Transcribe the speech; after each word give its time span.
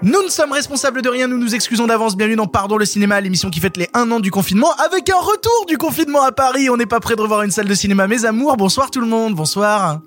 Nous 0.00 0.22
ne 0.22 0.28
sommes 0.28 0.52
responsables 0.52 1.02
de 1.02 1.08
rien, 1.08 1.26
nous 1.26 1.38
nous 1.38 1.56
excusons 1.56 1.88
d'avance. 1.88 2.16
Bienvenue 2.16 2.36
dans 2.36 2.46
Pardon 2.46 2.76
le 2.76 2.84
cinéma, 2.84 3.20
l'émission 3.20 3.50
qui 3.50 3.58
fête 3.58 3.76
les 3.76 3.88
1 3.94 4.12
an 4.12 4.20
du 4.20 4.30
confinement, 4.30 4.70
avec 4.74 5.10
un 5.10 5.18
retour 5.18 5.66
du 5.66 5.76
confinement 5.76 6.22
à 6.22 6.30
Paris. 6.30 6.70
On 6.70 6.76
n'est 6.76 6.86
pas 6.86 7.00
prêt 7.00 7.16
de 7.16 7.20
revoir 7.20 7.42
une 7.42 7.50
salle 7.50 7.66
de 7.66 7.74
cinéma, 7.74 8.06
mes 8.06 8.24
amours. 8.24 8.56
Bonsoir 8.56 8.92
tout 8.92 9.00
le 9.00 9.08
monde, 9.08 9.34
bonsoir. 9.34 10.00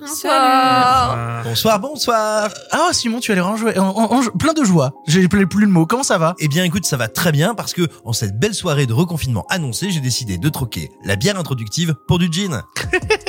Bonsoir, 1.44 1.80
bonsoir. 1.82 2.50
Ah 2.72 2.88
Simon, 2.94 3.20
tu 3.20 3.34
as 3.34 3.36
l'air 3.36 3.48
en, 3.48 3.56
en- 3.56 3.78
en- 3.80 4.18
en- 4.20 4.38
plein 4.38 4.54
de 4.54 4.64
joie. 4.64 4.94
J'ai 5.08 5.28
plus 5.28 5.46
plus 5.46 5.66
le 5.66 5.72
mot. 5.72 5.86
Comment 5.86 6.04
ça 6.04 6.18
va? 6.18 6.36
Eh 6.40 6.48
bien, 6.48 6.64
écoute, 6.64 6.86
ça 6.86 6.96
va 6.96 7.10
très 7.10 7.34
bien 7.34 7.54
parce 7.54 7.74
que 7.74 7.82
en 8.06 8.14
cette 8.14 8.40
belle 8.40 8.54
soirée 8.54 8.86
de 8.86 8.94
reconfinement 8.94 9.46
annoncée, 9.50 9.92
j'ai 9.92 10.00
décidé 10.00 10.38
de 10.38 10.48
troquer 10.50 10.90
la 11.04 11.18
bière 11.18 11.38
introductive 11.38 11.96
pour 12.08 12.18
du 12.18 12.32
gin. 12.32 12.64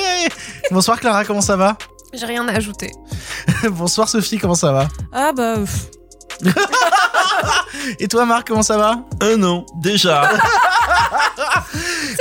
Bonsoir 0.71 0.97
Clara, 1.01 1.25
comment 1.25 1.41
ça 1.41 1.57
va? 1.57 1.77
J'ai 2.13 2.25
rien 2.25 2.47
à 2.47 2.53
ajouter. 2.53 2.91
Bonsoir 3.71 4.07
Sophie, 4.07 4.37
comment 4.37 4.55
ça 4.55 4.71
va? 4.71 4.87
Ah 5.11 5.33
bah. 5.35 5.55
pff. 5.57 5.89
Et 7.99 8.07
toi 8.07 8.25
Marc, 8.25 8.47
comment 8.47 8.63
ça 8.63 8.77
va? 8.77 8.97
Un 9.21 9.43
an, 9.43 9.65
déjà. 9.75 10.29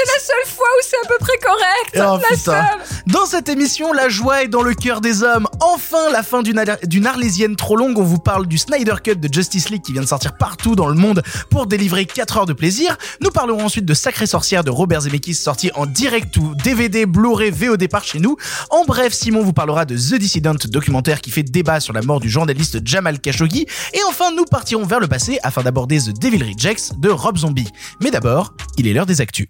C'est 0.04 0.12
la 0.12 0.20
seule 0.20 0.54
fois 0.54 0.66
où 0.66 0.82
c'est 0.82 0.96
à 1.04 1.08
peu 1.08 1.16
près 1.20 1.38
correct. 1.38 1.96
Oh, 1.96 2.20
la 2.30 2.36
seule. 2.36 3.02
Dans 3.06 3.26
cette 3.26 3.48
émission, 3.48 3.92
la 3.92 4.08
joie 4.08 4.42
est 4.44 4.48
dans 4.48 4.62
le 4.62 4.74
cœur 4.74 5.00
des 5.00 5.22
hommes. 5.22 5.46
Enfin, 5.60 6.10
la 6.12 6.22
fin 6.22 6.42
d'une 6.42 6.58
ar- 6.58 6.78
d'une 6.84 7.06
arlésienne 7.06 7.56
trop 7.56 7.76
longue. 7.76 7.98
On 7.98 8.02
vous 8.04 8.18
parle 8.18 8.46
du 8.46 8.58
Snyder 8.58 8.94
Cut 9.02 9.16
de 9.16 9.32
Justice 9.32 9.68
League 9.70 9.82
qui 9.82 9.92
vient 9.92 10.02
de 10.02 10.06
sortir 10.08 10.36
partout 10.36 10.74
dans 10.74 10.88
le 10.88 10.94
monde 10.94 11.22
pour 11.50 11.66
délivrer 11.66 12.04
4 12.06 12.38
heures 12.38 12.46
de 12.46 12.52
plaisir. 12.52 12.96
Nous 13.20 13.30
parlerons 13.30 13.64
ensuite 13.66 13.84
de 13.84 13.94
Sacré 13.94 14.26
Sorcière 14.26 14.64
de 14.64 14.70
Robert 14.70 15.02
Zemeckis 15.02 15.34
sorti 15.34 15.70
en 15.74 15.86
direct 15.86 16.36
ou 16.36 16.54
DVD, 16.54 17.06
Blu-ray, 17.06 17.50
VOD 17.50 17.86
par 17.88 18.04
chez 18.04 18.18
nous. 18.18 18.36
En 18.70 18.84
bref, 18.84 19.12
Simon 19.12 19.42
vous 19.42 19.52
parlera 19.52 19.84
de 19.84 19.96
The 19.96 20.14
Dissident, 20.18 20.54
documentaire 20.68 21.20
qui 21.20 21.30
fait 21.30 21.42
débat 21.42 21.80
sur 21.80 21.92
la 21.92 22.02
mort 22.02 22.20
du 22.20 22.28
journaliste 22.30 22.78
Jamal 22.84 23.20
Khashoggi. 23.20 23.66
Et 23.94 24.00
enfin, 24.08 24.32
nous 24.34 24.44
partirons 24.44 24.84
vers 24.84 25.00
le 25.00 25.06
passé 25.08 25.38
afin 25.42 25.62
d'aborder 25.62 25.98
The 25.98 26.18
Devil 26.20 26.42
Rejects 26.42 26.98
de 26.98 27.08
Rob 27.10 27.38
Zombie. 27.38 27.68
Mais 28.00 28.10
d'abord, 28.10 28.54
il 28.78 28.86
est 28.88 28.92
l'heure 28.92 29.06
des 29.06 29.20
actus. 29.20 29.46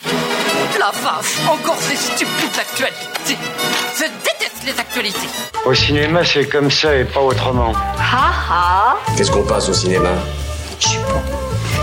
La 0.82 0.90
vache, 0.90 1.38
encore 1.48 1.76
ces 1.78 1.94
stupides 1.94 2.58
actualités. 2.58 3.38
Je 3.94 4.02
déteste 4.02 4.64
les 4.64 4.80
actualités. 4.80 5.28
Au 5.64 5.72
cinéma, 5.72 6.24
c'est 6.24 6.48
comme 6.48 6.72
ça 6.72 6.96
et 6.96 7.04
pas 7.04 7.20
autrement. 7.20 7.72
Ha 7.98 8.32
ha 8.50 8.96
Qu'est-ce 9.16 9.30
qu'on 9.30 9.44
passe 9.44 9.68
au 9.68 9.74
cinéma? 9.74 10.10
Je 10.80 10.88
suis 10.88 10.98
pas. 10.98 11.22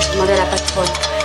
Je 0.01 0.11
demandais 0.11 0.33
à 0.33 0.37
la 0.39 0.45
patronne. 0.47 1.18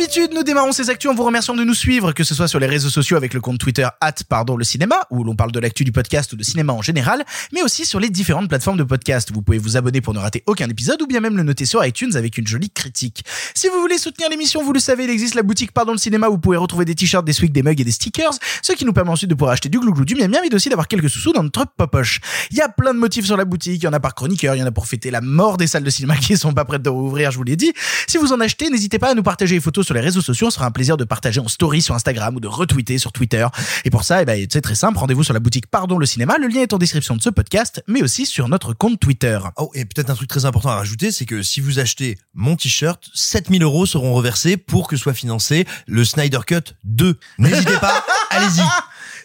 D'habitude, 0.00 0.32
nous 0.32 0.42
démarrons 0.42 0.72
ces 0.72 0.88
actus 0.88 1.10
en 1.10 1.14
vous 1.14 1.24
remerciant 1.24 1.54
de 1.54 1.62
nous 1.62 1.74
suivre, 1.74 2.12
que 2.12 2.24
ce 2.24 2.34
soit 2.34 2.48
sur 2.48 2.58
les 2.58 2.66
réseaux 2.66 2.88
sociaux 2.88 3.18
avec 3.18 3.34
le 3.34 3.40
compte 3.42 3.58
Twitter 3.58 3.86
at 4.00 4.14
pardon 4.26 4.56
le 4.56 4.64
cinéma, 4.64 4.96
où 5.10 5.24
l'on 5.24 5.36
parle 5.36 5.52
de 5.52 5.60
l'actu 5.60 5.84
du 5.84 5.92
podcast 5.92 6.32
ou 6.32 6.36
de 6.36 6.42
cinéma 6.42 6.72
en 6.72 6.80
général, 6.80 7.22
mais 7.52 7.62
aussi 7.62 7.84
sur 7.84 8.00
les 8.00 8.08
différentes 8.08 8.48
plateformes 8.48 8.78
de 8.78 8.82
podcast. 8.82 9.30
Vous 9.30 9.42
pouvez 9.42 9.58
vous 9.58 9.76
abonner 9.76 10.00
pour 10.00 10.14
ne 10.14 10.18
rater 10.18 10.42
aucun 10.46 10.70
épisode 10.70 11.02
ou 11.02 11.06
bien 11.06 11.20
même 11.20 11.36
le 11.36 11.42
noter 11.42 11.66
sur 11.66 11.84
iTunes 11.84 12.16
avec 12.16 12.38
une 12.38 12.46
jolie 12.46 12.70
critique. 12.70 13.24
Si 13.54 13.68
vous 13.68 13.78
voulez 13.78 13.98
soutenir 13.98 14.30
l'émission, 14.30 14.64
vous 14.64 14.72
le 14.72 14.80
savez, 14.80 15.04
il 15.04 15.10
existe 15.10 15.34
la 15.34 15.42
boutique 15.42 15.72
Pardon 15.72 15.92
le 15.92 15.98
cinéma 15.98 16.28
où 16.28 16.32
vous 16.32 16.38
pouvez 16.38 16.56
retrouver 16.56 16.86
des 16.86 16.94
t-shirts, 16.94 17.26
des 17.26 17.34
swigs, 17.34 17.52
des 17.52 17.62
mugs 17.62 17.78
et 17.78 17.84
des 17.84 17.92
stickers, 17.92 18.32
ce 18.62 18.72
qui 18.72 18.86
nous 18.86 18.94
permet 18.94 19.10
ensuite 19.10 19.28
de 19.28 19.34
pouvoir 19.34 19.52
acheter 19.52 19.68
du 19.68 19.80
glouglou, 19.80 20.06
du 20.06 20.14
miam 20.14 20.32
et 20.50 20.54
aussi 20.54 20.70
d'avoir 20.70 20.88
quelques 20.88 21.10
sous-sous 21.10 21.34
dans 21.34 21.42
notre 21.42 21.66
popoche. 21.76 22.20
Il 22.50 22.56
y 22.56 22.62
a 22.62 22.70
plein 22.70 22.94
de 22.94 22.98
motifs 22.98 23.26
sur 23.26 23.36
la 23.36 23.44
boutique, 23.44 23.82
il 23.82 23.84
y 23.84 23.88
en 23.88 23.92
a 23.92 24.00
par 24.00 24.14
chroniqueur, 24.14 24.54
il 24.54 24.60
y 24.60 24.62
en 24.62 24.66
a 24.66 24.72
pour 24.72 24.86
fêter 24.86 25.10
la 25.10 25.20
mort 25.20 25.58
des 25.58 25.66
salles 25.66 25.84
de 25.84 25.90
cinéma 25.90 26.16
qui 26.16 26.38
sont 26.38 26.54
pas 26.54 26.64
prêtes 26.64 26.82
de 26.82 26.88
rouvrir, 26.88 27.30
je 27.30 27.36
vous 27.36 27.44
l'ai 27.44 27.56
dit. 27.56 27.74
Si 28.06 28.16
vous 28.16 28.32
en 28.32 28.40
achetez, 28.40 28.70
n'hésitez 28.70 28.98
pas 28.98 29.10
à 29.10 29.14
nous 29.14 29.22
partager 29.22 29.56
les 29.56 29.60
photos 29.60 29.89
sur 29.90 29.96
les 29.96 30.00
réseaux 30.02 30.20
sociaux, 30.20 30.50
ce 30.50 30.54
sera 30.54 30.66
un 30.66 30.70
plaisir 30.70 30.96
de 30.96 31.02
partager 31.02 31.40
en 31.40 31.48
story 31.48 31.82
sur 31.82 31.96
Instagram 31.96 32.36
ou 32.36 32.38
de 32.38 32.46
retweeter 32.46 32.96
sur 32.98 33.10
Twitter. 33.10 33.44
Et 33.84 33.90
pour 33.90 34.04
ça, 34.04 34.22
eh 34.22 34.24
ben, 34.24 34.46
c'est 34.48 34.60
très 34.60 34.76
simple, 34.76 34.96
rendez-vous 34.96 35.24
sur 35.24 35.34
la 35.34 35.40
boutique 35.40 35.66
Pardon 35.66 35.98
le 35.98 36.06
cinéma, 36.06 36.36
le 36.38 36.46
lien 36.46 36.60
est 36.60 36.72
en 36.72 36.78
description 36.78 37.16
de 37.16 37.22
ce 37.22 37.28
podcast, 37.28 37.82
mais 37.88 38.00
aussi 38.00 38.24
sur 38.24 38.46
notre 38.46 38.72
compte 38.72 39.00
Twitter. 39.00 39.40
Oh, 39.56 39.72
et 39.74 39.84
peut-être 39.84 40.10
un 40.10 40.14
truc 40.14 40.28
très 40.28 40.44
important 40.44 40.68
à 40.68 40.76
rajouter, 40.76 41.10
c'est 41.10 41.26
que 41.26 41.42
si 41.42 41.60
vous 41.60 41.80
achetez 41.80 42.18
mon 42.34 42.54
t-shirt, 42.54 43.10
7000 43.14 43.64
euros 43.64 43.84
seront 43.84 44.14
reversés 44.14 44.56
pour 44.56 44.86
que 44.86 44.96
soit 44.96 45.12
financé 45.12 45.66
le 45.88 46.04
Snyder 46.04 46.38
Cut 46.46 46.76
2. 46.84 47.18
N'hésitez 47.38 47.78
pas, 47.78 48.04
allez-y. 48.30 48.62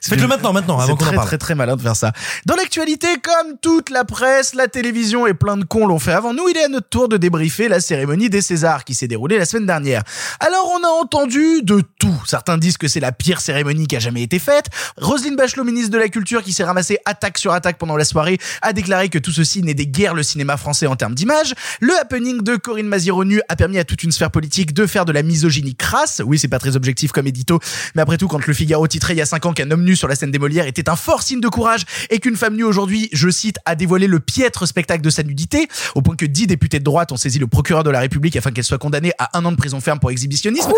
Faites-le 0.09 0.27
maintenant, 0.27 0.53
maintenant, 0.53 0.79
avant 0.79 0.97
C'est 0.97 1.03
qu'on 1.03 1.11
en 1.11 1.16
parle. 1.16 1.27
très 1.27 1.38
très 1.38 1.55
malin 1.55 1.75
de 1.75 1.81
faire 1.81 1.95
ça. 1.95 2.11
Dans 2.45 2.55
l'actualité, 2.55 3.07
comme 3.23 3.57
toute 3.61 3.89
la 3.89 4.05
presse, 4.05 4.53
la 4.53 4.67
télévision 4.67 5.25
et 5.27 5.33
plein 5.33 5.57
de 5.57 5.63
cons 5.63 5.88
l'ont 5.88 5.99
fait 5.99 6.11
avant 6.11 6.33
nous, 6.33 6.47
il 6.49 6.57
est 6.57 6.66
à 6.66 6.67
notre 6.67 6.89
tour 6.89 7.07
de 7.09 7.17
débriefer 7.17 7.67
la 7.67 7.79
cérémonie 7.79 8.29
des 8.29 8.41
Césars 8.41 8.83
qui 8.83 8.93
s'est 8.95 9.07
déroulée 9.07 9.38
la 9.38 9.45
semaine 9.45 9.66
dernière. 9.66 10.03
Alors 10.39 10.71
on 10.79 10.83
a 10.83 10.89
entendu 11.01 11.61
de 11.63 11.81
tout. 11.99 12.21
Certains 12.27 12.57
disent 12.57 12.77
que 12.77 12.88
c'est 12.88 12.99
la 12.99 13.11
pire 13.11 13.41
cérémonie 13.41 13.88
qui 13.88 13.95
a 13.95 13.99
jamais 13.99 14.21
été 14.23 14.39
faite. 14.39 14.67
Roselyne 14.97 15.35
Bachelot, 15.35 15.63
ministre 15.63 15.91
de 15.91 15.97
la 15.97 16.09
Culture, 16.09 16.43
qui 16.43 16.53
s'est 16.53 16.63
ramassée 16.63 16.97
attaque 17.05 17.37
sur 17.37 17.53
attaque 17.53 17.77
pendant 17.77 17.97
la 17.97 18.05
soirée, 18.05 18.37
a 18.61 18.73
déclaré 18.73 19.09
que 19.09 19.17
tout 19.19 19.31
ceci 19.31 19.61
n'aidait 19.63 19.85
guère 19.87 20.13
le 20.13 20.23
cinéma 20.23 20.57
français 20.57 20.87
en 20.87 20.95
termes 20.95 21.16
d'image. 21.16 21.53
Le 21.79 21.93
happening 21.99 22.41
de 22.41 22.55
Corinne 22.55 22.87
Maziero-Nu 22.87 23.41
a 23.49 23.55
permis 23.55 23.79
à 23.79 23.83
toute 23.83 24.03
une 24.03 24.11
sphère 24.11 24.31
politique 24.31 24.73
de 24.73 24.85
faire 24.85 25.05
de 25.05 25.11
la 25.11 25.23
misogynie 25.23 25.75
crasse. 25.75 26.22
Oui, 26.25 26.37
c'est 26.39 26.47
pas 26.47 26.59
très 26.59 26.75
objectif 26.75 27.11
comme 27.11 27.27
édito, 27.27 27.59
mais 27.95 28.01
après 28.01 28.17
tout, 28.17 28.27
quand 28.27 28.45
le 28.45 28.53
Figaro 28.53 28.87
titrait 28.87 29.13
il 29.13 29.17
y 29.17 29.22
a 29.22 29.25
5 29.25 29.45
ans 29.45 29.53
qu'un 29.53 29.69
homme 29.72 29.83
nu 29.83 29.94
sur 29.95 30.07
la 30.07 30.16
scène 30.16 30.31
des 30.31 30.39
Molières 30.39 30.67
était 30.67 30.89
un 30.89 30.95
fort 30.95 31.23
signe 31.23 31.41
de 31.41 31.47
courage 31.47 31.85
et 32.09 32.19
qu'une 32.19 32.35
femme 32.35 32.56
nue 32.56 32.63
aujourd'hui, 32.63 33.09
je 33.11 33.29
cite, 33.29 33.57
a 33.66 33.75
dévoilé 33.75 34.07
le 34.07 34.19
piètre 34.19 34.67
spectacle 34.67 35.01
de 35.01 35.09
sa 35.09 35.23
nudité, 35.23 35.67
au 35.95 36.01
point 36.01 36.16
que 36.16 36.25
10 36.25 36.47
députés 36.47 36.79
de 36.79 36.83
droite 36.83 37.11
ont 37.11 37.17
saisi 37.17 37.39
le 37.39 37.47
procureur 37.47 37.83
de 37.83 37.89
la 37.89 38.00
République 38.00 38.35
afin 38.35 38.51
qu'elle 38.51 38.63
soit 38.63 38.78
condamnée 38.78 39.13
à 39.17 39.38
un 39.38 39.45
an 39.45 39.51
de 39.51 39.57
prison 39.57 39.79
ferme 39.79 40.00
pour 40.00 40.11
exhibitionnisme. 40.11 40.72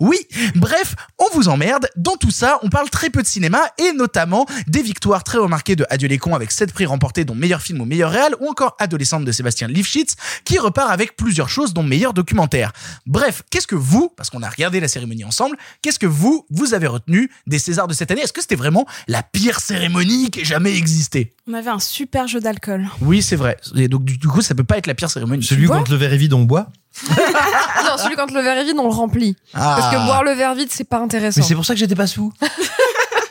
Oui, 0.00 0.26
bref, 0.54 0.94
on 1.18 1.26
vous 1.34 1.48
emmerde. 1.48 1.86
Dans 1.96 2.16
tout 2.16 2.30
ça, 2.30 2.58
on 2.62 2.68
parle 2.68 2.90
très 2.90 3.10
peu 3.10 3.22
de 3.22 3.26
cinéma 3.26 3.60
et 3.78 3.92
notamment 3.92 4.46
des 4.66 4.82
victoires 4.82 5.24
très 5.24 5.38
remarquées 5.38 5.76
de 5.76 5.86
Adieu 5.90 6.08
les 6.08 6.18
cons 6.18 6.34
avec 6.34 6.50
7 6.50 6.72
prix 6.72 6.86
remportés 6.86 7.24
dont 7.24 7.34
meilleur 7.34 7.62
film 7.62 7.80
ou 7.80 7.84
meilleur 7.84 8.10
réal 8.10 8.34
ou 8.40 8.48
encore 8.48 8.76
Adolescente 8.78 9.24
de 9.24 9.32
Sébastien 9.32 9.68
Lifshitz 9.68 10.16
qui 10.44 10.58
repart 10.58 10.90
avec 10.90 11.16
plusieurs 11.16 11.48
choses 11.48 11.74
dont 11.74 11.82
meilleur 11.82 12.12
documentaire. 12.12 12.72
Bref, 13.06 13.42
qu'est-ce 13.50 13.66
que 13.66 13.74
vous, 13.74 14.10
parce 14.16 14.30
qu'on 14.30 14.42
a 14.42 14.48
regardé 14.48 14.80
la 14.80 14.88
cérémonie 14.88 15.24
ensemble, 15.24 15.56
qu'est-ce 15.82 15.98
que 15.98 16.06
vous, 16.06 16.46
vous 16.50 16.74
avez 16.74 16.86
retenu 16.86 17.30
des 17.46 17.58
Césars 17.58 17.88
de 17.88 17.94
cette 17.94 18.10
année? 18.10 18.22
Est-ce 18.22 18.32
que 18.32 18.40
c'était 18.40 18.56
vraiment 18.64 18.86
la 19.06 19.22
pire 19.22 19.60
cérémonie 19.60 20.30
qui 20.30 20.40
ait 20.40 20.44
jamais 20.44 20.74
existé 20.76 21.34
On 21.48 21.54
avait 21.54 21.70
un 21.70 21.78
super 21.78 22.26
jeu 22.26 22.40
d'alcool. 22.40 22.88
Oui, 23.02 23.20
c'est 23.20 23.36
vrai. 23.36 23.58
Et 23.76 23.88
donc 23.88 24.04
du 24.04 24.16
du 24.16 24.28
coup, 24.28 24.40
ça 24.40 24.54
peut 24.54 24.64
pas 24.64 24.78
être 24.78 24.86
la 24.86 24.94
pire 24.94 25.10
cérémonie. 25.10 25.42
Celui 25.42 25.66
quand 25.66 25.88
le 25.88 25.96
verre 25.96 26.14
est 26.14 26.16
vide, 26.16 26.32
on 26.32 26.44
boit. 26.44 26.68
non, 27.10 27.98
celui 27.98 28.16
quand 28.16 28.30
le 28.30 28.40
verre 28.40 28.56
est 28.56 28.64
vide, 28.64 28.76
on 28.78 28.84
le 28.84 28.94
remplit. 28.94 29.36
Ah. 29.52 29.76
Parce 29.78 29.94
que 29.94 30.06
boire 30.06 30.24
le 30.24 30.32
verre 30.32 30.54
vide, 30.54 30.68
c'est 30.70 30.88
pas 30.88 30.98
intéressant. 30.98 31.40
Mais 31.40 31.46
c'est 31.46 31.54
pour 31.54 31.66
ça 31.66 31.74
que 31.74 31.80
j'étais 31.80 31.94
pas 31.94 32.06
sous. 32.06 32.32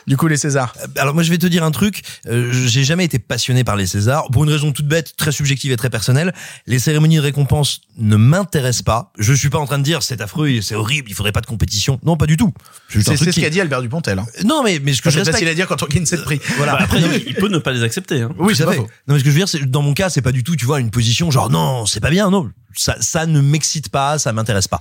Du 0.06 0.16
coup, 0.16 0.26
les 0.28 0.36
Césars. 0.36 0.74
Alors 0.96 1.14
moi 1.14 1.22
je 1.22 1.30
vais 1.30 1.38
te 1.38 1.46
dire 1.46 1.64
un 1.64 1.70
truc, 1.70 2.02
euh, 2.26 2.50
j'ai 2.52 2.84
jamais 2.84 3.04
été 3.04 3.18
passionné 3.18 3.64
par 3.64 3.76
les 3.76 3.86
Césars 3.86 4.24
pour 4.30 4.44
une 4.44 4.50
raison 4.50 4.70
toute 4.72 4.86
bête, 4.86 5.16
très 5.16 5.32
subjective 5.32 5.72
et 5.72 5.76
très 5.76 5.90
personnelle. 5.90 6.34
Les 6.66 6.78
cérémonies 6.78 7.16
de 7.16 7.20
récompense 7.22 7.80
ne 7.96 8.16
m'intéressent 8.16 8.82
pas. 8.82 9.12
Je 9.18 9.32
suis 9.32 9.48
pas 9.50 9.58
en 9.58 9.66
train 9.66 9.78
de 9.78 9.84
dire 9.84 10.02
c'est 10.02 10.20
affreux, 10.20 10.60
c'est 10.60 10.74
horrible, 10.74 11.08
il 11.10 11.14
faudrait 11.14 11.32
pas 11.32 11.40
de 11.40 11.46
compétition. 11.46 11.98
Non, 12.04 12.16
pas 12.16 12.26
du 12.26 12.36
tout. 12.36 12.52
C'est 12.90 13.16
ce 13.16 13.30
qui- 13.30 13.40
qu'a 13.40 13.50
dit 13.50 13.60
Albert 13.60 13.82
Dupontel. 13.82 14.18
hein. 14.18 14.26
Non 14.44 14.62
mais 14.62 14.78
mais 14.82 14.92
ce 14.92 15.00
que 15.02 15.08
Enfin, 15.08 15.18
je 15.18 15.24
C'est 15.24 15.30
respecte 15.30 15.34
facile 15.36 15.48
à 15.48 15.54
dire 15.54 15.66
quand 15.66 15.82
on 15.82 15.86
gagne 15.86 16.06
7 16.06 16.22
prix. 16.24 16.40
voilà. 16.56 16.72
Bah, 16.72 16.78
après, 16.82 17.00
Non, 17.00 17.08
il, 17.14 17.24
il 17.28 17.34
peut 17.34 17.48
ne 17.48 17.58
pas 17.58 17.72
les 17.72 17.82
accepter. 17.82 18.20
Hein. 18.22 18.30
Oui, 18.38 18.54
pas 18.56 18.70
fait. 18.72 18.76
faux. 18.78 18.88
Non, 19.08 19.14
mais 19.14 19.18
ce 19.18 19.24
que 19.24 19.30
je 19.30 19.34
veux 19.34 19.38
dire, 19.40 19.48
c'est 19.48 19.64
dans 19.70 19.82
mon 19.82 19.94
cas, 19.94 20.10
c'est 20.10 20.22
pas 20.22 20.32
du 20.32 20.44
tout, 20.44 20.56
tu 20.56 20.64
vois, 20.66 20.80
une 20.80 20.90
position 20.90 21.30
genre 21.30 21.50
non, 21.50 21.86
c'est 21.86 22.00
pas 22.00 22.10
bien, 22.10 22.30
non, 22.30 22.50
ça, 22.74 22.96
ça 23.00 23.26
ne 23.26 23.40
m'excite 23.40 23.88
pas, 23.88 24.18
ça 24.18 24.32
m'intéresse 24.32 24.68
pas. 24.68 24.80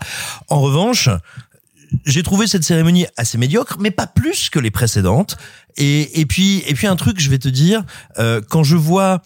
En 0.49 0.59
revanche, 0.61 1.09
j'ai 2.05 2.23
trouvé 2.23 2.47
cette 2.47 2.63
cérémonie 2.63 3.05
assez 3.17 3.37
médiocre, 3.37 3.77
mais 3.79 3.91
pas 3.91 4.07
plus 4.07 4.49
que 4.49 4.59
les 4.59 4.71
précédentes. 4.71 5.37
Et, 5.77 6.19
et 6.19 6.25
puis, 6.25 6.63
et 6.67 6.73
puis 6.73 6.87
un 6.87 6.95
truc, 6.95 7.19
je 7.19 7.29
vais 7.29 7.39
te 7.39 7.49
dire, 7.49 7.83
euh, 8.19 8.41
quand 8.47 8.63
je 8.63 8.75
vois 8.75 9.21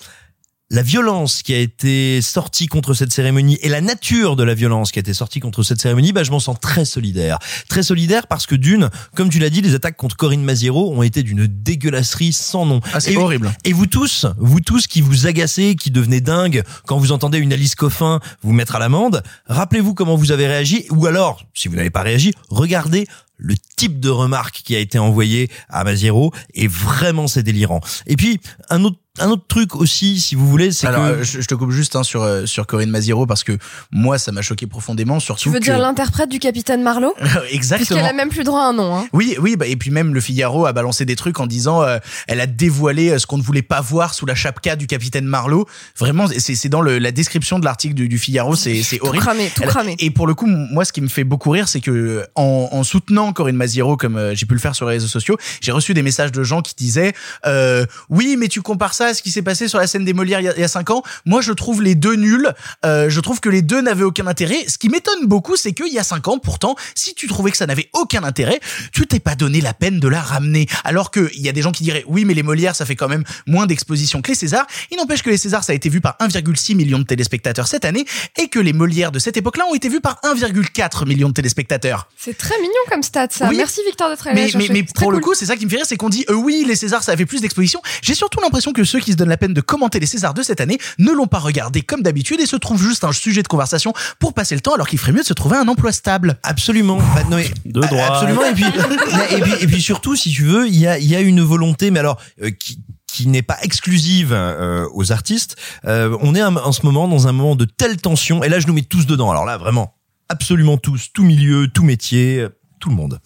la 0.70 0.82
violence 0.82 1.44
qui 1.44 1.54
a 1.54 1.60
été 1.60 2.22
sortie 2.22 2.68
contre 2.68 2.94
cette 2.94 3.14
cérémonie 3.14 3.58
et 3.62 3.70
la 3.70 3.80
nature 3.80 4.36
de 4.36 4.44
la 4.44 4.54
violence 4.54 4.92
qui 4.92 5.00
a 5.00 5.02
été 5.02 5.14
sortie 5.14 5.40
contre 5.40 5.64
cette 5.64 5.80
cérémonie, 5.80 6.12
bah, 6.12 6.24
je 6.24 6.32
m'en 6.32 6.42
sens 6.42 6.58
très 6.60 6.84
solidaire. 6.84 7.40
Très 7.70 7.84
solidaire 7.84 8.28
parce 8.28 8.46
que 8.46 8.56
d'une, 8.56 8.90
comme 9.16 9.30
tu 9.30 9.40
l'as 9.40 9.50
dit, 9.50 9.62
les 9.62 9.76
attaques 9.76 9.96
contre 9.96 10.18
Corinne 10.18 10.44
Maziero 10.44 10.94
ont 10.94 11.04
été 11.04 11.24
d'une 11.24 11.48
dégueulasserie 11.48 12.34
sans 12.34 12.66
nom. 12.66 12.82
Ah, 12.94 13.00
c'est 13.00 13.16
horrible. 13.16 13.54
et 13.64 13.72
vous 13.72 13.86
tous, 13.86 14.26
vous 14.38 14.60
tous 14.60 14.88
qui 14.88 15.00
vous 15.00 15.26
agacez, 15.26 15.76
qui 15.76 15.90
devenez 15.90 16.20
dingue 16.20 16.64
quand 16.86 16.98
vous 16.98 17.14
entendez 17.14 17.38
une 17.38 17.54
Alice 17.54 17.76
Coffin 17.76 18.20
vous 18.42 18.52
mettre 18.52 18.76
à 18.76 18.80
l'amende, 18.80 19.24
rappelez-vous 19.46 19.94
comment 19.94 20.16
vous 20.16 20.32
avez 20.32 20.48
réagi, 20.48 20.86
ou 20.90 21.06
alors, 21.06 21.46
si 21.54 21.70
vous 21.70 21.76
n'avez 21.76 21.90
pas 21.90 22.02
réagi, 22.02 22.34
regardez 22.50 23.08
le 23.38 23.56
type 23.78 24.00
de 24.00 24.10
remarque 24.10 24.62
qui 24.66 24.76
a 24.76 24.80
été 24.80 25.00
envoyé 25.00 25.50
à 25.70 25.84
Maziero, 25.84 26.34
et 26.54 26.68
vraiment 26.68 27.28
c'est 27.28 27.44
délirant. 27.44 27.82
Et 28.08 28.16
puis, 28.16 28.40
un 28.70 28.84
autre 28.84 28.98
un 29.20 29.30
autre 29.30 29.44
truc 29.48 29.76
aussi, 29.76 30.20
si 30.20 30.36
vous 30.36 30.48
voulez, 30.48 30.72
c'est 30.72 30.88
que 30.88 30.94
euh, 30.94 31.24
je, 31.24 31.42
je 31.42 31.48
te 31.48 31.56
coupe 31.56 31.72
juste 31.72 31.96
hein, 31.96 32.04
sur 32.04 32.24
euh, 32.24 32.46
sur 32.46 32.68
Corinne 32.68 32.90
Maziro 32.90 33.26
parce 33.26 33.44
que 33.44 33.58
moi, 33.92 34.18
ça 34.18 34.32
m'a 34.32 34.42
choqué 34.42 34.68
profondément, 34.68 35.20
surtout 35.20 35.44
Tu 35.44 35.50
veux 35.50 35.60
que 35.60 35.64
dire 35.64 35.78
l'interprète 35.80 36.30
du 36.30 36.40
capitaine 36.40 36.82
Marlowe 36.82 37.14
exactement. 37.52 37.86
Puisqu'elle 37.86 38.06
a 38.10 38.14
même 38.14 38.30
plus 38.30 38.44
droit 38.44 38.62
à 38.62 38.66
un 38.68 38.74
nom. 38.74 38.96
Hein. 38.98 39.08
Oui, 39.14 39.36
oui, 39.40 39.56
bah, 39.56 39.66
et 39.68 39.76
puis 39.76 39.92
même 39.92 40.14
le 40.14 40.22
Figaro 40.22 40.66
a 40.66 40.74
balancé 40.74 41.06
des 41.06 41.16
trucs 41.16 41.40
en 41.40 41.48
disant, 41.48 41.82
euh, 41.84 41.98
elle 42.28 42.42
a 42.42 42.48
dévoilé 42.48 43.10
euh, 43.12 43.20
ce 43.20 43.26
qu'on 43.28 43.38
ne 43.38 43.44
voulait 43.44 43.62
pas 43.62 43.82
voir 43.82 44.14
sous 44.14 44.26
la 44.26 44.36
chapka 44.36 44.76
du 44.76 44.88
capitaine 44.88 45.26
Marlowe. 45.26 45.66
Vraiment, 45.98 46.28
c'est 46.28 46.56
c'est 46.56 46.70
dans 46.70 46.82
le, 46.82 46.98
la 47.00 47.12
description 47.12 47.60
de 47.60 47.66
l'article 47.66 47.94
du, 47.94 48.08
du 48.10 48.18
Figaro, 48.18 48.56
c'est 48.56 48.84
c'est 48.84 48.98
Tout 48.98 49.08
horrible. 49.08 49.24
cramé, 49.24 49.52
tout 49.56 49.64
Elle- 49.64 49.70
cramé. 49.70 49.96
Et 50.00 50.12
pour 50.12 50.28
le 50.28 50.34
coup, 50.36 50.46
moi, 50.48 50.86
ce 50.86 50.92
qui 50.94 51.02
me 51.02 51.08
fait 51.08 51.24
beaucoup 51.24 51.50
rire, 51.52 51.68
c'est 51.68 51.82
que 51.82 52.26
en, 52.36 52.70
en 52.72 52.84
soutenant 52.84 53.34
Corinne 53.34 53.56
Maziro, 53.56 53.98
comme 53.98 54.18
euh, 54.18 54.36
j'ai 54.36 54.46
pu 54.46 54.54
le 54.54 54.60
faire 54.60 54.76
sur 54.76 54.86
les 54.88 54.94
réseaux 54.96 55.08
sociaux, 55.08 55.38
j'ai 55.62 55.72
reçu 55.72 55.94
des 55.94 56.02
messages 56.04 56.32
de 56.32 56.44
gens 56.44 56.62
qui 56.62 56.74
disaient 56.76 57.14
euh, 57.46 57.86
oui, 58.10 58.36
mais 58.38 58.48
tu 58.48 58.62
compares 58.62 58.94
ça 58.94 59.07
à 59.10 59.14
ce 59.14 59.22
qui 59.22 59.32
s'est 59.32 59.42
passé 59.42 59.68
sur 59.68 59.80
la 59.80 59.88
scène 59.88 60.06
des 60.06 60.14
Molières 60.14 60.40
il 60.40 60.46
y 60.46 60.50
a, 60.50 60.54
il 60.56 60.62
y 60.62 60.64
a 60.64 60.68
cinq 60.68 60.90
ans. 60.90 61.04
Moi, 61.26 61.42
je 61.42 61.54
trouve 61.54 61.82
les 61.82 61.96
deux 61.96 62.16
nuls. 62.16 62.52
Euh, 62.86 63.10
je 63.10 63.20
trouve 63.20 63.40
que 63.40 63.50
les 63.50 63.62
deux 63.62 63.82
n'avaient 63.82 64.04
aucun 64.04 64.28
intérêt. 64.28 64.66
Ce 64.68 64.78
qui 64.78 64.90
m'étonne 64.90 65.26
beaucoup, 65.26 65.56
c'est 65.56 65.74
qu'il 65.74 65.92
y 65.92 66.00
a 66.00 66.04
cinq 66.04 66.28
ans, 66.28 66.40
pourtant, 66.40 66.76
si 66.96 67.14
tu 67.14 67.28
trouvais 67.28 67.52
que 67.52 67.58
ça 67.58 67.66
n'avait 67.66 67.90
aucun 67.94 68.24
intérêt, 68.24 68.60
tu 68.92 69.08
t'es 69.08 69.20
pas 69.20 69.36
donné 69.36 69.62
la 69.62 69.74
peine 69.74 70.00
de 70.00 70.08
la 70.08 70.22
ramener. 70.22 70.68
Alors 70.84 71.12
que 71.12 71.30
il 71.34 71.42
y 71.42 71.50
a 71.50 71.52
des 71.52 71.62
gens 71.62 71.72
qui 71.72 71.84
diraient 71.84 72.04
oui, 72.08 72.26
mais 72.26 72.34
les 72.34 72.44
Molières, 72.44 72.76
ça 72.76 72.86
fait 72.86 72.96
quand 72.96 73.08
même 73.08 73.24
moins 73.46 73.66
d'exposition 73.66 74.22
que 74.22 74.30
les 74.30 74.36
Césars. 74.36 74.68
Il 74.92 74.98
n'empêche 74.98 75.24
que 75.24 75.30
les 75.30 75.38
Césars, 75.38 75.64
ça 75.64 75.74
a 75.74 75.76
été 75.76 75.90
vu 75.90 76.02
par 76.02 76.18
1,6 76.20 76.76
million 76.76 77.00
de 77.00 77.04
téléspectateurs 77.04 77.68
cette 77.68 77.86
année 77.86 78.06
et 78.42 78.48
que 78.48 78.60
les 78.60 78.74
Molières 78.74 79.12
de 79.12 79.20
cette 79.20 79.38
époque-là 79.38 79.66
ont 79.70 79.76
été 79.76 79.90
vus 79.90 80.02
par 80.02 80.20
1,4 80.24 81.08
million 81.08 81.30
de 81.30 81.34
téléspectateurs. 81.34 82.10
C'est 82.18 82.38
très 82.38 82.58
mignon 82.60 82.74
comme 82.90 83.04
stat, 83.04 83.28
ça. 83.32 83.50
Oui. 83.50 83.58
Merci 83.58 83.82
Victor 83.86 84.10
d'être 84.10 84.28
allé 84.28 84.52
Mais, 84.54 84.58
mais, 84.58 84.68
mais 84.72 84.84
pour 84.84 85.12
le 85.12 85.20
coup, 85.20 85.34
c'est 85.34 85.46
ça 85.46 85.56
qui 85.56 85.66
me 85.66 85.70
fait 85.70 85.78
rire, 85.78 85.86
c'est 85.88 85.98
qu'on 85.98 86.10
dit 86.10 86.26
euh, 86.30 86.34
oui, 86.34 86.66
les 86.68 86.76
Césars, 86.76 87.04
ça 87.04 87.12
avait 87.12 87.26
plus 87.26 87.42
d'exposition. 87.42 87.82
J'ai 88.02 88.16
surtout 88.16 88.40
l'impression 88.42 88.74
que 88.74 88.84
ceux 88.84 88.97
qui 89.00 89.12
se 89.12 89.18
donnent 89.18 89.30
la 89.30 89.38
peine 89.38 89.54
de 89.54 89.62
commenter 89.62 90.00
les 90.00 90.06
Césars 90.06 90.34
de 90.34 90.44
cette 90.44 90.62
année 90.62 90.78
ne 91.00 91.12
l'ont 91.12 91.28
pas 91.28 91.40
regardé 91.40 91.82
comme 91.82 92.02
d'habitude 92.02 92.40
et 92.40 92.46
se 92.46 92.56
trouvent 92.56 92.82
juste 92.82 93.04
un 93.04 93.12
sujet 93.12 93.44
de 93.44 93.48
conversation 93.48 93.94
pour 94.20 94.34
passer 94.34 94.56
le 94.56 94.62
temps, 94.62 94.74
alors 94.74 94.88
qu'il 94.88 95.00
ferait 95.00 95.12
mieux 95.14 95.22
de 95.22 95.26
se 95.26 95.34
trouver 95.34 95.58
un 95.58 95.68
emploi 95.68 95.92
stable. 95.92 96.38
Absolument. 96.44 96.98
Bah, 97.16 97.24
non, 97.30 97.38
mais- 97.38 97.52
De 97.66 97.82
droit. 97.82 98.06
Absolument. 98.06 98.44
Et 98.46 98.54
puis, 98.54 98.66
et 98.66 99.42
puis, 99.42 99.54
et 99.62 99.68
puis 99.68 99.82
surtout, 99.82 100.16
si 100.16 100.32
tu 100.32 100.44
veux, 100.44 100.68
il 100.68 100.78
y 100.78 100.88
a, 100.88 100.98
y 101.00 101.16
a 101.16 101.20
une 101.22 101.42
volonté, 101.42 101.92
mais 101.92 102.00
alors 102.00 102.20
euh, 102.42 102.50
qui 102.52 102.80
qui 103.10 103.28
n'est 103.28 103.42
pas 103.42 103.58
exclusive 103.62 104.32
euh, 104.34 104.86
aux 104.94 105.14
artistes. 105.14 105.56
Euh, 105.86 106.16
on 106.22 106.36
est 106.36 106.44
en 106.44 106.72
ce 106.74 106.86
moment 106.86 107.08
dans 107.08 107.28
un 107.28 107.32
moment 107.32 107.56
de 107.56 107.64
telle 107.66 107.98
tension, 107.98 108.44
et 108.44 108.50
là, 108.50 108.60
je 108.60 108.68
nous 108.68 108.74
mets 108.74 108.82
tous 108.82 109.06
dedans. 109.08 109.32
Alors 109.32 109.46
là, 109.46 109.58
vraiment, 109.58 109.96
absolument 110.30 110.78
tous, 110.78 111.08
tout 111.14 111.24
milieu, 111.24 111.68
tout 111.70 111.84
métier. 111.84 112.46
Tout 112.80 112.90
le 112.90 112.96
monde. 112.96 113.20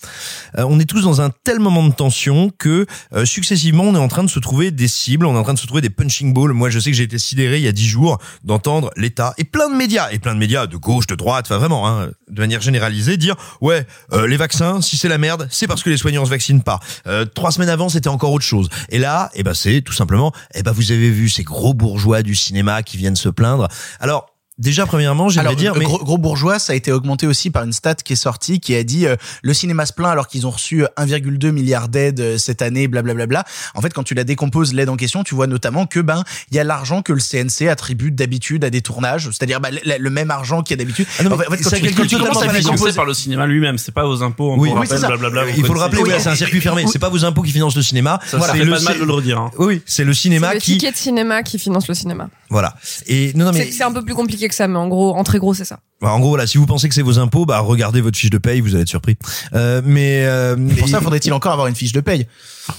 Euh, 0.57 0.65
on 0.69 0.79
est 0.79 0.85
tous 0.85 1.01
dans 1.01 1.19
un 1.19 1.29
tel 1.29 1.59
moment 1.59 1.85
de 1.85 1.93
tension 1.93 2.51
que 2.57 2.85
euh, 3.13 3.25
successivement 3.25 3.83
on 3.83 3.95
est 3.95 3.99
en 3.99 4.07
train 4.07 4.23
de 4.23 4.29
se 4.29 4.39
trouver 4.39 4.71
des 4.71 4.87
cibles, 4.87 5.25
on 5.25 5.35
est 5.35 5.37
en 5.37 5.43
train 5.43 5.53
de 5.53 5.59
se 5.59 5.67
trouver 5.67 5.81
des 5.81 5.89
punching 5.89 6.33
balls. 6.33 6.53
Moi 6.53 6.69
je 6.69 6.79
sais 6.79 6.89
que 6.89 6.95
j'ai 6.95 7.03
été 7.03 7.19
sidéré 7.19 7.57
il 7.57 7.63
y 7.63 7.67
a 7.67 7.73
dix 7.73 7.87
jours 7.87 8.17
d'entendre 8.43 8.91
l'État 8.95 9.33
et 9.37 9.43
plein 9.43 9.69
de 9.69 9.75
médias 9.75 10.09
et 10.11 10.19
plein 10.19 10.33
de 10.33 10.39
médias 10.39 10.67
de 10.67 10.77
gauche, 10.77 11.05
de 11.07 11.15
droite, 11.15 11.47
enfin 11.47 11.57
vraiment 11.57 11.87
hein, 11.87 12.11
de 12.29 12.39
manière 12.39 12.61
généralisée 12.61 13.17
dire 13.17 13.35
ouais 13.59 13.85
euh, 14.13 14.25
les 14.25 14.37
vaccins 14.37 14.81
si 14.81 14.95
c'est 14.95 15.09
la 15.09 15.17
merde 15.17 15.47
c'est 15.51 15.67
parce 15.67 15.83
que 15.83 15.89
les 15.89 15.97
soignants 15.97 16.25
se 16.25 16.29
vaccinent 16.29 16.63
pas. 16.63 16.79
Euh, 17.07 17.25
trois 17.25 17.51
semaines 17.51 17.69
avant 17.69 17.89
c'était 17.89 18.07
encore 18.07 18.31
autre 18.31 18.45
chose. 18.45 18.69
Et 18.89 18.99
là 18.99 19.29
eh 19.33 19.43
ben 19.43 19.53
c'est 19.53 19.81
tout 19.81 19.93
simplement 19.93 20.31
eh 20.55 20.63
ben 20.63 20.71
vous 20.71 20.93
avez 20.93 21.11
vu 21.11 21.27
ces 21.27 21.43
gros 21.43 21.73
bourgeois 21.73 22.23
du 22.23 22.35
cinéma 22.35 22.83
qui 22.83 22.95
viennent 22.95 23.17
se 23.17 23.29
plaindre. 23.29 23.67
Alors 23.99 24.30
Déjà, 24.61 24.85
premièrement, 24.85 25.27
j'aimerais 25.27 25.55
dire, 25.55 25.73
euh, 25.73 25.79
mais 25.79 25.85
gros, 25.85 25.97
gros 25.97 26.17
bourgeois, 26.19 26.59
ça 26.59 26.73
a 26.73 26.75
été 26.75 26.91
augmenté 26.91 27.25
aussi 27.25 27.49
par 27.49 27.63
une 27.63 27.73
stat 27.73 27.95
qui 27.95 28.13
est 28.13 28.15
sortie 28.15 28.59
qui 28.59 28.75
a 28.75 28.83
dit 28.83 29.07
euh, 29.07 29.15
le 29.41 29.53
cinéma 29.55 29.87
se 29.87 29.91
plaint 29.93 30.11
alors 30.11 30.27
qu'ils 30.27 30.45
ont 30.45 30.51
reçu 30.51 30.83
euh, 30.83 30.87
1,2 30.99 31.49
milliard 31.51 31.87
d'aides 31.89 32.19
euh, 32.19 32.37
cette 32.37 32.61
année, 32.61 32.87
blablabla. 32.87 33.43
En 33.73 33.81
fait, 33.81 33.91
quand 33.91 34.03
tu 34.03 34.13
la 34.13 34.23
décomposes 34.23 34.73
l'aide 34.73 34.89
en 34.89 34.97
question, 34.97 35.23
tu 35.23 35.33
vois 35.33 35.47
notamment 35.47 35.87
que 35.87 35.99
ben 35.99 36.23
il 36.51 36.57
y 36.57 36.59
a 36.59 36.63
l'argent 36.63 37.01
que 37.01 37.11
le 37.11 37.19
CNC 37.19 37.69
attribue 37.69 38.11
d'habitude 38.11 38.63
à 38.63 38.69
des 38.69 38.81
tournages, 38.81 39.25
c'est-à-dire 39.31 39.59
bah, 39.59 39.69
le, 39.71 39.79
le 39.97 40.09
même 40.11 40.29
argent 40.29 40.61
qui 40.61 40.73
est 40.73 40.77
d'habitude. 40.77 41.07
Ah 41.19 41.23
En 41.25 41.37
fait, 41.37 41.47
en 41.47 41.51
fait, 41.51 41.63
quand 41.63 41.69
ça 41.71 41.77
tu- 41.77 41.83
calcule 41.83 42.07
totalement 42.07 42.41
la 42.41 42.53
financé 42.53 42.93
par 42.93 43.05
le 43.05 43.13
cinéma 43.15 43.47
lui-même, 43.47 43.79
c'est 43.79 43.91
pas 43.91 44.05
aux 44.05 44.21
impôts. 44.21 44.53
Oui, 44.57 44.69
oui, 44.69 44.73
rappelle, 44.75 44.89
c'est 44.89 44.97
ça. 44.99 45.07
blablabla, 45.07 45.49
il 45.57 45.65
faut 45.65 45.73
le 45.73 45.79
rappeler, 45.79 46.03
oui, 46.03 46.11
c'est 46.19 46.29
un 46.29 46.35
circuit 46.35 46.61
fermé. 46.61 46.85
C'est 46.91 46.99
pas 46.99 47.09
vos 47.09 47.25
impôts 47.25 47.41
qui 47.41 47.51
financent 47.51 47.75
le 47.75 47.81
cinéma. 47.81 48.19
Ça, 48.27 48.37
Voilà. 48.37 48.53
ça 48.53 48.59
fait 48.59 48.65
C'est 48.65 48.69
pas 48.69 48.75
le 48.75 48.79
de 48.79 48.85
mal 48.85 48.99
de 48.99 49.05
le 49.05 49.13
redire. 49.13 49.39
hein. 49.39 49.51
Oui, 49.57 49.81
c'est 49.87 50.03
le 50.03 50.13
C'est 50.13 50.21
cinéma 50.21 50.53
le 50.53 50.59
qui, 50.59 50.73
ticket 50.73 50.91
de 50.91 50.95
cinéma 50.97 51.41
qui 51.41 51.57
finance 51.57 51.87
le 51.87 51.95
cinéma. 51.95 52.29
voilà. 52.51 52.75
Et 53.07 53.31
non, 53.33 53.45
non, 53.45 53.51
mais 53.53 53.65
C'est 53.65 53.71
c'est 53.71 53.83
un 53.83 53.91
peu 53.91 54.03
plus 54.03 54.13
compliqué 54.13 54.47
que 54.51 54.55
ça, 54.55 54.67
mais 54.67 54.77
en 54.77 54.87
gros, 54.87 55.15
en 55.15 55.23
très 55.23 55.39
gros, 55.39 55.53
c'est 55.55 55.65
ça. 55.65 55.79
bah, 56.01 56.11
en 56.13 56.19
gros, 56.19 56.29
voilà, 56.29 56.45
si 56.45 56.57
vous 56.59 56.65
pensez 56.67 56.87
que 56.87 56.93
c'est 56.95 57.01
vos 57.01 57.17
impôts, 57.19 57.45
bah 57.45 57.59
regardez 57.59 58.01
votre 58.01 58.17
fiche 58.17 58.29
de 58.29 58.37
paye, 58.37 58.61
vous 58.61 58.73
allez 58.75 58.83
être 58.83 58.87
surpris. 58.89 59.17
Euh, 59.53 59.81
mais 59.83 60.23
euh, 60.25 60.55
Pour 60.77 60.87
ça, 60.87 61.01
faudrait-il 61.01 61.33
encore 61.33 61.53
avoir 61.53 61.67
une 61.67 61.75
fiche 61.75 61.93
de 61.93 62.01
paye 62.01 62.27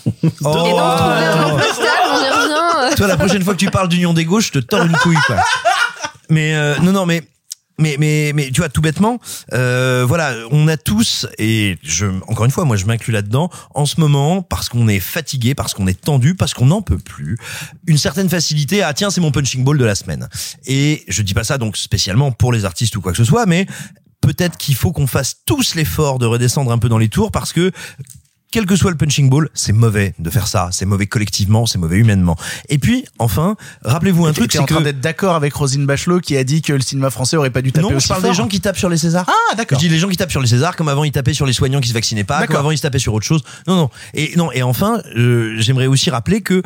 Oh. 0.06 0.22
Et 0.22 0.26
donc, 0.30 0.96
trouver 0.96 1.24
un 1.26 1.44
emploi 1.44 1.62
stable, 1.72 1.88
on 2.12 2.18
y 2.24 2.28
revient. 2.30 2.96
Toi, 2.96 3.06
la 3.08 3.16
prochaine 3.16 3.42
fois 3.42 3.54
que 3.54 3.58
tu 3.58 3.70
parles 3.70 3.88
d'union 3.88 4.12
des 4.14 4.24
gauches, 4.24 4.46
je 4.48 4.52
te 4.52 4.58
tords 4.60 4.84
une 4.84 4.96
couille, 4.96 5.18
quoi. 5.26 5.36
Mais 6.30 6.54
euh, 6.54 6.76
non, 6.82 6.92
non, 6.92 7.04
mais 7.06 7.22
mais 7.82 7.96
mais 7.98 8.32
mais 8.34 8.50
tu 8.50 8.60
vois 8.60 8.68
tout 8.68 8.80
bêtement, 8.80 9.18
euh, 9.52 10.04
voilà, 10.06 10.34
on 10.50 10.68
a 10.68 10.76
tous 10.76 11.26
et 11.38 11.76
je 11.82 12.06
encore 12.28 12.44
une 12.46 12.50
fois, 12.50 12.64
moi 12.64 12.76
je 12.76 12.86
m'inclus 12.86 13.12
là-dedans 13.12 13.50
en 13.74 13.84
ce 13.84 14.00
moment 14.00 14.42
parce 14.42 14.68
qu'on 14.68 14.88
est 14.88 15.00
fatigué, 15.00 15.54
parce 15.54 15.74
qu'on 15.74 15.86
est 15.86 16.00
tendu, 16.00 16.34
parce 16.34 16.54
qu'on 16.54 16.66
n'en 16.66 16.82
peut 16.82 16.98
plus, 16.98 17.36
une 17.86 17.98
certaine 17.98 18.28
facilité 18.28 18.82
à 18.82 18.94
tiens 18.94 19.10
c'est 19.10 19.20
mon 19.20 19.32
punching 19.32 19.64
ball 19.64 19.76
de 19.76 19.84
la 19.84 19.94
semaine. 19.94 20.28
Et 20.66 21.04
je 21.08 21.22
dis 21.22 21.34
pas 21.34 21.44
ça 21.44 21.58
donc 21.58 21.76
spécialement 21.76 22.32
pour 22.32 22.52
les 22.52 22.64
artistes 22.64 22.96
ou 22.96 23.00
quoi 23.00 23.12
que 23.12 23.18
ce 23.18 23.24
soit, 23.24 23.46
mais 23.46 23.66
peut-être 24.20 24.56
qu'il 24.56 24.76
faut 24.76 24.92
qu'on 24.92 25.06
fasse 25.06 25.42
tous 25.44 25.74
l'effort 25.74 26.18
de 26.18 26.26
redescendre 26.26 26.72
un 26.72 26.78
peu 26.78 26.88
dans 26.88 26.98
les 26.98 27.08
tours 27.08 27.32
parce 27.32 27.52
que 27.52 27.72
quel 28.52 28.66
que 28.66 28.76
soit 28.76 28.90
le 28.92 28.96
punching 28.96 29.28
ball, 29.28 29.48
c'est 29.54 29.72
mauvais 29.72 30.14
de 30.20 30.30
faire 30.30 30.46
ça. 30.46 30.68
C'est 30.70 30.84
mauvais 30.86 31.06
collectivement, 31.06 31.66
c'est 31.66 31.78
mauvais 31.78 31.96
humainement. 31.96 32.36
Et 32.68 32.78
puis, 32.78 33.04
enfin, 33.18 33.56
rappelez-vous 33.84 34.26
un 34.26 34.32
truc, 34.32 34.52
c'est 34.52 34.58
en 34.60 34.66
train 34.66 34.78
que 34.78 34.84
d'être 34.84 35.00
d'accord 35.00 35.34
avec 35.34 35.52
Rosine 35.54 35.86
Bachelot 35.86 36.20
qui 36.20 36.36
a 36.36 36.44
dit 36.44 36.62
que 36.62 36.72
le 36.74 36.80
cinéma 36.80 37.10
français 37.10 37.36
aurait 37.36 37.50
pas 37.50 37.62
dû 37.62 37.72
taper 37.72 37.82
non, 37.82 37.90
je 37.90 37.96
aussi 37.96 38.08
parle 38.08 38.20
fort. 38.20 38.30
des 38.30 38.36
gens 38.36 38.46
qui 38.48 38.60
tapent 38.60 38.78
sur 38.78 38.88
les 38.90 38.98
Césars. 38.98 39.24
Ah, 39.26 39.32
Je 39.52 39.56
d'accord. 39.56 39.78
dis 39.78 39.88
les 39.88 39.98
gens 39.98 40.08
qui 40.08 40.16
tapent 40.16 40.30
sur 40.30 40.40
les 40.42 40.46
Césars, 40.46 40.76
comme 40.76 40.88
avant 40.88 41.02
ils 41.04 41.12
tapaient 41.12 41.34
sur 41.34 41.46
les 41.46 41.52
soignants 41.54 41.80
qui 41.80 41.88
se 41.88 41.94
vaccinaient 41.94 42.24
pas, 42.24 42.46
comme 42.46 42.56
avant 42.56 42.70
ils 42.70 42.76
se 42.76 42.82
tapaient 42.82 42.98
sur 42.98 43.14
autre 43.14 43.26
chose. 43.26 43.42
Non, 43.66 43.74
non. 43.76 43.90
Et 44.14 44.34
non. 44.36 44.52
Et 44.52 44.62
enfin, 44.62 45.02
euh, 45.16 45.54
j'aimerais 45.58 45.86
aussi 45.86 46.10
rappeler 46.10 46.42
que, 46.42 46.62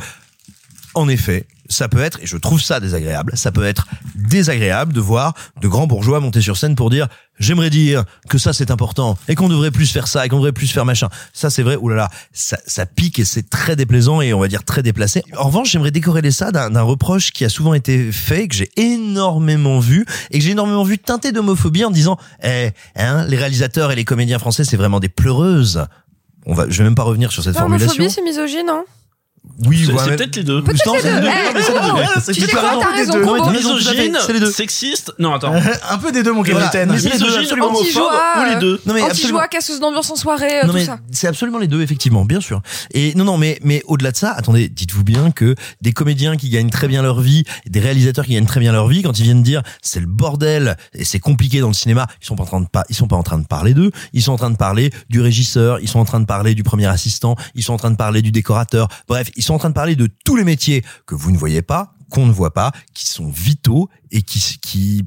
en 0.94 1.08
effet, 1.08 1.46
ça 1.68 1.88
peut 1.88 2.00
être, 2.00 2.20
et 2.22 2.26
je 2.26 2.36
trouve 2.36 2.60
ça 2.60 2.80
désagréable, 2.80 3.32
ça 3.36 3.52
peut 3.52 3.64
être 3.64 3.86
désagréable 4.14 4.92
de 4.92 5.00
voir 5.00 5.34
de 5.60 5.68
grands 5.68 5.86
bourgeois 5.86 6.20
monter 6.20 6.40
sur 6.40 6.56
scène 6.56 6.74
pour 6.74 6.90
dire 6.90 7.08
j'aimerais 7.38 7.70
dire 7.70 8.04
que 8.28 8.38
ça 8.38 8.52
c'est 8.52 8.70
important 8.70 9.18
et 9.28 9.34
qu'on 9.34 9.48
devrait 9.48 9.70
plus 9.70 9.90
faire 9.90 10.08
ça 10.08 10.24
et 10.24 10.28
qu'on 10.28 10.36
devrait 10.36 10.52
plus 10.52 10.70
faire 10.70 10.84
machin. 10.84 11.08
Ça 11.32 11.50
c'est 11.50 11.62
vrai, 11.62 11.76
oulala, 11.76 12.08
ça, 12.32 12.58
ça 12.66 12.86
pique 12.86 13.18
et 13.18 13.24
c'est 13.24 13.48
très 13.48 13.76
déplaisant 13.76 14.20
et 14.20 14.32
on 14.32 14.40
va 14.40 14.48
dire 14.48 14.64
très 14.64 14.82
déplacé. 14.82 15.22
En 15.36 15.44
revanche, 15.44 15.70
j'aimerais 15.70 15.90
décorréler 15.90 16.30
ça 16.30 16.50
d'un 16.50 16.82
reproche 16.82 17.30
qui 17.30 17.44
a 17.44 17.48
souvent 17.48 17.74
été 17.74 18.10
fait, 18.12 18.48
que 18.48 18.54
j'ai 18.54 18.70
énormément 18.76 19.78
vu 19.78 20.06
et 20.30 20.38
que 20.38 20.44
j'ai 20.44 20.52
énormément 20.52 20.84
vu 20.84 20.98
teinté 20.98 21.32
d'homophobie 21.32 21.84
en 21.84 21.90
disant 21.90 22.18
eh, 22.42 22.70
hein, 22.96 23.24
les 23.26 23.36
réalisateurs 23.36 23.92
et 23.92 23.96
les 23.96 24.04
comédiens 24.04 24.38
français 24.38 24.64
c'est 24.64 24.76
vraiment 24.76 25.00
des 25.00 25.08
pleureuses. 25.08 25.86
On 26.46 26.54
va, 26.54 26.66
je 26.68 26.78
vais 26.78 26.84
même 26.84 26.94
pas 26.94 27.02
revenir 27.02 27.32
sur 27.32 27.42
cette 27.42 27.56
formulation. 27.56 27.90
homophobie, 27.90 28.10
c'est 28.10 28.22
misogyne, 28.22 28.66
non 28.66 28.84
Oui, 29.66 29.84
C'est 29.86 29.92
ouais, 29.92 30.16
peut-être 30.16 30.36
les 30.36 30.44
deux. 30.44 30.62
Peut-être 30.62 30.84
Non, 30.86 30.94
les 30.94 31.00
c'est 31.00 31.08
deux. 31.08 31.14
les 31.16 31.20
deux. 31.22 31.28
Eh, 31.28 31.46
Non, 31.46 31.52
mais 31.54 31.62
c'est 31.62 31.72
oh, 31.72 31.74
peut-être 31.74 32.56
à 32.58 32.92
fait, 32.92 33.52
Misogyne, 33.56 34.18
c'est 34.26 34.32
les 34.34 34.40
deux. 34.40 34.50
sexiste. 34.50 35.12
Non, 35.18 35.34
attends. 35.34 35.54
un 35.90 35.98
peu 35.98 36.12
des 36.12 36.22
deux, 36.22 36.32
mon 36.32 36.42
Voilà. 36.42 36.60
capitaine. 36.60 36.88
Deux, 36.88 36.94
Misogyne, 36.94 37.38
absolument. 37.40 37.66
homophobe 37.68 37.82
Anti-joie, 37.86 38.22
ou 38.38 38.50
les 38.54 38.56
deux. 38.60 38.80
Non 38.84 38.92
mais 38.94 39.00
absolument. 39.02 39.38
Anti-joie, 39.38 39.48
casseuse 39.48 39.80
d'ambiance 39.80 40.10
en 40.10 40.16
soirée, 40.16 40.58
euh, 40.58 40.66
Non 40.66 40.68
tout 40.72 40.74
mais 40.74 40.84
ça. 40.84 40.98
c'est 41.10 41.26
absolument 41.26 41.58
les 41.58 41.68
deux 41.68 41.80
effectivement, 41.80 42.24
bien 42.26 42.40
sûr. 42.40 42.60
Et 42.92 43.14
non 43.14 43.24
non 43.24 43.38
mais 43.38 43.58
mais 43.62 43.82
au-delà 43.86 44.12
de 44.12 44.16
ça, 44.16 44.32
attendez, 44.32 44.68
dites-vous 44.68 45.04
bien 45.04 45.30
que 45.30 45.54
des 45.80 45.92
comédiens 45.92 46.36
qui 46.36 46.50
gagnent 46.50 46.70
très 46.70 46.86
bien 46.88 47.02
leur 47.02 47.20
vie, 47.20 47.44
des 47.66 47.80
réalisateurs 47.80 48.26
qui 48.26 48.34
gagnent 48.34 48.44
très 48.46 48.60
bien 48.60 48.72
leur 48.72 48.88
vie, 48.88 49.02
quand 49.02 49.18
ils 49.18 49.22
viennent 49.24 49.42
dire 49.42 49.62
c'est 49.80 50.00
le 50.00 50.06
bordel 50.06 50.76
et 50.92 51.04
c'est 51.04 51.18
compliqué 51.20 51.60
dans 51.60 51.68
le 51.68 51.74
cinéma, 51.74 52.06
ils 52.22 52.26
sont 52.26 52.36
pas 52.36 52.42
en 52.42 52.46
train 52.46 52.60
de 52.60 52.66
pas, 52.66 52.84
ils 52.90 52.94
sont 52.96 53.08
pas 53.08 53.16
en 53.16 53.22
train 53.22 53.38
de 53.38 53.46
parler 53.46 53.72
d'eux, 53.72 53.90
ils 54.12 54.22
sont 54.22 54.32
en 54.32 54.36
train 54.36 54.50
de 54.50 54.56
parler 54.56 54.90
du 55.08 55.20
régisseur, 55.22 55.78
ils 55.80 55.88
sont 55.88 55.98
en 55.98 56.04
train 56.04 56.20
de 56.20 56.26
parler 56.26 56.54
du 56.54 56.62
premier 56.62 56.86
assistant, 56.86 57.36
ils 57.54 57.62
sont 57.62 57.72
en 57.72 57.78
train 57.78 57.90
de 57.90 57.96
parler 57.96 58.20
du 58.22 58.32
décorateur. 58.32 58.88
Bref, 59.08 59.30
ils 59.36 59.42
sont 59.42 59.54
en 59.54 59.58
train 59.58 59.68
de 59.68 59.74
parler 59.74 59.96
de 59.96 60.08
tous 60.24 60.36
les 60.36 60.44
métiers 60.44 60.84
que 61.06 61.14
vous 61.14 61.30
ne 61.30 61.38
voyez 61.38 61.62
pas, 61.62 61.94
qu'on 62.10 62.26
ne 62.26 62.32
voit 62.32 62.54
pas, 62.54 62.72
qui 62.94 63.06
sont 63.06 63.28
vitaux 63.28 63.88
et 64.10 64.22
qui 64.22 64.58
qui 64.60 65.04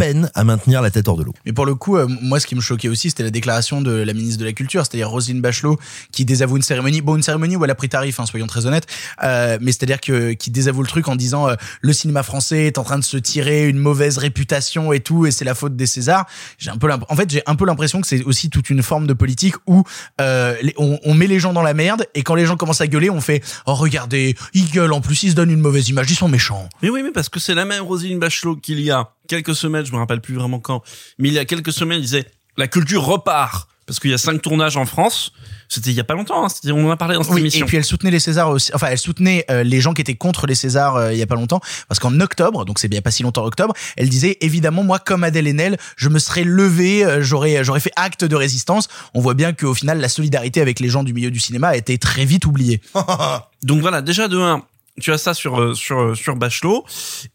peinent 0.00 0.30
à 0.34 0.44
maintenir 0.44 0.80
la 0.80 0.90
tête 0.90 1.06
hors 1.08 1.16
de 1.16 1.24
l'eau. 1.24 1.34
Mais 1.44 1.52
pour 1.52 1.66
le 1.66 1.74
coup, 1.74 1.96
euh, 1.96 2.06
moi, 2.22 2.40
ce 2.40 2.46
qui 2.46 2.54
me 2.54 2.60
choquait 2.60 2.88
aussi, 2.88 3.10
c'était 3.10 3.22
la 3.22 3.30
déclaration 3.30 3.82
de 3.82 3.90
la 3.92 4.12
ministre 4.14 4.40
de 4.40 4.46
la 4.46 4.52
Culture, 4.52 4.86
c'est-à-dire 4.86 5.10
Roselyne 5.10 5.40
Bachelot, 5.40 5.78
qui 6.10 6.24
désavoue 6.24 6.56
une 6.56 6.62
cérémonie. 6.62 7.02
Bon, 7.02 7.16
une 7.16 7.22
cérémonie 7.22 7.56
où 7.56 7.64
elle 7.64 7.70
a 7.70 7.74
pris 7.74 7.88
tarif, 7.88 8.18
hein, 8.18 8.26
soyons 8.26 8.46
très 8.46 8.64
honnêtes. 8.66 8.86
Euh, 9.22 9.58
mais 9.60 9.72
c'est-à-dire 9.72 10.00
que 10.00 10.32
qui 10.32 10.50
désavoue 10.50 10.82
le 10.82 10.88
truc 10.88 11.08
en 11.08 11.16
disant 11.16 11.48
euh, 11.48 11.54
le 11.82 11.92
cinéma 11.92 12.22
français 12.22 12.66
est 12.66 12.78
en 12.78 12.84
train 12.84 12.98
de 12.98 13.04
se 13.04 13.18
tirer 13.18 13.68
une 13.68 13.78
mauvaise 13.78 14.16
réputation 14.18 14.92
et 14.92 15.00
tout, 15.00 15.26
et 15.26 15.30
c'est 15.30 15.44
la 15.44 15.54
faute 15.54 15.76
des 15.76 15.86
Césars. 15.86 16.26
J'ai 16.58 16.70
un 16.70 16.78
peu, 16.78 16.88
en 16.90 17.16
fait, 17.16 17.30
j'ai 17.30 17.42
un 17.46 17.54
peu 17.54 17.66
l'impression 17.66 18.00
que 18.00 18.06
c'est 18.06 18.22
aussi 18.24 18.48
toute 18.48 18.70
une 18.70 18.82
forme 18.82 19.06
de 19.06 19.12
politique 19.12 19.56
où 19.66 19.84
euh, 20.20 20.56
les- 20.62 20.74
on, 20.78 20.98
on 21.04 21.14
met 21.14 21.26
les 21.26 21.40
gens 21.40 21.52
dans 21.52 21.62
la 21.62 21.74
merde, 21.74 22.06
et 22.14 22.22
quand 22.22 22.34
les 22.34 22.46
gens 22.46 22.56
commencent 22.56 22.80
à 22.80 22.86
gueuler, 22.86 23.10
on 23.10 23.20
fait 23.20 23.42
oh 23.66 23.74
regardez, 23.74 24.34
ils 24.54 24.70
gueulent, 24.70 24.92
en 24.92 25.00
plus 25.02 25.22
ils 25.24 25.30
se 25.30 25.34
donnent 25.36 25.50
une 25.50 25.60
mauvaise 25.60 25.88
image, 25.88 26.10
ils 26.10 26.16
sont 26.16 26.28
méchants. 26.28 26.68
Mais 26.82 26.88
oui, 26.88 27.02
mais 27.02 27.10
parce 27.10 27.28
que 27.28 27.38
c'est 27.38 27.54
la 27.54 27.64
même 27.66 27.82
Roselyne 27.82 28.18
Bachelot 28.18 28.56
qu'il 28.56 28.80
y 28.80 28.90
a 28.90 29.10
quelques 29.30 29.54
semaines, 29.54 29.86
je 29.86 29.92
me 29.92 29.98
rappelle 29.98 30.20
plus 30.20 30.34
vraiment 30.34 30.58
quand, 30.58 30.82
mais 31.18 31.28
il 31.28 31.34
y 31.34 31.38
a 31.38 31.44
quelques 31.44 31.72
semaines, 31.72 31.96
elle 31.98 32.02
disait 32.02 32.26
la 32.58 32.66
culture 32.66 33.04
repart. 33.04 33.68
parce 33.86 33.98
qu'il 33.98 34.10
y 34.10 34.14
a 34.14 34.18
cinq 34.18 34.40
tournages 34.42 34.76
en 34.76 34.86
France. 34.86 35.32
C'était 35.68 35.90
il 35.90 35.96
y 35.96 36.00
a 36.00 36.04
pas 36.04 36.14
longtemps. 36.14 36.44
Hein, 36.44 36.48
on 36.72 36.86
en 36.86 36.90
a 36.90 36.96
parlé 36.96 37.14
dans 37.16 37.22
cette 37.24 37.32
Oui, 37.34 37.40
émission. 37.40 37.64
et 37.64 37.68
puis 37.68 37.76
elle 37.76 37.84
soutenait 37.84 38.10
les 38.10 38.18
Césars 38.20 38.50
aussi. 38.50 38.70
Enfin, 38.74 38.88
elle 38.90 38.98
soutenait 38.98 39.44
euh, 39.50 39.62
les 39.64 39.80
gens 39.80 39.94
qui 39.94 40.00
étaient 40.00 40.14
contre 40.16 40.46
les 40.46 40.54
Césars 40.56 40.96
euh, 40.96 41.12
il 41.12 41.18
y 41.18 41.22
a 41.22 41.26
pas 41.26 41.34
longtemps, 41.36 41.60
parce 41.88 41.98
qu'en 42.00 42.20
octobre, 42.20 42.64
donc 42.64 42.78
c'est 42.80 42.88
bien 42.88 43.02
pas 43.02 43.10
si 43.12 43.22
longtemps 43.24 43.44
octobre, 43.44 43.74
elle 43.96 44.08
disait 44.08 44.36
évidemment 44.42 44.82
moi 44.84 44.98
comme 45.00 45.22
Adèle 45.24 45.46
Haenel, 45.48 45.76
je 45.96 46.08
me 46.08 46.18
serais 46.20 46.44
levé, 46.44 47.04
euh, 47.04 47.22
j'aurais 47.22 47.64
j'aurais 47.64 47.80
fait 47.80 47.92
acte 47.96 48.24
de 48.24 48.36
résistance. 48.36 48.88
On 49.14 49.20
voit 49.20 49.34
bien 49.34 49.52
qu'au 49.52 49.74
final 49.74 49.98
la 50.00 50.08
solidarité 50.08 50.60
avec 50.60 50.78
les 50.80 50.88
gens 50.88 51.02
du 51.04 51.12
milieu 51.12 51.30
du 51.30 51.40
cinéma 51.40 51.68
a 51.68 51.76
été 51.76 51.98
très 51.98 52.24
vite 52.24 52.46
oubliée. 52.46 52.80
Donc 53.62 53.80
voilà, 53.80 54.02
déjà 54.02 54.26
de 54.28 54.38
un, 54.38 54.62
tu 55.00 55.10
as 55.12 55.18
ça 55.18 55.34
sur 55.34 55.60
euh, 55.60 55.74
sur 55.74 56.00
euh, 56.00 56.14
sur 56.14 56.36
Bachelot, 56.36 56.84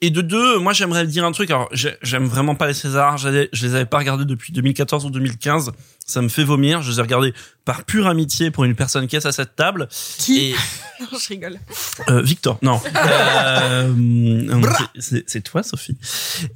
et 0.02 0.10
de 0.10 0.22
deux, 0.22 0.60
moi 0.60 0.72
j'aimerais 0.74 1.06
dire 1.06 1.26
un 1.26 1.32
truc. 1.34 1.50
Alors 1.52 1.68
j'ai- 1.74 1.96
j'aime 2.02 2.26
vraiment 2.26 2.56
pas 2.56 2.68
les 2.68 2.74
Césars. 2.74 3.18
Je 3.18 3.28
les 3.30 3.76
avais 3.76 3.86
pas 3.86 3.98
regardés 3.98 4.26
depuis 4.26 4.54
2014 4.54 5.06
ou 5.06 5.10
2015. 5.10 5.72
Ça 6.08 6.22
me 6.22 6.30
fait 6.30 6.44
vomir. 6.44 6.84
Je 6.84 6.92
les 6.92 7.00
ai 7.00 7.02
regardés 7.02 7.34
par 7.66 7.84
pure 7.84 8.06
amitié 8.08 8.52
pour 8.52 8.64
une 8.64 8.76
personne 8.76 9.08
qui 9.08 9.16
est 9.16 9.26
à 9.26 9.32
cette 9.32 9.56
table. 9.56 9.88
Qui 10.20 10.40
Et 10.52 10.56
Non, 11.02 11.18
je 11.20 11.28
rigole. 11.30 11.60
euh, 12.10 12.22
Victor, 12.22 12.60
non. 12.62 12.80
Euh, 12.96 13.92
c'est 15.00 15.42
toi, 15.44 15.64
Sophie. 15.64 15.98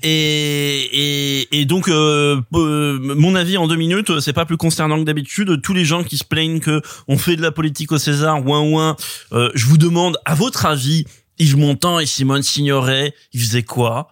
Et, 0.04 1.42
et, 1.42 1.60
et 1.60 1.66
donc, 1.66 1.88
euh, 1.90 2.40
euh, 2.54 3.00
mon 3.16 3.36
avis 3.36 3.58
en 3.58 3.68
deux 3.68 3.76
minutes, 3.76 4.20
c'est 4.20 4.34
pas 4.34 4.46
plus 4.46 4.58
concernant 4.58 4.98
que 5.00 5.04
d'habitude. 5.04 5.62
Tous 5.62 5.74
les 5.74 5.86
gens 5.86 6.04
qui 6.04 6.18
se 6.18 6.24
plaignent 6.24 6.60
que 6.60 6.82
on 7.08 7.18
fait 7.18 7.36
de 7.36 7.42
la 7.42 7.52
politique 7.52 7.92
au 7.92 7.98
César, 7.98 8.46
ouin 8.46 8.62
ouin, 8.62 8.96
euh, 9.34 9.50
je 9.56 9.66
vous 9.66 9.78
demande, 9.78 10.18
à 10.26 10.36
votre 10.36 10.66
avis, 10.66 11.06
Yves 11.40 11.58
Montand 11.58 12.00
et 12.00 12.06
Simone 12.06 12.44
Signoret, 12.44 13.14
ils 13.34 13.42
faisaient 13.42 13.64
quoi? 13.64 14.10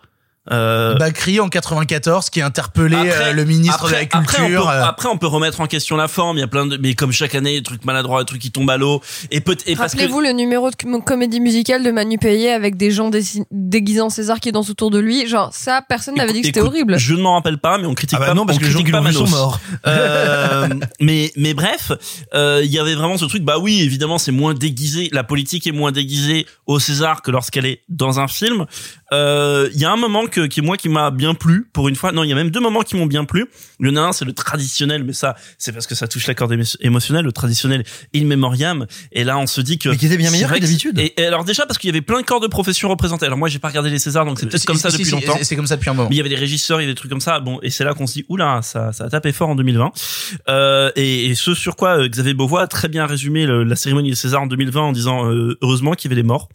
Euh, 0.51 0.95
Bacri 0.95 1.39
en 1.39 1.49
94 1.49 2.29
qui 2.29 2.41
a 2.41 2.45
interpellé 2.45 2.95
après- 2.95 3.29
euh, 3.29 3.33
le 3.33 3.45
ministre 3.45 3.75
après- 3.85 4.05
de 4.05 4.11
la 4.13 4.19
Après 4.19 4.41
on, 4.41 4.45
culture. 4.45 4.63
peut, 4.63 4.69
euh, 4.69 4.85
après, 4.85 5.09
on 5.09 5.17
peut 5.17 5.27
remettre 5.27 5.61
en 5.61 5.67
question 5.67 5.95
la 5.97 6.07
forme. 6.07 6.37
Il 6.37 6.41
y 6.41 6.43
a 6.43 6.47
plein 6.47 6.65
de, 6.65 6.77
mais 6.77 6.93
comme 6.93 7.11
chaque 7.11 7.35
année, 7.35 7.53
des 7.57 7.63
trucs 7.63 7.83
maladroits, 7.85 8.21
des 8.21 8.27
trucs 8.27 8.41
qui 8.41 8.51
tombent 8.51 8.69
à 8.69 8.77
l'eau. 8.77 9.01
Et 9.31 9.41
peut 9.41 9.57
et 9.65 9.75
parce 9.75 9.93
que 9.93 9.97
Rappelez-vous 9.99 10.21
le 10.21 10.31
numéro 10.31 10.69
de 10.69 10.75
com- 10.75 11.01
comédie 11.03 11.39
musicale 11.39 11.83
de 11.83 11.91
Manu 11.91 12.17
Payet 12.17 12.51
avec 12.51 12.77
des 12.77 12.91
gens 12.91 13.09
en 13.99 14.09
César 14.09 14.39
qui 14.39 14.51
dansent 14.51 14.69
autour 14.69 14.91
de 14.91 14.99
lui. 14.99 15.27
Genre, 15.27 15.49
ça, 15.53 15.81
personne 15.87 16.15
n'avait 16.15 16.33
dit 16.33 16.41
que 16.41 16.47
c'était 16.47 16.61
horrible. 16.61 16.97
Je 16.97 17.13
ne 17.13 17.21
m'en 17.21 17.33
rappelle 17.35 17.57
pas, 17.57 17.77
mais 17.77 17.85
on 17.85 17.93
critique 17.93 18.17
Ah 18.17 18.21
bah 18.21 18.27
pas. 18.27 18.33
non, 18.33 18.45
parce 18.45 18.57
on 18.57 18.61
que 18.61 18.65
les 18.65 18.71
gens 18.71 18.83
qui 18.83 18.91
pas 18.91 19.01
l'ont 19.01 19.11
sont 19.11 19.27
morts. 19.27 19.59
Euh, 19.85 20.67
mais 21.01 21.31
mais 21.35 21.53
bref, 21.53 21.91
euh, 22.33 22.61
il 22.63 22.71
y 22.71 22.79
avait 22.79 22.95
vraiment 22.95 23.17
ce 23.17 23.25
truc. 23.25 23.43
Bah 23.43 23.57
oui, 23.59 23.81
évidemment, 23.81 24.17
c'est 24.17 24.31
moins 24.31 24.53
déguisé. 24.53 25.09
La 25.11 25.23
politique 25.23 25.67
est 25.67 25.71
moins 25.71 25.91
déguisée 25.91 26.45
au 26.65 26.79
César 26.79 27.21
que 27.21 27.31
lorsqu'elle 27.31 27.65
est 27.65 27.81
dans 27.89 28.19
un 28.19 28.27
film. 28.27 28.65
Euh, 29.13 29.69
Il 29.73 29.79
y 29.79 29.85
a 29.85 29.91
un 29.91 29.95
moment 29.97 30.25
que 30.27 30.36
qui 30.45 30.61
moi 30.61 30.77
qui 30.77 30.89
m'a 30.89 31.09
bien 31.09 31.33
plu 31.33 31.67
pour 31.73 31.87
une 31.87 31.95
fois. 31.95 32.11
Non, 32.11 32.23
il 32.23 32.29
y 32.29 32.31
a 32.31 32.35
même 32.35 32.51
deux 32.51 32.59
moments 32.59 32.81
qui 32.81 32.95
m'ont 32.95 33.07
bien 33.07 33.25
plu. 33.25 33.47
A 33.83 33.87
un, 33.99 34.11
c'est 34.11 34.25
le 34.25 34.33
traditionnel, 34.33 35.03
mais 35.03 35.13
ça, 35.13 35.35
c'est 35.57 35.71
parce 35.71 35.87
que 35.87 35.95
ça 35.95 36.07
touche 36.07 36.27
la 36.27 36.35
corde 36.35 36.51
émo- 36.53 36.75
émotionnelle. 36.81 37.25
Le 37.25 37.31
traditionnel 37.31 37.83
in 38.15 38.25
memoriam. 38.25 38.85
Et 39.11 39.23
là, 39.23 39.37
on 39.39 39.47
se 39.47 39.61
dit 39.61 39.79
que 39.79 39.89
Mais 39.89 39.97
qui 39.97 40.05
était 40.05 40.17
bien 40.17 40.29
meilleur 40.29 40.51
que 40.53 40.59
d'habitude. 40.59 40.99
Et, 40.99 41.19
et 41.19 41.25
alors 41.25 41.43
déjà 41.45 41.65
parce 41.65 41.79
qu'il 41.79 41.87
y 41.87 41.91
avait 41.91 42.01
plein 42.01 42.21
de 42.21 42.25
corps 42.25 42.39
de 42.41 42.47
profession 42.47 42.89
représentés. 42.89 43.25
Alors 43.25 43.37
moi, 43.39 43.49
j'ai 43.49 43.59
pas 43.59 43.69
regardé 43.69 43.89
les 43.89 43.97
Césars, 43.99 44.25
donc 44.25 44.39
c'est 44.39 44.45
peut-être 44.45 44.65
comme 44.65 44.77
ça 44.77 44.89
si, 44.91 44.97
depuis 44.97 45.05
si, 45.05 45.11
longtemps. 45.11 45.35
c'est- 45.37 45.43
C'est 45.45 45.55
comme 45.55 45.65
ça 45.67 45.75
depuis 45.77 45.89
un 45.89 45.93
moment. 45.93 46.09
Mais 46.09 46.15
il 46.15 46.17
y 46.17 46.21
avait 46.21 46.29
des 46.29 46.35
régisseurs, 46.35 46.79
il 46.79 46.83
y 46.83 46.85
avait 46.85 46.93
des 46.93 46.97
trucs 46.97 47.09
comme 47.11 47.21
ça. 47.21 47.39
Bon, 47.39 47.59
et 47.63 47.69
c'est 47.69 47.83
là 47.83 47.93
qu'on 47.93 48.05
se 48.07 48.13
dit, 48.13 48.25
oula, 48.29 48.61
ça, 48.61 48.91
ça 48.93 49.05
a 49.05 49.09
tapé 49.09 49.31
fort 49.31 49.49
en 49.49 49.55
2020. 49.55 49.91
Euh, 50.49 50.91
et, 50.95 51.27
et 51.27 51.35
ce 51.35 51.53
sur 51.53 51.75
quoi 51.75 51.97
euh, 51.99 52.07
Xavier 52.09 52.33
Beauvois 52.33 52.63
a 52.63 52.67
très 52.67 52.87
bien 52.89 53.05
résumé 53.05 53.45
le- 53.45 53.63
la 53.63 53.75
cérémonie 53.75 54.09
des 54.09 54.15
Césars 54.15 54.41
en 54.41 54.47
2020 54.47 54.81
en 54.81 54.91
disant, 54.91 55.29
euh, 55.31 55.57
heureusement 55.61 55.93
qu'il 55.93 56.11
y 56.11 56.13
avait 56.13 56.21
des 56.21 56.27
morts. 56.27 56.49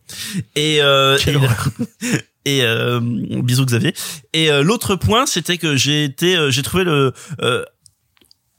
Et, 0.56 0.78
euh, 0.82 1.16
et, 1.26 1.32
et, 2.44 2.62
euh, 2.62 3.00
bisous 3.00 3.64
Xavier. 3.66 3.94
Et 4.32 4.50
euh, 4.50 4.62
l'autre 4.62 4.96
point, 4.96 5.26
c'était 5.26 5.58
que 5.58 5.76
j'ai 5.76 6.04
été, 6.04 6.36
euh, 6.36 6.50
j'ai 6.50 6.62
trouvé 6.62 6.84
le 6.84 7.12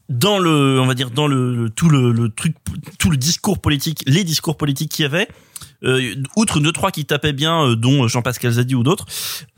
dans 0.10 0.38
le, 0.38 0.80
on 0.82 0.86
va 0.86 0.94
dire 0.94 1.12
dans 1.12 1.28
le, 1.28 1.56
le- 1.56 1.70
tout 1.70 1.90
le, 1.90 2.12
le 2.12 2.30
truc, 2.30 2.56
tout 3.00 3.10
le 3.10 3.18
discours 3.18 3.60
politique, 3.62 4.04
les 4.06 4.24
discours 4.24 4.58
politiques 4.58 4.92
qu'il 4.92 5.04
y 5.04 5.06
avait. 5.06 5.28
Euh, 5.84 6.16
outre 6.36 6.60
deux 6.60 6.72
trois 6.72 6.92
qui 6.92 7.06
tapaient 7.06 7.34
bien, 7.34 7.63
euh, 7.70 7.75
dont 7.75 8.08
Jean-Pascal 8.08 8.52
Zadi 8.54 8.75
ou 8.75 8.84
d'autres, 8.84 9.06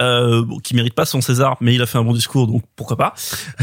euh, 0.01 0.43
bon, 0.43 0.59
qui 0.59 0.75
méritent 0.75 0.93
pas 0.95 1.05
son 1.05 1.21
César, 1.21 1.57
mais 1.61 1.75
il 1.75 1.81
a 1.81 1.85
fait 1.85 1.97
un 1.97 2.03
bon 2.03 2.13
discours, 2.13 2.47
donc 2.47 2.63
pourquoi 2.75 2.97
pas. 2.97 3.13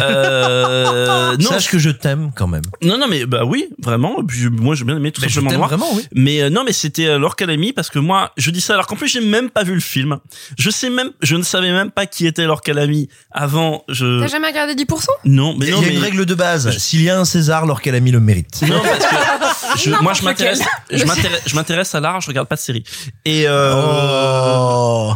Euh, 0.00 1.36
non, 1.40 1.48
Sache 1.48 1.68
que 1.68 1.78
je 1.78 1.90
t'aime 1.90 2.30
quand 2.34 2.46
même. 2.46 2.62
non, 2.82 2.98
non, 2.98 3.06
mais 3.08 3.26
bah 3.26 3.44
oui, 3.44 3.68
vraiment. 3.82 4.22
Puis, 4.26 4.48
moi, 4.50 4.74
j'ai 4.74 4.84
bien 4.84 4.96
aimé 4.96 5.12
tout 5.12 5.20
Mais 5.22 5.28
je 5.28 5.34
simplement 5.34 5.50
t'aime 5.50 5.58
Noir. 5.58 5.68
vraiment, 5.68 5.94
oui. 5.94 6.06
Mais 6.14 6.42
euh, 6.42 6.50
non, 6.50 6.64
mais 6.64 6.72
c'était 6.72 7.06
euh, 7.06 7.18
Laure 7.18 7.36
Calamy 7.36 7.72
parce 7.72 7.90
que 7.90 7.98
moi, 7.98 8.32
je 8.36 8.50
dis 8.50 8.60
ça 8.60 8.74
alors 8.74 8.86
qu'en 8.86 8.96
plus 8.96 9.08
j'ai 9.08 9.20
même 9.20 9.50
pas 9.50 9.64
vu 9.64 9.74
le 9.74 9.80
film. 9.80 10.18
Je 10.58 10.70
sais 10.70 10.90
même, 10.90 11.10
je 11.22 11.36
ne 11.36 11.42
savais 11.42 11.72
même 11.72 11.90
pas 11.90 12.06
qui 12.06 12.26
était 12.26 12.44
Laure 12.44 12.62
Calamy 12.62 13.08
avant. 13.30 13.84
Je 13.88 14.20
T'as 14.20 14.28
jamais 14.28 14.48
regardé 14.48 14.74
10% 14.74 15.06
non, 15.24 15.54
mais 15.58 15.66
Il 15.66 15.68
y 15.70 15.72
a 15.72 15.76
non, 15.76 15.82
mais 15.82 15.94
une 15.94 15.98
règle 16.02 16.26
de 16.26 16.34
base. 16.34 16.76
S'il 16.78 17.02
y 17.02 17.10
a 17.10 17.18
un 17.18 17.24
César, 17.24 17.64
alors 17.64 17.80
qu'elle 17.80 17.94
a 17.94 18.00
mis 18.00 18.10
le 18.10 18.20
mérite. 18.20 18.62
non 18.68 18.80
parce 18.82 19.04
que 19.04 19.61
je- 19.76 19.90
moi 20.02 20.12
je 20.14 20.22
m'intéresse, 20.22 20.60
je 20.90 21.04
m'intéresse, 21.04 21.42
je 21.46 21.54
m'intéresse 21.54 21.94
à 21.94 22.00
l'art. 22.00 22.20
Je 22.20 22.28
regarde 22.28 22.48
pas 22.48 22.56
de 22.56 22.60
série. 22.60 22.84
Et 23.24 23.44
euh, 23.46 23.72
Oh. 23.74 25.14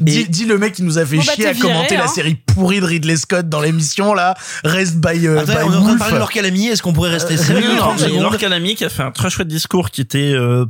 Dis, 0.00 0.20
Et- 0.20 0.24
dis 0.26 0.44
le 0.44 0.58
mec 0.58 0.74
qui 0.74 0.82
nous 0.82 0.98
a 0.98 1.06
fait 1.06 1.16
Bon, 1.16 1.22
bah, 1.26 1.32
chier 1.34 1.46
à 1.46 1.54
commenter 1.54 1.96
la 1.96 2.04
hein. 2.04 2.08
série 2.08 2.34
pourrie 2.34 2.80
de 2.80 2.84
Ridley 2.84 3.16
Scott 3.16 3.48
dans 3.48 3.60
l'émission 3.60 4.12
là, 4.12 4.34
Rest 4.64 4.96
by, 4.96 5.26
euh, 5.26 5.40
Attends, 5.40 5.52
by 5.52 5.58
on 5.64 5.72
est 5.72 5.76
en 5.76 5.82
train 5.82 5.92
de 5.94 5.98
parler 5.98 6.14
de 6.14 6.18
leur 6.18 6.30
calamie. 6.30 6.66
Est-ce 6.66 6.82
qu'on 6.82 6.92
pourrait 6.92 7.10
rester 7.10 7.34
Euh, 7.34 7.42
sérieux 7.42 7.68
non, 7.68 7.74
non, 7.74 7.80
30 7.80 8.00
mais 8.00 8.06
secondes 8.08 8.22
Laure 8.22 8.36
Calamy 8.36 8.74
qui 8.74 8.84
a 8.84 8.90
fait 8.90 9.02
un 9.02 9.10
très 9.12 9.30
chouette 9.30 9.48
discours 9.48 9.90
qui 9.90 10.02
était 10.02 10.32
euh, 10.34 10.66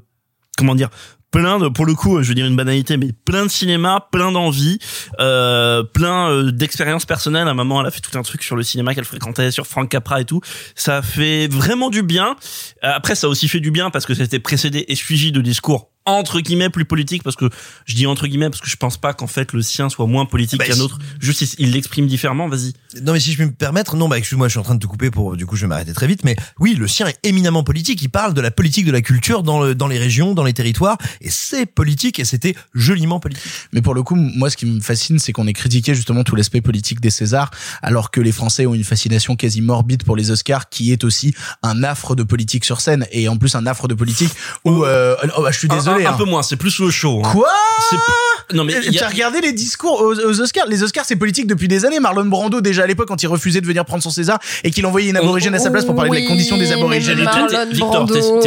comment 0.56 0.76
dire 0.76 0.88
plein 1.32 1.58
de 1.58 1.68
pour 1.68 1.86
le 1.86 1.94
coup 1.94 2.22
je 2.22 2.28
veux 2.28 2.34
dire 2.34 2.46
une 2.46 2.56
banalité 2.56 2.96
mais 2.96 3.10
plein 3.24 3.44
de 3.44 3.50
cinéma 3.50 4.06
plein 4.12 4.30
d'envie 4.30 4.78
euh, 5.18 5.82
plein 5.82 6.30
euh, 6.30 6.52
d'expériences 6.52 7.06
personnelles. 7.06 7.48
À 7.48 7.54
moment 7.54 7.80
elle 7.80 7.86
a 7.86 7.90
fait 7.90 8.00
tout 8.00 8.16
un 8.16 8.22
truc 8.22 8.42
sur 8.42 8.56
le 8.56 8.62
cinéma 8.62 8.94
qu'elle 8.94 9.04
fréquentait 9.04 9.50
sur 9.50 9.66
Frank 9.66 9.88
Capra 9.88 10.20
et 10.20 10.24
tout. 10.24 10.40
Ça 10.74 11.02
fait 11.02 11.48
vraiment 11.48 11.90
du 11.90 12.02
bien. 12.02 12.36
Après 12.82 13.14
ça 13.14 13.28
aussi 13.28 13.48
fait 13.48 13.60
du 13.60 13.70
bien 13.70 13.90
parce 13.90 14.06
que 14.06 14.14
c'était 14.14 14.38
précédé 14.38 14.84
et 14.88 14.94
suivi 14.94 15.32
de 15.32 15.40
discours 15.40 15.91
entre 16.04 16.40
guillemets 16.40 16.68
plus 16.70 16.84
politiques 16.84 17.22
parce 17.22 17.36
que 17.36 17.48
je 17.86 17.94
dis 17.94 18.06
entre 18.06 18.26
guillemets 18.26 18.50
parce 18.50 18.60
que 18.60 18.68
je 18.68 18.76
pense 18.76 18.96
pas 18.96 19.14
qu'en 19.14 19.26
fait 19.26 19.52
le 19.52 19.62
sien 19.62 19.88
soit 19.88 20.06
moins 20.06 20.26
politique 20.26 20.58
Bah, 20.58 20.66
qu'un 20.66 20.80
autre. 20.80 20.98
Juste 21.20 21.56
il- 21.58 21.70
l'exprime 21.72 22.06
différemment 22.06 22.48
vas-y. 22.48 22.72
Non 23.02 23.12
mais 23.12 23.20
si 23.20 23.32
je 23.32 23.38
peux 23.38 23.44
me 23.44 23.52
permettre, 23.52 23.96
non 23.96 24.08
bah 24.08 24.18
excuse-moi, 24.18 24.48
je 24.48 24.52
suis 24.52 24.60
en 24.60 24.64
train 24.64 24.74
de 24.74 24.80
te 24.80 24.86
couper 24.86 25.10
pour 25.10 25.36
du 25.36 25.46
coup 25.46 25.56
je 25.56 25.62
vais 25.62 25.68
m'arrêter 25.68 25.92
très 25.92 26.06
vite 26.06 26.24
mais 26.24 26.36
oui, 26.58 26.74
le 26.74 26.88
sien 26.88 27.06
est 27.06 27.18
éminemment 27.22 27.62
politique, 27.64 28.02
il 28.02 28.08
parle 28.10 28.34
de 28.34 28.40
la 28.40 28.50
politique 28.50 28.84
de 28.86 28.92
la 28.92 29.00
culture 29.00 29.42
dans 29.42 29.62
le, 29.62 29.74
dans 29.74 29.88
les 29.88 29.98
régions, 29.98 30.34
dans 30.34 30.44
les 30.44 30.52
territoires 30.52 30.98
et 31.20 31.30
c'est 31.30 31.66
politique 31.66 32.18
et 32.18 32.24
c'était 32.24 32.54
joliment 32.74 33.20
politique. 33.20 33.44
Mais 33.72 33.80
pour 33.82 33.94
le 33.94 34.02
coup, 34.02 34.14
moi, 34.16 34.50
ce 34.50 34.56
qui 34.56 34.66
me 34.66 34.80
fascine, 34.80 35.18
c'est 35.18 35.32
qu'on 35.32 35.46
ait 35.46 35.52
critiqué 35.52 35.94
justement 35.94 36.24
tout 36.24 36.34
l'aspect 36.36 36.60
politique 36.60 37.00
des 37.00 37.10
Césars, 37.10 37.50
alors 37.82 38.10
que 38.10 38.20
les 38.20 38.32
Français 38.32 38.66
ont 38.66 38.74
une 38.74 38.84
fascination 38.84 39.36
quasi 39.36 39.60
morbide 39.60 40.02
pour 40.04 40.16
les 40.16 40.30
Oscars, 40.30 40.68
qui 40.68 40.92
est 40.92 41.04
aussi 41.04 41.34
un 41.62 41.82
affre 41.84 42.14
de 42.14 42.22
politique 42.22 42.64
sur 42.64 42.80
scène, 42.80 43.06
et 43.12 43.28
en 43.28 43.36
plus 43.36 43.54
un 43.54 43.66
affre 43.66 43.88
de 43.88 43.94
politique 43.94 44.30
où, 44.64 44.84
euh, 44.84 45.16
oh, 45.36 45.42
bah, 45.42 45.50
je 45.50 45.58
suis 45.58 45.68
Un- 45.70 45.76
désolé. 45.92 46.06
un, 46.06 46.10
un 46.10 46.14
hein. 46.14 46.16
peu 46.18 46.24
moins 46.24 46.42
c'est 46.42 46.56
plus 46.56 46.78
le 46.80 46.90
show 46.90 47.20
hein. 47.24 47.28
Quoi 47.32 47.48
C'est- 47.90 48.54
non 48.56 48.64
mais 48.64 48.80
Tu 48.80 48.98
a- 48.98 49.06
as 49.06 49.08
regardé 49.08 49.40
les 49.40 49.52
discours 49.52 50.00
aux, 50.02 50.14
aux 50.14 50.40
Oscars? 50.40 50.66
Les 50.66 50.82
Oscars, 50.82 51.04
c'est 51.04 51.16
politique 51.16 51.46
depuis 51.46 51.68
des 51.68 51.84
années. 51.84 52.00
Marlon 52.00 52.24
Brando, 52.26 52.60
déjà 52.60 52.82
à 52.82 52.86
l'époque, 52.86 53.08
quand 53.08 53.22
il 53.22 53.26
refusait 53.26 53.60
de 53.60 53.66
venir 53.66 53.84
prendre 53.84 54.02
son 54.02 54.10
César 54.10 54.38
et 54.64 54.70
qu'il 54.70 54.84
envoyait 54.86 55.10
une 55.10 55.16
aborigène 55.16 55.54
à 55.54 55.58
sa 55.58 55.70
place 55.70 55.84
pour 55.84 55.94
parler 55.94 56.10
de 56.10 56.14
la 56.16 56.20
Oui, 56.22 56.26
condition 56.28 56.56
des 56.56 56.72
aborigènes 56.72 57.18
mais 57.18 57.66
Victor, 57.72 58.06
t'es 58.06 58.20
sûr, 58.20 58.40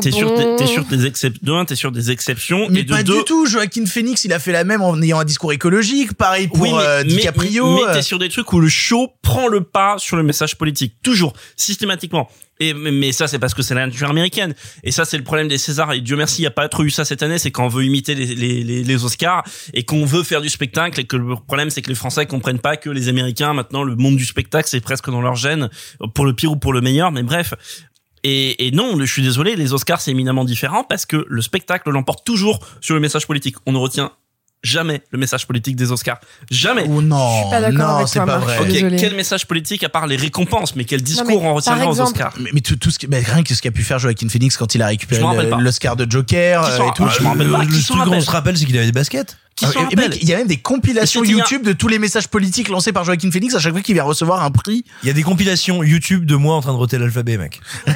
t'es 0.00 0.10
sûr, 0.10 0.56
t'es- 0.56 0.66
sûr 0.66 0.84
des 0.84 1.06
exceptions. 1.06 1.40
De 1.42 1.52
un, 1.52 1.64
t'es 1.64 1.74
sûr 1.76 1.92
des 1.92 2.10
exceptions 2.10 2.66
Mais 2.70 2.80
et 2.80 2.84
de 2.84 2.90
pas 2.92 3.02
deux. 3.02 3.18
du 3.18 3.24
tout. 3.24 3.46
Joaquin 3.46 3.86
Phoenix, 3.86 4.24
il 4.24 4.32
a 4.32 4.38
fait 4.38 4.52
la 4.52 4.64
même 4.64 4.82
en 4.82 5.00
ayant 5.02 5.20
un 5.20 5.24
discours 5.24 5.52
écologique. 5.52 6.14
Pareil 6.14 6.48
pour 6.48 6.78
euh, 6.78 7.02
DiCaprio. 7.02 7.76
mais 7.76 7.82
euh. 7.84 7.94
t'es 7.94 8.02
sur 8.02 8.18
des 8.18 8.28
trucs 8.28 8.52
où 8.52 8.60
le 8.60 8.68
show 8.68 9.10
prend 9.22 9.48
le 9.48 9.62
pas 9.62 9.96
sur 9.98 10.16
le 10.16 10.22
message 10.22 10.56
politique, 10.56 10.94
toujours, 11.02 11.32
systématiquement. 11.56 12.28
Et 12.60 12.74
mais 12.74 13.12
ça 13.12 13.26
c'est 13.26 13.38
parce 13.38 13.54
que 13.54 13.62
c'est 13.62 13.74
la 13.74 13.86
nature 13.86 14.10
américaine. 14.10 14.54
Et 14.84 14.92
ça 14.92 15.04
c'est 15.04 15.16
le 15.16 15.24
problème 15.24 15.48
des 15.48 15.58
Césars. 15.58 15.92
Et 15.92 16.00
Dieu 16.00 16.16
merci, 16.16 16.42
il 16.42 16.44
y 16.44 16.46
a 16.46 16.50
pas 16.50 16.68
trop 16.68 16.84
eu 16.84 16.90
ça 16.90 17.04
cette 17.04 17.22
année. 17.22 17.38
C'est 17.38 17.50
quand 17.50 17.64
on 17.64 17.68
veut 17.68 17.84
imiter 17.84 18.14
les, 18.14 18.26
les, 18.26 18.62
les, 18.62 18.84
les 18.84 19.04
Oscars 19.04 19.42
et 19.74 19.84
qu'on 19.84 20.04
veut 20.04 20.22
faire 20.22 20.40
du 20.40 20.48
spectacle. 20.48 21.00
Et 21.00 21.04
que 21.04 21.16
le 21.16 21.34
problème 21.36 21.70
c'est 21.70 21.82
que 21.82 21.88
les 21.88 21.94
Français 21.94 22.26
comprennent 22.26 22.60
pas 22.60 22.76
que 22.76 22.90
les 22.90 23.08
Américains 23.08 23.52
maintenant 23.52 23.82
le 23.84 23.96
monde 23.96 24.16
du 24.16 24.24
spectacle 24.24 24.68
c'est 24.68 24.80
presque 24.80 25.10
dans 25.10 25.22
leur 25.22 25.34
gène, 25.34 25.70
pour 26.14 26.24
le 26.24 26.34
pire 26.34 26.52
ou 26.52 26.56
pour 26.56 26.72
le 26.72 26.80
meilleur. 26.80 27.10
Mais 27.10 27.22
bref. 27.22 27.54
Et, 28.24 28.68
et 28.68 28.70
non, 28.70 28.96
je 29.00 29.04
suis 29.04 29.22
désolé, 29.22 29.56
les 29.56 29.72
Oscars 29.72 30.00
c'est 30.00 30.12
éminemment 30.12 30.44
différent 30.44 30.84
parce 30.84 31.06
que 31.06 31.26
le 31.28 31.42
spectacle 31.42 31.90
l'emporte 31.90 32.24
toujours 32.24 32.64
sur 32.80 32.94
le 32.94 33.00
message 33.00 33.26
politique. 33.26 33.56
On 33.66 33.72
ne 33.72 33.78
retient 33.78 34.12
jamais 34.62 35.02
le 35.10 35.18
message 35.18 35.46
politique 35.46 35.76
des 35.76 35.90
Oscars. 35.92 36.18
Jamais. 36.50 36.84
Ou 36.86 37.02
non, 37.02 37.28
Je 37.36 37.40
suis 37.42 37.50
pas 37.50 37.60
d'accord 37.60 38.00
non, 38.00 38.06
c'est 38.06 38.18
pas 38.20 38.26
Marc. 38.26 38.42
vrai. 38.42 38.52
Je 38.56 38.62
suis 38.62 38.70
Ok, 38.70 38.72
désolée. 38.74 38.96
quel 38.96 39.16
message 39.16 39.46
politique 39.46 39.82
à 39.84 39.88
part 39.88 40.06
les 40.06 40.16
récompenses, 40.16 40.76
mais 40.76 40.84
quel 40.84 41.02
discours 41.02 41.42
mais, 41.42 41.48
on 41.48 41.54
retiendra 41.54 41.86
aux 41.88 42.00
Oscars? 42.00 42.34
Mais, 42.40 42.50
mais 42.54 42.60
tout, 42.60 42.76
tout 42.76 42.90
ce 42.90 42.98
qui, 42.98 43.06
bah, 43.06 43.18
rien 43.24 43.42
que 43.42 43.54
ce 43.54 43.60
qu'a 43.62 43.70
pu 43.70 43.82
faire 43.82 43.98
Joaquin 43.98 44.28
Phoenix 44.28 44.56
quand 44.56 44.74
il 44.74 44.82
a 44.82 44.86
récupéré 44.86 45.22
le- 45.22 45.62
l'Oscar 45.62 45.96
de 45.96 46.10
Joker 46.10 46.62
Qui 46.64 46.70
euh, 46.70 46.88
et 46.88 46.92
tout. 46.94 47.02
rappelle 47.04 47.16
Je 47.18 47.22
m'en 47.22 47.30
rappelle 47.30 47.50
pas. 47.50 47.58
le 47.64 47.64
le 47.70 47.82
truc 47.82 48.04
qu'on 48.04 48.20
se 48.20 48.30
rappelle 48.30 48.56
c'est 48.58 48.64
qu'il 48.66 48.76
avait 48.76 48.86
des 48.86 48.92
baskets. 48.92 49.36
Qui 49.56 49.66
Ah, 49.66 49.88
et- 49.90 49.96
mec, 49.96 50.16
il 50.22 50.28
y 50.28 50.32
a 50.32 50.38
même 50.38 50.46
des 50.46 50.56
compilations 50.56 51.22
YouTube 51.24 51.62
de 51.62 51.72
tous 51.74 51.88
les 51.88 51.98
messages 51.98 52.28
politiques 52.28 52.68
lancés 52.70 52.92
par 52.92 53.04
Joaquin 53.04 53.30
Phoenix 53.30 53.54
à 53.54 53.58
chaque 53.60 53.72
fois 53.72 53.82
qu'il 53.82 53.94
vient 53.94 54.02
recevoir 54.04 54.42
un 54.42 54.50
prix. 54.50 54.84
Il 55.02 55.08
y 55.08 55.10
a 55.10 55.12
des 55.12 55.22
compilations 55.22 55.82
YouTube 55.82 56.24
de 56.24 56.36
moi 56.36 56.54
en 56.56 56.60
train 56.62 56.72
de 56.72 56.78
roter 56.78 56.96
l'alphabet 56.98 57.36
mec. 57.36 57.60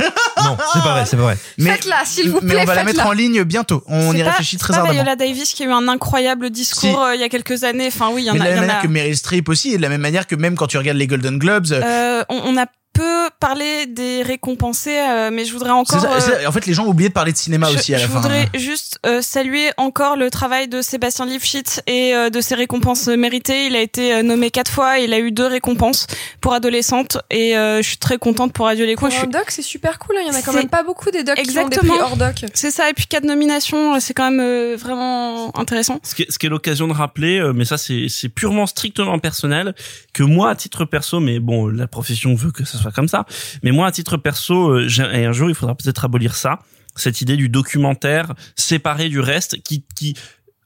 non, 0.44 0.56
c'est 0.72 0.82
pas 0.82 0.92
vrai, 0.92 1.06
c'est 1.06 1.16
pas 1.16 1.22
vrai. 1.22 1.38
Mais, 1.58 1.70
Faites-la, 1.72 2.04
s'il 2.04 2.30
vous 2.30 2.40
mais 2.42 2.56
on 2.56 2.64
va 2.64 2.74
la 2.74 2.84
mettre 2.84 3.06
en 3.06 3.12
ligne 3.12 3.42
bientôt. 3.44 3.82
On 3.86 4.14
y 4.14 4.22
pas- 4.22 4.30
réfléchit 4.30 4.56
très 4.58 4.72
c'est 4.72 4.78
pas 4.78 4.86
ardemment. 4.86 5.02
Viola 5.02 5.16
Davis 5.16 5.52
qui 5.54 5.62
a 5.62 5.66
eu 5.66 5.72
un 5.72 5.88
incroyable 5.88 6.50
discours 6.50 6.80
Si. 6.90 6.94
euh, 6.96 7.14
il 7.14 7.20
y 7.20 7.24
a 7.24 7.28
quelques 7.28 7.64
années. 7.64 7.86
Enfin 7.88 8.10
oui, 8.12 8.22
il 8.22 8.26
y 8.26 8.30
en 8.30 8.34
Mais 8.34 8.40
de 8.40 8.44
a. 8.44 8.48
la 8.48 8.50
il 8.50 8.56
y 8.56 8.60
même 8.60 8.66
manière 8.68 8.80
a- 8.80 8.82
que 8.86 8.88
Meryl 8.92 9.16
Streep 9.16 9.48
aussi, 9.48 9.72
et 9.72 9.76
de 9.76 9.82
la 9.82 9.88
même 9.88 10.00
manière 10.00 10.26
que 10.26 10.34
même 10.34 10.54
quand 10.56 10.66
tu 10.66 10.76
regardes 10.78 10.98
les 10.98 11.06
Golden 11.06 11.38
Globes, 11.38 11.66
Euh, 11.72 12.22
on, 12.28 12.36
on 12.44 12.56
a 12.58 12.66
peu 12.96 13.28
parlé 13.40 13.86
des 13.86 14.22
récompensés, 14.22 14.96
euh, 14.98 15.30
mais 15.32 15.44
je 15.44 15.52
voudrais 15.52 15.70
encore. 15.70 16.00
Ça- 16.00 16.10
euh, 16.10 16.46
en 16.46 16.52
fait, 16.52 16.66
les 16.66 16.72
gens 16.74 16.84
ont 16.84 16.90
oublié 16.90 17.08
de 17.08 17.14
parler 17.14 17.32
de 17.32 17.36
cinéma 17.36 17.68
je, 17.70 17.76
aussi 17.76 17.94
à 17.94 17.98
la 17.98 18.04
je 18.04 18.08
fin. 18.08 18.18
hein. 18.18 18.20
voudrais 18.20 18.48
juste 18.54 18.98
euh, 19.06 19.20
saluer 19.22 19.70
encore 19.76 20.16
le 20.16 20.30
travail 20.30 20.68
de 20.68 20.82
Sébastien 20.82 21.26
Lifshitz 21.26 21.80
et 21.86 22.14
euh, 22.14 22.30
de 22.30 22.40
ses 22.40 22.54
récompenses 22.54 23.06
méritées. 23.08 23.66
Il 23.66 23.76
a 23.76 23.80
été 23.80 24.14
euh, 24.14 24.22
nommé 24.22 24.50
quatre 24.50 24.70
fois, 24.70 24.98
il 24.98 25.12
a 25.12 25.18
eu 25.18 25.32
deux 25.32 25.46
récompenses 25.46 26.06
pour 26.40 26.54
adolescentes 26.54 27.18
et 27.30 27.56
euh, 27.56 27.82
je 27.82 27.88
suis 27.88 27.98
très 27.98 28.18
contente 28.18 28.52
pour 28.52 28.66
Adieu 28.68 28.86
les 28.86 28.94
cons. 28.94 29.00
Pour 29.02 29.10
Je 29.10 29.16
suis 29.16 29.26
un 29.26 29.30
doc, 29.30 29.46
c'est 29.50 29.62
super 29.62 29.98
cool. 29.98 30.16
hein. 30.16 30.22
Il 30.24 30.28
y 30.28 30.30
en 30.30 30.38
a 30.38 30.42
quand 30.42 30.52
même 30.52 30.68
pas 30.68 30.82
beaucoup 30.82 31.10
des 31.10 31.22
docs 31.22 31.36
qui 31.36 31.42
ont 31.42 31.44
des 31.44 31.50
Exactement. 31.58 31.92
prix 31.94 32.02
hors 32.02 32.16
doc. 32.16 32.44
C'est 32.54 32.70
ça, 32.70 32.88
et 32.88 32.94
puis 32.94 33.06
quatre 33.06 33.24
nominations, 33.24 33.98
c'est 34.00 34.14
quand 34.14 34.30
même 34.30 34.40
euh, 34.40 34.76
vraiment 34.78 35.56
intéressant. 35.58 36.00
Ce 36.02 36.14
qui 36.14 36.22
est, 36.22 36.30
ce 36.32 36.38
qui 36.38 36.46
est 36.46 36.50
l'occasion 36.50 36.88
de 36.88 36.92
rappeler, 36.92 37.38
euh, 37.38 37.52
mais 37.52 37.64
ça 37.64 37.76
c'est 37.78 38.06
c'est 38.08 38.28
purement 38.28 38.66
strictement 38.66 39.18
personnel, 39.18 39.74
que 40.12 40.22
moi 40.22 40.50
à 40.50 40.54
titre 40.54 40.84
perso, 40.84 41.20
mais 41.20 41.38
bon 41.40 41.66
la 41.68 41.86
profession 41.86 42.34
veut 42.34 42.50
que 42.52 42.64
ça 42.64 42.78
soit 42.78 42.85
comme 42.92 43.08
ça, 43.08 43.24
mais 43.62 43.70
moi 43.72 43.86
à 43.86 43.92
titre 43.92 44.16
perso, 44.16 44.70
euh, 44.70 44.88
et 45.12 45.24
un 45.24 45.32
jour 45.32 45.48
il 45.48 45.54
faudra 45.54 45.74
peut-être 45.74 46.04
abolir 46.04 46.34
ça, 46.34 46.58
cette 46.94 47.20
idée 47.20 47.36
du 47.36 47.48
documentaire 47.48 48.32
séparé 48.56 49.08
du 49.08 49.20
reste, 49.20 49.62
qui 49.62 49.84
qui 49.94 50.14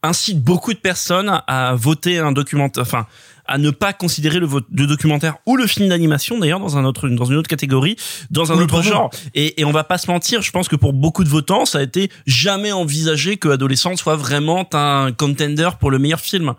incite 0.03 0.41
beaucoup 0.43 0.73
de 0.73 0.79
personnes 0.79 1.43
à 1.47 1.75
voter 1.75 2.19
un 2.19 2.33
documentaire, 2.33 2.83
enfin 2.83 3.07
à 3.47 3.59
ne 3.59 3.71
pas 3.71 3.93
considérer 3.93 4.39
le, 4.39 4.47
vote- 4.47 4.69
le 4.73 4.87
documentaire 4.87 5.39
ou 5.45 5.57
le 5.57 5.67
film 5.67 5.89
d'animation 5.89 6.39
d'ailleurs 6.39 6.61
dans 6.61 6.79
un 6.79 6.85
autre 6.85 7.09
dans 7.09 7.25
une 7.25 7.35
autre 7.37 7.49
catégorie 7.49 7.97
dans 8.31 8.53
un 8.53 8.57
Ou 8.57 8.61
autre 8.61 8.81
genre. 8.81 9.11
Et, 9.35 9.61
et 9.61 9.65
on 9.65 9.73
va 9.73 9.83
pas 9.83 9.99
se 9.99 10.09
mentir 10.11 10.41
je 10.41 10.51
pense 10.53 10.69
que 10.69 10.77
pour 10.77 10.93
beaucoup 10.93 11.25
de 11.25 11.29
votants 11.29 11.65
ça 11.67 11.79
a 11.79 11.83
été 11.83 12.11
jamais 12.27 12.71
envisagé 12.73 13.37
que 13.39 13.49
Adolescent 13.49 13.97
soit 13.97 14.15
vraiment 14.17 14.67
un 14.73 15.11
contender 15.13 15.69
pour 15.81 15.91
le 15.91 15.99
meilleur 15.99 16.21
film 16.21 16.55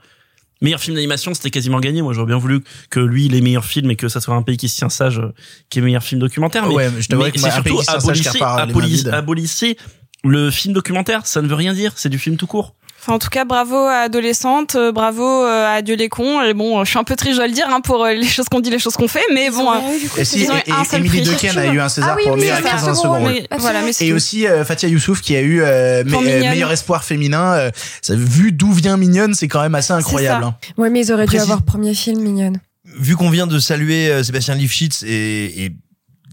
meilleur 0.62 0.80
film 0.80 0.96
d'animation 0.96 1.34
c'était 1.34 1.50
quasiment 1.50 1.80
gagné. 1.80 2.02
Moi 2.02 2.14
j'aurais 2.14 2.28
bien 2.28 2.38
voulu 2.38 2.64
que 2.90 3.00
lui 3.00 3.26
il 3.26 3.36
ait 3.36 3.42
meilleur 3.42 3.66
film 3.66 3.90
et 3.92 3.96
que 3.96 4.08
ça 4.08 4.22
soit 4.22 4.36
un 4.36 4.44
pays 4.44 4.58
qui 4.58 4.70
se 4.70 4.78
tient 4.78 4.90
sage 4.90 5.20
euh, 5.20 5.34
qui 5.70 5.80
est 5.80 5.82
meilleur 5.82 6.04
film 6.04 6.22
documentaire. 6.22 6.68
Mais, 6.68 6.74
Ouais, 6.76 6.90
mais 6.90 7.02
je 7.02 7.16
mais 7.16 7.32
que 7.32 7.40
c'est 7.40 7.48
moi, 7.48 7.56
un 7.58 7.62
pays 7.62 7.74
surtout 7.84 7.92
abolissez, 7.98 8.30
les 8.40 8.40
abolissez- 8.46 9.10
abolissez 9.10 9.78
le 10.24 10.52
film 10.52 10.74
documentaire 10.74 11.26
ça 11.26 11.42
ne 11.42 11.48
veut 11.48 11.56
rien 11.56 11.74
dire 11.74 11.94
c'est 11.96 12.10
du 12.10 12.20
film 12.20 12.38
tout 12.38 12.48
court 12.48 12.76
Enfin, 13.04 13.14
en 13.14 13.18
tout 13.18 13.30
cas, 13.30 13.46
bravo 13.46 13.76
à 13.76 14.02
Adolescente, 14.02 14.76
euh, 14.76 14.92
bravo 14.92 15.24
euh, 15.24 15.66
à 15.66 15.72
Adieu 15.78 15.96
les 15.96 16.08
cons. 16.08 16.40
Et 16.44 16.54
bon, 16.54 16.78
euh, 16.80 16.84
je 16.84 16.92
suis 16.92 17.00
un 17.00 17.04
peu 17.04 17.16
triste, 17.16 17.32
je 17.32 17.38
dois 17.38 17.48
le 17.48 17.54
dire, 17.54 17.66
hein, 17.68 17.82
pour 17.82 18.06
les 18.06 18.24
choses 18.28 18.46
qu'on 18.48 18.60
dit, 18.60 18.70
les 18.70 18.78
choses 18.78 18.94
qu'on 18.94 19.08
fait, 19.08 19.24
mais 19.34 19.50
bon. 19.50 19.72
euh, 19.72 19.78
Et 20.20 20.24
si, 20.24 20.42
ils 20.44 20.52
ont 20.52 20.56
eu 20.56 20.60
et- 20.68 20.72
un 20.72 20.84
et 20.84 20.86
seul 20.86 21.00
Emily 21.00 21.22
prix. 21.24 21.32
Dequesne 21.34 21.58
a 21.58 21.66
eu 21.74 21.80
un 21.80 21.90
César 21.90 22.12
Ah 22.12 22.16
oui, 22.16 22.24
pour 22.26 22.34
oui, 22.36 22.42
meilleure 22.42 22.58
c'est 22.58 22.62
ça. 22.62 22.68
actrice 22.70 22.86
dans 22.86 22.92
un 22.92 22.94
second 22.94 23.18
rôle. 23.18 23.32
Mais 23.34 23.48
voilà, 23.58 23.82
mais 23.82 23.92
c'est 23.92 24.06
Et 24.06 24.10
tout. 24.12 24.16
aussi 24.18 24.46
euh, 24.46 24.64
Fatia 24.64 24.88
Youssouf 24.88 25.22
qui 25.22 25.36
a 25.36 25.42
eu 25.42 25.64
euh, 25.64 26.04
me- 26.04 26.16
euh, 26.16 26.20
meilleur 26.52 26.72
espoir 26.72 27.04
féminin. 27.04 27.54
euh, 27.54 27.72
ça, 28.04 28.14
vu 28.16 28.52
d'où 28.52 28.72
vient 28.72 28.98
Mignonne, 28.98 29.34
c'est 29.34 29.48
quand 29.48 29.64
même 29.64 29.74
assez 29.74 29.94
incroyable. 29.94 30.44
hein. 30.44 30.56
Ouais, 30.78 30.92
mais 30.92 31.04
ils 31.04 31.12
auraient 31.12 31.26
dû 31.26 31.40
avoir 31.40 31.64
premier 31.64 31.96
film 31.96 32.22
mignonne. 32.22 32.60
Vu 32.86 33.16
qu'on 33.16 33.32
vient 33.32 33.48
de 33.48 33.58
saluer 33.58 34.12
euh, 34.12 34.22
Sébastien 34.22 34.54
Lifshitz 34.54 35.02
et, 35.02 35.66
et 35.66 35.72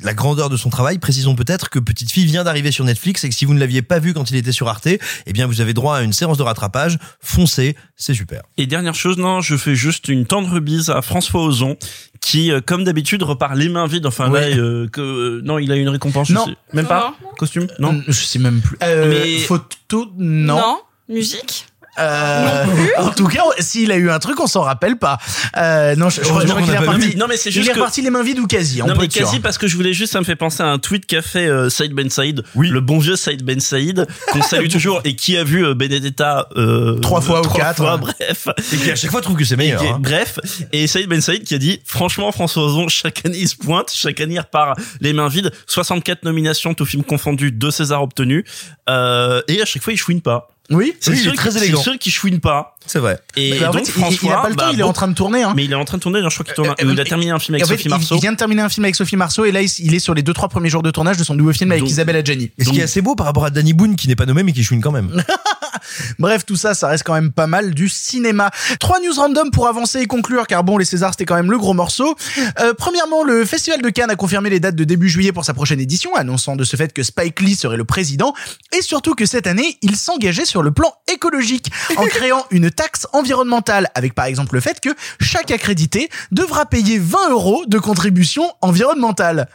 la 0.02 0.14
grandeur 0.14 0.48
de 0.50 0.56
son 0.56 0.70
travail, 0.70 0.98
précisons 0.98 1.34
peut-être 1.34 1.70
que 1.70 1.78
Petite 1.78 2.10
Fille 2.10 2.24
vient 2.26 2.44
d'arriver 2.44 2.70
sur 2.70 2.84
Netflix 2.84 3.24
et 3.24 3.28
que 3.28 3.34
si 3.34 3.44
vous 3.44 3.54
ne 3.54 3.58
l'aviez 3.60 3.82
pas 3.82 3.98
vu 3.98 4.14
quand 4.14 4.30
il 4.30 4.36
était 4.36 4.52
sur 4.52 4.68
Arte, 4.68 4.86
eh 4.88 5.32
bien 5.32 5.46
vous 5.46 5.60
avez 5.60 5.74
droit 5.74 5.96
à 5.96 6.02
une 6.02 6.12
séance 6.12 6.38
de 6.38 6.42
rattrapage. 6.42 6.98
Foncez, 7.20 7.76
c'est 7.96 8.14
super. 8.14 8.42
Et 8.56 8.66
dernière 8.66 8.94
chose, 8.94 9.16
non, 9.18 9.40
je 9.40 9.56
fais 9.56 9.74
juste 9.74 10.08
une 10.08 10.26
tendre 10.26 10.60
bise 10.60 10.90
à 10.90 11.02
François 11.02 11.42
Ozon, 11.42 11.76
qui, 12.20 12.50
euh, 12.52 12.60
comme 12.64 12.84
d'habitude, 12.84 13.22
repart 13.22 13.54
les 13.56 13.68
mains 13.68 13.86
vides. 13.86 14.06
Enfin, 14.06 14.30
Ouais. 14.30 14.50
là, 14.50 14.56
euh, 14.56 14.88
que, 14.88 15.00
euh, 15.00 15.40
non, 15.44 15.58
il 15.58 15.70
a 15.72 15.76
eu 15.76 15.80
une 15.82 15.88
récompense. 15.88 16.28
je 16.28 16.34
Non. 16.34 16.46
sais. 16.46 16.56
Même 16.72 16.86
pas 16.86 17.14
Costume 17.36 17.66
Non. 17.78 18.00
Je 18.06 18.12
sais 18.12 18.38
même 18.38 18.60
plus. 18.60 18.76
Euh, 18.82 19.08
Mais- 19.08 19.38
Photo, 19.38 20.06
non. 20.16 20.78
Musique 21.08 21.66
Euh, 21.98 22.64
en 22.98 23.10
tout 23.10 23.26
cas, 23.26 23.42
s'il 23.58 23.90
a 23.92 23.96
eu 23.96 24.10
un 24.10 24.18
truc, 24.18 24.38
on 24.40 24.46
s'en 24.46 24.62
rappelle 24.62 24.96
pas. 24.96 25.18
Euh, 25.56 25.96
non, 25.96 26.08
je, 26.08 26.22
je, 26.22 26.28
crois 26.28 26.42
qu'il 26.62 26.72
est 26.74 26.78
reparti. 26.78 27.16
Non, 27.16 27.26
mais 27.28 27.36
c'est 27.36 27.50
juste 27.50 27.66
il 27.66 27.70
est 27.70 27.72
que- 27.74 27.78
reparti 27.78 28.02
les 28.02 28.10
mains 28.10 28.22
vides 28.22 28.38
ou 28.38 28.46
quasi. 28.46 28.82
on 28.82 28.86
non 28.86 28.94
peut 28.94 29.02
mais 29.02 29.10
sûr. 29.10 29.22
quasi 29.24 29.40
parce 29.40 29.58
que 29.58 29.66
je 29.66 29.76
voulais 29.76 29.92
juste 29.92 30.12
ça 30.12 30.20
me 30.20 30.24
fait 30.24 30.36
penser 30.36 30.62
à 30.62 30.66
un 30.66 30.78
tweet 30.78 31.06
qu'a 31.06 31.22
fait 31.22 31.46
euh, 31.48 31.68
Saïd 31.70 31.92
Ben 31.92 32.08
Saïd 32.10 32.42
le 32.56 32.80
bon 32.80 32.98
vieux 32.98 33.16
Saïd 33.16 33.42
Ben 33.42 33.60
Saïd 33.60 34.06
qu'on 34.32 34.42
salue 34.42 34.68
toujours 34.72 35.00
et 35.04 35.16
qui 35.16 35.36
a 35.36 35.44
vu 35.44 35.64
euh, 35.64 35.74
Benedetta 35.74 36.48
euh, 36.56 36.98
Trois 37.00 37.20
fois 37.20 37.40
ou 37.40 37.44
trois 37.44 37.56
quatre. 37.60 37.76
fois, 37.78 37.96
bref 37.96 38.48
Et 38.72 38.76
qui 38.76 38.90
à 38.90 38.96
chaque 38.96 39.10
fois 39.10 39.20
trouve 39.20 39.36
que 39.36 39.44
c'est 39.44 39.56
meilleur. 39.56 39.82
Et 39.82 39.88
hein. 39.88 39.98
bref 40.00 40.38
et 40.72 40.86
Saïd 40.86 41.08
Ben 41.08 41.20
Saïd 41.20 41.44
qui 41.44 41.54
a 41.54 41.58
dit 41.58 41.80
franchement 41.84 42.30
François 42.32 42.64
Ozon 42.64 42.88
chaque 42.88 43.24
année 43.26 43.38
il 43.38 43.48
se 43.48 43.56
pointe 43.56 43.90
chaque 43.94 44.20
année 44.20 44.34
il 44.34 44.40
repart 44.40 44.78
les 45.00 45.12
mains 45.12 45.28
vides 45.28 45.50
64 45.66 46.24
nominations 46.24 46.74
tout 46.74 46.86
film 46.86 47.02
confondu 47.02 47.50
deux 47.52 47.70
Césars 47.70 48.02
obtenus 48.02 48.44
euh, 48.88 49.40
et 49.48 49.60
à 49.62 49.64
chaque 49.64 49.82
fois 49.82 49.92
il 49.92 49.96
chouine 49.96 50.20
pas 50.20 50.48
Oui, 50.70 50.94
c'est 51.00 51.10
Oui, 51.10 51.16
il 51.16 51.20
est 51.20 51.22
sûr 51.24 51.34
très 51.34 51.48
qu'il- 51.50 51.58
élégant. 51.62 51.78
c'est 51.78 51.90
sûr 51.90 51.98
qu'il 51.98 52.12
chouine 52.12 52.40
pas 52.40 52.76
C'est 52.86 52.98
vrai. 52.98 53.18
et, 53.36 53.52
Mais 53.52 53.64
en 53.66 53.70
donc 53.70 53.86
fait, 53.86 53.92
il- 53.92 53.96
il, 53.96 54.02
François 54.18 54.38
a 54.38 54.42
pas 54.42 54.48
le 54.50 54.54
temps, 54.56 54.64
bah, 54.66 54.70
il 54.74 54.80
est 54.80 54.82
en 54.82 54.92
train 54.92 55.08
de 55.08 55.14
tourner. 55.14 55.42
Hein. 55.42 55.54
mais 55.56 55.64
il 55.64 55.72
est 55.72 55.74
en 55.74 55.84
train 55.86 55.96
de 55.96 56.02
tourner 56.02 56.20
je 56.22 56.28
crois 56.28 56.44
qu'il 56.44 56.54
tourne 56.54 56.68
Euh, 56.68 56.74
il 56.92 56.98
a 56.98 57.02
euh, 57.02 57.04
terminé 57.04 57.30
un 57.30 57.38
film 57.38 57.54
avec 57.54 57.64
En 57.64 57.68
fait, 57.68 57.76
Sophie 57.76 57.88
Marceau 57.88 58.16
Il 58.16 58.20
vient 58.20 58.32
de 58.32 58.36
terminer 58.36 58.62
un 58.62 58.68
film 58.68 58.84
avec 58.84 58.94
Sophie 58.94 59.16
Marceau 59.16 59.44
et 59.46 59.52
là, 59.52 59.62
il, 59.62 59.94
est 59.94 59.98
sur 59.98 60.12
les 60.14 60.22
deux 60.22 60.32
trois 60.34 60.48
premiers 60.48 60.68
jours 60.68 60.82
de 60.82 60.90
tournage 60.90 61.16
de 61.16 61.24
son 61.24 61.34
nouveau 61.34 61.52
film 61.52 61.70
avec 61.72 61.82
Donc- 61.82 61.90
Isabelle 61.90 62.16
Adjani. 62.16 62.50
Et 62.58 62.64
ce 62.64 62.70
qui 62.70 62.80
est 62.80 62.82
assez 62.82 63.00
beau 63.00 63.14
par 63.14 63.26
rapport 63.26 63.44
à 63.46 63.50
Danny 63.50 63.72
Boone 63.72 63.96
qui 63.96 64.08
n'est 64.08 64.16
pas 64.16 64.26
nommé 64.26 64.42
mais 64.42 64.52
qui 64.52 64.62
chouine 64.62 64.80
quand 64.82 64.92
même. 64.92 65.22
Bref, 66.18 66.44
tout 66.44 66.56
ça, 66.56 66.74
ça 66.74 66.88
reste 66.88 67.04
quand 67.04 67.14
même 67.14 67.30
pas 67.32 67.46
mal 67.46 67.72
du 67.72 67.88
cinéma. 67.88 68.50
Trois 68.80 69.00
news 69.00 69.12
random 69.14 69.50
pour 69.50 69.68
avancer 69.68 70.00
et 70.00 70.06
conclure, 70.06 70.46
car 70.46 70.64
bon, 70.64 70.76
les 70.76 70.84
Césars, 70.84 71.12
c'était 71.12 71.24
quand 71.24 71.36
même 71.36 71.50
le 71.50 71.58
gros 71.58 71.72
morceau. 71.74 72.16
Euh, 72.60 72.74
premièrement, 72.76 73.22
le 73.22 73.44
Festival 73.44 73.80
de 73.80 73.88
Cannes 73.90 74.10
a 74.10 74.16
confirmé 74.16 74.50
les 74.50 74.60
dates 74.60 74.74
de 74.74 74.84
début 74.84 75.08
juillet 75.08 75.32
pour 75.32 75.44
sa 75.44 75.54
prochaine 75.54 75.80
édition, 75.80 76.14
annonçant 76.16 76.56
de 76.56 76.64
ce 76.64 76.76
fait 76.76 76.92
que 76.92 77.02
Spike 77.02 77.40
Lee 77.40 77.54
serait 77.54 77.76
le 77.76 77.84
président, 77.84 78.34
et 78.76 78.82
surtout 78.82 79.14
que 79.14 79.24
cette 79.26 79.46
année, 79.46 79.78
il 79.82 79.96
s'engageait 79.96 80.44
sur 80.44 80.57
le 80.62 80.70
plan 80.72 80.92
écologique, 81.12 81.70
en 81.96 82.04
créant 82.06 82.44
une 82.50 82.70
taxe 82.70 83.06
environnementale, 83.12 83.88
avec 83.94 84.14
par 84.14 84.26
exemple 84.26 84.54
le 84.54 84.60
fait 84.60 84.80
que 84.80 84.90
chaque 85.20 85.50
accrédité 85.50 86.08
devra 86.32 86.66
payer 86.66 86.98
20 86.98 87.30
euros 87.30 87.64
de 87.66 87.78
contribution 87.78 88.50
environnementale. 88.60 89.48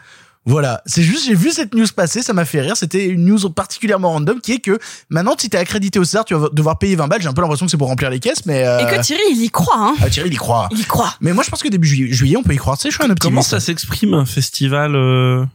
Voilà, 0.46 0.82
c'est 0.86 1.04
juste, 1.04 1.26
j'ai 1.26 1.36
vu 1.36 1.52
cette 1.52 1.74
news 1.74 1.86
passer, 1.96 2.22
ça 2.22 2.34
m'a 2.34 2.44
fait 2.44 2.60
rire. 2.60 2.76
C'était 2.76 3.06
une 3.06 3.24
news 3.24 3.50
particulièrement 3.50 4.12
random 4.12 4.42
qui 4.42 4.52
est 4.52 4.60
que 4.60 4.78
maintenant, 5.10 5.36
si 5.38 5.50
t'es 5.50 5.58
accrédité 5.58 6.00
au 6.00 6.04
César, 6.04 6.26
tu 6.26 6.34
vas 6.34 6.50
devoir 6.52 6.78
payer 6.80 6.98
20 6.98 7.08
balles. 7.08 7.22
J'ai 7.22 7.30
un 7.30 7.34
peu 7.34 7.40
l'impression 7.42 7.66
que 7.66 7.72
c'est 7.72 7.78
pour 7.78 7.88
remplir 7.88 8.10
les 8.10 8.20
caisses, 8.20 8.46
mais. 8.46 8.68
euh, 8.68 8.80
Et 8.80 8.94
que 8.94 9.02
Thierry, 9.02 9.22
il 9.32 9.42
y 9.42 9.50
croit, 9.50 9.74
hein. 9.78 9.96
Ah, 10.02 10.10
Thierry, 10.10 10.28
il 10.28 10.34
y 10.34 10.38
croit. 10.38 10.68
Il 10.74 10.82
y 10.82 10.84
croit. 10.84 11.14
Mais 11.22 11.32
moi, 11.32 11.46
je 11.46 11.50
pense 11.50 11.64
que 11.64 11.70
début 11.70 11.88
juillet, 11.88 12.12
juillet, 12.12 12.36
on 12.36 12.44
peut 12.44 12.54
y 12.54 12.58
croire. 12.58 12.78
Tu 12.78 12.82
sais, 12.84 12.90
je 12.90 12.96
suis 12.96 13.04
un 13.06 13.10
optimiste. 13.10 13.24
Comment 13.32 13.42
ça 13.42 13.62
s'exprime 13.62 14.14
un 14.16 14.26
festival 14.26 14.98
euh, 14.98 15.46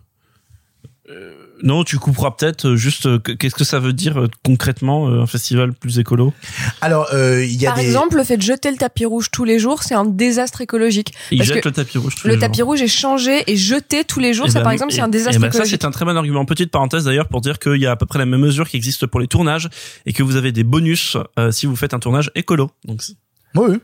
euh, 1.10 1.32
Non, 1.62 1.82
tu 1.84 1.98
couperas 1.98 2.30
peut-être 2.32 2.68
euh, 2.68 2.76
juste 2.76 3.06
euh, 3.06 3.18
que- 3.18 3.32
qu'est-ce 3.32 3.54
que 3.54 3.64
ça 3.64 3.80
veut 3.80 3.92
dire 3.92 4.18
euh, 4.20 4.28
concrètement 4.44 5.08
euh, 5.08 5.22
un 5.22 5.26
festival 5.26 5.72
plus 5.72 5.98
écolo? 5.98 6.32
Alors, 6.80 7.08
euh, 7.12 7.44
il 7.44 7.60
y 7.60 7.66
a 7.66 7.70
Par 7.70 7.78
des. 7.80 7.86
exemple, 7.86 8.16
le 8.16 8.24
fait 8.24 8.36
de 8.36 8.42
jeter 8.42 8.70
le 8.70 8.76
tapis 8.76 9.04
rouge 9.04 9.30
tous 9.32 9.44
les 9.44 9.58
jours, 9.58 9.82
c'est 9.82 9.94
un 9.94 10.04
désastre 10.04 10.60
écologique. 10.60 11.12
Il 11.30 11.38
Parce 11.38 11.48
jette 11.48 11.62
que 11.62 11.68
le 11.68 11.74
tapis 11.74 11.98
rouge. 11.98 12.14
tous 12.14 12.28
le 12.28 12.34
les 12.34 12.38
tapis 12.40 12.58
jours. 12.58 12.68
rouge 12.68 12.82
est 12.82 12.86
changé 12.88 13.42
et 13.50 13.56
jeté 13.56 14.04
tous 14.04 14.20
les 14.20 14.34
jours. 14.34 14.46
Eh 14.48 14.50
ça, 14.50 14.60
ben, 14.60 14.64
par 14.64 14.72
exemple, 14.72 14.92
et- 14.92 14.96
c'est 14.96 15.02
un 15.02 15.08
eh 15.08 15.10
désastre 15.10 15.40
ben, 15.40 15.46
ça, 15.50 15.58
écologique. 15.58 15.80
c'est 15.80 15.86
un 15.86 15.90
très 15.90 16.04
bon 16.04 16.16
argument. 16.16 16.44
Petite 16.44 16.70
parenthèse 16.70 17.04
d'ailleurs 17.04 17.28
pour 17.28 17.40
dire 17.40 17.58
qu'il 17.58 17.76
y 17.76 17.86
a 17.86 17.90
à 17.90 17.96
peu 17.96 18.06
près 18.06 18.18
la 18.18 18.26
même 18.26 18.40
mesure 18.40 18.68
qui 18.68 18.76
existe 18.76 19.06
pour 19.06 19.18
les 19.20 19.26
tournages 19.26 19.68
et 20.06 20.12
que 20.12 20.22
vous 20.22 20.36
avez 20.36 20.52
des 20.52 20.64
bonus 20.64 21.16
euh, 21.38 21.50
si 21.50 21.66
vous 21.66 21.76
faites 21.76 21.92
un 21.94 21.98
tournage 21.98 22.30
écolo. 22.34 22.70
Donc, 22.84 23.02
oui. 23.56 23.78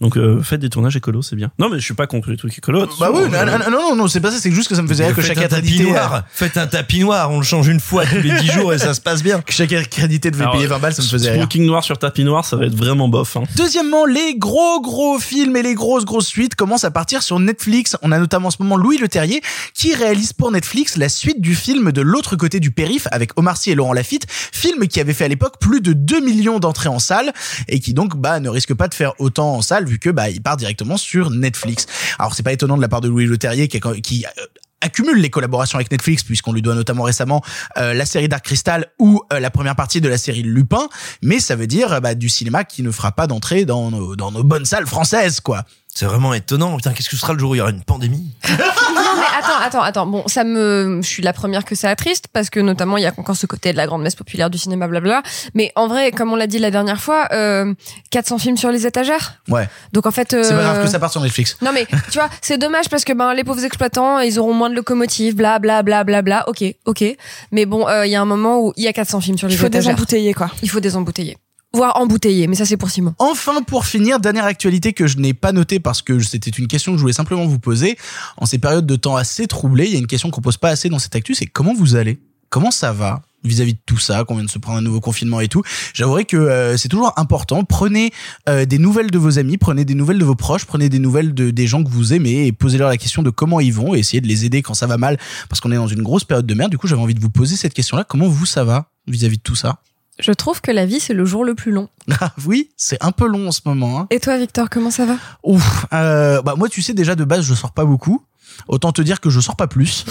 Donc 0.00 0.16
euh, 0.16 0.40
faites 0.42 0.60
des 0.60 0.70
tournages 0.70 0.96
écolos, 0.96 1.22
c'est 1.22 1.36
bien. 1.36 1.50
Non, 1.58 1.68
mais 1.68 1.78
je 1.78 1.84
suis 1.84 1.94
pas 1.94 2.06
contre 2.06 2.30
les 2.30 2.36
trucs 2.38 2.56
écolos. 2.56 2.86
Bah 2.98 3.10
oui, 3.12 3.22
euh, 3.24 3.28
non, 3.28 3.58
non, 3.58 3.58
non, 3.58 3.70
non, 3.70 3.96
non, 3.96 4.08
c'est 4.08 4.20
pas 4.20 4.30
ça, 4.30 4.38
c'est 4.38 4.50
juste 4.50 4.68
que 4.68 4.74
ça 4.74 4.80
me 4.82 4.88
faisait 4.88 5.04
rire 5.06 5.14
que 5.14 5.20
Faites 5.20 5.36
chaque 5.36 5.44
un 5.44 5.48
tapis 5.48 5.68
accrédité. 5.74 5.84
euh, 5.90 5.92
noir. 5.92 6.22
Faites 6.32 6.56
un 6.56 6.66
tapis 6.66 7.00
noir. 7.00 7.30
On 7.30 7.38
le 7.38 7.44
change 7.44 7.68
une 7.68 7.80
fois 7.80 8.06
tous 8.06 8.16
les 8.16 8.32
10 8.40 8.46
jours 8.52 8.72
et 8.72 8.78
ça 8.78 8.94
se 8.94 9.00
passe 9.00 9.22
bien. 9.22 9.42
Que 9.42 9.52
chaque 9.60 9.72
accrédité 9.72 10.30
devait 10.30 10.44
alors, 10.44 10.54
payer 10.54 10.66
20 10.66 10.78
balles, 10.78 10.94
ça 10.94 11.02
me 11.02 11.06
faisait 11.06 11.30
rire. 11.32 11.40
Smoking 11.42 11.66
noir 11.66 11.84
sur 11.84 11.98
tapis 11.98 12.24
noir, 12.24 12.44
ça 12.46 12.56
va 12.56 12.64
être 12.64 12.74
vraiment 12.74 13.08
bof. 13.08 13.36
Hein. 13.36 13.42
Deuxièmement, 13.56 14.06
les 14.06 14.36
gros 14.36 14.80
gros 14.80 15.18
films 15.18 15.56
et 15.56 15.62
les 15.62 15.74
grosses 15.74 16.06
grosses 16.06 16.28
suites 16.28 16.54
commencent 16.54 16.84
à 16.84 16.90
partir 16.90 17.22
sur 17.22 17.38
Netflix. 17.38 17.96
On 18.00 18.10
a 18.10 18.18
notamment 18.18 18.48
en 18.48 18.50
ce 18.50 18.56
moment 18.60 18.78
Louis 18.78 18.96
Leterrier 18.96 19.42
qui 19.74 19.94
réalise 19.94 20.32
pour 20.32 20.50
Netflix 20.50 20.96
la 20.96 21.10
suite 21.10 21.42
du 21.42 21.54
film 21.54 21.92
de 21.92 22.00
l'autre 22.00 22.36
côté 22.36 22.58
du 22.58 22.70
périph 22.70 23.06
avec 23.12 23.38
Omar 23.38 23.58
Sy 23.58 23.72
et 23.72 23.74
Laurent 23.74 23.92
Lafitte, 23.92 24.26
film 24.30 24.88
qui 24.88 24.98
avait 24.98 25.12
fait 25.12 25.24
à 25.26 25.28
l'époque 25.28 25.58
plus 25.60 25.82
de 25.82 25.92
2 25.92 26.20
millions 26.20 26.58
d'entrées 26.58 26.88
en 26.88 26.98
salle 26.98 27.32
et 27.68 27.80
qui 27.80 27.92
donc 27.92 28.16
bah 28.16 28.40
ne 28.40 28.48
risque 28.48 28.72
pas 28.72 28.88
de 28.88 28.94
faire 28.94 29.12
autant 29.18 29.56
en 29.56 29.62
salle 29.62 29.89
vu 29.90 29.98
que 29.98 30.10
bah 30.10 30.30
il 30.30 30.42
part 30.42 30.56
directement 30.56 30.96
sur 30.96 31.30
Netflix. 31.30 31.86
Alors 32.18 32.34
c'est 32.34 32.42
pas 32.42 32.52
étonnant 32.52 32.76
de 32.76 32.82
la 32.82 32.88
part 32.88 33.00
de 33.00 33.08
Louis 33.08 33.26
Leterrier 33.26 33.68
qui, 33.68 33.80
qui 34.02 34.24
euh, 34.24 34.44
accumule 34.80 35.18
les 35.18 35.30
collaborations 35.30 35.76
avec 35.76 35.90
Netflix 35.90 36.22
puisqu'on 36.22 36.52
lui 36.52 36.62
doit 36.62 36.74
notamment 36.74 37.02
récemment 37.02 37.42
euh, 37.76 37.92
la 37.92 38.06
série 38.06 38.28
Dark 38.28 38.44
Crystal 38.44 38.86
ou 38.98 39.22
euh, 39.32 39.40
la 39.40 39.50
première 39.50 39.76
partie 39.76 40.00
de 40.00 40.08
la 40.08 40.16
série 40.16 40.42
Lupin 40.42 40.88
mais 41.22 41.40
ça 41.40 41.56
veut 41.56 41.66
dire 41.66 42.00
bah, 42.00 42.14
du 42.14 42.28
cinéma 42.28 42.64
qui 42.64 42.82
ne 42.82 42.90
fera 42.90 43.12
pas 43.12 43.26
d'entrée 43.26 43.64
dans 43.64 43.90
nos, 43.90 44.16
dans 44.16 44.32
nos 44.32 44.44
bonnes 44.44 44.64
salles 44.64 44.86
françaises 44.86 45.40
quoi 45.40 45.64
C'est 45.94 46.06
vraiment 46.06 46.32
étonnant. 46.34 46.76
Putain, 46.76 46.92
qu'est-ce 46.92 47.08
que 47.08 47.16
ce 47.16 47.20
sera 47.20 47.32
le 47.32 47.38
jour 47.38 47.50
où 47.50 47.54
il 47.54 47.58
y 47.58 47.60
aura 47.60 47.70
une 47.70 47.82
pandémie? 47.82 48.30
Non, 48.48 49.16
mais 49.16 49.26
attends, 49.38 49.58
attends, 49.60 49.82
attends. 49.82 50.06
Bon, 50.06 50.22
ça 50.28 50.44
me, 50.44 51.00
je 51.02 51.06
suis 51.06 51.22
la 51.22 51.32
première 51.32 51.64
que 51.64 51.74
ça 51.74 51.90
attriste 51.90 52.26
parce 52.32 52.48
que 52.48 52.60
notamment 52.60 52.96
il 52.96 53.02
y 53.02 53.06
a 53.06 53.12
encore 53.16 53.36
ce 53.36 53.46
côté 53.46 53.72
de 53.72 53.76
la 53.76 53.86
grande 53.86 54.02
messe 54.02 54.14
populaire 54.14 54.50
du 54.50 54.56
cinéma, 54.58 54.86
blabla. 54.86 55.22
Mais 55.54 55.72
en 55.74 55.88
vrai, 55.88 56.12
comme 56.12 56.32
on 56.32 56.36
l'a 56.36 56.46
dit 56.46 56.58
la 56.58 56.70
dernière 56.70 57.00
fois, 57.00 57.26
euh, 57.32 57.74
400 58.10 58.38
films 58.38 58.56
sur 58.56 58.70
les 58.70 58.86
étagères? 58.86 59.40
ouais 59.48 59.68
Donc 59.92 60.06
en 60.06 60.10
fait, 60.12 60.30
c'est 60.30 60.54
pas 60.54 60.62
grave 60.62 60.78
euh, 60.78 60.84
que 60.84 60.90
ça 60.90 60.98
parte 61.00 61.12
sur 61.12 61.20
Netflix 61.22 61.56
Non 61.60 61.72
mais 61.72 61.86
tu 62.10 62.18
vois, 62.18 62.28
c'est 62.40 62.56
dommage 62.58 62.88
parce 62.88 63.04
que 63.04 63.12
ben 63.12 63.34
les 63.34 63.42
pauvres 63.44 63.64
exploitants, 63.64 64.20
ils 64.20 64.38
auront 64.38 64.54
moins 64.54 64.70
de 64.70 64.76
locomotives, 64.76 65.34
bla 65.34 65.58
bla 65.58 65.82
bla 65.82 66.04
bla 66.04 66.22
bla. 66.22 66.48
Ok, 66.48 66.62
ok. 66.86 67.04
Mais 67.50 67.66
bon, 67.66 67.88
euh, 67.88 68.06
il 68.06 68.12
y 68.12 68.16
a 68.16 68.20
un 68.22 68.26
moment 68.26 68.60
où 68.60 68.72
il 68.76 68.84
y 68.84 68.88
a 68.88 68.92
400 68.92 69.20
films 69.20 69.38
sur 69.38 69.48
les 69.48 69.54
Il 69.54 69.58
faut 69.58 69.66
étagères. 69.66 69.92
désembouteiller, 69.94 70.34
quoi. 70.34 70.50
Il 70.62 70.70
faut 70.70 70.80
désembouteiller. 70.80 71.36
Voire 71.72 71.96
embouteillé. 71.96 72.46
Mais 72.46 72.56
ça, 72.56 72.66
c'est 72.66 72.76
pour 72.76 72.90
Simon. 72.90 73.14
Enfin, 73.18 73.62
pour 73.62 73.86
finir, 73.86 74.20
dernière 74.20 74.44
actualité 74.44 74.92
que 74.92 75.06
je 75.06 75.18
n'ai 75.18 75.34
pas 75.34 75.52
notée 75.52 75.80
parce 75.80 76.02
que 76.02 76.18
c'était 76.20 76.50
une 76.50 76.66
question 76.66 76.92
que 76.92 76.98
je 76.98 77.02
voulais 77.02 77.12
simplement 77.12 77.46
vous 77.46 77.58
poser. 77.58 77.96
En 78.36 78.46
ces 78.46 78.58
périodes 78.58 78.86
de 78.86 78.96
temps 78.96 79.16
assez 79.16 79.46
troublées, 79.46 79.86
il 79.86 79.92
y 79.92 79.96
a 79.96 79.98
une 79.98 80.06
question 80.06 80.30
qu'on 80.30 80.40
pose 80.40 80.56
pas 80.56 80.70
assez 80.70 80.88
dans 80.88 80.98
cette 80.98 81.14
actu, 81.14 81.34
c'est 81.34 81.46
comment 81.46 81.74
vous 81.74 81.94
allez? 81.94 82.20
Comment 82.48 82.70
ça 82.70 82.92
va? 82.92 83.22
Vis-à-vis 83.42 83.72
de 83.72 83.78
tout 83.86 83.96
ça, 83.96 84.24
qu'on 84.24 84.34
vient 84.34 84.44
de 84.44 84.50
se 84.50 84.58
prendre 84.58 84.78
un 84.78 84.82
nouveau 84.82 85.00
confinement 85.00 85.40
et 85.40 85.48
tout. 85.48 85.62
J'avouerai 85.94 86.26
que 86.26 86.36
euh, 86.36 86.76
c'est 86.76 86.88
toujours 86.88 87.14
important. 87.16 87.64
Prenez 87.64 88.12
euh, 88.50 88.66
des 88.66 88.78
nouvelles 88.78 89.10
de 89.10 89.16
vos 89.16 89.38
amis, 89.38 89.56
prenez 89.56 89.86
des 89.86 89.94
nouvelles 89.94 90.18
de 90.18 90.24
vos 90.26 90.34
proches, 90.34 90.66
prenez 90.66 90.90
des 90.90 90.98
nouvelles 90.98 91.32
de, 91.32 91.50
des 91.50 91.66
gens 91.66 91.82
que 91.82 91.88
vous 91.88 92.12
aimez 92.12 92.46
et 92.46 92.52
posez-leur 92.52 92.88
la 92.90 92.98
question 92.98 93.22
de 93.22 93.30
comment 93.30 93.60
ils 93.60 93.72
vont 93.72 93.94
et 93.94 94.00
essayez 94.00 94.20
de 94.20 94.26
les 94.26 94.44
aider 94.44 94.60
quand 94.60 94.74
ça 94.74 94.86
va 94.86 94.98
mal 94.98 95.16
parce 95.48 95.60
qu'on 95.60 95.72
est 95.72 95.76
dans 95.76 95.86
une 95.86 96.02
grosse 96.02 96.24
période 96.24 96.44
de 96.44 96.54
merde. 96.54 96.70
Du 96.70 96.76
coup, 96.76 96.86
j'avais 96.86 97.00
envie 97.00 97.14
de 97.14 97.20
vous 97.20 97.30
poser 97.30 97.56
cette 97.56 97.72
question-là. 97.72 98.04
Comment 98.04 98.28
vous 98.28 98.44
ça 98.44 98.64
va 98.64 98.90
vis-à-vis 99.06 99.38
de 99.38 99.42
tout 99.42 99.56
ça? 99.56 99.78
Je 100.20 100.32
trouve 100.32 100.60
que 100.60 100.70
la 100.70 100.86
vie, 100.86 101.00
c'est 101.00 101.14
le 101.14 101.24
jour 101.24 101.44
le 101.44 101.54
plus 101.54 101.72
long. 101.72 101.88
Ah 102.20 102.32
oui, 102.44 102.70
c'est 102.76 103.02
un 103.02 103.12
peu 103.12 103.26
long 103.26 103.48
en 103.48 103.52
ce 103.52 103.60
moment. 103.64 104.00
Hein. 104.00 104.06
Et 104.10 104.20
toi, 104.20 104.36
Victor, 104.36 104.68
comment 104.68 104.90
ça 104.90 105.06
va? 105.06 105.14
Ouf, 105.42 105.86
euh, 105.92 106.42
bah 106.42 106.54
moi 106.56 106.68
tu 106.68 106.82
sais 106.82 106.92
déjà 106.92 107.14
de 107.14 107.24
base 107.24 107.44
je 107.44 107.54
sors 107.54 107.72
pas 107.72 107.84
beaucoup. 107.84 108.22
Autant 108.68 108.92
te 108.92 109.00
dire 109.00 109.20
que 109.20 109.30
je 109.30 109.40
sors 109.40 109.56
pas 109.56 109.68
plus. 109.68 110.04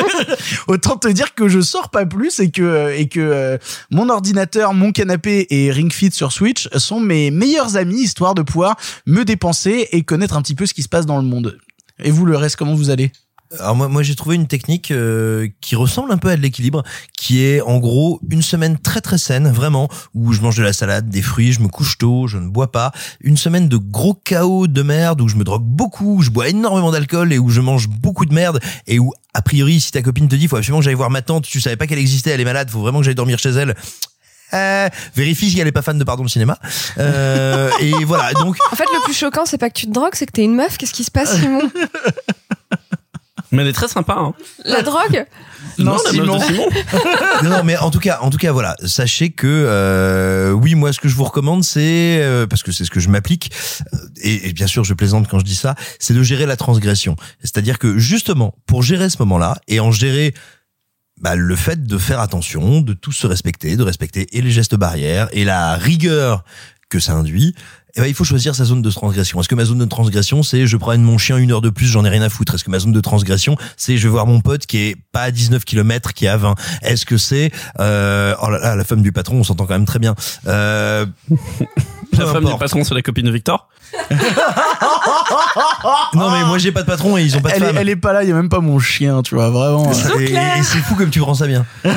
Autant 0.68 0.96
te 0.96 1.08
dire 1.08 1.34
que 1.34 1.48
je 1.48 1.60
sors 1.60 1.90
pas 1.90 2.06
plus 2.06 2.40
et 2.40 2.50
que 2.50 2.94
et 2.96 3.08
que 3.08 3.20
euh, 3.20 3.58
mon 3.90 4.08
ordinateur, 4.08 4.72
mon 4.72 4.92
canapé 4.92 5.46
et 5.50 5.70
Ring 5.70 5.92
Fit 5.92 6.10
sur 6.12 6.32
Switch 6.32 6.68
sont 6.76 7.00
mes 7.00 7.30
meilleurs 7.30 7.76
amis 7.76 8.00
histoire 8.00 8.34
de 8.34 8.42
pouvoir 8.42 8.76
me 9.06 9.24
dépenser 9.24 9.88
et 9.92 10.02
connaître 10.04 10.36
un 10.36 10.42
petit 10.42 10.54
peu 10.54 10.64
ce 10.64 10.74
qui 10.74 10.82
se 10.82 10.88
passe 10.88 11.06
dans 11.06 11.18
le 11.18 11.24
monde. 11.24 11.58
Et 11.98 12.10
vous 12.10 12.24
le 12.24 12.36
reste 12.36 12.56
comment 12.56 12.74
vous 12.74 12.90
allez? 12.90 13.12
Alors 13.58 13.76
moi, 13.76 13.88
moi 13.88 14.02
j'ai 14.02 14.14
trouvé 14.14 14.36
une 14.36 14.46
technique 14.46 14.90
euh, 14.90 15.48
qui 15.60 15.76
ressemble 15.76 16.12
un 16.12 16.16
peu 16.16 16.30
à 16.30 16.36
de 16.36 16.42
l'équilibre, 16.42 16.82
qui 17.16 17.44
est 17.44 17.60
en 17.60 17.78
gros 17.78 18.20
une 18.28 18.42
semaine 18.42 18.78
très 18.78 19.00
très 19.00 19.18
saine, 19.18 19.50
vraiment, 19.50 19.88
où 20.14 20.32
je 20.32 20.40
mange 20.40 20.56
de 20.56 20.62
la 20.62 20.72
salade, 20.72 21.08
des 21.08 21.22
fruits, 21.22 21.52
je 21.52 21.60
me 21.60 21.68
couche 21.68 21.98
tôt, 21.98 22.26
je 22.26 22.38
ne 22.38 22.48
bois 22.48 22.72
pas. 22.72 22.92
Une 23.20 23.36
semaine 23.36 23.68
de 23.68 23.76
gros 23.76 24.14
chaos 24.14 24.66
de 24.66 24.82
merde 24.82 25.20
où 25.20 25.28
je 25.28 25.36
me 25.36 25.44
drogue 25.44 25.64
beaucoup, 25.64 26.16
où 26.16 26.22
je 26.22 26.30
bois 26.30 26.48
énormément 26.48 26.90
d'alcool 26.90 27.32
et 27.32 27.38
où 27.38 27.50
je 27.50 27.60
mange 27.60 27.88
beaucoup 27.88 28.24
de 28.24 28.34
merde 28.34 28.60
et 28.86 28.98
où 28.98 29.12
a 29.34 29.42
priori 29.42 29.80
si 29.80 29.92
ta 29.92 30.02
copine 30.02 30.28
te 30.28 30.36
dit 30.36 30.48
faut 30.48 30.56
absolument 30.56 30.78
que 30.78 30.84
j'aille 30.84 30.94
voir 30.94 31.10
ma 31.10 31.22
tante, 31.22 31.44
tu 31.44 31.60
savais 31.60 31.76
pas 31.76 31.86
qu'elle 31.86 31.98
existait, 31.98 32.30
elle 32.30 32.40
est 32.40 32.44
malade, 32.44 32.70
faut 32.70 32.80
vraiment 32.80 33.00
que 33.00 33.04
j'aille 33.04 33.14
dormir 33.14 33.38
chez 33.38 33.50
elle. 33.50 33.74
Euh, 34.54 34.88
vérifie 35.14 35.50
si 35.50 35.58
elle 35.60 35.66
est 35.66 35.72
pas 35.72 35.82
fan 35.82 35.98
de 35.98 36.04
pardon 36.04 36.24
de 36.24 36.28
cinéma. 36.28 36.58
Euh, 36.98 37.70
et 37.80 37.92
voilà, 38.04 38.32
donc 38.34 38.56
En 38.70 38.76
fait, 38.76 38.84
le 38.84 39.02
plus 39.04 39.14
choquant, 39.14 39.46
c'est 39.46 39.58
pas 39.58 39.70
que 39.70 39.78
tu 39.78 39.86
te 39.86 39.92
drogues, 39.92 40.14
c'est 40.14 40.26
que 40.26 40.32
t'es 40.32 40.44
une 40.44 40.54
meuf. 40.54 40.76
Qu'est-ce 40.76 40.92
qui 40.92 41.04
se 41.04 41.10
passe, 41.10 41.38
Simon? 41.38 41.62
Mais 43.52 43.62
elle 43.62 43.68
est 43.68 43.74
très 43.74 43.88
sympa. 43.88 44.16
Hein. 44.18 44.32
La 44.64 44.82
drogue 44.82 45.26
Non, 45.78 45.96
de 45.96 46.00
Simon. 46.10 46.38
non, 47.42 47.50
non, 47.50 47.64
mais 47.64 47.76
en 47.76 47.90
tout 47.90 47.98
cas, 48.00 48.18
en 48.22 48.30
tout 48.30 48.38
cas, 48.38 48.50
voilà. 48.50 48.76
Sachez 48.84 49.30
que 49.30 49.46
euh, 49.46 50.52
oui, 50.52 50.74
moi, 50.74 50.92
ce 50.92 51.00
que 51.00 51.08
je 51.08 51.14
vous 51.14 51.24
recommande, 51.24 51.62
c'est 51.62 52.22
euh, 52.22 52.46
parce 52.46 52.62
que 52.62 52.72
c'est 52.72 52.84
ce 52.84 52.90
que 52.90 52.98
je 52.98 53.10
m'applique, 53.10 53.52
euh, 53.92 53.98
et, 54.22 54.48
et 54.48 54.52
bien 54.54 54.66
sûr, 54.66 54.84
je 54.84 54.94
plaisante 54.94 55.28
quand 55.28 55.38
je 55.38 55.44
dis 55.44 55.54
ça, 55.54 55.74
c'est 55.98 56.14
de 56.14 56.22
gérer 56.22 56.46
la 56.46 56.56
transgression. 56.56 57.14
C'est-à-dire 57.40 57.78
que 57.78 57.98
justement, 57.98 58.54
pour 58.66 58.82
gérer 58.82 59.10
ce 59.10 59.18
moment-là 59.18 59.58
et 59.68 59.80
en 59.80 59.92
gérer 59.92 60.34
bah, 61.20 61.36
le 61.36 61.56
fait 61.56 61.84
de 61.84 61.98
faire 61.98 62.20
attention, 62.20 62.80
de 62.80 62.94
tous 62.94 63.12
se 63.12 63.26
respecter, 63.26 63.76
de 63.76 63.82
respecter 63.82 64.26
et 64.36 64.40
les 64.40 64.50
gestes 64.50 64.74
barrières 64.74 65.28
et 65.32 65.44
la 65.44 65.76
rigueur 65.76 66.42
que 66.88 66.98
ça 66.98 67.12
induit, 67.12 67.54
eh 67.94 68.00
ben, 68.00 68.06
il 68.06 68.14
faut 68.14 68.24
choisir 68.24 68.54
sa 68.54 68.64
zone 68.64 68.80
de 68.80 68.90
transgression. 68.90 69.38
Est-ce 69.40 69.48
que 69.48 69.54
ma 69.54 69.64
zone 69.64 69.78
de 69.78 69.84
transgression, 69.84 70.42
c'est 70.42 70.66
je 70.66 70.76
promène 70.78 71.02
mon 71.02 71.18
chien 71.18 71.36
une 71.36 71.52
heure 71.52 71.60
de 71.60 71.68
plus, 71.68 71.86
j'en 71.86 72.04
ai 72.04 72.08
rien 72.08 72.22
à 72.22 72.30
foutre? 72.30 72.54
Est-ce 72.54 72.64
que 72.64 72.70
ma 72.70 72.78
zone 72.78 72.92
de 72.92 73.00
transgression, 73.00 73.56
c'est 73.76 73.98
je 73.98 74.04
vais 74.04 74.10
voir 74.10 74.26
mon 74.26 74.40
pote 74.40 74.64
qui 74.64 74.78
est 74.78 74.96
pas 75.12 75.22
à 75.22 75.30
19 75.30 75.64
km, 75.64 76.14
qui 76.14 76.24
est 76.24 76.28
à 76.28 76.38
20 76.38 76.54
Est-ce 76.82 77.04
que 77.04 77.18
c'est... 77.18 77.50
Euh, 77.80 78.34
oh 78.42 78.48
là 78.48 78.58
là, 78.58 78.76
la 78.76 78.84
femme 78.84 79.02
du 79.02 79.12
patron, 79.12 79.36
on 79.36 79.44
s'entend 79.44 79.66
quand 79.66 79.74
même 79.74 79.84
très 79.84 79.98
bien. 79.98 80.14
Euh, 80.46 81.04
La 82.18 82.26
femme 82.26 82.44
du 82.44 82.56
patron, 82.58 82.84
c'est 82.84 82.94
la 82.94 83.02
copine 83.02 83.24
de 83.26 83.30
Victor? 83.30 83.68
Non 86.14 86.30
mais 86.30 86.44
moi 86.44 86.58
j'ai 86.58 86.72
pas 86.72 86.82
de 86.82 86.86
patron 86.86 87.16
et 87.16 87.22
ils 87.22 87.36
ont 87.36 87.40
pas 87.40 87.50
de 87.50 87.54
elle, 87.56 87.62
est, 87.62 87.66
femme. 87.66 87.76
elle 87.78 87.88
est 87.88 87.96
pas 87.96 88.12
là, 88.12 88.22
il 88.22 88.28
y 88.28 88.32
a 88.32 88.34
même 88.34 88.48
pas 88.48 88.60
mon 88.60 88.78
chien, 88.78 89.22
tu 89.22 89.34
vois, 89.34 89.50
vraiment. 89.50 89.90
Et, 90.18 90.32
et 90.32 90.62
c'est 90.62 90.78
fou 90.78 90.94
comme 90.94 91.10
tu 91.10 91.20
rends 91.20 91.34
ça 91.34 91.46
bien. 91.46 91.64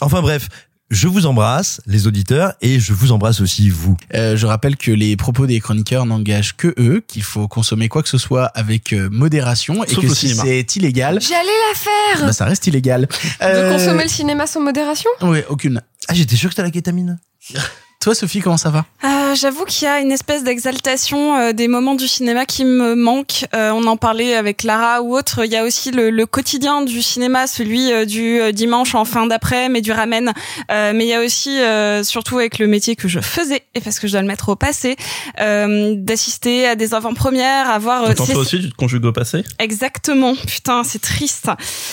enfin 0.00 0.22
bref, 0.22 0.48
je 0.90 1.08
vous 1.08 1.26
embrasse, 1.26 1.80
les 1.86 2.06
auditeurs, 2.06 2.54
et 2.60 2.78
je 2.78 2.92
vous 2.92 3.12
embrasse 3.12 3.40
aussi 3.40 3.68
vous. 3.70 3.96
Euh, 4.14 4.36
je 4.36 4.46
rappelle 4.46 4.76
que 4.76 4.90
les 4.92 5.16
propos 5.16 5.46
des 5.46 5.60
chroniqueurs 5.60 6.06
n'engagent 6.06 6.56
que 6.56 6.74
eux, 6.78 7.02
qu'il 7.06 7.22
faut 7.22 7.48
consommer 7.48 7.88
quoi 7.88 8.02
que 8.02 8.08
ce 8.08 8.18
soit 8.18 8.46
avec 8.46 8.92
euh, 8.92 9.08
modération 9.10 9.84
et 9.84 9.88
Sauf 9.88 10.06
que 10.06 10.14
si 10.14 10.34
c'est 10.34 10.76
illégal, 10.76 11.20
J'allais 11.20 11.40
la 11.40 11.78
faire 11.78 12.26
bah, 12.26 12.32
ça 12.32 12.44
reste 12.44 12.66
illégal. 12.66 13.08
De 13.40 13.72
consommer 13.72 14.04
le 14.04 14.08
cinéma 14.08 14.46
sans 14.46 14.60
modération? 14.60 15.10
Oui, 15.22 15.40
aucune. 15.48 15.82
Ah 16.08 16.14
j'étais 16.14 16.36
sûr 16.36 16.50
que 16.50 16.54
t'as 16.54 16.62
la 16.62 16.70
kétamine. 16.70 17.18
Toi, 18.00 18.14
Sophie, 18.14 18.40
comment 18.40 18.56
ça 18.56 18.70
va 18.70 18.84
Euh, 19.04 19.34
J'avoue 19.34 19.64
qu'il 19.64 19.84
y 19.84 19.90
a 19.90 19.98
une 20.00 20.12
espèce 20.12 20.44
d'exaltation 20.44 21.36
euh, 21.36 21.52
des 21.52 21.66
moments 21.66 21.94
du 21.96 22.06
cinéma 22.06 22.46
qui 22.46 22.64
me 22.64 22.94
manque. 22.94 23.44
Euh, 23.54 23.70
on 23.72 23.84
en 23.86 23.96
parlait 23.96 24.36
avec 24.36 24.62
Lara 24.62 25.02
ou 25.02 25.16
autre. 25.16 25.44
Il 25.44 25.50
y 25.50 25.56
a 25.56 25.64
aussi 25.64 25.90
le, 25.90 26.10
le 26.10 26.24
quotidien 26.26 26.82
du 26.82 27.02
cinéma, 27.02 27.46
celui 27.48 27.90
euh, 27.92 28.04
du 28.04 28.40
euh, 28.40 28.52
dimanche 28.52 28.94
en 28.94 29.04
fin 29.04 29.26
d'après, 29.26 29.68
mais 29.68 29.80
du 29.80 29.90
ramen. 29.90 30.32
Euh, 30.70 30.92
mais 30.94 31.04
il 31.04 31.08
y 31.08 31.14
a 31.14 31.20
aussi, 31.20 31.58
euh, 31.60 32.04
surtout 32.04 32.38
avec 32.38 32.58
le 32.60 32.68
métier 32.68 32.94
que 32.94 33.08
je 33.08 33.18
faisais, 33.18 33.62
et 33.74 33.80
parce 33.80 33.98
que 33.98 34.06
je 34.06 34.12
dois 34.12 34.22
le 34.22 34.28
mettre 34.28 34.50
au 34.50 34.56
passé, 34.56 34.96
euh, 35.40 35.94
d'assister 35.96 36.68
à 36.68 36.76
des 36.76 36.94
avant-premières, 36.94 37.68
à 37.68 37.78
voir. 37.80 38.04
euh, 38.04 38.10
Attends, 38.10 38.26
toi 38.26 38.36
aussi, 38.36 38.60
tu 38.60 38.70
te 38.70 38.76
conjugues 38.76 39.04
au 39.06 39.12
passé 39.12 39.42
Exactement. 39.58 40.34
Putain, 40.46 40.84
c'est 40.84 41.00
triste. 41.02 41.48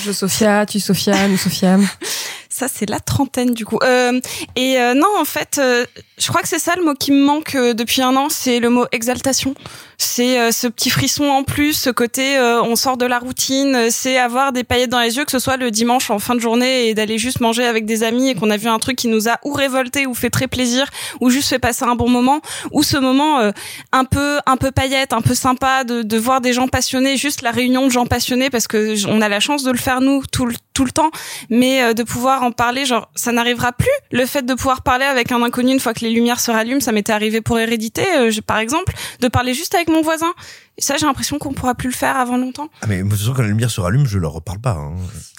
Je 0.06 0.12
Sophia, 0.12 0.66
tu 0.68 0.80
Sophia, 0.80 1.28
nous 1.28 1.38
Sophia. 1.38 1.78
Ça, 2.54 2.68
c'est 2.68 2.88
la 2.88 3.00
trentaine 3.00 3.56
du 3.56 3.66
coup. 3.66 3.80
Euh, 3.82 4.20
et 4.56 4.78
euh, 4.78 4.94
non, 4.94 5.08
en 5.20 5.26
fait, 5.26 5.58
euh, 5.58 5.88
je 6.20 6.28
crois 6.28 6.42
que 6.42 6.48
c'est 6.48 6.60
ça 6.60 6.76
le 6.78 6.84
mot 6.84 6.94
qui 6.94 7.12
me 7.12 7.24
manque 7.24 7.56
euh, 7.56 7.74
depuis 7.74 8.02
un 8.04 8.16
an, 8.16 8.28
c'est 8.30 8.60
le 8.60 8.70
mot 8.70 8.86
exaltation. 8.92 9.56
C'est 9.98 10.40
euh, 10.40 10.52
ce 10.52 10.68
petit 10.68 10.90
frisson 10.90 11.26
en 11.26 11.44
plus, 11.44 11.74
ce 11.74 11.90
côté 11.90 12.38
euh, 12.38 12.62
on 12.62 12.76
sort 12.76 12.98
de 12.98 13.06
la 13.06 13.18
routine, 13.18 13.90
c'est 13.90 14.18
avoir 14.18 14.52
des 14.52 14.64
paillettes 14.64 14.92
dans 14.92 15.00
les 15.00 15.18
yeux, 15.18 15.26
que 15.26 15.32
ce 15.32 15.40
soit 15.40 15.58
le 15.58 15.72
dimanche 15.72 16.12
en 16.12 16.20
fin 16.20 16.36
de 16.36 16.40
journée 16.40 16.88
et 16.88 16.94
d'aller 16.94 17.18
juste 17.18 17.40
manger 17.40 17.66
avec 17.66 17.86
des 17.86 18.04
amis 18.04 18.30
et 18.30 18.36
qu'on 18.36 18.52
a 18.52 18.58
vu 18.58 18.68
un 18.68 18.80
truc 18.80 18.96
qui 18.96 19.08
nous 19.08 19.28
a 19.28 19.40
ou 19.44 19.54
révolté 19.54 20.06
ou 20.06 20.14
fait 20.14 20.30
très 20.30 20.48
plaisir 20.48 20.88
ou 21.20 21.30
juste 21.30 21.50
fait 21.50 21.60
passer 21.60 21.86
un 21.86 21.96
bon 21.96 22.10
moment, 22.10 22.42
ou 22.72 22.84
ce 22.84 22.98
moment 22.98 23.52
un 23.92 24.06
peu 24.06 24.40
un 24.46 24.58
peu 24.58 24.72
paillette, 24.72 25.14
un 25.14 25.22
peu 25.22 25.34
sympa 25.34 25.84
de, 25.84 26.04
de 26.04 26.18
voir 26.18 26.42
des 26.42 26.54
gens 26.54 26.68
passionnés, 26.68 27.18
juste 27.18 27.42
la 27.42 27.52
réunion 27.52 27.88
de 27.88 27.92
gens 27.92 28.06
passionnés 28.06 28.50
parce 28.50 28.68
que 28.68 28.96
on 29.08 29.22
a 29.22 29.30
la 29.30 29.40
chance 29.40 29.64
de 29.64 29.72
le 29.72 29.78
faire 29.78 30.02
nous 30.02 30.24
tout 30.32 30.46
le 30.46 30.54
tout 30.74 30.86
le 30.86 30.92
temps, 30.92 31.12
mais 31.52 31.94
de 31.94 32.02
pouvoir 32.02 32.43
en 32.44 32.52
parler, 32.52 32.86
genre 32.86 33.10
ça 33.16 33.32
n'arrivera 33.32 33.72
plus. 33.72 33.88
Le 34.12 34.26
fait 34.26 34.44
de 34.44 34.54
pouvoir 34.54 34.84
parler 34.84 35.06
avec 35.06 35.32
un 35.32 35.42
inconnu 35.42 35.72
une 35.72 35.80
fois 35.80 35.94
que 35.94 36.02
les 36.02 36.12
lumières 36.12 36.40
se 36.40 36.52
rallument, 36.52 36.80
ça 36.82 36.92
m'était 36.92 37.12
arrivé 37.14 37.42
pour 37.42 37.58
Hérédité, 37.60 38.04
euh, 38.18 38.30
je- 38.32 38.42
par 38.42 38.58
exemple, 38.60 38.94
de 39.22 39.28
parler 39.28 39.54
juste 39.54 39.74
avec 39.76 39.88
mon 39.90 40.02
voisin. 40.02 40.34
Et 40.78 40.82
ça, 40.82 40.98
j'ai 40.98 41.06
l'impression 41.06 41.38
qu'on 41.40 41.54
pourra 41.54 41.76
plus 41.76 41.90
le 41.90 41.96
faire 41.96 42.18
avant 42.18 42.36
longtemps. 42.38 42.70
Ah 42.82 42.88
mais 42.88 43.04
de 43.04 43.10
toute 43.10 43.18
façon 43.20 43.34
quand 43.34 43.42
la 43.44 43.48
lumière 43.48 43.70
se 43.72 43.80
rallume, 43.82 44.06
je 44.08 44.18
leur 44.20 44.32
reparle 44.34 44.60
pas. 44.60 44.72
hein. 44.72 44.94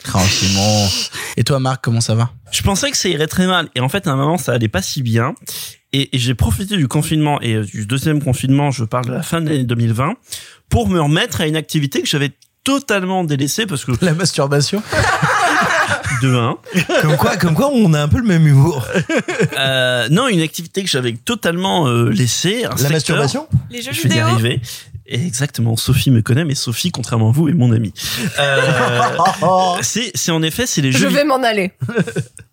Tranquillement. 0.04 0.88
Et 1.36 1.44
toi, 1.44 1.58
Marc, 1.58 1.82
comment 1.82 2.00
ça 2.00 2.14
va? 2.14 2.30
Je 2.52 2.62
pensais 2.62 2.90
que 2.90 2.96
ça 2.96 3.08
irait 3.08 3.26
très 3.26 3.46
mal. 3.46 3.68
Et 3.74 3.80
en 3.80 3.88
fait, 3.88 4.06
à 4.06 4.10
un 4.12 4.16
moment, 4.16 4.38
ça 4.38 4.52
allait 4.52 4.68
pas 4.68 4.82
si 4.82 5.02
bien. 5.02 5.34
Et, 5.92 6.14
et 6.14 6.18
j'ai 6.18 6.34
profité 6.34 6.76
du 6.76 6.88
confinement 6.88 7.40
et 7.40 7.54
euh, 7.54 7.64
du 7.64 7.86
deuxième 7.86 8.22
confinement, 8.22 8.70
je 8.70 8.84
parle 8.84 9.06
de 9.06 9.12
la 9.12 9.22
fin 9.22 9.40
de 9.40 9.48
l'année 9.48 9.64
2020, 9.64 10.14
pour 10.68 10.88
me 10.88 11.00
remettre 11.00 11.40
à 11.40 11.46
une 11.46 11.56
activité 11.56 12.00
que 12.02 12.08
j'avais 12.08 12.30
totalement 12.64 13.24
délaissée 13.24 13.66
parce 13.66 13.84
que 13.84 13.92
La 14.02 14.14
masturbation? 14.14 14.82
de 16.22 16.34
un. 16.34 16.56
Comme 17.02 17.16
quoi, 17.16 17.36
comme 17.36 17.54
quoi, 17.54 17.70
on 17.72 17.92
a 17.94 18.00
un 18.02 18.08
peu 18.08 18.18
le 18.18 18.24
même 18.26 18.46
humour. 18.46 18.86
Euh, 19.58 20.08
non, 20.10 20.28
une 20.28 20.40
activité 20.40 20.82
que 20.82 20.88
j'avais 20.90 21.12
totalement 21.12 21.86
euh, 21.88 22.10
laissée. 22.10 22.64
un 22.64 22.70
La 22.70 22.76
secteur. 22.76 22.90
masturbation 22.92 23.46
Les 23.70 23.82
jeux 23.82 23.92
Je 23.92 24.02
vais 24.02 24.08
y 24.08 24.12
vidéo. 24.12 24.26
arriver. 24.26 24.60
Et 25.06 25.26
exactement, 25.26 25.76
Sophie 25.76 26.10
me 26.10 26.22
connaît, 26.22 26.46
mais 26.46 26.54
Sophie, 26.54 26.90
contrairement 26.90 27.28
à 27.28 27.32
vous, 27.32 27.48
est 27.50 27.52
mon 27.52 27.70
amie. 27.72 27.92
Euh, 28.38 28.60
c'est, 29.82 30.10
c'est 30.14 30.30
en 30.32 30.42
effet, 30.42 30.66
c'est 30.66 30.80
les 30.80 30.92
Je 30.92 30.98
jeux. 30.98 31.08
vais 31.08 31.24
m'en 31.24 31.42
aller. 31.42 31.72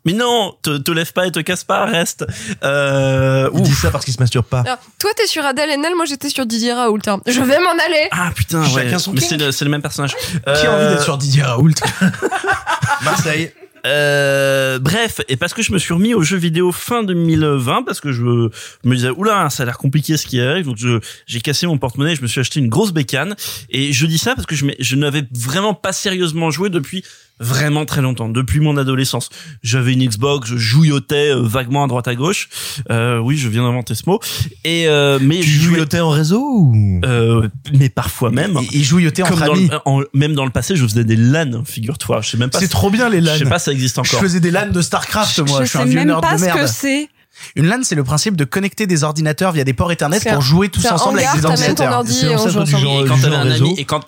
Mais 0.03 0.13
non, 0.13 0.55
te, 0.63 0.77
te 0.79 0.91
lève 0.91 1.13
pas 1.13 1.27
et 1.27 1.31
te 1.31 1.39
casse 1.39 1.63
pas, 1.63 1.85
reste. 1.85 2.25
Euh, 2.63 3.47
Il 3.53 3.61
dit 3.61 3.71
ouf. 3.71 3.81
ça 3.83 3.91
parce 3.91 4.03
qu'il 4.03 4.15
se 4.15 4.19
masturbe 4.19 4.45
pas. 4.47 4.61
Alors, 4.61 4.79
toi, 4.97 5.11
t'es 5.15 5.27
sur 5.27 5.45
Adèle 5.45 5.69
Haenel, 5.69 5.93
moi 5.95 6.05
j'étais 6.05 6.29
sur 6.29 6.47
Didier 6.47 6.73
Raoult. 6.73 6.97
hein. 7.05 7.21
Je 7.27 7.39
vais 7.39 7.59
m'en 7.59 7.69
aller. 7.69 8.07
Ah 8.09 8.31
putain, 8.35 8.63
ouais. 8.63 8.85
Chacun 8.85 8.97
son 8.97 9.13
mais 9.13 9.19
kink. 9.19 9.29
c'est 9.29 9.37
le, 9.37 9.51
c'est 9.51 9.63
le 9.63 9.69
même 9.69 9.83
personnage. 9.83 10.15
Qui 10.15 10.65
a 10.65 10.73
envie 10.73 10.87
d'être 10.87 11.03
sur 11.03 11.19
Didier 11.19 11.43
Raoult 11.43 11.69
Marseille. 13.03 13.51
Euh, 13.85 14.79
bref, 14.79 15.21
et 15.27 15.37
parce 15.37 15.53
que 15.53 15.61
je 15.61 15.71
me 15.71 15.79
suis 15.79 15.93
remis 15.93 16.13
aux 16.13 16.21
jeux 16.21 16.37
vidéo 16.37 16.71
fin 16.71 17.03
2020, 17.03 17.83
parce 17.83 17.99
que 17.99 18.11
je 18.11 18.21
me 18.21 18.95
disais, 18.95 19.09
oula, 19.09 19.49
ça 19.49 19.63
a 19.63 19.65
l'air 19.65 19.77
compliqué 19.77 20.17
ce 20.17 20.27
qui 20.27 20.39
arrive, 20.39 20.65
donc 20.65 20.77
j'ai 21.25 21.41
cassé 21.41 21.65
mon 21.65 21.77
porte-monnaie, 21.77 22.15
je 22.15 22.21
me 22.21 22.27
suis 22.27 22.39
acheté 22.39 22.59
une 22.59 22.69
grosse 22.69 22.91
bécane, 22.91 23.35
et 23.69 23.91
je 23.91 24.05
dis 24.05 24.19
ça 24.19 24.35
parce 24.35 24.45
que 24.45 24.55
je 24.55 24.95
n'avais 24.95 25.23
vraiment 25.31 25.73
pas 25.73 25.93
sérieusement 25.93 26.51
joué 26.51 26.69
depuis 26.69 27.03
vraiment 27.41 27.85
très 27.85 28.01
longtemps, 28.01 28.29
depuis 28.29 28.59
mon 28.59 28.77
adolescence. 28.77 29.29
J'avais 29.63 29.93
une 29.93 30.05
Xbox, 30.07 30.47
je 30.49 30.55
jouillotais 30.57 31.33
euh, 31.33 31.41
vaguement 31.41 31.83
à 31.83 31.87
droite 31.87 32.07
à 32.07 32.15
gauche, 32.15 32.47
euh, 32.89 33.17
oui, 33.19 33.37
je 33.37 33.49
viens 33.49 33.63
d'inventer 33.63 33.95
ce 33.95 34.03
mot, 34.07 34.19
et 34.63 34.87
euh, 34.87 35.19
mais 35.21 35.39
Tu 35.41 35.49
je 35.49 35.61
jouillotais 35.63 35.99
en 35.99 36.09
réseau 36.09 36.39
ou? 36.41 37.01
Euh, 37.03 37.49
mais 37.77 37.89
parfois 37.89 38.31
même, 38.31 38.57
Il 38.71 38.83
jouillotait 38.83 39.23
comme 39.23 39.33
entre 39.33 39.51
amis. 39.51 39.67
le- 39.69 39.79
en- 39.85 40.01
même 40.13 40.33
dans 40.33 40.45
le 40.45 40.51
passé, 40.51 40.75
je 40.75 40.83
faisais 40.85 41.03
des 41.03 41.15
LAN, 41.17 41.63
figure-toi, 41.65 42.21
je 42.21 42.29
sais 42.29 42.37
même 42.37 42.49
pas. 42.49 42.59
C'est 42.59 42.65
si- 42.65 42.71
trop 42.71 42.89
bien 42.89 43.09
les 43.09 43.19
Je 43.21 43.25
LAN. 43.25 43.37
sais 43.37 43.45
pas 43.45 43.59
si 43.59 43.65
ça 43.65 43.71
existe 43.73 43.95
Je 43.95 44.01
encore. 44.01 44.19
faisais 44.21 44.39
des 44.39 44.51
LAN 44.51 44.67
de 44.71 44.81
Starcraft, 44.81 45.39
moi. 45.39 45.59
je 45.59 45.63
Je 45.65 45.69
suis 45.69 45.77
sais 45.77 45.83
un 45.83 45.85
vieux 45.87 45.99
même 45.99 46.07
nerd 46.09 46.21
pas 46.21 46.33
de 46.35 46.39
ce 46.39 46.45
merde. 46.45 46.59
que 46.59 46.67
c'est. 46.67 47.09
Une 47.55 47.65
LAN, 47.65 47.79
c'est 47.81 47.95
le 47.95 48.03
principe 48.03 48.35
de 48.35 48.43
connecter 48.43 48.85
des 48.85 49.03
ordinateurs 49.03 49.51
via 49.53 49.63
des 49.63 49.73
ports 49.73 49.91
Ethernet 49.91 50.19
pour 50.19 50.41
jouer 50.41 50.69
tous 50.69 50.85
ensemble 50.85 51.19
avec 51.19 51.39
des 51.41 51.45
ordinateurs. 51.45 51.93
ordi 51.97 52.13
C'est 52.13 52.27
et 52.27 52.35
on 52.35 52.47
joue 52.47 52.61
Et 53.03 53.07
quand 53.07 53.17
t'avais 53.19 53.35
un 53.35 53.41
réseau. 53.43 53.65
ami, 53.65 53.75
et 53.79 53.85
quand, 53.85 54.01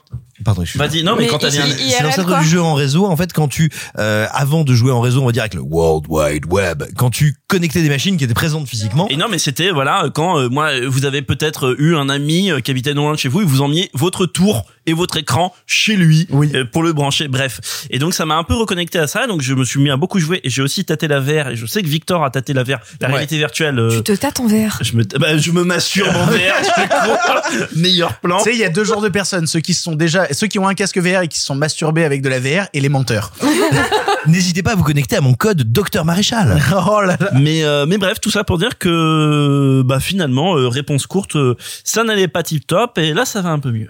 Pardon, 0.43 0.63
je 0.63 0.69
suis 0.71 0.79
vas-y, 0.79 1.03
non, 1.03 1.15
mais, 1.15 1.23
Mais 1.23 1.27
quand 1.27 1.37
t'avais 1.39 1.59
un, 1.59 1.65
il- 1.65 1.79
il- 1.79 1.91
C'est 1.91 2.03
l'ancêtre 2.03 2.39
du 2.39 2.47
jeu 2.47 2.61
en 2.61 2.73
réseau. 2.73 3.05
En 3.05 3.15
fait, 3.17 3.31
quand 3.33 3.47
tu, 3.47 3.69
euh, 3.97 4.27
avant 4.31 4.63
de 4.63 4.73
jouer 4.73 4.91
en 4.91 5.01
réseau, 5.01 5.21
on 5.21 5.25
va 5.25 5.31
dire 5.31 5.43
avec 5.43 5.53
le 5.53 5.61
World 5.61 6.05
Wide 6.09 6.45
Web, 6.51 6.83
quand 6.97 7.09
tu 7.09 7.35
connectais 7.47 7.81
des 7.81 7.89
machines 7.89 8.17
qui 8.17 8.23
étaient 8.23 8.33
présentes 8.33 8.67
physiquement. 8.67 9.07
Et 9.09 9.15
non, 9.15 9.27
mais 9.29 9.37
c'était 9.39 9.71
voilà 9.71 10.05
quand 10.13 10.39
euh, 10.39 10.49
moi 10.49 10.71
vous 10.87 11.05
avez 11.05 11.21
peut-être 11.21 11.67
euh, 11.67 11.75
eu 11.79 11.95
un 11.95 12.09
ami 12.09 12.51
euh, 12.51 12.59
qui 12.61 12.71
habitait 12.71 12.93
non 12.93 13.03
loin 13.03 13.13
de 13.13 13.19
chez 13.19 13.29
vous 13.29 13.41
et 13.41 13.45
vous 13.45 13.61
emmiez 13.61 13.89
votre 13.93 14.25
tour 14.25 14.65
et 14.85 14.93
votre 14.93 15.17
écran 15.17 15.53
chez 15.65 15.95
lui 15.95 16.27
Oui. 16.31 16.51
euh, 16.55 16.65
pour 16.65 16.83
le 16.83 16.93
brancher. 16.93 17.27
Bref. 17.27 17.85
Et 17.89 17.99
donc 17.99 18.13
ça 18.13 18.25
m'a 18.25 18.35
un 18.35 18.43
peu 18.43 18.55
reconnecté 18.55 18.99
à 18.99 19.07
ça. 19.07 19.27
Donc 19.27 19.41
je 19.41 19.53
me 19.53 19.63
suis 19.65 19.79
mis 19.79 19.89
à 19.91 19.97
beaucoup 19.97 20.19
jouer 20.19 20.41
et 20.43 20.49
j'ai 20.49 20.61
aussi 20.61 20.83
tâté 20.83 21.07
la 21.07 21.19
VR 21.19 21.49
et 21.49 21.55
je 21.55 21.65
sais 21.65 21.81
que 21.81 21.87
Victor 21.87 22.23
a 22.23 22.29
tâté 22.31 22.53
la 22.53 22.63
VR, 22.63 22.79
la 22.99 23.07
Ouais. 23.07 23.13
réalité 23.13 23.37
virtuelle. 23.37 23.77
euh, 23.79 23.97
Tu 23.97 24.03
te 24.03 24.11
tâtes 24.19 24.39
en 24.39 24.47
verre. 24.47 24.79
je 24.81 24.95
me 24.95 25.03
bah, 25.03 25.37
je 25.37 25.51
me 25.51 25.63
masturbe 25.63 26.15
en 26.15 26.25
VR. 26.31 26.35
je 26.63 26.81
fais 26.81 26.87
quoi 26.87 27.41
Meilleur 27.75 28.19
plan. 28.19 28.37
Tu 28.39 28.45
sais, 28.45 28.53
il 28.53 28.59
y 28.59 28.63
a 28.65 28.69
deux 28.69 28.83
genres 28.83 29.01
de 29.01 29.09
personnes, 29.09 29.47
ceux 29.47 29.59
qui 29.59 29.73
se 29.73 29.83
sont 29.83 29.95
déjà, 29.95 30.27
ceux 30.33 30.47
qui 30.47 30.59
ont 30.59 30.67
un 30.67 30.73
casque 30.73 30.97
VR 30.97 31.21
et 31.21 31.27
qui 31.27 31.39
se 31.39 31.45
sont 31.45 31.55
masturbés 31.55 32.03
avec 32.03 32.21
de 32.21 32.29
la 32.29 32.39
VR 32.39 32.67
et 32.73 32.79
les 32.79 32.89
menteurs. 32.89 33.31
N'hésitez 34.27 34.63
pas 34.63 34.71
à 34.71 34.75
vous 34.75 34.83
connecter 34.83 35.15
à 35.17 35.21
mon 35.21 35.33
code 35.33 35.63
Docteur 35.63 36.05
Maréchal. 36.05 36.61
oh 36.87 37.01
là 37.01 37.17
là. 37.19 37.29
Mais 37.33 37.63
euh, 37.63 37.85
mais 37.85 37.97
bref, 37.97 38.21
tout 38.21 38.31
ça 38.31 38.43
pour 38.43 38.57
dire 38.57 38.77
que 38.77 39.81
bah 39.85 39.99
finalement 39.99 40.57
euh, 40.57 40.67
réponse 40.67 41.07
courte, 41.07 41.35
euh, 41.35 41.55
ça 41.83 42.03
n'allait 42.03 42.27
pas 42.27 42.43
tip 42.43 42.65
top 42.65 42.97
et 42.97 43.13
là 43.13 43.25
ça 43.25 43.41
va 43.41 43.49
un 43.49 43.59
peu 43.59 43.71
mieux. 43.71 43.89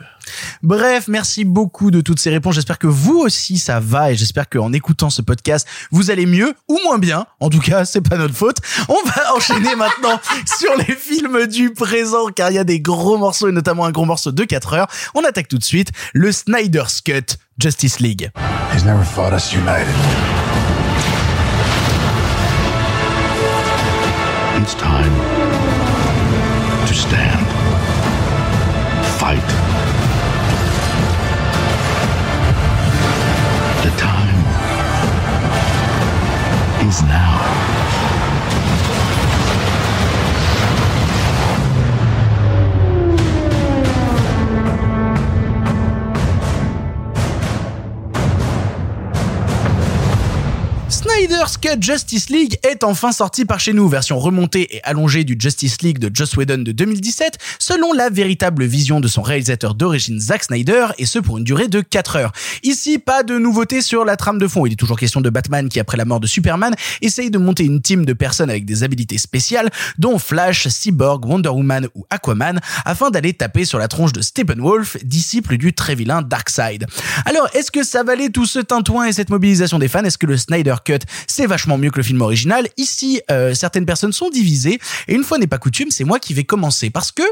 Bref, 0.62 1.08
merci 1.08 1.46
beaucoup 1.46 1.92
de 1.92 2.02
toutes 2.02 2.20
ces 2.20 2.30
réponses. 2.30 2.56
J'espère 2.56 2.80
que 2.80 2.88
vous 2.88 3.20
aussi 3.20 3.58
ça 3.58 3.80
va 3.80 4.12
et 4.12 4.16
j'espère 4.16 4.50
qu'en 4.50 4.74
écoutant 4.74 5.10
ce 5.10 5.22
podcast, 5.22 5.68
vous 5.92 6.12
allez 6.12 6.26
mieux 6.26 6.54
ou 6.68 6.80
moins 6.84 6.98
bien. 6.98 7.26
En 7.40 7.50
tout 7.50 7.60
cas, 7.60 7.86
c'est 7.86 8.02
pas 8.02 8.18
notre 8.18 8.36
faute. 8.36 8.58
On 8.90 9.02
va 9.06 9.34
enchaîner 9.36 9.76
maintenant 9.76 10.20
sur 10.60 10.76
les 10.78 10.96
films 10.96 11.48
du 11.48 11.72
présent 11.72 12.28
car 12.28 12.52
il 12.52 12.56
y 12.56 12.60
a 12.60 12.64
des 12.64 12.80
gros 12.80 13.18
morceaux 13.18 13.48
et 13.48 13.52
notamment 13.52 13.86
un 13.86 13.92
gros 13.92 14.06
morceau 14.06 14.32
de 14.32 14.44
4 14.44 14.74
heures. 14.74 14.88
On 15.16 15.24
attaque 15.24 15.48
tout 15.48 15.58
de 15.58 15.64
suite 15.64 15.92
le 16.14 16.32
Snyder's 16.32 17.02
Cut 17.02 17.38
Justice 17.58 18.00
League. 18.00 18.32
He's 18.74 18.86
never 18.86 19.04
fought 19.04 19.34
us 19.34 19.54
united. 19.54 19.94
It's 24.56 24.76
time 24.76 25.12
to 26.88 26.94
stand. 26.94 27.44
Is 36.94 37.02
now. 37.02 37.73
Snyder's 51.24 51.56
Cut 51.56 51.78
Justice 51.80 52.30
League 52.30 52.58
est 52.64 52.84
enfin 52.84 53.14
sorti 53.14 53.46
par 53.46 53.58
chez 53.58 53.72
nous, 53.72 53.88
version 53.88 54.20
remontée 54.20 54.76
et 54.76 54.84
allongée 54.84 55.24
du 55.24 55.38
Justice 55.40 55.82
League 55.82 55.98
de 55.98 56.14
Joss 56.14 56.36
Whedon 56.36 56.58
de 56.58 56.74
2017, 56.74 57.38
selon 57.60 57.94
la 57.94 58.10
véritable 58.10 58.66
vision 58.66 59.00
de 59.00 59.08
son 59.08 59.22
réalisateur 59.22 59.74
d'origine 59.74 60.20
Zack 60.20 60.44
Snyder, 60.44 60.88
et 60.98 61.06
ce 61.06 61.20
pour 61.20 61.38
une 61.38 61.46
durée 61.46 61.70
de 61.70 61.80
4 61.80 62.18
heures. 62.18 62.34
Ici, 62.64 63.00
pas 63.00 63.24
de 63.24 63.38
nouveauté 63.38 63.82
sur 63.82 64.04
la 64.04 64.18
trame 64.18 64.38
de 64.38 64.50
fond. 64.50 64.66
Il 64.66 64.74
est 64.74 64.76
toujours 64.76 65.00
question 65.00 65.22
de 65.22 65.30
Batman 65.30 65.70
qui, 65.70 65.80
après 65.80 65.96
la 65.96 66.04
mort 66.04 66.20
de 66.20 66.28
Superman, 66.28 66.76
essaye 67.02 67.32
de 67.32 67.38
monter 67.38 67.64
une 67.64 67.82
team 67.82 68.06
de 68.06 68.12
personnes 68.12 68.50
avec 68.50 68.66
des 68.66 68.84
habilités 68.84 69.18
spéciales, 69.18 69.72
dont 69.98 70.20
Flash, 70.20 70.68
Cyborg, 70.68 71.26
Wonder 71.26 71.50
Woman 71.50 71.88
ou 71.96 72.06
Aquaman, 72.10 72.60
afin 72.84 73.12
d'aller 73.12 73.32
taper 73.32 73.64
sur 73.64 73.80
la 73.80 73.88
tronche 73.88 74.12
de 74.12 74.22
Steppenwolf, 74.22 74.98
disciple 75.06 75.56
du 75.56 75.72
très 75.72 75.96
vilain 75.96 76.22
Darkseid. 76.22 76.86
Alors, 77.26 77.48
est-ce 77.54 77.72
que 77.72 77.86
ça 77.86 78.04
valait 78.04 78.30
tout 78.30 78.46
ce 78.46 78.60
tintouin 78.60 79.06
et 79.06 79.14
cette 79.14 79.30
mobilisation 79.30 79.80
des 79.80 79.88
fans? 79.88 80.04
Est-ce 80.04 80.18
que 80.18 80.26
le 80.26 80.36
Snyder 80.36 80.76
Cut, 80.84 81.00
c'est 81.28 81.46
vachement 81.46 81.78
mieux 81.78 81.92
que 81.92 81.98
le 81.98 82.04
film 82.04 82.22
original 82.22 82.68
Ici, 82.78 83.22
euh, 83.32 83.54
certaines 83.54 83.86
personnes 83.86 84.14
sont 84.14 84.30
divisées, 84.30 84.80
et 85.08 85.14
une 85.14 85.24
fois 85.24 85.38
n'est 85.38 85.48
pas 85.48 85.58
coutume, 85.58 85.92
c'est 85.92 86.04
moi 86.04 86.20
qui 86.20 86.34
vais 86.34 86.44
commencer, 86.44 86.90
parce 86.90 87.12
que, 87.12 87.24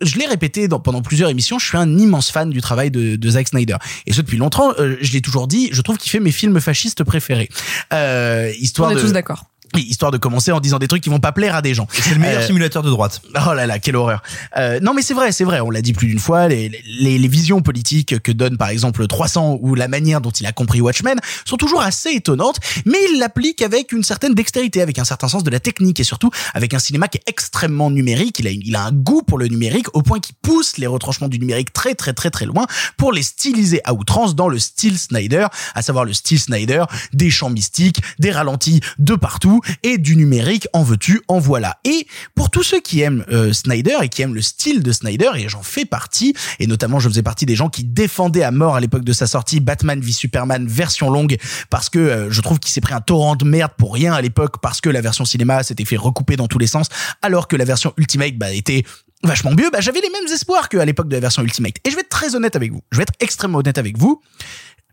je 0.00 0.18
l'ai 0.18 0.26
répété 0.26 0.68
dans, 0.68 0.80
pendant 0.80 1.02
plusieurs 1.02 1.30
émissions, 1.30 1.58
je 1.58 1.66
suis 1.66 1.76
un 1.76 1.98
immense 1.98 2.30
fan 2.30 2.50
du 2.50 2.60
travail 2.60 2.90
de, 2.90 3.16
de 3.16 3.30
Zack 3.30 3.48
Snyder. 3.48 3.76
Et 4.06 4.12
ce 4.12 4.22
depuis 4.26 4.36
longtemps, 4.36 4.72
euh, 4.78 4.96
je 5.00 5.12
l'ai 5.12 5.20
toujours 5.20 5.46
dit, 5.46 5.68
je 5.72 5.80
trouve 5.80 5.96
qu'il 5.96 6.10
fait 6.10 6.20
mes 6.20 6.32
films 6.32 6.60
fascistes 6.60 7.04
préférés. 7.04 7.48
Euh, 7.92 8.52
histoire 8.58 8.90
On 8.90 8.92
est 8.92 8.96
de... 8.96 9.00
tous 9.00 9.12
d'accord. 9.12 9.44
Histoire 9.82 10.10
de 10.10 10.18
commencer 10.18 10.52
en 10.52 10.60
disant 10.60 10.78
des 10.78 10.88
trucs 10.88 11.02
qui 11.02 11.10
vont 11.10 11.18
pas 11.20 11.32
plaire 11.32 11.54
à 11.54 11.62
des 11.62 11.74
gens. 11.74 11.86
C'est 11.92 12.10
le 12.14 12.18
meilleur 12.20 12.42
Euh, 12.42 12.46
simulateur 12.46 12.82
de 12.82 12.90
droite. 12.90 13.20
Oh 13.48 13.52
là 13.54 13.66
là, 13.66 13.78
quelle 13.78 13.96
horreur. 13.96 14.22
Euh, 14.56 14.78
non 14.80 14.94
mais 14.94 15.02
c'est 15.02 15.14
vrai, 15.14 15.32
c'est 15.32 15.44
vrai, 15.44 15.60
on 15.60 15.70
l'a 15.70 15.82
dit 15.82 15.92
plus 15.92 16.06
d'une 16.08 16.18
fois, 16.18 16.48
les, 16.48 16.70
les, 17.00 17.18
les 17.18 17.28
visions 17.28 17.60
politiques 17.62 18.20
que 18.20 18.32
donne 18.32 18.56
par 18.56 18.68
exemple 18.68 19.06
300 19.06 19.58
ou 19.60 19.74
la 19.74 19.88
manière 19.88 20.20
dont 20.20 20.30
il 20.30 20.46
a 20.46 20.52
compris 20.52 20.80
Watchmen 20.80 21.18
sont 21.44 21.56
toujours 21.56 21.80
assez 21.82 22.10
étonnantes, 22.10 22.56
mais 22.84 22.98
il 23.12 23.18
l'applique 23.18 23.62
avec 23.62 23.92
une 23.92 24.02
certaine 24.02 24.34
dextérité, 24.34 24.82
avec 24.82 24.98
un 24.98 25.04
certain 25.04 25.28
sens 25.28 25.44
de 25.44 25.50
la 25.50 25.60
technique 25.60 26.00
et 26.00 26.04
surtout 26.04 26.30
avec 26.54 26.74
un 26.74 26.78
cinéma 26.78 27.08
qui 27.08 27.18
est 27.18 27.24
extrêmement 27.28 27.90
numérique, 27.90 28.38
il 28.38 28.46
a, 28.46 28.50
une- 28.50 28.62
il 28.64 28.76
a 28.76 28.84
un 28.84 28.92
goût 28.92 29.22
pour 29.22 29.38
le 29.38 29.46
numérique 29.48 29.86
au 29.94 30.02
point 30.02 30.20
qu'il 30.20 30.34
pousse 30.42 30.78
les 30.78 30.86
retranchements 30.86 31.28
du 31.28 31.38
numérique 31.38 31.72
très 31.72 31.94
très 31.94 32.12
très 32.12 32.30
très 32.30 32.46
loin 32.46 32.66
pour 32.96 33.12
les 33.12 33.22
styliser 33.22 33.80
à 33.84 33.94
outrance 33.94 34.34
dans 34.34 34.48
le 34.48 34.58
style 34.58 34.98
Snyder, 34.98 35.46
à 35.74 35.82
savoir 35.82 36.04
le 36.04 36.12
style 36.12 36.38
Snyder, 36.38 36.84
des 37.12 37.30
champs 37.30 37.50
mystiques, 37.50 38.00
des 38.18 38.30
ralentis 38.30 38.80
de 38.98 39.14
partout 39.14 39.60
et 39.82 39.98
du 39.98 40.16
numérique 40.16 40.68
en 40.72 40.82
veux-tu, 40.82 41.22
en 41.28 41.38
voilà. 41.38 41.78
Et 41.84 42.06
pour 42.34 42.50
tous 42.50 42.62
ceux 42.62 42.80
qui 42.80 43.00
aiment 43.00 43.24
euh, 43.30 43.52
Snyder 43.52 43.96
et 44.02 44.08
qui 44.08 44.22
aiment 44.22 44.34
le 44.34 44.42
style 44.42 44.82
de 44.82 44.92
Snyder, 44.92 45.30
et 45.36 45.48
j'en 45.48 45.62
fais 45.62 45.84
partie, 45.84 46.34
et 46.58 46.66
notamment 46.66 46.98
je 46.98 47.08
faisais 47.08 47.22
partie 47.22 47.46
des 47.46 47.56
gens 47.56 47.68
qui 47.68 47.84
défendaient 47.84 48.42
à 48.42 48.50
mort 48.50 48.76
à 48.76 48.80
l'époque 48.80 49.04
de 49.04 49.12
sa 49.12 49.26
sortie 49.26 49.60
Batman 49.60 50.00
v 50.00 50.12
Superman 50.12 50.66
version 50.66 51.10
longue, 51.10 51.36
parce 51.70 51.88
que 51.88 51.98
euh, 51.98 52.30
je 52.30 52.40
trouve 52.40 52.58
qu'il 52.58 52.70
s'est 52.70 52.80
pris 52.80 52.94
un 52.94 53.00
torrent 53.00 53.36
de 53.36 53.44
merde 53.44 53.72
pour 53.76 53.94
rien 53.94 54.12
à 54.12 54.20
l'époque, 54.20 54.56
parce 54.60 54.80
que 54.80 54.90
la 54.90 55.00
version 55.00 55.24
cinéma 55.24 55.62
s'était 55.62 55.84
fait 55.84 55.96
recouper 55.96 56.36
dans 56.36 56.48
tous 56.48 56.58
les 56.58 56.66
sens, 56.66 56.88
alors 57.22 57.48
que 57.48 57.56
la 57.56 57.64
version 57.64 57.92
Ultimate 57.96 58.36
bah, 58.36 58.52
était 58.52 58.84
vachement 59.22 59.52
mieux, 59.52 59.70
bah, 59.70 59.80
j'avais 59.80 60.00
les 60.00 60.10
mêmes 60.10 60.32
espoirs 60.32 60.68
qu'à 60.68 60.84
l'époque 60.84 61.08
de 61.08 61.14
la 61.14 61.20
version 61.20 61.42
Ultimate. 61.42 61.74
Et 61.84 61.90
je 61.90 61.96
vais 61.96 62.02
être 62.02 62.08
très 62.08 62.34
honnête 62.34 62.56
avec 62.56 62.72
vous. 62.72 62.82
Je 62.92 62.98
vais 62.98 63.02
être 63.02 63.14
extrêmement 63.20 63.58
honnête 63.58 63.78
avec 63.78 63.98
vous. 63.98 64.22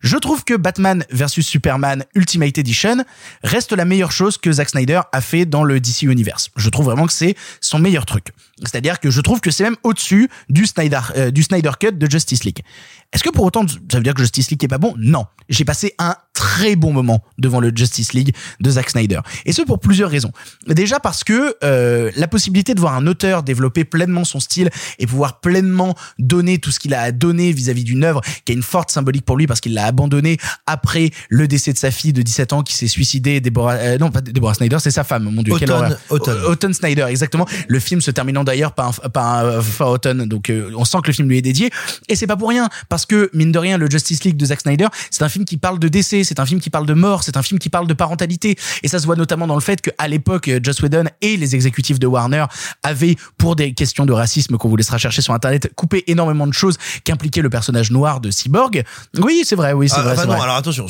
Je 0.04 0.18
trouve 0.18 0.44
que 0.44 0.54
Batman 0.54 1.06
vs 1.12 1.42
Superman 1.42 2.04
Ultimate 2.13 2.58
Edition 2.58 2.98
reste 3.42 3.72
la 3.72 3.86
meilleure 3.86 4.12
chose 4.12 4.38
que 4.38 4.52
Zack 4.52 4.70
Snyder 4.70 5.00
a 5.13 5.22
fait 5.22 5.46
dans 5.46 5.63
le 5.63 5.80
DC 5.80 6.04
Universe. 6.04 6.50
Je 6.58 6.70
trouve 6.70 6.88
vraiment 6.88 7.08
que 7.08 7.13
c'est 7.13 7.36
son 7.62 7.80
meilleur 7.80 8.06
truc. 8.06 8.34
C'est-à-dire 8.60 9.00
que 9.00 9.10
je 9.10 9.22
trouve 9.22 9.39
que 9.39 9.50
c'est 9.50 9.63
même 9.63 9.78
au-dessus 9.84 10.30
du 10.50 10.66
Snyder 10.66 11.00
euh, 11.16 11.32
du 11.32 11.42
Snyder 11.42 11.72
Cut 11.80 11.94
de 11.94 12.12
Justice 12.12 12.44
League. 12.44 12.63
Est-ce 13.13 13.23
que 13.23 13.30
pour 13.30 13.45
autant 13.45 13.65
ça 13.67 13.97
veut 13.97 14.04
dire 14.04 14.13
que 14.13 14.21
Justice 14.21 14.49
League 14.52 14.63
est 14.63 14.67
pas 14.67 14.78
bon? 14.78 14.93
Non. 14.97 15.26
J'ai 15.49 15.65
passé 15.65 15.93
un 15.99 16.15
très 16.34 16.76
bon 16.76 16.91
moment 16.93 17.23
devant 17.38 17.60
le 17.60 17.71
Justice 17.76 18.13
League 18.13 18.34
de 18.60 18.69
Zack 18.71 18.89
Snyder. 18.89 19.19
Et 19.45 19.54
ce 19.54 19.62
pour 19.62 19.80
plusieurs 19.80 20.10
raisons. 20.10 20.32
Déjà 20.67 20.99
parce 20.99 21.23
que 21.23 21.56
euh, 21.63 22.12
la 22.15 22.28
possibilité 22.28 22.73
de 22.73 22.80
voir 22.80 22.95
un 22.95 23.06
auteur 23.08 23.43
développer 23.43 23.84
pleinement 23.86 24.23
son 24.23 24.39
style 24.39 24.69
et 24.99 25.06
pouvoir 25.06 25.41
pleinement 25.41 25.95
donner 26.17 26.58
tout 26.58 26.71
ce 26.71 26.80
qu'il 26.80 26.93
a 26.93 27.02
à 27.02 27.12
donner 27.12 27.52
vis-à-vis 27.52 27.84
d'une 27.84 28.04
œuvre 28.04 28.21
qui 28.45 28.52
a 28.52 28.56
une 28.56 28.63
forte 28.63 28.89
symbolique 28.89 29.26
pour 29.26 29.38
lui 29.38 29.45
parce 29.47 29.60
qu'il 29.62 29.73
l'a 29.73 29.86
abandonné 29.86 30.38
après 30.65 31.12
le 31.30 31.47
décès 31.47 31.73
de 31.73 31.78
sa 31.78 31.91
fille 31.91 32.13
de 32.13 32.21
17 32.21 32.54
ans 32.54 32.63
qui 32.63 32.73
s'est 32.76 32.88
suicidée, 32.88 33.41
Deborah, 33.41 33.73
euh, 33.76 33.97
non 33.97 34.10
pas 34.10 34.21
Deborah 34.21 34.54
Snyder, 34.56 34.78
c'est 34.80 34.91
sa 34.91 35.04
femme, 35.04 35.30
mon 35.30 35.43
dieu, 35.43 35.54
quelle 35.60 35.71
Autumn, 35.71 35.86
horreur. 35.86 35.99
Autumn. 36.10 36.38
Au- 36.45 36.52
Autumn 36.52 36.73
Snyder, 36.73 37.06
exactement. 37.10 37.45
Le 37.67 37.80
film 37.80 38.02
se 38.02 38.12
terminant 38.12 38.43
d'ailleurs 38.43 38.71
par 38.73 38.88
un, 39.04 39.10
par 39.10 39.26
un 39.38 39.43
euh, 39.45 39.62
fin 39.62 39.86
automne, 39.86 40.26
donc 40.26 40.49
euh, 40.49 40.71
on 40.76 40.86
sent 40.86 40.97
que 41.04 41.08
le 41.08 41.13
film 41.13 41.30
lui 41.30 41.38
est 41.38 41.41
dédié. 41.43 41.69
Et 42.08 42.15
c'est 42.15 42.28
pas 42.28 42.38
pour 42.38 42.49
rien, 42.49 42.69
parce 42.89 43.03
que 43.06 43.30
mine 43.34 43.52
de 43.52 43.60
rien, 43.60 43.78
le 43.78 43.89
Justice 43.89 44.24
League 44.24 44.38
de 44.38 44.46
Zack 44.46 44.62
Snyder, 44.62 44.88
c'est 45.12 45.24
un 45.24 45.30
film 45.30 45.46
qui 45.46 45.58
parle 45.58 45.80
de 45.80 45.88
décès, 45.88 46.24
c'est 46.24 46.39
un 46.39 46.46
film 46.46 46.60
qui 46.60 46.70
parle 46.70 46.86
de 46.86 46.94
mort, 46.94 47.24
c'est 47.24 47.38
un 47.38 47.44
film 47.44 47.60
qui 47.60 47.70
parle 47.70 47.88
de 47.88 47.94
parentalité. 47.94 48.56
Et 48.84 48.88
ça 48.88 49.00
se 49.00 49.06
voit 49.06 49.16
notamment 49.16 49.48
dans 49.48 49.56
le 49.56 49.62
fait 49.62 49.82
qu'à 49.82 50.08
l'époque, 50.08 50.48
euh, 50.48 50.60
Joss 50.62 50.82
Whedon 50.82 51.06
et 51.22 51.38
les 51.38 51.56
exécutifs 51.56 52.00
de 52.00 52.08
Warner 52.08 52.46
avaient, 52.84 53.16
pour 53.38 53.56
des 53.56 53.74
questions 53.74 54.06
de 54.06 54.13
racisme 54.13 54.58
qu'on 54.58 54.70
vous 54.70 54.76
laissera 54.76 54.98
chercher 54.98 55.22
sur 55.22 55.34
Internet, 55.34 55.72
coupé 55.76 56.04
énormément 56.08 56.48
de 56.48 56.54
choses 56.54 56.78
qu'impliquait 57.04 57.42
le 57.42 57.50
personnage 57.50 57.92
noir 57.92 58.20
de 58.22 58.32
Cyborg. 58.32 58.84
Oui, 59.18 59.44
c'est 59.46 59.56
vrai, 59.56 59.74
oui, 59.74 59.89
c'est 59.89 59.96
Ah, 59.98 60.02
vrai. 60.04 60.12
enfin 60.13 60.22
c'est 60.22 60.28
non, 60.28 60.34
vrai. 60.36 60.44
alors 60.44 60.56
attention. 60.56 60.86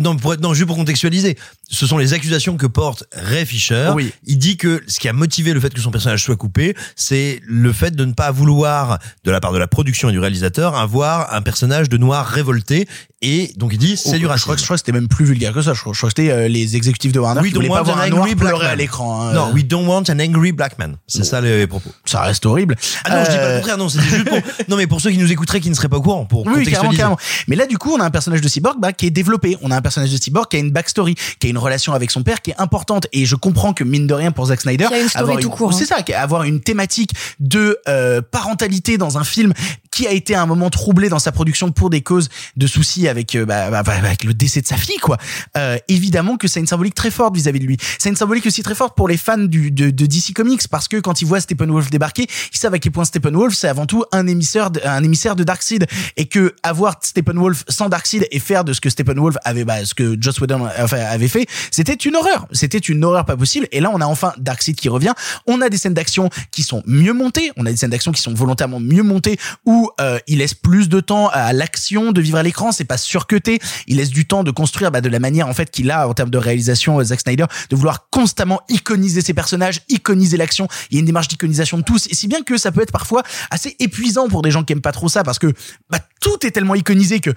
non, 0.00 0.16
pour 0.16 0.34
être, 0.34 0.40
non, 0.40 0.54
juste 0.54 0.66
pour 0.66 0.76
contextualiser. 0.76 1.36
Ce 1.70 1.86
sont 1.86 1.98
les 1.98 2.12
accusations 2.12 2.56
que 2.56 2.66
porte 2.66 3.04
Ray 3.12 3.46
Fisher. 3.46 3.92
Oui. 3.94 4.12
Il 4.26 4.38
dit 4.38 4.56
que 4.56 4.82
ce 4.86 4.98
qui 5.00 5.08
a 5.08 5.12
motivé 5.12 5.52
le 5.52 5.60
fait 5.60 5.72
que 5.72 5.80
son 5.80 5.90
personnage 5.90 6.24
soit 6.24 6.36
coupé, 6.36 6.74
c'est 6.96 7.40
le 7.46 7.72
fait 7.72 7.94
de 7.94 8.04
ne 8.04 8.12
pas 8.12 8.30
vouloir, 8.30 8.98
de 9.24 9.30
la 9.30 9.40
part 9.40 9.52
de 9.52 9.58
la 9.58 9.68
production 9.68 10.08
et 10.08 10.12
du 10.12 10.18
réalisateur, 10.18 10.74
avoir 10.76 11.32
un 11.34 11.42
personnage 11.42 11.49
de 11.88 11.96
noir 11.96 12.26
révolté 12.26 12.86
Et 13.22 13.52
donc 13.56 13.72
il 13.74 13.78
dit 13.78 13.96
c'est 13.98 14.16
du 14.18 14.22
je 14.22 14.26
racisme. 14.26 14.44
crois, 14.44 14.54
que- 14.56 14.60
je 14.60 14.64
crois 14.66 14.76
que 14.76 14.80
c'était 14.80 14.92
même 14.92 15.08
plus 15.08 15.26
vulgaire 15.26 15.52
que 15.52 15.60
ça. 15.60 15.74
Je 15.74 15.80
crois, 15.80 15.92
je 15.92 15.98
crois 15.98 16.08
que 16.10 16.14
c'était 16.16 16.30
euh, 16.32 16.48
les 16.48 16.74
exécutifs 16.76 17.12
de 17.12 17.20
Warner 17.20 17.42
We 17.42 17.48
qui 17.50 17.54
don't 17.54 17.58
voulaient 17.66 17.68
pas 17.68 17.80
want 17.80 17.84
voir 17.84 17.98
an 17.98 18.00
un 18.00 18.08
noir 18.08 18.22
angry 18.22 18.34
black 18.34 18.48
pleurer 18.52 18.66
à 18.66 18.68
man. 18.70 18.78
l'écran. 18.78 19.22
hein. 19.28 19.32
Non, 19.34 19.52
we 19.52 19.64
don't 19.64 19.86
want 19.86 20.04
an 20.08 20.18
angry 20.20 20.52
black 20.52 20.78
man. 20.78 20.96
C'est 21.06 21.24
ça 21.24 21.40
les 21.42 21.66
propos. 21.66 21.90
Ça 22.06 22.22
reste 22.22 22.46
horrible. 22.46 22.76
Ah 23.04 23.16
non, 23.18 23.24
je 23.26 23.30
dis 23.30 23.36
pas 23.36 23.42
Euh, 23.42 23.52
le 23.54 23.58
contraire, 23.60 23.76
non, 23.78 23.88
c'était 23.90 24.04
juste 24.06 24.24
pour, 24.28 24.38
non, 24.68 24.76
mais 24.76 24.86
pour 24.86 25.00
ceux 25.02 25.10
qui 25.10 25.18
nous 25.18 25.30
écouteraient, 25.30 25.60
qui 25.60 25.68
ne 25.68 25.74
seraient 25.74 25.88
pas 25.90 25.98
au 25.98 26.02
courant, 26.02 26.24
pour 26.24 26.40
Oui, 26.40 26.44
carrément, 26.46 26.64
contextualiser. 26.64 26.96
carrément. 26.96 27.18
Mais 27.48 27.56
là, 27.56 27.66
du 27.66 27.76
coup, 27.76 27.92
on 27.92 28.00
a 28.00 28.04
un 28.04 28.10
personnage 28.10 28.40
de 28.40 28.48
cyborg 28.48 28.76
bah, 28.80 28.92
qui 28.94 29.06
est 29.06 29.10
développé. 29.10 29.58
On 29.60 29.70
a 29.70 29.76
un 29.76 29.82
personnage 29.82 30.10
de 30.12 30.16
cyborg 30.16 30.48
qui 30.48 30.56
a 30.56 30.60
une 30.60 30.70
backstory, 30.70 31.14
qui 31.38 31.46
a 31.46 31.50
une 31.50 31.58
relation 31.58 31.92
avec 31.92 32.10
son 32.10 32.22
père 32.22 32.40
qui 32.40 32.52
est 32.52 32.58
importante. 32.60 33.06
Et 33.12 33.26
je 33.26 33.36
comprends 33.36 33.74
que 33.74 33.84
mine 33.84 34.06
de 34.06 34.14
rien 34.14 34.30
pour 34.32 34.46
Zack 34.46 34.62
Snyder, 34.62 34.86
Qui 34.88 34.94
a 34.94 34.98
une 35.00 35.08
story 35.10 35.22
avoir 35.24 35.38
tout 35.40 35.50
court, 35.50 35.70
hein. 35.72 35.76
c'est 35.78 35.84
ça, 35.84 35.96
avoir 36.16 36.44
une 36.44 36.60
thématique 36.60 37.10
de 37.38 37.76
euh, 37.86 38.22
parentalité 38.22 38.96
dans 38.96 39.18
un 39.18 39.24
film 39.24 39.52
qui 39.90 40.06
a 40.06 40.12
été 40.12 40.34
à 40.34 40.42
un 40.42 40.46
moment 40.46 40.70
troublé 40.70 41.08
dans 41.10 41.18
sa 41.18 41.32
production 41.32 41.70
pour 41.72 41.90
des 41.90 42.00
causes 42.00 42.28
de 42.56 42.66
soucis 42.66 43.08
avec 43.10 43.34
euh, 43.34 43.44
bah, 43.44 43.70
bah, 43.70 43.82
bah, 43.82 43.92
avec 43.94 44.24
le 44.24 44.32
décès 44.32 44.62
de 44.62 44.66
sa 44.66 44.76
fille, 44.76 44.96
quoi. 44.98 45.18
Euh, 45.56 45.76
évidemment 45.88 46.36
que 46.36 46.48
ça 46.48 46.58
a 46.58 46.60
une 46.60 46.66
symbolique 46.66 46.94
très 46.94 47.10
forte 47.10 47.34
vis-à-vis 47.34 47.60
de 47.60 47.66
lui. 47.66 47.76
A 48.04 48.08
une 48.08 48.16
symbolique 48.16 48.46
aussi 48.46 48.62
très 48.62 48.74
forte 48.74 48.96
pour 48.96 49.08
les 49.08 49.16
fans 49.18 49.36
du, 49.38 49.70
de, 49.70 49.90
de 49.90 50.06
DC 50.06 50.32
Comics 50.34 50.66
parce 50.68 50.88
que 50.88 50.96
quand 50.98 51.20
ils 51.20 51.26
voient 51.26 51.40
Steppenwolf 51.40 51.90
débarquer, 51.90 52.26
ils 52.52 52.56
savent 52.58 52.74
à 52.74 52.78
quel 52.78 52.92
point 52.92 53.04
Steppenwolf 53.04 53.54
c'est 53.54 53.68
avant 53.68 53.86
tout 53.86 54.04
un 54.12 54.26
émissaire, 54.26 54.70
de- 54.70 54.80
un 54.84 55.04
émissaire 55.04 55.36
de 55.36 55.44
Darkseid 55.44 55.86
et 56.16 56.26
que 56.26 56.54
avoir 56.62 56.96
Steppenwolf 57.02 57.64
sans 57.68 57.88
Darkseid 57.88 58.26
et 58.30 58.38
faire 58.40 58.64
de 58.64 58.72
ce 58.72 58.80
que 58.80 58.88
Steppenwolf 58.90 59.36
avait, 59.44 59.64
bah, 59.64 59.84
ce 59.84 59.94
que 59.94 60.16
Joss 60.20 60.40
Whedon 60.40 60.64
avait 60.66 61.28
fait, 61.28 61.46
c'était 61.70 61.94
une 61.94 62.16
horreur. 62.16 62.46
C'était 62.52 62.78
une 62.78 63.04
horreur 63.04 63.24
pas 63.24 63.36
possible. 63.36 63.66
Et 63.72 63.80
là, 63.80 63.90
on 63.92 64.00
a 64.00 64.06
enfin 64.06 64.32
Darkseid 64.38 64.76
qui 64.76 64.88
revient. 64.88 65.12
On 65.46 65.60
a 65.60 65.68
des 65.68 65.76
scènes 65.76 65.94
d'action 65.94 66.30
qui 66.52 66.62
sont 66.62 66.82
mieux 66.86 67.12
montées. 67.12 67.52
On 67.56 67.66
a 67.66 67.70
des 67.70 67.76
scènes 67.76 67.90
d'action 67.90 68.12
qui 68.12 68.22
sont 68.22 68.34
volontairement 68.34 68.80
mieux 68.80 69.02
montées 69.02 69.38
où 69.66 69.90
euh, 70.00 70.18
il 70.26 70.38
laisse 70.38 70.54
plus 70.54 70.88
de 70.88 71.00
temps 71.00 71.28
à 71.28 71.52
l'action 71.52 72.12
de 72.12 72.20
vivre 72.20 72.38
à 72.38 72.42
l'écran. 72.42 72.72
C'est 72.72 72.84
pas 72.84 72.96
surcuté. 73.02 73.58
Il 73.86 73.96
laisse 73.96 74.10
du 74.10 74.26
temps 74.26 74.44
de 74.44 74.50
construire 74.50 74.90
bah, 74.90 75.00
de 75.00 75.08
la 75.08 75.18
manière 75.18 75.48
en 75.48 75.54
fait 75.54 75.70
qu'il 75.70 75.90
a 75.90 76.08
en 76.08 76.14
termes 76.14 76.30
de 76.30 76.38
réalisation 76.38 77.00
euh, 77.00 77.04
Zack 77.04 77.20
Snyder 77.20 77.46
de 77.68 77.76
vouloir 77.76 78.08
constamment 78.10 78.60
iconiser 78.68 79.20
ses 79.20 79.34
personnages, 79.34 79.82
iconiser 79.88 80.36
l'action. 80.36 80.68
Il 80.90 80.94
y 80.94 80.98
a 80.98 81.00
une 81.00 81.06
démarche 81.06 81.28
d'iconisation 81.28 81.78
de 81.78 81.82
tous. 81.82 82.06
Et 82.06 82.14
si 82.14 82.28
bien 82.28 82.42
que 82.42 82.56
ça 82.56 82.72
peut 82.72 82.82
être 82.82 82.92
parfois 82.92 83.22
assez 83.50 83.76
épuisant 83.78 84.28
pour 84.28 84.42
des 84.42 84.50
gens 84.50 84.64
qui 84.64 84.72
aiment 84.72 84.80
pas 84.80 84.92
trop 84.92 85.08
ça 85.08 85.22
parce 85.22 85.38
que 85.38 85.52
bah, 85.90 85.98
tout 86.20 86.46
est 86.46 86.50
tellement 86.50 86.74
iconisé 86.74 87.20
que 87.20 87.30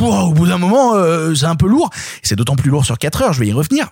au 0.00 0.32
bout 0.32 0.46
d'un 0.46 0.58
moment 0.58 0.94
euh, 0.94 1.34
c'est 1.34 1.46
un 1.46 1.56
peu 1.56 1.66
lourd. 1.66 1.90
C'est 2.22 2.36
d'autant 2.36 2.56
plus 2.56 2.70
lourd 2.70 2.84
sur 2.84 2.98
4 2.98 3.22
heures. 3.22 3.32
Je 3.32 3.40
vais 3.40 3.48
y 3.48 3.52
revenir. 3.52 3.90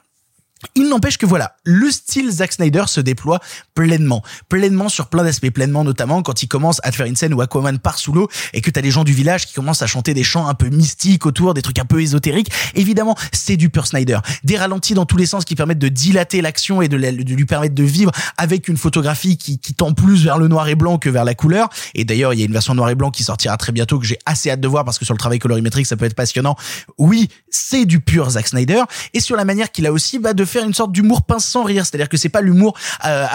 Il 0.75 0.89
n'empêche 0.89 1.19
que 1.19 1.27
voilà, 1.27 1.57
le 1.65 1.91
style 1.91 2.31
Zack 2.31 2.53
Snyder 2.53 2.85
se 2.87 3.01
déploie 3.01 3.41
pleinement, 3.75 4.23
pleinement 4.49 4.89
sur 4.89 5.09
plein 5.09 5.25
d'aspects, 5.25 5.51
pleinement 5.51 5.85
notamment 5.85 6.23
quand 6.23 6.43
il 6.43 6.49
commence 6.49 6.81
à 6.83 6.91
te 6.91 6.97
faire 6.97 7.07
une 7.07 7.17
scène 7.17 7.35
où 7.35 7.41
Aquaman 7.41 7.79
part 7.79 7.99
sous 7.99 8.13
l'eau 8.13 8.29
et 8.53 8.61
que 8.61 8.71
t'as 8.71 8.81
les 8.81 8.91
gens 8.91 9.05
du 9.05 9.13
village 9.13 9.47
qui 9.47 9.55
commencent 9.55 9.83
à 9.83 9.87
chanter 9.87 10.15
des 10.15 10.25
chants 10.25 10.47
un 10.47 10.55
peu 10.55 10.69
mystiques 10.69 11.27
autour, 11.27 11.55
des 11.55 11.63
trucs 11.63 11.79
un 11.79 11.85
peu 11.85 12.01
ésotériques. 12.01 12.51
Évidemment, 12.75 13.17
c'est 13.33 13.57
du 13.57 13.71
pur 13.71 13.87
Snyder. 13.87 14.19
Des 14.45 14.57
ralentis 14.57 14.95
dans 14.95 15.07
tous 15.07 15.17
les 15.17 15.27
sens 15.27 15.45
qui 15.45 15.55
permettent 15.55 15.79
de 15.79 15.89
dilater 15.89 16.41
l'action 16.41 16.83
et 16.83 16.89
de, 16.89 16.97
lui 16.97 17.47
permettre 17.47 17.75
de 17.75 17.85
vivre 17.85 18.13
avec 18.37 18.69
une 18.69 18.77
photographie 18.77 19.37
qui, 19.37 19.59
qui 19.59 19.75
tend 19.75 19.93
plus 19.93 20.25
vers 20.25 20.39
le 20.39 20.49
noir 20.49 20.69
et 20.69 20.75
blanc 20.75 20.99
que 20.99 21.11
vers 21.11 21.25
la 21.25 21.35
couleur. 21.35 21.69
Et 21.95 22.05
d'ailleurs, 22.05 22.35
il 22.35 22.41
y 22.41 22.43
a 22.43 22.47
une 22.47 22.53
version 22.53 22.75
noir 22.75 22.91
et 22.91 22.95
blanc 22.95 23.11
qui 23.11 23.25
sortira 23.25 23.57
très 23.57 23.73
bientôt 23.73 23.99
que 23.99 24.07
j'ai 24.07 24.19
assez 24.27 24.51
hâte 24.51 24.61
de 24.61 24.69
voir 24.69 24.85
parce 24.85 24.99
que 24.99 25.05
sur 25.05 25.15
le 25.15 25.19
travail 25.19 25.39
colorimétrique, 25.39 25.87
ça 25.87 25.97
peut 25.97 26.05
être 26.05 26.15
passionnant. 26.15 26.57
Oui, 26.99 27.29
c'est 27.51 27.85
du 27.85 28.01
pur 28.01 28.31
Zack 28.31 28.49
Snyder 28.49 28.83
et 29.15 29.21
sur 29.21 29.37
la 29.37 29.45
manière 29.45 29.71
qu'il 29.71 29.87
a 29.87 29.93
aussi 29.93 30.19
bah, 30.19 30.35
de 30.35 30.45
faire 30.53 30.65
une 30.65 30.75
sorte 30.75 30.93
d'humour 30.93 31.23
pince 31.23 31.45
sans 31.45 31.65
rire, 31.65 31.85
c'est-à-dire 31.85 32.09
que 32.09 32.17
c'est 32.17 32.29
pas 32.29 32.41
l'humour 32.41 32.77
euh, 33.05 33.27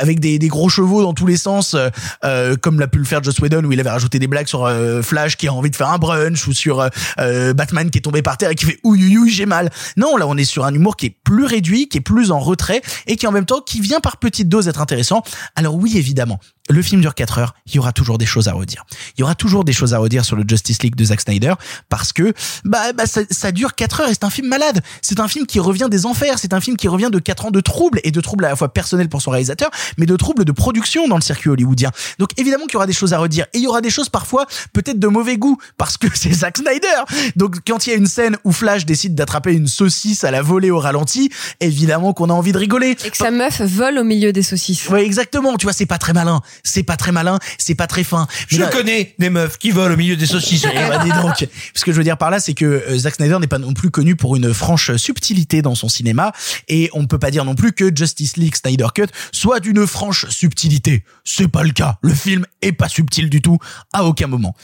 avec 0.00 0.20
des, 0.20 0.38
gros 0.48 0.68
chevaux 0.68 1.02
dans 1.02 1.12
tous 1.12 1.26
les 1.26 1.36
sens 1.36 1.74
euh, 1.74 1.88
euh, 2.24 2.56
comme 2.56 2.78
l'a 2.80 2.88
pu 2.88 2.98
le 2.98 3.04
faire 3.04 3.22
Joss 3.22 3.38
Whedon 3.38 3.64
où 3.64 3.72
il 3.72 3.80
avait 3.80 3.90
rajouté 3.90 4.18
des 4.18 4.26
blagues 4.26 4.46
sur 4.46 4.64
euh, 4.64 5.02
Flash 5.02 5.36
qui 5.36 5.48
a 5.48 5.52
envie 5.52 5.70
de 5.70 5.76
faire 5.76 5.88
un 5.88 5.98
brunch 5.98 6.46
ou 6.46 6.52
sur 6.52 6.80
euh, 6.80 6.88
euh, 7.20 7.54
Batman 7.54 7.90
qui 7.90 7.98
est 7.98 8.02
tombé 8.02 8.22
par 8.22 8.36
terre 8.36 8.50
et 8.50 8.54
qui 8.54 8.64
fait 8.64 8.78
ouïe, 8.84 9.30
j'ai 9.30 9.46
mal. 9.46 9.70
Non, 9.96 10.16
là 10.16 10.26
on 10.26 10.36
est 10.36 10.44
sur 10.44 10.64
un 10.64 10.74
humour 10.74 10.96
qui 10.96 11.06
est 11.06 11.16
plus 11.24 11.44
réduit, 11.44 11.88
qui 11.88 11.98
est 11.98 12.02
plus 12.02 12.30
en 12.30 12.38
retrait 12.38 12.82
et 13.06 13.16
qui 13.16 13.26
en 13.26 13.32
même 13.32 13.46
temps 13.46 13.60
qui 13.60 13.80
vient 13.80 14.00
par 14.00 14.18
petites 14.18 14.48
doses 14.48 14.68
être 14.68 14.80
intéressant. 14.80 15.22
Alors 15.56 15.74
oui, 15.74 15.96
évidemment, 15.96 16.38
le 16.68 16.82
film 16.82 17.00
dure 17.00 17.14
4 17.14 17.38
heures, 17.38 17.54
il 17.66 17.74
y 17.74 17.78
aura 17.78 17.92
toujours 17.92 18.18
des 18.18 18.26
choses 18.26 18.48
à 18.48 18.52
redire. 18.52 18.84
Il 19.16 19.20
y 19.20 19.24
aura 19.24 19.34
toujours 19.34 19.64
des 19.64 19.72
choses 19.72 19.94
à 19.94 19.98
redire 19.98 20.24
sur 20.24 20.36
le 20.36 20.44
Justice 20.46 20.82
League 20.82 20.96
de 20.96 21.04
Zack 21.04 21.20
Snyder 21.20 21.54
parce 21.88 22.12
que 22.12 22.32
bah, 22.64 22.92
bah 22.92 23.06
ça, 23.06 23.22
ça 23.30 23.52
dure 23.52 23.74
4 23.74 24.00
heures 24.00 24.08
et 24.08 24.14
c'est 24.14 24.24
un 24.24 24.30
film 24.30 24.48
malade. 24.48 24.80
C'est 25.02 25.20
un 25.20 25.28
film 25.28 25.46
qui 25.46 25.60
revient 25.60 25.88
des 25.90 26.06
enfers, 26.06 26.38
c'est 26.38 26.52
un 26.52 26.60
film 26.60 26.76
qui 26.76 26.88
revient 26.88 27.10
de 27.10 27.18
4 27.18 27.46
ans 27.46 27.50
de 27.50 27.60
troubles 27.60 28.00
et 28.04 28.10
de 28.10 28.20
troubles 28.20 28.44
à 28.44 28.50
la 28.50 28.56
fois 28.56 28.72
personnels 28.72 29.08
pour 29.08 29.22
son 29.22 29.30
réalisateur, 29.30 29.70
mais 29.96 30.06
de 30.06 30.16
troubles 30.16 30.44
de 30.44 30.52
production 30.52 31.08
dans 31.08 31.16
le 31.16 31.22
circuit 31.22 31.50
hollywoodien. 31.50 31.90
Donc 32.18 32.30
évidemment 32.36 32.64
qu'il 32.64 32.74
y 32.74 32.76
aura 32.76 32.86
des 32.86 32.92
choses 32.92 33.12
à 33.12 33.18
redire 33.18 33.46
et 33.54 33.58
il 33.58 33.64
y 33.64 33.66
aura 33.66 33.80
des 33.80 33.90
choses 33.90 34.08
parfois 34.08 34.46
peut-être 34.72 34.98
de 34.98 35.08
mauvais 35.08 35.36
goût 35.36 35.58
parce 35.76 35.96
que 35.96 36.08
c'est 36.14 36.32
Zack 36.32 36.58
Snyder. 36.58 37.32
Donc 37.36 37.56
quand 37.66 37.86
il 37.86 37.90
y 37.90 37.92
a 37.92 37.96
une 37.96 38.06
scène 38.06 38.36
où 38.44 38.52
Flash 38.52 38.84
décide 38.84 39.14
d'attraper 39.14 39.52
une 39.52 39.66
saucisse 39.66 40.24
à 40.24 40.30
la 40.30 40.42
volée 40.42 40.70
au 40.70 40.78
ralenti, 40.78 41.30
évidemment 41.60 42.12
qu'on 42.12 42.30
a 42.30 42.32
envie 42.32 42.52
de 42.52 42.58
rigoler. 42.58 42.96
Et 43.04 43.10
que 43.10 43.16
sa 43.16 43.30
meuf 43.30 43.60
vole 43.60 43.98
au 43.98 44.04
milieu 44.04 44.32
des 44.32 44.42
saucisses. 44.42 44.88
Ouais, 44.88 45.04
exactement. 45.04 45.56
Tu 45.56 45.66
vois, 45.66 45.72
c'est 45.72 45.86
pas 45.86 45.98
très 45.98 46.12
malin. 46.12 46.40
C'est 46.62 46.82
pas 46.82 46.96
très 46.96 47.12
malin. 47.12 47.38
C'est 47.58 47.74
pas 47.74 47.86
très 47.86 48.04
fin. 48.04 48.26
Mais 48.50 48.56
Je 48.58 48.62
là- 48.62 48.68
connais 48.68 49.14
des 49.18 49.30
meufs 49.30 49.58
qui 49.58 49.70
volent 49.70 49.94
au 49.94 49.96
milieu 49.96 50.16
des 50.16 50.26
saucisses. 50.26 50.62
Ben, 50.62 51.02
dis 51.04 51.10
donc. 51.10 51.48
Ce 51.74 51.84
que 51.84 51.92
je 51.92 51.96
veux 51.96 52.04
dire 52.04 52.18
par 52.18 52.30
là, 52.30 52.40
c'est 52.40 52.54
que 52.54 52.64
euh, 52.64 52.98
Zack 52.98 53.14
Snyder 53.16 53.38
n'est 53.40 53.46
pas 53.46 53.58
non 53.58 53.72
plus 53.74 53.90
connu 53.90 54.16
pour 54.16 54.36
une 54.36 54.52
franche 54.52 54.94
subtilité 54.96 55.62
dans 55.62 55.74
son 55.74 55.88
cinéma, 55.88 56.32
et 56.68 56.90
on 56.92 57.02
ne 57.02 57.06
peut 57.06 57.18
pas 57.18 57.30
dire 57.30 57.44
non 57.44 57.54
plus 57.54 57.72
que 57.72 57.94
Justice 57.94 58.36
League 58.36 58.54
Snyder 58.56 58.86
Cut 58.94 59.06
soit 59.32 59.60
d'une 59.60 59.86
franche 59.86 60.26
subtilité. 60.28 61.04
C'est 61.24 61.48
pas 61.48 61.62
le 61.62 61.70
cas. 61.70 61.98
Le 62.02 62.14
film 62.14 62.44
est 62.62 62.72
pas 62.72 62.88
subtil 62.88 63.30
du 63.30 63.40
tout, 63.42 63.58
à 63.92 64.04
aucun 64.04 64.26
moment. 64.26 64.54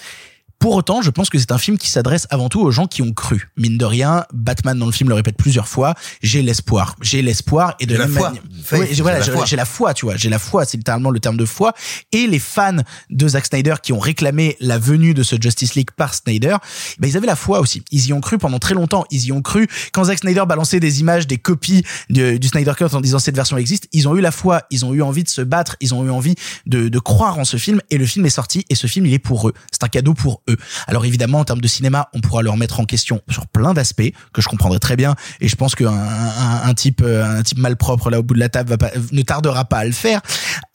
Pour 0.65 0.77
autant, 0.77 1.03
je 1.03 1.11
pense 1.11 1.29
que 1.29 1.39
c'est 1.39 1.53
un 1.53 1.59
film 1.59 1.77
qui 1.77 1.91
s'adresse 1.91 2.27
avant 2.31 2.49
tout 2.49 2.59
aux 2.63 2.71
gens 2.71 2.87
qui 2.87 3.03
ont 3.03 3.13
cru. 3.13 3.51
Mine 3.59 3.77
de 3.77 3.85
rien, 3.85 4.25
Batman 4.33 4.79
dans 4.79 4.87
le 4.87 4.93
film 4.93 5.11
le 5.11 5.15
répète 5.15 5.37
plusieurs 5.37 5.69
fois. 5.69 5.95
J'ai 6.23 6.41
l'espoir. 6.41 6.97
J'ai 7.03 7.21
l'espoir 7.21 7.75
et 7.81 7.85
de 7.85 7.95
la 7.95 8.09
foi. 8.09 8.33
Oui, 8.73 8.87
j'ai- 8.91 9.03
voilà, 9.03 9.19
la 9.19 9.25
foi. 9.27 9.45
j'ai 9.45 9.57
la 9.57 9.67
foi, 9.67 9.93
tu 9.93 10.07
vois. 10.07 10.17
J'ai 10.17 10.31
la 10.31 10.39
foi, 10.39 10.65
c'est 10.65 10.79
littéralement 10.79 11.11
le 11.11 11.21
terme 11.21 11.37
de 11.37 11.45
foi. 11.45 11.75
Et 12.13 12.27
les 12.27 12.39
fans 12.39 12.79
de 13.11 13.29
Zack 13.29 13.45
Snyder 13.45 13.75
qui 13.83 13.93
ont 13.93 13.99
réclamé 13.99 14.57
la 14.59 14.79
venue 14.79 15.13
de 15.13 15.23
ce 15.23 15.37
Justice 15.39 15.75
League 15.75 15.91
par 15.95 16.15
Snyder, 16.15 16.57
ben 16.99 17.09
ils 17.09 17.17
avaient 17.19 17.27
la 17.27 17.37
foi 17.37 17.61
aussi. 17.61 17.83
Ils 17.91 18.07
y 18.07 18.15
ont 18.15 18.23
cru 18.23 18.39
pendant 18.39 18.59
très 18.59 18.73
longtemps. 18.73 19.05
Ils 19.11 19.27
y 19.27 19.33
ont 19.33 19.43
cru 19.43 19.69
quand 19.93 20.05
Zack 20.05 20.21
Snyder 20.21 20.45
balançait 20.49 20.81
des 20.81 21.01
images, 21.01 21.27
des 21.27 21.37
copies 21.37 21.85
du, 22.09 22.39
du 22.39 22.49
Snyder 22.49 22.73
Cut 22.75 22.87
en 22.95 23.03
disant 23.03 23.19
cette 23.19 23.37
version 23.37 23.59
existe. 23.59 23.87
Ils 23.93 24.09
ont 24.09 24.17
eu 24.17 24.23
la 24.23 24.31
foi. 24.31 24.63
Ils 24.71 24.87
ont 24.87 24.95
eu 24.95 25.03
envie 25.03 25.25
de 25.25 25.29
se 25.29 25.43
battre. 25.43 25.77
Ils 25.83 25.93
ont 25.93 26.07
eu 26.07 26.11
envie 26.11 26.37
de, 26.65 26.89
de 26.89 26.99
croire 26.99 27.39
en 27.39 27.45
ce 27.45 27.59
film. 27.59 27.83
Et 27.91 27.99
le 27.99 28.07
film 28.07 28.25
est 28.25 28.31
sorti. 28.31 28.65
Et 28.71 28.75
ce 28.75 28.87
film, 28.87 29.05
il 29.05 29.13
est 29.13 29.19
pour 29.19 29.47
eux. 29.51 29.53
C'est 29.71 29.85
un 29.85 29.89
cadeau 29.89 30.15
pour 30.15 30.41
eux. 30.49 30.54
Alors 30.87 31.05
évidemment, 31.05 31.41
en 31.41 31.45
termes 31.45 31.61
de 31.61 31.69
cinéma, 31.69 32.09
on 32.15 32.21
pourra 32.21 32.43
le 32.43 32.51
remettre 32.51 32.81
en 32.81 32.85
question 32.85 33.21
sur 33.29 33.47
plein 33.47 33.75
d'aspects 33.75 34.13
que 34.33 34.43
je 34.43 34.49
comprendrai 34.49 34.79
très 34.79 34.97
bien. 34.97 35.15
Et 35.41 35.49
je 35.49 35.57
pense 35.57 35.75
qu'un 35.75 35.93
un, 35.93 36.75
type, 36.75 37.03
euh, 37.03 37.39
un 37.39 37.43
type 37.43 37.59
malpropre 37.59 38.11
là 38.11 38.21
au 38.21 38.23
bout 38.23 38.35
de 38.35 38.41
la 38.41 38.49
table 38.49 38.77
ne 39.13 39.23
tardera 39.23 39.65
pas 39.65 39.79
à 39.79 39.85
le 39.85 39.93
faire. 39.93 40.21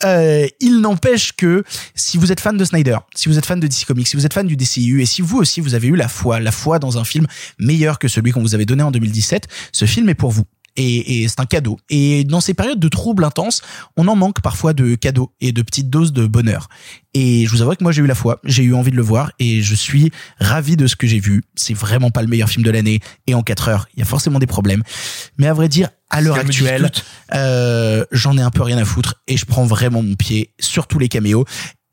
Euh, 0.04 0.48
il 0.60 0.82
n'empêche 0.82 1.34
que 1.34 1.64
si 1.96 2.18
vous 2.18 2.32
êtes 2.32 2.40
fan 2.40 2.58
de 2.58 2.66
Snyder, 2.66 2.98
si 3.16 3.30
vous 3.30 3.38
êtes 3.38 3.46
fan 3.46 3.60
de 3.60 3.68
DC 3.68 3.86
Comics, 3.86 4.08
si 4.08 4.16
vous 4.16 4.26
êtes 4.26 4.34
fan 4.34 4.48
du 4.48 4.56
DCU 4.56 5.02
et 5.02 5.06
si 5.06 5.22
vous 5.22 5.38
aussi 5.38 5.62
vous 5.62 5.76
avez 5.76 5.88
eu 5.88 5.96
la 5.96 6.08
foi, 6.08 6.40
la 6.40 6.52
foi 6.52 6.80
dans 6.80 6.98
un 6.98 7.04
film 7.04 7.28
meilleur 7.58 8.00
que 8.00 8.08
celui 8.08 8.32
qu'on 8.32 8.42
vous 8.42 8.56
avait 8.56 8.66
donné 8.66 8.84
en 8.84 8.92
2017, 8.92 9.48
ce 9.72 9.86
film 9.86 10.10
est 10.10 10.16
pour 10.16 10.32
vous. 10.32 10.46
Et, 10.80 11.24
et 11.24 11.28
c'est 11.28 11.42
un 11.42 11.46
cadeau. 11.46 11.78
Et 11.90 12.24
dans 12.24 12.40
ces 12.40 12.54
périodes 12.54 12.80
de 12.80 12.88
troubles 12.88 13.26
intenses, 13.26 13.62
on 13.98 14.08
en 14.08 14.16
manque 14.16 14.42
parfois 14.42 14.74
de 14.74 14.96
cadeaux 14.96 15.32
et 15.42 15.52
de 15.52 15.62
petites 15.62 15.90
doses 15.90 16.14
de 16.14 16.26
bonheur. 16.26 16.70
Et 17.14 17.46
je 17.46 17.52
vous 17.52 17.62
avoue 17.62 17.74
que 17.76 17.84
moi 17.84 17.92
j'ai 17.92 18.02
eu 18.02 18.08
la 18.08 18.16
foi, 18.16 18.40
j'ai 18.44 18.64
eu 18.64 18.74
envie 18.74 18.92
de 18.92 18.96
le 18.96 19.02
voir 19.02 19.32
et 19.40 19.62
je 19.62 19.76
suis 19.76 20.12
ravi 20.40 20.78
de 20.78 20.88
ce 20.88 20.96
que 20.96 21.06
j'ai 21.08 21.20
vu. 21.20 21.44
C'est 21.56 21.74
vraiment 21.74 22.12
pas 22.12 22.22
le 22.22 22.28
meilleur 22.28 22.50
film 22.50 22.64
de 22.64 22.72
l'année 22.72 23.00
et 23.28 23.34
en 23.34 23.42
4 23.42 23.68
heures, 23.68 23.88
il 23.96 24.00
y 24.00 24.02
a 24.04 24.06
forcément 24.06 24.40
des 24.40 24.48
problèmes. 24.48 24.84
Mais 25.38 25.48
à 25.48 25.54
vrai 25.54 25.68
dire, 25.68 25.90
à 26.10 26.22
l'heure 26.22 26.38
actuelle, 26.38 26.92
euh, 27.34 28.06
j'en 28.12 28.38
ai 28.38 28.42
un 28.42 28.52
peu 28.52 28.64
rien 28.64 28.78
à 28.78 28.86
foutre 28.86 29.16
et 29.28 29.38
je 29.38 29.46
prends 29.46 29.66
vraiment 29.66 30.02
mon 30.02 30.16
pied 30.16 30.54
sur 30.60 30.88
tous 30.88 31.00
les 31.00 31.10
caméos. 31.10 31.46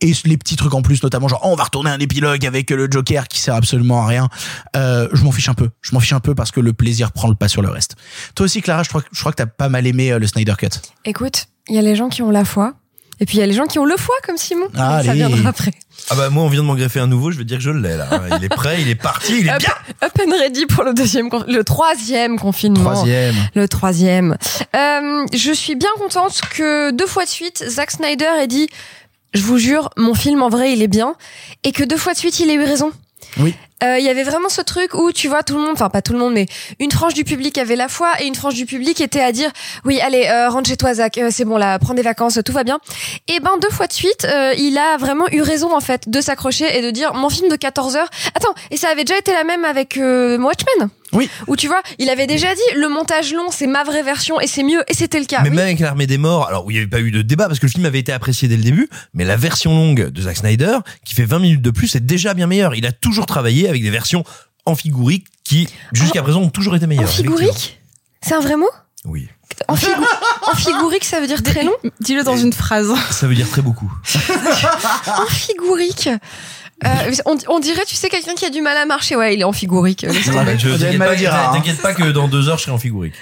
Et 0.03 0.13
les 0.27 0.37
petits 0.37 0.57
trucs 0.57 0.75
en 0.75 0.83
plus, 0.83 1.03
notamment 1.03 1.27
genre, 1.29 1.41
oh, 1.45 1.49
on 1.53 1.57
va 1.57 1.65
retourner 1.65 1.91
un 1.91 1.99
épilogue 1.99 2.45
avec 2.45 2.71
le 2.71 2.87
Joker 2.91 3.29
qui 3.29 3.41
sert 3.41 3.55
absolument 3.55 4.03
à 4.03 4.07
rien. 4.07 4.29
Euh, 4.77 5.09
je 5.15 5.25
m'en 5.25 5.33
fiche 5.33 5.49
un 5.49 5.55
peu. 5.55 5.71
Je 5.81 5.95
m'en 5.95 6.01
fiche 6.01 6.13
un 6.13 6.21
peu 6.21 6.35
parce 6.35 6.51
que 6.51 6.61
le 6.61 6.73
plaisir 6.75 7.13
prend 7.13 7.29
le 7.29 7.35
pas 7.35 7.49
sur 7.49 7.63
le 7.63 7.71
reste. 7.71 7.97
Toi 8.35 8.45
aussi, 8.45 8.61
Clara, 8.61 8.83
je 8.83 8.91
crois, 8.91 9.01
que- 9.01 9.09
je 9.13 9.21
crois 9.21 9.33
que 9.33 9.37
t'as 9.37 9.47
pas 9.47 9.69
mal 9.71 9.87
aimé 9.87 10.13
euh, 10.13 10.19
le 10.19 10.27
Snyder 10.27 10.53
Cut. 10.59 10.69
Écoute, 11.07 11.47
il 11.69 11.77
y 11.77 11.79
a 11.79 11.83
les 11.83 11.97
gens 11.97 12.09
qui 12.11 12.21
ont 12.23 12.31
la 12.31 12.45
foi. 12.45 12.75
Et 13.19 13.25
puis 13.25 13.39
il 13.39 13.41
y 13.41 13.43
a 13.43 13.47
les 13.47 13.55
gens 13.55 13.65
qui 13.65 13.79
ont 13.79 13.87
le 13.87 13.97
foie 13.97 14.15
comme 14.27 14.37
Simon. 14.37 14.67
Ah, 14.77 15.03
ça 15.03 15.15
viendra 15.15 15.49
après. 15.49 15.73
Ah 16.11 16.15
bah 16.17 16.29
moi 16.29 16.43
on 16.45 16.49
vient 16.49 16.61
de 16.61 16.67
m'en 16.67 16.75
greffer 16.75 17.01
un 17.01 17.07
nouveau, 17.07 17.31
je 17.31 17.39
veux 17.39 17.45
dire 17.45 17.57
que 17.57 17.63
je 17.65 17.71
l'ai 17.71 17.97
là. 17.97 18.07
Il 18.37 18.45
est 18.45 18.51
prêt, 18.51 18.83
il 18.83 18.91
est 18.91 18.95
parti, 18.95 19.41
il 19.41 19.49
est 19.49 19.53
Up, 19.53 19.59
bien. 19.61 19.73
up 20.05 20.13
and 20.21 20.39
ready 20.39 20.67
pour 20.67 20.85
le 20.85 20.93
deuxième, 20.93 21.31
le 21.49 21.65
troisième 21.65 22.39
confinement. 22.39 22.93
Troisième. 22.93 23.35
Le 23.55 23.67
troisième. 23.69 24.37
Euh, 24.77 25.25
je 25.33 25.53
suis 25.55 25.77
bien 25.77 25.89
contente 25.99 26.43
que 26.51 26.91
deux 26.91 27.07
fois 27.07 27.25
de 27.25 27.31
suite, 27.31 27.65
Zack 27.67 27.91
Snyder 27.93 28.29
ait 28.39 28.47
dit, 28.49 28.69
je 29.37 29.43
vous 29.43 29.59
jure, 29.59 29.91
mon 29.97 30.15
film 30.15 30.43
en 30.43 30.49
vrai 30.49 30.73
il 30.73 30.83
est 30.83 30.89
bien, 30.89 31.15
et 31.65 31.73
que 31.73 31.85
deux 31.85 31.97
fois 31.97 32.13
de 32.15 32.19
suite 32.19 32.41
il 32.41 32.51
ait 32.51 32.55
eu 32.55 32.65
raison. 32.65 32.91
Oui. 33.41 33.55
euh, 33.83 33.99
il 33.99 34.05
y 34.05 34.09
avait 34.09 34.23
vraiment 34.23 34.49
ce 34.49 34.61
truc 34.63 34.95
où 34.95 35.11
tu 35.11 35.27
vois 35.29 35.43
tout 35.43 35.55
le 35.55 35.61
monde, 35.61 35.73
enfin 35.73 35.91
pas 35.91 36.01
tout 36.01 36.13
le 36.13 36.19
monde, 36.19 36.33
mais 36.35 36.47
une 36.79 36.91
frange 36.93 37.13
du 37.15 37.25
public 37.25 37.59
avait 37.59 37.77
la 37.77 37.89
foi 37.89 38.11
et 38.21 38.27
une 38.27 38.35
frange 38.35 38.55
du 38.55 38.67
public 38.67 39.01
était 39.01 39.21
à 39.21 39.33
dire 39.33 39.51
oui 39.85 40.01
allez 40.01 40.27
euh, 40.27 40.49
rentre 40.49 40.69
chez 40.69 40.77
toi 40.77 40.95
Zach, 40.95 41.19
euh, 41.19 41.29
c'est 41.31 41.45
bon 41.45 41.57
là, 41.57 41.79
prends 41.79 41.95
des 41.95 42.03
vacances, 42.03 42.39
tout 42.45 42.53
va 42.53 42.63
bien. 42.65 42.79
Et 43.29 43.41
ben 43.41 43.53
deux 43.61 43.71
fois 43.71 43.87
de 43.87 43.93
suite, 43.93 44.25
euh, 44.25 44.55
il 44.59 44.79
a 44.79 44.97
vraiment 44.97 45.27
eu 45.33 45.41
raison 45.43 45.75
en 45.75 45.81
fait 45.81 46.09
de 46.09 46.21
s'accrocher 46.21 46.79
et 46.79 46.83
de 46.83 46.91
dire 46.91 47.15
mon 47.15 47.29
film 47.29 47.49
de 47.51 47.57
14 47.57 47.97
heures. 47.97 48.09
Attends, 48.35 48.55
et 48.71 48.77
ça 48.77 48.89
avait 48.89 49.05
déjà 49.05 49.19
été 49.19 49.33
la 49.33 49.45
même 49.45 49.65
avec 49.65 49.97
euh, 49.97 50.39
Watchmen? 50.39 50.89
Oui. 51.13 51.31
Où 51.47 51.57
tu 51.57 51.69
vois, 51.69 51.81
il 51.99 52.09
avait 52.11 52.27
déjà 52.27 52.55
dit 52.55 52.61
le 52.77 52.89
montage 52.89 53.33
long 53.33 53.51
c'est 53.51 53.67
ma 53.69 53.85
vraie 53.85 54.03
version 54.03 54.41
et 54.41 54.47
c'est 54.47 54.63
mieux 54.65 54.83
et 54.89 54.95
c'était 54.95 55.21
le 55.21 55.25
cas. 55.27 55.41
mais 55.43 55.51
Oui. 55.51 55.57
même 55.57 55.65
avec 55.67 55.79
l'armée 55.79 56.07
des 56.07 56.19
morts, 56.19 56.47
alors 56.49 56.67
où 56.67 56.71
il 56.71 56.75
n'y 56.75 56.81
avait 56.81 56.89
pas 56.91 57.01
eu 57.01 57.11
de 57.11 57.23
débat 57.23 57.47
parce 57.47 57.59
que 57.61 57.67
le 57.67 57.71
film 57.73 57.85
avait 57.87 58.01
été 58.01 58.13
apprécié 58.13 58.49
dès 58.49 58.57
le 58.57 58.63
début, 58.63 58.89
mais 59.15 59.25
la 59.25 59.37
version 59.37 59.73
longue 59.75 60.09
de 60.11 60.23
Zack 60.23 60.37
Snyder, 60.39 60.79
qui 61.05 61.15
fait 61.15 61.25
20 61.25 61.39
minutes 61.39 61.63
de 61.63 61.71
plus, 61.71 61.95
est 61.95 62.01
déjà 62.01 62.35
bien 62.35 62.47
meilleure. 62.47 62.75
Il 62.75 62.87
a 62.87 62.93
toujours 62.93 63.27
travaillé 63.27 63.69
avec 63.69 63.83
des 63.83 63.91
versions 63.91 64.25
amphigouriques 64.67 65.27
qui, 65.45 65.69
jusqu'à 65.93 66.23
présent, 66.23 66.41
ont 66.43 66.51
toujours 66.51 66.75
été 66.75 66.87
meilleures. 66.89 67.05
Amphigourique 67.05 67.79
C'est 68.21 68.35
un 68.35 68.41
vrai 68.41 68.57
mot? 68.57 68.69
Oui. 69.05 69.29
Amphigou- 69.69 70.05
Amphigourique 70.53 71.05
ça 71.05 71.21
veut 71.21 71.27
dire 71.29 71.43
très 71.43 71.63
long? 71.63 71.73
Dis-le 72.01 72.25
dans 72.25 72.37
une 72.37 72.53
phrase. 72.53 72.93
Ça 73.11 73.27
veut 73.29 73.35
dire 73.37 73.49
très 73.49 73.63
beaucoup. 73.63 73.91
Amphigourique. 75.07 76.09
Euh, 76.85 76.89
on, 77.25 77.37
on 77.49 77.59
dirait, 77.59 77.85
tu 77.87 77.95
sais, 77.97 78.09
quelqu'un 78.09 78.35
qui 78.35 78.45
a 78.45 78.51
du 78.51 78.61
mal 78.61 78.77
à 78.77 78.85
marcher. 78.85 79.17
Ouais, 79.17 79.35
il 79.35 79.41
est 79.41 79.45
euh, 80.05 80.13
je- 80.13 80.31
On 80.69 80.77
dirait 80.77 80.99
T'inquiète 80.99 80.99
pas, 81.31 81.49
hein. 81.49 81.53
t'inquiète 81.55 81.83
pas 81.83 81.95
que 81.95 82.11
dans 82.11 82.29
deux 82.29 82.49
heures, 82.49 82.59
je 82.59 82.65
serai 82.65 82.73
amphigourique. 82.73 83.15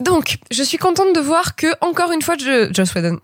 Donc, 0.00 0.38
je 0.52 0.62
suis 0.62 0.78
contente 0.78 1.12
de 1.14 1.20
voir 1.20 1.56
que, 1.56 1.66
encore 1.80 2.12
une 2.12 2.22
fois, 2.22 2.36
je, 2.38 2.70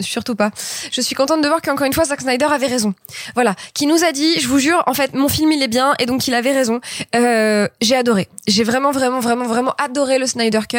surtout 0.01 0.35
pas. 0.35 0.51
Je 0.91 1.01
suis 1.01 1.14
contente 1.14 1.41
de 1.41 1.47
voir 1.47 1.62
qu'encore 1.62 1.87
une 1.87 1.93
fois, 1.93 2.05
Zack 2.05 2.20
Snyder 2.20 2.47
avait 2.47 2.66
raison. 2.66 2.95
Voilà. 3.35 3.55
Qui 3.75 3.87
nous 3.87 4.03
a 4.03 4.11
dit, 4.11 4.41
je 4.41 4.49
vous 4.49 4.59
jure, 4.59 4.83
en 4.87 4.95
fait, 4.95 5.14
mon 5.14 5.29
film, 5.29 5.53
il 5.53 5.62
est 5.62 5.68
bien, 5.68 5.95
et 6.01 6.07
donc 6.07 6.27
il 6.27 6.35
avait 6.35 6.53
raison. 6.53 6.81
Euh, 7.14 7.68
j'ai 7.81 7.95
adoré. 7.95 8.29
J'ai 8.49 8.64
vraiment, 8.64 8.91
vraiment, 8.91 9.20
vraiment, 9.20 9.47
vraiment 9.47 9.75
adoré 9.79 10.18
le 10.18 10.27
Snyder 10.27 10.61
Cut. 10.68 10.79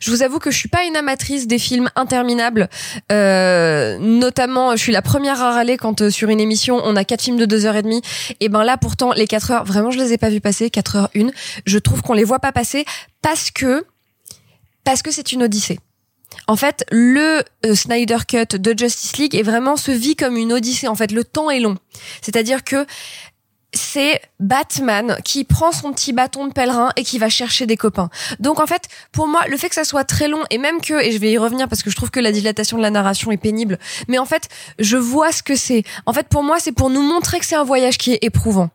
Je 0.00 0.10
vous 0.10 0.22
avoue 0.22 0.40
que 0.40 0.50
je 0.50 0.58
suis 0.58 0.68
pas 0.68 0.82
une 0.82 0.96
amatrice 0.96 1.46
des 1.46 1.58
films 1.58 1.90
interminables. 1.94 2.68
Euh, 3.12 3.98
notamment, 4.00 4.72
je 4.72 4.82
suis 4.82 4.92
la 4.92 5.02
première 5.02 5.40
à 5.40 5.52
râler 5.52 5.76
quand 5.76 6.02
euh, 6.02 6.10
sur 6.10 6.28
une 6.28 6.40
émission, 6.40 6.80
on 6.84 6.96
a 6.96 7.04
quatre 7.04 7.22
films 7.22 7.38
de 7.38 7.46
deux 7.46 7.66
heures 7.66 7.76
et 7.76 7.82
demie. 7.82 8.02
Et 8.40 8.48
ben 8.48 8.64
là, 8.64 8.76
pourtant, 8.76 9.12
les 9.12 9.28
quatre 9.28 9.52
heures, 9.52 9.64
vraiment, 9.64 9.92
je 9.92 9.98
les 9.98 10.12
ai 10.12 10.18
pas 10.18 10.28
vus 10.28 10.40
passer, 10.40 10.70
quatre 10.70 10.96
heures 10.96 11.10
une. 11.14 11.32
Je 11.66 11.78
trouve 11.78 12.02
qu'on 12.02 12.14
les 12.14 12.24
voit 12.24 12.40
pas 12.40 12.52
passer 12.52 12.84
parce 13.22 13.50
que, 13.50 13.84
parce 14.86 15.02
que 15.02 15.10
c'est 15.10 15.32
une 15.32 15.42
odyssée. 15.42 15.80
En 16.46 16.54
fait, 16.54 16.84
le 16.92 17.42
euh, 17.66 17.74
Snyder 17.74 18.18
Cut 18.26 18.56
de 18.56 18.78
Justice 18.78 19.16
League 19.16 19.34
est 19.34 19.42
vraiment 19.42 19.76
se 19.76 19.90
vit 19.90 20.14
comme 20.14 20.36
une 20.36 20.52
odyssée. 20.52 20.86
En 20.86 20.94
fait, 20.94 21.10
le 21.10 21.24
temps 21.24 21.50
est 21.50 21.58
long. 21.58 21.76
C'est-à-dire 22.22 22.62
que 22.62 22.86
c'est 23.74 24.20
Batman 24.38 25.18
qui 25.24 25.42
prend 25.42 25.72
son 25.72 25.92
petit 25.92 26.12
bâton 26.12 26.46
de 26.46 26.52
pèlerin 26.52 26.92
et 26.94 27.02
qui 27.02 27.18
va 27.18 27.28
chercher 27.28 27.66
des 27.66 27.76
copains. 27.76 28.10
Donc 28.38 28.60
en 28.60 28.66
fait, 28.66 28.84
pour 29.10 29.26
moi, 29.26 29.42
le 29.48 29.56
fait 29.56 29.68
que 29.68 29.74
ça 29.74 29.84
soit 29.84 30.04
très 30.04 30.28
long 30.28 30.42
et 30.50 30.58
même 30.58 30.80
que, 30.80 31.04
et 31.04 31.10
je 31.10 31.18
vais 31.18 31.32
y 31.32 31.38
revenir 31.38 31.68
parce 31.68 31.82
que 31.82 31.90
je 31.90 31.96
trouve 31.96 32.12
que 32.12 32.20
la 32.20 32.30
dilatation 32.30 32.76
de 32.76 32.82
la 32.82 32.90
narration 32.90 33.32
est 33.32 33.36
pénible, 33.36 33.78
mais 34.06 34.18
en 34.18 34.24
fait, 34.24 34.48
je 34.78 34.96
vois 34.96 35.32
ce 35.32 35.42
que 35.42 35.56
c'est. 35.56 35.82
En 36.06 36.12
fait, 36.12 36.28
pour 36.28 36.44
moi, 36.44 36.58
c'est 36.60 36.72
pour 36.72 36.90
nous 36.90 37.02
montrer 37.02 37.40
que 37.40 37.44
c'est 37.44 37.56
un 37.56 37.64
voyage 37.64 37.98
qui 37.98 38.12
est 38.12 38.22
éprouvant 38.22 38.70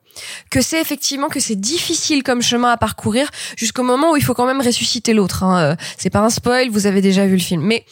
que 0.49 0.61
c'est 0.61 0.81
effectivement 0.81 1.29
que 1.29 1.39
c'est 1.39 1.59
difficile 1.59 2.23
comme 2.23 2.41
chemin 2.41 2.71
à 2.71 2.77
parcourir 2.77 3.29
jusqu'au 3.57 3.83
moment 3.83 4.11
où 4.11 4.17
il 4.17 4.23
faut 4.23 4.33
quand 4.33 4.45
même 4.45 4.61
ressusciter 4.61 5.13
l'autre. 5.13 5.43
Hein. 5.43 5.59
Euh, 5.59 5.75
C'est 5.97 6.09
pas 6.09 6.19
un 6.19 6.29
spoil, 6.29 6.69
vous 6.69 6.87
avez 6.87 7.01
déjà 7.01 7.25
vu 7.25 7.33
le 7.33 7.41
film. 7.41 7.61
Mais 7.61 7.85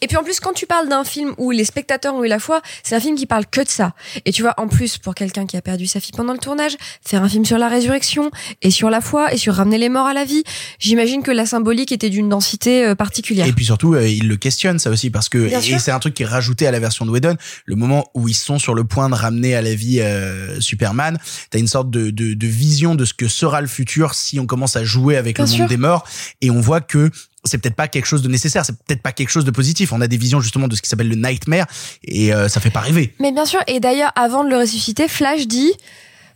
et 0.00 0.06
puis 0.06 0.16
en 0.16 0.22
plus, 0.24 0.40
quand 0.40 0.52
tu 0.52 0.66
parles 0.66 0.88
d'un 0.88 1.04
film 1.04 1.34
où 1.38 1.50
les 1.50 1.64
spectateurs 1.64 2.14
ont 2.14 2.24
eu 2.24 2.28
la 2.28 2.38
foi, 2.38 2.62
c'est 2.82 2.94
un 2.94 3.00
film 3.00 3.16
qui 3.16 3.26
parle 3.26 3.46
que 3.46 3.60
de 3.60 3.68
ça. 3.68 3.94
Et 4.24 4.32
tu 4.32 4.42
vois, 4.42 4.54
en 4.58 4.68
plus, 4.68 4.98
pour 4.98 5.14
quelqu'un 5.14 5.46
qui 5.46 5.56
a 5.56 5.62
perdu 5.62 5.86
sa 5.86 6.00
fille 6.00 6.12
pendant 6.16 6.32
le 6.32 6.38
tournage, 6.38 6.76
faire 7.04 7.22
un 7.22 7.28
film 7.28 7.44
sur 7.44 7.58
la 7.58 7.68
résurrection 7.68 8.30
et 8.62 8.70
sur 8.70 8.90
la 8.90 9.00
foi 9.00 9.32
et 9.32 9.36
sur 9.36 9.54
ramener 9.54 9.78
les 9.78 9.88
morts 9.88 10.06
à 10.06 10.14
la 10.14 10.24
vie, 10.24 10.42
j'imagine 10.78 11.22
que 11.22 11.30
la 11.30 11.46
symbolique 11.46 11.92
était 11.92 12.10
d'une 12.10 12.28
densité 12.28 12.84
euh, 12.84 12.94
particulière. 12.94 13.46
Et 13.46 13.52
puis 13.52 13.64
surtout, 13.64 13.94
euh, 13.94 14.08
il 14.08 14.28
le 14.28 14.36
questionne 14.36 14.78
ça 14.78 14.90
aussi 14.90 15.10
parce 15.10 15.28
que 15.28 15.38
Bien 15.38 15.60
et 15.60 15.78
c'est 15.78 15.90
un 15.90 15.98
truc 15.98 16.14
qui 16.14 16.22
est 16.22 16.26
rajouté 16.26 16.66
à 16.66 16.70
la 16.70 16.80
version 16.80 17.06
de 17.06 17.10
Whedon. 17.10 17.36
Le 17.66 17.76
moment 17.76 18.10
où 18.14 18.28
ils 18.28 18.34
sont 18.34 18.58
sur 18.58 18.74
le 18.74 18.84
point 18.84 19.08
de 19.08 19.14
ramener 19.14 19.54
à 19.54 19.62
la 19.62 19.74
vie 19.74 20.00
euh, 20.00 20.60
Superman, 20.60 21.18
t'as 21.50 21.58
une 21.58 21.68
sorte 21.68 21.90
de, 21.90 22.10
de, 22.10 22.34
de 22.34 22.46
vision 22.46 22.94
de 22.94 23.04
ce 23.04 23.14
que 23.14 23.28
sera 23.28 23.60
le 23.60 23.66
futur 23.66 24.14
si 24.14 24.38
on 24.40 24.46
commence 24.46 24.76
à 24.76 24.84
jouer 24.84 25.16
avec 25.16 25.36
Bien 25.36 25.44
le 25.44 25.50
sûr. 25.50 25.60
monde 25.60 25.68
des 25.68 25.76
morts 25.76 26.04
et 26.40 26.50
on 26.50 26.60
voit 26.60 26.80
que 26.80 27.10
c'est 27.44 27.58
peut-être 27.58 27.76
pas 27.76 27.88
quelque 27.88 28.06
chose 28.06 28.22
de 28.22 28.28
nécessaire, 28.28 28.64
c'est 28.64 28.76
peut-être 28.76 29.02
pas 29.02 29.12
quelque 29.12 29.30
chose 29.30 29.44
de 29.44 29.50
positif. 29.50 29.92
On 29.92 30.00
a 30.00 30.06
des 30.06 30.16
visions 30.16 30.40
justement 30.40 30.68
de 30.68 30.74
ce 30.74 30.82
qui 30.82 30.88
s'appelle 30.88 31.08
le 31.08 31.16
nightmare 31.16 31.66
et 32.04 32.32
euh, 32.32 32.48
ça 32.48 32.60
fait 32.60 32.70
pas 32.70 32.80
rêver. 32.80 33.14
Mais 33.20 33.32
bien 33.32 33.44
sûr, 33.44 33.60
et 33.66 33.80
d'ailleurs, 33.80 34.12
avant 34.16 34.44
de 34.44 34.50
le 34.50 34.56
ressusciter, 34.56 35.08
Flash 35.08 35.46
dit 35.46 35.72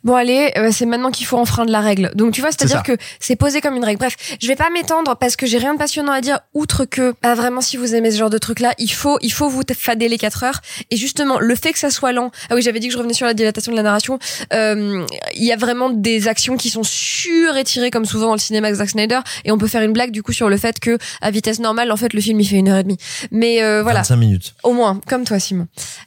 Bon 0.04 0.14
allez, 0.14 0.52
euh, 0.56 0.70
c'est 0.72 0.86
maintenant 0.86 1.10
qu'il 1.10 1.26
faut 1.26 1.36
enfreindre 1.38 1.70
la 1.70 1.80
règle. 1.80 2.10
Donc 2.14 2.32
tu 2.32 2.40
vois, 2.40 2.50
C'est 2.50 2.58
c'est-à-dire 2.60 2.82
que 2.82 2.96
c'est 3.20 3.36
posé 3.36 3.60
comme 3.60 3.74
une 3.76 3.84
règle. 3.84 3.98
Bref, 3.98 4.16
je 4.40 4.46
vais 4.46 4.56
pas 4.56 4.70
m'étendre 4.70 5.16
parce 5.16 5.36
que 5.36 5.46
j'ai 5.46 5.58
rien 5.58 5.74
de 5.74 5.78
passionnant 5.78 6.12
à 6.12 6.20
dire 6.20 6.40
outre 6.54 6.84
que 6.84 7.14
ah, 7.22 7.34
vraiment 7.34 7.60
si 7.60 7.76
vous 7.76 7.94
aimez 7.94 8.10
ce 8.10 8.18
genre 8.18 8.30
de 8.30 8.38
truc 8.38 8.60
là, 8.60 8.74
il 8.78 8.92
faut 8.92 9.18
il 9.22 9.32
faut 9.32 9.48
vous 9.48 9.62
fader 9.76 10.08
les 10.08 10.18
4 10.18 10.44
heures 10.44 10.60
et 10.90 10.96
justement 10.96 11.38
le 11.38 11.54
fait 11.54 11.72
que 11.72 11.78
ça 11.78 11.90
soit 11.90 12.12
lent. 12.12 12.30
Ah 12.50 12.54
oui, 12.54 12.62
j'avais 12.62 12.80
dit 12.80 12.88
que 12.88 12.92
je 12.92 12.98
revenais 12.98 13.14
sur 13.14 13.26
la 13.26 13.34
dilatation 13.34 13.72
de 13.72 13.76
la 13.76 13.82
narration. 13.82 14.18
Euh, 14.52 15.04
il 15.34 15.44
y 15.44 15.52
a 15.52 15.56
vraiment 15.56 15.90
des 15.90 16.28
actions 16.28 16.56
qui 16.56 16.70
sont 16.70 16.84
surétirées 16.84 17.90
comme 17.90 18.04
souvent 18.04 18.26
dans 18.28 18.34
le 18.34 18.38
cinéma 18.38 18.70
de 18.70 18.76
Zack 18.76 18.90
Snyder 18.90 19.20
et 19.44 19.52
on 19.52 19.58
peut 19.58 19.68
faire 19.68 19.82
une 19.82 19.92
blague 19.92 20.10
du 20.10 20.22
coup 20.22 20.32
sur 20.32 20.48
le 20.48 20.56
fait 20.56 20.78
que 20.80 20.98
à 21.20 21.30
vitesse 21.30 21.58
normale 21.58 21.90
en 21.92 21.96
fait 21.96 22.12
le 22.12 22.20
film 22.20 22.40
il 22.40 22.46
fait 22.48 22.56
une 22.56 22.68
heure 22.68 22.78
et 22.78 22.82
demie. 22.82 22.98
Mais 23.30 23.62
euh, 23.62 23.82
voilà. 23.82 24.00
25 24.00 24.16
minutes. 24.16 24.54
Au 24.62 24.72
moins, 24.72 25.00
comme 25.06 25.24
toi, 25.24 25.38
Simon. 25.38 25.66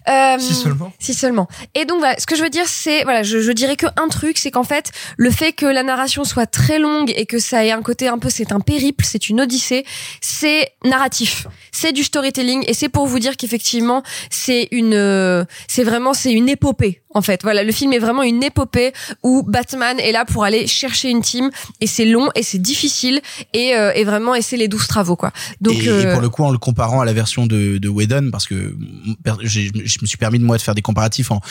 Euh, 0.10 0.38
Si 0.40 0.54
seulement. 0.54 0.94
Si 1.00 1.14
seulement. 1.14 1.48
Et 1.76 1.86
donc, 1.86 2.00
voilà, 2.00 2.16
ce 2.20 2.26
que 2.26 2.36
je 2.36 2.44
veux 2.44 2.50
dire, 2.50 2.68
c'est, 2.68 3.04
voilà, 3.04 3.24
je, 3.24 3.40
je 3.40 3.52
dirais 3.52 3.76
que 3.76 3.81
un 3.96 4.08
truc, 4.08 4.38
c'est 4.38 4.52
qu'en 4.52 4.64
fait, 4.64 4.92
le 5.18 5.32
fait 5.32 5.54
que 5.54 5.66
la 5.66 5.84
narration 5.84 6.24
soit 6.24 6.46
très 6.46 6.80
longue 6.80 7.12
et 7.16 7.26
que 7.26 7.40
ça 7.40 7.66
ait 7.66 7.72
un 7.72 7.82
côté 7.82 8.08
un 8.08 8.18
peu, 8.18 8.30
c'est 8.30 8.52
un 8.52 8.60
périple, 8.60 9.06
c'est 9.08 9.30
une 9.30 9.42
odyssée, 9.42 9.86
c'est 10.22 10.72
narratif, 10.84 11.48
c'est 11.72 11.92
du 11.92 12.04
storytelling 12.04 12.64
et 12.68 12.74
c'est 12.74 12.90
pour 12.90 13.08
vous 13.08 13.20
dire 13.20 13.38
qu'effectivement, 13.38 14.04
c'est 14.30 14.68
une, 14.72 14.94
euh, 14.94 15.46
c'est 15.68 15.84
vraiment, 15.84 16.14
c'est 16.14 16.32
une 16.32 16.50
épopée. 16.50 17.02
En 17.14 17.22
fait, 17.22 17.42
voilà, 17.44 17.64
le 17.64 17.72
film 17.74 17.92
est 17.92 18.00
vraiment 18.00 18.24
une 18.24 18.42
épopée 18.42 18.94
où 19.22 19.44
Batman 19.44 20.00
est 20.00 20.14
là 20.14 20.24
pour 20.24 20.46
aller 20.46 20.66
chercher 20.68 21.10
une 21.10 21.22
team 21.22 21.50
et 21.82 21.88
c'est 21.88 22.06
long 22.06 22.30
et 22.36 22.44
c'est 22.44 22.62
difficile 22.62 23.22
et, 23.54 23.76
euh, 23.76 23.92
et 23.96 24.06
vraiment 24.06 24.34
et 24.34 24.42
c'est 24.42 24.56
les 24.56 24.70
douze 24.70 24.88
travaux 24.88 25.18
quoi. 25.18 25.32
Donc 25.60 25.76
et, 25.76 25.86
et 25.86 25.90
euh, 25.90 26.14
pour 26.14 26.22
le 26.22 26.30
coup, 26.30 26.44
en 26.44 26.52
le 26.52 26.58
comparant 26.58 27.02
à 27.02 27.06
la 27.06 27.12
version 27.12 27.48
de, 27.48 27.78
de 27.80 27.90
Whedon, 27.90 28.30
parce 28.32 28.48
que 28.48 28.78
je 29.44 29.98
me 30.02 30.08
suis 30.08 30.18
permis 30.18 30.40
de 30.40 30.46
moi 30.46 30.58
de 30.58 30.62
faire 30.62 30.76
des 30.76 30.82
comparatifs 30.82 31.32
en 31.32 31.42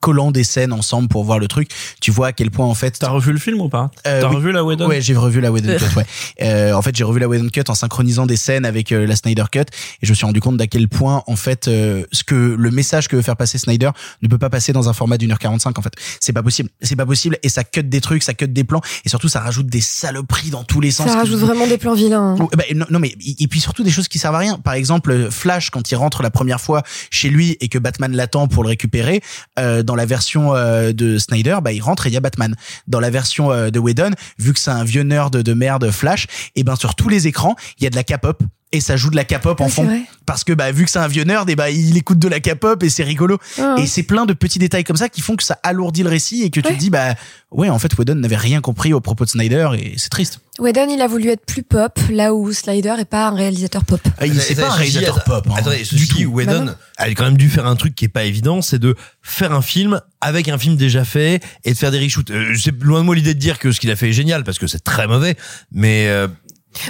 collant 0.00 0.30
des 0.30 0.44
scènes 0.44 0.72
ensemble 0.72 1.08
pour 1.08 1.24
voir 1.24 1.38
le 1.38 1.48
truc, 1.48 1.67
tu 2.00 2.10
vois 2.10 2.28
à 2.28 2.32
quel 2.32 2.50
point 2.50 2.66
en 2.66 2.74
fait. 2.74 2.98
T'as 2.98 3.08
revu 3.08 3.32
le 3.32 3.38
film 3.38 3.60
ou 3.60 3.68
pas 3.68 3.90
Euh, 4.06 4.20
T'as 4.20 4.28
oui. 4.28 4.36
revu 4.36 4.52
la 4.52 4.64
Whedon 4.64 4.86
Ouais, 4.88 5.00
j'ai 5.00 5.14
revu 5.16 5.40
la 5.40 5.50
Whedon 5.52 5.76
Cut. 5.78 5.96
Ouais. 5.96 6.06
Euh, 6.42 6.72
en 6.72 6.82
fait, 6.82 6.94
j'ai 6.96 7.04
revu 7.04 7.20
la 7.20 7.28
Whedon 7.28 7.48
Cut 7.48 7.64
en 7.68 7.74
synchronisant 7.74 8.26
des 8.26 8.36
scènes 8.36 8.64
avec 8.64 8.92
euh, 8.92 9.06
la 9.06 9.16
Snyder 9.16 9.44
Cut, 9.50 9.60
et 9.60 9.64
je 10.02 10.10
me 10.10 10.14
suis 10.14 10.26
rendu 10.26 10.40
compte 10.40 10.56
d'à 10.56 10.66
quel 10.66 10.88
point, 10.88 11.22
en 11.26 11.36
fait, 11.36 11.68
euh, 11.68 12.04
ce 12.12 12.24
que 12.24 12.34
le 12.34 12.70
message 12.70 13.08
que 13.08 13.16
veut 13.16 13.22
faire 13.22 13.36
passer 13.36 13.58
Snyder 13.58 13.90
ne 14.22 14.28
peut 14.28 14.38
pas 14.38 14.50
passer 14.50 14.72
dans 14.72 14.88
un 14.88 14.92
format 14.92 15.18
d'une 15.18 15.30
heure 15.32 15.38
45 15.38 15.78
En 15.78 15.82
fait, 15.82 15.92
c'est 16.20 16.32
pas 16.32 16.42
possible. 16.42 16.68
C'est 16.82 16.96
pas 16.96 17.06
possible, 17.06 17.38
et 17.42 17.48
ça 17.48 17.64
cut 17.64 17.82
des 17.84 18.00
trucs, 18.00 18.22
ça 18.22 18.34
cut 18.34 18.48
des 18.48 18.64
plans, 18.64 18.80
et 19.04 19.08
surtout 19.08 19.28
ça 19.28 19.40
rajoute 19.40 19.66
des 19.66 19.80
saloperies 19.80 20.50
dans 20.50 20.64
tous 20.64 20.80
les 20.80 20.90
sens. 20.90 21.08
ça 21.08 21.16
rajoute 21.16 21.38
vraiment 21.40 21.66
des 21.66 21.78
plans 21.78 21.94
vilains. 21.94 22.36
hein. 22.38 22.48
Bah, 22.56 22.64
non, 22.74 22.86
non, 22.90 22.98
mais 22.98 23.14
et 23.38 23.46
puis 23.48 23.60
surtout 23.60 23.82
des 23.82 23.90
choses 23.90 24.08
qui 24.08 24.18
servent 24.18 24.34
à 24.36 24.38
rien. 24.38 24.58
Par 24.58 24.74
exemple, 24.74 25.28
Flash 25.30 25.70
quand 25.70 25.90
il 25.90 25.96
rentre 25.96 26.22
la 26.22 26.30
première 26.30 26.60
fois 26.60 26.82
chez 27.10 27.28
lui 27.28 27.56
et 27.60 27.68
que 27.68 27.78
Batman 27.78 28.12
l'attend 28.14 28.46
pour 28.48 28.62
le 28.62 28.68
récupérer, 28.68 29.20
euh, 29.58 29.82
dans 29.82 29.94
la 29.96 30.06
version 30.06 30.54
euh, 30.54 30.92
de 30.92 31.18
Snyder, 31.18 31.57
bah 31.60 31.72
il 31.72 31.80
rentre 31.80 32.06
et 32.06 32.10
il 32.10 32.14
y 32.14 32.16
a 32.16 32.20
Batman. 32.20 32.54
Dans 32.86 33.00
la 33.00 33.10
version 33.10 33.50
euh, 33.52 33.70
de 33.70 33.78
Whedon, 33.78 34.10
vu 34.38 34.52
que 34.52 34.60
c'est 34.60 34.70
un 34.70 34.84
vieux 34.84 35.02
nerd 35.02 35.36
de 35.36 35.54
merde 35.54 35.90
Flash, 35.90 36.26
et 36.56 36.64
ben 36.64 36.76
sur 36.76 36.94
tous 36.94 37.08
les 37.08 37.26
écrans, 37.26 37.56
il 37.78 37.84
y 37.84 37.86
a 37.86 37.90
de 37.90 37.96
la 37.96 38.04
K-pop 38.04 38.42
et 38.72 38.80
ça 38.80 38.96
joue 38.96 39.10
de 39.10 39.16
la 39.16 39.24
K-pop 39.24 39.60
en 39.60 39.68
fond 39.68 39.88
parce 40.26 40.44
que 40.44 40.52
bah 40.52 40.70
vu 40.72 40.84
que 40.84 40.90
c'est 40.90 40.98
un 40.98 41.08
vieux 41.08 41.24
nerd 41.24 41.48
et 41.48 41.56
bah 41.56 41.70
il 41.70 41.96
écoute 41.96 42.18
de 42.18 42.28
la 42.28 42.38
K-pop 42.40 42.82
et 42.82 42.90
c'est 42.90 43.02
rigolo 43.04 43.38
Ah. 43.58 43.76
et 43.78 43.86
c'est 43.86 44.02
plein 44.02 44.26
de 44.26 44.34
petits 44.34 44.58
détails 44.58 44.84
comme 44.84 44.96
ça 44.96 45.08
qui 45.08 45.22
font 45.22 45.36
que 45.36 45.42
ça 45.42 45.58
alourdit 45.62 46.02
le 46.02 46.10
récit 46.10 46.42
et 46.42 46.50
que 46.50 46.60
tu 46.60 46.74
te 46.74 46.78
dis 46.78 46.90
bah 46.90 47.14
ouais 47.50 47.70
en 47.70 47.78
fait 47.78 47.96
Whedon 47.96 48.16
n'avait 48.16 48.36
rien 48.36 48.60
compris 48.60 48.92
au 48.92 49.00
propos 49.00 49.24
de 49.24 49.30
Snyder 49.30 49.70
et 49.78 49.94
c'est 49.96 50.10
triste 50.10 50.40
Whedon, 50.58 50.88
il 50.90 51.00
a 51.00 51.06
voulu 51.06 51.28
être 51.28 51.46
plus 51.46 51.62
pop, 51.62 51.96
là 52.10 52.34
où 52.34 52.52
Slider 52.52 52.92
est 52.98 53.04
pas 53.04 53.28
un 53.28 53.30
réalisateur 53.34 53.84
pop. 53.84 54.00
Ah, 54.18 54.26
il 54.26 54.40
c'est 54.40 54.56
pas 54.56 54.66
un 54.66 54.70
réalisateur 54.74 55.22
pop 55.22 55.46
hein. 55.48 55.54
Attendez, 55.56 55.84
ceci 55.84 56.08
dit, 56.16 56.26
Whedon 56.26 56.64
Bah 56.64 56.72
non. 56.72 56.74
a 56.96 57.08
quand 57.10 57.22
même 57.26 57.36
dû 57.36 57.48
faire 57.48 57.64
un 57.64 57.76
truc 57.76 57.94
qui 57.94 58.06
est 58.06 58.08
pas 58.08 58.24
évident, 58.24 58.60
c'est 58.60 58.80
de 58.80 58.96
faire 59.22 59.52
un 59.52 59.62
film 59.62 60.00
avec 60.20 60.48
un 60.48 60.58
film 60.58 60.74
déjà 60.74 61.04
fait 61.04 61.40
et 61.64 61.72
de 61.74 61.78
faire 61.78 61.92
des 61.92 62.00
reshoots. 62.00 62.32
Euh, 62.32 62.56
c'est 62.60 62.74
loin 62.82 62.98
de 62.98 63.04
moi 63.04 63.14
l'idée 63.14 63.34
de 63.34 63.38
dire 63.38 63.60
que 63.60 63.70
ce 63.70 63.78
qu'il 63.78 63.88
a 63.92 63.94
fait 63.94 64.08
est 64.08 64.12
génial 64.12 64.42
parce 64.42 64.58
que 64.58 64.66
c'est 64.66 64.82
très 64.82 65.06
mauvais, 65.06 65.36
mais 65.70 66.08
euh, 66.08 66.26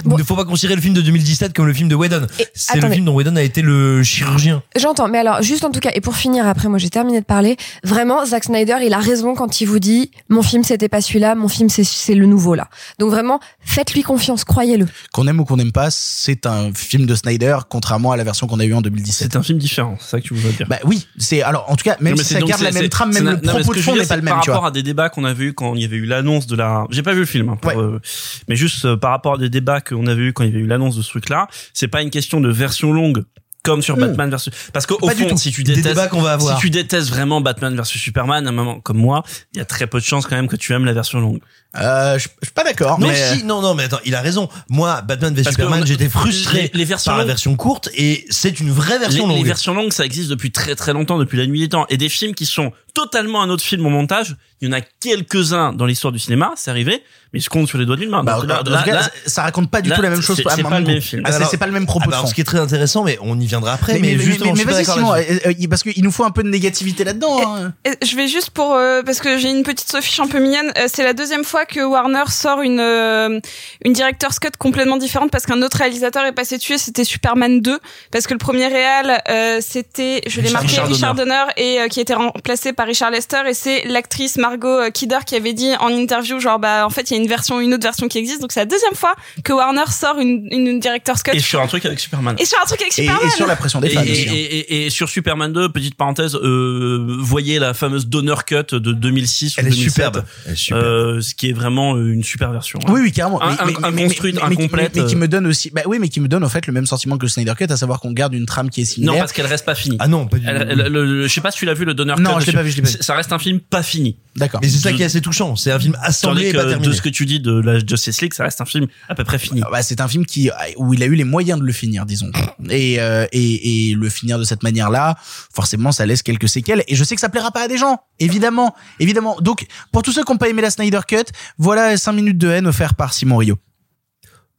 Il 0.05 0.11
ne 0.11 0.23
faut 0.23 0.35
pas 0.35 0.45
considérer 0.45 0.75
le 0.75 0.81
film 0.81 0.93
de 0.93 1.01
2017 1.01 1.53
comme 1.53 1.65
le 1.67 1.73
film 1.73 1.89
de 1.89 1.95
Whedon. 1.95 2.27
C'est 2.53 2.79
le 2.81 2.89
film 2.89 3.05
dont 3.05 3.13
Whedon 3.15 3.35
a 3.35 3.41
été 3.41 3.61
le 3.61 4.03
chirurgien. 4.03 4.63
J'entends, 4.75 5.07
mais 5.07 5.19
alors 5.19 5.41
juste 5.41 5.63
en 5.63 5.71
tout 5.71 5.79
cas, 5.79 5.91
et 5.93 6.01
pour 6.01 6.15
finir 6.15 6.47
après, 6.47 6.67
moi 6.69 6.77
j'ai 6.77 6.89
terminé 6.89 7.19
de 7.19 7.25
parler. 7.25 7.57
Vraiment, 7.83 8.25
Zack 8.25 8.45
Snyder, 8.45 8.77
il 8.85 8.93
a 8.93 8.99
raison 8.99 9.35
quand 9.35 9.61
il 9.61 9.65
vous 9.65 9.79
dit 9.79 10.11
mon 10.29 10.41
film 10.41 10.63
c'était 10.63 10.89
pas 10.89 11.01
celui-là, 11.01 11.35
mon 11.35 11.47
film 11.47 11.69
c'est 11.69 12.15
le 12.15 12.25
nouveau 12.25 12.55
là. 12.55 12.69
Donc 12.99 13.11
vraiment, 13.11 13.39
faites-lui 13.61 14.03
confiance, 14.03 14.43
croyez-le. 14.43 14.87
Qu'on 15.13 15.27
aime 15.27 15.39
ou 15.39 15.45
qu'on 15.45 15.57
n'aime 15.57 15.71
pas, 15.71 15.89
c'est 15.91 16.45
un 16.45 16.73
film 16.73 17.05
de 17.05 17.15
Snyder, 17.15 17.57
contrairement 17.69 18.11
à 18.11 18.17
la 18.17 18.23
version 18.23 18.47
qu'on 18.47 18.59
a 18.59 18.65
eue 18.65 18.73
en 18.73 18.81
2017. 18.81 19.31
C'est 19.31 19.37
un 19.37 19.43
film 19.43 19.59
différent, 19.59 19.97
c'est 19.99 20.09
ça 20.09 20.19
que 20.19 20.25
tu 20.27 20.33
voudrais 20.33 20.53
dire. 20.53 20.67
Bah 20.69 20.77
oui, 20.85 21.07
c'est 21.17 21.41
alors 21.41 21.65
en 21.69 21.75
tout 21.75 21.83
cas, 21.83 21.97
même 21.99 22.15
Non, 22.15 22.23
si 22.23 22.33
ça 22.33 22.39
donc- 22.39 22.49
garde 22.49 22.61
la 22.61 22.71
même 22.71 22.89
trame, 22.89 23.13
même 23.13 23.39
le 23.41 23.49
propos 23.49 23.73
de 23.73 23.79
fond 23.79 23.95
n'est 23.95 24.05
pas 24.05 24.15
le 24.15 24.21
même, 24.21 24.33
Par 24.35 24.45
rapport 24.45 24.65
à 24.65 24.71
des 24.71 24.83
débats 24.83 25.09
qu'on 25.09 25.23
avait 25.25 25.45
eu 25.45 25.53
quand 25.53 25.75
il 25.75 25.81
y 25.81 25.85
avait 25.85 25.97
eu 25.97 26.05
l'annonce 26.05 26.47
de 26.47 26.55
la, 26.55 26.85
j'ai 26.89 27.03
pas 27.03 27.13
vu 27.13 27.19
le 27.21 27.25
film, 27.25 27.49
hein, 27.49 27.57
euh, 27.75 27.99
mais 28.47 28.55
juste 28.55 28.85
euh, 28.85 28.97
par 28.97 29.11
rapport 29.11 29.35
à 29.35 29.37
des 29.37 29.49
débats 29.49 29.78
qu'on 29.81 30.07
avait 30.07 30.23
eu 30.23 30.33
quand 30.33 30.43
il 30.43 30.51
y 30.51 30.53
avait 30.53 30.63
eu 30.63 30.67
l'annonce 30.67 30.95
de 30.95 31.01
ce 31.01 31.09
truc-là, 31.09 31.47
c'est 31.73 31.87
pas 31.87 32.01
une 32.01 32.09
question 32.09 32.41
de 32.41 32.49
version 32.49 32.91
longue 32.93 33.23
comme 33.63 33.81
sur 33.81 33.97
Ouh. 33.97 33.99
Batman 33.99 34.29
versus 34.29 34.53
parce 34.71 34.85
Pas 34.85 35.13
du 35.13 35.27
fond 35.27 35.35
si 35.35 35.51
tu 35.51 35.63
détestes 35.63 35.95
va 35.95 36.03
avoir. 36.31 36.55
si 36.55 36.61
tu 36.61 36.69
détestes 36.69 37.09
vraiment 37.09 37.41
Batman 37.41 37.75
versus 37.75 38.01
Superman 38.01 38.45
à 38.45 38.49
un 38.49 38.53
moment 38.53 38.79
comme 38.79 38.97
moi 38.97 39.23
il 39.53 39.57
y 39.57 39.61
a 39.61 39.65
très 39.65 39.85
peu 39.85 39.99
de 39.99 40.05
chances 40.05 40.25
quand 40.25 40.35
même 40.35 40.47
que 40.47 40.55
tu 40.55 40.73
aimes 40.73 40.85
la 40.85 40.93
version 40.93 41.19
longue 41.19 41.39
euh, 41.77 42.17
je, 42.17 42.27
je 42.41 42.47
suis 42.47 42.53
pas 42.53 42.63
d'accord 42.63 42.99
Non, 42.99 43.07
mais 43.07 43.15
si, 43.37 43.43
non, 43.43 43.61
non, 43.61 43.75
mais 43.75 43.83
attends, 43.83 43.99
il 44.05 44.15
a 44.15 44.21
raison. 44.21 44.49
Moi, 44.69 45.01
Batman 45.01 45.33
v 45.33 45.43
Parce 45.43 45.55
Superman, 45.55 45.85
j'étais 45.85 46.09
frustré 46.09 46.71
les- 46.73 46.79
les 46.79 46.85
versions 46.85 47.11
par 47.11 47.17
la 47.17 47.23
longues- 47.23 47.27
version 47.29 47.55
courte 47.55 47.89
et 47.95 48.25
c'est 48.29 48.59
une 48.59 48.71
vraie 48.71 48.97
version 48.99 49.27
les, 49.27 49.33
les 49.33 49.39
longue. 49.39 49.47
versions 49.47 49.73
longues, 49.73 49.91
ça 49.93 50.03
existe 50.05 50.29
depuis 50.29 50.51
très 50.51 50.75
très 50.75 50.93
longtemps, 50.93 51.17
depuis 51.19 51.37
la 51.37 51.45
nuit 51.45 51.59
des 51.59 51.69
temps. 51.69 51.85
Et 51.89 51.97
des 51.97 52.09
films 52.09 52.33
qui 52.33 52.45
sont 52.47 52.71
totalement 52.95 53.41
un 53.43 53.49
autre 53.51 53.63
film 53.63 53.85
au 53.85 53.89
montage, 53.89 54.35
il 54.61 54.67
y 54.67 54.71
en 54.71 54.75
a 54.75 54.81
quelques-uns 54.81 55.71
dans 55.73 55.85
l'histoire 55.85 56.11
du 56.11 56.19
cinéma, 56.19 56.51
c'est 56.57 56.71
arrivé, 56.71 57.03
mais 57.33 57.39
je 57.39 57.49
compte 57.49 57.67
sur 57.67 57.77
les 57.77 57.85
doigts 57.85 57.95
d'une 57.95 58.09
main. 58.09 58.23
Bah, 58.23 58.39
Donc 58.41 58.49
là, 58.49 58.61
là- 58.65 58.83
cas, 58.83 58.93
là- 58.93 59.09
ça 59.25 59.43
raconte 59.43 59.69
pas 59.69 59.81
du 59.81 59.89
là, 59.89 59.95
tout 59.95 60.01
la 60.01 60.09
même 60.09 60.21
chose. 60.21 60.35
c'est- 60.37 60.43
pas 60.43 60.55
le 60.57 60.63
même 60.85 61.01
film. 61.01 61.21
Ah, 61.23 61.29
c'est- 61.31 61.37
Alors- 61.37 61.57
pas 61.57 61.65
le 61.67 61.71
même 61.71 61.85
propos 61.85 62.01
Ah 62.03 62.07
de 62.07 62.11
bah, 62.11 62.17
alors, 62.17 62.29
ce 62.29 62.33
qui 62.33 62.41
est 62.41 62.45
très 62.45 62.59
intéressant, 62.59 63.03
mais 63.03 63.17
on 63.21 63.39
y 63.39 63.45
viendra 63.45 63.73
après. 63.73 63.93
Mais, 63.93 63.99
mais, 63.99 64.15
mais, 64.15 64.23
justement, 64.23 64.53
mais, 64.53 64.65
mais 64.65 64.71
vas-y 64.73 64.89
euh, 64.89 65.39
euh, 65.45 65.67
parce 65.69 65.83
qu'il 65.83 66.03
nous 66.03 66.11
faut 66.11 66.23
un 66.25 66.31
peu 66.31 66.43
de 66.43 66.49
négativité 66.49 67.03
là-dedans. 67.03 67.39
hein. 67.57 67.73
Et 67.85 67.91
Je 68.05 68.15
vais 68.15 68.27
juste 68.27 68.49
pour 68.49 68.73
euh, 68.73 69.01
parce 69.05 69.19
que 69.19 69.37
j'ai 69.37 69.49
une 69.51 69.63
petite 69.63 69.89
Sophie 69.89 70.19
un 70.21 70.27
peu 70.27 70.39
mignonne. 70.39 70.71
Euh, 70.77 70.87
c'est 70.93 71.03
la 71.03 71.13
deuxième 71.13 71.43
fois 71.45 71.58
que 71.65 71.79
Warner 71.81 72.23
sort 72.29 72.61
une 72.61 72.79
euh, 72.79 73.39
une 73.85 73.93
director's 73.93 74.39
cut 74.39 74.49
complètement 74.57 74.97
différente 74.97 75.31
parce 75.31 75.45
qu'un 75.45 75.61
autre 75.61 75.77
réalisateur 75.77 76.25
est 76.25 76.31
passé 76.33 76.57
tuer. 76.59 76.77
C'était 76.77 77.03
Superman 77.03 77.61
2 77.61 77.79
parce 78.11 78.27
que 78.27 78.33
le 78.33 78.37
premier 78.39 78.67
réal 78.67 79.21
euh, 79.29 79.59
c'était 79.61 80.21
je 80.27 80.41
l'ai 80.41 80.47
Richard- 80.47 80.61
marqué 80.63 80.67
Richard 80.81 80.87
Richard, 80.87 81.15
Donner. 81.15 81.43
Et 81.57 81.79
euh, 81.81 81.87
qui 81.87 81.99
a 81.99 82.01
été 82.01 82.13
remplacé 82.13 82.73
par 82.73 82.87
Richard 82.87 83.11
Lester 83.11 83.41
et 83.47 83.53
c'est 83.53 83.85
l'actrice 83.85 84.37
Margot 84.37 84.67
euh, 84.67 84.89
Kidder 84.89 85.19
qui 85.25 85.35
avait 85.35 85.53
dit 85.53 85.71
en 85.79 85.89
interview 85.89 86.39
genre 86.39 86.59
bah 86.59 86.85
en 86.85 86.89
fait 86.89 87.09
il 87.11 87.15
y 87.15 87.19
a 87.19 87.21
une 87.21 87.27
version 87.29 87.59
une 87.59 87.73
autre 87.73 87.83
version 87.83 88.07
qui 88.07 88.17
existe 88.17 88.41
donc 88.41 88.51
c'est 88.51 88.59
la 88.61 88.65
deuxième 88.65 88.95
fois 88.95 89.13
que 89.43 89.53
Warner 89.53 89.83
sort 89.91 90.19
une 90.19 90.47
une 90.51 90.79
director's 90.79 91.23
cut 91.23 91.31
et 91.33 91.39
sur 91.39 91.61
un 91.61 91.67
truc 91.67 91.85
avec 91.85 91.99
Superman. 91.99 92.35
et 92.39 92.45
sur 92.45 92.57
un 92.61 92.65
truc 92.65 92.81
avec 92.81 92.93
Superman. 92.93 93.21
et 93.25 93.29
sur 93.29 93.47
la 93.47 93.55
pression 93.55 93.79
des 93.81 93.89
fans 93.89 94.03
et- 94.03 94.11
aussi. 94.11 94.29
hein. 94.29 94.33
et- 94.33 94.59
et- 94.59 94.85
et 94.85 94.89
sur 94.89 95.09
Superman 95.09 95.51
2, 95.53 95.69
petite 95.69 95.95
parenthèse, 95.95 96.35
euh, 96.35 97.05
voyez 97.19 97.59
la 97.59 97.73
fameuse 97.73 98.07
Donner 98.07 98.35
Cut 98.45 98.73
de 98.75 98.91
2006 98.91 99.57
ou 99.57 99.59
Elle 99.59 99.67
est 99.67 99.69
2007, 99.71 99.91
superbe. 99.93 100.23
Elle 100.45 100.53
est 100.53 100.55
superbe. 100.55 100.83
euh, 100.83 101.21
ce 101.21 101.35
qui 101.35 101.48
est 101.48 101.48
vraiment 101.53 101.97
une 101.97 102.23
super 102.23 102.51
version. 102.51 102.79
hein. 102.85 102.91
Oui, 102.91 103.01
oui, 103.03 103.11
carrément. 103.11 103.41
Un- 103.41 103.55
Mais- 103.65 103.73
un- 103.83 103.91
mais- 103.91 104.03
construite, 104.03 104.35
mais- 104.35 104.41
un 104.43 104.49
mais- 104.49 104.55
complète, 104.55 104.95
Mais, 104.95 105.01
mais 105.01 105.07
qui 105.07 105.15
euh. 105.15 105.19
me 105.19 105.27
donne 105.27 105.47
aussi, 105.47 105.69
bah 105.71 105.81
oui, 105.85 105.97
mais 105.99 106.09
qui 106.09 106.19
me 106.19 106.27
donne 106.27 106.43
en 106.43 106.49
fait 106.49 106.67
le 106.67 106.73
même 106.73 106.85
sentiment 106.85 107.17
que 107.17 107.25
le 107.25 107.29
Snyder 107.29 107.53
Cut, 107.57 107.65
à 107.69 107.77
savoir 107.77 107.99
qu'on 107.99 108.11
garde 108.11 108.33
une 108.33 108.45
trame 108.45 108.69
qui 108.69 108.81
est 108.81 108.83
Non, 108.83 108.89
similaire. 108.89 109.17
parce 109.19 109.33
qu'elle 109.33 109.45
reste 109.45 109.65
pas 109.65 109.75
finie. 109.75 109.97
Ah 109.99 110.07
non, 110.07 110.27
pas 110.27 110.37
du 110.37 110.45
tout. 110.45 110.51
Je 110.51 111.27
sais 111.27 111.41
pas 111.41 111.51
si 111.51 111.59
tu 111.59 111.65
l'as 111.65 111.73
vu 111.73 111.85
le 111.85 111.93
Donner 111.93 112.13
Cut. 112.15 112.21
Non, 112.21 112.39
je 112.39 112.45
l'ai 112.47 112.53
pas 112.53 112.63
vu, 112.63 112.71
je 112.71 112.75
l'ai 112.77 112.81
pas 112.83 112.89
vu. 112.89 112.97
Ça 113.01 113.15
reste 113.15 113.31
un 113.33 113.39
film 113.39 113.59
pas 113.59 113.83
fini. 113.83 114.15
D'accord. 114.39 114.61
Mais 114.63 114.69
c'est 114.69 114.79
ça 114.79 114.93
qui 114.93 115.01
est 115.01 115.05
assez 115.05 115.21
touchant. 115.21 115.55
C'est 115.55 115.71
un 115.71 115.79
film 115.79 115.97
assemblé 116.01 116.47
et 116.47 116.53
pas 116.53 116.65
terminé. 116.65 116.87
de 116.87 116.93
ce 116.93 117.01
que 117.01 117.09
tu 117.09 117.25
dis 117.25 117.39
de 117.39 117.59
la 117.59 117.79
Justice 117.79 118.21
League, 118.21 118.33
ça 118.33 118.43
reste 118.43 118.61
un 118.61 118.65
film 118.65 118.87
à 119.09 119.15
peu 119.15 119.23
près 119.23 119.37
fini. 119.37 119.61
Bah, 119.69 119.81
c'est 119.83 120.01
un 120.01 120.07
film 120.07 120.25
qui 120.25 120.49
où 120.77 120.93
il 120.93 121.03
a 121.03 121.05
eu 121.05 121.15
les 121.15 121.25
moyens 121.25 121.59
de 121.59 121.65
le 121.65 121.73
finir, 121.73 122.05
disons. 122.05 122.31
Et 122.69 122.99
euh, 122.99 123.27
et, 123.31 123.89
et 123.89 123.93
le 123.93 124.09
finir 124.09 124.39
de 124.39 124.43
cette 124.45 124.63
manière-là, 124.63 125.17
forcément, 125.53 125.91
ça 125.91 126.05
laisse 126.05 126.23
quelques 126.23 126.49
séquelles. 126.49 126.83
Et 126.87 126.95
je 126.95 127.03
sais 127.03 127.15
que 127.15 127.21
ça 127.21 127.29
plaira 127.29 127.51
pas 127.51 127.63
à 127.63 127.67
des 127.67 127.77
gens, 127.77 127.99
évidemment, 128.19 128.73
évidemment. 128.99 129.37
Donc, 129.41 129.67
pour 129.91 130.01
tous 130.01 130.13
ceux 130.13 130.23
qui 130.23 130.31
n'ont 130.31 130.37
pas 130.37 130.49
aimé 130.49 130.61
la 130.61 130.71
Snyder 130.71 131.01
Cut, 131.07 131.25
voilà 131.57 131.97
5 131.97 132.13
minutes 132.13 132.37
de 132.37 132.47
haine 132.47 132.67
offert 132.67 132.95
par 132.95 133.13
Simon 133.13 133.37
Rio. 133.37 133.57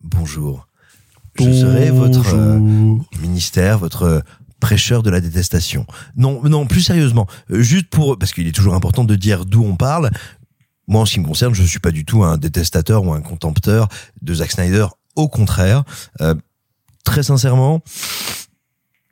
Bonjour. 0.02 0.66
Je 1.38 1.52
serai 1.52 1.90
votre 1.90 2.34
euh, 2.34 2.58
ministère, 3.20 3.78
votre 3.78 4.02
euh, 4.02 4.20
prêcheur 4.60 5.02
de 5.02 5.10
la 5.10 5.20
détestation. 5.20 5.86
Non, 6.16 6.40
non, 6.44 6.66
plus 6.66 6.82
sérieusement, 6.82 7.26
euh, 7.50 7.62
juste 7.62 7.88
pour 7.88 8.18
parce 8.18 8.32
qu'il 8.32 8.46
est 8.46 8.52
toujours 8.52 8.74
important 8.74 9.04
de 9.04 9.16
dire 9.16 9.44
d'où 9.46 9.64
on 9.64 9.74
parle. 9.76 10.10
Moi, 10.86 11.00
en 11.02 11.06
ce 11.06 11.12
qui 11.14 11.20
me 11.20 11.26
concerne, 11.26 11.54
je 11.54 11.62
suis 11.62 11.78
pas 11.78 11.90
du 11.92 12.04
tout 12.04 12.22
un 12.24 12.36
détestateur 12.36 13.04
ou 13.04 13.12
un 13.12 13.20
contempteur 13.20 13.88
de 14.22 14.34
Zack 14.34 14.50
Snyder. 14.52 14.86
Au 15.16 15.28
contraire, 15.28 15.84
euh, 16.20 16.34
très 17.04 17.22
sincèrement, 17.22 17.82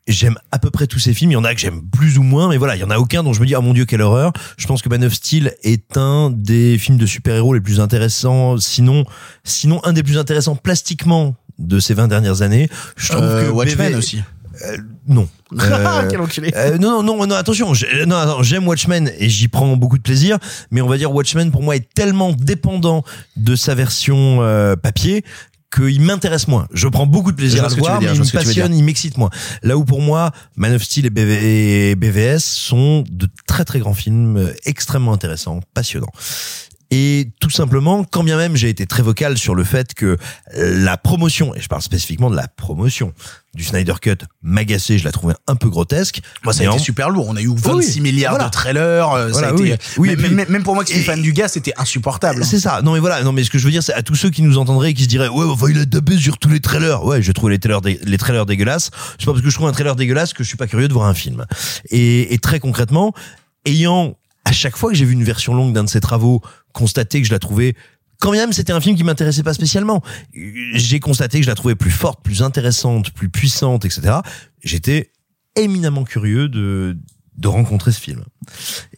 j'aime 0.06 0.36
à 0.50 0.58
peu 0.58 0.70
près 0.70 0.86
tous 0.86 0.98
ces 0.98 1.14
films. 1.14 1.30
Il 1.32 1.34
y 1.34 1.36
en 1.36 1.44
a 1.44 1.54
que 1.54 1.60
j'aime 1.60 1.82
plus 1.90 2.18
ou 2.18 2.22
moins, 2.22 2.48
mais 2.48 2.56
voilà, 2.56 2.76
il 2.76 2.80
y 2.80 2.84
en 2.84 2.90
a 2.90 2.98
aucun 2.98 3.22
dont 3.22 3.32
je 3.32 3.40
me 3.40 3.46
dis, 3.46 3.54
ah 3.54 3.60
mon 3.60 3.74
dieu, 3.74 3.84
quelle 3.84 4.00
horreur. 4.02 4.32
Je 4.56 4.66
pense 4.66 4.82
que 4.82 4.88
Man 4.88 5.04
of 5.04 5.12
Steel 5.12 5.54
est 5.62 5.96
un 5.96 6.30
des 6.30 6.78
films 6.78 6.98
de 6.98 7.06
super-héros 7.06 7.54
les 7.54 7.60
plus 7.60 7.78
intéressants, 7.80 8.56
sinon, 8.58 9.04
sinon 9.44 9.80
un 9.84 9.92
des 9.92 10.02
plus 10.02 10.18
intéressants 10.18 10.56
plastiquement 10.56 11.36
de 11.58 11.78
ces 11.80 11.94
20 11.94 12.08
dernières 12.08 12.42
années. 12.42 12.68
Je 12.96 13.08
trouve 13.08 13.22
Euh, 13.22 13.46
que 13.46 13.50
Watchmen 13.50 13.88
BV 13.88 13.96
aussi. 13.98 14.22
Euh, 14.64 14.76
non. 15.06 15.28
Euh, 15.50 16.06
Quel 16.10 16.20
enculé. 16.20 16.52
euh, 16.54 16.76
non, 16.76 17.02
non, 17.02 17.16
non, 17.16 17.26
non, 17.26 17.34
attention. 17.34 17.72
j'aime 17.74 18.68
Watchmen 18.68 19.10
et 19.18 19.30
j'y 19.30 19.48
prends 19.48 19.76
beaucoup 19.78 19.96
de 19.96 20.02
plaisir, 20.02 20.38
mais 20.70 20.82
on 20.82 20.86
va 20.86 20.98
dire 20.98 21.10
Watchmen 21.10 21.50
pour 21.50 21.62
moi 21.62 21.74
est 21.74 21.88
tellement 21.94 22.32
dépendant 22.32 23.02
de 23.36 23.56
sa 23.56 23.74
version 23.74 24.42
euh, 24.42 24.76
papier 24.76 25.24
qu'il 25.74 26.00
m'intéresse 26.00 26.48
moins. 26.48 26.66
Je 26.72 26.88
prends 26.88 27.06
beaucoup 27.06 27.30
de 27.30 27.36
plaisir 27.36 27.64
à 27.64 27.68
le 27.68 27.74
voir, 27.74 27.98
dire, 27.98 28.10
mais 28.10 28.16
je 28.16 28.22
il 28.22 28.26
me 28.26 28.32
passionne, 28.32 28.74
il 28.74 28.84
m'excite 28.84 29.18
moins. 29.18 29.30
Là 29.62 29.76
où 29.76 29.84
pour 29.84 30.00
moi, 30.00 30.32
Man 30.56 30.74
of 30.74 30.82
Steel 30.82 31.06
et, 31.06 31.10
BV 31.10 31.90
et 31.90 31.94
BVS 31.94 32.40
sont 32.40 33.04
de 33.10 33.28
très 33.46 33.64
très 33.64 33.78
grands 33.78 33.94
films, 33.94 34.36
euh, 34.36 34.52
extrêmement 34.64 35.12
intéressants, 35.12 35.60
passionnants. 35.74 36.12
Et 36.90 37.28
tout 37.40 37.50
simplement, 37.50 38.02
quand 38.04 38.24
bien 38.24 38.38
même 38.38 38.56
j'ai 38.56 38.70
été 38.70 38.86
très 38.86 39.02
vocal 39.02 39.36
sur 39.36 39.54
le 39.54 39.62
fait 39.64 39.92
que 39.94 40.16
la 40.54 40.96
promotion, 40.96 41.54
et 41.54 41.60
je 41.60 41.68
parle 41.68 41.82
spécifiquement 41.82 42.30
de 42.30 42.36
la 42.36 42.48
promotion 42.48 43.12
du 43.54 43.62
Snyder 43.64 43.94
Cut, 44.00 44.16
m'agaçait, 44.42 44.96
je 44.98 45.04
la 45.04 45.12
trouvais 45.12 45.34
un 45.46 45.54
peu 45.56 45.68
grotesque. 45.68 46.20
Moi, 46.44 46.52
ça 46.54 46.60
a 46.62 46.66
été 46.66 46.74
en- 46.74 46.78
super 46.78 47.10
lourd. 47.10 47.26
On 47.28 47.36
a 47.36 47.42
eu 47.42 47.48
26 47.54 47.96
Oui, 47.96 48.00
milliards 48.00 48.32
voilà. 48.32 48.46
de 48.46 48.50
trailers. 48.50 49.10
euh, 49.12 49.28
Voilà, 49.30 49.48
ça 49.48 49.54
a 49.54 49.58
été, 49.58 49.76
oui. 49.98 50.08
Même, 50.16 50.18
puis- 50.46 50.52
même- 50.52 50.62
pour 50.62 50.74
moi 50.74 50.84
qui 50.84 50.92
suis 50.92 51.02
et- 51.02 51.04
fan 51.04 51.20
du 51.20 51.32
gars, 51.34 51.48
c'était 51.48 51.74
insupportable. 51.76 52.42
C'est 52.44 52.60
ça. 52.60 52.80
Non 52.82 52.92
mais 52.94 53.00
voilà. 53.00 53.22
Non 53.22 53.32
mais 53.32 53.44
ce 53.44 53.50
que 53.50 53.58
je 53.58 53.64
veux 53.64 53.70
dire, 53.70 53.82
c'est 53.82 53.92
à 53.94 54.02
tous 54.02 54.14
ceux 54.14 54.30
qui 54.30 54.40
nous 54.42 54.56
entendraient 54.56 54.90
et 54.90 54.94
qui 54.94 55.02
se 55.04 55.08
diraient 55.08 55.28
ouais, 55.28 55.44
enfin 55.44 55.66
il 55.70 55.78
a 55.78 55.84
tapé 55.86 56.16
sur 56.16 56.38
tous 56.38 56.48
les 56.48 56.60
trailers. 56.60 57.04
Ouais, 57.04 57.20
je 57.20 57.32
trouve 57.32 57.50
les 57.50 57.58
trailers, 57.58 57.80
dé- 57.82 58.00
les 58.02 58.18
trailers 58.18 58.46
dégueulasses. 58.46 58.90
C'est 59.18 59.26
pas 59.26 59.32
parce 59.32 59.42
que 59.42 59.50
je 59.50 59.54
trouve 59.54 59.68
un 59.68 59.72
trailer 59.72 59.94
dégueulasse 59.96 60.32
que 60.32 60.42
je 60.42 60.48
suis 60.48 60.56
pas 60.56 60.66
curieux 60.66 60.88
de 60.88 60.92
voir 60.94 61.06
un 61.06 61.14
film. 61.14 61.44
Et, 61.90 62.32
et 62.32 62.38
très 62.38 62.60
concrètement, 62.60 63.12
ayant 63.66 64.16
à 64.44 64.52
chaque 64.52 64.76
fois 64.76 64.90
que 64.90 64.96
j'ai 64.96 65.04
vu 65.04 65.12
une 65.12 65.24
version 65.24 65.54
longue 65.54 65.74
d'un 65.74 65.84
de 65.84 65.90
ses 65.90 66.00
travaux, 66.00 66.40
constaté 66.72 67.20
que 67.20 67.26
je 67.26 67.32
la 67.32 67.38
trouvais 67.38 67.74
quand 68.18 68.32
même 68.32 68.52
c'était 68.52 68.72
un 68.72 68.80
film 68.80 68.96
qui 68.96 69.04
m'intéressait 69.04 69.42
pas 69.42 69.54
spécialement. 69.54 70.02
J'ai 70.74 71.00
constaté 71.00 71.38
que 71.38 71.44
je 71.44 71.50
la 71.50 71.54
trouvais 71.54 71.76
plus 71.76 71.90
forte, 71.90 72.22
plus 72.22 72.42
intéressante, 72.42 73.10
plus 73.10 73.28
puissante, 73.28 73.84
etc. 73.84 74.16
J'étais 74.62 75.12
éminemment 75.56 76.04
curieux 76.04 76.48
de 76.48 76.96
de 77.36 77.46
rencontrer 77.46 77.92
ce 77.92 78.00
film. 78.00 78.24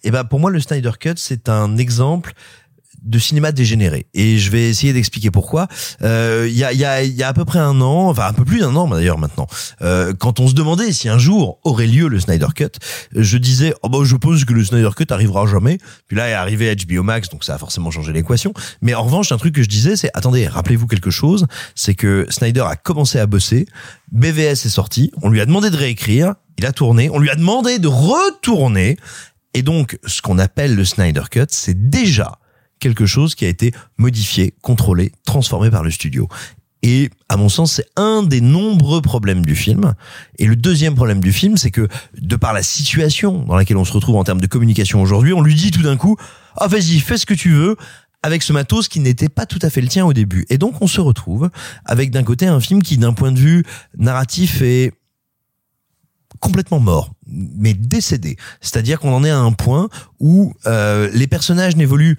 Et 0.02 0.10
ben 0.10 0.24
pour 0.24 0.40
moi 0.40 0.50
le 0.50 0.60
Snyder 0.60 0.92
Cut 0.98 1.14
c'est 1.16 1.48
un 1.48 1.76
exemple 1.76 2.32
de 3.02 3.18
cinéma 3.18 3.52
dégénéré 3.52 4.06
et 4.14 4.38
je 4.38 4.50
vais 4.50 4.68
essayer 4.68 4.92
d'expliquer 4.92 5.30
pourquoi. 5.30 5.68
Euh, 6.02 6.46
Il 6.48 6.56
y, 6.56 6.64
a, 6.64 6.72
y, 6.72 6.84
a, 6.84 7.02
y 7.02 7.22
a 7.22 7.28
à 7.28 7.32
peu 7.32 7.44
près 7.44 7.58
un 7.58 7.80
an, 7.80 8.08
enfin 8.08 8.26
un 8.26 8.32
peu 8.32 8.44
plus 8.44 8.60
d'un 8.60 8.74
an 8.76 8.88
d'ailleurs 8.88 9.18
maintenant, 9.18 9.46
euh, 9.82 10.12
quand 10.18 10.40
on 10.40 10.48
se 10.48 10.54
demandait 10.54 10.92
si 10.92 11.08
un 11.08 11.18
jour 11.18 11.58
aurait 11.64 11.86
lieu 11.86 12.08
le 12.08 12.20
Snyder 12.20 12.48
Cut, 12.54 12.72
je 13.14 13.38
disais 13.38 13.74
oh 13.82 13.88
bah 13.88 13.98
je 14.04 14.16
pense 14.16 14.44
que 14.44 14.52
le 14.52 14.64
Snyder 14.64 14.90
Cut 14.96 15.06
arrivera 15.10 15.46
jamais. 15.46 15.78
Puis 16.08 16.16
là 16.16 16.28
est 16.28 16.34
arrivé 16.34 16.74
HBO 16.74 17.02
Max 17.02 17.28
donc 17.28 17.44
ça 17.44 17.54
a 17.54 17.58
forcément 17.58 17.90
changé 17.90 18.12
l'équation. 18.12 18.52
Mais 18.82 18.94
en 18.94 19.02
revanche 19.02 19.32
un 19.32 19.38
truc 19.38 19.54
que 19.54 19.62
je 19.62 19.68
disais 19.68 19.96
c'est 19.96 20.10
attendez 20.14 20.46
rappelez-vous 20.46 20.86
quelque 20.86 21.10
chose, 21.10 21.46
c'est 21.74 21.94
que 21.94 22.26
Snyder 22.30 22.64
a 22.66 22.76
commencé 22.76 23.18
à 23.18 23.26
bosser, 23.26 23.66
BVS 24.12 24.66
est 24.66 24.68
sorti, 24.68 25.10
on 25.22 25.30
lui 25.30 25.40
a 25.40 25.46
demandé 25.46 25.70
de 25.70 25.76
réécrire, 25.76 26.34
il 26.58 26.66
a 26.66 26.72
tourné, 26.72 27.10
on 27.10 27.18
lui 27.18 27.30
a 27.30 27.36
demandé 27.36 27.78
de 27.78 27.88
retourner 27.88 28.96
et 29.54 29.62
donc 29.62 29.98
ce 30.06 30.22
qu'on 30.22 30.38
appelle 30.38 30.74
le 30.74 30.84
Snyder 30.84 31.22
Cut 31.30 31.46
c'est 31.50 31.88
déjà 31.88 32.39
quelque 32.80 33.06
chose 33.06 33.34
qui 33.34 33.44
a 33.44 33.48
été 33.48 33.72
modifié, 33.98 34.54
contrôlé, 34.62 35.12
transformé 35.24 35.70
par 35.70 35.84
le 35.84 35.90
studio. 35.90 36.28
Et 36.82 37.10
à 37.28 37.36
mon 37.36 37.48
sens, 37.48 37.74
c'est 37.74 37.86
un 37.96 38.22
des 38.22 38.40
nombreux 38.40 39.02
problèmes 39.02 39.44
du 39.44 39.54
film. 39.54 39.94
Et 40.38 40.46
le 40.46 40.56
deuxième 40.56 40.94
problème 40.94 41.20
du 41.20 41.32
film, 41.32 41.56
c'est 41.56 41.70
que 41.70 41.88
de 42.18 42.36
par 42.36 42.54
la 42.54 42.62
situation 42.62 43.44
dans 43.44 43.56
laquelle 43.56 43.76
on 43.76 43.84
se 43.84 43.92
retrouve 43.92 44.16
en 44.16 44.24
termes 44.24 44.40
de 44.40 44.46
communication 44.46 45.02
aujourd'hui, 45.02 45.32
on 45.32 45.42
lui 45.42 45.54
dit 45.54 45.70
tout 45.70 45.82
d'un 45.82 45.96
coup, 45.96 46.16
ah 46.56 46.68
vas-y, 46.68 46.98
fais 47.00 47.18
ce 47.18 47.26
que 47.26 47.34
tu 47.34 47.50
veux 47.50 47.76
avec 48.22 48.42
ce 48.42 48.52
matos 48.52 48.88
qui 48.88 49.00
n'était 49.00 49.28
pas 49.28 49.46
tout 49.46 49.58
à 49.62 49.70
fait 49.70 49.80
le 49.80 49.88
tien 49.88 50.06
au 50.06 50.12
début. 50.12 50.46
Et 50.48 50.58
donc 50.58 50.80
on 50.80 50.86
se 50.86 51.00
retrouve 51.00 51.50
avec 51.84 52.10
d'un 52.10 52.22
côté 52.22 52.46
un 52.46 52.60
film 52.60 52.82
qui, 52.82 52.96
d'un 52.98 53.12
point 53.12 53.32
de 53.32 53.38
vue 53.38 53.64
narratif, 53.98 54.62
est 54.62 54.92
complètement 56.38 56.80
mort, 56.80 57.12
mais 57.26 57.74
décédé. 57.74 58.36
C'est-à-dire 58.60 59.00
qu'on 59.00 59.12
en 59.12 59.24
est 59.24 59.30
à 59.30 59.38
un 59.38 59.52
point 59.52 59.88
où 60.20 60.54
euh, 60.66 61.10
les 61.12 61.26
personnages 61.26 61.76
n'évoluent 61.76 62.18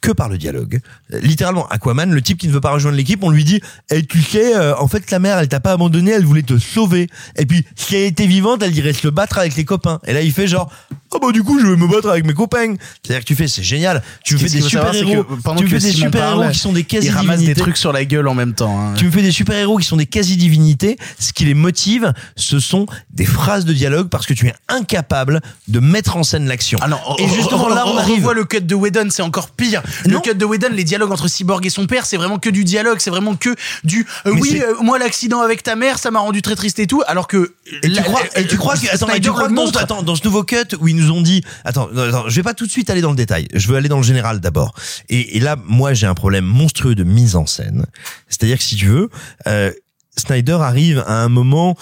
que 0.00 0.12
par 0.12 0.28
le 0.28 0.38
dialogue. 0.38 0.80
Littéralement, 1.10 1.66
Aquaman, 1.68 2.12
le 2.12 2.22
type 2.22 2.38
qui 2.38 2.46
ne 2.48 2.52
veut 2.52 2.60
pas 2.60 2.70
rejoindre 2.70 2.96
l'équipe, 2.96 3.22
on 3.24 3.30
lui 3.30 3.42
dit 3.44 3.60
"Et 3.90 4.04
tu 4.06 4.22
sais, 4.22 4.54
euh, 4.56 4.76
en 4.78 4.86
fait, 4.86 5.10
la 5.10 5.18
mère, 5.18 5.38
elle 5.38 5.48
t'a 5.48 5.58
pas 5.60 5.72
abandonné, 5.72 6.12
elle 6.12 6.24
voulait 6.24 6.42
te 6.42 6.56
sauver. 6.58 7.08
Et 7.36 7.46
puis, 7.46 7.64
si 7.74 7.96
elle 7.96 8.04
était 8.04 8.26
vivante, 8.26 8.62
elle 8.62 8.76
irait 8.76 8.92
se 8.92 9.08
battre 9.08 9.38
avec 9.38 9.56
les 9.56 9.64
copains." 9.64 9.98
Et 10.06 10.12
là, 10.12 10.22
il 10.22 10.32
fait 10.32 10.46
genre 10.46 10.70
"Ah 11.12 11.16
bah 11.20 11.32
du 11.32 11.42
coup, 11.42 11.58
je 11.60 11.66
vais 11.66 11.76
me 11.76 11.88
battre 11.88 12.10
avec 12.10 12.24
mes 12.26 12.34
copains." 12.34 12.74
C'est-à-dire 13.02 13.20
que 13.22 13.26
tu 13.26 13.34
fais, 13.34 13.48
c'est 13.48 13.62
génial. 13.64 14.02
Tu 14.24 14.38
fais 14.38 14.48
des 14.48 14.60
super 14.60 14.94
héros, 14.94 15.24
tu 15.56 15.68
fais 15.68 15.78
des 15.80 15.92
super 15.92 16.28
héros 16.30 16.50
qui 16.50 16.58
sont 16.58 16.72
des 16.72 16.84
quasi 16.84 17.08
Il 17.08 17.10
ramasse 17.10 17.36
des 17.38 17.46
divinités. 17.46 17.60
trucs 17.62 17.76
sur 17.76 17.92
la 17.92 18.04
gueule 18.04 18.28
en 18.28 18.34
même 18.34 18.54
temps. 18.54 18.78
hein. 18.80 18.94
Tu 18.96 19.06
me 19.06 19.10
fais 19.10 19.22
des 19.22 19.32
super-héros 19.32 19.78
qui 19.78 19.86
sont 19.86 19.96
des 19.96 20.06
quasi-divinités. 20.06 20.96
Ce 21.18 21.32
qui 21.32 21.44
les 21.44 21.54
motive, 21.54 22.12
ce 22.36 22.60
sont 22.60 22.86
des 23.10 23.24
phrases 23.26 23.64
de 23.64 23.72
dialogue 23.72 24.08
parce 24.08 24.26
que 24.26 24.34
tu 24.34 24.46
es 24.46 24.54
incapable 24.68 25.40
de 25.66 25.80
mettre 25.80 26.16
en 26.16 26.22
scène 26.22 26.46
l'action. 26.46 26.78
Ah 26.82 26.88
non, 26.88 26.98
Et 27.18 27.26
justement, 27.28 27.68
là, 27.68 27.84
on 27.86 27.96
arrive. 27.98 28.22
voit 28.22 28.34
le 28.34 28.44
cut 28.44 28.60
de 28.60 28.74
Whedon, 28.74 29.08
c'est 29.10 29.22
encore 29.22 29.50
pire. 29.50 29.82
Le 30.04 30.20
cut 30.20 30.34
de 30.34 30.44
Whedon, 30.44 30.70
les 30.72 30.84
dialogues 30.84 31.12
entre 31.12 31.28
Cyborg 31.28 31.64
et 31.66 31.70
son 31.70 31.86
père, 31.86 32.06
c'est 32.06 32.16
vraiment 32.16 32.38
que 32.38 32.50
du 32.50 32.64
dialogue, 32.64 32.98
c'est 33.00 33.10
vraiment 33.10 33.36
que 33.36 33.54
du 33.84 34.06
euh, 34.26 34.32
oui, 34.32 34.60
euh, 34.62 34.74
moi 34.80 34.98
l'accident 34.98 35.40
avec 35.40 35.62
ta 35.62 35.76
mère, 35.76 35.98
ça 35.98 36.10
m'a 36.10 36.20
rendu 36.20 36.42
très 36.42 36.56
triste 36.56 36.78
et 36.78 36.86
tout, 36.86 37.02
alors 37.06 37.26
que 37.28 37.54
Et 37.82 37.90
tu 37.90 38.02
crois, 38.02 38.22
et 38.36 38.46
tu 38.46 38.56
crois 38.56 38.76
que, 38.76 38.86
attends, 38.92 39.08
et 39.10 39.20
tu 39.20 39.30
crois 39.30 39.48
que 39.48 39.54
dans, 39.54 39.64
montre. 39.64 39.80
attends, 39.80 40.02
dans 40.02 40.14
ce 40.14 40.24
nouveau 40.24 40.44
cut 40.44 40.76
où 40.80 40.88
ils 40.88 40.96
nous 40.96 41.10
ont 41.10 41.20
dit, 41.20 41.42
attends, 41.64 41.88
non, 41.92 42.02
attends, 42.02 42.28
je 42.28 42.36
vais 42.36 42.42
pas 42.42 42.54
tout 42.54 42.66
de 42.66 42.70
suite 42.70 42.90
aller 42.90 43.00
dans 43.00 43.10
le 43.10 43.16
détail. 43.16 43.48
Je 43.54 43.68
veux 43.68 43.76
aller 43.76 43.88
dans 43.88 43.98
le 43.98 44.02
général 44.02 44.40
d'abord. 44.40 44.74
Et, 45.08 45.36
et 45.36 45.40
là, 45.40 45.56
moi, 45.64 45.94
j'ai 45.94 46.06
un 46.06 46.14
problème 46.14 46.44
monstrueux 46.44 46.94
de 46.94 47.04
mise 47.04 47.36
en 47.36 47.46
scène. 47.46 47.86
C'est-à-dire 48.28 48.58
que 48.58 48.64
si 48.64 48.76
tu 48.76 48.86
veux, 48.86 49.10
euh, 49.46 49.72
Snyder 50.16 50.58
arrive 50.60 51.04
à 51.06 51.22
un 51.22 51.28
moment 51.28 51.76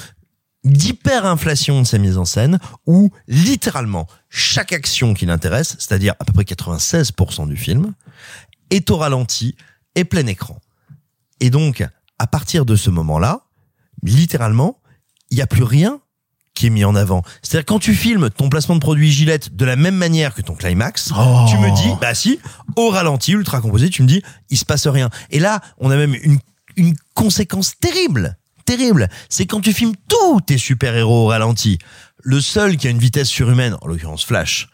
d'hyperinflation 0.67 1.81
de 1.83 1.87
sa 1.87 1.99
mise 1.99 2.19
en 2.19 2.25
scène 2.25 2.59
où 2.87 3.11
littéralement 3.29 4.07
chaque 4.29 4.73
action 4.73 5.15
qui 5.15 5.27
l'intéresse, 5.27 5.77
c'est-à-dire 5.79 6.15
à 6.21 6.25
peu 6.25 6.33
près 6.33 6.45
96% 6.45 7.49
du 7.49 7.57
film, 7.57 7.95
est 8.71 8.91
au 8.91 8.97
ralenti 8.97 9.57
et 9.95 10.05
plein 10.05 10.27
écran. 10.27 10.59
Et 11.41 11.51
donc, 11.51 11.87
à 12.19 12.27
partir 12.27 12.65
de 12.67 12.77
ce 12.77 12.91
moment-là, 12.91 13.43
littéralement, 14.03 14.79
il 15.31 15.37
n'y 15.37 15.43
a 15.43 15.47
plus 15.47 15.63
rien 15.63 16.01
qui 16.55 16.67
est 16.69 16.71
mis 16.71 16.85
en 16.87 16.95
avant. 16.97 17.23
C'est-à-dire 17.43 17.67
quand 17.67 17.79
tu 17.79 17.95
filmes 17.95 18.31
ton 18.31 18.49
placement 18.49 18.75
de 18.77 18.81
produit 18.81 19.11
Gillette 19.13 19.55
de 19.55 19.65
la 19.67 19.77
même 19.77 19.97
manière 19.97 20.35
que 20.35 20.41
ton 20.41 20.55
climax, 20.55 21.13
Oh. 21.15 21.45
tu 21.51 21.59
me 21.59 21.75
dis, 21.77 21.91
bah 22.01 22.15
si, 22.15 22.41
au 22.77 22.89
ralenti, 22.89 23.33
ultra 23.33 23.61
composé, 23.61 23.91
tu 23.91 24.03
me 24.03 24.09
dis, 24.09 24.23
il 24.49 24.57
se 24.57 24.65
passe 24.65 24.87
rien. 24.87 25.11
Et 25.31 25.39
là, 25.39 25.61
on 25.79 25.91
a 25.91 25.97
même 25.97 26.15
une, 26.23 26.39
une 26.77 26.97
conséquence 27.13 27.75
terrible, 27.79 28.39
terrible. 28.67 29.09
C'est 29.31 29.47
quand 29.47 29.63
tu 29.63 29.73
filmes 29.73 29.95
tous 30.09 30.43
tes 30.43 30.59
super-héros 30.59 31.25
au 31.25 31.27
ralenti. 31.29 31.79
Le 32.23 32.41
seul 32.41 32.77
qui 32.77 32.87
a 32.89 32.91
une 32.91 32.99
vitesse 32.99 33.29
surhumaine, 33.29 33.77
en 33.81 33.87
l'occurrence 33.87 34.25
Flash, 34.25 34.69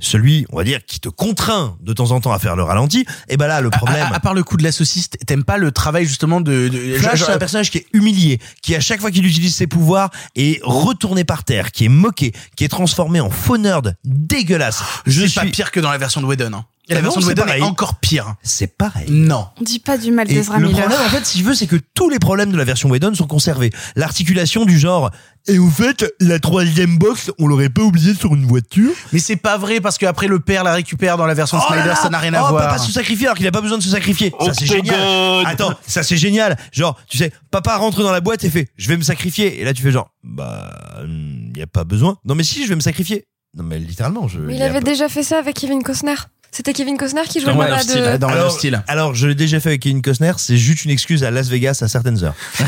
celui, 0.00 0.46
on 0.52 0.56
va 0.58 0.62
dire, 0.62 0.84
qui 0.86 1.00
te 1.00 1.08
contraint 1.08 1.76
de 1.80 1.92
temps 1.92 2.12
en 2.12 2.20
temps 2.20 2.32
à 2.32 2.38
faire 2.38 2.54
le 2.54 2.62
ralenti, 2.62 3.04
et 3.28 3.36
ben 3.36 3.48
là, 3.48 3.60
le 3.60 3.70
problème... 3.70 4.06
À, 4.12 4.14
à 4.14 4.20
part 4.20 4.34
le 4.34 4.44
coup 4.44 4.56
de 4.56 4.62
la 4.62 4.70
saucisse, 4.70 5.08
t'aimes 5.26 5.42
pas 5.42 5.58
le 5.58 5.72
travail 5.72 6.06
justement 6.06 6.40
de, 6.40 6.68
de 6.68 6.94
Flash, 6.98 7.24
c'est 7.24 7.32
un 7.32 7.38
personnage 7.38 7.70
qui 7.70 7.78
est 7.78 7.86
humilié, 7.92 8.38
qui 8.62 8.76
à 8.76 8.80
chaque 8.80 9.00
fois 9.00 9.10
qu'il 9.10 9.26
utilise 9.26 9.56
ses 9.56 9.66
pouvoirs 9.66 10.10
est 10.36 10.60
retourné 10.62 11.24
par 11.24 11.42
terre, 11.42 11.72
qui 11.72 11.86
est 11.86 11.88
moqué, 11.88 12.32
qui 12.54 12.62
est 12.62 12.68
transformé 12.68 13.20
en 13.20 13.30
faux 13.30 13.58
nerd 13.58 13.96
dégueulasse. 14.04 14.84
Je 15.04 15.26
c'est 15.26 15.34
pas 15.34 15.40
suis 15.40 15.50
pire 15.50 15.72
que 15.72 15.80
dans 15.80 15.90
la 15.90 15.98
version 15.98 16.20
de 16.20 16.26
Whedon. 16.26 16.52
Hein. 16.52 16.64
Et 16.88 16.94
la 16.94 17.00
Ah 17.00 17.02
non, 17.02 17.10
version 17.10 17.20
de 17.20 17.26
Whedon 17.26 17.46
est 17.52 17.60
encore 17.62 17.96
pire. 17.96 18.34
C'est 18.42 18.76
pareil. 18.78 19.06
Non. 19.10 19.46
On 19.60 19.64
dit 19.64 19.78
pas 19.78 19.98
du 19.98 20.10
mal 20.10 20.26
d'Ezra 20.26 20.58
le 20.58 20.68
Miller. 20.68 20.86
problème, 20.86 21.06
en 21.06 21.10
fait, 21.10 21.26
si 21.26 21.38
je 21.40 21.44
veux, 21.44 21.54
c'est 21.54 21.66
que 21.66 21.76
tous 21.94 22.08
les 22.08 22.18
problèmes 22.18 22.50
de 22.50 22.56
la 22.56 22.64
version 22.64 22.88
Whedon 22.88 23.14
sont 23.14 23.26
conservés. 23.26 23.70
L'articulation 23.94 24.64
du 24.64 24.78
genre, 24.78 25.10
et 25.48 25.58
au 25.58 25.68
fait, 25.68 26.04
la 26.20 26.38
troisième 26.38 26.96
box, 26.98 27.30
on 27.38 27.46
l'aurait 27.46 27.68
pas 27.68 27.82
oublié 27.82 28.14
sur 28.14 28.34
une 28.34 28.46
voiture? 28.46 28.90
Mais 29.12 29.18
c'est 29.18 29.36
pas 29.36 29.58
vrai 29.58 29.80
parce 29.80 29.98
qu'après 29.98 30.28
le 30.28 30.40
père 30.40 30.64
la 30.64 30.72
récupère 30.72 31.16
dans 31.18 31.26
la 31.26 31.34
version 31.34 31.58
Oh 31.60 31.72
Snyder, 31.72 31.94
ça 32.00 32.08
n'a 32.08 32.18
rien 32.18 32.32
oh, 32.34 32.44
à 32.46 32.48
voir. 32.50 32.62
Papa 32.68 32.78
se 32.78 32.90
sacrifier 32.92 33.26
alors 33.26 33.36
qu'il 33.36 33.46
a 33.46 33.50
pas 33.50 33.60
besoin 33.60 33.78
de 33.78 33.82
se 33.82 33.90
sacrifier. 33.90 34.32
Ça 34.40 34.52
c'est 34.54 34.64
Octogone. 34.70 34.84
génial. 34.86 35.46
Attends, 35.46 35.74
ça 35.86 36.02
c'est 36.02 36.16
génial. 36.16 36.56
Genre, 36.72 36.98
tu 37.08 37.18
sais, 37.18 37.32
papa 37.50 37.76
rentre 37.76 38.02
dans 38.02 38.12
la 38.12 38.20
boîte 38.20 38.44
et 38.44 38.50
fait, 38.50 38.68
je 38.76 38.88
vais 38.88 38.96
me 38.96 39.02
sacrifier. 39.02 39.60
Et 39.60 39.64
là 39.64 39.74
tu 39.74 39.82
fais 39.82 39.90
genre, 39.92 40.10
bah, 40.24 40.70
il 41.06 41.52
y 41.56 41.62
a 41.62 41.66
pas 41.66 41.84
besoin. 41.84 42.16
Non 42.24 42.34
mais 42.34 42.44
si, 42.44 42.64
je 42.64 42.68
vais 42.70 42.76
me 42.76 42.80
sacrifier. 42.80 43.26
Non 43.54 43.64
mais 43.64 43.78
littéralement, 43.78 44.28
je. 44.28 44.38
Mais 44.40 44.54
y 44.54 44.56
il 44.56 44.62
a 44.62 44.66
avait 44.66 44.80
pas- 44.80 44.84
déjà 44.84 45.08
fait 45.08 45.22
ça 45.22 45.38
avec 45.38 45.56
Kevin 45.56 45.82
Costner. 45.82 46.14
C'était 46.50 46.72
Kevin 46.72 46.96
Costner 46.96 47.22
qui 47.28 47.40
jouait 47.40 47.52
Dans 47.52 47.62
le 47.62 47.78
Steel, 47.78 48.12
de... 48.12 48.16
dans 48.16 48.28
Man 48.28 48.36
of 48.36 48.42
alors, 48.42 48.52
Steel. 48.52 48.82
alors, 48.88 49.14
je 49.14 49.26
l'ai 49.26 49.34
déjà 49.34 49.60
fait 49.60 49.68
avec 49.70 49.82
Kevin 49.82 50.02
Costner, 50.02 50.32
c'est 50.38 50.56
juste 50.56 50.84
une 50.84 50.90
excuse 50.90 51.22
à 51.24 51.30
Las 51.30 51.48
Vegas 51.48 51.78
à 51.82 51.88
certaines 51.88 52.24
heures. 52.24 52.34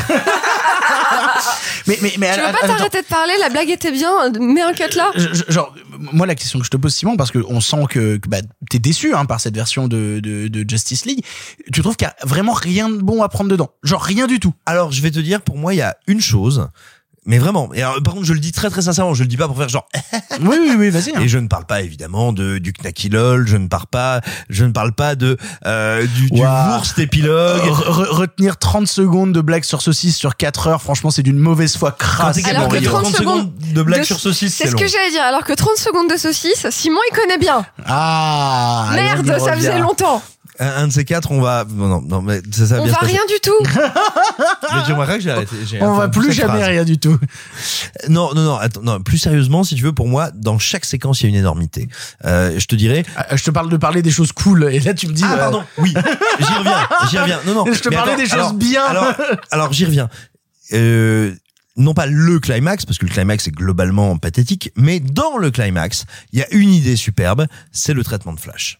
Mais 1.87 1.97
mais 2.01 2.13
mais 2.19 2.31
Tu 2.33 2.39
veux 2.39 2.51
pas 2.51 2.67
t'arrêter 2.67 3.01
de 3.01 3.07
parler 3.07 3.33
La 3.39 3.49
blague 3.49 3.69
était 3.69 3.91
bien. 3.91 4.29
Mets 4.39 4.61
un 4.61 4.73
cut 4.73 4.95
là. 4.95 5.11
Genre 5.47 5.73
moi 5.97 6.27
la 6.27 6.35
question 6.35 6.59
que 6.59 6.65
je 6.65 6.69
te 6.69 6.77
pose 6.77 6.93
Simon 6.93 7.17
parce 7.17 7.31
que 7.31 7.39
on 7.47 7.59
sent 7.59 7.85
que, 7.89 8.17
que 8.17 8.29
bah, 8.29 8.37
t'es 8.69 8.79
déçu 8.79 9.13
hein, 9.15 9.25
par 9.25 9.39
cette 9.39 9.55
version 9.55 9.87
de, 9.87 10.19
de, 10.21 10.47
de 10.47 10.69
Justice 10.69 11.05
League 11.05 11.23
tu 11.71 11.81
trouves 11.81 11.95
qu'il 11.95 12.07
y 12.07 12.09
a 12.09 12.15
vraiment 12.25 12.53
rien 12.53 12.89
de 12.89 12.97
bon 12.97 13.23
à 13.23 13.29
prendre 13.29 13.49
dedans? 13.49 13.71
Genre 13.83 14.01
rien 14.01 14.27
du 14.27 14.39
tout 14.39 14.53
Alors, 14.65 14.91
je 14.91 15.01
vais 15.01 15.11
te 15.11 15.19
dire, 15.19 15.41
pour 15.41 15.57
moi, 15.57 15.73
il 15.73 15.77
y 15.77 15.81
a 15.81 15.97
une 16.07 16.21
chose, 16.21 16.69
mais 17.25 17.37
vraiment. 17.37 17.69
Et 17.73 17.81
alors, 17.83 18.01
par 18.03 18.13
contre, 18.15 18.25
je 18.25 18.33
le 18.33 18.39
dis 18.39 18.51
très 18.51 18.69
très 18.69 18.81
sincèrement, 18.81 19.13
je 19.13 19.21
le 19.23 19.27
dis 19.27 19.37
pas 19.37 19.47
pour 19.47 19.57
faire 19.57 19.69
genre. 19.69 19.87
oui 20.41 20.57
oui 20.59 20.75
oui 20.77 20.89
vas-y 20.89 21.11
hein. 21.15 21.19
Et 21.21 21.27
je 21.27 21.37
ne 21.37 21.47
parle 21.47 21.65
pas 21.65 21.81
évidemment 21.81 22.33
de 22.33 22.57
du 22.57 22.73
Knacky 22.73 23.09
LOL, 23.09 23.47
je 23.47 23.57
ne 23.57 23.67
parle 23.67 23.85
pas, 23.87 24.21
je 24.49 24.65
ne 24.65 24.71
parle 24.71 24.91
pas 24.93 25.15
de 25.15 25.37
euh, 25.65 26.05
du. 26.07 26.29
Wurst 26.31 26.97
épilogue. 26.99 27.61
Re- 27.61 27.89
re- 27.89 28.09
retenir 28.09 28.57
30 28.57 28.87
secondes 28.87 29.31
de 29.33 29.41
blague 29.41 29.63
sur 29.63 29.81
saucisse 29.81 30.17
sur 30.17 30.35
4 30.35 30.67
heures 30.67 30.81
franchement 30.81 31.11
c'est 31.11 31.23
d'une 31.23 31.37
mauvaise 31.39 31.75
foi 31.77 31.91
crasse 31.91 32.37
Alors 32.45 32.67
que 32.69 32.75
capable 32.75 32.79
de 32.79 32.85
30 32.85 33.03
30 33.03 33.15
secondes 33.15 33.51
de 33.73 33.81
blague 33.83 33.99
de- 34.01 34.05
sur 34.05 34.19
saucisse, 34.19 34.53
C'est 34.55 34.63
c'est 34.63 34.69
ce 34.69 34.73
long. 34.75 34.79
que 34.79 34.87
j'allais 34.87 35.11
dire. 35.11 35.23
Alors 35.23 35.43
que 35.43 35.53
30 35.53 35.77
secondes 35.77 36.09
de 36.09 36.17
saucisse, 36.17 36.67
Simon 36.69 36.99
il 37.11 37.15
connaît 37.15 37.37
bien. 37.37 37.65
ah 37.85 38.89
Merde, 38.93 39.37
ça 39.39 39.53
faisait 39.53 39.79
longtemps. 39.79 40.21
Un, 40.61 40.83
un 40.83 40.87
de 40.87 40.93
ces 40.93 41.03
quatre, 41.05 41.31
on 41.31 41.41
va. 41.41 41.65
Non, 41.69 41.87
non, 41.87 42.01
non, 42.01 42.21
mais 42.21 42.39
ça, 42.51 42.67
ça 42.67 42.75
va 42.75 42.81
On 42.81 42.83
bien 42.85 42.93
va 42.93 42.99
se 42.99 43.05
passer. 43.05 43.13
rien 43.17 43.25
du 43.27 43.39
tout. 43.41 43.59
Mais 44.75 44.83
tu 44.85 44.91
remarqueras 44.93 45.17
que 45.17 45.23
j'ai 45.23 45.31
arrêté. 45.31 45.55
j'ai- 45.65 45.81
on 45.81 45.87
enfin, 45.89 45.99
va 46.01 46.07
plus 46.09 46.27
cette 46.27 46.35
jamais 46.35 46.59
phrase. 46.59 46.69
rien 46.69 46.83
du 46.85 46.97
tout 46.99 47.17
Non, 48.09 48.33
non, 48.35 48.43
non, 48.43 48.55
attends, 48.57 48.81
non. 48.83 49.01
Plus 49.01 49.17
sérieusement, 49.17 49.63
si 49.63 49.75
tu 49.75 49.83
veux, 49.83 49.91
pour 49.91 50.07
moi, 50.07 50.29
dans 50.35 50.59
chaque 50.59 50.85
séquence, 50.85 51.21
il 51.21 51.23
y 51.23 51.25
a 51.27 51.29
une 51.29 51.35
énormité. 51.35 51.89
Euh, 52.25 52.57
je 52.59 52.65
te 52.67 52.75
dirais. 52.75 53.03
Ah, 53.17 53.35
je 53.35 53.43
te 53.43 53.49
parle 53.51 53.69
de 53.69 53.77
parler 53.77 54.01
des 54.03 54.11
choses 54.11 54.31
cool 54.31 54.69
et 54.71 54.79
là 54.79 54.93
tu 54.93 55.07
me 55.07 55.13
dis 55.13 55.23
Ah, 55.25 55.33
euh, 55.33 55.37
pardon. 55.37 55.63
Oui, 55.79 55.93
j'y 56.39 56.53
reviens. 56.53 56.87
J'y 57.09 57.17
reviens. 57.17 57.39
Non, 57.47 57.53
non. 57.65 57.65
Je 57.73 57.79
te 57.81 57.89
mais 57.89 57.95
parlais 57.95 58.11
attends, 58.13 58.21
des 58.21 58.29
choses 58.29 58.33
alors- 58.39 58.53
bien. 58.53 58.83
Alors, 58.85 59.13
alors 59.51 59.73
j'y 59.73 59.85
reviens. 59.85 60.09
Euh, 60.73 61.33
non 61.77 61.93
pas 61.95 62.05
le 62.05 62.39
climax, 62.39 62.85
parce 62.85 62.97
que 62.99 63.05
le 63.05 63.11
climax 63.11 63.47
est 63.47 63.51
globalement 63.51 64.15
pathétique, 64.17 64.71
mais 64.75 64.99
dans 64.99 65.37
le 65.37 65.49
climax, 65.51 66.05
il 66.33 66.39
y 66.39 66.43
a 66.43 66.47
une 66.53 66.71
idée 66.71 66.95
superbe, 66.95 67.47
c'est 67.71 67.93
le 67.93 68.03
traitement 68.03 68.33
de 68.33 68.39
Flash. 68.39 68.79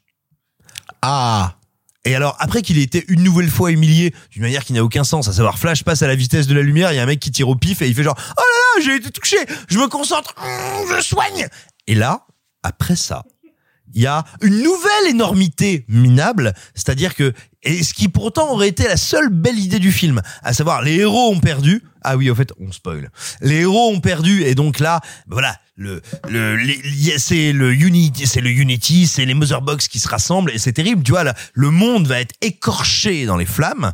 ah 1.02 1.56
Et 2.04 2.16
alors, 2.16 2.36
après 2.40 2.64
qu'il 2.64 2.80
ait 2.80 2.84
été 2.84 3.06
une 3.10 3.24
nouvelle 3.24 3.50
fois 3.50 3.72
humilié 3.72 4.14
d'une 4.32 4.42
manière 4.42 4.66
qui 4.66 4.74
n'a 4.74 4.84
aucun 4.84 5.04
sens, 5.04 5.28
à 5.28 5.34
savoir 5.34 5.60
Flash 5.60 5.84
passe 5.84 6.02
à 6.02 6.08
la 6.08 6.16
vitesse 6.16 6.48
de 6.48 6.56
la 6.56 6.64
lumière, 6.64 6.92
il 6.92 6.96
y 6.96 7.00
a 7.00 7.04
un 7.04 7.06
mec 7.06 7.20
qui 7.20 7.32
tire 7.32 7.48
au 7.48 7.56
pif 7.56 7.82
et 7.82 7.88
il 7.88 7.94
fait 7.94 8.04
genre 8.04 8.18
Oh 8.18 8.42
là 8.42 8.82
là, 8.82 8.86
j'ai 8.86 8.96
été 8.96 9.12
touché, 9.12 9.38
je 9.68 9.78
me 9.78 9.88
concentre, 9.88 10.34
je 10.90 11.02
soigne. 11.02 11.48
Et 11.86 11.94
là, 11.94 12.26
après 12.64 12.96
ça, 12.96 13.24
il 13.94 14.02
y 14.02 14.08
a 14.08 14.24
une 14.42 14.58
nouvelle 14.58 15.08
énormité 15.10 15.86
minable, 15.88 16.54
c'est-à-dire 16.76 17.16
que 17.16 17.34
et 17.64 17.84
ce 17.84 17.94
qui 17.94 18.08
pourtant 18.08 18.52
aurait 18.52 18.70
été 18.70 18.88
la 18.88 18.98
seule 18.98 19.30
belle 19.30 19.60
idée 19.60 19.80
du 19.80 19.92
film, 19.92 20.22
à 20.42 20.54
savoir 20.54 20.82
les 20.82 20.96
héros 20.96 21.32
ont 21.32 21.40
perdu. 21.40 21.84
Ah 22.04 22.18
oui, 22.18 22.30
au 22.32 22.36
fait, 22.36 22.52
on 22.60 22.72
spoil. 22.72 23.12
Les 23.42 23.58
héros 23.58 23.92
ont 23.92 24.00
perdu 24.00 24.44
et 24.44 24.56
donc 24.56 24.80
là, 24.80 25.00
voilà, 25.28 25.56
le 25.76 26.02
le 26.28 26.58
c'est 27.18 27.54
le 27.54 27.74
Unity, 27.74 28.26
c'est 28.26 28.42
le 28.42 28.50
Unity, 28.50 29.06
c'est 29.06 29.26
les 29.26 29.36
Motherbox 29.36 29.88
qui 29.88 30.00
se 30.00 30.08
rassemblent 30.08 30.52
et 30.52 30.58
c'est 30.58 30.74
terrible, 30.74 31.04
tu 31.04 31.12
vois 31.12 31.24
là, 31.24 31.36
le 31.54 31.70
monde 31.70 32.08
va 32.08 32.20
être 32.20 32.34
écorché 32.42 33.26
dans 33.26 33.38
les 33.38 33.46
flammes. 33.46 33.92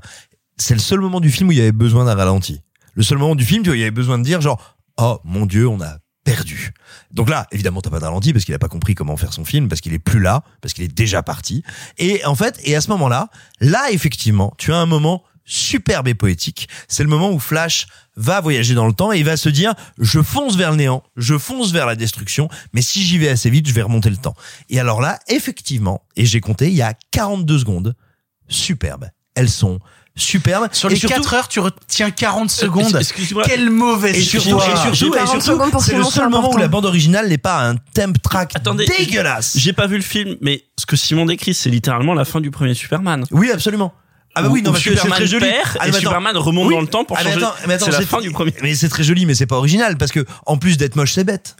C'est 0.57 0.73
le 0.73 0.79
seul 0.79 1.01
moment 1.01 1.19
du 1.19 1.29
film 1.29 1.49
où 1.49 1.51
il 1.51 1.57
y 1.57 1.61
avait 1.61 1.71
besoin 1.71 2.05
d'un 2.05 2.15
ralenti. 2.15 2.61
Le 2.95 3.03
seul 3.03 3.17
moment 3.17 3.35
du 3.35 3.45
film 3.45 3.63
où 3.67 3.73
il 3.73 3.79
y 3.79 3.83
avait 3.83 3.91
besoin 3.91 4.17
de 4.17 4.23
dire 4.23 4.41
genre 4.41 4.77
oh 4.97 5.19
mon 5.25 5.45
dieu, 5.45 5.67
on 5.67 5.81
a 5.81 5.97
perdu. 6.27 6.73
Donc 7.09 7.29
là, 7.29 7.47
évidemment, 7.53 7.81
t'as 7.81 7.89
pas 7.89 7.99
de 7.99 8.03
ralenti 8.03 8.33
parce 8.33 8.43
qu'il 8.43 8.53
a 8.53 8.59
pas 8.59 8.67
compris 8.67 8.95
comment 8.95 9.15
faire 9.15 9.31
son 9.31 9.45
film, 9.45 9.69
parce 9.69 9.79
qu'il 9.79 9.93
est 9.93 9.99
plus 9.99 10.19
là, 10.19 10.43
parce 10.59 10.73
qu'il 10.73 10.83
est 10.83 10.93
déjà 10.93 11.23
parti. 11.23 11.63
Et 11.97 12.25
en 12.25 12.35
fait, 12.35 12.59
et 12.65 12.75
à 12.75 12.81
ce 12.81 12.89
moment-là, 12.89 13.29
là, 13.61 13.91
effectivement, 13.91 14.53
tu 14.57 14.73
as 14.73 14.77
un 14.77 14.85
moment 14.85 15.23
superbe 15.45 16.09
et 16.09 16.15
poétique. 16.15 16.67
C'est 16.89 17.03
le 17.03 17.07
moment 17.07 17.31
où 17.31 17.39
Flash 17.39 17.87
va 18.17 18.41
voyager 18.41 18.73
dans 18.73 18.87
le 18.87 18.91
temps 18.91 19.13
et 19.13 19.19
il 19.19 19.23
va 19.23 19.37
se 19.37 19.47
dire, 19.47 19.73
je 19.99 20.21
fonce 20.21 20.57
vers 20.57 20.71
le 20.71 20.75
néant, 20.75 21.01
je 21.15 21.37
fonce 21.37 21.71
vers 21.71 21.85
la 21.85 21.95
destruction, 21.95 22.49
mais 22.73 22.81
si 22.81 23.03
j'y 23.03 23.17
vais 23.17 23.29
assez 23.29 23.49
vite, 23.49 23.65
je 23.65 23.73
vais 23.73 23.81
remonter 23.81 24.09
le 24.09 24.17
temps. 24.17 24.35
Et 24.69 24.81
alors 24.81 24.99
là, 24.99 25.19
effectivement, 25.29 26.03
et 26.17 26.25
j'ai 26.25 26.41
compté, 26.41 26.67
il 26.67 26.75
y 26.75 26.81
a 26.81 26.93
42 27.11 27.59
secondes, 27.59 27.95
superbes. 28.49 29.09
Elles 29.33 29.49
sont 29.49 29.79
superbes. 30.17 30.67
sur 30.73 30.89
Et 30.89 30.93
les 30.93 30.99
surtout- 30.99 31.15
4 31.15 31.33
heures 31.33 31.47
tu 31.47 31.59
retiens 31.59 32.11
40 32.11 32.49
secondes 32.51 32.95
Excuse-moi. 32.95 33.43
quelle 33.45 33.69
mauvaise 33.69 34.15
et 34.17 34.21
surtout, 34.21 34.57
et 34.59 34.93
surtout, 34.95 35.13
et 35.13 35.17
40 35.17 35.27
surtout, 35.29 35.45
secondes 35.45 35.71
pour 35.71 35.81
c'est 35.83 35.95
le 35.97 36.03
seul 36.03 36.29
moment 36.29 36.51
où 36.53 36.57
la 36.57 36.67
bande 36.67 36.85
originale 36.85 37.27
n'est 37.29 37.37
pas 37.37 37.67
un 37.67 37.75
temp 37.93 38.13
track 38.21 38.51
Attendez, 38.55 38.85
dégueulasse. 38.85 39.53
J'ai 39.57 39.73
pas 39.73 39.87
vu 39.87 39.95
le 39.97 40.01
film, 40.03 40.35
mais 40.41 40.63
ce 40.79 40.85
que 40.85 40.95
Simon 40.95 41.25
décrit, 41.25 41.53
c'est 41.53 41.69
littéralement 41.69 42.13
la 42.13 42.25
fin 42.25 42.41
du 42.41 42.51
premier 42.51 42.73
Superman. 42.73 43.25
Oui, 43.31 43.51
absolument. 43.51 43.93
Ah 44.35 44.43
bah 44.43 44.49
oui, 44.51 44.61
non, 44.61 44.71
parce 44.71 44.83
que 44.83 44.91
c'est 44.91 44.95
Superman 44.97 45.17
très 45.17 45.27
joli. 45.27 45.45
perd 45.47 45.77
Ah, 45.79 45.87
et. 45.87 45.91
Superman 45.93 46.37
remonte 46.37 46.67
Oui. 46.67 46.75
dans 46.75 46.81
le 46.81 46.87
temps 46.87 47.03
pour 47.05 47.17
Ah, 47.17 47.23
mais 47.23 47.33
changer. 47.33 47.45
attends, 47.45 47.55
mais 47.67 47.73
attends, 47.73 47.85
c'est 47.85 47.91
la 47.91 48.01
fin 48.01 48.21
du 48.21 48.29
premier. 48.31 48.53
Mais 48.61 48.75
c'est 48.75 48.89
très 48.89 49.03
joli, 49.03 49.25
mais 49.25 49.33
c'est 49.33 49.47
pas 49.47 49.55
original 49.55 49.97
parce 49.97 50.11
que 50.11 50.25
en 50.45 50.57
plus 50.57 50.77
d'être 50.77 50.95
moche, 50.95 51.13
c'est 51.13 51.23
bête. 51.23 51.55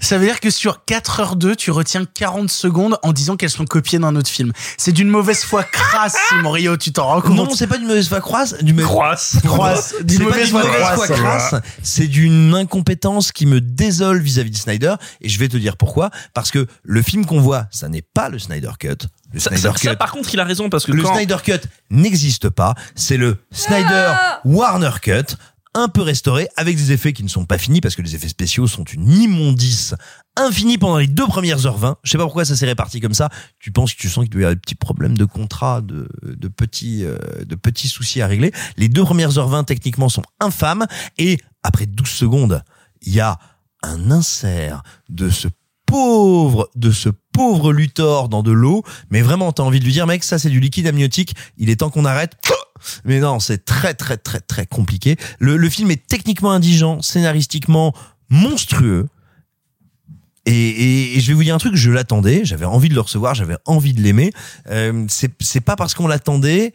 Ça 0.00 0.18
veut 0.18 0.26
dire 0.26 0.40
que 0.40 0.50
sur 0.50 0.80
4h2, 0.88 1.56
tu 1.56 1.70
retiens 1.70 2.04
40 2.04 2.50
secondes 2.50 2.98
en 3.02 3.12
disant 3.12 3.36
qu'elles 3.36 3.50
sont 3.50 3.66
copiées 3.66 3.98
d'un 3.98 4.16
autre 4.16 4.28
film. 4.30 4.52
C'est 4.78 4.92
d'une 4.92 5.08
mauvaise 5.08 5.44
foi 5.44 5.62
crasse, 5.62 6.16
Simon 6.30 6.50
Rio, 6.52 6.76
tu 6.76 6.92
t'en 6.92 7.06
rends 7.06 7.20
compte 7.20 7.36
Non, 7.36 7.50
c'est 7.54 7.66
pas 7.66 7.76
d'une 7.76 7.86
mauvaise 7.86 8.08
foi 8.08 8.20
croisse, 8.20 8.54
du 8.62 8.74
Croisse. 8.74 9.36
Croisse. 9.44 9.94
C'est 9.98 10.04
D'une 10.06 10.18
pas 10.20 10.24
mauvaise 10.24 10.42
d'une 10.48 10.50
foi 10.58 10.62
mauvaise 10.64 10.80
crasse. 10.82 10.94
foi 10.96 11.08
crasse, 11.08 11.54
c'est 11.82 12.06
d'une 12.06 12.54
incompétence 12.54 13.30
qui 13.32 13.44
me 13.46 13.60
désole 13.60 14.20
vis-à-vis 14.20 14.50
de 14.50 14.56
Snyder. 14.56 14.94
Et 15.20 15.28
je 15.28 15.38
vais 15.38 15.48
te 15.48 15.56
dire 15.56 15.76
pourquoi. 15.76 16.10
Parce 16.34 16.50
que 16.50 16.66
le 16.82 17.02
film 17.02 17.26
qu'on 17.26 17.40
voit, 17.40 17.66
ça 17.70 17.88
n'est 17.88 18.02
pas 18.02 18.28
le 18.28 18.38
Snyder 18.38 18.70
Cut. 18.78 19.06
Le 19.32 19.38
Ça, 19.40 19.50
Snyder 19.50 19.62
ça- 19.68 19.72
Cut. 19.74 19.86
ça, 19.88 19.96
par 19.96 20.12
contre, 20.12 20.32
il 20.34 20.40
a 20.40 20.44
raison 20.44 20.70
parce 20.70 20.86
que 20.86 20.92
le 20.92 21.02
quand... 21.02 21.14
Snyder 21.14 21.36
Cut 21.44 21.60
n'existe 21.90 22.48
pas. 22.48 22.74
C'est 22.94 23.16
le 23.16 23.36
Snyder 23.52 24.12
Warner 24.44 24.90
Cut. 25.02 25.36
Un 25.74 25.86
peu 25.86 26.02
restauré 26.02 26.48
avec 26.56 26.76
des 26.76 26.90
effets 26.90 27.12
qui 27.12 27.22
ne 27.22 27.28
sont 27.28 27.44
pas 27.44 27.56
finis 27.56 27.80
parce 27.80 27.94
que 27.94 28.02
les 28.02 28.16
effets 28.16 28.28
spéciaux 28.28 28.66
sont 28.66 28.82
une 28.82 29.08
immondice 29.08 29.94
infinie 30.36 30.78
pendant 30.78 30.98
les 30.98 31.06
deux 31.06 31.26
premières 31.28 31.64
heures 31.64 31.78
20. 31.78 31.98
Je 32.02 32.10
sais 32.10 32.18
pas 32.18 32.24
pourquoi 32.24 32.44
ça 32.44 32.56
s'est 32.56 32.66
réparti 32.66 33.00
comme 33.00 33.14
ça. 33.14 33.28
Tu 33.60 33.70
penses 33.70 33.94
que 33.94 34.00
tu 34.00 34.08
sens 34.08 34.24
qu'il 34.24 34.30
doit 34.30 34.40
y 34.40 34.44
avoir 34.44 34.56
des 34.56 34.60
petits 34.60 34.74
problèmes 34.74 35.16
de 35.16 35.24
contrat, 35.24 35.80
de, 35.80 36.08
de 36.22 36.48
petits, 36.48 37.04
euh, 37.04 37.18
de 37.44 37.54
petits 37.54 37.86
soucis 37.86 38.20
à 38.20 38.26
régler. 38.26 38.50
Les 38.78 38.88
deux 38.88 39.04
premières 39.04 39.38
heures 39.38 39.48
20 39.48 39.62
techniquement 39.62 40.08
sont 40.08 40.24
infâmes 40.40 40.86
et 41.18 41.38
après 41.62 41.86
12 41.86 42.08
secondes, 42.08 42.64
il 43.02 43.14
y 43.14 43.20
a 43.20 43.38
un 43.84 44.10
insert 44.10 44.82
de 45.08 45.30
ce 45.30 45.46
pauvre, 45.86 46.68
de 46.74 46.90
ce 46.90 47.10
pauvre 47.32 47.72
Luthor 47.72 48.28
dans 48.28 48.42
de 48.42 48.50
l'eau. 48.50 48.82
Mais 49.10 49.22
vraiment, 49.22 49.52
t'as 49.52 49.62
envie 49.62 49.78
de 49.78 49.84
lui 49.84 49.92
dire, 49.92 50.06
mec, 50.06 50.24
ça 50.24 50.38
c'est 50.38 50.50
du 50.50 50.58
liquide 50.58 50.88
amniotique. 50.88 51.34
Il 51.58 51.70
est 51.70 51.76
temps 51.76 51.90
qu'on 51.90 52.04
arrête. 52.04 52.36
Mais 53.04 53.20
non, 53.20 53.40
c'est 53.40 53.64
très 53.64 53.94
très 53.94 54.16
très 54.16 54.40
très 54.40 54.66
compliqué. 54.66 55.16
Le, 55.38 55.56
le 55.56 55.68
film 55.68 55.90
est 55.90 56.06
techniquement 56.06 56.52
indigent, 56.52 57.02
scénaristiquement 57.02 57.94
monstrueux. 58.28 59.08
Et, 60.46 60.52
et, 60.52 61.16
et 61.16 61.20
je 61.20 61.28
vais 61.28 61.34
vous 61.34 61.44
dire 61.44 61.54
un 61.54 61.58
truc, 61.58 61.76
je 61.76 61.90
l'attendais, 61.90 62.44
j'avais 62.44 62.64
envie 62.64 62.88
de 62.88 62.94
le 62.94 63.00
recevoir, 63.00 63.34
j'avais 63.34 63.56
envie 63.66 63.92
de 63.92 64.00
l'aimer. 64.00 64.32
Euh, 64.70 65.04
c'est 65.08 65.60
pas 65.60 65.76
parce 65.76 65.94
qu'on 65.94 66.06
l'attendait 66.08 66.72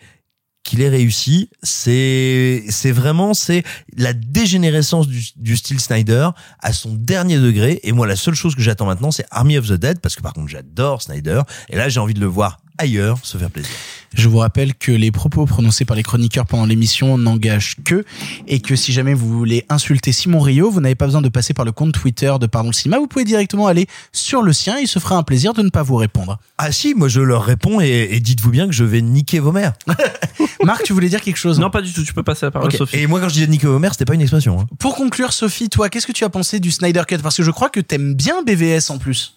qu'il 0.64 0.82
est 0.82 0.90
réussi. 0.90 1.50
C'est 1.64 2.64
c'est 2.70 2.92
vraiment 2.92 3.34
c'est 3.34 3.64
la 3.96 4.14
dégénérescence 4.14 5.08
du, 5.08 5.24
du 5.36 5.56
style 5.58 5.80
Snyder 5.80 6.30
à 6.60 6.74
son 6.74 6.94
dernier 6.94 7.40
degré. 7.40 7.80
Et 7.84 7.92
moi, 7.92 8.08
la 8.08 8.16
seule 8.16 8.36
chose 8.36 8.56
que 8.56 8.62
j'attends 8.62 8.86
maintenant, 8.86 9.12
c'est 9.12 9.26
Army 9.32 9.58
of 9.58 9.68
the 9.68 9.74
Dead 9.74 10.00
parce 10.00 10.16
que 10.16 10.22
par 10.22 10.34
contre, 10.34 10.50
j'adore 10.50 11.02
Snyder. 11.02 11.42
Et 11.70 11.78
là, 11.78 11.88
j'ai 11.88 12.00
envie 12.00 12.16
de 12.16 12.20
le 12.20 12.26
voir 12.28 12.58
ailleurs, 12.78 13.20
se 13.24 13.38
faire 13.38 13.50
plaisir. 13.52 13.72
Je 14.14 14.30
vous 14.30 14.38
rappelle 14.38 14.74
que 14.76 14.94
les 14.94 15.12
propos 15.12 15.46
prononcés 15.46 15.84
par 15.84 15.98
les 15.98 16.04
chroniqueurs 16.04 16.46
pendant 16.46 16.66
l'émission 16.66 17.18
n'engagent 17.18 17.76
que 17.84 18.06
et 18.48 18.62
que 18.62 18.76
si 18.78 18.94
jamais 18.94 19.14
vous 19.14 19.28
voulez 19.28 19.66
insulter 19.68 20.14
Simon 20.14 20.40
Rio, 20.40 20.72
vous 20.72 20.80
n'avez 20.80 20.96
pas 20.96 21.06
besoin 21.06 21.22
de 21.22 21.28
passer 21.28 21.54
par 21.54 21.66
le 21.66 21.74
compte 21.74 21.92
Twitter 21.94 22.34
de 22.40 22.46
Pardon 22.48 22.70
le 22.70 22.74
Cinéma, 22.74 22.98
vous 23.00 23.08
pouvez 23.08 23.26
directement 23.26 23.68
aller 23.68 23.88
sur 24.14 24.42
le 24.42 24.54
sien, 24.54 24.78
il 24.80 24.88
se 24.88 25.00
fera 25.00 25.18
un 25.18 25.24
plaisir 25.24 25.54
de 25.54 25.62
ne 25.64 25.70
pas 25.70 25.84
vous 25.84 25.96
répondre. 25.98 26.40
Ah 26.58 26.72
si, 26.72 26.94
moi 26.94 27.10
je 27.10 27.20
leur 27.20 27.44
réponds 27.44 27.82
et, 27.82 28.08
et 28.12 28.20
dites-vous 28.22 28.52
bien 28.52 28.68
que 28.68 28.74
je 28.74 28.86
vais 28.86 29.02
niquer 29.02 29.40
vos 29.40 29.52
mères. 29.52 29.74
Marc, 30.64 30.84
tu 30.84 30.94
voulais 30.94 31.10
dire 31.10 31.22
quelque 31.22 31.36
chose 31.38 31.60
Non, 31.60 31.70
pas 31.70 31.82
du 31.82 31.92
tout. 31.94 32.04
Tu 32.04 32.14
peux 32.14 32.24
passer 32.24 32.46
la 32.46 32.52
parole, 32.52 32.70
Ok. 32.70 32.78
Sophie. 32.78 32.98
Et 32.98 33.08
moi 33.08 33.20
quand 33.20 33.28
je 33.28 33.34
disais 33.34 33.48
niquer 33.48 33.68
vos 33.68 33.80
mères, 33.80 33.92
c'était 33.94 34.06
pas 34.06 34.14
une 34.16 34.22
expression. 34.22 34.62
hein. 34.62 34.66
Pour 34.80 34.96
conclure, 34.96 35.34
Sophie, 35.34 35.70
toi, 35.70 35.90
qu'est-ce 35.90 36.08
que 36.08 36.12
tu 36.14 36.24
as 36.24 36.30
pensé 36.30 36.60
du 36.62 36.72
Snyder 36.72 37.04
Cut? 37.08 37.18
Parce 37.18 37.36
que 37.38 37.44
je 37.44 37.52
crois 37.52 37.70
que 37.70 37.80
t'aimes 37.82 38.14
bien 38.14 38.44
BVS 38.44 38.90
en 38.92 38.98
plus. 38.98 39.36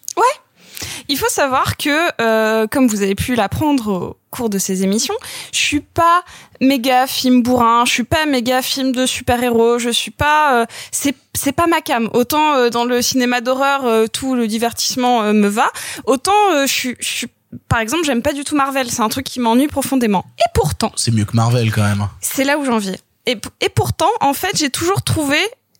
Il 1.09 1.17
faut 1.19 1.29
savoir 1.29 1.77
que, 1.77 2.11
euh, 2.21 2.67
comme 2.67 2.87
vous 2.87 3.03
avez 3.03 3.15
pu 3.15 3.35
l'apprendre 3.35 3.93
au 3.93 4.17
cours 4.31 4.51
de 4.51 4.59
ces 4.59 4.83
émissions, 4.83 5.15
je 5.53 5.59
suis 5.59 5.81
pas 5.81 6.23
méga 6.61 7.07
film 7.07 7.43
bourrin, 7.43 7.85
je 7.87 7.93
suis 7.93 8.05
pas 8.05 8.27
méga 8.27 8.61
film 8.63 8.93
de 8.93 9.07
super-héros, 9.07 9.79
je 9.79 9.89
suis 9.91 10.11
pas... 10.11 10.61
euh, 10.63 10.67
c'est 10.93 11.15
c'est 11.35 11.53
pas 11.53 11.67
ma 11.67 11.81
cam. 11.81 12.11
Autant 12.15 12.55
euh, 12.57 12.69
dans 12.71 12.85
le 12.85 13.01
cinéma 13.01 13.41
d'horreur, 13.41 13.87
euh, 13.87 14.07
tout 14.07 14.35
le 14.35 14.47
divertissement 14.49 15.23
euh, 15.23 15.33
me 15.33 15.49
va, 15.49 15.71
autant 16.05 16.33
euh, 16.53 16.67
je 16.67 16.73
suis... 16.73 16.97
je 17.01 17.09
suis- 17.09 17.29
Par 17.69 17.79
exemple, 17.81 18.05
j'aime 18.05 18.21
pas 18.23 18.33
du 18.35 18.45
tout 18.45 18.55
Marvel, 18.57 18.91
c'est 18.91 19.01
un 19.03 19.09
truc 19.09 19.25
qui 19.25 19.41
m'ennuie 19.41 19.69
profondément. 19.69 20.25
Et 20.39 20.51
pourtant, 20.55 20.93
C'est 20.97 21.11
mieux 21.15 21.25
que 21.25 21.35
Marvel 21.37 21.73
quand 21.73 21.83
même. 21.85 22.07
c'est 22.21 22.45
là 22.45 22.59
où 22.59 22.65
j'en 22.67 22.79
viens. 22.79 22.97
Et 23.27 23.69
pourtant, 23.75 24.11
en 24.21 24.33
fait, 24.35 24.57
j'ai 24.57 24.71
toujours 24.71 25.03
trouvé 25.03 25.37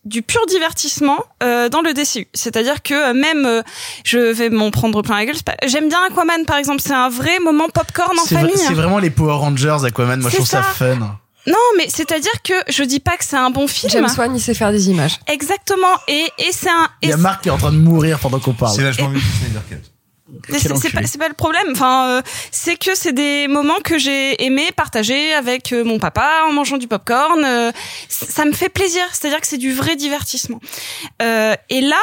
du 0.09 0.21
pur 0.21 0.45
divertissement 0.47 1.17
euh, 1.43 1.69
dans 1.69 1.81
le 1.81 1.93
DCU. 1.93 2.27
C'est-à-dire 2.33 2.81
que 2.83 2.93
euh, 2.93 3.13
même, 3.13 3.45
euh, 3.45 3.61
je 4.03 4.17
vais 4.17 4.49
m'en 4.49 4.71
prendre 4.71 5.01
plein 5.01 5.17
la 5.17 5.25
gueule, 5.25 5.35
pas- 5.45 5.55
j'aime 5.65 5.87
bien 5.87 5.99
Aquaman 6.09 6.45
par 6.45 6.57
exemple, 6.57 6.81
c'est 6.81 6.93
un 6.93 7.09
vrai 7.09 7.39
moment 7.39 7.69
popcorn 7.69 8.17
en 8.19 8.25
famille. 8.25 8.51
hein. 8.55 8.65
c'est 8.67 8.73
vraiment 8.73 8.99
les 8.99 9.09
Power 9.09 9.33
Rangers 9.33 9.77
Aquaman, 9.85 10.19
moi 10.19 10.29
je 10.29 10.35
trouve 10.35 10.47
ça, 10.47 10.63
ça. 10.63 10.69
fun. 10.69 11.17
Non, 11.47 11.55
mais 11.77 11.87
c'est-à-dire 11.89 12.31
que 12.43 12.53
je 12.67 12.83
dis 12.83 12.99
pas 12.99 13.15
que 13.17 13.23
c'est 13.23 13.37
un 13.37 13.49
bon 13.49 13.67
film. 13.67 13.89
James 13.91 14.09
Wan, 14.17 14.35
il 14.35 14.41
sait 14.41 14.53
faire 14.53 14.71
des 14.71 14.89
images. 14.89 15.19
Exactement. 15.27 15.87
Et, 16.07 16.25
et 16.37 16.51
c'est 16.51 16.69
un... 16.69 16.89
Il 17.01 17.07
y 17.07 17.11
et 17.11 17.13
a 17.13 17.17
Marc 17.17 17.43
qui 17.43 17.47
est 17.49 17.51
en 17.51 17.57
train 17.57 17.71
de 17.71 17.77
mourir 17.77 18.19
pendant 18.19 18.39
qu'on 18.39 18.53
parle. 18.53 18.75
C'est 18.75 18.83
vachement 18.83 19.09
mieux 19.09 19.19
que 19.19 19.25
Snyder 19.25 19.59
Cut. 19.69 19.88
C'est 20.57 20.91
pas, 20.91 21.05
c'est 21.05 21.17
pas 21.17 21.27
le 21.27 21.33
problème. 21.33 21.67
Enfin, 21.71 22.09
euh, 22.09 22.21
c'est 22.51 22.75
que 22.75 22.95
c'est 22.95 23.13
des 23.13 23.47
moments 23.47 23.79
que 23.83 23.97
j'ai 23.97 24.43
aimé 24.43 24.69
partager 24.75 25.33
avec 25.33 25.73
euh, 25.73 25.83
mon 25.83 25.99
papa 25.99 26.45
en 26.47 26.53
mangeant 26.53 26.77
du 26.77 26.87
popcorn. 26.87 27.43
euh, 27.43 27.71
ça 28.07 28.45
me 28.45 28.51
fait 28.53 28.69
plaisir. 28.69 29.03
C'est-à-dire 29.11 29.41
que 29.41 29.47
c'est 29.47 29.57
du 29.57 29.73
vrai 29.73 29.95
divertissement. 29.95 30.59
Euh, 31.21 31.55
et 31.69 31.81
là, 31.81 32.01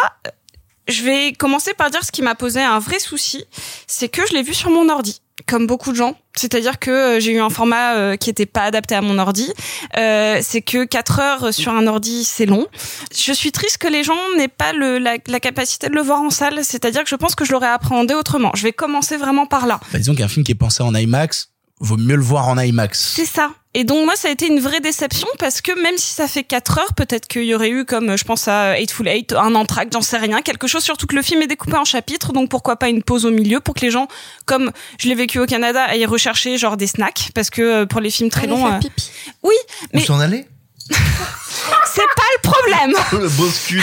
je 0.88 1.02
vais 1.02 1.32
commencer 1.32 1.74
par 1.74 1.90
dire 1.90 2.04
ce 2.04 2.12
qui 2.12 2.22
m'a 2.22 2.34
posé 2.34 2.60
un 2.60 2.78
vrai 2.78 2.98
souci, 2.98 3.44
c'est 3.86 4.08
que 4.08 4.26
je 4.28 4.34
l'ai 4.34 4.42
vu 4.42 4.54
sur 4.54 4.70
mon 4.70 4.88
ordi, 4.88 5.20
comme 5.46 5.66
beaucoup 5.66 5.92
de 5.92 5.96
gens. 5.96 6.16
C'est-à-dire 6.34 6.78
que 6.78 6.90
euh, 6.90 7.20
j'ai 7.20 7.32
eu 7.32 7.40
un 7.40 7.50
format 7.50 7.94
euh, 7.96 8.16
qui 8.16 8.28
était 8.28 8.46
pas 8.46 8.64
adapté 8.64 8.94
à 8.94 9.00
mon 9.00 9.18
ordi. 9.18 9.52
Euh, 9.96 10.40
c'est 10.42 10.60
que 10.60 10.84
4 10.84 11.20
heures 11.20 11.54
sur 11.54 11.72
un 11.72 11.86
ordi, 11.86 12.24
c'est 12.24 12.46
long. 12.46 12.66
Je 13.14 13.32
suis 13.32 13.52
triste 13.52 13.78
que 13.78 13.88
les 13.88 14.02
gens 14.02 14.18
n'aient 14.36 14.48
pas 14.48 14.72
le, 14.72 14.98
la, 14.98 15.16
la 15.26 15.40
capacité 15.40 15.88
de 15.88 15.94
le 15.94 16.02
voir 16.02 16.20
en 16.20 16.30
salle. 16.30 16.64
C'est-à-dire 16.64 17.04
que 17.04 17.08
je 17.08 17.16
pense 17.16 17.34
que 17.34 17.44
je 17.44 17.52
l'aurais 17.52 17.68
appréhendé 17.68 18.14
autrement. 18.14 18.50
Je 18.54 18.62
vais 18.64 18.72
commencer 18.72 19.16
vraiment 19.16 19.46
par 19.46 19.66
là. 19.66 19.80
Bah, 19.92 19.98
disons 19.98 20.14
qu'un 20.14 20.28
film 20.28 20.44
qui 20.44 20.52
est 20.52 20.56
pensé 20.56 20.82
en 20.82 20.94
IMAX, 20.94 21.50
vaut 21.80 21.96
mieux 21.96 22.16
le 22.16 22.22
voir 22.22 22.48
en 22.48 22.58
IMAX. 22.58 23.14
C'est 23.14 23.26
ça. 23.26 23.50
Et 23.78 23.84
donc 23.84 24.06
moi 24.06 24.16
ça 24.16 24.28
a 24.28 24.30
été 24.30 24.46
une 24.46 24.58
vraie 24.58 24.80
déception 24.80 25.28
parce 25.38 25.60
que 25.60 25.70
même 25.82 25.98
si 25.98 26.14
ça 26.14 26.26
fait 26.26 26.44
4 26.44 26.78
heures, 26.78 26.94
peut-être 26.94 27.28
qu'il 27.28 27.44
y 27.44 27.54
aurait 27.54 27.68
eu 27.68 27.84
comme 27.84 28.16
je 28.16 28.24
pense 28.24 28.48
à 28.48 28.78
Eightful 28.80 29.06
Eight, 29.06 29.34
un 29.34 29.54
entracte, 29.54 29.92
j'en 29.92 30.00
sais 30.00 30.16
rien, 30.16 30.40
quelque 30.40 30.66
chose 30.66 30.82
surtout 30.82 31.06
que 31.06 31.14
le 31.14 31.20
film 31.20 31.42
est 31.42 31.46
découpé 31.46 31.76
en 31.76 31.84
chapitres, 31.84 32.32
donc 32.32 32.48
pourquoi 32.48 32.76
pas 32.76 32.88
une 32.88 33.02
pause 33.02 33.26
au 33.26 33.30
milieu 33.30 33.60
pour 33.60 33.74
que 33.74 33.82
les 33.82 33.90
gens, 33.90 34.08
comme 34.46 34.72
je 34.98 35.08
l'ai 35.08 35.14
vécu 35.14 35.38
au 35.40 35.44
Canada, 35.44 35.84
aillent 35.84 36.06
rechercher 36.06 36.56
genre 36.56 36.78
des 36.78 36.86
snacks 36.86 37.28
parce 37.34 37.50
que 37.50 37.60
euh, 37.60 37.84
pour 37.84 38.00
les 38.00 38.08
films 38.08 38.30
très 38.30 38.46
longs, 38.46 38.64
faire 38.64 38.76
euh, 38.76 38.78
pipi. 38.78 39.10
oui, 39.42 39.54
Où 39.82 39.86
mais 39.92 40.04
s'en 40.06 40.20
aller 40.20 40.46
c'est 40.88 42.00
pas 42.16 42.30
le 42.32 42.40
problème. 42.48 42.94
Le 43.24 43.28
beau 43.28 43.48
scud. 43.50 43.82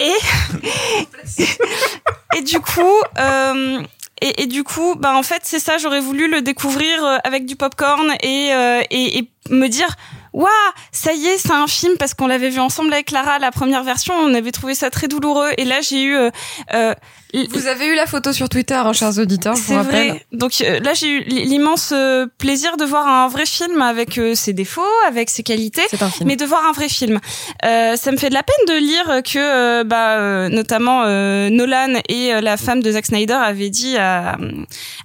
Et 0.00 0.14
et 2.38 2.42
du 2.42 2.60
coup, 2.60 3.02
euh, 3.18 3.82
et, 4.22 4.46
du 4.46 4.64
coup, 4.64 4.94
bah 4.96 5.14
en 5.16 5.22
fait 5.22 5.42
c'est 5.44 5.58
ça. 5.58 5.78
J'aurais 5.78 6.00
voulu 6.00 6.30
le 6.30 6.42
découvrir 6.42 7.04
euh, 7.04 7.18
avec 7.24 7.46
du 7.46 7.56
popcorn 7.56 8.12
et 8.22 8.52
euh, 8.52 8.82
et, 8.90 9.18
et 9.18 9.30
me 9.50 9.68
dire. 9.68 9.88
Waouh, 10.32 10.48
ça 10.92 11.12
y 11.12 11.26
est, 11.26 11.36
c'est 11.36 11.52
un 11.52 11.66
film 11.66 11.98
parce 11.98 12.14
qu'on 12.14 12.26
l'avait 12.26 12.48
vu 12.48 12.58
ensemble 12.58 12.90
avec 12.94 13.08
Clara 13.08 13.38
la 13.38 13.50
première 13.50 13.84
version, 13.84 14.14
on 14.14 14.32
avait 14.32 14.50
trouvé 14.50 14.74
ça 14.74 14.88
très 14.88 15.06
douloureux 15.06 15.50
et 15.58 15.66
là 15.66 15.82
j'ai 15.82 16.02
eu 16.02 16.16
euh, 16.16 16.94
Vous 17.50 17.66
avez 17.66 17.86
eu 17.86 17.94
la 17.94 18.06
photo 18.06 18.32
sur 18.32 18.48
Twitter, 18.48 18.74
hein, 18.74 18.92
chers 18.92 19.18
auditeurs, 19.18 19.56
je 19.56 19.62
vous 19.62 19.74
rappelle. 19.74 20.08
vrai. 20.10 20.26
Donc 20.32 20.60
euh, 20.60 20.80
là, 20.80 20.92
j'ai 20.94 21.08
eu 21.08 21.20
l'immense 21.24 21.92
euh, 21.94 22.26
plaisir 22.38 22.76
de 22.76 22.84
voir 22.84 23.08
un 23.08 23.28
vrai 23.28 23.46
film 23.46 23.80
avec 23.80 24.18
euh, 24.18 24.34
ses 24.34 24.52
défauts, 24.52 24.82
avec 25.08 25.30
ses 25.30 25.42
qualités, 25.42 25.82
C'est 25.90 26.02
un 26.02 26.10
film. 26.10 26.28
mais 26.28 26.36
de 26.36 26.44
voir 26.44 26.64
un 26.66 26.72
vrai 26.72 26.88
film. 26.88 27.20
Euh, 27.64 27.96
ça 27.96 28.12
me 28.12 28.16
fait 28.18 28.28
de 28.28 28.34
la 28.34 28.42
peine 28.42 28.74
de 28.74 28.78
lire 28.80 29.22
que, 29.22 29.82
bah, 29.84 30.48
notamment 30.50 31.04
euh, 31.06 31.48
Nolan 31.48 32.00
et 32.08 32.32
la 32.40 32.56
femme 32.56 32.82
de 32.82 32.90
Zack 32.92 33.06
Snyder 33.06 33.32
avaient 33.32 33.70
dit 33.70 33.96
à, 33.96 34.36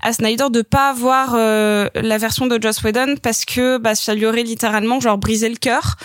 à 0.03 0.13
Snyder 0.13 0.45
de 0.51 0.61
pas 0.61 0.91
voir 0.93 1.33
euh, 1.35 1.87
la 1.95 2.17
version 2.17 2.45
de 2.47 2.61
Joss 2.61 2.83
Whedon 2.83 3.15
parce 3.21 3.45
que 3.45 3.77
bah, 3.77 3.95
ça 3.95 4.13
lui 4.13 4.25
aurait 4.25 4.43
littéralement 4.43 4.99
genre 4.99 5.17
brisé 5.17 5.47
le 5.49 5.55
cœur 5.55 5.95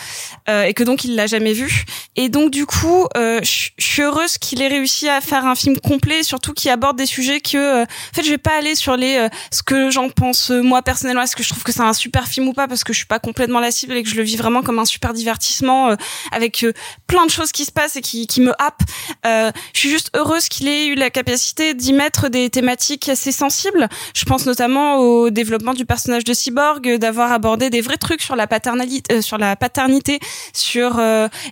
euh, 0.49 0.65
et 0.65 0.75
que 0.75 0.85
donc 0.85 1.05
il 1.05 1.17
l'a 1.17 1.27
jamais 1.27 1.53
vu. 1.53 1.85
Et 2.17 2.29
donc 2.29 2.51
du 2.51 2.67
coup, 2.67 3.07
euh, 3.17 3.41
je 3.43 3.71
suis 3.79 4.03
heureuse 4.03 4.39
qu'il 4.39 4.63
ait 4.63 4.69
réussi 4.69 5.09
à 5.09 5.21
faire 5.21 5.47
un 5.47 5.55
film 5.55 5.79
complet, 5.81 6.12
surtout 6.23 6.53
qui 6.53 6.69
aborde 6.69 6.97
des 6.97 7.07
sujets 7.07 7.41
que, 7.41 7.57
euh, 7.57 7.83
en 7.83 8.15
fait, 8.15 8.23
je 8.23 8.31
vais 8.31 8.39
pas 8.39 8.57
aller 8.59 8.75
sur 8.75 8.97
les 8.97 9.17
euh, 9.17 9.29
ce 9.51 9.63
que 9.63 9.91
j'en 9.91 10.11
pense 10.11 10.51
euh, 10.51 10.63
moi 10.63 10.83
personnellement, 10.83 11.23
est-ce 11.23 11.37
que 11.37 11.43
je 11.43 11.49
trouve 11.49 11.63
que 11.63 11.73
c'est 11.73 11.81
un 11.81 11.93
super 11.93 12.29
film 12.29 12.49
ou 12.49 12.53
pas, 12.53 12.69
parce 12.69 12.85
que 12.85 12.93
je 12.93 12.99
suis 12.99 13.07
pas 13.07 13.19
complètement 13.19 13.61
la 13.61 13.71
cible 13.71 13.95
et 13.95 14.03
que 14.03 14.09
je 14.09 14.17
le 14.17 14.23
vis 14.23 14.37
vraiment 14.37 14.63
comme 14.63 14.79
un 14.79 14.85
super 14.85 15.13
divertissement 15.13 15.97
avec 16.31 16.67
plein 17.07 17.25
de 17.27 17.31
choses 17.31 17.53
qui 17.53 17.65
se 17.65 17.73
passent 17.73 17.97
et 17.97 18.01
qui, 18.01 18.27
qui 18.27 18.41
me 18.41 18.53
happent. 18.61 18.83
Je 19.25 19.53
suis 19.79 19.89
juste 19.89 20.11
heureuse 20.15 20.49
qu'il 20.49 20.69
ait 20.69 20.87
eu 20.87 20.95
la 20.95 21.11
capacité 21.11 21.75
d'y 21.75 21.93
mettre 21.93 22.29
des 22.29 22.51
thématiques 22.51 23.09
assez 23.09 23.33
sensibles. 23.33 23.89
Je 24.15 24.25
pense 24.25 24.47
notamment 24.47 24.99
au 24.99 25.31
développement 25.31 25.75
du 25.75 25.85
personnage 25.85 26.25
de 26.25 26.35
Cyborg, 26.35 26.97
d'avoir 26.99 27.33
abordé 27.33 27.71
des 27.71 27.81
vrais 27.81 27.97
trucs 27.97 28.23
sur 28.23 28.37
la 28.37 28.47
paternalité, 28.47 29.23
sur 29.23 29.39
la 29.39 29.57
paternité, 29.57 30.19
sur 30.53 31.01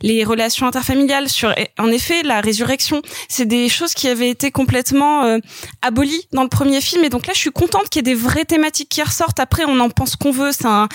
les 0.02 0.24
relations 0.24 0.66
interfamiliales, 0.66 1.28
sur 1.28 1.54
en 1.78 1.88
effet 1.88 2.22
la 2.22 2.40
résurrection. 2.40 3.02
C'est 3.28 3.46
des 3.46 3.68
choses 3.68 3.94
qui 3.94 4.08
avaient 4.08 4.30
été 4.30 4.49
complètement 4.50 5.24
euh, 5.24 5.38
abolies 5.82 6.28
dans 6.32 6.42
le 6.42 6.48
premier 6.48 6.80
film 6.80 7.04
et 7.04 7.08
donc 7.08 7.26
là 7.26 7.32
je 7.34 7.38
suis 7.38 7.50
contente 7.50 7.88
qu'il 7.88 8.06
y 8.06 8.10
ait 8.10 8.14
des 8.14 8.20
vraies 8.20 8.44
thématiques 8.44 8.88
qui 8.88 9.02
ressortent. 9.02 9.40
Après 9.40 9.64
on 9.66 9.78
en 9.80 9.90
pense 9.90 10.16
qu'on 10.16 10.32
veut, 10.32 10.52
c'est 10.52 10.66
un 10.66 10.88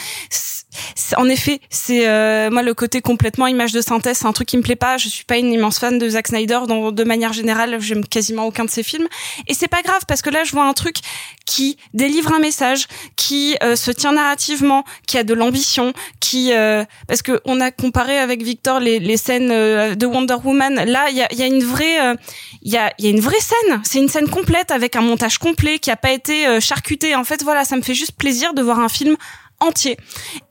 En 1.17 1.27
effet, 1.29 1.59
c'est 1.69 2.07
euh, 2.07 2.49
moi 2.49 2.63
le 2.63 2.73
côté 2.73 3.01
complètement 3.01 3.47
image 3.47 3.71
de 3.71 3.81
synthèse, 3.81 4.17
c'est 4.19 4.25
un 4.25 4.33
truc 4.33 4.47
qui 4.47 4.57
me 4.57 4.61
plaît 4.61 4.75
pas. 4.75 4.97
Je 4.97 5.07
suis 5.09 5.25
pas 5.25 5.37
une 5.37 5.51
immense 5.51 5.79
fan 5.79 5.97
de 5.97 6.09
Zack 6.09 6.27
Snyder. 6.27 6.59
Dans, 6.67 6.91
de 6.91 7.03
manière 7.03 7.33
générale, 7.33 7.77
j'aime 7.79 8.05
quasiment 8.05 8.45
aucun 8.45 8.65
de 8.65 8.69
ses 8.69 8.83
films. 8.83 9.07
Et 9.47 9.53
c'est 9.53 9.67
pas 9.67 9.81
grave 9.81 10.01
parce 10.07 10.21
que 10.21 10.29
là, 10.29 10.43
je 10.43 10.51
vois 10.51 10.65
un 10.65 10.73
truc 10.73 10.97
qui 11.45 11.77
délivre 11.93 12.33
un 12.33 12.39
message, 12.39 12.87
qui 13.15 13.55
euh, 13.63 13.75
se 13.75 13.91
tient 13.91 14.13
narrativement, 14.13 14.83
qui 15.07 15.17
a 15.17 15.23
de 15.23 15.33
l'ambition, 15.33 15.93
qui 16.19 16.53
euh, 16.53 16.83
parce 17.07 17.21
que 17.21 17.41
on 17.45 17.61
a 17.61 17.71
comparé 17.71 18.17
avec 18.17 18.41
Victor 18.41 18.79
les, 18.79 18.99
les 18.99 19.17
scènes 19.17 19.51
euh, 19.51 19.95
de 19.95 20.05
Wonder 20.05 20.37
Woman. 20.43 20.83
Là, 20.85 21.09
il 21.09 21.17
y 21.17 21.21
a, 21.21 21.33
y 21.33 21.43
a 21.43 21.47
une 21.47 21.63
vraie, 21.63 21.99
euh, 22.01 22.15
il 22.61 22.71
y 22.71 22.77
a, 22.77 22.91
y 22.99 23.07
a 23.07 23.09
une 23.09 23.19
vraie 23.19 23.39
scène. 23.39 23.81
C'est 23.83 23.99
une 23.99 24.09
scène 24.09 24.29
complète 24.29 24.71
avec 24.71 24.95
un 24.95 25.01
montage 25.01 25.37
complet 25.37 25.79
qui 25.79 25.91
a 25.91 25.95
pas 25.95 26.11
été 26.11 26.47
euh, 26.47 26.59
charcuté. 26.59 27.15
En 27.15 27.23
fait, 27.23 27.43
voilà, 27.43 27.63
ça 27.63 27.75
me 27.75 27.81
fait 27.81 27.93
juste 27.93 28.13
plaisir 28.13 28.53
de 28.53 28.61
voir 28.61 28.79
un 28.79 28.89
film 28.89 29.15
entier 29.59 29.97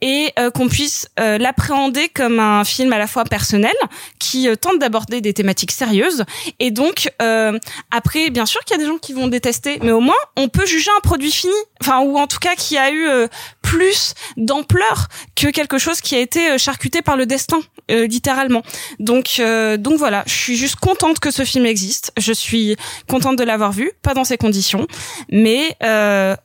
et 0.01 0.31
euh, 0.39 0.49
qu'on 0.49 0.67
puisse 0.67 1.07
euh, 1.19 1.37
l'appréhender 1.37 2.09
comme 2.09 2.39
un 2.39 2.63
film 2.63 2.91
à 2.93 2.97
la 2.97 3.07
fois 3.07 3.23
personnel 3.23 3.73
qui 4.19 4.47
euh, 4.47 4.55
tente 4.55 4.79
d'aborder 4.79 5.21
des 5.21 5.33
thématiques 5.33 5.71
sérieuses 5.71 6.23
et 6.59 6.71
donc 6.71 7.11
euh, 7.21 7.57
après 7.91 8.29
bien 8.29 8.45
sûr 8.45 8.61
qu'il 8.63 8.75
y 8.75 8.79
a 8.79 8.83
des 8.83 8.89
gens 8.89 8.97
qui 8.97 9.13
vont 9.13 9.27
détester 9.27 9.79
mais 9.81 9.91
au 9.91 9.99
moins 9.99 10.15
on 10.35 10.47
peut 10.47 10.65
juger 10.65 10.91
un 10.97 11.01
produit 11.01 11.31
fini. 11.31 11.53
Enfin 11.81 11.99
ou 12.01 12.17
en 12.17 12.27
tout 12.27 12.39
cas 12.39 12.55
qui 12.55 12.77
a 12.77 12.91
eu 12.91 13.07
euh, 13.07 13.27
plus 13.61 14.13
d'ampleur 14.37 15.07
que 15.35 15.47
quelque 15.47 15.77
chose 15.77 16.01
qui 16.01 16.15
a 16.15 16.19
été 16.19 16.51
euh, 16.51 16.57
charcuté 16.57 17.01
par 17.01 17.17
le 17.17 17.25
destin 17.25 17.59
littéralement. 17.87 18.63
Donc 18.97 19.39
donc 19.77 19.99
voilà 19.99 20.23
je 20.25 20.33
suis 20.33 20.55
juste 20.55 20.77
contente 20.77 21.19
que 21.19 21.29
ce 21.29 21.45
film 21.45 21.67
existe. 21.67 22.11
Je 22.17 22.33
suis 22.33 22.75
contente 23.07 23.35
de 23.35 23.43
l'avoir 23.43 23.71
vu 23.71 23.91
pas 24.01 24.15
dans 24.15 24.23
ces 24.23 24.37
conditions. 24.37 24.87
Mais 25.29 25.77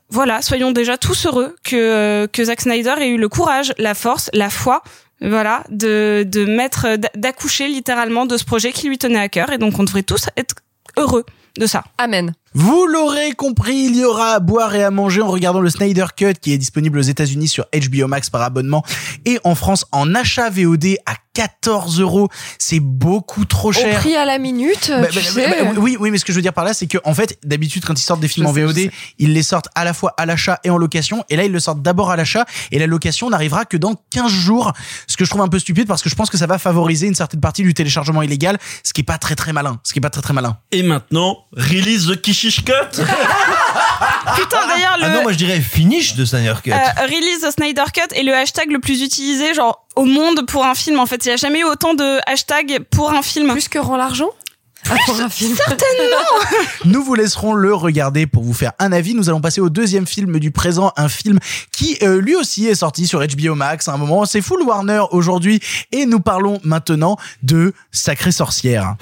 voilà 0.09 0.43
soyons 0.43 0.69
déjà 0.69 0.99
tous 0.99 1.25
heureux 1.25 1.55
que 1.63 2.27
que 2.31 2.43
Zack 2.43 2.60
Snyder 2.61 2.95
ait 2.99 3.09
eu 3.09 3.17
le 3.17 3.29
courage 3.29 3.73
la 3.77 3.93
force 3.93 4.29
la 4.33 4.49
foi 4.49 4.81
voilà 5.21 5.63
de 5.69 6.25
de 6.27 6.45
mettre 6.45 6.97
d'accoucher 7.15 7.67
littéralement 7.67 8.25
de 8.25 8.37
ce 8.37 8.45
projet 8.45 8.71
qui 8.71 8.87
lui 8.87 8.97
tenait 8.97 9.19
à 9.19 9.29
cœur. 9.29 9.51
Et 9.51 9.57
donc 9.57 9.77
on 9.79 9.83
devrait 9.83 10.03
tous 10.03 10.27
être 10.37 10.55
heureux 10.97 11.25
de 11.57 11.65
ça. 11.65 11.83
Amen 11.97 12.33
Vous 12.53 12.85
l'aurez 12.85 13.31
compris, 13.31 13.85
il 13.85 13.95
y 13.95 14.03
aura 14.03 14.33
à 14.33 14.39
boire 14.41 14.75
et 14.75 14.83
à 14.83 14.91
manger 14.91 15.21
en 15.21 15.29
regardant 15.29 15.61
le 15.61 15.69
Snyder 15.69 16.07
Cut 16.15 16.33
qui 16.41 16.51
est 16.51 16.57
disponible 16.57 16.99
aux 16.99 17.03
États-Unis 17.03 17.47
sur 17.47 17.65
HBO 17.73 18.07
Max 18.07 18.29
par 18.29 18.41
abonnement 18.41 18.83
et 19.23 19.39
en 19.45 19.55
France 19.55 19.85
en 19.93 20.13
achat 20.15 20.49
VOD 20.49 20.97
à 21.05 21.13
14 21.33 22.01
euros. 22.01 22.27
C'est 22.59 22.81
beaucoup 22.81 23.45
trop 23.45 23.69
au 23.69 23.71
cher. 23.71 23.99
prix 23.99 24.15
à 24.17 24.25
la 24.25 24.37
minute 24.37 24.89
Bah, 24.91 25.07
tu 25.07 25.15
bah, 25.15 25.21
sais. 25.21 25.49
bah, 25.63 25.71
oui, 25.77 25.95
oui, 25.97 26.11
mais 26.11 26.17
ce 26.17 26.25
que 26.25 26.33
je 26.33 26.37
veux 26.37 26.41
dire 26.41 26.51
par 26.51 26.65
là, 26.65 26.73
c'est 26.73 26.87
que 26.87 26.97
en 27.05 27.13
fait, 27.13 27.37
d'habitude, 27.43 27.85
quand 27.85 27.97
ils 27.97 28.03
sortent 28.03 28.19
des 28.19 28.27
films 28.27 28.47
Je 28.47 28.51
en 28.51 28.53
sais, 28.53 28.85
VOD, 28.87 28.91
ils 29.19 29.33
les 29.33 29.43
sortent 29.43 29.69
à 29.75 29.85
la 29.85 29.93
fois 29.93 30.13
à 30.17 30.25
l'achat 30.25 30.59
et 30.65 30.69
en 30.69 30.77
location. 30.77 31.23
Et 31.29 31.37
là, 31.37 31.45
ils 31.45 31.51
le 31.51 31.59
sortent 31.59 31.81
d'abord 31.81 32.11
à 32.11 32.17
l'achat. 32.17 32.45
Et 32.71 32.79
la 32.79 32.87
location 32.87 33.29
n'arrivera 33.29 33.63
que 33.63 33.77
dans 33.77 33.95
15 34.09 34.29
jours. 34.29 34.73
Ce 35.07 35.15
que 35.15 35.23
je 35.23 35.29
trouve 35.29 35.41
un 35.41 35.47
peu 35.47 35.59
stupide 35.59 35.87
parce 35.87 36.01
que 36.01 36.09
je 36.09 36.15
pense 36.15 36.29
que 36.29 36.37
ça 36.37 36.47
va 36.47 36.57
favoriser 36.57 37.07
une 37.07 37.15
certaine 37.15 37.39
partie 37.39 37.63
du 37.63 37.73
téléchargement 37.73 38.21
illégal, 38.21 38.57
ce 38.83 38.91
qui 38.91 39.01
est 39.01 39.05
pas 39.05 39.17
très 39.17 39.35
très 39.35 39.53
malin. 39.53 39.79
Ce 39.83 39.93
qui 39.93 39.99
est 39.99 40.01
pas 40.01 40.09
très 40.09 40.21
très 40.21 40.33
malin. 40.33 40.57
Et 40.73 40.83
maintenant, 40.83 41.37
release 41.55 42.07
the 42.07 42.21
Cut. 42.49 42.73
putain 44.35 44.67
d'ailleurs 44.67 44.97
le 44.97 45.05
Ah 45.05 45.09
non, 45.09 45.21
moi 45.23 45.31
je 45.31 45.37
dirais 45.37 45.59
finish 45.59 46.15
de 46.15 46.25
Snyder 46.25 46.55
Cut. 46.63 46.71
Euh, 46.71 47.05
release 47.05 47.41
the 47.41 47.51
Snyder 47.51 47.83
Cut 47.93 48.13
est 48.15 48.23
le 48.23 48.33
hashtag 48.33 48.71
le 48.71 48.79
plus 48.79 49.01
utilisé 49.01 49.53
genre 49.53 49.85
au 49.95 50.05
monde 50.05 50.45
pour 50.47 50.65
un 50.65 50.75
film 50.75 50.99
en 50.99 51.05
fait 51.05 51.25
il 51.25 51.29
y 51.29 51.31
a 51.31 51.37
jamais 51.37 51.59
eu 51.59 51.63
autant 51.65 51.93
de 51.93 52.19
hashtags 52.27 52.79
pour 52.91 53.11
un 53.13 53.21
film 53.21 53.51
plus 53.51 53.67
que 53.67 53.77
rend 53.79 53.97
l'argent 53.97 54.29
Ah, 54.89 54.95
pour 55.05 55.19
un 55.21 55.29
film. 55.29 55.55
certainement 55.55 56.25
Nous 56.85 57.03
vous 57.03 57.13
laisserons 57.15 57.53
le 57.53 57.73
regarder 57.73 58.25
pour 58.25 58.43
vous 58.43 58.53
faire 58.53 58.71
un 58.79 58.91
avis. 58.91 59.13
Nous 59.13 59.29
allons 59.29 59.41
passer 59.41 59.61
au 59.61 59.69
deuxième 59.69 60.07
film 60.07 60.39
du 60.39 60.49
présent, 60.51 60.91
un 60.97 61.07
film 61.09 61.37
qui 61.71 61.97
euh, 62.01 62.19
lui 62.19 62.35
aussi 62.35 62.67
est 62.67 62.75
sorti 62.75 63.05
sur 63.07 63.19
HBO 63.25 63.53
Max 63.55 63.87
à 63.87 63.93
un 63.93 63.97
moment. 63.97 64.25
C'est 64.25 64.41
Full 64.41 64.63
Warner 64.63 65.03
aujourd'hui 65.11 65.59
et 65.91 66.05
nous 66.05 66.19
parlons 66.19 66.59
maintenant 66.63 67.17
de 67.43 67.73
Sacrée 67.91 68.31
Sorcière. 68.31 68.95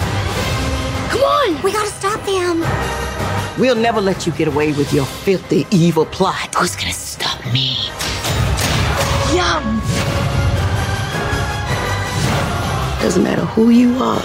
Come 1.11 1.21
on, 1.21 1.65
we 1.65 1.73
gotta 1.73 1.87
stop 1.87 2.23
them. 2.25 2.63
We'll 3.59 3.75
never 3.75 3.99
let 3.99 4.25
you 4.25 4.31
get 4.31 4.47
away 4.47 4.71
with 4.71 4.93
your 4.93 5.05
filthy, 5.05 5.67
evil 5.69 6.05
plot. 6.05 6.55
Who's 6.55 6.77
gonna 6.77 6.93
stop 6.93 7.43
me? 7.51 7.75
Yum! 9.35 9.81
Doesn't 13.01 13.21
matter 13.21 13.43
who 13.43 13.69
you 13.69 13.97
are 14.01 14.21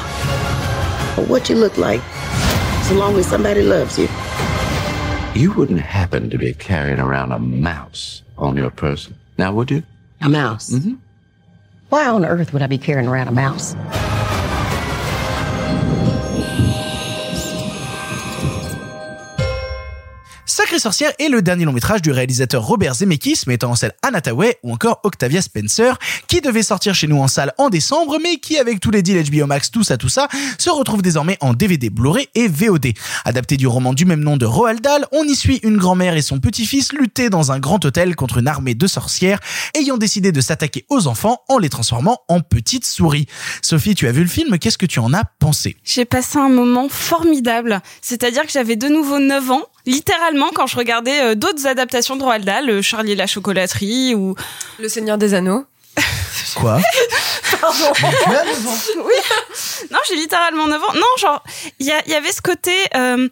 or 1.19 1.25
what 1.27 1.51
you 1.51 1.57
look 1.57 1.77
like, 1.77 2.01
so 2.85 2.95
long 2.95 3.17
as 3.17 3.27
somebody 3.27 3.63
loves 3.63 3.99
you. 3.99 4.09
You 5.35 5.53
wouldn't 5.55 5.81
happen 5.81 6.31
to 6.31 6.39
be 6.39 6.55
carrying 6.55 7.01
around 7.01 7.33
a 7.33 7.41
mouse 7.41 8.23
on 8.39 8.57
your 8.57 8.71
person, 8.71 9.17
now 9.37 9.53
would 9.53 9.69
you? 9.69 9.83
A 10.21 10.29
mouse. 10.29 10.71
Mm-hmm. 10.71 10.95
Why 11.89 12.07
on 12.07 12.25
earth 12.25 12.53
would 12.53 12.63
I 12.63 12.69
be 12.69 12.79
carrying 12.79 13.09
around 13.09 13.27
a 13.27 13.33
mouse? 13.33 13.75
Sacrée 20.57 20.79
sorcière 20.79 21.11
est 21.19 21.29
le 21.29 21.43
dernier 21.43 21.65
long 21.65 21.73
métrage 21.73 22.01
du 22.01 22.13
réalisateur 22.13 22.65
Robert 22.65 22.95
Zemeckis 22.95 23.41
mettant 23.49 23.73
en 23.73 23.75
scène 23.75 23.91
Anna 24.03 24.21
ou 24.63 24.73
encore 24.73 25.01
Octavia 25.03 25.43
Spencer 25.43 25.99
qui 26.29 26.41
devait 26.41 26.63
sortir 26.63 26.95
chez 26.95 27.09
nous 27.09 27.17
en 27.17 27.27
salle 27.27 27.53
en 27.59 27.71
décembre 27.71 28.19
mais 28.23 28.37
qui 28.37 28.57
avec 28.57 28.79
tous 28.79 28.93
les 28.93 29.03
deals 29.03 29.29
HBO 29.29 29.47
Max 29.47 29.73
tout 29.73 29.83
ça 29.83 29.97
tout 29.97 30.09
ça 30.09 30.29
se 30.59 30.71
retrouve 30.71 31.03
désormais 31.03 31.39
en 31.41 31.55
DVD 31.55 31.91
Blu-ray 31.91 32.29
et 32.37 32.47
VOD. 32.47 32.93
Adapté 33.25 33.57
du 33.57 33.67
roman 33.67 33.95
du 33.95 34.05
même 34.05 34.21
nom 34.21 34.37
de 34.37 34.47
Roald 34.47 34.81
Dahl, 34.81 35.09
on 35.11 35.25
y 35.25 35.35
suit 35.35 35.59
une 35.65 35.77
grand-mère 35.77 36.17
et 36.17 36.23
son 36.23 36.39
petit-fils 36.39 36.93
lutter 36.93 37.31
dans 37.31 37.51
un 37.51 37.59
grand 37.59 37.85
hôtel 37.85 38.15
contre 38.15 38.39
une 38.39 38.47
armée 38.47 38.77
de 38.77 38.87
sorcières 38.87 39.41
ayant 39.77 39.97
décidé 39.97 40.31
de 40.31 40.41
s'attaquer 40.41 40.87
aux 40.89 41.09
enfants 41.09 41.41
en 41.49 41.59
les 41.59 41.69
transformant 41.69 42.21
en 42.29 42.39
petites 42.39 42.87
souris. 42.87 43.27
Sophie, 43.61 43.97
tu 43.97 44.07
as 44.07 44.13
vu 44.13 44.23
le 44.23 44.29
film, 44.29 44.57
qu'est-ce 44.61 44.79
que 44.79 44.87
tu 44.87 45.01
en 45.01 45.15
as 45.15 45.25
pensé? 45.41 45.75
J'ai 45.83 46.05
passé 46.05 46.39
un 46.39 46.49
moment 46.49 46.89
formidable 46.89 47.83
c'est-à-dire 48.03 48.43
que 48.43 48.53
j'avais 48.53 48.77
de 48.77 48.87
nouveau 48.87 49.19
9 49.19 49.51
ans 49.51 49.63
littéralement 49.87 50.51
quand 50.55 50.67
je 50.67 50.77
regardais 50.77 51.21
euh, 51.21 51.35
d'autres 51.35 51.67
adaptations 51.67 52.17
de 52.17 52.23
Roald 52.23 52.45
Dahl 52.45 52.69
euh, 52.71 52.83
Charlie 52.83 53.13
et 53.13 53.17
la 53.17 53.27
chocolaterie 53.27 54.15
ou 54.15 54.35
Le 54.79 54.89
Seigneur 54.89 55.19
des 55.19 55.35
Anneaux. 55.35 55.65
Quoi? 56.57 56.79
Pardon. 57.61 57.93
oui. 59.05 59.15
Non, 59.91 59.99
j'ai 60.09 60.17
littéralement 60.17 60.67
9 60.67 60.83
ans. 60.83 60.95
Non, 60.95 61.03
genre, 61.19 61.43
il 61.79 61.87
y, 61.87 62.15
avait 62.15 62.33
ce 62.33 62.43
côté. 62.43 62.73
euh, 62.95 63.29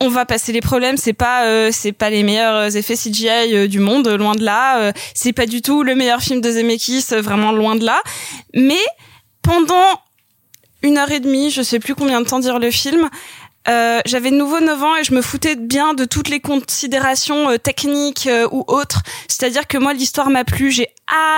on 0.00 0.08
va 0.08 0.24
passer 0.24 0.52
les 0.52 0.62
problèmes, 0.62 0.96
c'est 0.96 1.12
pas 1.12 1.44
euh, 1.44 1.68
c'est 1.72 1.92
pas 1.92 2.08
les 2.08 2.22
meilleurs 2.22 2.74
effets 2.74 2.96
CGI 2.96 3.54
euh, 3.54 3.68
du 3.68 3.78
monde, 3.80 4.08
loin 4.08 4.34
de 4.34 4.42
là. 4.42 4.80
euh, 4.80 4.92
c'est 5.14 5.34
pas 5.34 5.44
du 5.44 5.60
tout 5.60 5.82
le 5.82 5.94
meilleur 5.94 6.22
film 6.22 6.40
de 6.40 6.50
Zemeckis, 6.50 7.04
vraiment 7.18 7.52
loin 7.52 7.76
de 7.76 7.84
là. 7.84 8.02
Mais 8.54 8.80
pendant 9.42 10.00
une 10.82 10.96
heure 10.96 11.10
et 11.12 11.20
demie, 11.20 11.50
je 11.50 11.60
sais 11.60 11.78
plus 11.78 11.94
combien 11.94 12.22
de 12.22 12.26
temps 12.26 12.40
dire 12.40 12.58
le 12.58 12.70
film. 12.70 13.10
Euh, 13.68 14.00
j'avais 14.06 14.30
de 14.30 14.36
nouveau 14.36 14.60
9 14.60 14.82
ans 14.82 14.96
et 14.96 15.04
je 15.04 15.12
me 15.14 15.20
foutais 15.20 15.54
bien 15.54 15.92
de 15.92 16.04
toutes 16.04 16.28
les 16.28 16.40
considérations 16.40 17.50
euh, 17.50 17.58
techniques 17.58 18.26
euh, 18.26 18.48
ou 18.50 18.64
autres. 18.68 19.02
C'est-à-dire 19.28 19.66
que 19.66 19.76
moi, 19.76 19.92
l'histoire 19.92 20.30
m'a 20.30 20.44
plu. 20.44 20.70
J'ai 20.70 20.88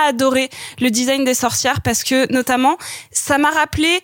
adoré 0.07 0.49
le 0.79 0.89
design 0.89 1.25
des 1.25 1.33
sorcières 1.33 1.81
parce 1.81 2.03
que, 2.03 2.31
notamment, 2.31 2.77
ça 3.11 3.37
m'a 3.37 3.49
rappelé 3.49 4.01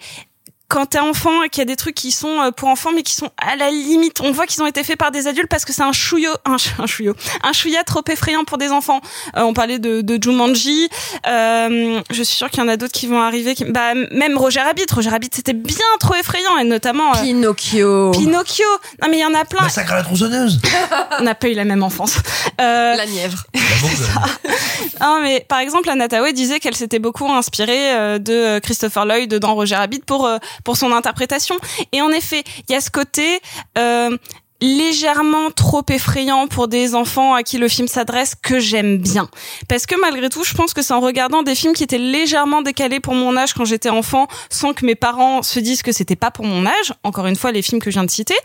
quand 0.70 0.86
t'es 0.86 1.00
enfant 1.00 1.42
et 1.44 1.50
qu'il 1.50 1.60
y 1.60 1.64
a 1.64 1.66
des 1.66 1.76
trucs 1.76 1.96
qui 1.96 2.12
sont 2.12 2.40
euh, 2.42 2.52
pour 2.52 2.70
enfants 2.70 2.92
mais 2.96 3.02
qui 3.04 3.14
sont 3.14 3.30
à 3.38 3.56
la 3.56 3.72
limite, 3.72 4.22
on 4.22 4.32
voit 4.32 4.46
qu'ils 4.46 4.62
ont 4.64 4.68
été 4.68 4.84
faits 4.84 4.98
par 4.98 5.12
des 5.12 5.28
adultes 5.28 5.50
parce 5.50 5.66
que 5.66 5.74
c'est 5.74 5.82
un 5.82 5.92
chouillot, 5.92 6.32
un, 6.46 6.58
ch- 6.58 6.76
un 6.80 6.86
chouillot, 6.86 7.16
un 7.44 7.52
chouïa 7.54 7.84
trop 7.84 8.04
effrayant 8.10 8.44
pour 8.46 8.58
des 8.60 8.70
enfants. 8.70 9.02
Euh, 9.36 9.42
on 9.42 9.54
parlait 9.54 9.80
de, 9.80 10.02
de 10.02 10.22
Jumanji, 10.24 10.88
euh, 11.28 12.00
je 12.12 12.24
suis 12.24 12.36
sûre 12.38 12.50
qu'il 12.50 12.60
y 12.60 12.64
en 12.64 12.68
a 12.70 12.78
d'autres 12.78 12.94
qui 12.94 13.08
vont 13.08 13.20
arriver. 13.22 13.56
Qui, 13.56 13.66
bah 13.66 13.94
même 14.12 14.38
Roger 14.38 14.62
Rabbit, 14.62 14.86
Roger 14.94 15.10
Rabbit 15.10 15.30
c'était 15.34 15.54
bien 15.54 15.76
trop 16.00 16.14
effrayant 16.16 16.58
et 16.60 16.64
notamment 16.64 17.16
euh, 17.16 17.22
Pinocchio. 17.22 18.12
Pinocchio. 18.12 18.66
Non 19.02 19.08
mais 19.10 19.18
il 19.18 19.22
y 19.22 19.26
en 19.26 19.34
a 19.34 19.46
plein. 19.46 19.64
Massacre 19.64 19.94
à 19.94 19.96
la 19.98 20.04
tronçonneuse. 20.04 20.62
on 21.20 21.24
n'a 21.24 21.36
pas 21.36 21.50
eu 21.50 21.54
la 21.54 21.66
même 21.66 21.82
enfance. 21.84 22.16
Euh, 22.62 22.96
La 22.96 23.06
Nièvre. 23.08 23.44
non, 25.02 25.20
mais 25.22 25.46
par 25.48 25.60
exemple, 25.60 25.90
Anna 25.90 26.08
Thaoué 26.08 26.34
disait 26.34 26.60
qu'elle 26.60 26.76
s'était 26.76 27.00
beaucoup 27.00 27.30
inspirée 27.32 28.20
de 28.20 28.60
Christopher 28.60 29.06
Lloyd 29.06 29.34
dans 29.36 29.56
Roger 29.56 29.76
Rabbit 29.76 30.02
pour 30.06 30.26
euh, 30.26 30.38
pour 30.64 30.78
son 30.78 30.92
interprétation. 30.92 31.56
Et 31.92 32.02
en 32.02 32.10
effet, 32.10 32.44
il 32.68 32.74
y 32.74 32.76
a 32.76 32.82
ce 32.82 32.92
côté 32.92 33.40
euh, 33.78 34.18
légèrement 34.62 35.52
trop 35.52 35.84
effrayant 35.90 36.48
pour 36.48 36.68
des 36.68 36.96
enfants 36.96 37.34
à 37.34 37.44
qui 37.44 37.58
le 37.58 37.68
film 37.68 37.88
s'adresse 37.88 38.36
que 38.36 38.60
j'aime 38.60 38.98
bien. 38.98 39.30
Parce 39.68 39.86
que 39.86 39.96
malgré 40.00 40.30
tout, 40.30 40.44
je 40.44 40.54
pense 40.54 40.74
que 40.74 40.82
c'est 40.82 40.94
en 40.94 41.00
regardant 41.00 41.44
des 41.44 41.56
films 41.56 41.74
qui 41.74 41.84
étaient 41.84 41.98
légèrement 41.98 42.62
décalés 42.62 43.00
pour 43.00 43.14
mon 43.14 43.38
âge 43.38 43.54
quand 43.54 43.66
j'étais 43.66 43.90
enfant, 43.90 44.28
sans 44.50 44.74
que 44.74 44.86
mes 44.86 44.96
parents 44.96 45.44
se 45.44 45.60
disent 45.60 45.82
que 45.82 45.92
c'était 45.92 46.18
pas 46.18 46.32
pour 46.32 46.46
mon 46.46 46.66
âge, 46.66 46.94
encore 47.04 47.28
une 47.28 47.36
fois 47.36 47.52
les 47.52 47.62
films 47.62 47.82
que 47.82 47.90
je 47.90 47.96
viens 47.96 48.04
de 48.04 48.12
citer, 48.12 48.36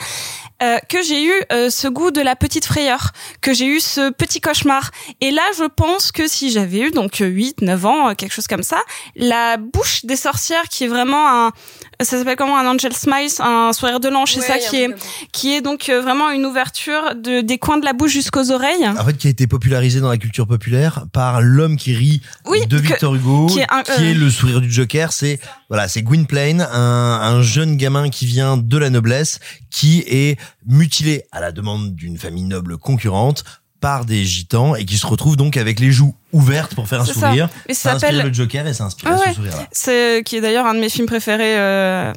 euh, 0.62 0.79
que 0.89 1.03
j'ai 1.03 1.25
eu 1.25 1.33
euh, 1.53 1.69
ce 1.69 1.89
goût 1.89 2.12
de 2.12 2.21
la 2.21 2.37
petite 2.37 2.65
frayeur, 2.65 3.11
que 3.41 3.53
j'ai 3.53 3.67
eu 3.67 3.81
ce 3.81 4.11
petit 4.12 4.41
cauchemar. 4.41 4.93
Et 5.21 5.33
là, 5.33 5.43
je 5.59 5.65
pense 5.65 6.12
que 6.12 6.29
si 6.29 6.51
j'avais 6.51 6.79
eu 6.79 6.91
donc 6.93 7.17
8, 7.19 7.61
9 7.62 7.87
ans, 7.87 8.09
euh, 8.09 8.15
quelque 8.15 8.33
chose 8.33 8.47
comme 8.47 8.62
ça, 8.62 8.79
la 9.17 9.57
bouche 9.57 10.05
des 10.05 10.17
sorcières 10.17 10.69
qui 10.71 10.85
est 10.85 10.89
vraiment 10.89 11.47
un 11.47 11.53
ça 12.01 12.18
s'appelle 12.18 12.36
comment 12.36 12.57
un 12.59 12.66
angel 12.66 12.92
smile, 12.92 13.30
un 13.40 13.72
sourire 13.72 14.01
de 14.01 14.09
l'ange, 14.09 14.32
c'est 14.32 14.40
Ouais, 14.40 14.47
ça 14.47 14.59
y 14.59 14.64
a 14.64 14.66
un 14.66 14.70
qui 14.70 14.76
est 14.78 14.95
qui 15.32 15.53
est 15.55 15.61
donc 15.61 15.88
euh, 15.88 16.01
vraiment 16.01 16.30
une 16.30 16.45
ouverture 16.47 17.14
de 17.14 17.40
des 17.40 17.59
coins 17.59 17.78
de 17.78 17.84
la 17.84 17.92
bouche 17.92 18.12
jusqu'aux 18.12 18.51
oreilles. 18.51 18.86
En 18.88 19.05
fait, 19.05 19.16
qui 19.16 19.26
a 19.26 19.30
été 19.30 19.47
popularisé 19.47 20.01
dans 20.01 20.09
la 20.09 20.16
culture 20.18 20.47
populaire 20.47 21.07
par 21.12 21.40
l'homme 21.40 21.76
qui 21.76 21.95
rit 21.95 22.20
Oui, 22.47 22.66
de 22.66 22.78
que- 22.78 22.82
Victor 22.82 23.14
Hugo, 23.14 23.47
qui 23.47 23.61
est 23.61 23.66
un- 23.70 23.82
euh, 23.88 24.14
le 24.14 24.30
sourire 24.30 24.61
du 24.61 24.70
Joker. 24.72 25.12
C'est 25.12 25.38
voilà, 25.68 25.88
c'est 25.88 26.03
Gwynplaine, 26.03 26.61
un, 26.61 26.78
un 27.22 27.42
jeune 27.42 27.76
gamin 27.76 28.09
qui 28.11 28.26
vient 28.26 28.57
de 28.57 28.78
la 28.78 28.90
noblesse, 28.90 29.40
qui 29.70 30.05
est 30.07 30.38
mutilé 30.66 31.24
à 31.32 31.40
la 31.40 31.53
demande 31.53 31.95
d'une 31.95 32.16
famille 32.18 32.45
noble 32.45 32.78
concurrente 32.78 33.45
par 33.85 34.07
des 34.07 34.24
gitans 34.24 34.74
et 34.74 34.87
qui 34.87 34.97
se 34.97 35.07
retrouve 35.07 35.37
donc 35.37 35.59
avec 35.59 35.78
les 35.78 35.93
joues 35.93 36.14
ouvertes 36.32 36.74
pour 36.74 36.89
faire 36.89 37.03
un 37.03 37.05
C'est 37.05 37.12
ça. 37.12 37.20
sourire. 37.28 37.51
Et 37.68 37.74
ça 37.74 37.91
ça 37.91 37.97
inspire 37.97 38.09
s'appelle- 38.12 38.26
le 38.28 38.32
Joker 38.32 38.66
et 38.66 38.72
ça 38.72 38.85
inspire 38.85 39.11
Ah 39.12 39.18
ce 39.18 39.28
ouais. 39.28 39.35
sourire-là. 39.35 39.66
C'est 39.72 40.22
qui 40.24 40.37
est 40.37 40.41
d'ailleurs 40.41 40.64
un 40.64 40.72
de 40.74 40.80
mes 40.80 40.89
films 40.89 41.07
préférés, 41.07 41.55
euh, 41.59 42.11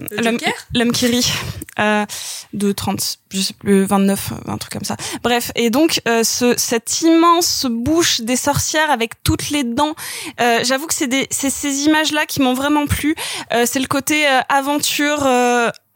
l'homme 0.74 0.92
qui 0.94 1.08
rit, 1.08 1.30
euh, 1.80 2.06
de 2.54 2.72
30, 2.72 3.18
je 3.34 3.42
sais 3.42 3.54
plus, 3.54 3.84
29, 3.84 4.32
un 4.48 4.58
truc 4.58 4.72
comme 4.72 4.86
ça. 4.86 4.96
Bref, 5.24 5.52
et 5.56 5.70
donc 5.70 6.02
euh, 6.08 6.24
ce, 6.24 6.54
cette 6.58 7.02
immense 7.02 7.66
bouche 7.70 8.22
des 8.22 8.38
sorcières 8.38 8.90
avec 8.90 9.22
toutes 9.24 9.50
les 9.50 9.66
dents, 9.66 9.94
euh, 10.40 10.60
j'avoue 10.64 10.88
que 10.88 10.94
c'est 10.94 11.08
des, 11.08 11.28
c'est 11.32 11.50
ces 11.50 11.82
images-là 11.82 12.26
qui 12.28 12.42
m'ont 12.42 12.54
vraiment 12.54 12.88
plu. 12.88 13.14
Euh, 13.54 13.66
c'est 13.70 13.80
le 13.82 13.88
côté 13.88 14.26
euh, 14.26 14.40
aventure. 14.48 15.28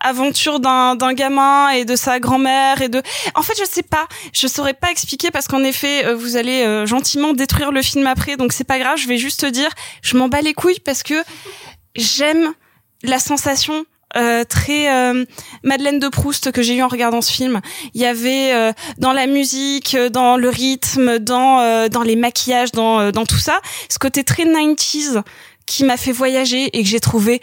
Aventure 0.04 0.60
d'un 0.60 1.14
gamin 1.14 1.70
et 1.70 1.86
de 1.86 1.95
sa 1.95 2.20
grand-mère 2.20 2.82
et 2.82 2.89
de 2.89 3.02
en 3.36 3.41
fait 3.41 3.54
je 3.60 3.66
sais 3.66 3.84
pas 3.84 4.08
je 4.34 4.47
saurais 4.47 4.74
pas 4.74 4.91
expliquer 4.91 5.32
parce 5.32 5.47
qu'en 5.47 5.64
effet 5.64 6.06
euh, 6.06 6.16
vous 6.16 6.38
allez 6.38 6.64
euh, 6.64 6.86
gentiment 6.86 7.34
détruire 7.34 7.72
le 7.72 7.82
film 7.82 8.08
après 8.08 8.38
donc 8.38 8.54
c'est 8.54 8.64
pas 8.64 8.80
grave 8.80 8.97
je 8.97 9.08
vais 9.08 9.18
juste 9.18 9.45
dire 9.45 9.70
je 10.02 10.18
m'en 10.18 10.28
bats 10.28 10.41
les 10.41 10.54
couilles 10.54 10.80
parce 10.80 11.04
que 11.04 11.24
j'aime 11.95 12.54
la 13.04 13.20
sensation 13.20 13.86
euh, 14.18 14.43
très 14.43 14.93
euh, 14.93 15.26
Madeleine 15.64 15.99
de 15.99 16.08
Proust 16.10 16.52
que 16.52 16.62
j'ai 16.62 16.76
eu 16.76 16.84
en 16.84 16.88
regardant 16.88 17.22
ce 17.22 17.32
film. 17.32 17.62
Il 17.93 18.02
y 18.02 18.06
avait 18.06 18.52
euh, 18.54 18.74
dans 18.97 19.14
la 19.14 19.28
musique, 19.28 19.95
euh, 19.95 20.10
dans 20.10 20.38
le 20.38 20.49
rythme, 20.49 21.20
dans 21.20 21.60
euh, 21.60 21.88
dans 21.88 22.04
les 22.04 22.16
maquillages, 22.16 22.72
dans 22.72 23.12
dans 23.12 23.26
tout 23.26 23.38
ça, 23.38 23.60
ce 23.89 23.99
côté 23.99 24.24
très 24.24 24.43
90s 24.43 25.22
qui 25.66 25.86
m'a 25.86 25.95
fait 25.95 26.12
voyager 26.12 26.66
et 26.78 26.84
que 26.84 26.89
j'ai 26.89 26.99
trouvé 26.99 27.41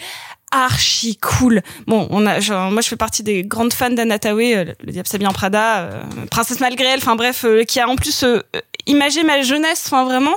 archi 0.50 1.16
cool. 1.16 1.62
Bon, 1.86 2.06
on 2.10 2.26
a, 2.26 2.40
genre, 2.40 2.70
moi 2.70 2.80
je 2.82 2.88
fais 2.88 2.96
partie 2.96 3.22
des 3.22 3.42
grandes 3.44 3.72
fans 3.72 3.90
d'Anna 3.90 4.16
euh, 4.24 4.64
le 4.84 4.92
diable 4.92 5.08
s'habille 5.08 5.26
en 5.26 5.32
Prada, 5.32 5.78
euh, 5.80 6.02
Princesse 6.30 6.60
malgré 6.60 6.86
elle, 6.86 6.98
enfin 7.00 7.16
bref, 7.16 7.44
euh, 7.44 7.64
qui 7.64 7.80
a 7.80 7.88
en 7.88 7.96
plus 7.96 8.22
euh, 8.22 8.40
imagé 8.86 9.22
ma 9.24 9.42
jeunesse, 9.42 9.84
enfin 9.86 10.04
vraiment. 10.04 10.34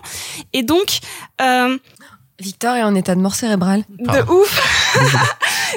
Et 0.54 0.64
donc, 0.64 1.00
euh, 1.42 1.78
Victor 2.40 2.76
est 2.76 2.84
en 2.84 2.96
état 2.96 3.14
de 3.16 3.22
mort 3.22 3.36
cérébrale. 3.36 3.84
de 4.00 4.32
ouf. 4.32 4.98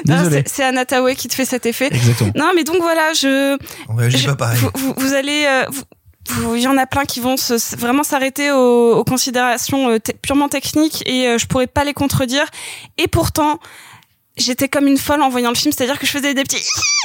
C'est- 0.47 0.63
Anna 0.63 0.85
Tawai 0.85 1.15
qui 1.15 1.27
te 1.27 1.35
fait 1.35 1.45
cet 1.45 1.65
effet. 1.65 1.87
Exactement. 1.91 2.31
Non, 2.35 2.51
mais 2.55 2.63
donc 2.63 2.77
voilà, 2.81 3.13
je. 3.13 3.57
On 3.87 3.95
réagit 3.95 4.17
je- 4.17 4.25
pas 4.27 4.35
pareil. 4.35 4.57
Vous, 4.59 4.69
vous, 4.75 4.93
vous 4.97 5.13
allez. 5.13 5.45
euh, 5.47 5.65
vous- 5.69 5.83
vous- 6.29 6.55
il 6.55 6.61
y 6.63 6.67
en 6.67 6.77
a 6.77 6.87
plein 6.87 7.05
qui 7.05 7.19
vont 7.19 7.37
se, 7.37 7.75
vraiment 7.77 8.03
s'arrêter 8.03 8.51
aux, 8.51 8.93
aux 8.95 9.03
considérations 9.03 9.97
purement 10.23 10.49
techniques 10.49 11.07
et 11.07 11.37
je 11.37 11.45
pourrais 11.45 11.67
pas 11.67 11.83
les 11.83 11.93
contredire. 11.93 12.45
Et 12.97 13.07
pourtant, 13.07 13.59
j'étais 14.37 14.67
comme 14.67 14.87
une 14.87 14.97
folle 14.97 15.21
en 15.21 15.29
voyant 15.29 15.49
le 15.49 15.55
film, 15.55 15.71
c'est-à-dire 15.71 15.99
que 15.99 16.05
je 16.05 16.11
faisais 16.11 16.33
des 16.33 16.43
petits 16.43 16.63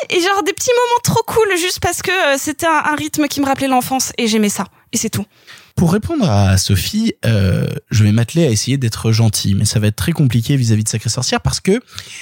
et 0.09 0.21
genre 0.21 0.43
des 0.43 0.53
petits 0.53 0.71
moments 0.71 1.01
trop 1.03 1.23
cool 1.27 1.57
juste 1.57 1.81
parce 1.81 2.03
que 2.03 2.11
euh, 2.11 2.37
c'était 2.39 2.67
un, 2.67 2.83
un 2.85 2.95
rythme 2.97 3.29
qui 3.29 3.41
me 3.41 3.47
rappelait 3.47 3.69
l'enfance 3.69 4.13
et 4.19 4.27
j'aimais 4.27 4.49
ça. 4.49 4.65
Et 4.93 4.97
c'est 4.97 5.11
tout. 5.11 5.25
Pour 5.81 5.95
répondre 5.95 6.29
à 6.29 6.59
Sophie, 6.59 7.15
euh, 7.25 7.67
je 7.91 8.05
vais 8.05 8.13
m'atteler 8.13 8.45
à 8.47 8.51
essayer 8.51 8.77
d'être 8.77 9.13
gentil, 9.13 9.55
mais 9.55 9.65
ça 9.65 9.81
va 9.81 9.87
être 9.87 9.97
très 9.97 10.13
compliqué 10.13 10.55
vis-à-vis 10.55 10.85
de 10.85 10.91
Sacré 10.91 11.09
Sorcière 11.09 11.41
parce 11.41 11.59
que 11.59 11.81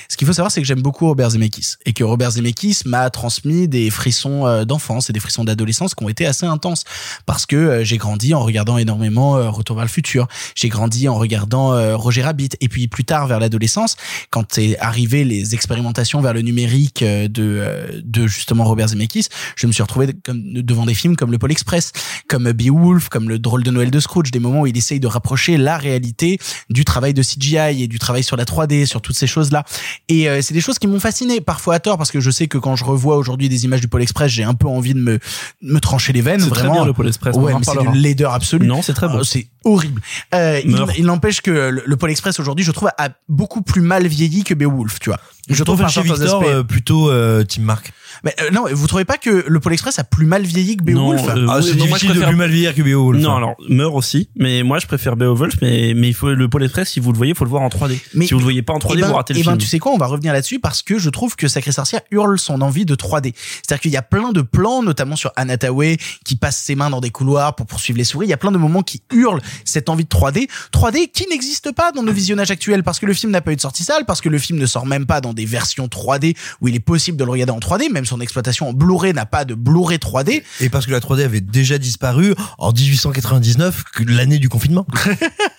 ce 0.08 0.16
qu'il 0.16 0.28
faut 0.28 0.32
savoir, 0.32 0.52
c'est 0.52 0.60
que 0.60 0.66
j'aime 0.66 0.80
beaucoup 0.80 1.06
Robert 1.08 1.30
Zemeckis 1.30 1.74
et 1.84 1.92
que 1.92 2.04
Robert 2.04 2.30
Zemeckis 2.30 2.82
m'a 2.84 3.10
transmis 3.10 3.66
des 3.66 3.90
frissons 3.90 4.46
euh, 4.46 4.64
d'enfance 4.64 5.10
et 5.10 5.12
des 5.12 5.18
frissons 5.18 5.42
d'adolescence 5.42 5.96
qui 5.96 6.04
ont 6.04 6.08
été 6.08 6.24
assez 6.24 6.46
intenses 6.46 6.84
parce 7.26 7.46
que 7.46 7.56
euh, 7.56 7.84
j'ai 7.84 7.96
grandi 7.96 8.32
en 8.32 8.44
regardant 8.44 8.78
énormément 8.78 9.32
Retour 9.50 9.74
vers 9.74 9.84
le 9.84 9.90
futur, 9.90 10.28
j'ai 10.54 10.68
grandi 10.68 11.08
en 11.08 11.16
regardant 11.16 11.96
Roger 11.96 12.22
Rabbit 12.22 12.50
et 12.60 12.68
puis 12.68 12.86
plus 12.86 13.04
tard 13.04 13.26
vers 13.26 13.40
l'adolescence, 13.40 13.96
quand 14.30 14.56
est 14.58 14.78
arrivé 14.78 15.24
les 15.24 15.54
expérimentations 15.54 16.20
vers 16.20 16.32
le 16.32 16.42
numérique 16.42 17.02
de 17.02 18.26
justement 18.26 18.64
Robert 18.64 18.88
Zemeckis, 18.88 19.26
je 19.56 19.66
me 19.66 19.72
suis 19.72 19.82
retrouvé 19.82 20.14
devant 20.28 20.86
des 20.86 20.94
films 20.94 21.16
comme 21.16 21.32
le 21.32 21.38
Pôle 21.38 21.50
Express, 21.50 21.92
comme 22.28 22.52
Beowulf, 22.52 23.08
comme 23.08 23.28
le 23.28 23.38
drôle 23.48 23.62
de 23.64 23.70
Noël 23.70 23.90
de 23.90 24.00
Scrooge, 24.00 24.30
des 24.30 24.38
moments 24.38 24.60
où 24.62 24.66
il 24.66 24.76
essaye 24.76 25.00
de 25.00 25.06
rapprocher 25.06 25.56
la 25.56 25.76
réalité 25.78 26.38
du 26.70 26.84
travail 26.84 27.14
de 27.14 27.22
CGI 27.22 27.82
et 27.82 27.88
du 27.88 27.98
travail 27.98 28.22
sur 28.22 28.36
la 28.36 28.44
3D, 28.44 28.86
sur 28.86 29.00
toutes 29.00 29.16
ces 29.16 29.26
choses-là. 29.26 29.64
Et 30.08 30.28
euh, 30.28 30.40
c'est 30.42 30.54
des 30.54 30.60
choses 30.60 30.78
qui 30.78 30.86
m'ont 30.86 31.00
fasciné, 31.00 31.40
parfois 31.40 31.74
à 31.74 31.80
tort, 31.80 31.98
parce 31.98 32.10
que 32.10 32.20
je 32.20 32.30
sais 32.30 32.46
que 32.46 32.58
quand 32.58 32.76
je 32.76 32.84
revois 32.84 33.16
aujourd'hui 33.16 33.48
des 33.48 33.64
images 33.64 33.80
du 33.80 33.88
Pôle 33.88 34.02
Express, 34.02 34.30
j'ai 34.30 34.44
un 34.44 34.54
peu 34.54 34.68
envie 34.68 34.94
de 34.94 35.00
me 35.00 35.18
me 35.62 35.78
trancher 35.80 36.12
les 36.12 36.20
veines. 36.20 36.40
C'est 36.40 36.50
très 36.50 36.60
vraiment. 36.60 36.74
bien, 36.74 36.84
le 36.84 36.92
Pôle 36.92 37.08
Express, 37.08 37.34
Ouais, 37.36 37.52
mais 37.54 37.64
c'est 37.64 37.78
d'une 37.78 37.94
laideur 38.00 38.32
absolue. 38.34 38.66
Non, 38.66 38.82
c'est 38.82 38.94
très 38.94 39.08
beau. 39.08 39.18
Euh, 39.18 39.24
C'est 39.24 39.48
horrible. 39.64 40.00
Euh, 40.34 40.60
il 40.96 41.04
n'empêche 41.04 41.40
que 41.40 41.50
le, 41.50 41.82
le 41.84 41.96
Pôle 41.96 42.10
Express 42.10 42.38
aujourd'hui, 42.40 42.64
je 42.64 42.72
trouve, 42.72 42.90
a 42.98 43.08
beaucoup 43.28 43.62
plus 43.62 43.80
mal 43.82 44.06
vieilli 44.06 44.44
que 44.44 44.54
Beowulf, 44.54 44.98
tu 45.00 45.10
vois. 45.10 45.18
Je 45.48 45.64
trouve 45.64 45.80
par 45.80 45.88
chez 45.88 46.02
Victor 46.02 46.42
aspects. 46.42 46.48
euh, 46.48 46.62
plutôt 46.62 47.10
euh, 47.10 47.42
Team 47.44 47.64
Mark. 47.64 47.92
Mais 48.24 48.34
euh, 48.40 48.50
non, 48.50 48.64
vous 48.70 48.86
trouvez 48.86 49.04
pas 49.04 49.16
que 49.18 49.44
le 49.46 49.60
Pôle 49.60 49.72
Express 49.72 49.98
a 49.98 50.04
plus 50.04 50.26
mal 50.26 50.42
vieilli 50.44 50.76
que 50.76 50.82
Beowulf 50.84 51.22
Non, 51.22 51.28
euh, 51.28 51.46
Ah, 51.48 51.58
oui, 51.58 51.64
c'est 51.64 51.74
non, 51.76 51.86
moi, 51.86 51.98
je 51.98 52.06
difficile 52.06 52.08
de 52.08 52.12
préfère- 52.14 52.28
plus 52.28 52.36
mal 52.36 52.50
vieillir 52.50 52.74
que 52.74 52.82
Beowulf. 52.82 53.20
Non, 53.20 53.36
alors 53.36 53.56
meurt 53.68 53.94
aussi, 53.94 54.28
mais 54.36 54.62
moi 54.62 54.78
je 54.78 54.86
préfère 54.86 55.16
Beowulf, 55.16 55.54
mais 55.62 55.92
mais 55.94 56.08
il 56.08 56.14
faut 56.14 56.30
le 56.34 56.48
Pôle 56.48 56.64
Express. 56.64 56.90
Si 56.90 57.00
vous 57.00 57.12
le 57.12 57.16
voyez, 57.16 57.34
faut 57.34 57.44
le 57.44 57.50
voir 57.50 57.62
en 57.62 57.68
3D. 57.68 57.98
Mais- 58.14 58.26
si 58.26 58.34
vous 58.34 58.40
le 58.40 58.44
voyez 58.44 58.62
pas 58.62 58.72
en 58.72 58.78
3D, 58.78 58.98
Eh 58.98 59.02
ben, 59.02 59.08
vous 59.08 59.14
ratez 59.14 59.34
le 59.34 59.40
eh 59.40 59.42
ben, 59.42 59.50
film. 59.52 59.58
tu 59.58 59.66
sais 59.66 59.78
quoi, 59.78 59.92
on 59.92 59.98
va 59.98 60.06
revenir 60.06 60.32
là-dessus 60.32 60.58
parce 60.60 60.82
que 60.82 60.98
je 60.98 61.10
trouve 61.10 61.36
que 61.36 61.48
Sacré 61.48 61.72
Sorcière 61.72 62.00
hurle 62.10 62.38
son 62.38 62.60
envie 62.60 62.84
de 62.84 62.94
3D. 62.94 63.34
C'est-à-dire 63.36 63.80
qu'il 63.80 63.90
y 63.92 63.96
a 63.96 64.02
plein 64.02 64.32
de 64.32 64.42
plans, 64.42 64.82
notamment 64.82 65.16
sur 65.16 65.32
Anataway, 65.36 65.96
qui 66.24 66.36
passe 66.36 66.56
ses 66.58 66.74
mains 66.74 66.90
dans 66.90 67.00
des 67.00 67.10
couloirs 67.10 67.54
pour 67.54 67.66
poursuivre 67.66 67.98
les 67.98 68.04
souris. 68.04 68.26
Il 68.26 68.30
y 68.30 68.34
a 68.34 68.36
plein 68.38 68.52
de 68.52 68.58
moments 68.58 68.82
qui 68.82 69.02
hurlent 69.12 69.40
cette 69.64 69.88
envie 69.88 70.04
de 70.04 70.08
3D. 70.08 70.48
3D 70.72 71.10
qui 71.12 71.26
n'existe 71.30 71.72
pas 71.72 71.92
dans 71.92 72.02
nos 72.02 72.12
visionnages 72.12 72.50
actuels 72.50 72.82
parce 72.82 72.98
que 72.98 73.06
le 73.06 73.14
film 73.14 73.32
n'a 73.32 73.40
pas 73.40 73.52
eu 73.52 73.56
de 73.56 73.60
sortie 73.60 73.84
salle, 73.84 74.04
parce 74.06 74.20
que 74.20 74.28
le 74.28 74.38
film 74.38 74.58
ne 74.58 74.66
sort 74.66 74.86
même 74.86 75.06
pas 75.06 75.20
dans 75.20 75.32
des 75.34 75.44
versions 75.44 75.86
3D 75.88 76.34
où 76.60 76.68
il 76.68 76.74
est 76.74 76.80
possible 76.80 77.16
de 77.16 77.24
le 77.24 77.30
regarder 77.30 77.52
en 77.52 77.58
3D. 77.60 77.88
Même 77.90 78.04
son 78.08 78.20
exploitation 78.20 78.68
en 78.68 78.72
Blu-ray 78.72 79.12
n'a 79.12 79.26
pas 79.26 79.44
de 79.44 79.54
Blu-ray 79.54 79.98
3D. 79.98 80.42
Et 80.60 80.68
parce 80.68 80.86
que 80.86 80.90
la 80.90 81.00
3D 81.00 81.24
avait 81.24 81.40
déjà 81.40 81.78
disparu 81.78 82.34
en 82.58 82.72
1899, 82.72 83.84
que 83.92 84.02
l'année 84.04 84.38
du 84.38 84.48
confinement. 84.48 84.86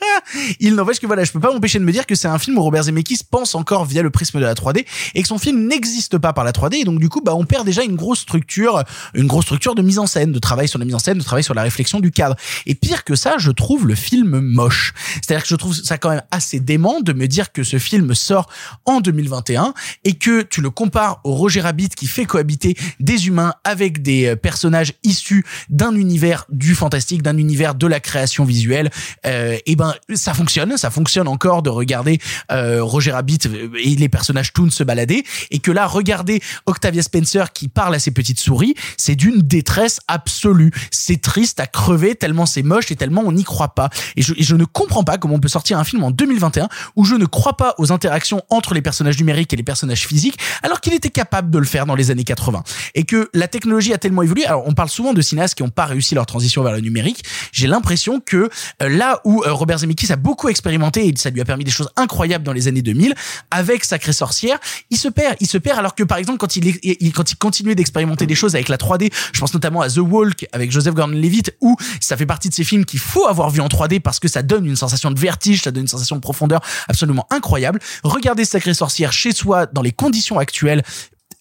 Il 0.59 0.75
n'empêche 0.75 0.99
que 0.99 1.07
voilà, 1.07 1.23
je 1.23 1.31
peux 1.31 1.39
pas 1.39 1.51
m'empêcher 1.51 1.79
de 1.79 1.83
me 1.83 1.91
dire 1.91 2.05
que 2.05 2.15
c'est 2.15 2.27
un 2.27 2.39
film 2.39 2.57
où 2.57 2.61
Robert 2.61 2.83
Zemeckis 2.83 3.19
pense 3.29 3.55
encore 3.55 3.85
via 3.85 4.01
le 4.01 4.09
prisme 4.09 4.39
de 4.39 4.45
la 4.45 4.53
3D 4.53 4.85
et 5.15 5.21
que 5.21 5.27
son 5.27 5.37
film 5.37 5.67
n'existe 5.67 6.17
pas 6.17 6.33
par 6.33 6.43
la 6.43 6.51
3D 6.51 6.75
et 6.75 6.83
donc 6.83 6.99
du 6.99 7.09
coup 7.09 7.21
bah 7.21 7.35
on 7.35 7.45
perd 7.45 7.65
déjà 7.65 7.83
une 7.83 7.95
grosse 7.95 8.19
structure, 8.19 8.83
une 9.13 9.27
grosse 9.27 9.45
structure 9.45 9.75
de 9.75 9.81
mise 9.81 9.99
en 9.99 10.07
scène, 10.07 10.31
de 10.31 10.39
travail 10.39 10.67
sur 10.67 10.79
la 10.79 10.85
mise 10.85 10.95
en 10.95 10.99
scène, 10.99 11.17
de 11.17 11.23
travail 11.23 11.43
sur 11.43 11.53
la 11.53 11.63
réflexion 11.63 11.99
du 11.99 12.11
cadre. 12.11 12.35
Et 12.65 12.75
pire 12.75 13.03
que 13.03 13.15
ça, 13.15 13.37
je 13.37 13.51
trouve 13.51 13.87
le 13.87 13.95
film 13.95 14.39
moche. 14.39 14.93
C'est-à-dire 15.15 15.43
que 15.43 15.49
je 15.49 15.55
trouve 15.55 15.75
ça 15.75 15.97
quand 15.97 16.09
même 16.09 16.23
assez 16.31 16.59
dément 16.59 17.01
de 17.01 17.13
me 17.13 17.27
dire 17.27 17.51
que 17.51 17.63
ce 17.63 17.79
film 17.79 18.13
sort 18.13 18.49
en 18.85 19.01
2021 19.01 19.73
et 20.03 20.13
que 20.13 20.41
tu 20.41 20.61
le 20.61 20.69
compares 20.69 21.21
au 21.23 21.33
Roger 21.33 21.61
Rabbit 21.61 21.89
qui 21.89 22.07
fait 22.07 22.25
cohabiter 22.25 22.75
des 22.99 23.27
humains 23.27 23.53
avec 23.63 24.01
des 24.01 24.27
euh, 24.27 24.35
personnages 24.35 24.93
issus 25.03 25.45
d'un 25.69 25.95
univers 25.95 26.45
du 26.49 26.75
fantastique, 26.75 27.21
d'un 27.21 27.37
univers 27.37 27.75
de 27.75 27.87
la 27.87 27.99
création 27.99 28.45
visuelle. 28.45 28.89
Euh, 29.25 29.57
et 29.65 29.75
ben 29.75 29.93
ça 30.19 30.33
fonctionne, 30.33 30.77
ça 30.77 30.91
fonctionne 30.91 31.27
encore 31.27 31.63
de 31.63 31.69
regarder 31.69 32.19
euh, 32.51 32.83
Roger 32.83 33.11
Rabbit 33.11 33.39
et 33.83 33.95
les 33.95 34.09
personnages 34.09 34.53
Toon 34.53 34.69
se 34.69 34.83
balader 34.83 35.23
et 35.51 35.59
que 35.59 35.71
là 35.71 35.87
regarder 35.87 36.41
Octavia 36.65 37.01
Spencer 37.01 37.51
qui 37.53 37.67
parle 37.67 37.95
à 37.95 37.99
ses 37.99 38.11
petites 38.11 38.39
souris, 38.39 38.75
c'est 38.97 39.15
d'une 39.15 39.41
détresse 39.41 39.99
absolue. 40.07 40.71
C'est 40.91 41.21
triste 41.21 41.59
à 41.59 41.67
crever 41.67 42.15
tellement 42.15 42.45
c'est 42.45 42.63
moche 42.63 42.91
et 42.91 42.95
tellement 42.95 43.23
on 43.25 43.31
n'y 43.31 43.43
croit 43.43 43.75
pas. 43.75 43.89
Et 44.15 44.21
je, 44.21 44.33
et 44.37 44.43
je 44.43 44.55
ne 44.55 44.65
comprends 44.65 45.03
pas 45.03 45.17
comment 45.17 45.35
on 45.35 45.39
peut 45.39 45.47
sortir 45.47 45.79
un 45.79 45.83
film 45.83 46.03
en 46.03 46.11
2021 46.11 46.69
où 46.95 47.05
je 47.05 47.15
ne 47.15 47.25
crois 47.25 47.57
pas 47.57 47.75
aux 47.77 47.91
interactions 47.91 48.43
entre 48.49 48.73
les 48.73 48.81
personnages 48.81 49.17
numériques 49.17 49.53
et 49.53 49.55
les 49.55 49.63
personnages 49.63 50.05
physiques 50.05 50.37
alors 50.63 50.81
qu'il 50.81 50.93
était 50.93 51.09
capable 51.09 51.49
de 51.49 51.57
le 51.57 51.65
faire 51.65 51.85
dans 51.85 51.95
les 51.95 52.11
années 52.11 52.23
80 52.23 52.63
et 52.95 53.03
que 53.03 53.29
la 53.33 53.47
technologie 53.47 53.93
a 53.93 53.97
tellement 53.97 54.21
évolué. 54.21 54.45
Alors 54.45 54.63
on 54.67 54.73
parle 54.73 54.89
souvent 54.89 55.13
de 55.13 55.21
cinéastes 55.21 55.55
qui 55.55 55.63
n'ont 55.63 55.69
pas 55.69 55.85
réussi 55.85 56.15
leur 56.15 56.25
transition 56.25 56.63
vers 56.63 56.73
le 56.73 56.81
numérique. 56.81 57.23
J'ai 57.51 57.67
l'impression 57.67 58.19
que 58.19 58.49
euh, 58.81 58.89
là 58.89 59.21
où 59.23 59.43
euh, 59.43 59.53
Robert 59.53 59.79
Zemeckis 59.79 60.08
a 60.11 60.15
beaucoup 60.15 60.49
expérimenté 60.49 61.07
et 61.07 61.13
ça 61.17 61.29
lui 61.29 61.41
a 61.41 61.45
permis 61.45 61.63
des 61.63 61.71
choses 61.71 61.89
incroyables 61.95 62.43
dans 62.43 62.53
les 62.53 62.67
années 62.67 62.81
2000 62.81 63.13
avec 63.51 63.85
Sacré 63.85 64.13
Sorcière, 64.13 64.59
il 64.89 64.97
se 64.97 65.07
perd, 65.07 65.35
il 65.39 65.47
se 65.47 65.57
perd 65.57 65.79
alors 65.79 65.95
que 65.95 66.03
par 66.03 66.17
exemple 66.17 66.37
quand 66.37 66.55
il, 66.55 67.13
quand 67.13 67.31
il 67.31 67.35
continuait 67.37 67.75
d'expérimenter 67.75 68.25
des 68.25 68.35
choses 68.35 68.55
avec 68.55 68.69
la 68.69 68.77
3D, 68.77 69.11
je 69.33 69.39
pense 69.39 69.53
notamment 69.53 69.81
à 69.81 69.89
The 69.89 69.97
Walk 69.97 70.47
avec 70.51 70.71
Joseph 70.71 70.93
Gordon-Levitt 70.93 71.55
où 71.61 71.75
ça 71.99 72.17
fait 72.17 72.25
partie 72.25 72.49
de 72.49 72.53
ces 72.53 72.63
films 72.63 72.85
qu'il 72.85 72.99
faut 72.99 73.27
avoir 73.27 73.49
vu 73.49 73.61
en 73.61 73.67
3D 73.67 73.99
parce 73.99 74.19
que 74.19 74.27
ça 74.27 74.41
donne 74.41 74.65
une 74.65 74.75
sensation 74.75 75.11
de 75.11 75.19
vertige, 75.19 75.61
ça 75.63 75.71
donne 75.71 75.83
une 75.83 75.87
sensation 75.87 76.15
de 76.15 76.21
profondeur 76.21 76.61
absolument 76.87 77.27
incroyable. 77.29 77.79
Regardez 78.03 78.45
Sacré 78.45 78.73
Sorcière 78.73 79.11
chez 79.11 79.31
soi 79.31 79.65
dans 79.65 79.81
les 79.81 79.91
conditions 79.91 80.39
actuelles 80.39 80.83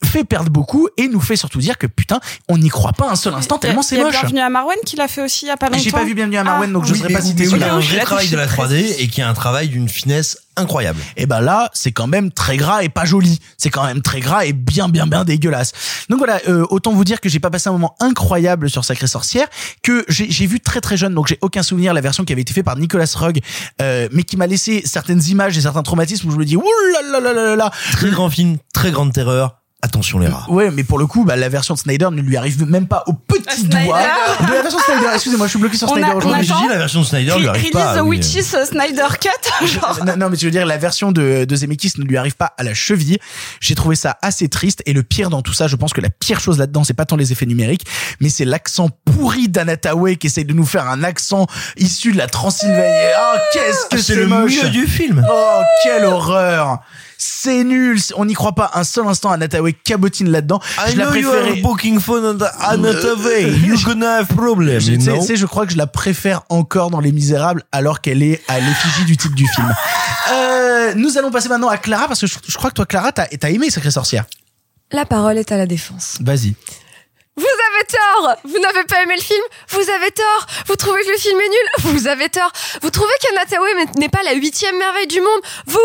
fait 0.05 0.25
perdre 0.25 0.51
beaucoup 0.51 0.89
et 0.97 1.09
nous 1.09 1.21
fait 1.21 1.37
surtout 1.37 1.59
dire 1.59 1.77
que 1.77 1.87
putain, 1.87 2.21
on 2.49 2.59
n'y 2.59 2.69
croit 2.69 2.93
pas 2.93 3.11
un 3.11 3.17
seul 3.17 3.35
instant 3.35 3.59
tellement 3.59 3.83
c'est 3.83 3.97
Il 3.97 3.99
y 3.99 4.03
a 4.03 4.05
moche. 4.05 4.15
Bienvenue 4.21 4.41
à 4.41 4.49
Marwen 4.49 4.77
qui 4.87 4.97
l'a 4.97 5.09
fait 5.09 5.23
aussi 5.23 5.45
il 5.45 5.49
y 5.49 5.51
a 5.51 5.57
pas 5.57 5.67
longtemps. 5.67 5.79
J'ai 5.83 5.91
pas 5.91 6.05
vu 6.05 6.15
Bienvenue 6.15 6.37
à 6.37 6.45
Marwen, 6.45 6.73
donc 6.73 6.85
je 6.85 6.93
Oui, 6.93 6.99
serais 6.99 7.09
mais 7.09 7.15
pas 7.15 7.25
oui, 7.25 7.35
il 7.37 7.59
y 7.59 7.65
a 7.65 7.75
un 7.75 7.81
vrai 7.81 8.01
travail 8.01 8.29
de 8.29 8.37
la 8.37 8.47
touché 8.47 8.63
3D 8.63 8.95
et 8.99 9.09
qui 9.09 9.23
a 9.23 9.29
un 9.29 9.35
travail 9.35 9.69
d'une 9.69 9.89
finesse 9.89 10.39
incroyable. 10.57 11.01
Et 11.17 11.27
ben 11.27 11.41
là, 11.41 11.71
c'est 11.73 11.93
quand 11.93 12.07
même 12.07 12.33
très 12.33 12.57
gras 12.57 12.83
et 12.83 12.89
pas 12.89 13.05
joli. 13.05 13.39
C'est 13.57 13.71
quand 13.71 13.85
même 13.85 14.03
très 14.03 14.21
gras 14.21 14.45
et 14.45 14.53
bien 14.53 14.89
bien 14.89 15.07
bien 15.07 15.25
dégueulasse. 15.25 15.73
Donc 16.09 16.19
voilà, 16.19 16.41
euh, 16.49 16.67
autant 16.71 16.93
vous 16.93 17.05
dire 17.05 17.21
que 17.21 17.29
j'ai 17.29 17.41
pas 17.41 17.51
passé 17.51 17.69
un 17.69 17.73
moment 17.73 17.95
incroyable 18.01 18.71
sur 18.71 18.85
Sacré 18.85 19.07
Sorcière, 19.07 19.47
que 19.83 20.05
j'ai 20.09 20.31
j'ai 20.31 20.47
vu 20.47 20.61
très 20.61 20.81
très 20.81 20.97
jeune, 20.97 21.15
donc 21.15 21.29
j'ai 21.29 21.39
aucun 21.43 21.63
souvenir 21.63 21.93
la 21.95 22.01
version 22.01 22.25
qui 22.25 22.33
avait 22.33 22.43
été 22.43 22.53
faite 22.53 22.65
par 22.65 22.77
Nicolas 22.77 23.11
Rugg, 23.15 23.41
euh, 23.83 24.09
mais 24.13 24.23
qui 24.23 24.37
m'a 24.37 24.47
laissé 24.47 24.83
certaines 24.85 25.23
images 25.29 25.57
et 25.59 25.61
certains 25.61 25.83
traumatismes 25.83 26.29
où 26.29 26.33
je 26.33 26.37
me 26.37 26.45
dis 26.45 26.57
ouh 26.57 26.63
là 26.93 27.21
là 27.21 27.21
là 27.21 27.33
là 27.33 27.57
là. 27.57 27.71
Très 27.93 28.11
grand 28.11 28.31
film, 28.31 28.59
très 28.73 28.91
grande 28.91 29.13
terreur. 29.13 29.57
Attention 29.81 30.19
les 30.19 30.27
rats. 30.27 30.45
Ouais, 30.49 30.73
mais 30.73 30.83
pour 30.83 30.99
le 30.99 31.07
coup, 31.07 31.25
bah, 31.25 31.37
la 31.37 31.49
version 31.49 31.75
de 31.75 31.79
Snyder 31.79 32.09
ne 32.11 32.21
lui 32.21 32.37
arrive 32.37 32.65
même 32.69 32.89
pas 32.89 33.05
au 33.07 33.13
petit 33.13 33.61
Snyder. 33.61 33.85
doigt 33.87 34.01
de 34.41 34.53
la 34.53 34.63
version 34.63 34.79
de 34.79 34.83
Snyder. 34.83 35.07
Excusez-moi, 35.15 35.47
je 35.47 35.51
suis 35.51 35.59
bloqué 35.61 35.77
sur 35.77 35.89
On 35.89 35.95
Snyder 35.95 36.11
aujourd'hui. 36.15 36.45
J'ai 36.45 36.55
dit 36.55 36.69
la 36.69 36.79
version 36.79 37.01
de 37.03 37.07
Snyder 37.07 37.39
lui 37.39 37.47
arrive 37.47 37.63
Release 37.63 37.71
pas. 37.73 37.97
the. 37.97 38.01
Witches 38.03 38.55
euh, 38.55 38.65
Snyder 38.65 39.07
Cut. 39.21 39.67
genre. 39.69 40.01
non, 40.05 40.17
non, 40.17 40.31
mais 40.31 40.37
tu 40.37 40.47
veux 40.47 40.51
dire 40.51 40.67
la 40.67 40.79
version 40.79 41.13
de, 41.13 41.45
de 41.45 41.57
Zemeckis 41.57 41.93
ne 41.99 42.05
lui 42.05 42.17
arrive 42.17 42.35
pas 42.35 42.55
à 42.59 42.65
la 42.65 42.75
cheville. 42.75 43.19
J'ai 43.61 43.77
trouvé 43.77 43.95
ça 43.95 44.19
assez 44.21 44.49
triste 44.49 44.83
et 44.85 44.93
le 44.93 45.05
pire 45.05 45.31
dans 45.31 45.43
tout 45.43 45.53
ça, 45.53 45.69
je 45.69 45.77
pense 45.77 45.93
que 45.93 46.01
la 46.01 46.11
pire 46.11 46.41
chose 46.41 46.59
là-dedans, 46.59 46.83
c'est 46.83 46.93
pas 46.95 47.05
tant 47.07 47.15
les 47.15 47.31
effets 47.31 47.47
numériques, 47.47 47.87
mais 48.21 48.31
c'est 48.31 48.45
l'accent 48.45 48.89
pourri 49.05 49.49
d'Anataway 49.49 50.17
qui 50.17 50.27
essaye 50.27 50.45
de 50.45 50.55
nous 50.55 50.67
faire 50.67 50.89
un 50.89 51.05
accent 51.05 51.47
issu 51.77 52.11
de 52.11 52.19
la 52.19 52.27
Transylvanie. 52.27 52.83
Oh, 52.83 53.37
qu'est-ce 53.53 53.83
que 53.83 53.87
Ah, 53.93 53.97
c'est 53.99 54.03
c'est 54.03 54.15
le 54.17 54.27
moche 54.27 54.61
mieux 54.61 54.71
du 54.71 54.89
film. 54.89 55.25
Oh, 55.31 55.61
quelle 55.85 56.05
horreur 56.05 56.81
c'est 57.21 57.65
nul, 57.65 58.01
on 58.15 58.25
n'y 58.27 58.35
croit 58.35 58.55
pas 58.55 58.71
un 58.75 58.85
seul 58.85 59.07
instant. 59.09 59.31
Anataway 59.33 59.73
cabotine 59.73 60.31
là-dedans. 60.31 60.61
I 60.79 60.93
Je 60.93 60.97
la 60.97 61.07
know 61.07 61.15
you 61.17 61.29
are 61.31 61.57
booking 61.63 61.99
phone 61.99 62.25
on 62.25 62.39
the 62.39 62.49
another 62.61 63.19
way. 63.19 63.51
You're 63.67 63.83
gonna 63.85 64.19
have 64.21 64.29
problem, 64.29 64.79
Je, 64.79 64.93
you 64.93 64.99
know? 64.99 65.21
je 65.35 65.47
crois 65.47 65.67
que 65.67 65.73
je 65.73 65.77
la 65.77 65.89
préfère 65.89 66.43
encore 66.49 66.91
dans 66.91 67.01
Les 67.01 67.11
Misérables 67.11 67.65
alors 67.73 68.01
qu'elle 68.01 68.23
est 68.23 68.41
à 68.47 68.61
l'effigie 68.61 69.05
du 69.05 69.17
titre 69.17 69.35
du 69.35 69.47
film. 69.49 69.75
Euh, 70.31 70.93
nous 70.95 71.17
allons 71.17 71.31
passer 71.31 71.49
maintenant 71.49 71.69
à 71.69 71.79
Clara 71.79 72.07
parce 72.07 72.21
que 72.21 72.27
je, 72.27 72.37
je 72.47 72.57
crois 72.59 72.69
que 72.69 72.75
toi, 72.75 72.85
Clara, 72.85 73.13
t'as 73.13 73.25
as 73.43 73.49
aimé 73.51 73.71
Sacré 73.71 73.91
Sorcière. 73.91 74.27
La 74.93 75.07
parole 75.07 75.39
est 75.39 75.51
à 75.53 75.57
la 75.57 75.65
défense. 75.65 76.19
Vas-y. 76.21 76.55
Vous 77.39 77.45
avez 77.45 77.87
tort 77.87 78.37
Vous 78.45 78.59
n'avez 78.59 78.85
pas 78.85 79.03
aimé 79.05 79.15
le 79.17 79.23
film 79.23 79.41
Vous 79.71 79.79
avez 79.91 80.11
tort 80.11 80.47
Vous 80.67 80.75
trouvez 80.77 81.01
que 81.03 81.11
le 81.13 81.19
film 81.19 81.39
est 81.41 81.49
nul 81.49 81.95
Vous 81.95 82.09
avez 82.09 82.29
tort 82.29 82.51
Vous 82.83 82.91
trouvez 82.91 83.13
qu'Anataway 83.23 83.71
n'est 83.97 84.09
pas 84.09 84.23
la 84.25 84.35
huitième 84.35 84.77
merveille 84.77 85.07
du 85.07 85.21
monde 85.21 85.41
Vous 85.67 85.79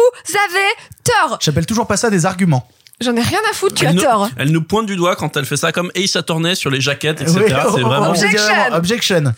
avez 0.49 0.67
tort 1.03 1.37
J'appelle 1.41 1.65
toujours 1.65 1.87
pas 1.87 1.97
ça 1.97 2.09
des 2.09 2.25
arguments. 2.25 2.67
J'en 3.01 3.15
ai 3.15 3.21
rien 3.21 3.39
à 3.49 3.53
foutre, 3.53 3.75
tu 3.75 3.85
as 3.85 3.89
elle, 3.89 3.95
nous, 3.95 4.01
tort 4.01 4.29
elle 4.37 4.51
nous 4.51 4.61
pointe 4.61 4.85
du 4.85 4.95
doigt 4.95 5.15
quand 5.15 5.35
elle 5.35 5.45
fait 5.45 5.57
ça 5.57 5.71
comme 5.71 5.91
Ace 5.95 6.15
Attorney 6.15 6.55
sur 6.55 6.69
les 6.69 6.79
jaquettes, 6.79 7.21
etc. 7.21 7.39
Oui, 7.39 7.45
c'est 7.49 7.55
oh, 7.65 7.87
vraiment. 7.87 8.11
oh, 8.11 8.15
c'est 8.15 8.25
Objection. 8.25 8.55
vraiment- 8.55 8.75
Objection. 8.77 9.33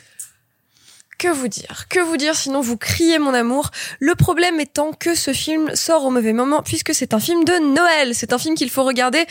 Que 1.17 1.29
vous 1.29 1.47
dire? 1.47 1.85
Que 1.89 1.99
vous 1.99 2.17
dire 2.17 2.35
sinon 2.35 2.59
vous 2.61 2.75
criez 2.77 3.19
mon 3.19 3.33
amour? 3.33 3.71
Le 3.99 4.15
problème 4.15 4.59
étant 4.59 4.91
que 4.91 5.15
ce 5.15 5.31
film 5.33 5.73
sort 5.73 6.03
au 6.03 6.11
mauvais 6.11 6.33
moment 6.33 6.61
puisque 6.61 6.93
c'est 6.93 7.13
un 7.13 7.19
film 7.19 7.45
de 7.45 7.73
Noël. 7.73 8.13
C'est 8.13 8.33
un 8.33 8.37
film 8.37 8.55
qu'il 8.55 8.69
faut 8.69 8.83
regarder 8.83 9.25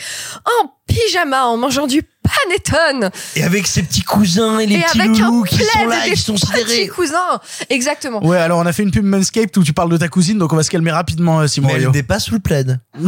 en 0.63 0.71
pyjama 0.87 1.45
en 1.45 1.57
mangeant 1.57 1.85
du 1.87 2.01
panettone 2.01 3.11
Et 3.35 3.43
avec 3.43 3.67
ses 3.67 3.83
petits 3.83 4.01
cousins 4.01 4.57
et 4.59 4.65
les 4.65 4.75
et 4.75 4.81
petits 4.81 5.01
avec 5.01 5.19
un 5.21 5.43
qui 5.43 5.57
sont 5.63 5.85
là, 5.85 6.05
et 6.05 6.09
ils 6.09 6.15
des 6.15 6.15
sont 6.15 6.33
petits 6.33 6.47
sidérés. 6.47 6.87
cousins. 6.87 7.39
Exactement. 7.69 8.23
Ouais, 8.25 8.37
alors 8.37 8.59
on 8.59 8.65
a 8.65 8.73
fait 8.73 8.83
une 8.83 8.91
pub 8.91 9.05
Manscaped 9.05 9.55
où 9.57 9.63
tu 9.63 9.73
parles 9.73 9.91
de 9.91 9.97
ta 9.97 10.07
cousine, 10.07 10.37
donc 10.39 10.53
on 10.53 10.55
va 10.55 10.63
se 10.63 10.71
calmer 10.71 10.91
rapidement, 10.91 11.41
euh, 11.41 11.47
Simon 11.47 11.67
Mais 11.67 11.73
elle 11.75 11.79
Rio. 11.81 11.91
dépasse 11.91 12.31
le 12.31 12.39
plaid. 12.39 12.79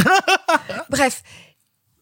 Bref, 0.90 1.22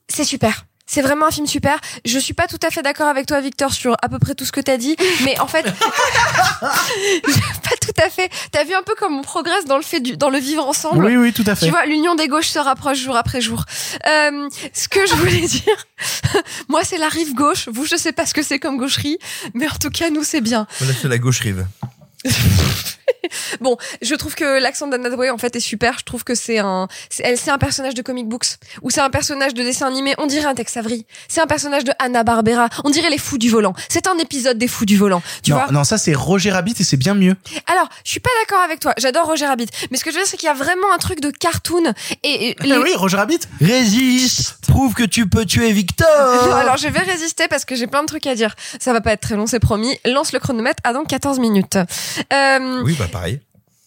c'est 0.09 0.24
super. 0.24 0.66
C'est 0.89 1.03
vraiment 1.03 1.26
un 1.26 1.30
film 1.32 1.47
super. 1.49 1.80
Je 2.05 2.18
suis 2.18 2.32
pas 2.32 2.47
tout 2.47 2.61
à 2.62 2.70
fait 2.70 2.82
d'accord 2.82 3.09
avec 3.09 3.26
toi, 3.26 3.41
Victor, 3.41 3.72
sur 3.72 3.97
à 4.03 4.09
peu 4.09 4.20
près 4.20 4.34
tout 4.34 4.45
ce 4.45 4.53
que 4.53 4.61
t'as 4.61 4.76
dit, 4.76 4.97
mais 5.24 5.39
en 5.41 5.49
fait, 5.49 5.62
pas 6.61 7.76
tout 7.80 8.01
à 8.03 8.09
fait. 8.09 8.30
T'as 8.53 8.62
vu 8.62 8.72
un 8.72 8.82
peu 8.82 8.95
comme 8.95 9.14
on 9.18 9.22
progresse 9.22 9.64
dans 9.64 9.76
le 9.76 9.82
fait 9.82 9.99
du, 9.99 10.16
dans 10.16 10.30
le 10.30 10.39
vivre 10.39 10.64
ensemble? 10.64 11.05
Oui, 11.05 11.16
oui, 11.16 11.32
tout 11.32 11.45
à 11.47 11.57
fait. 11.57 11.66
Tu 11.66 11.72
vois, 11.72 11.87
l'union 11.87 12.14
des 12.14 12.28
gauches 12.28 12.49
se 12.49 12.61
rapproche 12.61 12.99
jour 12.99 13.16
après 13.16 13.41
jour. 13.41 13.64
Euh, 14.07 14.49
ce 14.72 14.89
que 14.89 15.05
je 15.07 15.14
voulais 15.14 15.41
dire, 15.47 15.87
moi, 16.68 16.82
c'est 16.84 16.99
la 16.99 17.09
rive 17.09 17.34
gauche. 17.34 17.68
Vous, 17.68 17.84
je 17.84 17.97
sais 17.97 18.12
pas 18.12 18.24
ce 18.24 18.34
que 18.34 18.43
c'est 18.43 18.61
comme 18.61 18.76
gaucherie, 18.76 19.18
mais 19.55 19.68
en 19.68 19.76
tout 19.76 19.91
cas, 19.91 20.11
nous, 20.11 20.22
c'est 20.22 20.41
bien. 20.41 20.68
Voilà, 20.78 20.95
c'est 20.95 21.09
la 21.09 21.18
gauche 21.18 21.41
rive. 21.41 21.66
Bon, 23.61 23.77
je 24.03 24.14
trouve 24.14 24.35
que 24.37 24.61
l'accent 24.61 24.87
d'Anna 24.87 25.09
Hathaway 25.09 25.31
en 25.31 25.39
fait 25.39 25.57
est 25.57 25.61
super. 25.61 25.97
Je 25.99 26.05
trouve 26.05 26.22
que 26.22 26.35
c'est 26.37 26.59
un, 26.59 26.87
elle, 27.20 27.37
c'est 27.37 27.51
un 27.51 27.59
personnage 27.59 27.95
de 27.95 28.03
comic 28.03 28.29
books 28.29 28.47
ou 28.83 28.91
c'est 28.91 29.01
un 29.01 29.11
personnage 29.11 29.53
de 29.55 29.62
dessin 29.64 29.87
animé. 29.89 30.14
On 30.18 30.27
dirait 30.27 30.45
un 30.47 30.55
Tex 30.55 30.77
Avery. 30.77 31.07
C'est 31.27 31.41
un 31.41 31.47
personnage 31.47 31.83
de 31.85 31.93
Anna 31.99 32.22
Barbera. 32.22 32.68
On 32.85 32.91
dirait 32.91 33.11
les 33.11 33.18
fous 33.18 33.39
du 33.39 33.51
volant. 33.51 33.74
C'est 33.89 34.07
un 34.07 34.16
épisode 34.18 34.59
des 34.59 34.68
fous 34.68 34.85
du 34.87 34.97
volant. 34.97 35.22
Tu 35.43 35.51
non, 35.51 35.57
vois 35.57 35.66
non, 35.72 35.83
ça 35.85 35.99
c'est 35.99 36.14
Roger 36.14 36.51
Rabbit 36.53 36.74
et 36.79 36.85
c'est 36.85 36.97
bien 36.97 37.14
mieux. 37.14 37.35
Alors, 37.66 37.89
je 38.05 38.11
suis 38.12 38.20
pas 38.20 38.31
d'accord 38.43 38.62
avec 38.62 38.79
toi. 38.81 38.93
J'adore 38.99 39.27
Roger 39.27 39.47
Rabbit, 39.47 39.66
mais 39.91 39.99
ce 39.99 40.05
que 40.05 40.11
je 40.11 40.16
veux 40.16 40.22
dire 40.22 40.31
c'est 40.31 40.37
qu'il 40.37 40.47
y 40.47 40.51
a 40.51 40.55
vraiment 40.55 40.93
un 40.95 40.99
truc 40.99 41.20
de 41.20 41.31
cartoon 41.31 41.93
et, 42.22 42.51
et 42.51 42.57
les- 42.61 42.72
Ah 42.72 42.81
oui, 42.83 42.93
Roger 42.95 43.16
Rabbit. 43.16 43.41
Résiste, 43.61 44.59
prouve 44.68 44.95
que 44.95 45.03
tu 45.05 45.29
peux 45.29 45.45
tuer 45.45 45.72
Victor. 45.72 46.07
Alors 46.55 46.77
je 46.77 46.87
vais 46.89 47.01
résister 47.01 47.49
parce 47.49 47.64
que 47.64 47.74
j'ai 47.74 47.87
plein 47.89 48.03
de 48.03 48.07
trucs 48.07 48.27
à 48.27 48.35
dire. 48.35 48.55
Ça 48.79 48.93
va 48.93 49.01
pas 49.01 49.12
être 49.12 49.20
très 49.22 49.35
long, 49.37 49.47
c'est 49.47 49.61
promis. 49.61 49.99
Lance 50.05 50.33
le 50.33 50.39
chronomètre 50.39 50.81
à 50.85 50.93
dans 50.93 51.05
14 51.05 51.41
minutes. 51.41 51.79
Euh, 52.33 52.83
Oui, 52.83 52.95
bah 52.99 53.09
pareil. 53.11 53.41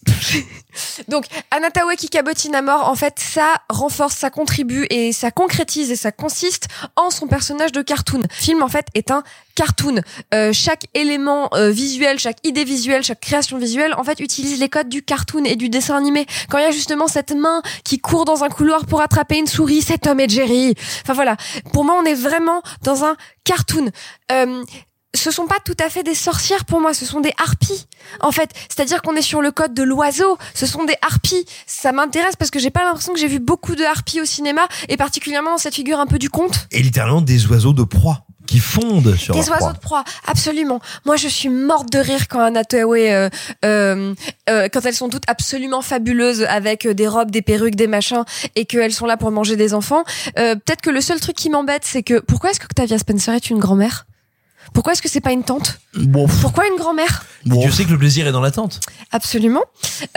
Donc, 1.07 1.25
Anatawe 1.51 1.95
qui 1.97 2.09
cabotine 2.09 2.55
à 2.55 2.61
mort, 2.61 2.87
en 2.87 2.95
fait, 2.95 3.15
ça 3.17 3.55
renforce, 3.69 4.15
ça 4.15 4.29
contribue 4.29 4.85
et 4.89 5.11
ça 5.11 5.31
concrétise 5.31 5.91
et 5.91 5.95
ça 5.95 6.11
consiste 6.11 6.67
en 6.95 7.09
son 7.09 7.27
personnage 7.27 7.71
de 7.71 7.81
cartoon. 7.81 8.21
Le 8.21 8.27
film, 8.29 8.63
en 8.63 8.67
fait, 8.67 8.87
est 8.93 9.11
un 9.11 9.23
cartoon. 9.55 10.01
Euh, 10.33 10.53
chaque 10.53 10.85
élément 10.93 11.49
euh, 11.53 11.69
visuel, 11.69 12.19
chaque 12.19 12.45
idée 12.47 12.63
visuelle, 12.63 13.03
chaque 13.03 13.19
création 13.19 13.57
visuelle, 13.57 13.93
en 13.95 14.03
fait, 14.03 14.19
utilise 14.19 14.59
les 14.59 14.69
codes 14.69 14.89
du 14.89 15.01
cartoon 15.01 15.43
et 15.43 15.55
du 15.55 15.69
dessin 15.69 15.97
animé. 15.97 16.25
Quand 16.49 16.59
il 16.59 16.63
y 16.63 16.67
a 16.67 16.71
justement 16.71 17.07
cette 17.07 17.31
main 17.31 17.61
qui 17.83 17.99
court 17.99 18.25
dans 18.25 18.43
un 18.43 18.49
couloir 18.49 18.85
pour 18.85 19.01
attraper 19.01 19.37
une 19.37 19.47
souris, 19.47 19.81
c'est 19.81 19.99
Tom 19.99 20.19
et 20.19 20.29
Jerry. 20.29 20.75
Enfin 21.01 21.13
voilà. 21.13 21.35
Pour 21.73 21.83
moi, 21.83 21.95
on 21.99 22.05
est 22.05 22.13
vraiment 22.13 22.61
dans 22.83 23.03
un 23.03 23.15
cartoon. 23.43 23.89
Euh, 24.31 24.63
ce 25.15 25.31
sont 25.31 25.47
pas 25.47 25.57
tout 25.65 25.75
à 25.83 25.89
fait 25.89 26.03
des 26.03 26.13
sorcières 26.15 26.65
pour 26.65 26.79
moi, 26.79 26.93
ce 26.93 27.05
sont 27.05 27.19
des 27.19 27.33
harpies. 27.43 27.87
En 28.21 28.31
fait, 28.31 28.51
c'est-à-dire 28.69 29.01
qu'on 29.01 29.15
est 29.15 29.21
sur 29.23 29.41
le 29.41 29.51
code 29.51 29.73
de 29.73 29.83
l'oiseau, 29.83 30.37
ce 30.53 30.65
sont 30.65 30.83
des 30.85 30.95
harpies. 31.01 31.45
Ça 31.65 31.91
m'intéresse 31.91 32.35
parce 32.35 32.51
que 32.51 32.59
j'ai 32.59 32.69
pas 32.69 32.83
l'impression 32.83 33.13
que 33.13 33.19
j'ai 33.19 33.27
vu 33.27 33.39
beaucoup 33.39 33.75
de 33.75 33.83
harpies 33.83 34.21
au 34.21 34.25
cinéma 34.25 34.67
et 34.87 34.97
particulièrement 34.97 35.51
dans 35.51 35.57
cette 35.57 35.75
figure 35.75 35.99
un 35.99 36.05
peu 36.07 36.19
du 36.19 36.29
conte. 36.29 36.67
Et 36.71 36.81
littéralement 36.83 37.21
des 37.21 37.47
oiseaux 37.47 37.73
de 37.73 37.83
proie 37.83 38.25
qui 38.45 38.59
fondent 38.59 39.15
sur 39.15 39.35
Des 39.35 39.41
oiseaux 39.49 39.57
proie. 39.59 39.73
de 39.73 39.79
proie, 39.79 40.03
absolument. 40.25 40.79
Moi, 41.05 41.17
je 41.17 41.27
suis 41.27 41.49
morte 41.49 41.91
de 41.91 41.99
rire 41.99 42.27
quand 42.27 42.39
Anna 42.39 42.61
Hathaway, 42.61 43.13
euh, 43.13 43.29
euh, 43.63 44.15
euh, 44.49 44.67
quand 44.73 44.85
elles 44.85 44.95
sont 44.95 45.09
toutes 45.09 45.25
absolument 45.27 45.83
fabuleuses 45.83 46.43
avec 46.49 46.87
euh, 46.87 46.95
des 46.95 47.07
robes, 47.07 47.29
des 47.29 47.43
perruques, 47.43 47.75
des 47.75 47.85
machins, 47.85 48.23
et 48.55 48.65
qu'elles 48.65 48.93
sont 48.93 49.05
là 49.05 49.17
pour 49.17 49.29
manger 49.29 49.55
des 49.55 49.75
enfants. 49.75 50.03
Euh, 50.39 50.55
Peut-être 50.55 50.81
que 50.81 50.89
le 50.89 51.01
seul 51.01 51.19
truc 51.19 51.35
qui 51.35 51.51
m'embête, 51.51 51.83
c'est 51.85 52.01
que 52.01 52.19
pourquoi 52.19 52.49
est-ce 52.49 52.59
que 52.59 52.65
Octavia 52.65 52.97
Spencer 52.97 53.35
est 53.35 53.51
une 53.51 53.59
grand-mère? 53.59 54.07
Pourquoi 54.73 54.93
est-ce 54.93 55.01
que 55.01 55.09
c'est 55.09 55.21
pas 55.21 55.31
une 55.31 55.43
tante 55.43 55.79
Bon, 55.95 56.27
Pourquoi 56.41 56.67
une 56.67 56.77
grand-mère 56.77 57.25
Dieu 57.45 57.71
sait 57.71 57.85
que 57.85 57.91
le 57.91 57.97
plaisir 57.97 58.27
est 58.27 58.31
dans 58.31 58.41
l'attente. 58.41 58.79
Absolument. 59.11 59.63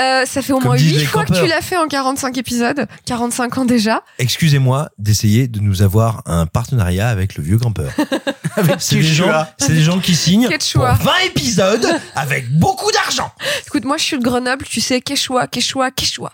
Euh, 0.00 0.26
ça 0.26 0.42
fait 0.42 0.52
au 0.52 0.56
Comme 0.56 0.66
moins 0.66 0.76
disent 0.76 0.92
8 0.92 0.98
les 0.98 1.04
fois 1.06 1.24
que 1.24 1.32
tu 1.32 1.46
l'as 1.46 1.62
fait 1.62 1.76
en 1.76 1.86
45 1.86 2.36
épisodes, 2.36 2.86
45 3.06 3.58
ans 3.58 3.64
déjà. 3.64 4.02
Excusez-moi 4.18 4.90
d'essayer 4.98 5.48
de 5.48 5.60
nous 5.60 5.82
avoir 5.82 6.22
un 6.26 6.46
partenariat 6.46 7.08
avec 7.08 7.36
le 7.36 7.42
vieux 7.42 7.56
grand-peur. 7.56 7.92
c'est 8.78 8.96
des 8.96 9.02
gens, 9.02 9.46
c'est 9.58 9.72
des 9.72 9.82
gens 9.82 9.98
qui 9.98 10.14
signent 10.14 10.48
Quechua. 10.48 10.94
pour 10.94 11.06
20 11.06 11.12
épisodes 11.26 11.86
avec 12.14 12.50
beaucoup 12.58 12.90
d'argent. 12.92 13.30
Écoute, 13.66 13.84
moi 13.84 13.96
je 13.96 14.02
suis 14.02 14.18
de 14.18 14.22
Grenoble, 14.22 14.66
tu 14.66 14.80
sais, 14.80 15.00
Quechua, 15.00 15.46
Quechua, 15.46 15.90
Quechua. 15.90 16.32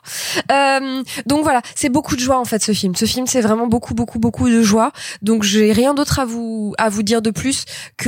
Euh, 0.50 1.02
donc 1.26 1.42
voilà, 1.44 1.62
c'est 1.74 1.90
beaucoup 1.90 2.16
de 2.16 2.20
joie 2.20 2.40
en 2.40 2.44
fait 2.44 2.62
ce 2.62 2.72
film. 2.72 2.96
Ce 2.96 3.04
film 3.04 3.26
c'est 3.26 3.40
vraiment 3.40 3.66
beaucoup, 3.66 3.94
beaucoup, 3.94 4.18
beaucoup 4.18 4.48
de 4.48 4.62
joie. 4.62 4.92
Donc 5.22 5.42
j'ai 5.42 5.72
rien 5.72 5.94
d'autre 5.94 6.18
à 6.18 6.24
vous 6.24 6.74
à 6.78 6.88
vous 6.88 7.02
dire 7.02 7.22
de 7.22 7.30
plus 7.30 7.64
que 7.96 8.07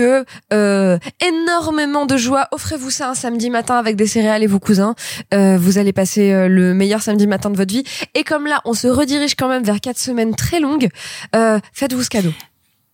euh, 0.52 0.98
énormément 1.26 2.06
de 2.06 2.16
joie. 2.16 2.48
Offrez-vous 2.52 2.90
ça 2.90 3.10
un 3.10 3.14
samedi 3.14 3.50
matin 3.50 3.76
avec 3.76 3.96
des 3.96 4.06
céréales 4.06 4.42
et 4.42 4.46
vos 4.46 4.58
cousins. 4.58 4.94
Euh, 5.34 5.56
vous 5.58 5.78
allez 5.78 5.92
passer 5.92 6.32
euh, 6.32 6.48
le 6.48 6.74
meilleur 6.74 7.02
samedi 7.02 7.26
matin 7.26 7.50
de 7.50 7.56
votre 7.56 7.72
vie. 7.72 7.84
Et 8.14 8.24
comme 8.24 8.46
là, 8.46 8.60
on 8.64 8.74
se 8.74 8.88
redirige 8.88 9.34
quand 9.34 9.48
même 9.48 9.62
vers 9.62 9.80
quatre 9.80 9.98
semaines 9.98 10.34
très 10.34 10.60
longues. 10.60 10.88
Euh, 11.34 11.58
faites-vous 11.72 12.02
ce 12.02 12.10
cadeau. 12.10 12.32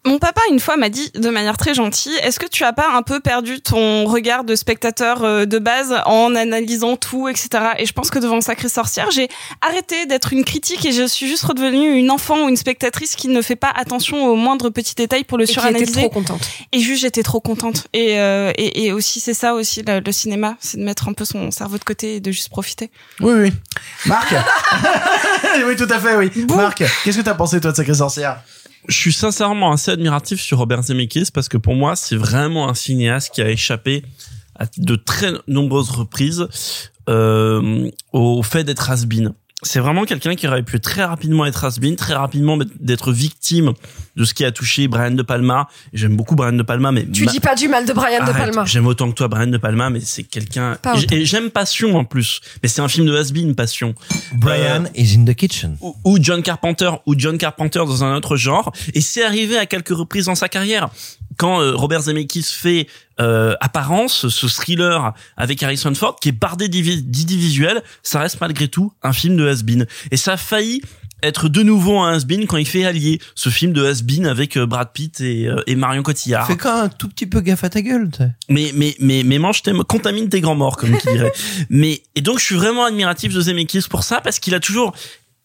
Mon 0.07 0.19
papa, 0.19 0.41
une 0.51 0.61
fois, 0.61 0.77
m'a 0.77 0.89
dit 0.89 1.11
de 1.15 1.29
manière 1.31 1.57
très 1.57 1.75
gentille, 1.75 2.15
est-ce 2.23 2.39
que 2.39 2.47
tu 2.47 2.63
as 2.65 2.73
pas 2.73 2.93
un 2.95 3.03
peu 3.03 3.21
perdu 3.21 3.61
ton 3.61 4.05
regard 4.07 4.45
de 4.45 4.55
spectateur 4.55 5.25
euh, 5.25 5.45
de 5.45 5.59
base 5.59 5.95
en 6.07 6.35
analysant 6.35 6.97
tout, 6.97 7.29
etc. 7.29 7.49
Et 7.79 7.87
je 7.87 7.93
pense 7.93 8.11
que 8.11 8.19
devant 8.19 8.41
Sacrée 8.41 8.69
Sorcière, 8.69 9.11
j'ai 9.11 9.29
arrêté 9.61 10.07
d'être 10.07 10.33
une 10.33 10.45
critique 10.45 10.85
et 10.87 10.93
je 10.93 11.07
suis 11.07 11.27
juste 11.27 11.43
redevenue 11.43 11.93
une 11.99 12.11
enfant 12.11 12.45
ou 12.45 12.49
une 12.49 12.57
spectatrice 12.57 13.17
qui 13.17 13.29
ne 13.29 13.43
fait 13.43 13.57
pas 13.57 13.73
attention 13.75 14.25
aux 14.27 14.37
moindres 14.37 14.73
petits 14.73 14.95
détails 14.95 15.25
pour 15.25 15.39
le 15.39 15.45
Et 15.45 15.47
qui 15.49 15.53
était 15.55 15.61
suranalyser. 15.61 16.01
trop 16.01 16.09
contente. 16.11 16.49
Et 16.73 16.79
juste, 16.79 17.03
j'étais 17.03 17.23
trop 17.25 17.41
contente. 17.41 17.89
Et, 17.93 18.19
euh, 18.21 18.53
et, 18.57 18.85
et 18.87 18.93
aussi, 18.93 19.19
c'est 19.21 19.35
ça 19.35 19.55
aussi, 19.55 19.83
le, 19.87 20.01
le 20.01 20.13
cinéma, 20.13 20.57
c'est 20.61 20.79
de 20.79 20.85
mettre 20.85 21.09
un 21.09 21.13
peu 21.15 21.25
son 21.25 21.51
cerveau 21.51 21.79
de 21.79 21.85
côté 21.85 22.17
et 22.17 22.21
de 22.21 22.31
juste 22.31 22.49
profiter. 22.49 22.91
Oui, 23.21 23.35
oui. 23.35 23.53
Marc 24.07 24.33
Oui, 25.67 25.75
tout 25.77 25.89
à 25.91 25.99
fait, 25.99 26.15
oui. 26.17 26.31
Marc, 26.55 26.85
qu'est-ce 27.05 27.19
que 27.19 27.23
t'as 27.23 27.35
pensé, 27.35 27.61
toi, 27.61 27.73
de 27.73 27.77
Sacré 27.77 27.95
Sorcière? 27.95 28.39
Je 28.89 28.97
suis 28.97 29.13
sincèrement 29.13 29.73
assez 29.73 29.91
admiratif 29.91 30.41
sur 30.41 30.59
Robert 30.59 30.83
Zemeckis 30.83 31.31
parce 31.33 31.49
que 31.49 31.57
pour 31.57 31.75
moi, 31.75 31.97
c'est 31.97 32.17
vraiment 32.17 32.69
un 32.69 32.75
cinéaste 32.75 33.35
qui 33.35 33.43
a 33.43 33.51
échappé 33.51 34.05
à 34.59 34.67
de 34.77 34.97
très 34.97 35.33
nombreuses 35.49 35.91
reprises 35.91 36.49
euh, 37.09 37.91
au 38.13 38.43
fait 38.43 38.65
d'être 38.65 38.91
has-been. 38.91 39.33
C'est 39.63 39.81
vraiment 39.81 40.05
quelqu'un 40.05 40.35
qui 40.35 40.47
aurait 40.47 40.63
pu 40.63 40.81
très 40.81 41.05
rapidement 41.05 41.47
être 41.47 41.65
has-been, 41.65 41.97
très 41.97 42.15
rapidement 42.15 42.59
d'être 42.81 43.13
victime 43.13 43.73
de 44.17 44.25
ce 44.25 44.35
qui 44.35 44.45
a 44.45 44.51
touché 44.53 44.89
Brian 44.89 45.11
De 45.13 45.23
Palma. 45.23 45.69
J'aime 45.93 46.17
beaucoup 46.17 46.35
Brian 46.37 46.53
De 46.55 46.63
Palma, 46.63 46.91
mais 46.93 47.07
tu 47.07 47.25
ma- 47.25 47.33
dis 47.33 47.41
pas 47.41 47.55
du 47.55 47.69
mal 47.69 47.85
de 47.87 47.93
Brian 47.93 48.25
De 48.25 48.33
Palma. 48.33 48.65
J'aime 48.65 48.87
autant 48.87 49.09
que 49.11 49.15
toi 49.15 49.29
Brian 49.29 49.47
De 49.49 49.59
Palma, 49.59 49.91
mais 49.91 50.01
c'est 50.01 50.23
quelqu'un. 50.25 50.77
Pas 50.83 50.95
et 51.11 51.25
j'aime 51.25 51.51
Passion 51.51 51.95
en 51.97 52.05
plus, 52.05 52.41
mais 52.63 52.69
c'est 52.69 52.81
un 52.81 52.89
film 52.89 53.07
de 53.07 53.17
has-been 53.17 53.55
Passion. 53.55 53.95
Brian 54.35 54.85
Euh, 54.85 54.89
is 54.97 55.17
in 55.17 55.25
the 55.25 55.35
kitchen. 55.35 55.77
ou, 55.81 55.95
ou 56.05 56.19
John 56.21 56.43
Carpenter 56.43 56.91
ou 57.07 57.15
John 57.17 57.39
Carpenter 57.39 57.79
dans 57.81 58.05
un 58.05 58.17
autre 58.17 58.37
genre 58.37 58.73
et 58.95 59.01
c'est 59.01 59.23
arrivé 59.25 59.57
à 59.59 59.67
quelques 59.67 59.91
reprises 59.97 60.27
dans 60.27 60.35
sa 60.35 60.49
carrière 60.49 60.89
quand 61.37 61.61
euh, 61.61 61.75
Robert 61.75 62.03
Zemeckis 62.03 62.43
fait 62.45 62.87
euh, 63.21 63.55
Apparence 63.61 64.29
ce 64.29 64.47
thriller 64.47 65.13
avec 65.37 65.63
Harrison 65.63 65.95
Ford 65.95 66.17
qui 66.21 66.31
est 66.31 66.33
bardé 66.33 66.69
d'idées 66.69 67.37
visuelles 67.37 67.83
ça 68.03 68.21
reste 68.21 68.41
malgré 68.41 68.69
tout 68.69 68.93
un 69.03 69.13
film 69.13 69.37
de 69.37 69.47
has-been 69.49 69.87
et 70.11 70.17
ça 70.17 70.33
a 70.33 70.37
failli 70.37 70.83
être 71.23 71.49
de 71.49 71.63
nouveau 71.63 71.99
un 71.99 72.15
has-been 72.15 72.47
quand 72.47 72.57
il 72.57 72.67
fait 72.67 72.85
Allier 72.85 73.21
ce 73.35 73.49
film 73.49 73.73
de 73.73 73.85
has-been 73.85 74.27
avec 74.27 74.57
euh, 74.57 74.67
Brad 74.67 74.93
Pitt 74.93 75.21
et, 75.21 75.47
euh, 75.47 75.63
et 75.67 75.75
Marion 75.75 76.03
Cotillard 76.03 76.47
Fais 76.47 76.57
quand 76.57 76.75
même 76.75 76.85
un 76.85 76.89
tout 76.89 77.09
petit 77.09 77.27
peu 77.27 77.41
gaffe 77.41 77.65
à 77.65 77.71
ta 77.71 77.83
gueule, 77.83 78.11
tu 78.11 78.23
mais 78.49 78.71
mais 78.75 78.95
mais 79.01 79.23
mais 79.25 79.39
mange 79.39 79.63
tes 79.63 79.73
contamine 79.89 80.29
tes 80.29 80.41
grands 80.41 80.55
morts 80.55 80.77
comme 80.77 80.97
qui 80.97 81.09
dirait. 81.09 81.33
mais 81.71 82.03
et 82.15 82.21
donc 82.21 82.39
je 82.39 82.45
suis 82.45 82.55
vraiment 82.55 82.85
admiratif 82.85 83.33
de 83.33 83.41
Zemeckis 83.41 83.87
pour 83.89 84.03
ça 84.03 84.21
parce 84.21 84.39
qu'il 84.39 84.55
a 84.55 84.61
toujours 84.61 84.95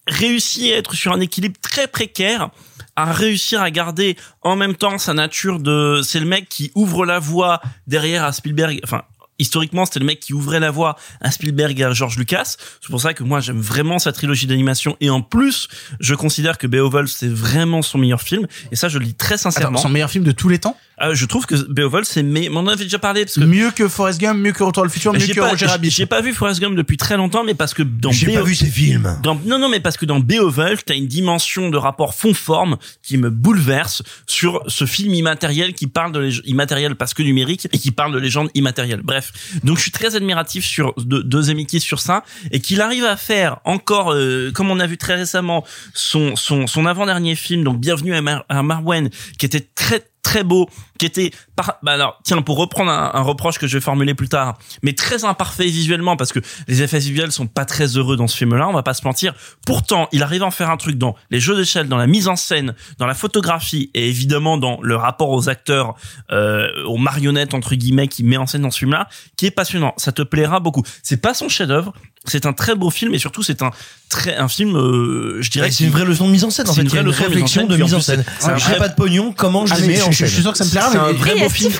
réussi 0.06 0.72
à 0.72 0.78
être 0.78 0.94
sur 0.94 1.12
un 1.12 1.20
équilibre 1.20 1.56
très 1.62 1.86
précaire 1.86 2.50
à 2.96 3.12
réussir 3.12 3.62
à 3.62 3.70
garder 3.70 4.16
en 4.42 4.56
même 4.56 4.74
temps 4.74 4.98
sa 4.98 5.14
nature 5.14 5.58
de 5.58 6.00
c'est 6.04 6.20
le 6.20 6.26
mec 6.26 6.48
qui 6.48 6.70
ouvre 6.74 7.06
la 7.06 7.18
voie 7.18 7.60
derrière 7.86 8.24
à 8.24 8.32
Spielberg 8.32 8.80
enfin 8.84 9.02
historiquement 9.38 9.84
c'était 9.84 10.00
le 10.00 10.06
mec 10.06 10.20
qui 10.20 10.34
ouvrait 10.34 10.60
la 10.60 10.70
voie 10.70 10.96
à 11.20 11.30
Spielberg 11.30 11.78
et 11.80 11.84
à 11.84 11.92
George 11.92 12.16
Lucas. 12.16 12.56
C'est 12.80 12.90
pour 12.90 13.00
ça 13.00 13.14
que 13.14 13.22
moi 13.22 13.40
j'aime 13.40 13.60
vraiment 13.60 13.98
sa 13.98 14.12
trilogie 14.12 14.46
d'animation. 14.46 14.96
Et 15.00 15.10
en 15.10 15.22
plus 15.22 15.68
je 16.00 16.14
considère 16.14 16.58
que 16.58 16.66
Beowulf 16.66 17.10
c'est 17.10 17.28
vraiment 17.28 17.82
son 17.82 17.98
meilleur 17.98 18.22
film. 18.22 18.46
Et 18.70 18.76
ça 18.76 18.88
je 18.88 18.98
le 18.98 19.04
dis 19.04 19.14
très 19.14 19.38
sincèrement. 19.38 19.78
Attends, 19.78 19.88
son 19.88 19.92
meilleur 19.92 20.10
film 20.10 20.24
de 20.24 20.32
tous 20.32 20.48
les 20.48 20.58
temps? 20.58 20.76
Euh, 21.02 21.14
je 21.14 21.26
trouve 21.26 21.46
que 21.46 21.54
Beowulf 21.70 22.06
c'est 22.06 22.22
mais 22.22 22.48
on 22.50 22.56
en 22.58 22.66
avait 22.68 22.84
déjà 22.84 22.98
parlé 22.98 23.24
parce 23.24 23.34
que 23.36 23.40
Mieux 23.44 23.70
que 23.70 23.88
Forrest 23.88 24.20
Gump, 24.20 24.38
mieux 24.38 24.52
que 24.52 24.62
Retour 24.62 24.84
le 24.84 24.88
futur, 24.90 25.12
mieux 25.12 25.18
que 25.20 25.40
pas, 25.40 25.48
Roger 25.50 25.66
Rabbit. 25.66 25.90
j'ai 25.90 26.06
pas 26.06 26.20
vu 26.20 26.32
Forrest 26.32 26.60
Gump 26.60 26.76
depuis 26.76 26.96
très 26.96 27.16
longtemps, 27.16 27.44
mais 27.44 27.54
parce 27.54 27.74
que 27.74 27.82
dans 27.82 28.10
J'ai 28.12 28.32
pas 28.32 28.42
vu 28.42 28.54
ces 28.54 28.66
films. 28.66 29.18
dans, 29.22 29.34
non, 29.44 29.58
non, 29.58 29.68
mais 29.68 29.80
parce 29.80 29.96
que 29.96 30.04
dans 30.06 30.20
Beowulf, 30.20 30.84
t'as 30.84 30.94
une 30.94 31.06
dimension 31.08 31.68
de 31.70 31.76
rapport 31.76 32.14
fond-forme 32.14 32.76
qui 33.02 33.16
me 33.18 33.30
bouleverse 33.30 34.02
sur 34.26 34.62
ce 34.68 34.86
film 34.86 35.12
immatériel 35.14 35.74
qui 35.74 35.86
parle 35.86 36.12
de 36.12 36.20
lég- 36.20 36.42
immatériel 36.44 36.94
parce 36.96 37.14
que 37.14 37.22
numérique 37.22 37.66
et 37.72 37.78
qui 37.78 37.90
parle 37.90 38.12
de 38.12 38.18
légende 38.18 38.48
immatérielle. 38.54 39.00
Bref. 39.02 39.32
Donc, 39.64 39.76
je 39.78 39.82
suis 39.82 39.90
très 39.90 40.14
admiratif 40.16 40.64
sur, 40.64 40.94
de, 40.96 41.20
de 41.22 41.42
Zemeckis 41.42 41.80
sur 41.80 42.00
ça 42.00 42.22
et 42.50 42.60
qu'il 42.60 42.80
arrive 42.80 43.04
à 43.04 43.16
faire 43.16 43.58
encore, 43.64 44.12
euh, 44.12 44.50
comme 44.52 44.70
on 44.70 44.78
a 44.80 44.86
vu 44.86 44.98
très 44.98 45.14
récemment, 45.16 45.64
son, 45.94 46.36
son, 46.36 46.66
son 46.66 46.86
avant-dernier 46.86 47.34
film, 47.34 47.64
donc 47.64 47.80
Bienvenue 47.80 48.14
à, 48.14 48.22
Mar 48.22 48.44
à 48.48 48.62
Marwen, 48.62 49.10
qui 49.38 49.46
était 49.46 49.66
très, 49.74 50.02
très 50.22 50.44
beau, 50.44 50.68
qui 51.02 51.06
était 51.06 51.32
par... 51.56 51.78
bah 51.82 51.92
alors 51.92 52.20
tiens 52.22 52.40
pour 52.42 52.56
reprendre 52.58 52.90
un, 52.92 53.10
un 53.14 53.22
reproche 53.22 53.58
que 53.58 53.66
je 53.66 53.76
vais 53.76 53.80
formuler 53.80 54.14
plus 54.14 54.28
tard, 54.28 54.56
mais 54.82 54.92
très 54.92 55.24
imparfait 55.24 55.64
visuellement 55.66 56.16
parce 56.16 56.32
que 56.32 56.38
les 56.68 56.80
effets 56.82 57.00
visuels 57.00 57.32
sont 57.32 57.48
pas 57.48 57.64
très 57.64 57.86
heureux 57.96 58.16
dans 58.16 58.28
ce 58.28 58.36
film-là, 58.36 58.68
on 58.68 58.72
va 58.72 58.84
pas 58.84 58.94
se 58.94 59.04
mentir. 59.04 59.34
Pourtant, 59.66 60.08
il 60.12 60.22
arrive 60.22 60.44
à 60.44 60.46
en 60.46 60.50
faire 60.52 60.70
un 60.70 60.76
truc 60.76 60.96
dans 60.98 61.16
les 61.30 61.40
jeux 61.40 61.56
d'échelle, 61.56 61.88
dans 61.88 61.96
la 61.96 62.06
mise 62.06 62.28
en 62.28 62.36
scène, 62.36 62.74
dans 62.98 63.06
la 63.06 63.14
photographie 63.14 63.90
et 63.94 64.08
évidemment 64.08 64.58
dans 64.58 64.78
le 64.80 64.94
rapport 64.94 65.30
aux 65.30 65.48
acteurs, 65.48 65.94
euh, 66.30 66.68
aux 66.86 66.98
marionnettes 66.98 67.54
entre 67.54 67.74
guillemets 67.74 68.06
qui 68.06 68.22
met 68.22 68.36
en 68.36 68.46
scène 68.46 68.62
dans 68.62 68.70
ce 68.70 68.78
film-là, 68.78 69.08
qui 69.36 69.46
est 69.46 69.50
passionnant. 69.50 69.94
Ça 69.96 70.12
te 70.12 70.22
plaira 70.22 70.60
beaucoup. 70.60 70.82
C'est 71.02 71.20
pas 71.20 71.34
son 71.34 71.48
chef-d'œuvre, 71.48 71.92
c'est 72.26 72.46
un 72.46 72.52
très 72.52 72.76
beau 72.76 72.90
film 72.90 73.12
et 73.14 73.18
surtout 73.18 73.42
c'est 73.42 73.62
un 73.62 73.70
très 74.08 74.36
un 74.36 74.46
film, 74.46 74.76
euh, 74.76 75.38
je 75.40 75.50
dirais. 75.50 75.66
Ouais, 75.66 75.72
c'est 75.72 75.84
une 75.84 75.90
vraie 75.90 76.04
leçon 76.04 76.26
de 76.26 76.30
mise 76.32 76.44
en 76.44 76.50
scène, 76.50 76.68
en 76.68 76.72
C'est 76.72 76.82
fait. 76.82 76.88
une 76.88 76.96
une 77.02 77.06
leçon 77.06 77.22
de 77.24 77.28
réflexion 77.28 77.66
de 77.66 77.76
mise 77.76 77.94
en 77.94 78.00
scène. 78.00 78.24
c'est 78.38 78.50
un 78.50 78.56
J'ai 78.58 78.64
vrai- 78.66 78.78
pas 78.78 78.88
de 78.88 78.94
pognon, 78.94 79.32
comment 79.36 79.66
je 79.66 79.72
Ah, 79.74 79.78
les 79.78 79.82
mais 79.82 79.88
mets 79.94 79.98
je- 79.98 80.02
en 80.04 80.10
je- 80.12 80.18
je 80.18 80.24
suis 80.26 80.34
scène 80.34 80.42
sûr 80.42 80.52
que 80.52 80.58
ça 80.58 80.64
me 80.64 80.70
plaira, 80.70 80.91
C'est 80.92 80.98
un 80.98 81.12
vrai 81.12 81.36
Et 81.36 81.40
beau 81.40 81.46
a 81.46 81.48
film. 81.48 81.72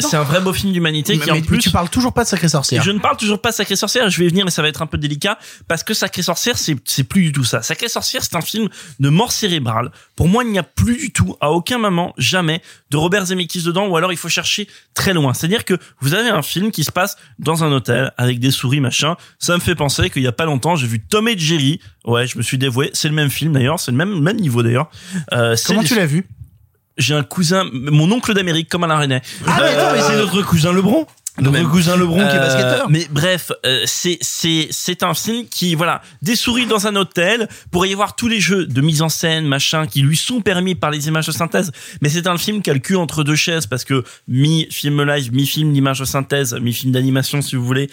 C'est 0.00 0.16
un 0.16 0.22
vrai 0.22 0.40
beau 0.40 0.52
film 0.52 0.72
d'humanité 0.72 1.16
Mais, 1.16 1.24
qui 1.24 1.30
en 1.30 1.40
plus 1.40 1.56
mais 1.56 1.62
tu 1.62 1.70
parles 1.70 1.88
toujours 1.88 2.12
pas 2.12 2.24
de 2.24 2.28
Sacré 2.28 2.48
Sorcière. 2.48 2.82
je 2.82 2.90
ne 2.90 2.98
parle 2.98 3.16
toujours 3.16 3.40
pas 3.40 3.50
de 3.50 3.54
Sacré 3.54 3.76
Sorcière, 3.76 4.08
je 4.10 4.18
vais 4.18 4.26
y 4.26 4.28
venir 4.28 4.44
mais 4.44 4.50
ça 4.50 4.62
va 4.62 4.68
être 4.68 4.82
un 4.82 4.86
peu 4.86 4.98
délicat 4.98 5.38
parce 5.68 5.82
que 5.82 5.94
Sacré 5.94 6.22
Sorcière 6.22 6.58
c'est 6.58 6.76
c'est 6.84 7.04
plus 7.04 7.22
du 7.24 7.32
tout 7.32 7.44
ça. 7.44 7.62
Sacré 7.62 7.88
Sorcière 7.88 8.22
c'est 8.22 8.36
un 8.36 8.40
film 8.40 8.68
de 9.00 9.08
mort 9.08 9.32
cérébrale. 9.32 9.90
Pour 10.16 10.28
moi, 10.28 10.44
il 10.44 10.50
n'y 10.50 10.58
a 10.58 10.62
plus 10.62 10.96
du 10.96 11.12
tout 11.12 11.36
à 11.40 11.50
aucun 11.50 11.78
moment 11.78 12.14
jamais 12.18 12.62
de 12.90 12.96
Robert 12.96 13.26
Zemeckis 13.26 13.62
dedans 13.62 13.86
ou 13.88 13.96
alors 13.96 14.12
il 14.12 14.18
faut 14.18 14.28
chercher 14.28 14.68
très 14.94 15.12
loin. 15.12 15.34
C'est-à-dire 15.34 15.64
que 15.64 15.74
vous 16.00 16.14
avez 16.14 16.28
un 16.28 16.42
film 16.42 16.70
qui 16.70 16.84
se 16.84 16.92
passe 16.92 17.16
dans 17.38 17.64
un 17.64 17.72
hôtel 17.72 18.12
avec 18.16 18.38
des 18.38 18.50
souris 18.50 18.80
machin. 18.80 19.16
Ça 19.38 19.54
me 19.54 19.60
fait 19.60 19.74
penser 19.74 20.10
qu'il 20.10 20.22
y 20.22 20.26
a 20.26 20.32
pas 20.32 20.44
longtemps, 20.44 20.76
j'ai 20.76 20.86
vu 20.86 21.00
Tom 21.00 21.28
et 21.28 21.36
Jerry. 21.36 21.80
Ouais, 22.04 22.26
je 22.26 22.36
me 22.38 22.42
suis 22.42 22.58
dévoué, 22.58 22.90
c'est 22.92 23.08
le 23.08 23.14
même 23.14 23.30
film 23.30 23.52
d'ailleurs, 23.52 23.80
c'est 23.80 23.90
le 23.90 23.96
même 23.96 24.20
même 24.20 24.36
niveau 24.36 24.62
d'ailleurs. 24.62 24.90
Euh, 25.32 25.56
c'est 25.56 25.68
Comment 25.68 25.82
tu 25.82 25.94
l'as 25.94 26.06
vu? 26.06 26.26
J'ai 26.96 27.14
un 27.14 27.22
cousin, 27.24 27.68
mon 27.72 28.10
oncle 28.12 28.34
d'Amérique 28.34 28.68
comme 28.68 28.84
Alain 28.84 28.98
René. 28.98 29.20
Ah, 29.46 29.58
mais 29.60 29.68
attends, 29.70 29.92
mais 29.92 30.00
c'est 30.00 30.16
notre 30.16 30.42
cousin 30.42 30.72
Lebron. 30.72 31.06
Notre 31.40 31.68
cousin 31.68 31.96
Lebron 31.96 32.18
qui 32.18 32.22
est 32.22 32.38
Euh, 32.38 32.46
basketteur. 32.46 32.88
Mais 32.90 33.08
bref, 33.10 33.50
euh, 33.66 33.82
c'est 33.86 34.18
c'est 34.20 34.68
c'est 34.70 35.02
un 35.02 35.14
film 35.14 35.48
qui 35.48 35.74
voilà 35.74 36.00
des 36.22 36.36
souris 36.36 36.66
dans 36.66 36.86
un 36.86 36.94
hôtel 36.94 37.48
pour 37.72 37.84
y 37.86 37.92
avoir 37.92 38.14
tous 38.14 38.28
les 38.28 38.38
jeux 38.38 38.66
de 38.66 38.80
mise 38.80 39.02
en 39.02 39.08
scène 39.08 39.44
machin 39.44 39.88
qui 39.88 40.02
lui 40.02 40.16
sont 40.16 40.40
permis 40.42 40.76
par 40.76 40.92
les 40.92 41.08
images 41.08 41.26
de 41.26 41.32
synthèse. 41.32 41.72
Mais 42.00 42.08
c'est 42.08 42.28
un 42.28 42.38
film 42.38 42.62
qui 42.62 42.70
a 42.70 42.72
le 42.74 42.78
cul 42.78 42.94
entre 42.94 43.24
deux 43.24 43.34
chaises 43.34 43.66
parce 43.66 43.82
que 43.82 44.04
mi 44.28 44.68
film 44.70 45.02
live, 45.02 45.32
mi 45.34 45.44
film 45.44 45.72
d'image 45.72 45.98
de 45.98 46.04
synthèse, 46.04 46.54
mi 46.62 46.72
film 46.72 46.92
d'animation 46.92 47.42
si 47.42 47.56
vous 47.56 47.64
voulez. 47.64 47.90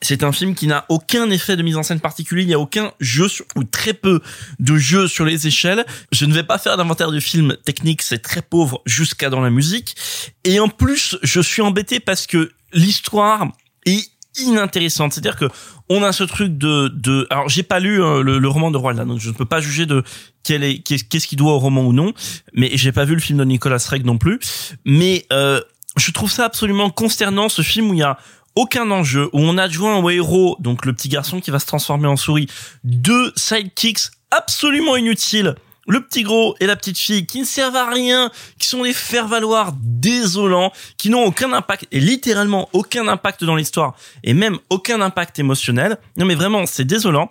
C'est 0.00 0.22
un 0.22 0.30
film 0.30 0.54
qui 0.54 0.68
n'a 0.68 0.84
aucun 0.88 1.28
effet 1.30 1.56
de 1.56 1.62
mise 1.62 1.76
en 1.76 1.82
scène 1.82 1.98
particulier. 1.98 2.42
Il 2.42 2.48
n'y 2.48 2.54
a 2.54 2.60
aucun 2.60 2.92
jeu 3.00 3.26
ou 3.56 3.64
très 3.64 3.94
peu 3.94 4.20
de 4.60 4.76
jeux 4.76 5.08
sur 5.08 5.24
les 5.24 5.48
échelles. 5.48 5.84
Je 6.12 6.24
ne 6.24 6.32
vais 6.32 6.44
pas 6.44 6.58
faire 6.58 6.76
d'inventaire 6.76 7.10
de 7.10 7.18
film 7.18 7.56
technique. 7.64 8.02
C'est 8.02 8.20
très 8.20 8.42
pauvre 8.42 8.80
jusqu'à 8.86 9.28
dans 9.28 9.40
la 9.40 9.50
musique. 9.50 9.96
Et 10.44 10.60
en 10.60 10.68
plus, 10.68 11.16
je 11.22 11.40
suis 11.40 11.62
embêté 11.62 11.98
parce 11.98 12.26
que 12.28 12.52
l'histoire 12.72 13.48
est 13.86 14.08
inintéressante. 14.40 15.12
C'est-à-dire 15.12 15.36
que 15.36 15.46
on 15.88 16.02
a 16.04 16.12
ce 16.12 16.22
truc 16.22 16.56
de, 16.58 16.88
de, 16.94 17.26
alors 17.30 17.48
j'ai 17.48 17.62
pas 17.64 17.80
lu 17.80 18.02
euh, 18.02 18.22
le, 18.22 18.48
roman 18.48 18.70
de 18.70 18.76
Roald 18.76 19.00
donc 19.06 19.18
je 19.18 19.30
ne 19.30 19.34
peux 19.34 19.46
pas 19.46 19.60
juger 19.60 19.86
de 19.86 20.04
quel 20.42 20.62
est, 20.62 20.78
qu'est- 20.80 21.08
qu'est-ce 21.08 21.26
qui 21.26 21.34
doit 21.34 21.54
au 21.54 21.58
roman 21.58 21.82
ou 21.82 21.92
non. 21.92 22.12
Mais 22.52 22.70
j'ai 22.74 22.92
pas 22.92 23.04
vu 23.04 23.14
le 23.14 23.20
film 23.20 23.38
de 23.38 23.44
Nicolas 23.44 23.84
Reg 23.88 24.04
non 24.04 24.18
plus. 24.18 24.38
Mais 24.84 25.26
euh, 25.32 25.60
je 25.96 26.10
trouve 26.12 26.30
ça 26.30 26.44
absolument 26.44 26.90
consternant, 26.90 27.48
ce 27.48 27.62
film 27.62 27.90
où 27.90 27.94
il 27.94 28.00
y 28.00 28.02
a 28.04 28.18
aucun 28.58 28.90
enjeu, 28.90 29.30
où 29.32 29.40
on 29.40 29.56
adjoint 29.56 29.98
au 29.98 30.10
héros, 30.10 30.56
donc 30.58 30.84
le 30.84 30.92
petit 30.92 31.08
garçon 31.08 31.40
qui 31.40 31.52
va 31.52 31.60
se 31.60 31.66
transformer 31.66 32.08
en 32.08 32.16
souris, 32.16 32.48
deux 32.82 33.32
sidekicks 33.36 34.10
absolument 34.32 34.96
inutiles. 34.96 35.54
Le 35.86 36.04
petit 36.04 36.24
gros 36.24 36.56
et 36.58 36.66
la 36.66 36.74
petite 36.74 36.98
fille 36.98 37.24
qui 37.24 37.38
ne 37.38 37.44
servent 37.44 37.76
à 37.76 37.88
rien, 37.88 38.32
qui 38.58 38.66
sont 38.66 38.82
des 38.82 38.92
faire-valoir 38.92 39.72
désolants, 39.80 40.72
qui 40.98 41.08
n'ont 41.08 41.24
aucun 41.24 41.52
impact, 41.52 41.86
et 41.92 42.00
littéralement 42.00 42.68
aucun 42.72 43.06
impact 43.06 43.44
dans 43.44 43.54
l'histoire, 43.54 43.94
et 44.24 44.34
même 44.34 44.58
aucun 44.70 45.00
impact 45.00 45.38
émotionnel. 45.38 45.96
Non 46.16 46.26
mais 46.26 46.34
vraiment, 46.34 46.66
c'est 46.66 46.84
désolant. 46.84 47.30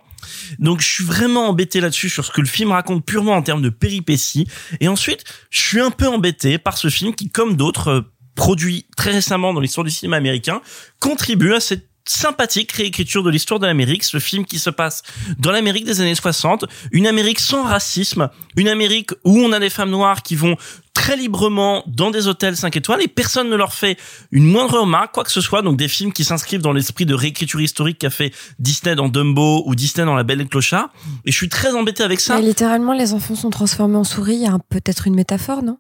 Donc 0.59 0.79
je 0.79 0.87
suis 0.87 1.03
vraiment 1.03 1.49
embêté 1.49 1.81
là-dessus 1.81 2.09
sur 2.09 2.23
ce 2.23 2.31
que 2.31 2.39
le 2.39 2.47
film 2.47 2.71
raconte 2.71 3.05
purement 3.05 3.33
en 3.33 3.41
termes 3.41 3.61
de 3.61 3.69
péripéties. 3.69 4.47
Et 4.79 4.87
ensuite, 4.87 5.25
je 5.49 5.59
suis 5.59 5.81
un 5.81 5.91
peu 5.91 6.07
embêté 6.07 6.57
par 6.57 6.77
ce 6.77 6.89
film 6.89 7.13
qui, 7.13 7.29
comme 7.29 7.57
d'autres, 7.57 8.05
produits 8.37 8.85
très 8.95 9.11
récemment 9.11 9.53
dans 9.53 9.59
l'histoire 9.59 9.83
du 9.83 9.91
cinéma 9.91 10.15
américain, 10.15 10.61
contribue 10.99 11.53
à 11.53 11.59
cette 11.59 11.89
sympathique 12.05 12.71
réécriture 12.71 13.21
de 13.21 13.29
l'histoire 13.29 13.59
de 13.59 13.65
l'Amérique, 13.65 14.05
ce 14.05 14.19
film 14.19 14.45
qui 14.45 14.59
se 14.59 14.69
passe 14.69 15.03
dans 15.39 15.51
l'Amérique 15.51 15.83
des 15.83 15.99
années 15.99 16.15
60, 16.15 16.63
une 16.93 17.05
Amérique 17.05 17.39
sans 17.39 17.63
racisme, 17.63 18.29
une 18.55 18.69
Amérique 18.69 19.11
où 19.25 19.37
on 19.39 19.51
a 19.51 19.59
des 19.59 19.69
femmes 19.69 19.89
noires 19.89 20.23
qui 20.23 20.35
vont 20.35 20.55
très 20.93 21.17
librement 21.17 21.83
dans 21.85 22.09
des 22.09 22.27
hôtels 22.27 22.55
5 22.55 22.77
étoiles 22.77 23.01
et 23.01 23.07
personne 23.07 23.49
ne 23.49 23.55
leur 23.55 23.73
fait 23.73 23.97
une 24.31 24.45
moindre 24.45 24.79
remarque, 24.79 25.13
quoi 25.13 25.23
que 25.25 25.31
ce 25.31 25.41
soit. 25.41 25.61
Donc 25.61 25.77
des 25.77 25.89
films 25.89 26.13
qui 26.13 26.23
s'inscrivent 26.23 26.61
dans 26.61 26.71
l'esprit 26.71 27.05
de 27.05 27.13
réécriture 27.13 27.59
historique 27.59 27.99
qu'a 27.99 28.09
fait 28.09 28.33
Disney 28.57 28.95
dans 28.95 29.09
Dumbo 29.09 29.63
ou 29.65 29.75
Disney 29.75 30.05
dans 30.05 30.15
La 30.15 30.23
Belle 30.23 30.39
et 30.39 30.43
le 30.43 30.49
Clochard. 30.49 30.89
Et 31.25 31.31
je 31.31 31.37
suis 31.37 31.49
très 31.49 31.73
embêté 31.73 32.03
avec 32.03 32.19
ça. 32.19 32.37
Mais 32.37 32.41
littéralement, 32.41 32.93
les 32.93 33.13
enfants 33.13 33.35
sont 33.35 33.49
transformés 33.49 33.97
en 33.97 34.05
souris. 34.05 34.35
Il 34.35 34.43
y 34.43 34.47
a 34.47 34.57
peut-être 34.69 35.07
une 35.07 35.15
métaphore, 35.15 35.61
non? 35.61 35.77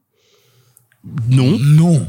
Non. 1.29 1.57
Non. 1.59 2.05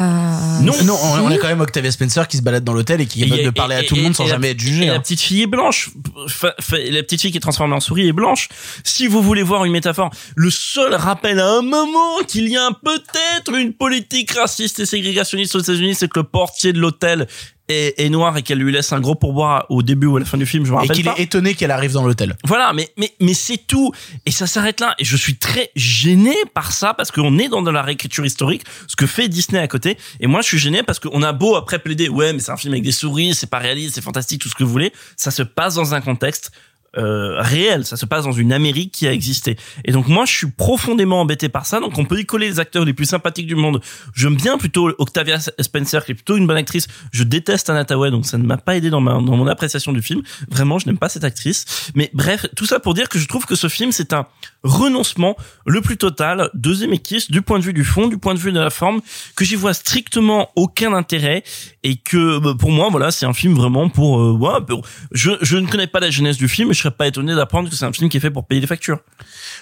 Euh, 0.00 0.60
Non. 0.60 0.72
Non, 0.84 0.96
on, 1.02 1.24
on 1.24 1.30
a 1.32 1.36
quand 1.38 1.48
même 1.48 1.60
Octavia 1.60 1.90
Spencer 1.90 2.28
qui 2.28 2.36
se 2.36 2.42
balade 2.42 2.62
dans 2.62 2.72
l'hôtel 2.72 3.00
et 3.00 3.06
qui 3.06 3.22
est 3.22 3.26
capable 3.26 3.44
de 3.44 3.50
parler 3.50 3.74
et- 3.74 3.78
à 3.78 3.82
tout 3.84 3.96
le 3.96 4.02
monde 4.02 4.14
sans 4.14 4.22
la- 4.24 4.30
jamais 4.30 4.50
être 4.50 4.62
Et 4.62 4.66
jugé. 4.66 4.86
la 4.86 4.94
hein. 4.94 5.00
petite 5.00 5.20
fille 5.20 5.42
est 5.42 5.46
blanche. 5.46 5.90
Fa- 6.28 6.54
fa- 6.60 6.78
la 6.78 7.02
petite 7.02 7.20
fille 7.22 7.32
qui 7.32 7.38
est 7.38 7.40
transformée 7.40 7.74
en 7.74 7.80
souris 7.80 8.06
est 8.08 8.12
blanche. 8.12 8.48
Si 8.84 9.06
vous 9.08 9.20
voulez 9.22 9.42
voir 9.42 9.64
une 9.64 9.72
métaphore, 9.72 10.10
le 10.36 10.50
seul 10.50 10.94
rappel 10.94 11.40
à 11.40 11.48
un 11.58 11.62
moment 11.62 12.18
qu'il 12.28 12.48
y 12.48 12.56
a 12.56 12.70
peut-être 12.84 13.54
une 13.58 13.72
politique 13.72 14.30
raciste 14.32 14.78
et 14.78 14.86
ségrégationniste 14.86 15.56
aux 15.56 15.60
États-Unis, 15.60 15.96
c'est 15.96 16.08
que 16.08 16.20
le 16.20 16.24
portier 16.24 16.72
de 16.72 16.78
l'hôtel 16.78 17.26
est, 17.70 17.94
est 18.00 18.08
noire 18.08 18.36
et 18.36 18.42
qu'elle 18.42 18.58
lui 18.58 18.72
laisse 18.72 18.92
un 18.92 19.00
gros 19.00 19.14
pourboire 19.14 19.66
au 19.68 19.82
début 19.82 20.06
ou 20.06 20.16
à 20.16 20.20
la 20.20 20.26
fin 20.26 20.36
du 20.38 20.46
film, 20.46 20.64
je 20.64 20.70
me 20.72 20.76
Et 20.76 20.80
rappelle 20.80 20.96
qu'il 20.96 21.04
pas. 21.04 21.14
est 21.16 21.22
étonné 21.22 21.54
qu'elle 21.54 21.70
arrive 21.70 21.92
dans 21.92 22.04
l'hôtel. 22.04 22.36
Voilà, 22.44 22.72
mais 22.72 22.88
mais 22.96 23.12
mais 23.20 23.34
c'est 23.34 23.58
tout 23.66 23.92
et 24.26 24.30
ça 24.30 24.46
s'arrête 24.46 24.80
là 24.80 24.94
et 24.98 25.04
je 25.04 25.16
suis 25.16 25.36
très 25.36 25.70
gêné 25.76 26.34
par 26.54 26.72
ça 26.72 26.94
parce 26.94 27.10
qu'on 27.10 27.38
est 27.38 27.48
dans 27.48 27.62
de 27.62 27.70
la 27.70 27.82
réécriture 27.82 28.26
historique, 28.26 28.64
ce 28.86 28.96
que 28.96 29.06
fait 29.06 29.28
Disney 29.28 29.60
à 29.60 29.68
côté 29.68 29.96
et 30.20 30.26
moi 30.26 30.40
je 30.42 30.46
suis 30.48 30.58
gêné 30.58 30.82
parce 30.82 30.98
qu'on 30.98 31.22
a 31.22 31.32
beau 31.32 31.56
après 31.56 31.78
plaider 31.78 32.08
ouais 32.08 32.32
mais 32.32 32.40
c'est 32.40 32.52
un 32.52 32.56
film 32.56 32.72
avec 32.74 32.84
des 32.84 32.92
souris, 32.92 33.34
c'est 33.34 33.48
pas 33.50 33.58
réaliste, 33.58 33.94
c'est 33.94 34.00
fantastique, 34.04 34.40
tout 34.42 34.48
ce 34.48 34.54
que 34.54 34.64
vous 34.64 34.70
voulez, 34.72 34.92
ça 35.16 35.30
se 35.30 35.42
passe 35.42 35.74
dans 35.76 35.94
un 35.94 36.00
contexte 36.00 36.50
euh, 36.96 37.40
réel, 37.40 37.84
ça 37.84 37.96
se 37.96 38.04
passe 38.04 38.24
dans 38.24 38.32
une 38.32 38.52
Amérique 38.52 38.92
qui 38.92 39.06
a 39.06 39.12
existé. 39.12 39.56
Et 39.84 39.92
donc 39.92 40.08
moi 40.08 40.24
je 40.24 40.32
suis 40.32 40.50
profondément 40.50 41.20
embêté 41.20 41.48
par 41.48 41.66
ça. 41.66 41.80
Donc 41.80 41.98
on 41.98 42.04
peut 42.04 42.18
y 42.18 42.26
coller 42.26 42.48
les 42.48 42.60
acteurs 42.60 42.84
les 42.84 42.92
plus 42.92 43.04
sympathiques 43.06 43.46
du 43.46 43.54
monde. 43.54 43.80
J'aime 44.14 44.36
bien 44.36 44.58
plutôt 44.58 44.90
Octavia 44.98 45.38
Spencer 45.38 46.04
qui 46.04 46.12
est 46.12 46.14
plutôt 46.14 46.36
une 46.36 46.46
bonne 46.46 46.56
actrice. 46.56 46.88
Je 47.12 47.22
déteste 47.22 47.70
Anna 47.70 47.84
Tawai 47.84 48.10
donc 48.10 48.26
ça 48.26 48.38
ne 48.38 48.44
m'a 48.44 48.56
pas 48.56 48.76
aidé 48.76 48.90
dans 48.90 49.00
ma 49.00 49.12
dans 49.12 49.36
mon 49.36 49.46
appréciation 49.46 49.92
du 49.92 50.02
film. 50.02 50.22
Vraiment, 50.50 50.78
je 50.78 50.86
n'aime 50.86 50.98
pas 50.98 51.08
cette 51.08 51.24
actrice. 51.24 51.90
Mais 51.94 52.10
bref, 52.12 52.46
tout 52.56 52.66
ça 52.66 52.80
pour 52.80 52.94
dire 52.94 53.08
que 53.08 53.18
je 53.18 53.28
trouve 53.28 53.46
que 53.46 53.54
ce 53.54 53.68
film 53.68 53.92
c'est 53.92 54.12
un 54.12 54.26
renoncement 54.62 55.36
le 55.66 55.80
plus 55.80 55.96
total 55.96 56.50
de 56.54 56.74
Zemeckis 56.74 57.26
du 57.30 57.42
point 57.42 57.58
de 57.58 57.64
vue 57.64 57.72
du 57.72 57.84
fond, 57.84 58.08
du 58.08 58.18
point 58.18 58.34
de 58.34 58.38
vue 58.38 58.52
de 58.52 58.58
la 58.58 58.70
forme 58.70 59.00
que 59.36 59.44
j'y 59.44 59.54
vois 59.54 59.74
strictement 59.74 60.50
aucun 60.56 60.92
intérêt 60.92 61.42
et 61.82 61.96
que 61.96 62.38
bah, 62.38 62.54
pour 62.58 62.70
moi 62.70 62.88
voilà, 62.90 63.10
c'est 63.10 63.26
un 63.26 63.32
film 63.32 63.54
vraiment 63.54 63.88
pour 63.88 64.20
euh, 64.20 64.32
ouais, 64.32 64.76
je 65.12 65.32
je 65.40 65.56
ne 65.56 65.66
connais 65.66 65.86
pas 65.86 66.00
la 66.00 66.10
jeunesse 66.10 66.36
du 66.36 66.48
film, 66.48 66.72
je 66.80 66.84
serais 66.84 66.94
pas 66.96 67.06
étonné 67.06 67.34
d'apprendre 67.34 67.68
que 67.68 67.76
c'est 67.76 67.84
un 67.84 67.92
film 67.92 68.08
qui 68.08 68.16
est 68.16 68.20
fait 68.20 68.30
pour 68.30 68.46
payer 68.46 68.60
les 68.62 68.66
factures. 68.66 69.00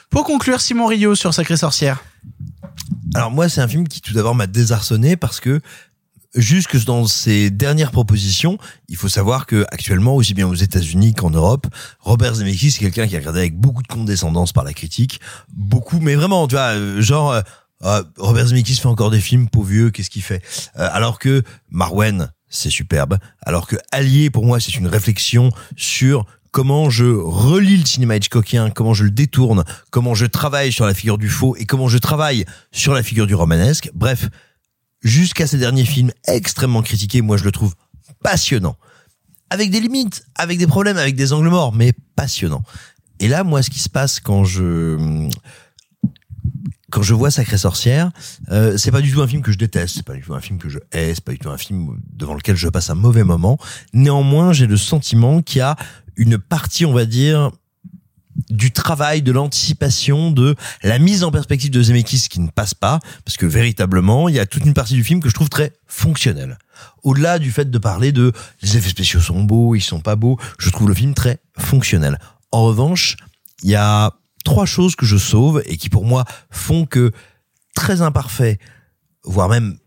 Pour 0.08 0.24
conclure, 0.24 0.60
Simon 0.60 0.86
Rio 0.86 1.16
sur 1.16 1.34
Sacré 1.34 1.56
Sorcière. 1.56 2.04
Alors 3.14 3.32
moi, 3.32 3.48
c'est 3.48 3.60
un 3.60 3.66
film 3.66 3.88
qui 3.88 4.00
tout 4.00 4.14
d'abord 4.14 4.36
m'a 4.36 4.46
désarçonné 4.46 5.16
parce 5.16 5.40
que 5.40 5.60
jusque 6.36 6.76
dans 6.84 7.08
ses 7.08 7.50
dernières 7.50 7.90
propositions, 7.90 8.56
il 8.88 8.94
faut 8.96 9.08
savoir 9.08 9.46
que 9.46 9.64
actuellement, 9.72 10.14
aussi 10.14 10.32
bien 10.32 10.46
aux 10.46 10.54
États-Unis 10.54 11.14
qu'en 11.14 11.30
Europe, 11.30 11.66
Robert 11.98 12.36
Zemeckis 12.36 12.70
c'est 12.70 12.80
quelqu'un 12.80 13.08
qui 13.08 13.16
est 13.16 13.18
regardé 13.18 13.40
avec 13.40 13.56
beaucoup 13.56 13.82
de 13.82 13.88
condescendance 13.88 14.52
par 14.52 14.62
la 14.62 14.72
critique, 14.72 15.20
beaucoup, 15.48 15.98
mais 15.98 16.14
vraiment, 16.14 16.46
tu 16.46 16.54
vois, 16.54 16.76
euh, 16.76 17.00
genre. 17.00 17.32
euh, 17.32 17.40
ah, 17.82 18.02
Robert 18.18 18.48
Zemeckis 18.48 18.74
fait 18.76 18.86
encore 18.88 19.10
des 19.10 19.20
films, 19.20 19.48
pauvre 19.48 19.68
vieux, 19.68 19.90
qu'est-ce 19.90 20.10
qu'il 20.10 20.22
fait? 20.22 20.42
Euh, 20.78 20.88
Alors 20.92 21.18
que 21.20 21.42
Marwen, 21.70 22.32
c'est 22.48 22.70
superbe. 22.70 23.18
Alors 23.42 23.66
que 23.68 23.76
Allier, 23.92 24.30
pour 24.30 24.44
moi, 24.44 24.58
c'est 24.58 24.74
une 24.74 24.88
réflexion 24.88 25.50
sur 25.76 26.24
comment 26.50 26.90
je 26.90 27.04
relis 27.04 27.76
le 27.76 27.84
cinéma 27.86 28.16
Hitchcockien, 28.16 28.70
comment 28.70 28.94
je 28.94 29.04
le 29.04 29.10
détourne, 29.10 29.64
comment 29.90 30.14
je 30.14 30.26
travaille 30.26 30.72
sur 30.72 30.86
la 30.86 30.94
figure 30.94 31.18
du 31.18 31.28
faux 31.28 31.56
et 31.56 31.66
comment 31.66 31.88
je 31.88 31.98
travaille 31.98 32.44
sur 32.72 32.94
la 32.94 33.02
figure 33.02 33.26
du 33.26 33.34
romanesque. 33.34 33.90
Bref, 33.94 34.28
jusqu'à 35.02 35.46
ces 35.46 35.58
derniers 35.58 35.84
films 35.84 36.10
extrêmement 36.26 36.82
critiqués, 36.82 37.22
moi 37.22 37.36
je 37.36 37.44
le 37.44 37.52
trouve 37.52 37.74
passionnant. 38.22 38.76
Avec 39.50 39.70
des 39.70 39.80
limites, 39.80 40.24
avec 40.34 40.58
des 40.58 40.66
problèmes, 40.66 40.98
avec 40.98 41.16
des 41.16 41.32
angles 41.32 41.48
morts, 41.48 41.74
mais 41.74 41.92
passionnant. 42.16 42.62
Et 43.20 43.28
là, 43.28 43.44
moi, 43.44 43.62
ce 43.62 43.70
qui 43.70 43.78
se 43.78 43.88
passe 43.88 44.20
quand 44.20 44.44
je 44.44 45.28
quand 46.90 47.02
je 47.02 47.12
vois 47.12 47.30
Sacré 47.30 47.58
Sorcière, 47.58 48.10
euh, 48.50 48.78
c'est 48.78 48.90
pas 48.90 49.02
du 49.02 49.12
tout 49.12 49.20
un 49.20 49.28
film 49.28 49.42
que 49.42 49.52
je 49.52 49.58
déteste, 49.58 49.96
c'est 49.96 50.06
pas 50.06 50.14
du 50.14 50.22
tout 50.22 50.34
un 50.34 50.40
film 50.40 50.58
que 50.58 50.70
je 50.70 50.78
hais, 50.92 51.14
c'est 51.14 51.24
pas 51.24 51.32
du 51.32 51.38
tout 51.38 51.50
un 51.50 51.58
film 51.58 52.00
devant 52.14 52.34
lequel 52.34 52.56
je 52.56 52.68
passe 52.68 52.88
un 52.88 52.94
mauvais 52.94 53.24
moment. 53.24 53.58
Néanmoins, 53.92 54.52
j'ai 54.52 54.66
le 54.66 54.78
sentiment 54.78 55.42
qu'il 55.42 55.58
y 55.58 55.60
a 55.60 55.76
une 56.18 56.36
partie, 56.36 56.84
on 56.84 56.92
va 56.92 57.06
dire, 57.06 57.50
du 58.50 58.70
travail, 58.70 59.22
de 59.22 59.32
l'anticipation, 59.32 60.30
de 60.30 60.54
la 60.82 60.98
mise 60.98 61.24
en 61.24 61.30
perspective 61.30 61.70
de 61.70 61.82
Zemeckis 61.82 62.28
qui 62.28 62.40
ne 62.40 62.50
passe 62.50 62.74
pas, 62.74 63.00
parce 63.24 63.36
que 63.36 63.46
véritablement, 63.46 64.28
il 64.28 64.34
y 64.34 64.38
a 64.38 64.46
toute 64.46 64.64
une 64.64 64.74
partie 64.74 64.94
du 64.94 65.04
film 65.04 65.20
que 65.20 65.28
je 65.28 65.34
trouve 65.34 65.48
très 65.48 65.72
fonctionnelle. 65.86 66.58
Au-delà 67.02 67.38
du 67.38 67.50
fait 67.50 67.70
de 67.70 67.78
parler 67.78 68.12
de 68.12 68.32
les 68.62 68.76
effets 68.76 68.90
spéciaux 68.90 69.20
sont 69.20 69.42
beaux, 69.42 69.74
ils 69.74 69.80
sont 69.80 70.00
pas 70.00 70.16
beaux, 70.16 70.38
je 70.58 70.70
trouve 70.70 70.88
le 70.88 70.94
film 70.94 71.14
très 71.14 71.38
fonctionnel. 71.56 72.18
En 72.52 72.64
revanche, 72.64 73.16
il 73.62 73.70
y 73.70 73.74
a 73.74 74.12
trois 74.44 74.66
choses 74.66 74.94
que 74.94 75.06
je 75.06 75.16
sauve 75.16 75.62
et 75.66 75.76
qui 75.76 75.88
pour 75.88 76.04
moi 76.04 76.24
font 76.50 76.86
que 76.86 77.12
très 77.74 78.02
imparfait, 78.02 78.58
voire 79.24 79.48
même 79.48 79.78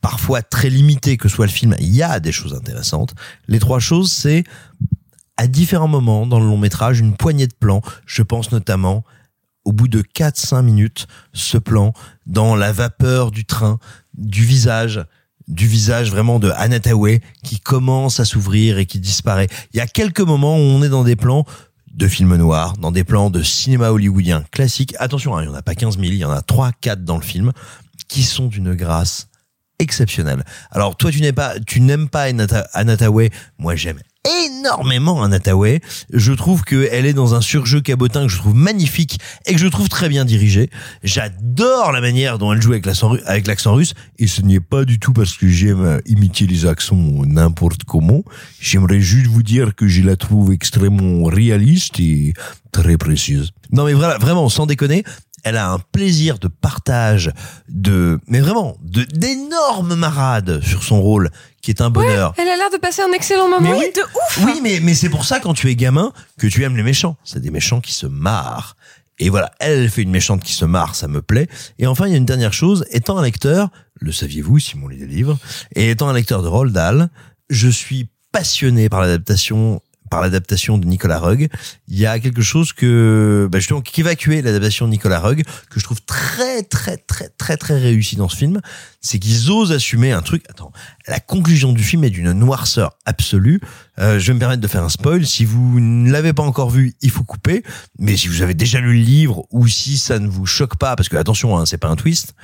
parfois 0.00 0.42
très 0.42 0.68
limité 0.68 1.16
que 1.16 1.28
soit 1.28 1.46
le 1.46 1.52
film, 1.52 1.76
il 1.78 1.94
y 1.94 2.02
a 2.02 2.18
des 2.18 2.32
choses 2.32 2.54
intéressantes. 2.54 3.14
Les 3.46 3.60
trois 3.60 3.78
choses, 3.78 4.10
c'est 4.12 4.42
à 5.42 5.48
différents 5.48 5.88
moments 5.88 6.24
dans 6.24 6.38
le 6.38 6.46
long 6.46 6.56
métrage, 6.56 7.00
une 7.00 7.16
poignée 7.16 7.48
de 7.48 7.54
plans. 7.54 7.82
Je 8.06 8.22
pense 8.22 8.52
notamment 8.52 9.02
au 9.64 9.72
bout 9.72 9.88
de 9.88 10.00
4-5 10.00 10.62
minutes, 10.62 11.08
ce 11.32 11.58
plan 11.58 11.92
dans 12.26 12.54
la 12.54 12.70
vapeur 12.70 13.32
du 13.32 13.44
train, 13.44 13.80
du 14.14 14.44
visage, 14.44 15.04
du 15.48 15.66
visage 15.66 16.12
vraiment 16.12 16.38
de 16.38 16.50
Anna 16.50 16.78
Tawai 16.78 17.22
qui 17.42 17.58
commence 17.58 18.20
à 18.20 18.24
s'ouvrir 18.24 18.78
et 18.78 18.86
qui 18.86 19.00
disparaît. 19.00 19.48
Il 19.74 19.78
y 19.78 19.80
a 19.80 19.88
quelques 19.88 20.20
moments 20.20 20.56
où 20.56 20.60
on 20.60 20.80
est 20.84 20.88
dans 20.88 21.02
des 21.02 21.16
plans 21.16 21.44
de 21.92 22.06
films 22.06 22.36
noirs, 22.36 22.76
dans 22.76 22.92
des 22.92 23.02
plans 23.02 23.28
de 23.28 23.42
cinéma 23.42 23.90
hollywoodien 23.90 24.44
classique. 24.52 24.94
Attention, 25.00 25.36
hein, 25.36 25.42
il 25.42 25.48
n'y 25.48 25.52
en 25.52 25.58
a 25.58 25.62
pas 25.62 25.74
15 25.74 25.98
000, 25.98 26.12
il 26.12 26.18
y 26.18 26.24
en 26.24 26.30
a 26.30 26.42
3-4 26.42 27.02
dans 27.02 27.16
le 27.16 27.24
film, 27.24 27.50
qui 28.06 28.22
sont 28.22 28.46
d'une 28.46 28.74
grâce 28.74 29.26
exceptionnelle. 29.80 30.44
Alors 30.70 30.96
toi, 30.96 31.10
tu 31.10 31.20
tu 31.66 31.80
n'aimes 31.80 32.08
pas 32.08 32.32
Tawai. 32.96 33.30
Moi, 33.58 33.74
j'aime 33.74 33.98
énormément 34.24 35.22
Anna 35.22 35.40
Tawai. 35.40 35.80
Je 36.12 36.32
trouve 36.32 36.62
qu'elle 36.62 37.06
est 37.06 37.12
dans 37.12 37.34
un 37.34 37.40
surjeu 37.40 37.80
cabotin 37.80 38.26
que 38.26 38.32
je 38.32 38.38
trouve 38.38 38.54
magnifique 38.54 39.18
et 39.46 39.52
que 39.52 39.58
je 39.58 39.66
trouve 39.66 39.88
très 39.88 40.08
bien 40.08 40.24
dirigé. 40.24 40.70
J'adore 41.02 41.92
la 41.92 42.00
manière 42.00 42.38
dont 42.38 42.52
elle 42.52 42.62
joue 42.62 42.72
avec 42.72 42.86
l'accent, 42.86 43.16
avec 43.26 43.46
l'accent 43.46 43.74
russe 43.74 43.94
et 44.18 44.26
ce 44.26 44.42
n'est 44.42 44.60
pas 44.60 44.84
du 44.84 44.98
tout 44.98 45.12
parce 45.12 45.34
que 45.34 45.48
j'aime 45.48 46.00
imiter 46.06 46.46
les 46.46 46.66
accents 46.66 46.96
n'importe 46.96 47.84
comment. 47.84 48.22
J'aimerais 48.60 49.00
juste 49.00 49.26
vous 49.26 49.42
dire 49.42 49.74
que 49.74 49.88
je 49.88 50.02
la 50.02 50.16
trouve 50.16 50.52
extrêmement 50.52 51.24
réaliste 51.24 51.98
et 51.98 52.34
très 52.70 52.96
précieuse. 52.96 53.52
Non 53.70 53.84
mais 53.84 53.94
voilà, 53.94 54.18
vraiment, 54.18 54.48
sans 54.48 54.66
déconner, 54.66 55.02
elle 55.44 55.56
a 55.56 55.70
un 55.70 55.78
plaisir 55.78 56.38
de 56.38 56.48
partage, 56.48 57.32
de, 57.68 58.20
mais 58.28 58.40
vraiment, 58.40 58.76
de, 58.82 59.02
d'énormes 59.02 59.94
marades 59.94 60.62
sur 60.62 60.84
son 60.84 61.00
rôle, 61.00 61.30
qui 61.62 61.70
est 61.70 61.80
un 61.80 61.90
bonheur. 61.90 62.34
Elle 62.36 62.48
a 62.48 62.56
l'air 62.56 62.70
de 62.70 62.76
passer 62.76 63.02
un 63.02 63.12
excellent 63.12 63.48
moment. 63.48 63.70
Mais 63.70 63.78
oui, 63.78 64.02
Oui, 64.44 64.60
mais, 64.62 64.80
mais 64.82 64.94
c'est 64.94 65.08
pour 65.08 65.24
ça, 65.24 65.40
quand 65.40 65.54
tu 65.54 65.70
es 65.70 65.76
gamin, 65.76 66.12
que 66.38 66.46
tu 66.48 66.64
aimes 66.64 66.76
les 66.76 66.82
méchants. 66.82 67.16
C'est 67.24 67.40
des 67.40 67.50
méchants 67.50 67.80
qui 67.80 67.92
se 67.92 68.06
marrent. 68.06 68.76
Et 69.18 69.30
voilà, 69.30 69.52
elle, 69.60 69.78
elle 69.84 69.90
fait 69.90 70.02
une 70.02 70.10
méchante 70.10 70.42
qui 70.42 70.52
se 70.52 70.64
marre, 70.64 70.96
ça 70.96 71.06
me 71.06 71.22
plaît. 71.22 71.46
Et 71.78 71.86
enfin, 71.86 72.06
il 72.06 72.10
y 72.10 72.14
a 72.14 72.18
une 72.18 72.26
dernière 72.26 72.52
chose. 72.52 72.84
Étant 72.90 73.18
un 73.18 73.22
lecteur, 73.22 73.68
le 74.00 74.10
saviez-vous, 74.10 74.58
Simon 74.58 74.88
lit 74.88 74.98
des 74.98 75.06
livres, 75.06 75.38
et 75.76 75.90
étant 75.90 76.08
un 76.08 76.12
lecteur 76.12 76.42
de 76.42 76.48
Roald 76.48 76.72
Dahl, 76.72 77.08
je 77.48 77.68
suis 77.68 78.08
passionné 78.32 78.88
par 78.88 79.00
l'adaptation 79.00 79.80
par 80.12 80.20
l'adaptation 80.20 80.76
de 80.76 80.84
Nicolas 80.84 81.18
Rugg. 81.18 81.48
Il 81.88 81.98
y 81.98 82.04
a 82.04 82.18
quelque 82.18 82.42
chose 82.42 82.74
que, 82.74 83.48
bah 83.50 83.60
justement, 83.60 83.80
qui 83.80 84.02
évacuait 84.02 84.42
l'adaptation 84.42 84.84
de 84.84 84.90
Nicolas 84.90 85.20
Rugg, 85.20 85.42
que 85.70 85.80
je 85.80 85.84
trouve 85.84 86.02
très, 86.02 86.62
très, 86.64 86.98
très, 86.98 87.30
très, 87.30 87.56
très 87.56 87.78
réussi 87.78 88.16
dans 88.16 88.28
ce 88.28 88.36
film. 88.36 88.60
C'est 89.00 89.18
qu'ils 89.18 89.50
osent 89.50 89.72
assumer 89.72 90.12
un 90.12 90.20
truc. 90.20 90.44
Attends, 90.50 90.70
la 91.08 91.18
conclusion 91.18 91.72
du 91.72 91.82
film 91.82 92.04
est 92.04 92.10
d'une 92.10 92.32
noirceur 92.32 92.98
absolue. 93.06 93.62
Euh, 93.98 94.18
je 94.18 94.26
vais 94.26 94.34
me 94.34 94.38
permettre 94.38 94.60
de 94.60 94.68
faire 94.68 94.82
un 94.82 94.90
spoil. 94.90 95.24
Si 95.24 95.46
vous 95.46 95.80
ne 95.80 96.12
l'avez 96.12 96.34
pas 96.34 96.42
encore 96.42 96.68
vu, 96.68 96.92
il 97.00 97.10
faut 97.10 97.24
couper. 97.24 97.62
Mais 97.98 98.18
si 98.18 98.28
vous 98.28 98.42
avez 98.42 98.52
déjà 98.52 98.80
lu 98.80 98.88
le 98.88 99.02
livre 99.02 99.46
ou 99.50 99.66
si 99.66 99.96
ça 99.96 100.18
ne 100.18 100.28
vous 100.28 100.44
choque 100.44 100.76
pas, 100.76 100.94
parce 100.94 101.08
que 101.08 101.16
attention, 101.16 101.56
hein, 101.56 101.64
c'est 101.64 101.78
pas 101.78 101.88
un 101.88 101.96
twist. 101.96 102.34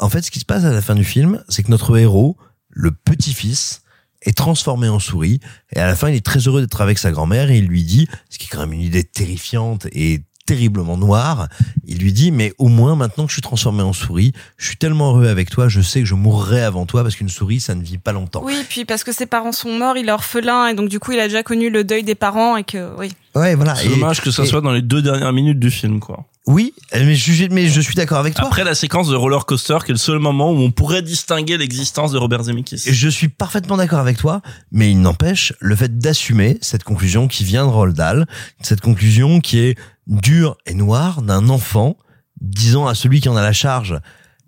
En 0.00 0.08
fait, 0.08 0.22
ce 0.22 0.32
qui 0.32 0.40
se 0.40 0.44
passe 0.44 0.64
à 0.64 0.72
la 0.72 0.82
fin 0.82 0.96
du 0.96 1.04
film, 1.04 1.44
c'est 1.48 1.62
que 1.62 1.70
notre 1.70 1.96
héros, 1.96 2.36
le 2.70 2.90
petit-fils, 2.90 3.82
est 4.22 4.36
transformé 4.36 4.88
en 4.88 4.98
souris 4.98 5.40
et 5.74 5.78
à 5.80 5.86
la 5.86 5.94
fin 5.94 6.08
il 6.08 6.16
est 6.16 6.24
très 6.24 6.40
heureux 6.40 6.60
d'être 6.60 6.80
avec 6.80 6.98
sa 6.98 7.10
grand-mère 7.12 7.50
et 7.50 7.58
il 7.58 7.66
lui 7.66 7.84
dit 7.84 8.08
ce 8.30 8.38
qui 8.38 8.46
est 8.46 8.48
quand 8.48 8.60
même 8.60 8.72
une 8.72 8.80
idée 8.80 9.04
terrifiante 9.04 9.86
et 9.92 10.22
terriblement 10.46 10.96
noire 10.96 11.46
il 11.86 11.98
lui 11.98 12.12
dit 12.12 12.32
mais 12.32 12.52
au 12.58 12.68
moins 12.68 12.96
maintenant 12.96 13.24
que 13.24 13.28
je 13.30 13.34
suis 13.34 13.42
transformé 13.42 13.82
en 13.82 13.92
souris 13.92 14.32
je 14.56 14.66
suis 14.66 14.76
tellement 14.78 15.10
heureux 15.14 15.28
avec 15.28 15.50
toi 15.50 15.68
je 15.68 15.80
sais 15.82 16.00
que 16.00 16.06
je 16.06 16.14
mourrai 16.14 16.62
avant 16.62 16.86
toi 16.86 17.02
parce 17.02 17.16
qu'une 17.16 17.28
souris 17.28 17.60
ça 17.60 17.74
ne 17.74 17.82
vit 17.82 17.98
pas 17.98 18.12
longtemps 18.12 18.42
Oui, 18.44 18.56
puis 18.68 18.84
parce 18.86 19.04
que 19.04 19.12
ses 19.12 19.26
parents 19.26 19.52
sont 19.52 19.78
morts, 19.78 19.98
il 19.98 20.08
est 20.08 20.12
orphelin 20.12 20.68
et 20.68 20.74
donc 20.74 20.88
du 20.88 20.98
coup 21.00 21.12
il 21.12 21.20
a 21.20 21.28
déjà 21.28 21.42
connu 21.42 21.68
le 21.68 21.84
deuil 21.84 22.02
des 22.02 22.14
parents 22.14 22.56
et 22.56 22.64
que 22.64 22.96
oui. 22.98 23.12
ouais 23.34 23.54
voilà 23.56 23.74
C'est 23.74 23.88
dommage 23.90 24.22
que 24.22 24.30
ça 24.30 24.44
et- 24.44 24.46
soit 24.46 24.62
dans 24.62 24.72
les 24.72 24.80
deux 24.82 25.02
dernières 25.02 25.34
minutes 25.34 25.58
du 25.58 25.70
film, 25.70 26.00
quoi. 26.00 26.24
Oui 26.48 26.74
mais 26.92 27.14
je, 27.14 27.46
mais 27.52 27.68
je 27.68 27.80
suis 27.80 27.94
d'accord 27.94 28.18
avec 28.18 28.34
toi 28.34 28.46
Après 28.46 28.64
la 28.64 28.74
séquence 28.74 29.08
de 29.08 29.14
roller 29.14 29.46
coaster, 29.46 29.78
qui 29.84 29.90
est 29.90 29.94
le 29.94 29.98
seul 29.98 30.18
moment 30.18 30.50
où 30.50 30.56
on 30.56 30.70
pourrait 30.70 31.02
distinguer 31.02 31.58
l'existence 31.58 32.10
de 32.12 32.18
Robert 32.18 32.42
Zemeckis. 32.42 32.82
Je 32.86 33.08
suis 33.08 33.28
parfaitement 33.28 33.76
d'accord 33.76 34.00
avec 34.00 34.16
toi, 34.16 34.40
mais 34.72 34.90
il 34.90 35.00
n'empêche 35.00 35.52
le 35.60 35.76
fait 35.76 35.98
d'assumer 35.98 36.58
cette 36.60 36.84
conclusion 36.84 37.28
qui 37.28 37.44
vient 37.44 37.66
de 37.66 37.70
Roald 37.70 37.94
Dahl, 37.94 38.26
cette 38.62 38.80
conclusion 38.80 39.40
qui 39.40 39.58
est 39.60 39.78
dure 40.06 40.56
et 40.66 40.74
noire 40.74 41.22
d'un 41.22 41.48
enfant 41.50 41.96
disant 42.40 42.86
à 42.86 42.94
celui 42.94 43.20
qui 43.20 43.28
en 43.28 43.36
a 43.36 43.42
la 43.42 43.52
charge 43.52 44.00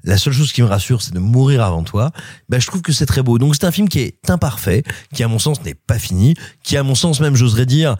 la 0.02 0.16
seule 0.16 0.32
chose 0.32 0.52
qui 0.52 0.62
me 0.62 0.66
rassure, 0.66 1.02
c'est 1.02 1.12
de 1.12 1.18
mourir 1.18 1.62
avant 1.62 1.82
toi. 1.82 2.10
Ben, 2.48 2.60
je 2.60 2.66
trouve 2.66 2.82
que 2.82 2.93
c'est 2.93 3.06
très 3.06 3.22
beau. 3.22 3.39
Donc 3.39 3.55
c'est 3.55 3.66
un 3.66 3.70
film 3.70 3.89
qui 3.89 4.01
est 4.01 4.31
imparfait, 4.31 4.82
qui 5.12 5.22
à 5.22 5.28
mon 5.28 5.39
sens 5.39 5.62
n'est 5.62 5.74
pas 5.74 5.98
fini, 5.98 6.36
qui 6.62 6.77
à 6.77 6.82
mon 6.82 6.94
sens 6.94 7.20
même, 7.20 7.36
j'oserais 7.36 7.66
dire, 7.66 7.97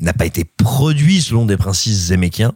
n'a 0.00 0.12
pas 0.12 0.24
été 0.24 0.44
produit 0.44 1.20
selon 1.20 1.44
des 1.44 1.56
principes 1.56 1.92
zémékiens. 1.92 2.54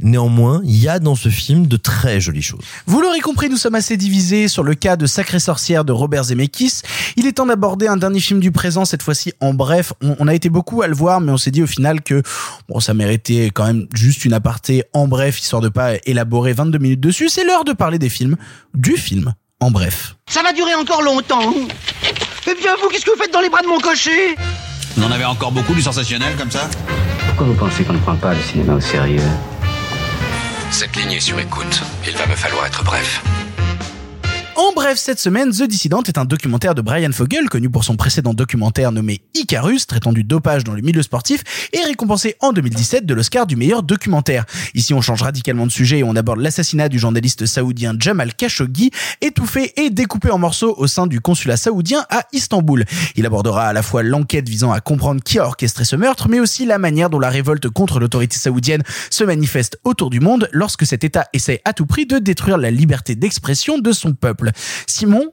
Néanmoins, 0.00 0.60
il 0.64 0.76
y 0.76 0.88
a 0.88 1.00
dans 1.00 1.16
ce 1.16 1.28
film 1.28 1.66
de 1.66 1.76
très 1.76 2.20
jolies 2.20 2.42
choses. 2.42 2.60
Vous 2.86 3.00
l'aurez 3.00 3.20
compris, 3.20 3.48
nous 3.48 3.56
sommes 3.56 3.74
assez 3.74 3.96
divisés 3.96 4.46
sur 4.46 4.62
le 4.62 4.74
cas 4.74 4.96
de 4.96 5.06
Sacrée 5.06 5.40
Sorcière 5.40 5.84
de 5.84 5.92
Robert 5.92 6.24
Zemeckis. 6.24 6.82
Il 7.16 7.26
est 7.26 7.32
temps 7.32 7.46
d'aborder 7.46 7.88
un 7.88 7.96
dernier 7.96 8.20
film 8.20 8.38
du 8.38 8.52
présent, 8.52 8.84
cette 8.84 9.02
fois-ci 9.02 9.32
en 9.40 9.54
bref. 9.54 9.92
On, 10.02 10.16
on 10.20 10.28
a 10.28 10.34
été 10.34 10.50
beaucoup 10.50 10.82
à 10.82 10.86
le 10.86 10.94
voir, 10.94 11.20
mais 11.20 11.32
on 11.32 11.36
s'est 11.36 11.50
dit 11.50 11.62
au 11.62 11.66
final 11.66 12.00
que 12.02 12.22
bon, 12.68 12.78
ça 12.80 12.94
méritait 12.94 13.50
quand 13.52 13.66
même 13.66 13.86
juste 13.92 14.24
une 14.24 14.34
aparté 14.34 14.84
en 14.92 15.08
bref, 15.08 15.40
histoire 15.40 15.62
de 15.62 15.68
pas 15.68 15.94
élaborer 16.06 16.52
22 16.52 16.78
minutes 16.78 17.00
dessus. 17.00 17.28
C'est 17.28 17.44
l'heure 17.44 17.64
de 17.64 17.72
parler 17.72 17.98
des 17.98 18.08
films, 18.08 18.36
du 18.74 18.96
film 18.96 19.34
en 19.60 19.70
bref. 19.72 20.14
Ça 20.28 20.42
va 20.42 20.52
durer 20.52 20.74
encore 20.74 21.02
longtemps. 21.02 21.54
Eh 22.46 22.54
bien, 22.54 22.70
vous, 22.80 22.88
qu'est-ce 22.88 23.04
que 23.04 23.10
vous 23.10 23.20
faites 23.20 23.32
dans 23.32 23.40
les 23.40 23.50
bras 23.50 23.62
de 23.62 23.66
mon 23.66 23.80
cocher? 23.80 24.36
Vous 24.96 25.02
en 25.02 25.10
avez 25.10 25.24
encore 25.24 25.52
beaucoup 25.52 25.74
du 25.74 25.82
sensationnel 25.82 26.34
comme 26.36 26.50
ça? 26.50 26.68
Pourquoi 27.26 27.46
vous 27.48 27.54
pensez 27.54 27.84
qu'on 27.84 27.92
ne 27.94 27.98
prend 27.98 28.16
pas 28.16 28.34
le 28.34 28.40
cinéma 28.40 28.74
au 28.74 28.80
sérieux? 28.80 29.20
Cette 30.70 30.96
ligne 30.96 31.12
est 31.12 31.20
sur 31.20 31.38
écoute. 31.40 31.82
Il 32.06 32.16
va 32.16 32.26
me 32.26 32.34
falloir 32.36 32.66
être 32.66 32.84
bref. 32.84 33.22
En 34.60 34.72
bref, 34.72 34.98
cette 34.98 35.20
semaine, 35.20 35.52
The 35.52 35.68
Dissident 35.68 36.02
est 36.02 36.18
un 36.18 36.24
documentaire 36.24 36.74
de 36.74 36.82
Brian 36.82 37.12
Fogel, 37.12 37.48
connu 37.48 37.70
pour 37.70 37.84
son 37.84 37.94
précédent 37.94 38.34
documentaire 38.34 38.90
nommé 38.90 39.20
Icarus, 39.34 39.86
traitant 39.86 40.12
du 40.12 40.24
dopage 40.24 40.64
dans 40.64 40.74
le 40.74 40.82
milieu 40.82 41.00
sportif, 41.02 41.44
et 41.72 41.78
récompensé 41.84 42.34
en 42.40 42.52
2017 42.52 43.06
de 43.06 43.14
l'Oscar 43.14 43.46
du 43.46 43.54
meilleur 43.54 43.84
documentaire. 43.84 44.46
Ici, 44.74 44.94
on 44.94 45.00
change 45.00 45.22
radicalement 45.22 45.64
de 45.64 45.70
sujet 45.70 46.00
et 46.00 46.02
on 46.02 46.16
aborde 46.16 46.40
l'assassinat 46.40 46.88
du 46.88 46.98
journaliste 46.98 47.46
saoudien 47.46 47.94
Jamal 48.00 48.34
Khashoggi, 48.34 48.90
étouffé 49.20 49.74
et 49.76 49.90
découpé 49.90 50.32
en 50.32 50.38
morceaux 50.38 50.74
au 50.76 50.88
sein 50.88 51.06
du 51.06 51.20
consulat 51.20 51.56
saoudien 51.56 52.04
à 52.10 52.24
Istanbul. 52.32 52.84
Il 53.14 53.26
abordera 53.26 53.68
à 53.68 53.72
la 53.72 53.82
fois 53.82 54.02
l'enquête 54.02 54.48
visant 54.48 54.72
à 54.72 54.80
comprendre 54.80 55.22
qui 55.22 55.38
a 55.38 55.46
orchestré 55.46 55.84
ce 55.84 55.94
meurtre, 55.94 56.28
mais 56.28 56.40
aussi 56.40 56.66
la 56.66 56.78
manière 56.78 57.10
dont 57.10 57.20
la 57.20 57.30
révolte 57.30 57.68
contre 57.68 58.00
l'autorité 58.00 58.36
saoudienne 58.36 58.82
se 59.08 59.22
manifeste 59.22 59.78
autour 59.84 60.10
du 60.10 60.18
monde 60.18 60.48
lorsque 60.50 60.84
cet 60.84 61.04
État 61.04 61.26
essaie 61.32 61.62
à 61.64 61.72
tout 61.72 61.86
prix 61.86 62.06
de 62.06 62.18
détruire 62.18 62.58
la 62.58 62.72
liberté 62.72 63.14
d'expression 63.14 63.78
de 63.78 63.92
son 63.92 64.14
peuple. 64.14 64.47
Simon, 64.86 65.24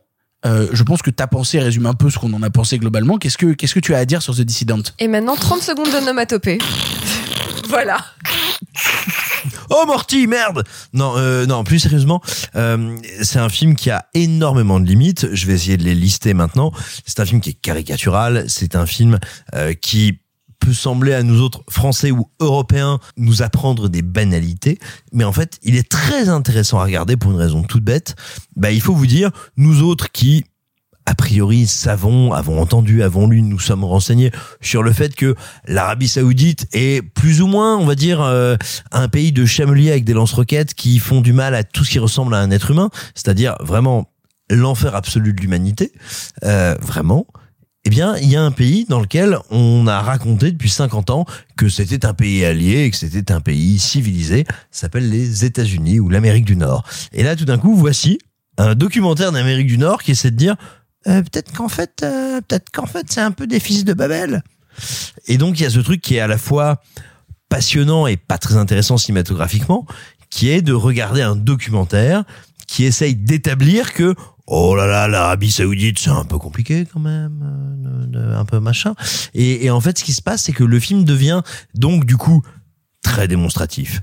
euh, 0.45 0.67
je 0.71 0.83
pense 0.83 1.01
que 1.01 1.09
ta 1.09 1.27
pensée 1.27 1.59
résume 1.59 1.85
un 1.85 1.93
peu 1.93 2.09
ce 2.09 2.19
qu'on 2.19 2.33
en 2.33 2.43
a 2.43 2.49
pensé 2.49 2.77
globalement. 2.77 3.17
Qu'est-ce 3.17 3.37
que 3.37 3.53
qu'est-ce 3.53 3.73
que 3.73 3.79
tu 3.79 3.95
as 3.95 3.97
à 3.97 4.05
dire 4.05 4.21
sur 4.21 4.35
The 4.35 4.41
Dissident? 4.41 4.83
Et 4.99 5.07
maintenant, 5.07 5.35
30 5.35 5.61
secondes 5.61 5.91
d'onomatopée. 5.91 6.59
voilà. 7.69 7.97
Oh 9.69 9.83
Morty, 9.87 10.27
merde 10.27 10.63
Non, 10.93 11.17
euh, 11.17 11.45
non, 11.45 11.63
plus 11.63 11.79
sérieusement, 11.79 12.21
euh, 12.55 12.95
c'est 13.21 13.39
un 13.39 13.49
film 13.49 13.75
qui 13.75 13.89
a 13.89 14.05
énormément 14.13 14.79
de 14.79 14.85
limites. 14.85 15.27
Je 15.33 15.47
vais 15.47 15.53
essayer 15.53 15.77
de 15.77 15.83
les 15.83 15.95
lister 15.95 16.33
maintenant. 16.33 16.71
C'est 17.05 17.19
un 17.19 17.25
film 17.25 17.41
qui 17.41 17.51
est 17.51 17.53
caricatural. 17.61 18.45
C'est 18.47 18.75
un 18.75 18.85
film 18.85 19.19
euh, 19.55 19.73
qui 19.73 20.19
peut 20.65 20.73
sembler 20.73 21.13
à 21.13 21.21
nous 21.21 21.41
autres 21.41 21.63
Français 21.69 22.09
ou 22.09 22.27
Européens 22.39 22.99
nous 23.17 23.43
apprendre 23.43 23.87
des 23.87 24.01
banalités, 24.01 24.79
mais 25.13 25.23
en 25.23 25.31
fait, 25.31 25.59
il 25.61 25.75
est 25.75 25.87
très 25.87 26.27
intéressant 26.27 26.79
à 26.79 26.83
regarder 26.83 27.17
pour 27.17 27.31
une 27.31 27.37
raison 27.37 27.61
toute 27.61 27.83
bête. 27.83 28.15
Bah, 28.55 28.71
il 28.71 28.81
faut 28.81 28.95
vous 28.95 29.05
dire, 29.05 29.29
nous 29.57 29.83
autres 29.83 30.11
qui 30.11 30.43
a 31.05 31.13
priori 31.13 31.67
savons, 31.67 32.33
avons 32.33 32.59
entendu, 32.59 33.03
avons 33.03 33.27
lu, 33.27 33.43
nous 33.43 33.59
sommes 33.59 33.83
renseignés 33.83 34.31
sur 34.59 34.81
le 34.81 34.91
fait 34.91 35.13
que 35.13 35.35
l'Arabie 35.67 36.07
Saoudite 36.07 36.65
est 36.73 37.03
plus 37.03 37.43
ou 37.43 37.47
moins, 37.47 37.77
on 37.77 37.85
va 37.85 37.93
dire, 37.93 38.23
euh, 38.23 38.55
un 38.91 39.07
pays 39.07 39.31
de 39.31 39.45
chameliers 39.45 39.91
avec 39.91 40.03
des 40.03 40.13
lance-roquettes 40.13 40.73
qui 40.73 40.97
font 40.97 41.21
du 41.21 41.31
mal 41.31 41.53
à 41.53 41.63
tout 41.63 41.83
ce 41.83 41.91
qui 41.91 41.99
ressemble 41.99 42.33
à 42.33 42.39
un 42.39 42.49
être 42.49 42.71
humain, 42.71 42.89
c'est-à-dire 43.13 43.55
vraiment 43.59 44.09
l'enfer 44.49 44.95
absolu 44.95 45.33
de 45.33 45.41
l'humanité, 45.41 45.91
euh, 46.43 46.75
vraiment. 46.81 47.27
Eh 47.87 47.91
bien, 47.91 48.17
il 48.17 48.27
y 48.27 48.35
a 48.35 48.41
un 48.41 48.51
pays 48.51 48.85
dans 48.89 48.99
lequel 48.99 49.37
on 49.51 49.85
a 49.85 50.01
raconté 50.01 50.51
depuis 50.51 50.71
50 50.71 51.11
ans 51.11 51.25
que 51.55 51.69
c'était 51.69 52.03
un 52.05 52.15
pays 52.15 52.43
allié 52.43 52.85
et 52.85 52.91
que 52.91 52.97
c'était 52.97 53.31
un 53.31 53.41
pays 53.41 53.77
civilisé. 53.77 54.45
Ça 54.71 54.81
s'appelle 54.81 55.07
les 55.07 55.45
États-Unis 55.45 55.99
ou 55.99 56.09
l'Amérique 56.09 56.45
du 56.45 56.55
Nord. 56.55 56.83
Et 57.13 57.21
là, 57.21 57.35
tout 57.35 57.45
d'un 57.45 57.59
coup, 57.59 57.75
voici 57.75 58.17
un 58.57 58.73
documentaire 58.73 59.31
d'Amérique 59.31 59.67
du 59.67 59.77
Nord 59.77 60.01
qui 60.01 60.11
essaie 60.11 60.31
de 60.31 60.35
dire 60.35 60.55
euh, 61.07 61.21
peut-être 61.21 61.53
qu'en 61.53 61.69
fait, 61.69 62.01
euh, 62.03 62.41
peut-être 62.41 62.71
qu'en 62.71 62.87
fait, 62.87 63.05
c'est 63.09 63.21
un 63.21 63.31
peu 63.31 63.45
des 63.45 63.59
fils 63.59 63.85
de 63.85 63.93
Babel. 63.93 64.43
Et 65.27 65.37
donc, 65.37 65.59
il 65.59 65.63
y 65.63 65.65
a 65.67 65.69
ce 65.69 65.79
truc 65.79 66.01
qui 66.01 66.15
est 66.15 66.19
à 66.19 66.27
la 66.27 66.39
fois 66.39 66.81
passionnant 67.49 68.07
et 68.07 68.17
pas 68.17 68.39
très 68.39 68.57
intéressant 68.57 68.97
cinématographiquement, 68.97 69.85
qui 70.31 70.49
est 70.49 70.63
de 70.63 70.73
regarder 70.73 71.21
un 71.21 71.35
documentaire 71.35 72.23
qui 72.67 72.85
essaye 72.85 73.15
d'établir 73.15 73.93
que 73.93 74.15
oh 74.47 74.75
là 74.75 74.85
là, 74.87 75.07
l'Arabie 75.07 75.51
Saoudite, 75.51 75.99
c'est 75.99 76.09
un 76.09 76.25
peu 76.25 76.37
compliqué 76.37 76.85
quand 76.91 76.99
même, 76.99 77.41
euh, 78.15 78.37
un 78.37 78.45
peu 78.45 78.59
machin. 78.59 78.95
Et, 79.33 79.65
et 79.65 79.69
en 79.71 79.81
fait, 79.81 79.97
ce 79.99 80.03
qui 80.03 80.13
se 80.13 80.21
passe, 80.21 80.43
c'est 80.43 80.53
que 80.53 80.63
le 80.63 80.79
film 80.79 81.03
devient 81.03 81.41
donc 81.73 82.05
du 82.05 82.17
coup 82.17 82.41
très 83.01 83.27
démonstratif, 83.27 84.01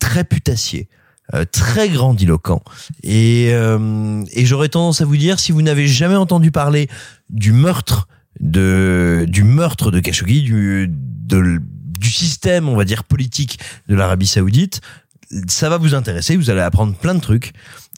très 0.00 0.24
putassier. 0.24 0.88
euh, 1.34 1.44
très 1.50 1.88
grandiloquent 1.88 2.62
et, 3.02 3.50
euh, 3.52 4.22
et 4.32 4.44
j'aurais 4.44 4.68
tendance 4.68 5.00
à 5.00 5.04
vous 5.04 5.16
dire 5.16 5.38
si 5.38 5.52
vous 5.52 5.62
n'avez 5.62 5.86
jamais 5.86 6.16
entendu 6.16 6.50
parler 6.50 6.88
du 7.30 7.52
meurtre 7.52 8.08
de 8.40 9.24
du 9.28 9.44
meurtre 9.44 9.90
de 9.90 10.00
Khashoggi 10.00 10.42
du 10.42 10.90
du 11.28 12.10
système 12.10 12.68
on 12.68 12.76
va 12.76 12.84
dire 12.84 13.04
politique 13.04 13.60
de 13.88 13.94
l'Arabie 13.94 14.26
Saoudite 14.26 14.80
ça 15.46 15.70
va 15.70 15.78
vous 15.78 15.94
intéresser 15.94 16.36
vous 16.36 16.50
allez 16.50 16.60
apprendre 16.60 16.94
plein 16.96 17.14
de 17.14 17.20
trucs 17.20 17.52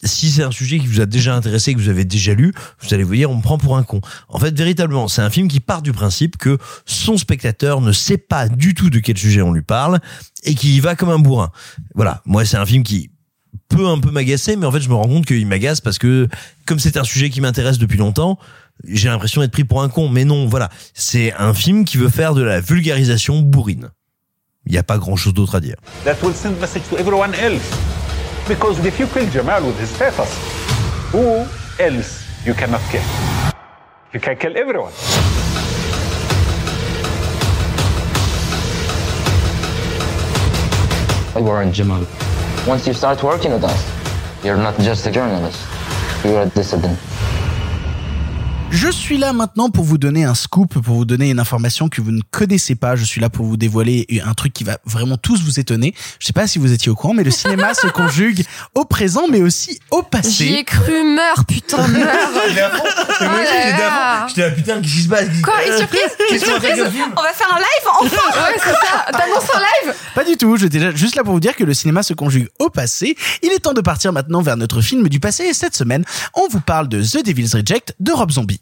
si 0.04 0.30
c'est 0.30 0.42
un 0.42 0.50
sujet 0.50 0.78
qui 0.78 0.86
vous 0.86 1.00
a 1.00 1.06
déjà 1.06 1.34
intéressé, 1.34 1.74
que 1.74 1.78
vous 1.78 1.88
avez 1.88 2.04
déjà 2.04 2.34
lu, 2.34 2.52
vous 2.80 2.94
allez 2.94 3.04
vous 3.04 3.14
dire, 3.14 3.30
on 3.30 3.36
me 3.36 3.42
prend 3.42 3.58
pour 3.58 3.76
un 3.76 3.82
con. 3.82 4.00
En 4.28 4.38
fait, 4.38 4.56
véritablement, 4.56 5.08
c'est 5.08 5.22
un 5.22 5.30
film 5.30 5.48
qui 5.48 5.60
part 5.60 5.82
du 5.82 5.92
principe 5.92 6.36
que 6.36 6.58
son 6.86 7.16
spectateur 7.16 7.80
ne 7.80 7.92
sait 7.92 8.18
pas 8.18 8.48
du 8.48 8.74
tout 8.74 8.90
de 8.90 8.98
quel 8.98 9.18
sujet 9.18 9.42
on 9.42 9.52
lui 9.52 9.62
parle 9.62 10.00
et 10.44 10.54
qui 10.54 10.76
y 10.76 10.80
va 10.80 10.94
comme 10.94 11.10
un 11.10 11.18
bourrin. 11.18 11.50
Voilà. 11.94 12.22
Moi, 12.26 12.44
c'est 12.44 12.56
un 12.56 12.66
film 12.66 12.82
qui 12.82 13.10
peut 13.68 13.86
un 13.86 13.98
peu 13.98 14.10
m'agacer, 14.10 14.56
mais 14.56 14.66
en 14.66 14.72
fait, 14.72 14.80
je 14.80 14.88
me 14.88 14.94
rends 14.94 15.08
compte 15.08 15.26
qu'il 15.26 15.46
m'agace 15.46 15.80
parce 15.80 15.98
que, 15.98 16.28
comme 16.66 16.78
c'est 16.78 16.96
un 16.96 17.04
sujet 17.04 17.30
qui 17.30 17.40
m'intéresse 17.40 17.78
depuis 17.78 17.98
longtemps, 17.98 18.38
j'ai 18.86 19.08
l'impression 19.08 19.40
d'être 19.40 19.52
pris 19.52 19.64
pour 19.64 19.82
un 19.82 19.88
con. 19.88 20.08
Mais 20.08 20.24
non, 20.24 20.46
voilà. 20.46 20.68
C'est 20.92 21.32
un 21.34 21.54
film 21.54 21.84
qui 21.84 21.96
veut 21.96 22.08
faire 22.08 22.34
de 22.34 22.42
la 22.42 22.60
vulgarisation 22.60 23.40
bourrine. 23.40 23.90
Il 24.66 24.72
n'y 24.72 24.78
a 24.78 24.82
pas 24.82 24.98
grand 24.98 25.16
chose 25.16 25.34
d'autre 25.34 25.56
à 25.56 25.60
dire. 25.60 25.76
Because 28.46 28.84
if 28.84 29.00
you 29.00 29.06
kill 29.06 29.26
Jamal 29.30 29.64
with 29.64 29.78
his 29.78 29.88
status, 29.88 30.30
who 31.10 31.46
else 31.78 32.26
you 32.44 32.52
cannot 32.52 32.82
kill? 32.90 33.02
You 34.12 34.20
can 34.20 34.36
kill 34.36 34.54
everyone. 34.54 34.92
Warren 41.42 41.72
Jamal. 41.72 42.06
Once 42.66 42.86
you 42.86 42.92
start 42.92 43.22
working 43.22 43.52
with 43.52 43.64
us, 43.64 44.44
you're 44.44 44.58
not 44.58 44.78
just 44.78 45.06
a 45.06 45.10
journalist, 45.10 45.66
you're 46.22 46.42
a 46.42 46.46
dissident. 46.50 46.98
Je 48.74 48.88
suis 48.90 49.18
là 49.18 49.32
maintenant 49.32 49.70
pour 49.70 49.84
vous 49.84 49.98
donner 49.98 50.24
un 50.24 50.34
scoop, 50.34 50.74
pour 50.80 50.96
vous 50.96 51.04
donner 51.04 51.30
une 51.30 51.38
information 51.38 51.88
que 51.88 52.00
vous 52.00 52.10
ne 52.10 52.22
connaissez 52.32 52.74
pas. 52.74 52.96
Je 52.96 53.04
suis 53.04 53.20
là 53.20 53.30
pour 53.30 53.46
vous 53.46 53.56
dévoiler 53.56 54.04
un 54.26 54.34
truc 54.34 54.52
qui 54.52 54.64
va 54.64 54.78
vraiment 54.84 55.16
tous 55.16 55.44
vous 55.44 55.60
étonner. 55.60 55.94
Je 56.18 56.26
sais 56.26 56.32
pas 56.32 56.48
si 56.48 56.58
vous 56.58 56.72
étiez 56.72 56.90
au 56.90 56.96
courant, 56.96 57.14
mais 57.14 57.22
le 57.22 57.30
cinéma 57.30 57.72
se 57.74 57.86
conjugue 57.94 58.44
au 58.74 58.84
présent, 58.84 59.28
mais 59.30 59.42
aussi 59.42 59.78
au 59.92 60.02
passé. 60.02 60.46
J'y 60.46 60.54
ai 60.54 60.64
cru, 60.64 61.04
meurs, 61.04 61.44
putain, 61.46 61.86
meurs. 61.86 62.08
Il 62.50 62.58
est. 62.58 62.64
Oh 62.64 63.26
j'étais 64.28 64.42
là. 64.42 64.50
putain, 64.50 64.80
qu'est-ce 64.80 64.92
qui 64.94 65.02
se 65.02 65.08
passe? 65.08 65.28
Quoi, 65.44 65.54
une 65.68 65.78
surprise 65.78 66.00
Une 66.32 66.38
surprise 66.40 66.82
On 67.16 67.22
va 67.22 67.32
faire 67.32 67.54
un 67.54 67.58
live 67.58 67.86
enfin 68.00 68.40
Ouais, 68.42 68.56
c'est 68.58 68.72
ça. 68.72 69.12
T'annonces 69.12 69.50
un 69.54 69.60
live? 69.60 69.94
Pas 70.16 70.24
du 70.24 70.36
tout, 70.36 70.56
j'étais 70.56 70.78
déjà 70.80 70.90
juste 70.90 71.14
là 71.14 71.22
pour 71.22 71.32
vous 71.32 71.40
dire 71.40 71.54
que 71.54 71.62
le 71.62 71.74
cinéma 71.74 72.02
se 72.02 72.12
conjugue 72.12 72.48
au 72.58 72.70
passé. 72.70 73.16
Il 73.44 73.52
est 73.52 73.60
temps 73.60 73.72
de 73.72 73.80
partir 73.80 74.12
maintenant 74.12 74.42
vers 74.42 74.56
notre 74.56 74.80
film 74.80 75.08
du 75.08 75.20
passé 75.20 75.44
et 75.44 75.54
cette 75.54 75.76
semaine, 75.76 76.04
on 76.34 76.48
vous 76.48 76.60
parle 76.60 76.88
de 76.88 77.00
The 77.00 77.24
Devil's 77.24 77.54
Reject 77.54 77.94
de 78.00 78.10
Rob 78.10 78.32
Zombie. 78.32 78.60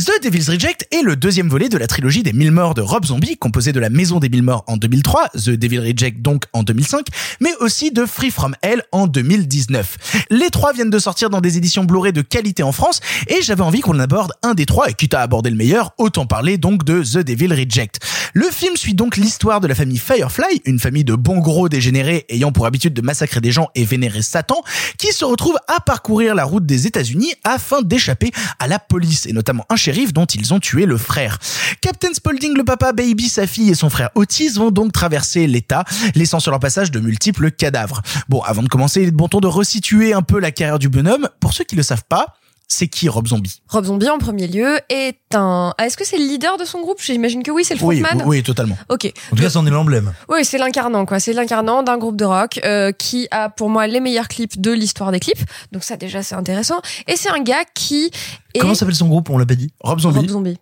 The 0.00 0.22
Devil's 0.22 0.48
Reject 0.48 0.88
est 0.92 1.02
le 1.02 1.14
deuxième 1.14 1.50
volet 1.50 1.68
de 1.68 1.76
la 1.76 1.86
trilogie 1.86 2.22
des 2.22 2.32
Mille 2.32 2.52
Morts 2.52 2.72
de 2.72 2.80
Rob 2.80 3.04
Zombie, 3.04 3.36
composée 3.36 3.72
de 3.72 3.80
la 3.80 3.90
Maison 3.90 4.18
des 4.18 4.30
Mille 4.30 4.42
Morts 4.42 4.64
en 4.66 4.78
2003, 4.78 5.28
The 5.34 5.50
Devil 5.50 5.80
Reject 5.80 6.22
donc 6.22 6.44
en 6.54 6.62
2005, 6.62 7.06
mais 7.40 7.54
aussi 7.56 7.90
de 7.90 8.06
Free 8.06 8.30
From 8.30 8.54
Hell 8.62 8.82
en 8.92 9.06
2019. 9.06 10.24
Les 10.30 10.48
trois 10.48 10.72
viennent 10.72 10.88
de 10.88 10.98
sortir 10.98 11.28
dans 11.28 11.42
des 11.42 11.58
éditions 11.58 11.84
Blu-ray 11.84 12.14
de 12.14 12.22
qualité 12.22 12.62
en 12.62 12.72
France, 12.72 13.00
et 13.28 13.42
j'avais 13.42 13.60
envie 13.60 13.80
qu'on 13.80 13.98
aborde 13.98 14.32
un 14.42 14.54
des 14.54 14.64
trois, 14.64 14.88
et 14.88 14.94
quitte 14.94 15.12
à 15.12 15.20
aborder 15.20 15.50
le 15.50 15.56
meilleur, 15.56 15.92
autant 15.98 16.24
parler 16.24 16.56
donc 16.56 16.82
de 16.82 17.02
The 17.02 17.18
Devil 17.18 17.52
Reject. 17.52 18.00
Le 18.32 18.46
film 18.46 18.76
suit 18.76 18.94
donc 18.94 19.18
l'histoire 19.18 19.60
de 19.60 19.66
la 19.66 19.74
famille 19.74 19.98
Firefly, 19.98 20.62
une 20.64 20.78
famille 20.78 21.04
de 21.04 21.14
bons 21.14 21.40
gros 21.40 21.68
dégénérés 21.68 22.24
ayant 22.30 22.52
pour 22.52 22.64
habitude 22.64 22.94
de 22.94 23.02
massacrer 23.02 23.42
des 23.42 23.52
gens 23.52 23.68
et 23.74 23.84
vénérer 23.84 24.22
Satan, 24.22 24.62
qui 24.96 25.12
se 25.12 25.26
retrouve 25.26 25.58
à 25.68 25.80
parcourir 25.80 26.34
la 26.34 26.44
route 26.44 26.64
des 26.64 26.86
États-Unis 26.86 27.34
afin 27.44 27.82
d'échapper 27.82 28.30
à 28.58 28.66
la 28.66 28.78
police, 28.78 29.26
et 29.26 29.34
notamment 29.34 29.66
un 29.68 29.76
dont 30.12 30.26
ils 30.26 30.54
ont 30.54 30.60
tué 30.60 30.86
le 30.86 30.96
frère. 30.96 31.38
Captain 31.80 32.12
Spaulding, 32.14 32.56
le 32.56 32.64
papa, 32.64 32.92
Baby, 32.92 33.28
sa 33.28 33.46
fille 33.46 33.70
et 33.70 33.74
son 33.74 33.90
frère 33.90 34.10
Otis 34.14 34.50
vont 34.50 34.70
donc 34.70 34.92
traverser 34.92 35.46
l'État, 35.46 35.84
laissant 36.14 36.40
sur 36.40 36.50
leur 36.50 36.60
passage 36.60 36.90
de 36.90 37.00
multiples 37.00 37.50
cadavres. 37.50 38.02
Bon, 38.28 38.40
avant 38.42 38.62
de 38.62 38.68
commencer, 38.68 39.02
il 39.02 39.08
est 39.08 39.12
bon 39.12 39.28
ton 39.28 39.40
de 39.40 39.46
resituer 39.46 40.12
un 40.12 40.22
peu 40.22 40.38
la 40.38 40.50
carrière 40.50 40.78
du 40.78 40.88
bonhomme? 40.88 41.28
Pour 41.40 41.52
ceux 41.52 41.64
qui 41.64 41.76
le 41.76 41.82
savent 41.82 42.04
pas, 42.08 42.36
c'est 42.72 42.86
qui 42.86 43.08
Rob 43.08 43.26
Zombie 43.26 43.60
Rob 43.68 43.84
Zombie, 43.84 44.08
en 44.08 44.18
premier 44.18 44.46
lieu, 44.46 44.78
est 44.88 45.18
un. 45.34 45.74
Ah, 45.76 45.86
Est-ce 45.86 45.96
que 45.96 46.06
c'est 46.06 46.16
le 46.18 46.24
leader 46.24 46.56
de 46.56 46.64
son 46.64 46.80
groupe? 46.80 46.98
J'imagine 47.02 47.42
que 47.42 47.50
oui, 47.50 47.64
c'est 47.64 47.74
le 47.74 47.82
Oui, 47.82 48.00
frontman. 48.00 48.26
oui, 48.28 48.44
totalement. 48.44 48.78
Ok. 48.88 49.12
En 49.32 49.36
tout 49.36 49.42
cas, 49.42 49.50
c'en 49.50 49.66
est 49.66 49.70
l'emblème. 49.70 50.12
Oui, 50.28 50.44
c'est 50.44 50.56
l'incarnant, 50.56 51.04
quoi. 51.04 51.18
C'est 51.18 51.32
l'incarnant 51.32 51.82
d'un 51.82 51.98
groupe 51.98 52.16
de 52.16 52.24
rock 52.24 52.60
euh, 52.64 52.92
qui 52.92 53.26
a 53.32 53.48
pour 53.50 53.70
moi 53.70 53.88
les 53.88 53.98
meilleurs 53.98 54.28
clips 54.28 54.60
de 54.60 54.70
l'histoire 54.70 55.10
des 55.10 55.18
clips. 55.18 55.42
Donc 55.72 55.82
ça, 55.82 55.96
déjà, 55.96 56.22
c'est 56.22 56.36
intéressant. 56.36 56.80
Et 57.08 57.16
c'est 57.16 57.30
un 57.30 57.40
gars 57.42 57.64
qui 57.74 58.10
est 58.54 58.60
Comment 58.60 58.74
s'appelle 58.76 58.94
son 58.94 59.08
groupe? 59.08 59.28
On 59.30 59.36
l'a 59.38 59.46
pas 59.46 59.56
dit. 59.56 59.72
Rob 59.80 59.98
Zombie. 59.98 60.18
Rob 60.20 60.28
Zombie. 60.28 60.56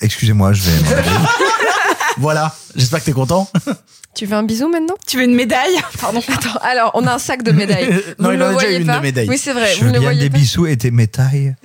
Excusez-moi, 0.00 0.54
je 0.54 0.62
vais. 0.62 0.72
Voilà, 2.18 2.54
j'espère 2.76 3.00
que 3.00 3.04
t'es 3.06 3.12
content. 3.12 3.48
Tu 4.14 4.26
veux 4.26 4.34
un 4.34 4.42
bisou 4.42 4.68
maintenant? 4.68 4.96
Tu 5.06 5.18
veux 5.18 5.22
une 5.22 5.34
médaille? 5.36 5.78
Pardon. 6.00 6.20
Attends, 6.28 6.58
alors 6.62 6.90
on 6.94 7.06
a 7.06 7.14
un 7.14 7.18
sac 7.20 7.42
de 7.44 7.52
médailles. 7.52 7.88
Non, 8.18 8.28
Vous 8.28 8.32
il 8.34 8.38
le 8.38 8.44
en 8.44 8.48
a 8.48 8.54
déjà 8.54 8.70
une 8.78 8.86
pas 8.86 8.96
de 8.96 9.02
médaille. 9.02 9.28
Oui, 9.28 9.38
c'est 9.38 9.52
vrai. 9.52 9.72
Je 9.72 9.78
vous 9.78 9.84
veux 9.84 9.88
ne 9.90 9.94
le 9.94 10.00
bien 10.00 10.08
voyez 10.10 10.20
des 10.28 10.30
pas. 10.30 10.36
bisous 10.38 10.66
et 10.66 10.76
tes 10.76 10.90
médailles. 10.90 11.54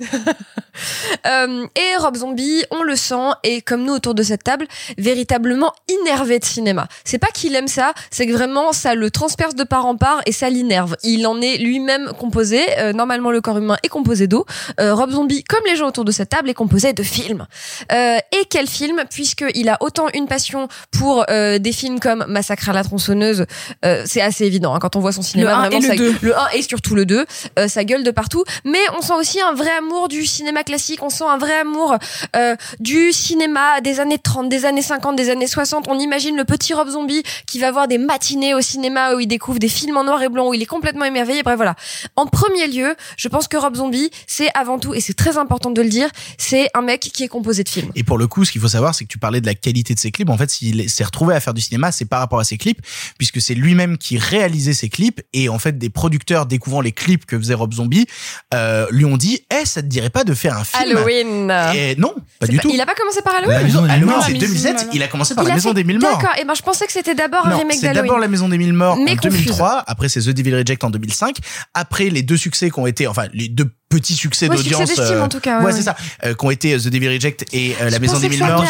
Euh, 1.26 1.66
et 1.74 1.96
Rob 1.98 2.16
Zombie, 2.16 2.62
on 2.70 2.82
le 2.82 2.96
sent, 2.96 3.30
et 3.42 3.62
comme 3.62 3.82
nous 3.84 3.94
autour 3.94 4.14
de 4.14 4.22
cette 4.22 4.44
table, 4.44 4.66
véritablement 4.98 5.72
énervé 5.88 6.38
de 6.38 6.44
cinéma. 6.44 6.86
C'est 7.02 7.16
pas 7.18 7.28
qu'il 7.28 7.54
aime 7.56 7.66
ça, 7.66 7.94
c'est 8.10 8.26
que 8.26 8.32
vraiment 8.32 8.72
ça 8.72 8.94
le 8.94 9.10
transperce 9.10 9.54
de 9.54 9.64
part 9.64 9.86
en 9.86 9.96
part 9.96 10.20
et 10.26 10.32
ça 10.32 10.50
l'énerve. 10.50 10.94
Il 11.02 11.26
en 11.26 11.40
est 11.40 11.56
lui-même 11.56 12.12
composé. 12.18 12.60
euh, 12.78 12.92
normalement, 12.92 13.30
le 13.30 13.40
corps 13.40 13.56
humain 13.56 13.78
est 13.82 13.88
composé 13.88 14.26
d'eau. 14.26 14.44
Euh, 14.78 14.94
Rob 14.94 15.10
Zombie, 15.12 15.42
comme 15.44 15.62
les 15.66 15.76
gens 15.76 15.88
autour 15.88 16.04
de 16.04 16.12
cette 16.12 16.28
table, 16.28 16.50
est 16.50 16.54
composé 16.54 16.92
de 16.92 17.02
films. 17.02 17.46
Euh, 17.92 18.18
et 18.38 18.44
quel 18.50 18.66
film? 18.68 19.02
Puisqu'il 19.10 19.70
a 19.70 19.78
autant 19.80 20.08
une 20.12 20.26
passion 20.36 20.68
pour 20.90 21.24
euh, 21.30 21.58
des 21.58 21.72
films 21.72 21.98
comme 21.98 22.26
Massacre 22.28 22.68
à 22.68 22.74
la 22.74 22.84
tronçonneuse, 22.84 23.46
euh, 23.86 24.02
c'est 24.04 24.20
assez 24.20 24.44
évident 24.44 24.74
hein, 24.74 24.78
quand 24.80 24.94
on 24.94 25.00
voit 25.00 25.12
son 25.12 25.22
cinéma. 25.22 25.50
Le 25.50 25.56
un 25.56 25.60
vraiment, 25.60 25.76
et 25.78 25.80
le 25.80 25.86
ça- 25.88 25.96
deux. 25.96 26.14
le 26.20 26.36
1 26.38 26.48
et 26.54 26.62
surtout 26.62 26.94
le 26.94 27.06
2, 27.06 27.24
euh, 27.58 27.68
ça 27.68 27.84
gueule 27.84 28.04
de 28.04 28.10
partout. 28.10 28.44
Mais 28.66 28.78
on 28.98 29.00
sent 29.00 29.14
aussi 29.18 29.40
un 29.40 29.54
vrai 29.54 29.70
amour 29.78 30.08
du 30.08 30.26
cinéma 30.26 30.62
classique, 30.62 31.02
on 31.02 31.08
sent 31.08 31.24
un 31.26 31.38
vrai 31.38 31.54
amour 31.58 31.96
euh, 32.36 32.54
du 32.80 33.12
cinéma 33.12 33.80
des 33.80 33.98
années 34.00 34.18
30, 34.18 34.50
des 34.50 34.66
années 34.66 34.82
50, 34.82 35.16
des 35.16 35.30
années 35.30 35.46
60. 35.46 35.86
On 35.88 35.98
imagine 35.98 36.36
le 36.36 36.44
petit 36.44 36.74
Rob 36.74 36.88
Zombie 36.90 37.22
qui 37.46 37.58
va 37.58 37.70
voir 37.72 37.88
des 37.88 37.96
matinées 37.98 38.52
au 38.52 38.60
cinéma 38.60 39.14
où 39.14 39.20
il 39.20 39.26
découvre 39.26 39.58
des 39.58 39.68
films 39.68 39.96
en 39.96 40.04
noir 40.04 40.22
et 40.22 40.28
blanc, 40.28 40.48
où 40.48 40.54
il 40.54 40.62
est 40.62 40.66
complètement 40.66 41.06
émerveillé. 41.06 41.42
Bref, 41.42 41.56
voilà. 41.56 41.76
En 42.16 42.26
premier 42.26 42.66
lieu, 42.66 42.94
je 43.16 43.28
pense 43.28 43.48
que 43.48 43.56
Rob 43.56 43.74
Zombie, 43.74 44.10
c'est 44.26 44.50
avant 44.54 44.78
tout, 44.78 44.92
et 44.92 45.00
c'est 45.00 45.14
très 45.14 45.38
important 45.38 45.70
de 45.70 45.80
le 45.80 45.88
dire, 45.88 46.10
c'est 46.36 46.68
un 46.74 46.82
mec 46.82 47.00
qui 47.00 47.22
est 47.24 47.28
composé 47.28 47.64
de 47.64 47.68
films. 47.70 47.90
Et 47.94 48.04
pour 48.04 48.18
le 48.18 48.26
coup, 48.26 48.44
ce 48.44 48.52
qu'il 48.52 48.60
faut 48.60 48.68
savoir, 48.68 48.94
c'est 48.94 49.04
que 49.04 49.08
tu 49.10 49.18
parlais 49.18 49.40
de 49.40 49.46
la 49.46 49.54
qualité 49.54 49.94
de 49.94 49.98
ses 50.00 50.10
clips. 50.10 50.25
En 50.30 50.36
fait, 50.38 50.50
s'il 50.50 50.88
s'est 50.90 51.04
retrouvé 51.04 51.34
à 51.34 51.40
faire 51.40 51.54
du 51.54 51.60
cinéma, 51.60 51.92
c'est 51.92 52.04
par 52.04 52.20
rapport 52.20 52.40
à 52.40 52.44
ses 52.44 52.56
clips, 52.58 52.80
puisque 53.18 53.40
c'est 53.40 53.54
lui-même 53.54 53.98
qui 53.98 54.18
réalisait 54.18 54.72
ses 54.74 54.88
clips. 54.88 55.20
Et 55.32 55.48
en 55.48 55.58
fait, 55.58 55.78
des 55.78 55.90
producteurs 55.90 56.46
découvrant 56.46 56.80
les 56.80 56.92
clips 56.92 57.26
que 57.26 57.38
faisait 57.38 57.54
Rob 57.54 57.72
Zombie, 57.74 58.06
euh, 58.54 58.86
lui 58.90 59.04
ont 59.04 59.16
dit, 59.16 59.40
eh, 59.52 59.64
ça 59.64 59.82
te 59.82 59.86
dirait 59.86 60.10
pas 60.10 60.24
de 60.24 60.34
faire 60.34 60.56
un 60.56 60.64
film? 60.64 60.82
Halloween. 60.96 61.52
Et 61.74 61.96
non, 61.96 62.14
pas 62.38 62.46
du 62.46 62.56
pas- 62.56 62.62
tout. 62.62 62.70
Il 62.72 62.80
a 62.80 62.86
pas 62.86 62.94
commencé 62.94 63.22
par 63.22 63.32
La 63.34 63.38
Halloween 63.40 63.62
maison 63.66 63.82
des 63.82 63.90
Halloween, 63.90 64.14
c'est 64.26 64.32
La 64.32 64.38
Maison 64.38 64.40
des 64.40 64.46
2007. 64.46 64.72
Morts. 64.74 64.84
Il 64.94 65.02
a 65.02 65.08
commencé 65.08 65.34
par 65.34 65.44
Il 65.44 65.48
la 65.48 65.54
maison 65.54 65.68
fait- 65.70 65.74
des 65.74 65.84
mille 65.84 65.98
morts. 66.00 66.18
D'accord, 66.18 66.34
et 66.40 66.44
ben 66.44 66.54
je 66.54 66.62
pensais 66.62 66.86
que 66.86 66.92
c'était 66.92 67.14
d'abord 67.14 67.46
un 67.46 67.56
remake 67.56 67.76
c'est 67.80 67.86
d'abord 67.86 68.02
d'Halloween. 68.02 68.20
la 68.20 68.28
maison 68.28 68.48
des 68.48 68.58
mille 68.58 68.72
morts 68.72 68.96
Mais 68.96 69.12
en 69.12 69.16
confuse. 69.16 69.44
2003. 69.46 69.84
Après, 69.86 70.08
c'est 70.08 70.20
The 70.20 70.30
Devil 70.30 70.54
Reject 70.56 70.84
en 70.84 70.90
2005. 70.90 71.36
Après, 71.74 72.08
les 72.10 72.22
deux 72.22 72.36
succès 72.36 72.70
qui 72.70 72.78
ont 72.78 72.86
été, 72.86 73.06
enfin, 73.06 73.26
les 73.32 73.48
deux 73.48 73.70
petits 73.88 74.14
succès 74.14 74.48
Ouais, 74.48 74.56
succès 74.56 74.70
d'audience. 74.70 74.96
d'estime, 74.96 75.22
en 75.22 75.28
tout 75.28 75.38
cas, 75.38 75.58
ouais, 75.58 75.66
ouais, 75.66 75.70
ouais. 75.70 75.72
c'est 75.72 75.82
ça. 75.84 75.94
Euh, 76.24 76.34
qui 76.34 76.44
ont 76.44 76.50
été 76.50 76.74
euh, 76.74 76.78
The 76.78 76.88
Devil 76.88 77.08
Reject 77.08 77.44
et 77.52 77.76
euh, 77.80 77.88
la 77.88 78.00
maison 78.00 78.18
des 78.18 78.28
mille 78.28 78.40
ça 78.40 78.48
morts. 78.48 78.64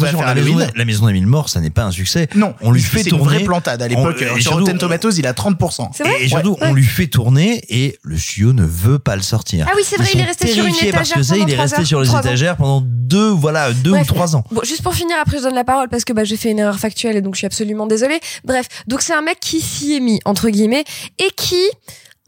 la 0.00 0.28
Halloween. 0.30 0.70
la 0.74 0.84
maison 0.86 1.01
des 1.08 1.12
mille 1.14 1.26
morts, 1.26 1.48
ça 1.48 1.60
n'est 1.60 1.70
pas 1.70 1.84
un 1.84 1.90
succès. 1.90 2.28
Non, 2.34 2.54
on 2.60 2.70
lui 2.72 2.80
c'est 2.82 2.88
fait 2.88 3.00
une 3.02 3.08
tourner. 3.18 3.24
vraie 3.24 3.44
plantade 3.44 3.80
à 3.82 3.88
l'époque. 3.88 4.22
Sur 4.40 4.52
Rotten 4.54 4.78
Tomatoes, 4.78 5.12
il 5.18 5.26
a 5.26 5.32
30%. 5.32 5.90
C'est 5.94 6.04
vrai 6.04 6.22
Et 6.24 6.28
surtout, 6.28 6.52
Ouais. 6.60 6.68
on 6.68 6.72
lui 6.74 6.84
fait 6.84 7.06
tourner 7.06 7.62
et 7.68 7.98
le 8.02 8.16
studio 8.18 8.52
ne 8.52 8.64
veut 8.64 8.98
pas 8.98 9.16
le 9.16 9.22
sortir. 9.22 9.66
Ah 9.68 9.72
oui, 9.76 9.82
c'est 9.84 9.96
vrai, 9.96 10.08
il 10.14 10.20
est 10.20 10.24
resté 10.24 10.46
sur 10.48 10.64
une 10.64 10.72
terrifiés 10.72 10.92
parce 10.92 11.08
étagère 11.10 11.16
que 11.18 11.22
ça, 11.22 11.36
il 11.36 11.40
pendant 11.40 11.52
est 11.52 11.56
resté 11.60 11.80
heures, 11.80 11.86
sur 11.86 12.00
les 12.00 12.10
ans. 12.10 12.20
étagères 12.20 12.56
pendant 12.56 12.80
deux, 12.84 13.30
voilà, 13.30 13.72
deux 13.72 13.90
Bref. 13.90 14.02
ou 14.10 14.14
trois 14.14 14.36
ans. 14.36 14.44
Bon, 14.50 14.60
juste 14.64 14.82
pour 14.82 14.94
finir, 14.94 15.16
après 15.20 15.38
je 15.38 15.42
donne 15.42 15.54
la 15.54 15.64
parole 15.64 15.88
parce 15.88 16.04
que 16.04 16.12
bah, 16.12 16.24
j'ai 16.24 16.36
fait 16.36 16.50
une 16.50 16.58
erreur 16.58 16.78
factuelle 16.78 17.16
et 17.16 17.20
donc 17.20 17.34
je 17.34 17.38
suis 17.38 17.46
absolument 17.46 17.86
désolée. 17.86 18.20
Bref, 18.44 18.66
donc 18.86 19.02
c'est 19.02 19.14
un 19.14 19.22
mec 19.22 19.38
qui 19.40 19.60
s'y 19.60 19.94
est 19.94 20.00
mis, 20.00 20.20
entre 20.24 20.48
guillemets, 20.50 20.84
et 21.18 21.30
qui, 21.36 21.62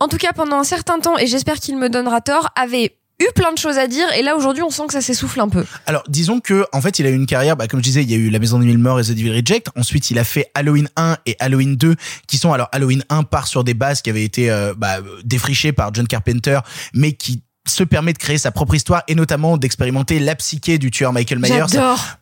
en 0.00 0.08
tout 0.08 0.16
cas 0.18 0.32
pendant 0.34 0.56
un 0.58 0.64
certain 0.64 0.98
temps, 0.98 1.16
et 1.18 1.26
j'espère 1.26 1.56
qu'il 1.60 1.76
me 1.78 1.88
donnera 1.88 2.20
tort, 2.20 2.50
avait 2.56 2.96
eu 3.20 3.26
plein 3.34 3.52
de 3.52 3.58
choses 3.58 3.78
à 3.78 3.86
dire 3.86 4.06
et 4.12 4.22
là 4.22 4.36
aujourd'hui 4.36 4.62
on 4.62 4.70
sent 4.70 4.86
que 4.88 4.92
ça 4.92 5.00
s'essouffle 5.00 5.40
un 5.40 5.48
peu. 5.48 5.64
Alors, 5.86 6.02
disons 6.08 6.40
que, 6.40 6.66
en 6.72 6.80
fait, 6.80 6.98
il 6.98 7.06
a 7.06 7.10
eu 7.10 7.14
une 7.14 7.26
carrière, 7.26 7.56
bah, 7.56 7.68
comme 7.68 7.80
je 7.80 7.84
disais, 7.84 8.02
il 8.02 8.10
y 8.10 8.14
a 8.14 8.16
eu 8.16 8.30
La 8.30 8.38
Maison 8.38 8.58
des 8.58 8.66
Mille 8.66 8.78
Morts 8.78 9.00
et 9.00 9.04
The 9.04 9.10
Devil 9.10 9.30
Reject. 9.30 9.68
Ensuite, 9.76 10.10
il 10.10 10.18
a 10.18 10.24
fait 10.24 10.50
Halloween 10.54 10.88
1 10.96 11.18
et 11.26 11.36
Halloween 11.38 11.76
2, 11.76 11.96
qui 12.26 12.38
sont, 12.38 12.52
alors, 12.52 12.68
Halloween 12.72 13.04
1 13.08 13.24
part 13.24 13.46
sur 13.46 13.64
des 13.64 13.74
bases 13.74 14.02
qui 14.02 14.10
avaient 14.10 14.24
été, 14.24 14.50
euh, 14.50 14.74
bah, 14.76 14.98
défrichées 15.24 15.72
par 15.72 15.92
John 15.94 16.06
Carpenter, 16.06 16.60
mais 16.92 17.12
qui 17.12 17.42
se 17.66 17.82
permet 17.82 18.12
de 18.12 18.18
créer 18.18 18.36
sa 18.36 18.50
propre 18.50 18.74
histoire 18.74 19.02
et 19.08 19.14
notamment 19.14 19.56
d'expérimenter 19.56 20.18
la 20.18 20.34
psyché 20.34 20.78
du 20.78 20.90
tueur 20.90 21.12
Michael 21.12 21.38
Myers 21.38 21.64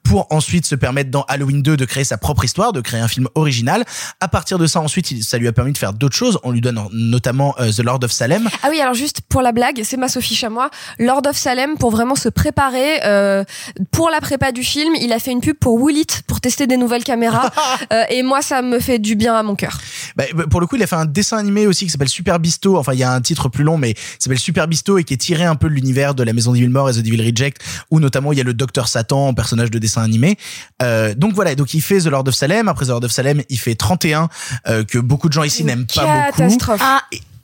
pour 0.04 0.26
ensuite 0.30 0.66
se 0.66 0.74
permettre 0.74 1.10
dans 1.10 1.22
Halloween 1.22 1.62
2 1.62 1.76
de 1.76 1.84
créer 1.84 2.04
sa 2.04 2.18
propre 2.18 2.44
histoire, 2.44 2.72
de 2.72 2.80
créer 2.80 3.00
un 3.00 3.08
film 3.08 3.28
original. 3.34 3.84
À 4.20 4.28
partir 4.28 4.58
de 4.58 4.66
ça, 4.66 4.80
ensuite, 4.80 5.22
ça 5.22 5.38
lui 5.38 5.48
a 5.48 5.52
permis 5.52 5.72
de 5.72 5.78
faire 5.78 5.94
d'autres 5.94 6.14
choses. 6.14 6.38
On 6.44 6.52
lui 6.52 6.60
donne 6.60 6.80
notamment 6.92 7.54
euh, 7.58 7.72
The 7.72 7.80
Lord 7.80 8.00
of 8.04 8.12
Salem. 8.12 8.48
Ah 8.62 8.68
oui, 8.70 8.80
alors 8.80 8.94
juste 8.94 9.22
pour 9.22 9.42
la 9.42 9.52
blague, 9.52 9.80
c'est 9.84 9.96
ma 9.96 10.08
Sophie 10.08 10.34
Chamois, 10.34 10.70
Lord 10.98 11.22
of 11.26 11.36
Salem, 11.36 11.76
pour 11.78 11.90
vraiment 11.90 12.14
se 12.14 12.28
préparer 12.28 13.00
euh, 13.04 13.44
pour 13.90 14.10
la 14.10 14.20
prépa 14.20 14.52
du 14.52 14.62
film, 14.62 14.94
il 15.00 15.12
a 15.12 15.18
fait 15.18 15.32
une 15.32 15.40
pub 15.40 15.56
pour 15.56 15.82
Willit 15.82 16.06
pour 16.26 16.40
tester 16.40 16.66
des 16.66 16.76
nouvelles 16.76 17.04
caméras 17.04 17.50
euh, 17.92 18.04
et 18.10 18.22
moi 18.22 18.42
ça 18.42 18.62
me 18.62 18.78
fait 18.78 18.98
du 18.98 19.16
bien 19.16 19.34
à 19.34 19.42
mon 19.42 19.54
cœur. 19.54 19.80
Bah, 20.16 20.24
pour 20.50 20.60
le 20.60 20.66
coup, 20.66 20.76
il 20.76 20.82
a 20.82 20.86
fait 20.86 20.96
un 20.96 21.06
dessin 21.06 21.38
animé 21.38 21.66
aussi 21.66 21.86
qui 21.86 21.90
s'appelle 21.90 22.08
Super 22.08 22.38
Bisto. 22.38 22.76
Enfin, 22.76 22.92
il 22.92 22.98
y 22.98 23.02
a 23.02 23.12
un 23.12 23.20
titre 23.20 23.48
plus 23.48 23.64
long, 23.64 23.78
mais 23.78 23.94
s'appelle 24.18 24.38
Super 24.38 24.68
Bisto 24.68 24.98
et 24.98 25.04
qui 25.04 25.14
est 25.14 25.31
tiré 25.32 25.44
un 25.44 25.54
peu 25.54 25.70
de 25.70 25.74
l'univers 25.74 26.14
de 26.14 26.22
la 26.22 26.34
Maison 26.34 26.52
des 26.52 26.60
Mille 26.60 26.68
Morts 26.68 26.90
et 26.90 26.92
The 26.92 26.98
Devil 26.98 27.22
Reject, 27.22 27.62
où 27.90 28.00
notamment 28.00 28.32
il 28.32 28.38
y 28.38 28.40
a 28.42 28.44
le 28.44 28.52
Docteur 28.52 28.86
Satan 28.86 29.28
en 29.28 29.34
personnage 29.34 29.70
de 29.70 29.78
dessin 29.78 30.02
animé. 30.02 30.36
Euh, 30.82 31.14
donc 31.14 31.32
voilà, 31.32 31.54
donc 31.54 31.72
il 31.72 31.80
fait 31.80 32.00
The 32.00 32.08
Lord 32.08 32.28
of 32.28 32.34
Salem. 32.34 32.68
Après 32.68 32.84
The 32.84 32.90
Lord 32.90 33.04
of 33.04 33.10
Salem, 33.10 33.42
il 33.48 33.58
fait 33.58 33.74
31, 33.74 34.28
euh, 34.68 34.84
que 34.84 34.98
beaucoup 34.98 35.28
de 35.28 35.32
gens 35.32 35.42
ici 35.42 35.64
n'aiment 35.64 35.86
pas 35.86 36.26
beaucoup. 36.26 36.42
Catastrophe. 36.42 36.80
Ah, 36.84 37.00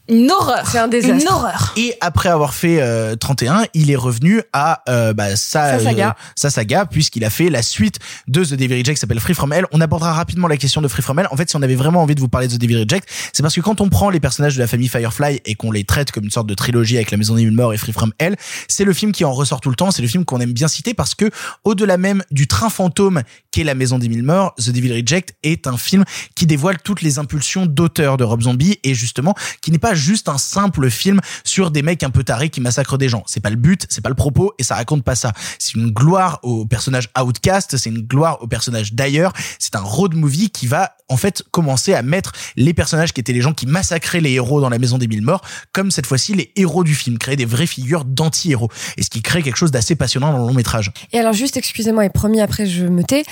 une 0.09 0.31
horreur. 0.31 0.67
C'est 0.71 0.79
un 0.79 0.89
désastre. 0.89 1.21
Une 1.21 1.29
horreur. 1.29 1.75
Et 1.77 1.95
après 2.01 2.29
avoir 2.29 2.55
fait 2.55 2.81
euh, 2.81 3.15
31, 3.17 3.65
il 3.75 3.91
est 3.91 3.97
revenu 3.97 4.43
à 4.53 4.83
euh, 4.89 5.13
bah, 5.13 5.37
sa, 5.37 5.79
Sa 5.79 5.81
saga. 5.81 6.09
euh, 6.09 6.23
sa 6.35 6.51
saga, 6.51 6.87
puisqu'il 6.87 7.25
a 7.25 7.31
fait 7.31 7.51
la 7.51 7.63
suite 7.63 7.99
de 8.27 8.45
The 8.45 8.55
Devil 8.55 8.75
Reject 8.75 8.95
qui 8.95 8.97
s'appelle 8.97 9.21
Free 9.21 9.35
From 9.35 9.53
Hell. 9.53 9.67
On 9.73 9.81
abordera 9.81 10.13
rapidement 10.15 10.49
la 10.49 10.57
question 10.57 10.81
de 10.81 10.89
Free 10.89 11.03
From 11.03 11.19
Hell. 11.19 11.29
En 11.31 11.37
fait, 11.37 11.51
si 11.51 11.57
on 11.57 11.63
avait 11.63 11.75
vraiment 11.75 12.03
envie 12.03 12.15
de 12.15 12.21
vous 12.21 12.29
parler 12.29 12.49
de 12.49 12.55
The 12.55 12.59
Devil 12.59 12.77
Reject, 12.79 13.09
c'est 13.33 13.43
parce 13.43 13.55
que 13.55 13.61
quand 13.61 13.81
on 13.81 13.89
prend 13.89 14.11
les 14.11 14.21
personnages 14.21 14.55
de 14.55 14.61
la 14.61 14.67
famille 14.67 14.89
Firefly 14.89 15.41
et 15.45 15.55
qu'on 15.55 15.71
les 15.71 15.85
traite 15.85 16.11
comme 16.11 16.25
une 16.25 16.31
sorte 16.31 16.47
de 16.47 16.55
trilogie 16.55 16.97
avec 16.97 17.11
La 17.11 17.19
Maison 17.19 17.35
des 17.35 17.45
Mille 17.45 17.55
Morts 17.55 17.75
et 17.75 17.77
Free 17.77 17.93
From 17.93 18.13
Hell, 18.19 18.37
c'est 18.67 18.85
le 18.85 18.93
film 18.93 19.13
qui 19.13 19.25
en 19.25 19.33
ressort 19.33 19.61
tout 19.61 19.71
le 19.71 19.77
temps. 19.77 19.91
C'est 19.91 20.03
le 20.03 20.09
film 20.09 20.25
qu'on 20.25 20.41
aime 20.41 20.53
bien 20.53 20.69
citer 20.69 20.95
parce 20.95 21.15
que 21.15 21.31
au-delà 21.65 21.99
même 21.99 22.23
du 22.31 22.47
train 22.47 22.71
fantôme 22.71 23.23
qu'est 23.51 23.65
La 23.65 23.75
Maison 23.75 23.99
des 23.99 24.09
Mille 24.09 24.23
Morts, 24.23 24.55
The 24.57 24.71
Devil 24.71 24.93
Reject 24.95 25.35
est 25.43 25.67
un 25.67 25.77
film 25.77 26.05
qui 26.35 26.47
dévoile 26.47 26.79
toutes 26.83 27.03
les 27.03 27.19
impulsions 27.19 27.67
d'auteur 27.67 28.17
de 28.17 28.25
Rob 28.25 28.43
Zombie 28.43 28.79
et 28.85 28.95
justement 28.95 29.35
qui 29.61 29.71
n'est 29.71 29.79
pas 29.79 29.95
juste 29.99 30.29
un 30.29 30.39
simple 30.39 30.91
film 30.91 31.21
sur 31.45 31.71
des 31.71 31.83
mecs 31.83 32.03
un 32.03 32.11
peu 32.11 32.25
tarés 32.25 32.49
qui 32.49 32.61
massacrent 32.61 32.99
des 32.99 33.09
gens. 33.09 33.23
C'est 33.27 33.41
pas 33.41 33.51
le 33.51 33.57
but, 33.57 33.87
c'est 33.89 34.01
pas 34.01 34.09
le 34.09 34.15
propos 34.15 34.55
et 34.59 34.63
ça 34.63 34.77
raconte 34.77 35.05
pas 35.05 35.15
ça. 35.15 35.33
C'est 35.59 35.75
une 35.75 35.91
gloire 35.91 36.41
au 36.43 36.65
personnage 36.65 37.09
outcast, 37.21 37.77
c'est 37.77 37.91
une 37.91 38.03
gloire 38.03 38.43
au 38.43 38.47
personnage 38.47 38.95
d'ailleurs. 38.95 39.33
C'est 39.59 39.77
un 39.77 39.81
road 39.81 40.15
movie 40.15 40.51
qui 40.51 40.67
va 40.67 40.93
en 41.09 41.17
fait 41.17 41.43
commencer 41.51 41.95
à 41.95 42.03
mettre 42.03 42.33
les 42.57 42.75
personnages 42.75 43.13
qui 43.13 43.21
étaient 43.21 43.33
les 43.33 43.41
gens 43.41 43.53
qui 43.53 43.67
massacraient 43.67 44.21
les 44.21 44.33
héros 44.33 44.61
dans 44.61 44.69
la 44.69 44.79
maison 44.79 44.99
des 44.99 45.09
mille 45.09 45.23
morts 45.23 45.43
comme 45.73 45.91
cette 45.91 46.07
fois-ci 46.07 46.35
les 46.35 46.53
héros 46.57 46.85
du 46.85 46.95
film, 46.95 47.19
créer 47.19 47.37
des 47.37 47.45
vraies 47.45 47.67
figures 47.67 48.05
d'anti-héros 48.05 48.71
et 48.97 49.03
ce 49.03 49.11
qui 49.11 49.23
crée 49.23 49.43
quelque 49.43 49.57
chose 49.57 49.71
d'assez 49.71 49.97
passionnant 49.97 50.33
dans 50.33 50.39
le 50.39 50.47
long 50.47 50.55
métrage. 50.55 50.93
Et 51.13 51.19
alors 51.19 51.33
juste, 51.33 51.57
excusez-moi, 51.57 52.05
et 52.05 52.11
promis 52.11 52.41
après 52.41 52.67
je 52.67 52.85
me 52.85 53.03
tais, 53.03 53.25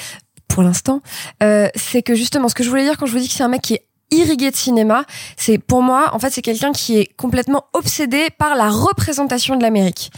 pour 0.48 0.62
l'instant, 0.62 1.02
euh, 1.42 1.68
c'est 1.74 2.02
que 2.02 2.14
justement, 2.14 2.48
ce 2.48 2.54
que 2.54 2.64
je 2.64 2.70
voulais 2.70 2.84
dire 2.84 2.96
quand 2.96 3.06
je 3.06 3.12
vous 3.12 3.18
dis 3.18 3.28
que 3.28 3.34
c'est 3.34 3.42
un 3.42 3.48
mec 3.48 3.62
qui 3.62 3.74
est 3.74 3.86
irrigué 4.10 4.50
de 4.50 4.56
cinéma. 4.56 5.04
C'est 5.36 5.58
pour 5.58 5.82
moi, 5.82 6.10
en 6.12 6.18
fait, 6.18 6.30
c'est 6.30 6.42
quelqu'un 6.42 6.72
qui 6.72 6.98
est 6.98 7.16
complètement 7.16 7.66
obsédé 7.72 8.28
par 8.38 8.54
la 8.54 8.68
représentation 8.70 9.56
de 9.56 9.62
l'Amérique. 9.62 10.10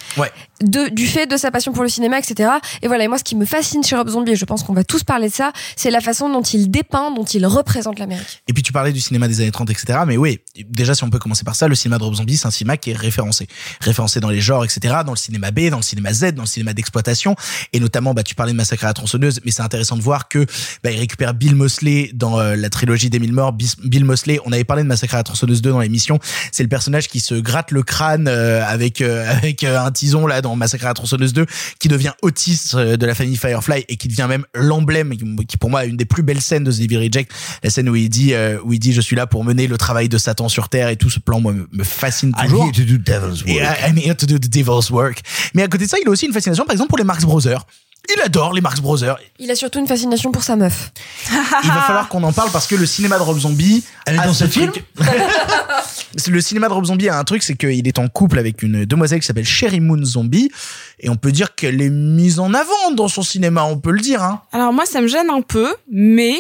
De, 0.61 0.89
du 0.89 1.07
fait 1.07 1.27
de 1.27 1.37
sa 1.37 1.51
passion 1.51 1.73
pour 1.73 1.83
le 1.83 1.89
cinéma, 1.89 2.19
etc. 2.19 2.51
Et 2.83 2.89
voilà, 2.89 3.05
et 3.05 3.09
moi, 3.09 3.19
ce 3.19 3.25
qui 3.25 3.37
me 3.37 3.45
fascine 3.45 3.85
chez 3.85 3.95
Rob 3.97 4.09
Zombie, 4.09 4.33
et 4.33 4.37
je 4.37 4.45
pense 4.45 4.63
qu'on 4.63 4.73
va 4.73 4.85
tous 4.85 5.05
parler 5.05 5.29
de 5.29 5.35
ça, 5.35 5.53
c'est 5.77 5.91
la 5.91 6.01
façon 6.01 6.29
dont 6.29 6.43
il 6.43 6.71
dépeint, 6.71 7.13
dont 7.13 7.25
il 7.25 7.47
représente 7.47 7.99
l'Amérique. 7.99 8.43
Et 8.49 8.53
puis 8.53 8.63
tu 8.63 8.73
parlais 8.73 8.93
du 8.93 9.01
cinéma 9.01 9.29
des 9.29 9.41
années 9.41 9.53
30, 9.53 9.71
etc. 9.71 10.01
Mais 10.07 10.17
oui, 10.17 10.41
déjà 10.69 10.95
si 10.95 11.05
on 11.05 11.11
peut 11.11 11.19
commencer 11.19 11.45
par 11.45 11.55
ça, 11.55 11.69
le 11.69 11.75
cinéma 11.75 11.99
de 11.99 12.05
Rob 12.05 12.15
Zombie, 12.15 12.37
c'est 12.37 12.47
un 12.47 12.51
cinéma 12.51 12.77
qui 12.77 12.91
est 12.91 12.97
référencé. 12.97 13.47
Référencé 13.81 14.21
dans 14.21 14.31
les 14.31 14.41
genres, 14.41 14.65
etc. 14.65 14.97
Dans 15.05 15.13
le 15.13 15.17
cinéma 15.17 15.51
B, 15.51 15.69
dans 15.71 15.77
le 15.79 15.83
cinéma 15.83 16.13
Z, 16.13 16.33
dans 16.33 16.43
le 16.43 16.49
cinéma 16.49 16.75
d'exploitation. 16.75 17.37
Et 17.73 17.81
notamment, 17.81 18.15
bah, 18.15 18.23
tu 18.23 18.35
parlais 18.35 18.53
de 18.53 18.57
Massacre 18.57 18.85
à 18.85 18.89
la 18.89 18.95
tronçonneuse, 18.95 19.41
mais 19.45 19.51
c'est 19.51 19.63
intéressant 19.63 19.97
de 19.97 20.03
voir 20.03 20.29
que 20.29 20.45
bah, 20.83 20.91
il 20.91 20.99
récupère 20.99 21.35
Bill 21.35 21.55
Mosley 21.55 22.11
dans 22.15 22.39
euh, 22.41 22.57
la 22.57 22.71
trilogie 22.71 23.11
des 23.11 23.19
mille 23.19 23.33
morts. 23.33 23.53
Bill 23.53 24.05
Mosley, 24.05 24.39
on 24.45 24.53
avait 24.53 24.65
parlé 24.65 24.83
de 24.83 24.89
Massacre 24.89 25.15
à 25.15 25.19
la 25.19 25.25
tronçonneuse 25.25 25.63
2 25.63 25.71
dans 25.71 25.81
l'émission. 25.81 26.19
C'est 26.53 26.63
le 26.63 26.69
personnage 26.69 27.09
qui 27.09 27.21
se 27.21 27.35
gratte 27.35 27.71
le 27.71 27.83
crâne 27.83 28.29
euh, 28.29 28.65
avec 28.67 29.01
euh, 29.01 29.29
avec 29.39 29.65
un 29.65 29.91
tison 29.91 30.27
là 30.27 30.41
dans 30.43 30.48
Massacre 30.57 30.85
à 30.85 30.89
la 30.89 30.95
tronçonneuse 30.95 31.33
2, 31.33 31.47
qui 31.79 31.89
devient 31.89 32.13
autiste 32.23 32.75
euh, 32.75 32.97
de 32.97 33.07
la 33.07 33.15
famille 33.15 33.37
Firefly 33.37 33.85
et 33.89 33.97
qui 33.97 34.09
devient 34.09 34.27
même 34.29 34.45
l'emblème, 34.55 35.15
qui- 35.47 35.57
pour 35.57 35.71
moi 35.71 35.85
est 35.85 35.89
une 35.89 35.97
des 35.97 36.05
plus 36.05 36.23
belles 36.23 36.41
scènes 36.41 36.65
de 36.65 36.73
The 36.73 36.81
Devil 36.81 36.99
Reject, 36.99 37.31
la 37.63 37.71
scène 37.71 37.89
où 37.89 37.97
il 37.97 38.09
dit 38.09 38.35
euh, 38.35 38.59
où 38.65 38.73
il 38.73 38.79
dit 38.79 38.93
je 38.93 39.01
suis 39.01 39.17
là 39.17 39.27
pour 39.27 39.45
mener 39.45 39.67
le 39.67 39.77
travail 39.79 40.09
de 40.09 40.19
Satan 40.19 40.49
sur 40.49 40.69
terre 40.69 40.89
et 40.89 40.97
tout 40.97 41.11
ce 41.11 41.19
plan 41.21 41.41
moi 41.41 41.53
me, 41.53 41.85
fascine 41.85 42.33
I'm 42.39 42.45
toujours. 42.51 42.65
here 42.65 42.73
to 42.73 42.83
do 42.85 42.99
devil's 42.99 43.45
work. 43.45 43.79
I'm 43.87 43.97
here 43.99 44.15
to 44.17 44.27
do 44.27 44.39
the 44.39 44.49
devil's 44.49 44.91
work. 44.91 45.21
Mais 45.55 45.63
à 45.63 45.69
côté 45.69 45.85
de 45.85 45.91
ça, 45.91 45.97
il 46.03 46.07
a 46.09 46.11
aussi 46.11 46.27
une 46.27 46.33
fascination, 46.33 46.65
par 46.65 46.73
exemple, 46.73 46.89
pour 46.89 46.99
les 46.99 47.05
Marx 47.05 47.25
Brothers. 47.25 47.65
Il 48.15 48.21
adore 48.23 48.55
les 48.55 48.61
Marx 48.61 48.81
Brothers. 48.81 49.19
Il 49.39 49.51
a 49.51 49.55
surtout 49.55 49.79
une 49.79 49.87
fascination 49.87 50.33
pour 50.33 50.43
sa 50.43 50.57
meuf. 50.57 50.93
Il 51.31 51.71
va 51.71 51.83
falloir 51.83 52.09
qu'on 52.09 52.23
en 52.23 52.33
parle 52.33 52.51
parce 52.51 52.67
que 52.67 52.75
le 52.75 52.87
cinéma 52.87 53.19
de 53.19 53.23
Rob 53.23 53.39
Zombie. 53.39 53.85
Elle 54.07 54.17
est 54.17 54.19
a 54.19 54.27
dans 54.27 54.33
ce 54.33 54.47
film 54.47 54.73
Le 56.29 56.41
cinéma 56.41 56.69
de 56.69 56.73
Rob 56.73 56.87
Zombie 56.87 57.09
a 57.09 57.19
un 57.19 57.25
truc, 57.25 57.43
c'est 57.43 57.55
qu'il 57.55 57.87
est 57.87 57.99
en 57.99 58.09
couple 58.09 58.39
avec 58.39 58.63
une 58.63 58.85
demoiselle 58.87 59.21
qui 59.21 59.27
s'appelle 59.27 59.45
Sherry 59.45 59.81
Moon 59.81 60.03
Zombie. 60.05 60.51
Et 61.01 61.11
on 61.11 61.17
peut 61.17 61.33
dire 61.33 61.55
qu'elle 61.55 61.83
est 61.83 61.91
mise 61.91 62.39
en 62.41 62.55
avant 62.55 62.93
dans 62.95 63.09
son 63.09 63.23
cinéma, 63.23 63.65
on 63.65 63.79
peut 63.79 63.93
le 63.93 64.01
dire. 64.01 64.23
Hein. 64.23 64.43
Alors 64.53 64.73
moi, 64.73 64.87
ça 64.87 65.01
me 65.01 65.07
gêne 65.07 65.31
un 65.31 65.43
peu, 65.43 65.75
mais 65.91 66.35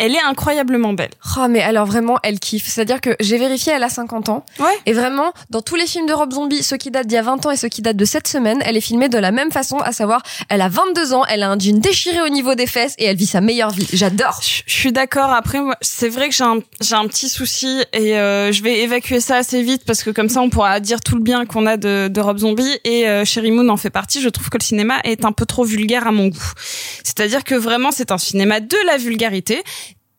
elle 0.00 0.14
est 0.14 0.22
incroyablement 0.22 0.92
belle. 0.92 1.10
Oh, 1.36 1.46
mais 1.48 1.60
alors 1.60 1.86
vraiment, 1.86 2.18
elle 2.22 2.40
kiffe. 2.40 2.66
C'est-à-dire 2.66 3.00
que 3.00 3.14
j'ai 3.20 3.38
vérifié, 3.38 3.72
elle 3.72 3.82
a 3.82 3.88
50 3.88 4.30
ans. 4.30 4.44
Ouais. 4.58 4.66
Et 4.86 4.92
vraiment, 4.92 5.32
dans 5.50 5.60
tous 5.60 5.76
les 5.76 5.86
films 5.86 6.06
de 6.06 6.12
Rob 6.12 6.32
Zombie, 6.32 6.62
ceux 6.62 6.78
qui 6.78 6.90
datent 6.90 7.06
d'il 7.06 7.16
y 7.16 7.18
a 7.18 7.22
20 7.22 7.46
ans 7.46 7.50
et 7.50 7.56
ceux 7.56 7.68
qui 7.68 7.82
datent 7.82 7.96
de 7.96 8.04
cette 8.04 8.26
semaine, 8.26 8.60
elle 8.64 8.76
est 8.76 8.80
filmée 8.80 9.08
de 9.08 9.18
la 9.18 9.30
même 9.30 9.52
façon, 9.52 9.78
à 9.78 9.92
savoir, 9.92 10.22
elle 10.48 10.62
a 10.62 10.68
22 10.68 11.12
ans, 11.12 11.24
elle 11.28 11.42
a 11.42 11.50
un 11.50 11.58
jean 11.58 11.78
déchiré 11.78 12.22
au 12.22 12.28
niveau 12.28 12.54
des 12.54 12.66
fesses 12.66 12.94
et 12.98 13.04
elle 13.04 13.16
vit 13.16 13.26
sa 13.26 13.40
meilleure 13.40 13.70
vie. 13.70 13.88
J'adore. 13.92 14.40
Je 14.42 14.62
je 14.80 14.84
suis 14.84 14.92
d'accord. 14.92 15.30
Après, 15.30 15.58
c'est 15.82 16.08
vrai 16.08 16.30
que 16.30 16.34
j'ai 16.34 16.44
un, 16.44 16.60
j'ai 16.80 16.94
un 16.94 17.06
petit 17.06 17.28
souci 17.28 17.82
et 17.92 18.16
euh, 18.16 18.50
je 18.50 18.62
vais 18.62 18.80
évacuer 18.80 19.20
ça 19.20 19.36
assez 19.36 19.62
vite 19.62 19.82
parce 19.84 20.02
que 20.02 20.08
comme 20.08 20.30
ça, 20.30 20.40
on 20.40 20.48
pourra 20.48 20.80
dire 20.80 21.00
tout 21.02 21.16
le 21.16 21.20
bien 21.20 21.44
qu'on 21.44 21.66
a 21.66 21.76
de, 21.76 22.08
de 22.08 22.20
Rob 22.22 22.38
Zombie 22.38 22.78
et 22.84 23.06
euh, 23.06 23.26
Sherry 23.26 23.50
Moon 23.50 23.68
en 23.68 23.76
fait 23.76 23.90
partie. 23.90 24.22
Je 24.22 24.30
trouve 24.30 24.48
que 24.48 24.56
le 24.56 24.64
cinéma 24.64 24.94
est 25.04 25.26
un 25.26 25.32
peu 25.32 25.44
trop 25.44 25.64
vulgaire 25.64 26.06
à 26.06 26.12
mon 26.12 26.28
goût. 26.28 26.52
C'est-à-dire 27.04 27.44
que 27.44 27.54
vraiment, 27.54 27.90
c'est 27.90 28.10
un 28.10 28.16
cinéma 28.16 28.60
de 28.60 28.76
la 28.86 28.96
vulgarité. 28.96 29.62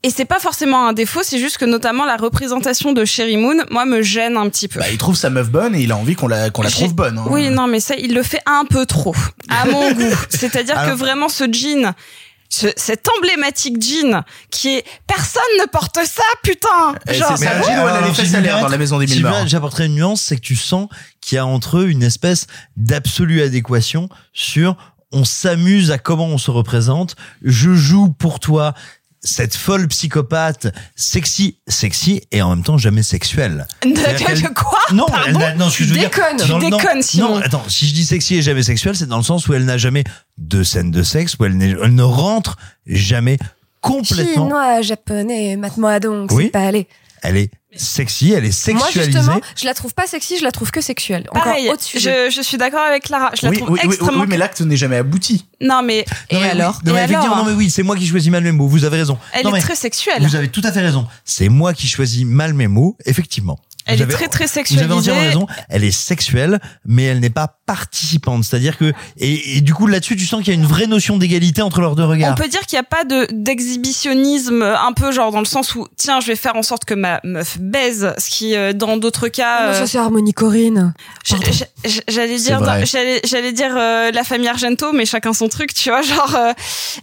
Et 0.03 0.09
c'est 0.09 0.25
pas 0.25 0.39
forcément 0.39 0.87
un 0.87 0.93
défaut, 0.93 1.21
c'est 1.23 1.37
juste 1.37 1.57
que 1.59 1.65
notamment 1.65 2.05
la 2.05 2.17
représentation 2.17 2.91
de 2.91 3.05
Sherry 3.05 3.37
Moon, 3.37 3.57
moi, 3.69 3.85
me 3.85 4.01
gêne 4.01 4.35
un 4.35 4.49
petit 4.49 4.67
peu. 4.67 4.79
Bah, 4.79 4.87
il 4.91 4.97
trouve 4.97 5.15
sa 5.15 5.29
meuf 5.29 5.49
bonne 5.51 5.75
et 5.75 5.81
il 5.81 5.91
a 5.91 5.97
envie 5.97 6.15
qu'on 6.15 6.27
la, 6.27 6.49
qu'on 6.49 6.63
la 6.63 6.71
trouve 6.71 6.95
bonne. 6.95 7.19
hein. 7.19 7.25
Oui, 7.29 7.49
non, 7.51 7.67
mais 7.67 7.79
ça, 7.79 7.93
il 7.95 8.15
le 8.15 8.23
fait 8.23 8.41
un 8.47 8.65
peu 8.65 8.87
trop, 8.87 9.15
à 9.49 9.65
mon 9.69 9.91
goût. 9.91 10.15
C'est-à-dire 10.29 10.75
que 10.85 10.91
vraiment, 10.91 11.29
ce 11.29 11.43
jean, 11.51 11.93
ce, 12.49 12.65
cet 12.77 13.07
emblématique 13.15 13.79
jean, 13.79 14.23
qui 14.49 14.69
est 14.77 14.85
personne 15.05 15.43
ne 15.61 15.67
porte 15.67 15.99
ça, 16.03 16.23
putain. 16.41 16.95
Eh, 17.07 17.13
Genre, 17.13 17.37
c'est 17.37 17.45
Mais 17.45 17.63
Gilles, 17.63 17.71
alors, 17.73 17.89
elle 17.89 18.03
a 18.03 18.07
les 18.07 18.13
fesses 18.13 18.33
à 18.33 18.39
l'air 18.41 18.59
dans 18.59 18.69
la 18.69 18.77
maison 18.79 18.97
des 18.97 19.05
si 19.05 19.21
mille. 19.23 19.31
J'apporterai 19.45 19.85
une 19.85 19.95
nuance, 19.95 20.21
c'est 20.23 20.35
que 20.35 20.41
tu 20.41 20.55
sens 20.55 20.87
qu'il 21.21 21.35
y 21.35 21.39
a 21.39 21.45
entre 21.45 21.77
eux 21.77 21.89
une 21.89 22.01
espèce 22.01 22.47
d'absolue 22.75 23.43
adéquation 23.43 24.09
sur 24.33 24.75
on 25.13 25.25
s'amuse 25.25 25.91
à 25.91 25.97
comment 25.97 26.27
on 26.27 26.37
se 26.37 26.49
représente, 26.51 27.15
je 27.43 27.73
joue 27.73 28.09
pour 28.09 28.39
toi 28.39 28.73
cette 29.23 29.55
folle 29.55 29.87
psychopathe 29.87 30.67
sexy, 30.95 31.57
sexy 31.67 32.21
et 32.31 32.41
en 32.41 32.55
même 32.55 32.63
temps 32.63 32.77
jamais 32.77 33.03
sexuelle. 33.03 33.67
De- 33.83 34.53
quoi 34.53 34.79
Non, 34.93 35.05
Pardon 35.05 35.23
elle 35.27 35.37
n'a- 35.37 35.55
non, 35.55 35.69
ce 35.69 35.77
que 35.79 35.83
je 35.83 35.89
veux 35.93 35.99
dire, 35.99 36.09
déconnes, 36.09 36.37
dans 36.37 36.45
tu 36.45 36.51
le- 36.65 36.69
non, 36.69 36.77
déconnes, 36.77 37.01
Simon. 37.03 37.29
Non, 37.29 37.35
attends, 37.37 37.63
si 37.67 37.87
je 37.87 37.93
dis 37.93 38.05
sexy 38.05 38.35
et 38.37 38.41
jamais 38.41 38.63
sexuelle, 38.63 38.95
c'est 38.95 39.07
dans 39.07 39.17
le 39.17 39.23
sens 39.23 39.47
où 39.47 39.53
elle 39.53 39.65
n'a 39.65 39.77
jamais 39.77 40.03
de 40.37 40.63
scène 40.63 40.89
de 40.91 41.03
sexe, 41.03 41.35
où 41.39 41.45
elle, 41.45 41.57
ne 41.57 42.03
rentre 42.03 42.57
jamais 42.87 43.37
complètement. 43.81 44.45
Chinois, 44.45 44.81
japonais, 44.81 45.55
mate-moi 45.55 45.99
donc, 45.99 46.31
Oui. 46.31 46.45
c'est 46.45 46.49
pas 46.51 46.61
aller. 46.65 46.87
Elle 47.23 47.37
est 47.37 47.51
sexy, 47.75 48.31
elle 48.33 48.45
est 48.45 48.67
Moi, 48.73 48.81
sexualisée. 48.83 49.11
justement, 49.19 49.39
je 49.55 49.65
la 49.65 49.73
trouve 49.73 49.93
pas 49.93 50.07
sexy, 50.07 50.37
je 50.39 50.43
la 50.43 50.51
trouve 50.51 50.71
que 50.71 50.81
sexuelle. 50.81 51.25
Encore 51.29 51.43
Pareil, 51.43 51.69
au-dessus. 51.69 51.99
je, 51.99 52.29
je 52.35 52.41
suis 52.41 52.57
d'accord 52.57 52.81
avec 52.81 53.03
Clara. 53.03 53.31
Je 53.39 53.45
la 53.45 53.51
Oui, 53.51 53.57
trouve 53.59 53.69
oui, 53.71 53.79
extrêmement. 53.83 54.21
oui, 54.21 54.27
mais 54.27 54.37
l'acte 54.37 54.59
n'est 54.61 54.75
jamais 54.75 54.97
abouti. 54.97 55.45
Non, 55.61 55.81
mais 55.83 56.03
Non, 56.09 56.15
et 56.29 56.35
mais 56.35 56.41
oui, 56.41 56.47
alors 56.49 56.79
non, 56.83 56.91
Et 56.97 57.07
mais 57.07 57.13
non, 57.13 57.45
oui, 57.55 57.69
c'est 57.69 57.83
moi 57.83 57.95
qui 57.95 58.07
choisis 58.07 58.31
mal 58.31 58.43
mes 58.43 58.51
mots. 58.51 58.67
Vous 58.67 58.83
avez 58.85 58.97
raison. 58.97 59.17
Elle 59.33 59.43
Non, 59.43 59.51
est 59.51 59.53
mais 59.53 59.61
très 59.61 59.75
sexuelle. 59.75 60.21
Vous 60.21 60.35
avez 60.35 60.49
tout 60.49 60.61
à 60.63 60.71
fait 60.71 60.81
raison. 60.81 61.07
C'est 61.23 61.47
moi 61.49 61.73
qui 61.73 61.87
choisis 61.87 62.25
mal 62.25 62.53
mes 62.55 62.67
mots, 62.67 62.97
effectivement. 63.05 63.59
Elle 63.85 63.95
Vous 63.97 64.01
est 64.01 64.05
avez- 64.05 64.13
très, 64.13 64.27
très 64.27 64.45
Vous 64.45 64.51
avez 64.51 64.65
sexualisée. 64.67 64.93
entièrement 64.93 65.21
raison. 65.21 65.47
Elle 65.69 65.83
est 65.83 65.91
sexuelle, 65.91 66.59
mais 66.85 67.03
elle 67.05 67.19
n'est 67.19 67.29
pas 67.29 67.57
participante. 67.65 68.43
C'est-à-dire 68.43 68.77
que, 68.77 68.93
et, 69.17 69.57
et 69.57 69.61
du 69.61 69.73
coup, 69.73 69.87
là-dessus, 69.87 70.15
tu 70.15 70.25
sens 70.25 70.43
qu'il 70.43 70.53
y 70.53 70.57
a 70.57 70.59
une 70.59 70.65
vraie 70.67 70.87
notion 70.87 71.17
d'égalité 71.17 71.61
entre 71.61 71.81
leurs 71.81 71.95
deux 71.95 72.03
On 72.03 72.09
regards. 72.09 72.35
peut 72.35 72.47
dire 72.47 72.61
qu'il 72.61 72.75
n'y 72.77 72.81
a 72.81 72.83
pas 72.83 73.03
de 73.03 73.27
d'exhibitionnisme 73.31 74.61
un 74.63 74.93
peu 74.93 75.11
genre 75.11 75.31
dans 75.31 75.39
le 75.39 75.45
sens 75.45 75.75
où 75.75 75.87
tiens 75.97 76.19
je 76.19 76.27
vais 76.27 76.35
faire 76.35 76.55
en 76.55 76.63
sorte 76.63 76.85
que 76.85 76.93
ma 76.93 77.19
meuf 77.23 77.57
baise 77.59 78.13
ce 78.17 78.29
qui 78.29 78.55
euh, 78.55 78.73
dans 78.73 78.97
d'autres 78.97 79.27
cas 79.27 79.65
Non, 79.67 79.69
euh, 79.71 79.79
ça 79.79 79.87
c'est 79.87 79.97
Harmonie 79.97 80.33
Corinne. 80.33 80.93
j'allais 82.07 82.37
dire 82.37 82.59
j'allais 82.85 83.21
j'allais 83.23 83.53
dire 83.53 83.75
euh, 83.75 84.11
la 84.11 84.23
famille 84.23 84.47
Argento 84.47 84.91
mais 84.93 85.05
chacun 85.05 85.33
son 85.33 85.47
truc 85.47 85.73
tu 85.73 85.89
vois 85.89 86.01
genre 86.01 86.35
euh, 86.35 86.53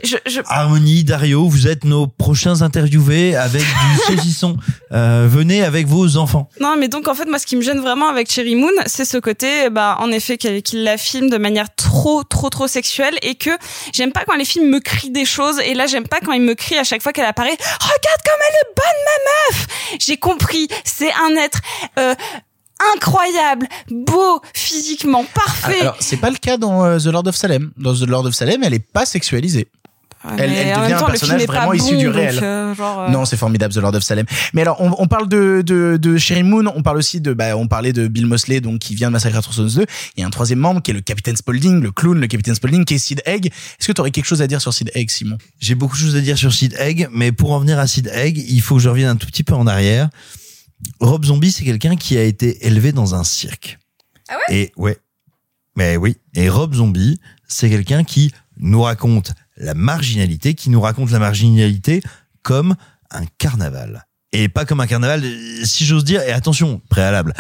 je, 0.05 0.17
je 0.29 0.41
Harmonie, 0.47 1.05
Dario, 1.05 1.49
vous 1.49 1.67
êtes 1.67 1.85
nos 1.85 2.07
prochains 2.07 2.63
interviewés 2.63 3.37
avec 3.37 3.63
du 3.63 3.99
saucisson. 4.17 4.57
Euh, 4.93 5.27
venez 5.31 5.63
avec 5.63 5.87
vos 5.87 6.17
enfants. 6.17 6.49
Non, 6.61 6.77
mais 6.79 6.89
donc 6.89 7.09
en 7.09 7.15
fait, 7.15 7.27
moi, 7.27 7.39
ce 7.39 7.47
qui 7.47 7.57
me 7.57 7.63
gêne 7.63 7.81
vraiment 7.81 8.09
avec 8.09 8.31
Cherry 8.31 8.55
Moon, 8.55 8.73
c'est 8.87 9.05
ce 9.05 9.19
côté, 9.19 9.71
bah, 9.71 9.97
en 10.01 10.11
effet, 10.11 10.39
qu'il 10.39 10.85
la 10.85 10.97
filme 10.97 11.31
de 11.31 11.39
manière 11.39 11.75
trop, 11.75 12.25
trop, 12.25 12.51
trop 12.51 12.67
sexuelle 12.67 13.19
et 13.23 13.35
que 13.35 13.51
j'aime 13.93 14.13
pas 14.13 14.25
quand 14.27 14.37
les 14.37 14.45
films 14.45 14.69
me 14.69 14.81
crient 14.81 15.11
des 15.11 15.25
choses. 15.25 15.61
Et 15.61 15.75
là, 15.75 15.87
j'aime 15.87 16.07
pas 16.07 16.21
quand 16.21 16.33
ils 16.33 16.43
me 16.43 16.55
crient 16.55 16.79
à 16.79 16.85
chaque 16.85 17.03
fois 17.03 17.13
qu'elle 17.13 17.27
apparaît. 17.27 17.51
Regarde 17.51 18.23
comme 18.25 18.41
elle 18.49 18.55
est 18.55 18.75
bonne, 18.77 19.01
ma 19.05 19.57
meuf. 19.57 19.67
J'ai 20.01 20.17
compris. 20.17 20.69
C'est 20.85 21.13
un 21.13 21.37
être. 21.37 21.59
Euh, 21.99 22.15
incroyable, 22.95 23.67
beau, 23.91 24.41
physiquement, 24.55 25.25
parfait. 25.25 25.81
Alors, 25.81 25.97
c'est 25.99 26.17
pas 26.17 26.31
le 26.31 26.37
cas 26.37 26.57
dans 26.57 26.85
euh, 26.85 26.99
The 26.99 27.07
Lord 27.07 27.27
of 27.27 27.37
Salem. 27.37 27.73
Dans 27.77 27.93
The 27.93 28.07
Lord 28.07 28.27
of 28.27 28.35
Salem, 28.35 28.63
elle 28.63 28.75
est 28.75 28.79
pas 28.79 29.05
sexualisée. 29.05 29.67
Elle, 30.25 30.51
Mais 30.51 30.57
elle 30.57 30.77
en 30.77 30.83
devient 30.83 30.93
un 30.95 31.03
personnage 31.05 31.47
vraiment 31.47 31.73
issu 31.73 31.93
bon, 31.93 31.99
du 31.99 32.05
donc, 32.07 32.15
réel. 32.15 32.39
euh, 32.43 32.75
genre, 32.75 33.01
euh, 33.03 33.09
Non, 33.09 33.25
c'est 33.25 33.37
formidable, 33.37 33.73
The 33.73 33.79
Lord 33.79 33.95
of 33.95 34.03
Salem. 34.03 34.27
Mais 34.53 34.63
alors, 34.63 34.81
on, 34.81 34.93
on 34.99 35.07
parle 35.07 35.29
de, 35.29 35.63
de, 35.65 35.97
de 35.97 36.17
Sherry 36.19 36.43
Moon, 36.43 36.65
on 36.75 36.83
parle 36.83 36.97
aussi 36.99 37.21
de, 37.21 37.33
bah, 37.33 37.57
on 37.57 37.69
parlait 37.69 37.93
de 37.93 38.09
Bill 38.09 38.27
Mosley, 38.27 38.61
donc, 38.61 38.81
qui 38.81 38.95
vient 38.95 39.09
de 39.09 39.13
Massacre 39.13 39.37
à 39.37 39.43
tronçonneuse 39.43 39.77
2. 39.77 39.87
Il 40.17 40.21
y 40.21 40.25
a 40.25 40.27
un 40.27 40.31
troisième 40.31 40.59
membre 40.59 40.83
qui 40.83 40.91
est 40.91 40.95
le 40.95 41.01
Capitaine 41.01 41.37
Spaulding, 41.37 41.81
le 41.81 41.93
clown, 41.93 42.19
le 42.21 42.27
Capitaine 42.27 42.55
Spaulding, 42.57 42.85
qui 42.85 42.95
est 42.95 42.99
Sid 42.99 43.23
Egg. 43.27 43.47
Est-ce 43.47 43.87
que 43.87 43.93
tu 43.93 44.01
aurais 44.01 44.11
quelque 44.11 44.27
chose 44.27 44.43
à 44.43 44.47
dire 44.49 44.61
sur 44.61 44.75
Sid 44.75 44.91
Egg, 44.95 45.09
Simon? 45.11 45.39
J'ai 45.61 45.75
beaucoup 45.77 45.97
de 45.97 46.01
choses 46.03 46.17
à 46.17 46.21
dire 46.21 46.37
sur 46.37 46.53
Sid 46.53 46.75
Egg, 46.79 47.09
mais 47.13 47.31
pour 47.31 47.53
en 47.53 47.61
venir 47.61 47.79
à 47.79 47.87
Sid 47.87 48.09
Egg, 48.13 48.37
il 48.49 48.61
faut 48.61 48.77
que 48.77 48.83
je 48.83 48.89
revienne 48.89 49.09
un 49.09 49.17
tout 49.17 49.27
petit 49.29 49.45
peu 49.45 49.55
en 49.55 49.67
arrière. 49.67 50.09
Rob 51.01 51.25
Zombie, 51.25 51.53
c'est 51.53 51.65
quelqu'un 51.65 51.97
qui 51.97 52.17
a 52.19 52.23
été 52.25 52.67
élevé 52.67 52.93
dans 52.93 53.15
un 53.15 53.25
cirque. 53.25 53.79
Ah 54.29 54.37
ouais? 54.49 54.57
Et 54.57 54.73
ouais. 54.77 54.99
Mais 55.77 55.97
oui. 55.97 56.17
Et 56.35 56.49
Rob 56.49 56.75
Zombie, 56.75 57.21
c'est 57.47 57.71
quelqu'un 57.71 58.05
qui 58.05 58.33
nous 58.59 58.83
raconte 58.83 59.33
la 59.59 59.75
marginalité, 59.75 60.55
qui 60.55 60.71
nous 60.71 60.81
raconte 60.81 61.11
la 61.11 61.19
marginalité 61.19 62.03
comme 62.43 62.75
un 63.11 63.25
carnaval. 63.39 64.07
Et 64.33 64.49
pas 64.49 64.65
comme 64.65 64.81
un 64.81 64.87
carnaval, 64.87 65.23
si 65.65 65.85
j'ose 65.85 66.05
dire, 66.05 66.21
et 66.23 66.33
attention, 66.33 66.81
préalable, 66.89 67.33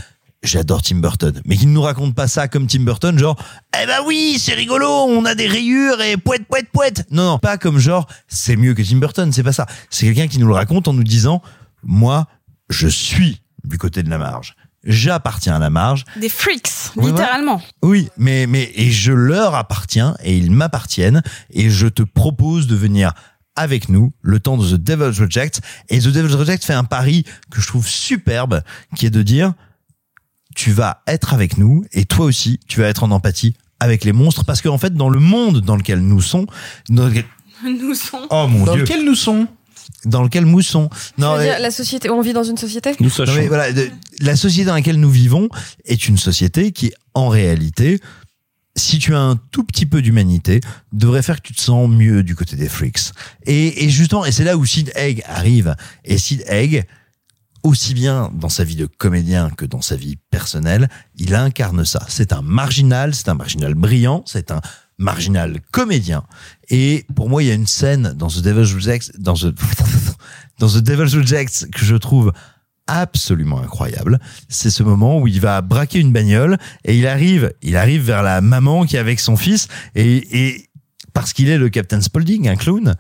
j'adore 0.42 0.82
Tim 0.82 0.96
Burton, 0.96 1.40
mais 1.44 1.56
qu'il 1.56 1.68
ne 1.68 1.74
nous 1.74 1.82
raconte 1.82 2.14
pas 2.14 2.28
ça 2.28 2.48
comme 2.48 2.66
Tim 2.66 2.80
Burton, 2.80 3.18
genre, 3.18 3.36
eh 3.80 3.86
ben 3.86 3.98
oui, 4.06 4.38
c'est 4.40 4.54
rigolo, 4.54 4.88
on 4.88 5.24
a 5.24 5.34
des 5.34 5.46
rayures 5.46 6.00
et 6.00 6.16
poète, 6.16 6.46
poète, 6.46 6.68
poète. 6.72 7.06
Non, 7.10 7.24
non, 7.24 7.38
pas 7.38 7.58
comme 7.58 7.78
genre, 7.78 8.06
c'est 8.26 8.56
mieux 8.56 8.74
que 8.74 8.82
Tim 8.82 8.96
Burton, 8.96 9.32
c'est 9.32 9.42
pas 9.42 9.52
ça. 9.52 9.66
C'est 9.90 10.06
quelqu'un 10.06 10.28
qui 10.28 10.38
nous 10.38 10.46
le 10.46 10.54
raconte 10.54 10.88
en 10.88 10.92
nous 10.92 11.04
disant, 11.04 11.42
moi, 11.82 12.26
je 12.70 12.88
suis 12.88 13.42
du 13.64 13.78
côté 13.78 14.02
de 14.02 14.10
la 14.10 14.18
marge. 14.18 14.54
J'appartiens 14.90 15.56
à 15.56 15.58
la 15.58 15.68
marge. 15.70 16.04
Des 16.16 16.28
freaks, 16.30 16.70
littéralement. 16.96 17.62
Oui, 17.82 18.08
mais 18.16 18.46
mais 18.46 18.72
et 18.74 18.90
je 18.90 19.12
leur 19.12 19.54
appartiens 19.54 20.16
et 20.24 20.36
ils 20.36 20.50
m'appartiennent 20.50 21.22
et 21.50 21.68
je 21.70 21.86
te 21.86 22.02
propose 22.02 22.66
de 22.66 22.74
venir 22.74 23.12
avec 23.54 23.88
nous 23.90 24.12
le 24.22 24.40
temps 24.40 24.56
de 24.56 24.66
The 24.66 24.80
Devil's 24.80 25.20
Reject 25.20 25.60
et 25.90 25.98
The 25.98 26.08
Devil's 26.08 26.34
Reject 26.34 26.64
fait 26.64 26.72
un 26.72 26.84
pari 26.84 27.24
que 27.50 27.60
je 27.60 27.66
trouve 27.66 27.86
superbe 27.86 28.62
qui 28.96 29.04
est 29.06 29.10
de 29.10 29.22
dire 29.22 29.52
tu 30.56 30.72
vas 30.72 31.02
être 31.06 31.34
avec 31.34 31.58
nous 31.58 31.84
et 31.92 32.04
toi 32.04 32.24
aussi 32.24 32.58
tu 32.66 32.80
vas 32.80 32.86
être 32.88 33.04
en 33.04 33.10
empathie 33.10 33.54
avec 33.80 34.04
les 34.04 34.12
monstres 34.12 34.44
parce 34.44 34.62
qu'en 34.62 34.78
fait 34.78 34.94
dans 34.94 35.10
le 35.10 35.20
monde 35.20 35.60
dans 35.60 35.76
lequel 35.76 36.00
nous 36.00 36.20
sommes 36.22 36.46
dans 36.88 37.08
lequel- 37.08 37.26
Nous 37.64 37.94
sommes. 37.94 38.26
oh 38.30 38.46
mon 38.48 38.64
Dans 38.64 38.72
dieu 38.74 38.82
lequel 38.82 39.04
nous 39.04 39.14
sommes? 39.16 39.48
Dans 40.04 40.22
lequel 40.22 40.46
mousson. 40.46 40.90
Non, 41.18 41.34
euh, 41.36 41.58
la 41.58 41.70
société, 41.70 42.10
on 42.10 42.20
vit 42.20 42.32
dans 42.32 42.44
une 42.44 42.56
société 42.56 42.94
Nous 43.00 43.10
non, 43.18 43.24
mais 43.34 43.48
voilà, 43.48 43.72
de- 43.72 43.90
la 44.20 44.36
société 44.36 44.66
dans 44.66 44.74
laquelle 44.74 45.00
nous 45.00 45.10
vivons 45.10 45.48
est 45.84 46.08
une 46.08 46.18
société 46.18 46.72
qui, 46.72 46.92
en 47.14 47.28
réalité, 47.28 48.00
si 48.76 48.98
tu 48.98 49.14
as 49.14 49.20
un 49.20 49.36
tout 49.36 49.64
petit 49.64 49.86
peu 49.86 50.00
d'humanité, 50.02 50.60
devrait 50.92 51.22
faire 51.22 51.42
que 51.42 51.48
tu 51.48 51.54
te 51.54 51.60
sens 51.60 51.88
mieux 51.90 52.22
du 52.22 52.36
côté 52.36 52.54
des 52.56 52.68
freaks. 52.68 53.12
Et, 53.44 53.84
et 53.84 53.90
justement, 53.90 54.24
et 54.24 54.30
c'est 54.32 54.44
là 54.44 54.56
où 54.56 54.64
Sid 54.64 54.92
Haig 54.94 55.22
arrive. 55.26 55.74
Et 56.04 56.16
Sid 56.16 56.44
Haig, 56.46 56.86
aussi 57.64 57.92
bien 57.92 58.30
dans 58.34 58.48
sa 58.48 58.62
vie 58.62 58.76
de 58.76 58.86
comédien 58.86 59.50
que 59.50 59.64
dans 59.64 59.80
sa 59.80 59.96
vie 59.96 60.16
personnelle, 60.30 60.88
il 61.16 61.34
incarne 61.34 61.84
ça. 61.84 62.06
C'est 62.08 62.32
un 62.32 62.40
marginal, 62.42 63.14
c'est 63.16 63.28
un 63.28 63.34
marginal 63.34 63.74
brillant, 63.74 64.22
c'est 64.26 64.52
un 64.52 64.60
marginal 64.98 65.60
comédien. 65.70 66.24
Et 66.68 67.06
pour 67.14 67.28
moi, 67.28 67.42
il 67.42 67.48
y 67.48 67.50
a 67.50 67.54
une 67.54 67.66
scène 67.66 68.14
dans 68.16 68.28
The 68.28 68.42
Devil's 68.42 68.74
Rejects, 68.74 69.18
dans 69.18 69.34
The, 69.34 69.54
dans 70.58 70.68
The 70.68 70.78
Devil's 70.78 71.14
Rejects 71.14 71.70
que 71.70 71.84
je 71.84 71.96
trouve 71.96 72.32
absolument 72.88 73.60
incroyable. 73.60 74.18
C'est 74.48 74.70
ce 74.70 74.82
moment 74.82 75.20
où 75.20 75.28
il 75.28 75.40
va 75.40 75.60
braquer 75.60 76.00
une 76.00 76.12
bagnole 76.12 76.58
et 76.84 76.98
il 76.98 77.06
arrive, 77.06 77.52
il 77.62 77.76
arrive 77.76 78.02
vers 78.02 78.22
la 78.22 78.40
maman 78.40 78.84
qui 78.84 78.96
est 78.96 78.98
avec 78.98 79.20
son 79.20 79.36
fils 79.36 79.68
et, 79.94 80.46
et 80.46 80.68
parce 81.12 81.32
qu'il 81.32 81.48
est 81.48 81.58
le 81.58 81.68
Captain 81.68 82.00
Spaulding, 82.00 82.48
un 82.48 82.56
clown. 82.56 82.94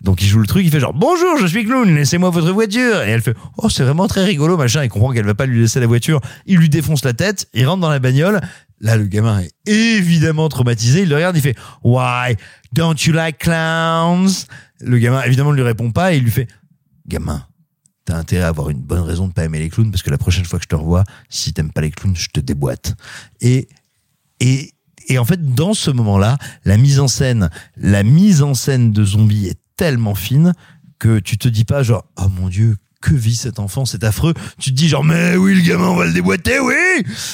Donc 0.00 0.22
il 0.22 0.26
joue 0.26 0.38
le 0.38 0.46
truc, 0.46 0.64
il 0.64 0.70
fait 0.70 0.80
genre 0.80 0.92
bonjour, 0.92 1.38
je 1.38 1.46
suis 1.46 1.64
clown, 1.64 1.94
laissez-moi 1.94 2.28
votre 2.30 2.52
voiture. 2.52 3.02
Et 3.02 3.10
elle 3.10 3.22
fait 3.22 3.34
oh 3.56 3.68
c'est 3.68 3.84
vraiment 3.84 4.06
très 4.06 4.24
rigolo 4.24 4.56
machin. 4.56 4.82
Il 4.82 4.90
comprend 4.90 5.12
qu'elle 5.12 5.24
va 5.24 5.34
pas 5.34 5.46
lui 5.46 5.60
laisser 5.60 5.80
la 5.80 5.86
voiture. 5.86 6.20
Il 6.46 6.58
lui 6.58 6.68
défonce 6.68 7.04
la 7.04 7.12
tête, 7.14 7.48
il 7.54 7.66
rentre 7.66 7.80
dans 7.80 7.90
la 7.90 8.00
bagnole. 8.00 8.40
Là 8.80 8.96
le 8.96 9.06
gamin 9.06 9.40
est 9.40 9.52
évidemment 9.70 10.48
traumatisé. 10.48 11.02
Il 11.02 11.08
le 11.08 11.16
regarde, 11.16 11.36
il 11.36 11.42
fait 11.42 11.56
why 11.82 12.36
don't 12.72 12.96
you 13.04 13.12
like 13.12 13.38
clowns? 13.38 14.46
Le 14.80 14.98
gamin 14.98 15.22
évidemment 15.22 15.50
ne 15.50 15.56
lui 15.56 15.62
répond 15.62 15.90
pas 15.90 16.12
et 16.12 16.18
il 16.18 16.24
lui 16.24 16.30
fait 16.30 16.48
gamin. 17.06 17.46
T'as 18.04 18.16
intérêt 18.18 18.44
à 18.44 18.48
avoir 18.48 18.68
une 18.68 18.82
bonne 18.82 19.00
raison 19.00 19.28
de 19.28 19.32
pas 19.32 19.44
aimer 19.44 19.58
les 19.58 19.70
clowns 19.70 19.90
parce 19.90 20.02
que 20.02 20.10
la 20.10 20.18
prochaine 20.18 20.44
fois 20.44 20.58
que 20.58 20.64
je 20.64 20.68
te 20.68 20.74
revois, 20.74 21.04
si 21.30 21.52
t'aimes 21.54 21.72
pas 21.72 21.80
les 21.80 21.90
clowns, 21.90 22.16
je 22.16 22.28
te 22.28 22.40
déboîte. 22.40 22.94
Et 23.40 23.68
et 24.40 24.74
et 25.08 25.18
en 25.18 25.24
fait, 25.24 25.54
dans 25.54 25.74
ce 25.74 25.90
moment-là, 25.90 26.38
la 26.64 26.76
mise 26.76 26.98
en 26.98 27.08
scène, 27.08 27.50
la 27.76 28.02
mise 28.02 28.42
en 28.42 28.54
scène 28.54 28.92
de 28.92 29.04
zombie 29.04 29.46
est 29.46 29.58
tellement 29.76 30.14
fine 30.14 30.54
que 30.98 31.18
tu 31.18 31.36
te 31.36 31.48
dis 31.48 31.64
pas 31.64 31.82
genre 31.82 32.06
oh 32.16 32.28
mon 32.28 32.48
dieu 32.48 32.76
que 33.04 33.14
vit 33.14 33.36
cet 33.36 33.58
enfant 33.58 33.84
c'est 33.84 34.02
affreux 34.04 34.32
tu 34.58 34.70
te 34.70 34.74
dis 34.76 34.88
genre 34.88 35.04
mais 35.04 35.36
oui 35.36 35.54
le 35.54 35.60
gamin 35.60 35.88
on 35.88 35.96
va 35.96 36.06
le 36.06 36.12
déboîter 36.12 36.58
oui 36.60 36.74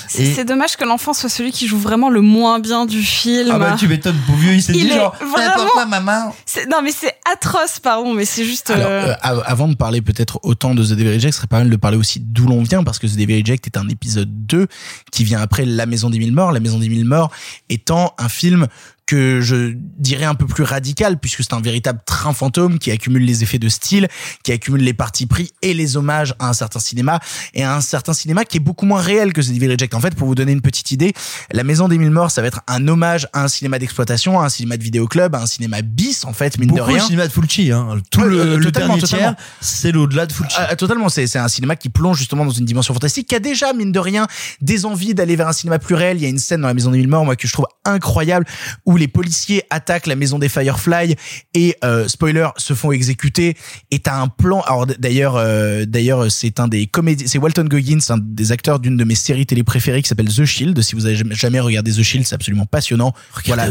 C'est 0.08 0.38
Et- 0.38 0.44
dommage 0.44 0.76
que 0.76 0.84
l'enfant 0.84 1.12
soit 1.12 1.28
celui 1.28 1.52
qui 1.52 1.68
joue 1.68 1.78
vraiment 1.78 2.10
le 2.10 2.20
moins 2.20 2.58
bien 2.58 2.86
du 2.86 3.02
film. 3.02 3.50
ah 3.52 3.58
bah 3.58 3.76
tu 3.78 3.86
m'étonnes 3.86 4.18
pour 4.26 4.34
vieux 4.36 4.52
il 4.54 4.62
s'est 4.62 4.72
dit 4.72 4.86
est 4.88 4.94
genre 4.94 5.14
vraiment- 5.16 5.54
pourquoi 5.64 5.86
maman 5.86 6.34
Non 6.70 6.82
mais 6.82 6.90
c'est 6.92 7.14
atroce, 7.30 7.78
pardon, 7.78 8.12
mais 8.14 8.24
c'est 8.24 8.44
juste. 8.44 8.70
Alors, 8.70 8.86
euh, 8.88 9.06
euh, 9.10 9.14
av- 9.22 9.42
avant 9.46 9.68
de 9.68 9.74
parler 9.74 10.02
peut-être 10.02 10.40
autant 10.42 10.74
de 10.74 10.82
The 10.84 10.90
Devil 10.90 11.14
Reject, 11.14 11.32
ce 11.34 11.38
serait 11.38 11.46
pas 11.46 11.58
mal 11.58 11.70
de 11.70 11.76
parler 11.76 11.96
aussi 11.96 12.18
d'où 12.20 12.46
l'on 12.46 12.62
vient, 12.62 12.82
parce 12.82 12.98
que 12.98 13.06
The 13.06 13.16
Devil 13.16 13.40
Reject 13.42 13.66
est 13.68 13.76
un 13.76 13.88
épisode 13.88 14.28
2 14.46 14.66
qui 15.12 15.22
vient 15.24 15.40
après 15.40 15.64
La 15.64 15.86
Maison 15.86 16.10
des 16.10 16.18
Mille 16.18 16.32
Morts. 16.32 16.50
La 16.52 16.60
Maison 16.60 16.78
des 16.78 16.88
Mille 16.88 17.04
Morts 17.04 17.30
étant 17.68 18.14
un 18.18 18.28
film 18.28 18.66
que 19.10 19.40
je 19.40 19.72
dirais 19.98 20.24
un 20.24 20.36
peu 20.36 20.46
plus 20.46 20.62
radical, 20.62 21.18
puisque 21.18 21.42
c'est 21.42 21.52
un 21.52 21.60
véritable 21.60 21.98
train 22.06 22.32
fantôme 22.32 22.78
qui 22.78 22.92
accumule 22.92 23.24
les 23.24 23.42
effets 23.42 23.58
de 23.58 23.68
style, 23.68 24.06
qui 24.44 24.52
accumule 24.52 24.82
les 24.82 24.94
parties 24.94 25.26
pris 25.26 25.50
et 25.62 25.74
les 25.74 25.96
hommages 25.96 26.32
à 26.38 26.48
un 26.48 26.52
certain 26.52 26.78
cinéma, 26.78 27.18
et 27.52 27.64
à 27.64 27.74
un 27.74 27.80
certain 27.80 28.12
cinéma 28.12 28.44
qui 28.44 28.58
est 28.58 28.60
beaucoup 28.60 28.86
moins 28.86 29.00
réel 29.00 29.32
que 29.32 29.40
The 29.40 29.48
Devil 29.48 29.72
Reject. 29.72 29.94
En 29.94 30.00
fait, 30.00 30.14
pour 30.14 30.28
vous 30.28 30.36
donner 30.36 30.52
une 30.52 30.60
petite 30.60 30.92
idée, 30.92 31.12
La 31.50 31.64
Maison 31.64 31.88
des 31.88 31.98
Mille 31.98 32.12
Morts, 32.12 32.30
ça 32.30 32.40
va 32.40 32.46
être 32.46 32.60
un 32.68 32.86
hommage 32.86 33.26
à 33.32 33.42
un 33.42 33.48
cinéma 33.48 33.80
d'exploitation, 33.80 34.38
à 34.38 34.44
un 34.44 34.48
cinéma 34.48 34.76
de 34.76 34.84
vidéoclub, 34.84 35.34
à 35.34 35.42
un 35.42 35.46
cinéma 35.46 35.82
bis, 35.82 36.24
en 36.24 36.32
fait, 36.32 36.56
mine 36.58 36.68
de 36.68 36.74
beaucoup 36.74 36.84
rien. 36.84 36.98
le 36.98 37.04
cinéma 37.04 37.26
de 37.26 37.32
Fulci 37.32 37.72
hein. 37.72 37.98
tout 38.12 38.20
Ouais, 38.20 38.28
le, 38.28 38.40
euh, 38.40 38.56
le 38.58 38.64
totalement, 38.66 38.94
dernier 38.94 39.00
totalement. 39.02 39.34
tiers 39.34 39.44
c'est 39.60 39.90
l'au-delà 39.90 40.26
de 40.26 40.32
Fulci 40.32 40.54
Ah, 40.56 40.76
totalement, 40.76 41.08
c'est 41.08 41.26
c'est 41.26 41.40
un 41.40 41.48
cinéma 41.48 41.74
qui 41.74 41.88
plonge 41.88 42.18
justement 42.18 42.44
dans 42.44 42.52
une 42.52 42.64
dimension 42.64 42.94
fantastique, 42.94 43.26
qui 43.26 43.34
a 43.34 43.40
déjà 43.40 43.72
mine 43.72 43.90
de 43.90 43.98
rien 43.98 44.28
des 44.60 44.86
envies 44.86 45.14
d'aller 45.14 45.34
vers 45.34 45.48
un 45.48 45.52
cinéma 45.52 45.80
plus 45.80 45.96
réel. 45.96 46.18
Il 46.18 46.22
y 46.22 46.26
a 46.26 46.28
une 46.28 46.38
scène 46.38 46.60
dans 46.60 46.68
la 46.68 46.74
Maison 46.74 46.92
des 46.92 46.98
Mille 46.98 47.08
Morts, 47.08 47.24
moi 47.24 47.34
que 47.34 47.48
je 47.48 47.52
trouve 47.52 47.66
incroyable, 47.84 48.46
où 48.86 48.96
les 49.00 49.08
policiers 49.08 49.64
attaquent 49.70 50.06
la 50.06 50.14
maison 50.16 50.38
des 50.38 50.48
Firefly 50.48 51.16
et 51.54 51.76
euh, 51.84 52.06
spoiler 52.06 52.48
se 52.56 52.74
font 52.74 52.92
exécuter. 52.92 53.56
Et 53.90 53.98
t'as 53.98 54.16
un 54.20 54.28
plan. 54.28 54.60
Alors 54.62 54.86
d'ailleurs, 54.86 55.36
euh, 55.36 55.84
d'ailleurs 55.86 56.30
c'est 56.30 56.60
un 56.60 56.68
des 56.68 56.86
comédiens, 56.86 57.26
c'est 57.26 57.38
Walton 57.38 57.64
Goggins, 57.64 57.98
un 58.10 58.18
des 58.18 58.52
acteurs 58.52 58.78
d'une 58.78 58.96
de 58.96 59.04
mes 59.04 59.14
séries 59.16 59.46
télé 59.46 59.64
préférées 59.64 60.02
qui 60.02 60.08
s'appelle 60.08 60.28
The 60.32 60.44
Shield. 60.44 60.80
Si 60.82 60.94
vous 60.94 61.06
avez 61.06 61.16
jamais- 61.32 61.60
regardé 61.60 61.90
The 61.92 62.02
Shield, 62.02 62.26
c'est 62.26 62.34
absolument 62.34 62.66
passionnant. 62.66 63.12
voilà. 63.46 63.64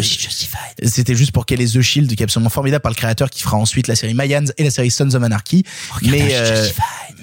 C'était 0.83 1.15
juste 1.15 1.31
pour 1.31 1.45
qu'elle 1.45 1.61
ait 1.61 1.65
The 1.67 1.81
Shield, 1.81 2.13
qui 2.15 2.21
est 2.21 2.25
absolument 2.25 2.49
formidable 2.49 2.81
par 2.81 2.91
le 2.91 2.95
créateur 2.95 3.29
qui 3.29 3.41
fera 3.41 3.57
ensuite 3.57 3.87
la 3.87 3.95
série 3.95 4.13
Mayans 4.13 4.45
et 4.57 4.63
la 4.63 4.71
série 4.71 4.91
Sons 4.91 5.13
of 5.15 5.23
Anarchy. 5.23 5.63
Mais, 6.03 6.29
euh, 6.33 6.67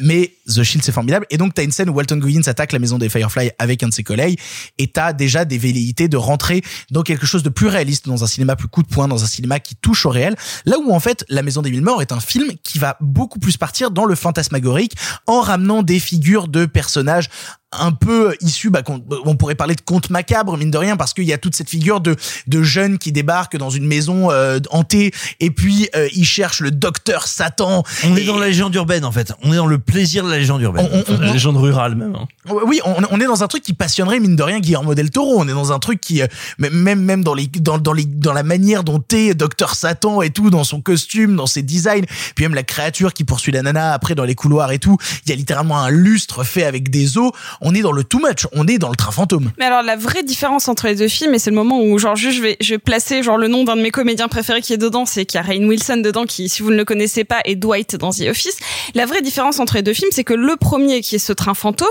mais 0.00 0.32
The 0.46 0.62
Shield, 0.62 0.84
c'est 0.84 0.92
formidable. 0.92 1.26
Et 1.30 1.36
donc, 1.36 1.54
t'as 1.54 1.64
une 1.64 1.72
scène 1.72 1.90
où 1.90 1.92
Walton 1.92 2.16
Goggins 2.16 2.42
attaque 2.46 2.72
la 2.72 2.78
maison 2.78 2.98
des 2.98 3.08
Firefly 3.08 3.50
avec 3.58 3.82
un 3.82 3.88
de 3.88 3.94
ses 3.94 4.02
collègues. 4.02 4.38
Et 4.78 4.88
t'as 4.88 5.12
déjà 5.12 5.44
des 5.44 5.58
velléités 5.58 6.08
de 6.08 6.16
rentrer 6.16 6.62
dans 6.90 7.02
quelque 7.02 7.26
chose 7.26 7.42
de 7.42 7.48
plus 7.48 7.68
réaliste, 7.68 8.06
dans 8.06 8.24
un 8.24 8.26
cinéma 8.26 8.56
plus 8.56 8.68
coup 8.68 8.82
de 8.82 8.88
poing, 8.88 9.08
dans 9.08 9.22
un 9.22 9.26
cinéma 9.26 9.60
qui 9.60 9.76
touche 9.76 10.06
au 10.06 10.10
réel. 10.10 10.36
Là 10.64 10.76
où, 10.78 10.92
en 10.92 11.00
fait, 11.00 11.24
La 11.28 11.42
Maison 11.42 11.62
des 11.62 11.70
Mille 11.70 11.82
Morts 11.82 12.02
est 12.02 12.12
un 12.12 12.20
film 12.20 12.52
qui 12.62 12.78
va 12.78 12.96
beaucoup 13.00 13.38
plus 13.38 13.56
partir 13.56 13.90
dans 13.90 14.04
le 14.04 14.14
fantasmagorique 14.14 14.92
en 15.26 15.40
ramenant 15.40 15.82
des 15.82 15.98
figures 15.98 16.48
de 16.48 16.66
personnages 16.66 17.28
un 17.72 17.90
peu 17.90 18.34
issus, 18.40 18.70
bah, 18.70 18.82
qu'on- 18.82 19.02
on 19.24 19.34
pourrait 19.36 19.56
parler 19.56 19.74
de 19.74 19.80
contes 19.80 20.08
macabres, 20.08 20.56
mine 20.56 20.70
de 20.70 20.78
rien, 20.78 20.96
parce 20.96 21.12
qu'il 21.12 21.24
y 21.24 21.32
a 21.32 21.38
toute 21.38 21.56
cette 21.56 21.68
figure 21.68 22.00
de, 22.00 22.14
de 22.46 22.62
jeunes 22.62 22.96
qui 22.96 23.10
débarquent 23.10 23.56
dans 23.56 23.70
une 23.70 23.86
maison 23.86 24.30
euh, 24.30 24.60
hantée, 24.70 25.12
et 25.40 25.50
puis 25.50 25.88
euh, 25.96 26.08
ils 26.14 26.24
cherchent 26.24 26.60
le 26.60 26.70
docteur 26.70 27.26
Satan. 27.26 27.82
on 28.04 28.16
est 28.16 28.24
dans 28.24 28.38
la 28.38 28.46
légende 28.46 28.74
urbaine 28.76 29.04
en 29.04 29.10
fait 29.12 29.32
on 29.42 29.52
est 29.52 29.56
dans 29.56 29.66
le 29.66 29.78
plaisir 29.78 30.24
de 30.24 30.30
la 30.30 30.38
légende 30.38 30.62
urbaine 30.62 30.88
On- 30.92 31.12
on- 31.14 31.18
La 31.18 31.32
légende 31.32 31.56
rurale 31.56 31.96
même. 31.96 32.14
hein. 32.14 32.26
Oui, 32.66 32.80
on, 32.84 32.94
on 33.10 33.20
est 33.20 33.26
dans 33.26 33.42
un 33.42 33.48
truc 33.48 33.64
qui 33.64 33.72
passionnerait 33.74 34.20
mine 34.20 34.36
de 34.36 34.42
rien 34.44 34.60
Guillermo 34.60 34.94
del 34.94 35.10
Toro. 35.10 35.34
On 35.38 35.48
est 35.48 35.52
dans 35.52 35.72
un 35.72 35.80
truc 35.80 36.00
qui, 36.00 36.22
euh, 36.22 36.26
même 36.58 37.00
même 37.02 37.24
dans 37.24 37.34
les 37.34 37.48
dans 37.48 37.78
dans 37.78 37.92
les 37.92 38.04
dans 38.04 38.32
la 38.32 38.44
manière 38.44 38.84
dont 38.84 39.02
est 39.12 39.34
Docteur 39.34 39.74
Satan 39.74 40.22
et 40.22 40.30
tout, 40.30 40.50
dans 40.50 40.62
son 40.62 40.80
costume, 40.80 41.34
dans 41.34 41.46
ses 41.46 41.62
designs, 41.62 42.04
puis 42.36 42.44
même 42.44 42.54
la 42.54 42.62
créature 42.62 43.12
qui 43.12 43.24
poursuit 43.24 43.50
la 43.50 43.62
nana 43.62 43.92
après 43.92 44.14
dans 44.14 44.24
les 44.24 44.36
couloirs 44.36 44.70
et 44.70 44.78
tout. 44.78 44.96
Il 45.24 45.30
y 45.30 45.32
a 45.32 45.36
littéralement 45.36 45.78
un 45.78 45.90
lustre 45.90 46.44
fait 46.44 46.64
avec 46.64 46.88
des 46.90 47.18
os. 47.18 47.32
On 47.60 47.65
est 47.74 47.82
dans 47.82 47.92
le 47.92 48.04
too 48.04 48.18
much. 48.18 48.46
On 48.52 48.66
est 48.66 48.78
dans 48.78 48.90
le 48.90 48.96
train 48.96 49.12
fantôme. 49.12 49.50
Mais 49.58 49.64
alors 49.64 49.82
la 49.82 49.96
vraie 49.96 50.22
différence 50.22 50.68
entre 50.68 50.86
les 50.86 50.94
deux 50.94 51.08
films, 51.08 51.34
et 51.34 51.38
c'est 51.38 51.50
le 51.50 51.56
moment 51.56 51.80
où 51.80 51.98
genre 51.98 52.16
juste 52.16 52.36
je 52.36 52.42
vais 52.42 52.56
je 52.60 52.74
vais 52.74 52.78
placer 52.78 53.22
genre 53.22 53.38
le 53.38 53.48
nom 53.48 53.64
d'un 53.64 53.76
de 53.76 53.82
mes 53.82 53.90
comédiens 53.90 54.28
préférés 54.28 54.62
qui 54.62 54.72
est 54.72 54.78
dedans, 54.78 55.06
c'est 55.06 55.24
qu'il 55.24 55.38
y 55.38 55.42
a 55.42 55.46
Rainn 55.46 55.66
Wilson 55.66 55.98
dedans 55.98 56.24
qui 56.24 56.48
si 56.48 56.62
vous 56.62 56.70
ne 56.70 56.76
le 56.76 56.84
connaissez 56.84 57.24
pas 57.24 57.40
est 57.44 57.56
Dwight 57.56 57.96
dans 57.96 58.10
The 58.10 58.22
Office. 58.30 58.56
La 58.94 59.06
vraie 59.06 59.22
différence 59.22 59.60
entre 59.60 59.74
les 59.74 59.82
deux 59.82 59.94
films, 59.94 60.10
c'est 60.12 60.24
que 60.24 60.34
le 60.34 60.56
premier 60.56 61.00
qui 61.00 61.16
est 61.16 61.20
ce 61.20 61.32
train 61.32 61.54
fantôme, 61.54 61.88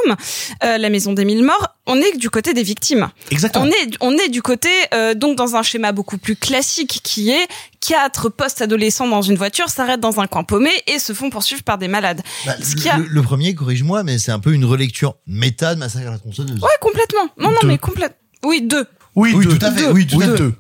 euh, 0.64 0.78
la 0.78 0.90
maison 0.90 1.14
des 1.14 1.26
mille 1.26 1.44
morts, 1.44 1.75
on 1.88 1.98
est 1.98 2.18
du 2.18 2.30
côté 2.30 2.54
des 2.54 2.64
victimes. 2.64 3.10
Exactement. 3.32 3.66
On 3.66 3.70
est 3.70 3.90
on 4.02 4.12
est 4.18 4.30
du 4.30 4.42
côté 4.42 4.70
euh, 4.94 5.14
donc 5.14 5.36
dans 5.38 5.56
un 5.56 5.64
schéma 5.64 5.92
beaucoup 5.92 6.18
plus 6.18 6.36
classique 6.36 7.00
qui 7.04 7.30
est 7.32 7.48
quatre 7.80 8.30
post-adolescents 8.30 9.08
dans 9.08 9.22
une 9.22 9.36
voiture 9.36 9.70
s'arrêtent 9.70 10.00
dans 10.00 10.20
un 10.20 10.28
coin 10.28 10.44
paumé 10.44 10.72
et 10.88 10.98
se 11.00 11.14
font 11.14 11.30
poursuivre 11.30 11.64
par 11.64 11.78
des 11.78 11.88
malades. 11.88 12.22
Bah, 12.46 12.54
Ce 12.62 12.76
qui 12.76 12.90
a- 12.90 12.98
le, 12.98 13.06
le 13.06 13.22
premier 13.22 13.54
corrige-moi 13.54 14.04
mais 14.04 14.18
c'est 14.18 14.32
un 14.32 14.40
peu 14.40 14.54
une 14.54 14.66
relecture 14.66 15.16
méta 15.28 15.76
de 15.76 15.80
Massacre 15.80 16.08
à 16.08 16.12
la 16.12 16.18
tronçonneuse 16.20 16.60
Ouais, 16.62 16.70
complètement. 16.82 17.26
Non, 17.38 17.50
non, 17.50 17.58
Deux. 17.62 17.68
mais 17.68 17.78
complètement. 17.78 18.18
Oui, 18.44 18.62
deux. 18.62 18.86
Oui, 19.16 19.32
Oui, 19.34 19.46
deux. 19.46 19.58
tout 19.58 19.66
à 19.66 19.72
fait, 19.72 19.82
Deux. 19.86 19.92
oui, 19.92 20.06
tout 20.08 20.20
à 20.22 20.26
fait. 20.26 20.36
deux. 20.38 20.54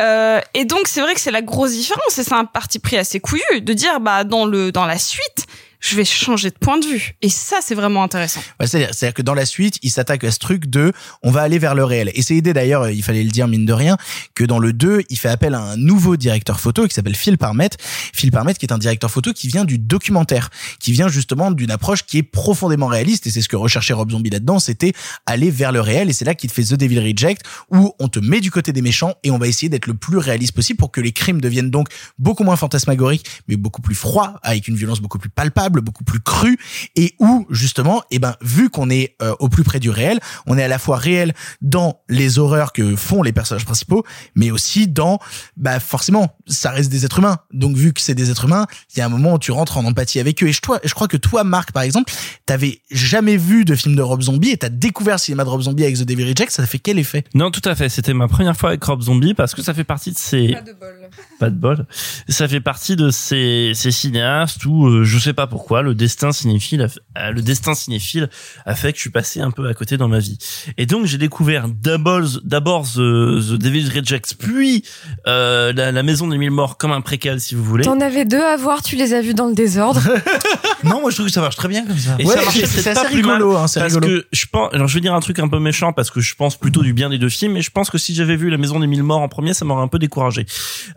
Euh, 0.00 0.40
et 0.54 0.64
donc 0.64 0.80
c'est 0.88 1.00
vrai 1.00 1.14
que 1.14 1.20
c'est 1.20 1.30
la 1.30 1.40
grosse 1.42 1.72
différence 1.72 2.18
et 2.18 2.22
c'est 2.24 2.34
un 2.34 2.44
parti 2.44 2.78
pris 2.78 2.96
assez 2.98 3.18
couillu 3.20 3.60
de 3.60 3.72
dire 3.72 3.98
bah 4.00 4.24
dans 4.24 4.44
le 4.44 4.72
dans 4.72 4.84
la 4.86 4.98
suite 4.98 5.46
je 5.84 5.96
vais 5.96 6.04
changer 6.04 6.48
de 6.48 6.56
point 6.58 6.78
de 6.78 6.86
vue 6.86 7.14
et 7.20 7.28
ça 7.28 7.56
c'est 7.60 7.74
vraiment 7.74 8.02
intéressant. 8.02 8.40
Ouais, 8.58 8.66
c'est-à-dire, 8.66 9.12
que 9.12 9.20
dans 9.20 9.34
la 9.34 9.44
suite, 9.44 9.78
il 9.82 9.90
s'attaque 9.90 10.24
à 10.24 10.30
ce 10.30 10.38
truc 10.38 10.66
de, 10.70 10.92
on 11.22 11.30
va 11.30 11.42
aller 11.42 11.58
vers 11.58 11.74
le 11.74 11.84
réel. 11.84 12.10
Et 12.14 12.22
c'est 12.22 12.34
aidé 12.34 12.54
d'ailleurs, 12.54 12.88
il 12.88 13.02
fallait 13.02 13.22
le 13.22 13.30
dire 13.30 13.48
mine 13.48 13.66
de 13.66 13.72
rien, 13.74 13.98
que 14.34 14.44
dans 14.44 14.58
le 14.58 14.72
2, 14.72 15.02
il 15.10 15.18
fait 15.18 15.28
appel 15.28 15.54
à 15.54 15.60
un 15.60 15.76
nouveau 15.76 16.16
directeur 16.16 16.58
photo 16.58 16.88
qui 16.88 16.94
s'appelle 16.94 17.14
Phil 17.14 17.36
Parmet. 17.36 17.68
Phil 18.14 18.30
Parmet 18.30 18.54
qui 18.54 18.64
est 18.64 18.72
un 18.72 18.78
directeur 18.78 19.10
photo 19.10 19.34
qui 19.34 19.48
vient 19.48 19.66
du 19.66 19.78
documentaire, 19.78 20.48
qui 20.80 20.92
vient 20.92 21.08
justement 21.08 21.50
d'une 21.50 21.70
approche 21.70 22.04
qui 22.04 22.18
est 22.18 22.22
profondément 22.22 22.86
réaliste. 22.86 23.26
Et 23.26 23.30
c'est 23.30 23.42
ce 23.42 23.48
que 23.50 23.56
recherchait 23.56 23.92
Rob 23.92 24.10
Zombie 24.10 24.30
là-dedans, 24.30 24.58
c'était 24.60 24.94
aller 25.26 25.50
vers 25.50 25.70
le 25.70 25.82
réel. 25.82 26.08
Et 26.08 26.14
c'est 26.14 26.24
là 26.24 26.34
qu'il 26.34 26.50
fait 26.50 26.64
The 26.64 26.74
Devil 26.74 27.00
Reject, 27.00 27.42
où 27.70 27.92
on 27.98 28.08
te 28.08 28.20
met 28.20 28.40
du 28.40 28.50
côté 28.50 28.72
des 28.72 28.82
méchants 28.82 29.14
et 29.22 29.30
on 29.30 29.36
va 29.36 29.48
essayer 29.48 29.68
d'être 29.68 29.86
le 29.86 29.94
plus 29.94 30.16
réaliste 30.16 30.52
possible 30.52 30.78
pour 30.78 30.90
que 30.90 31.02
les 31.02 31.12
crimes 31.12 31.42
deviennent 31.42 31.70
donc 31.70 31.88
beaucoup 32.18 32.44
moins 32.44 32.56
fantasmagoriques, 32.56 33.26
mais 33.48 33.56
beaucoup 33.56 33.82
plus 33.82 33.94
froids, 33.94 34.40
avec 34.42 34.66
une 34.68 34.76
violence 34.76 35.00
beaucoup 35.00 35.18
plus 35.18 35.28
palpable, 35.28 35.73
palpable, 35.74 35.80
beaucoup 35.80 36.04
plus 36.04 36.20
cru, 36.20 36.58
et 36.96 37.14
où 37.18 37.46
justement, 37.50 38.02
eh 38.10 38.18
ben, 38.18 38.34
vu 38.40 38.70
qu'on 38.70 38.90
est 38.90 39.16
euh, 39.22 39.34
au 39.38 39.48
plus 39.48 39.64
près 39.64 39.80
du 39.80 39.90
réel, 39.90 40.20
on 40.46 40.58
est 40.58 40.62
à 40.62 40.68
la 40.68 40.78
fois 40.78 40.96
réel 40.96 41.34
dans 41.60 42.00
les 42.08 42.38
horreurs 42.38 42.72
que 42.72 42.96
font 42.96 43.22
les 43.22 43.32
personnages 43.32 43.64
principaux, 43.64 44.04
mais 44.34 44.50
aussi 44.50 44.88
dans, 44.88 45.18
bah 45.56 45.80
forcément, 45.80 46.36
ça 46.46 46.70
reste 46.70 46.90
des 46.90 47.04
êtres 47.04 47.18
humains. 47.18 47.38
Donc 47.52 47.76
vu 47.76 47.92
que 47.92 48.00
c'est 48.00 48.14
des 48.14 48.30
êtres 48.30 48.44
humains, 48.44 48.66
il 48.94 48.98
y 48.98 49.02
a 49.02 49.06
un 49.06 49.08
moment 49.08 49.34
où 49.34 49.38
tu 49.38 49.52
rentres 49.52 49.78
en 49.78 49.84
empathie 49.84 50.20
avec 50.20 50.42
eux. 50.42 50.48
Et 50.48 50.52
je, 50.52 50.60
toi, 50.60 50.80
je 50.84 50.94
crois 50.94 51.08
que 51.08 51.16
toi, 51.16 51.44
Marc, 51.44 51.72
par 51.72 51.82
exemple, 51.82 52.12
t'avais 52.46 52.80
jamais 52.90 53.36
vu 53.36 53.64
de 53.64 53.74
film 53.74 53.96
de 53.96 54.02
Rob 54.02 54.22
Zombie 54.22 54.50
et 54.50 54.56
t'as 54.56 54.68
découvert 54.68 55.14
le 55.14 55.20
cinéma 55.20 55.44
de 55.44 55.48
Rob 55.48 55.62
Zombie 55.62 55.84
avec 55.84 55.96
The 55.96 56.02
Devil 56.02 56.24
Rejects. 56.24 56.50
Ça 56.50 56.66
fait 56.66 56.78
quel 56.78 56.98
effet? 56.98 57.24
Non, 57.34 57.50
tout 57.50 57.66
à 57.68 57.74
fait. 57.74 57.88
C'était 57.88 58.14
ma 58.14 58.28
première 58.28 58.56
fois 58.56 58.70
avec 58.70 58.84
Rob 58.84 59.00
Zombie 59.02 59.34
parce 59.34 59.54
que 59.54 59.62
ça 59.62 59.74
fait 59.74 59.84
partie 59.84 60.12
de 60.12 60.18
ces. 60.18 60.52
Pas 60.52 60.60
de 60.60 60.72
bol. 60.72 61.10
Pas 61.38 61.50
de 61.50 61.56
bol. 61.56 61.86
Ça 62.28 62.48
fait 62.48 62.60
partie 62.60 62.96
de 62.96 63.10
ces, 63.10 63.72
ces 63.74 63.90
cinéastes 63.90 64.64
où 64.66 64.86
euh, 64.86 65.04
je 65.04 65.18
sais 65.18 65.32
pas 65.32 65.46
pourquoi 65.54 65.82
le 65.82 65.94
destin 65.94 66.32
cinéphile, 66.32 66.82
a, 66.82 66.88
fait- 66.88 66.98
euh, 67.16 67.30
le 67.30 67.40
destin 67.40 67.74
cinéphile 67.74 68.28
a 68.66 68.74
fait 68.74 68.90
que 68.90 68.96
je 68.98 69.02
suis 69.02 69.10
passé 69.10 69.40
un 69.40 69.52
peu 69.52 69.68
à 69.68 69.74
côté 69.74 69.96
dans 69.96 70.08
ma 70.08 70.18
vie. 70.18 70.36
Et 70.78 70.84
donc 70.84 71.06
j'ai 71.06 71.16
découvert 71.16 71.68
d'abord 71.68 72.22
d'abord 72.42 72.82
The, 72.88 72.96
The 72.96 73.52
Devil 73.52 73.88
Rejects, 73.94 74.34
puis 74.36 74.82
euh, 75.28 75.72
la, 75.72 75.92
la 75.92 76.02
Maison 76.02 76.26
des 76.26 76.38
Mille 76.38 76.50
Morts 76.50 76.76
comme 76.76 76.90
un 76.90 77.02
préquel 77.02 77.40
si 77.40 77.54
vous 77.54 77.62
voulez. 77.62 77.84
T'en 77.84 78.00
avais 78.00 78.24
deux 78.24 78.42
à 78.42 78.56
voir, 78.56 78.82
tu 78.82 78.96
les 78.96 79.14
as 79.14 79.20
vus 79.20 79.32
dans 79.34 79.46
le 79.46 79.54
désordre. 79.54 80.00
non, 80.82 81.00
moi 81.00 81.10
je 81.10 81.14
trouve 81.14 81.26
que 81.26 81.32
ça 81.32 81.40
marche 81.40 81.54
très 81.54 81.68
bien 81.68 81.86
comme 81.86 81.96
ça. 81.98 82.16
Et 82.18 82.24
Ouais, 82.26 82.34
c'est- 82.50 82.88
assez 82.88 83.06
plus 83.12 83.22
mal, 83.22 83.36
rigolo, 83.36 83.56
hein, 83.56 83.68
c'est 83.68 83.78
parce 83.78 83.94
rigolo. 83.94 84.08
que 84.22 84.26
je 84.32 84.46
pense, 84.50 84.74
alors 84.74 84.88
je 84.88 84.94
vais 84.94 85.00
dire 85.02 85.14
un 85.14 85.20
truc 85.20 85.38
un 85.38 85.46
peu 85.48 85.60
méchant 85.60 85.92
parce 85.92 86.10
que 86.10 86.20
je 86.20 86.34
pense 86.34 86.56
plutôt 86.58 86.82
du 86.82 86.92
bien 86.94 87.10
des 87.10 87.18
deux 87.18 87.28
films, 87.28 87.52
mais 87.52 87.62
je 87.62 87.70
pense 87.70 87.90
que 87.90 87.98
si 87.98 88.12
j'avais 88.12 88.34
vu 88.34 88.50
La 88.50 88.56
Maison 88.58 88.80
des 88.80 88.88
Mille 88.88 89.04
Morts 89.04 89.20
en 89.22 89.28
premier, 89.28 89.54
ça 89.54 89.64
m'aurait 89.64 89.82
un 89.84 89.88
peu 89.88 90.00
découragé. 90.00 90.46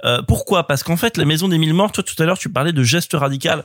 Euh, 0.04 0.22
pourquoi? 0.28 0.66
Parce 0.66 0.82
qu'en 0.82 0.98
fait, 0.98 1.18
La 1.18 1.26
Maison 1.26 1.48
des 1.48 1.60
Mille 1.60 1.76
Morts, 1.76 1.92
toi 1.92 2.04
tout 2.04 2.16
à 2.22 2.26
l'heure 2.26 2.40
tu 2.40 2.50
parlais 2.50 2.72
de 2.74 2.82
geste 2.84 3.14
radical. 3.14 3.64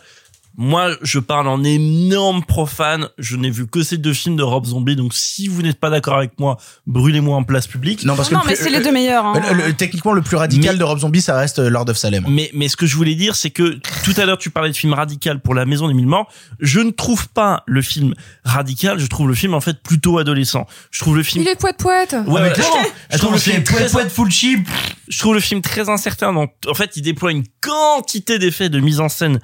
Moi, 0.57 0.91
je 1.03 1.19
parle 1.19 1.49
en 1.49 1.65
énorme 1.65 2.45
profane. 2.45 3.09
Je 3.19 3.37
n'ai 3.37 3.51
vu 3.51 3.67
que 3.67 3.83
ces 3.83 3.97
deux 3.97 4.13
films 4.13 4.37
de 4.37 4.43
Rob 4.43 4.67
Zombie, 4.67 4.97
donc 4.97 5.15
si 5.15 5.49
vous 5.49 5.63
n'êtes 5.63 5.81
pas 5.81 5.89
d'accord 5.89 6.19
avec 6.19 6.39
moi, 6.39 6.59
brûlez-moi 6.87 7.35
en 7.37 7.43
place 7.43 7.67
publique. 7.67 8.05
Non, 8.05 8.17
parce 8.17 8.31
Non, 8.31 8.41
que 8.41 8.47
mais 8.47 8.53
le 8.53 8.57
plus- 8.59 8.65
c'est 8.65 8.71
les 8.71 8.83
deux 8.85 8.93
meilleurs. 8.93 9.25
hein. 9.25 9.41
le- 9.55 9.69
le- 9.69 9.73
techniquement, 9.73 10.13
le 10.13 10.21
plus 10.21 10.37
radical 10.37 10.75
Mais- 10.75 10.79
de 10.79 10.85
Rob 10.85 10.99
Zombie, 10.99 11.23
ça 11.23 11.37
reste 11.39 11.59
euh, 11.59 11.71
Lord 11.71 11.89
of 11.89 11.97
Salem. 11.97 12.27
Mais, 12.29 12.51
mais 12.55 12.69
ce 12.69 12.77
que 12.77 12.85
je 12.87 12.97
voulais 12.97 13.15
dire, 13.15 13.35
c'est 13.35 13.51
que 13.51 13.79
tout 14.05 14.13
à 14.19 14.27
l'heure, 14.27 14.37
tu 14.39 14.51
parlais 14.51 14.71
de 14.71 14.77
film 14.77 14.93
radical 14.93 15.41
pour 15.41 15.55
La 15.55 15.65
Maison 15.65 15.89
des 15.89 15.95
Mille 15.95 16.07
Morts. 16.07 16.31
Je 16.61 16.81
ne 16.81 16.91
trouve 16.91 17.29
pas 17.31 17.63
le 17.67 17.81
film 17.81 18.15
radical. 18.45 18.99
Je 18.99 19.07
trouve 19.07 19.29
le 19.29 19.35
film, 19.35 19.55
en 19.55 19.61
fait, 19.63 19.83
plutôt 19.83 20.19
adolescent. 20.19 20.67
Je 20.91 21.01
trouve 21.01 21.17
le 21.17 21.23
film 21.23 21.45
Il 21.45 21.49
est 21.49 21.57
poète 21.59 21.79
poète. 21.79 22.13
Ouais, 22.13 22.43
mais 22.43 22.49
ouais, 22.49 22.53
clairement. 22.53 22.77
je 23.11 23.17
trouve 23.19 23.31
Attends, 23.31 23.33
le 23.33 23.39
c'est 23.39 23.51
film 23.53 23.65
poète 23.65 23.79
très, 23.87 23.91
poète 23.91 24.11
full 24.13 24.31
chip. 24.31 24.69
je 25.09 25.19
trouve 25.19 25.33
le 25.35 25.41
film 25.41 25.63
très 25.63 25.89
incertain. 25.89 26.33
Donc, 26.35 26.53
en 26.69 26.75
fait, 26.75 26.93
il 26.97 27.03
déploie 27.03 27.31
une 27.33 27.45
quantité 27.63 28.39
d'effets 28.39 28.69
de 28.69 28.81
mise 28.81 29.01
en 29.01 29.09
scène 29.09 29.41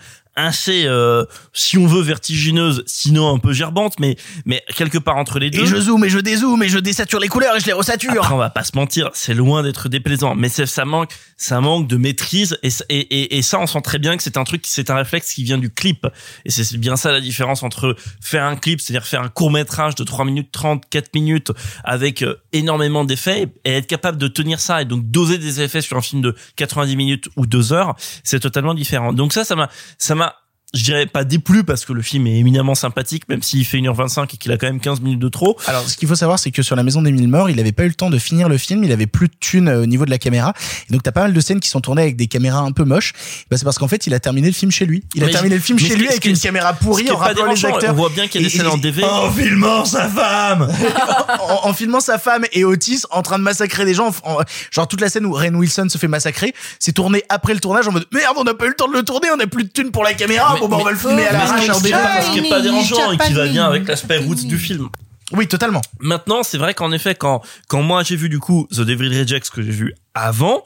assez, 0.46 0.84
euh, 0.86 1.24
si 1.52 1.76
on 1.78 1.86
veut, 1.86 2.02
vertigineuse, 2.02 2.82
sinon 2.86 3.34
un 3.34 3.38
peu 3.38 3.52
gerbante, 3.52 3.98
mais, 4.00 4.16
mais 4.44 4.62
quelque 4.76 4.98
part 4.98 5.16
entre 5.16 5.38
les 5.38 5.50
deux. 5.50 5.62
Et 5.64 5.66
je 5.66 5.76
zoome, 5.80 6.04
et 6.04 6.08
je 6.08 6.18
dézoome, 6.18 6.62
et 6.62 6.68
je 6.68 6.78
désature 6.78 7.18
les 7.20 7.28
couleurs, 7.28 7.56
et 7.56 7.60
je 7.60 7.66
les 7.66 7.72
resature. 7.72 8.12
Après, 8.12 8.34
on 8.34 8.38
va 8.38 8.50
pas 8.50 8.64
se 8.64 8.72
mentir, 8.76 9.10
c'est 9.14 9.34
loin 9.34 9.62
d'être 9.62 9.88
déplaisant, 9.88 10.34
mais 10.34 10.48
ça 10.48 10.84
manque, 10.84 11.10
ça 11.36 11.60
manque 11.60 11.88
de 11.88 11.96
maîtrise 11.96 12.58
et, 12.62 12.70
ça- 12.70 12.84
et, 12.88 12.98
et, 12.98 13.38
et 13.38 13.42
ça, 13.42 13.58
on 13.60 13.66
sent 13.66 13.80
très 13.82 13.98
bien 13.98 14.16
que 14.16 14.22
c'est 14.22 14.36
un 14.36 14.44
truc, 14.44 14.62
c'est 14.66 14.90
un 14.90 14.96
réflexe 14.96 15.32
qui 15.34 15.42
vient 15.44 15.58
du 15.58 15.70
clip. 15.70 16.06
Et 16.44 16.50
c'est 16.50 16.76
bien 16.78 16.96
ça 16.96 17.12
la 17.12 17.20
différence 17.20 17.62
entre 17.62 17.96
faire 18.20 18.44
un 18.44 18.56
clip, 18.56 18.80
c'est-à-dire 18.80 19.06
faire 19.06 19.22
un 19.22 19.28
court 19.28 19.50
métrage 19.50 19.94
de 19.94 20.04
3 20.04 20.24
minutes 20.24 20.50
30, 20.52 20.84
4 20.88 21.14
minutes 21.14 21.52
avec 21.84 22.22
euh, 22.22 22.36
énormément 22.52 23.04
d'effets 23.04 23.48
et 23.64 23.72
être 23.72 23.86
capable 23.86 24.18
de 24.18 24.28
tenir 24.28 24.60
ça 24.60 24.82
et 24.82 24.84
donc 24.84 25.10
doser 25.10 25.38
des 25.38 25.60
effets 25.60 25.80
sur 25.80 25.96
un 25.96 26.02
film 26.02 26.22
de 26.22 26.34
90 26.56 26.96
minutes 26.96 27.28
ou 27.36 27.46
2 27.46 27.72
heures, 27.72 27.94
c'est 28.24 28.40
totalement 28.40 28.74
différent. 28.74 29.12
Donc 29.12 29.32
ça, 29.32 29.44
ça 29.44 29.56
m'a, 29.56 29.68
ça 29.98 30.14
m'a, 30.14 30.27
je 30.74 30.84
dirais 30.84 31.06
pas 31.06 31.24
déplu 31.24 31.64
parce 31.64 31.84
que 31.86 31.92
le 31.94 32.02
film 32.02 32.26
est 32.26 32.36
éminemment 32.38 32.74
sympathique, 32.74 33.26
même 33.28 33.42
s'il 33.42 33.64
fait 33.64 33.78
1h25 33.78 34.24
et 34.34 34.36
qu'il 34.36 34.52
a 34.52 34.58
quand 34.58 34.66
même 34.66 34.80
15 34.80 35.00
minutes 35.00 35.18
de 35.18 35.28
trop. 35.28 35.56
Alors, 35.66 35.88
ce 35.88 35.96
qu'il 35.96 36.06
faut 36.08 36.14
savoir, 36.14 36.38
c'est 36.38 36.50
que 36.50 36.62
sur 36.62 36.76
la 36.76 36.82
Maison 36.82 37.00
des 37.00 37.10
Mille 37.10 37.26
Morts, 37.28 37.48
il 37.48 37.58
avait 37.58 37.72
pas 37.72 37.84
eu 37.84 37.88
le 37.88 37.94
temps 37.94 38.10
de 38.10 38.18
finir 38.18 38.48
le 38.50 38.58
film, 38.58 38.84
il 38.84 38.92
avait 38.92 39.06
plus 39.06 39.28
de 39.28 39.32
thunes 39.40 39.68
euh, 39.68 39.82
au 39.82 39.86
niveau 39.86 40.04
de 40.04 40.10
la 40.10 40.18
caméra. 40.18 40.52
Et 40.88 40.92
donc, 40.92 41.02
t'as 41.02 41.12
pas 41.12 41.22
mal 41.22 41.32
de 41.32 41.40
scènes 41.40 41.60
qui 41.60 41.70
sont 41.70 41.80
tournées 41.80 42.02
avec 42.02 42.16
des 42.16 42.26
caméras 42.26 42.60
un 42.60 42.72
peu 42.72 42.84
moches. 42.84 43.12
Bah, 43.50 43.56
c'est 43.56 43.64
parce 43.64 43.78
qu'en 43.78 43.88
fait, 43.88 44.06
il 44.06 44.12
a 44.14 44.20
terminé 44.20 44.48
le 44.48 44.52
film 44.52 44.70
chez 44.70 44.84
lui. 44.84 45.04
Il 45.14 45.24
a 45.24 45.28
terminé 45.28 45.54
le 45.56 45.60
film 45.62 45.78
chez 45.78 45.96
lui 45.96 46.06
avec 46.08 46.24
une 46.26 46.38
caméra 46.38 46.74
pourrie 46.74 47.10
en 47.10 47.16
rappelant 47.16 47.50
les 47.50 47.64
acteurs. 47.64 47.92
on 47.92 47.96
voit 47.96 48.10
bien 48.10 48.28
qu'il 48.28 48.42
y 48.42 48.44
a 48.44 48.48
des 48.48 48.54
Et- 48.54 48.58
scènes 48.58 48.68
en 48.68 48.76
DV. 48.76 49.04
En 49.04 49.30
filmant 49.30 49.84
sa 49.86 50.06
femme. 50.08 50.70
en, 51.40 51.68
en 51.68 51.72
filmant 51.72 52.00
sa 52.00 52.18
femme 52.18 52.44
et 52.52 52.64
Otis 52.64 53.02
en 53.10 53.22
train 53.22 53.38
de 53.38 53.44
massacrer 53.44 53.84
des 53.86 53.94
gens. 53.94 54.12
en- 54.24 54.38
genre 54.70 54.86
toute 54.86 55.00
la 55.00 55.08
scène 55.08 55.24
où 55.24 55.32
Ren 55.32 55.54
Wilson 55.54 55.88
se 55.88 55.98
fait 55.98 56.08
massacrer, 56.08 56.52
c'est 56.78 56.92
tourné 56.92 57.22
après 57.30 57.54
le 57.54 57.60
tournage 57.60 57.88
en 57.88 57.92
mode 57.92 58.06
merde, 58.12 58.36
on 58.36 58.44
n'a 58.44 58.54
pas 58.54 58.66
eu 58.66 58.68
le 58.68 58.74
temps 58.74 58.88
de 58.88 58.92
le 58.92 59.02
tourner, 59.02 59.28
on 59.32 59.36
n'a 59.36 59.46
plus 59.46 59.64
de 59.64 59.68
thunes 59.70 59.90
pour 59.90 60.04
la 60.04 60.12
caméra. 60.14 60.57
Mais- 60.60 60.68
bon 60.68 60.68
bah 60.68 60.76
on 60.80 60.84
va 60.84 60.90
le 60.92 60.96
filmer 60.96 61.26
à 61.26 61.32
mais 61.32 61.38
l'arrache 61.38 61.66
ce 61.66 61.70
en 61.70 61.74
pas- 61.90 62.22
ce 62.22 62.30
qui 62.32 62.38
est 62.46 62.48
pas 62.50 62.60
dérangeant 62.60 63.12
et 63.12 63.18
qui 63.18 63.32
va 63.32 63.46
bien 63.46 63.66
avec 63.66 63.86
l'aspect 63.88 64.18
roots 64.18 64.46
du 64.46 64.58
film. 64.58 64.88
Oui, 65.32 65.46
totalement. 65.46 65.82
Maintenant, 66.00 66.42
c'est 66.42 66.56
vrai 66.56 66.72
qu'en 66.72 66.90
effet, 66.90 67.14
quand 67.14 67.42
quand 67.68 67.82
moi 67.82 68.02
j'ai 68.02 68.16
vu 68.16 68.30
du 68.30 68.38
coup 68.38 68.66
The 68.74 68.80
Devil 68.80 69.08
Rejects 69.18 69.50
que 69.50 69.60
j'ai 69.62 69.70
vu 69.72 69.94
avant, 70.14 70.64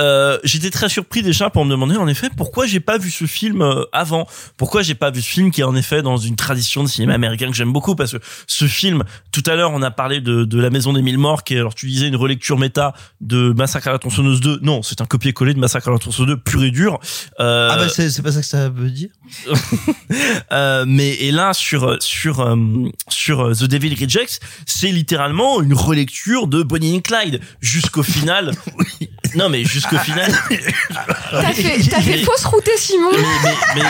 euh, 0.00 0.38
j'étais 0.42 0.70
très 0.70 0.88
surpris 0.88 1.22
déjà 1.22 1.50
pour 1.50 1.64
me 1.64 1.70
demander 1.70 1.96
en 1.96 2.08
effet 2.08 2.28
pourquoi 2.36 2.66
j'ai 2.66 2.80
pas 2.80 2.98
vu 2.98 3.10
ce 3.10 3.26
film 3.26 3.62
euh, 3.62 3.84
avant, 3.92 4.26
pourquoi 4.56 4.82
j'ai 4.82 4.94
pas 4.94 5.10
vu 5.10 5.22
ce 5.22 5.28
film 5.28 5.52
qui 5.52 5.60
est 5.60 5.64
en 5.64 5.76
effet 5.76 6.02
dans 6.02 6.16
une 6.16 6.34
tradition 6.34 6.82
de 6.82 6.88
cinéma 6.88 7.14
américain 7.14 7.48
que 7.48 7.54
j'aime 7.54 7.72
beaucoup? 7.72 7.94
Parce 7.94 8.12
que 8.12 8.18
ce 8.48 8.66
film, 8.66 9.04
tout 9.30 9.42
à 9.46 9.54
l'heure 9.54 9.70
on 9.72 9.82
a 9.82 9.92
parlé 9.92 10.20
de, 10.20 10.44
de 10.44 10.60
La 10.60 10.70
Maison 10.70 10.92
des 10.92 11.02
Mille 11.02 11.18
Morts 11.18 11.44
qui 11.44 11.54
est 11.54 11.58
alors 11.58 11.74
tu 11.74 11.86
disais 11.86 12.08
une 12.08 12.16
relecture 12.16 12.58
méta 12.58 12.92
de 13.20 13.52
Massacre 13.52 13.88
à 13.88 13.92
la 13.92 13.98
tronçonneuse 13.98 14.40
2, 14.40 14.60
non 14.62 14.82
c'est 14.82 15.00
un 15.00 15.06
copier-coller 15.06 15.54
de 15.54 15.60
Massacre 15.60 15.88
à 15.88 15.92
la 15.92 15.98
tronçonneuse 15.98 16.36
2 16.36 16.40
pur 16.40 16.64
et 16.64 16.70
dur. 16.70 16.98
Euh, 17.38 17.68
Ah 17.70 17.76
bah 17.76 17.88
c'est 17.88 18.22
pas 18.22 18.32
ça 18.32 18.40
que 18.40 18.46
ça 18.46 18.68
veut 18.68 18.90
dire. 18.90 19.10
euh, 20.52 20.84
mais 20.88 21.10
et 21.14 21.30
là 21.30 21.52
sur 21.52 21.96
sur 22.02 22.40
euh, 22.40 22.56
sur 23.08 23.52
The 23.56 23.64
Devil 23.64 23.94
Rejects, 23.94 24.40
c'est 24.66 24.90
littéralement 24.90 25.62
une 25.62 25.74
relecture 25.74 26.48
de 26.48 26.62
Bonnie 26.62 26.96
and 26.96 27.00
Clyde 27.00 27.40
jusqu'au 27.60 28.02
final. 28.02 28.52
Non 29.36 29.48
mais 29.48 29.64
jusqu'au 29.64 29.83
final. 29.98 30.30
T'as 31.30 31.52
fait, 31.52 31.78
t'as 31.90 32.00
fait 32.00 32.10
Mais- 32.16 32.22
fausse 32.22 32.44
routée, 32.44 32.76
Simon. 32.76 33.10
mais, 33.12 33.18
mais, 33.44 33.54
mais 33.76 33.82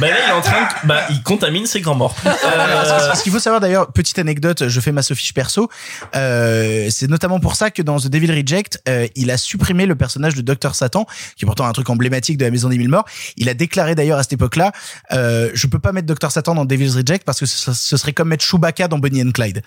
bah 0.00 0.08
là 0.10 0.16
il 0.24 0.28
est 0.28 0.32
en 0.32 0.40
train 0.40 0.62
de, 0.62 0.86
bah 0.86 1.02
il 1.10 1.22
contamine 1.22 1.66
ses 1.66 1.80
grands 1.80 1.94
morts. 1.96 2.14
Alors, 2.24 3.16
ce- 3.16 3.22
qu'il 3.22 3.32
faut 3.32 3.38
savoir 3.40 3.60
d'ailleurs, 3.60 3.92
petite 3.92 4.18
anecdote, 4.18 4.68
je 4.68 4.80
fais 4.80 4.92
ma 4.92 5.02
Sophie 5.02 5.32
perso. 5.32 5.68
Euh, 6.14 6.88
c'est 6.90 7.08
notamment 7.08 7.40
pour 7.40 7.56
ça 7.56 7.70
que 7.70 7.82
dans 7.82 7.98
The 7.98 8.06
Devil 8.06 8.30
Reject, 8.30 8.80
euh, 8.88 9.08
il 9.16 9.30
a 9.30 9.36
supprimé 9.38 9.86
le 9.86 9.96
personnage 9.96 10.34
de 10.34 10.42
Docteur 10.42 10.74
Satan, 10.74 11.06
qui 11.36 11.44
est 11.44 11.46
pourtant 11.46 11.66
un 11.66 11.72
truc 11.72 11.88
emblématique 11.90 12.38
de 12.38 12.44
la 12.44 12.50
Maison 12.50 12.68
des 12.68 12.78
Mille 12.78 12.88
Morts. 12.88 13.04
Il 13.36 13.48
a 13.48 13.54
déclaré 13.54 13.94
d'ailleurs 13.94 14.18
à 14.18 14.22
cette 14.22 14.34
époque-là, 14.34 14.72
euh, 15.12 15.50
je 15.54 15.66
peux 15.66 15.78
pas 15.80 15.92
mettre 15.92 16.06
Docteur 16.06 16.30
Satan 16.30 16.54
dans 16.54 16.64
Devil's 16.64 16.94
Reject 16.94 17.24
parce 17.24 17.40
que 17.40 17.46
ce, 17.46 17.72
ce 17.72 17.96
serait 17.96 18.12
comme 18.12 18.28
mettre 18.28 18.44
Chewbacca 18.44 18.86
dans 18.88 18.98
Bonnie 18.98 19.22
and 19.22 19.32
Clyde. 19.32 19.62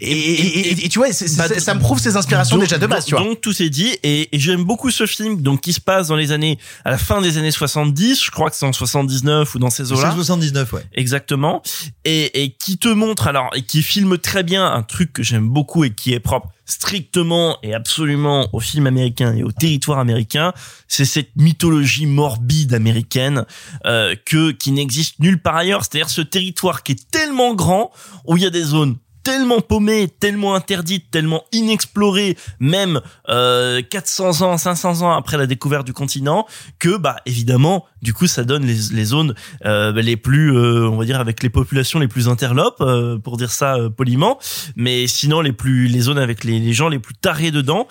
Et, 0.00 0.10
et- 0.10 0.68
et- 0.70 0.84
et 0.86 0.88
tu 0.88 0.98
vois, 0.98 1.08
Bah, 1.36 1.48
ça 1.58 1.74
me 1.74 1.80
prouve 1.80 2.00
ses 2.00 2.16
inspirations 2.16 2.56
donc- 2.56 2.64
déjà 2.64 2.78
de 2.78 2.86
base, 2.86 3.00
donc- 3.00 3.08
tu 3.08 3.14
vois. 3.14 3.24
Donc 3.24 3.40
tout 3.40 3.62
est 3.62 3.70
dit 3.70 3.96
et, 4.02 4.34
et 4.34 4.38
j'aime 4.40 4.64
beaucoup 4.64 4.90
ce 4.90 5.06
film 5.06 5.13
donc 5.22 5.60
qui 5.60 5.72
se 5.72 5.80
passe 5.80 6.08
dans 6.08 6.16
les 6.16 6.32
années 6.32 6.58
à 6.84 6.90
la 6.90 6.98
fin 6.98 7.20
des 7.20 7.38
années 7.38 7.50
70, 7.50 8.22
je 8.22 8.30
crois 8.30 8.50
que 8.50 8.56
c'est 8.56 8.66
en 8.66 8.72
79 8.72 9.54
ou 9.54 9.58
dans 9.58 9.70
ces 9.70 9.92
eaux-là. 9.92 10.10
C'est 10.10 10.16
79 10.16 10.72
ouais. 10.72 10.86
Exactement. 10.94 11.62
Et, 12.04 12.42
et 12.42 12.50
qui 12.50 12.78
te 12.78 12.88
montre 12.88 13.26
alors 13.26 13.50
et 13.54 13.62
qui 13.62 13.82
filme 13.82 14.18
très 14.18 14.42
bien 14.42 14.66
un 14.66 14.82
truc 14.82 15.12
que 15.12 15.22
j'aime 15.22 15.48
beaucoup 15.48 15.84
et 15.84 15.90
qui 15.90 16.12
est 16.12 16.20
propre 16.20 16.50
strictement 16.66 17.58
et 17.62 17.74
absolument 17.74 18.48
au 18.52 18.60
film 18.60 18.86
américain 18.86 19.34
et 19.34 19.42
au 19.42 19.52
territoire 19.52 19.98
américain, 19.98 20.52
c'est 20.88 21.04
cette 21.04 21.36
mythologie 21.36 22.06
morbide 22.06 22.74
américaine 22.74 23.44
euh, 23.86 24.14
que 24.24 24.50
qui 24.50 24.72
n'existe 24.72 25.18
nulle 25.18 25.40
part 25.40 25.56
ailleurs. 25.56 25.84
C'est-à-dire 25.84 26.08
ce 26.08 26.22
territoire 26.22 26.82
qui 26.82 26.92
est 26.92 27.10
tellement 27.10 27.54
grand 27.54 27.90
où 28.26 28.36
il 28.36 28.42
y 28.42 28.46
a 28.46 28.50
des 28.50 28.62
zones 28.62 28.96
tellement 29.24 29.60
paumées, 29.60 30.08
tellement 30.08 30.54
interdites, 30.54 31.10
tellement 31.10 31.44
inexplorées, 31.50 32.36
même 32.60 33.00
euh, 33.28 33.82
400 33.82 34.42
ans, 34.42 34.58
500 34.58 35.02
ans 35.02 35.12
après 35.12 35.38
la 35.38 35.46
découverte 35.46 35.86
du 35.86 35.92
continent, 35.92 36.46
que 36.78 36.96
bah 36.96 37.16
évidemment, 37.26 37.86
du 38.02 38.12
coup, 38.12 38.26
ça 38.26 38.44
donne 38.44 38.64
les, 38.66 38.76
les 38.92 39.04
zones 39.04 39.34
euh, 39.64 39.92
les 39.92 40.16
plus, 40.16 40.54
euh, 40.54 40.88
on 40.88 40.96
va 40.96 41.06
dire, 41.06 41.18
avec 41.18 41.42
les 41.42 41.48
populations 41.48 41.98
les 41.98 42.08
plus 42.08 42.28
interlopes, 42.28 42.80
euh, 42.80 43.18
pour 43.18 43.38
dire 43.38 43.50
ça 43.50 43.76
euh, 43.76 43.88
poliment, 43.88 44.38
mais 44.76 45.06
sinon 45.06 45.40
les 45.40 45.52
plus, 45.52 45.88
les 45.88 46.00
zones 46.00 46.18
avec 46.18 46.44
les, 46.44 46.58
les 46.60 46.72
gens 46.74 46.88
les 46.88 46.98
plus 46.98 47.14
tarés 47.14 47.50
dedans. 47.50 47.88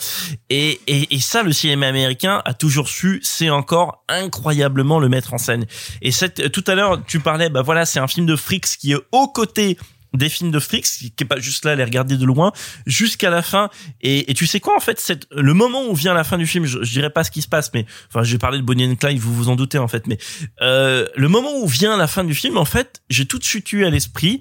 Et, 0.50 0.80
et, 0.88 1.16
et 1.16 1.20
ça, 1.20 1.42
le 1.42 1.52
cinéma 1.52 1.88
américain 1.88 2.42
a 2.46 2.54
toujours 2.54 2.88
su, 2.88 3.20
c'est 3.24 3.50
encore 3.50 4.04
incroyablement 4.08 5.00
le 5.00 5.10
mettre 5.10 5.34
en 5.34 5.40
scène. 5.40 5.66
Et 6.04 6.12
cette, 6.12 6.52
tout 6.52 6.64
à 6.68 6.76
l'heure, 6.76 7.02
tu 7.06 7.20
parlais, 7.20 7.50
bah 7.50 7.64
voilà, 7.64 7.86
c'est 7.86 8.00
un 8.00 8.08
film 8.08 8.28
de 8.28 8.36
Fricks 8.36 8.78
qui 8.78 8.92
est 8.94 9.02
aux 9.12 9.28
côtés 9.28 9.78
des 10.14 10.30
films 10.30 10.52
de 10.52 10.60
Fricks, 10.60 10.86
qui 10.86 11.14
est 11.20 11.26
pas 11.26 11.40
juste 11.40 11.66
là 11.66 11.76
les 11.76 11.84
regarder 11.84 12.18
de 12.18 12.26
loin, 12.26 12.52
jusqu'à 12.86 13.30
la 13.30 13.42
fin. 13.42 13.70
Et, 14.02 14.30
et 14.32 14.34
tu 14.34 14.46
sais 14.46 14.60
quoi, 14.60 14.76
en 14.76 14.80
fait, 14.80 15.00
c'est 15.00 15.28
le 15.32 15.54
moment 15.54 15.88
où 15.88 15.96
vient 15.96 16.14
la 16.14 16.24
fin 16.24 16.38
du 16.38 16.48
film, 16.48 16.66
je, 16.66 16.84
je 16.84 16.92
dirais 16.92 17.10
pas 17.10 17.24
ce 17.24 17.32
qui 17.32 17.42
se 17.42 17.48
passe, 17.48 17.72
mais 17.74 17.86
enfin, 18.10 18.24
j'ai 18.24 18.38
parlé 18.38 18.58
de 18.58 18.64
Bonnie 18.64 18.86
and 18.86 18.96
Clyde, 18.96 19.20
vous 19.20 19.34
vous 19.34 19.50
en 19.50 19.56
doutez 19.56 19.78
en 19.78 19.88
fait, 19.88 20.08
mais 20.08 20.18
euh, 20.62 21.08
le 21.16 21.28
moment 21.30 21.58
où 21.60 21.68
vient 21.68 21.98
la 21.98 22.08
fin 22.08 22.24
du 22.24 22.36
film, 22.36 22.58
en 22.58 22.66
fait, 22.66 23.02
j'ai 23.10 23.26
tout 23.26 23.40
de 23.40 23.44
suite 23.44 23.72
eu 23.74 23.86
à 23.86 23.90
l'esprit 23.90 24.40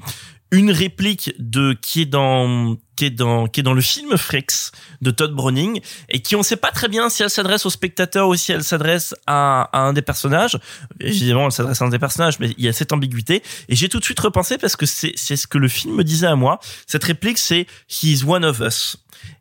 une 0.53 0.70
réplique 0.70 1.35
de 1.39 1.73
qui 1.73 2.03
est 2.03 2.07
dans 2.07 2.77
qui 2.95 3.07
est 3.07 3.11
dans 3.11 3.47
qui 3.47 3.61
est 3.61 3.62
dans 3.62 3.73
le 3.73 3.81
film 3.81 4.19
Frex 4.19 4.70
de 5.01 5.11
Todd 5.11 5.33
Browning 5.33 5.81
et 6.11 6.20
qui 6.20 6.37
on 6.37 6.43
sait 6.43 6.57
pas 6.57 6.70
très 6.70 6.89
bien 6.89 7.09
si 7.09 7.23
elle 7.23 7.31
s'adresse 7.31 7.65
au 7.65 7.70
spectateur 7.70 8.29
ou 8.29 8.37
si 8.37 8.53
elle 8.53 8.62
s'adresse 8.62 9.15
à, 9.27 9.70
à 9.73 9.81
un 9.81 9.95
des 9.95 10.03
personnages. 10.03 10.59
Évidemment, 11.01 11.47
elle 11.47 11.53
s'adresse 11.53 11.81
à 11.81 11.87
un 11.87 11.89
des 11.89 11.99
personnages, 11.99 12.39
mais 12.39 12.55
il 12.59 12.65
y 12.65 12.69
a 12.69 12.74
cette 12.74 12.93
ambiguïté. 12.93 13.43
Et 13.70 13.74
j'ai 13.74 13.89
tout 13.89 13.99
de 13.99 14.05
suite 14.05 14.20
repensé 14.20 14.59
parce 14.59 14.77
que 14.77 14.85
c'est 14.85 15.12
c'est 15.16 15.37
ce 15.37 15.47
que 15.47 15.57
le 15.57 15.69
film 15.69 15.95
me 15.95 16.05
disait 16.05 16.27
à 16.27 16.37
moi. 16.37 16.61
Cette 16.87 17.05
réplique, 17.05 17.39
c'est 17.39 17.66
He's 17.89 18.23
one 18.23 18.45
of 18.45 18.61
us. 18.61 18.99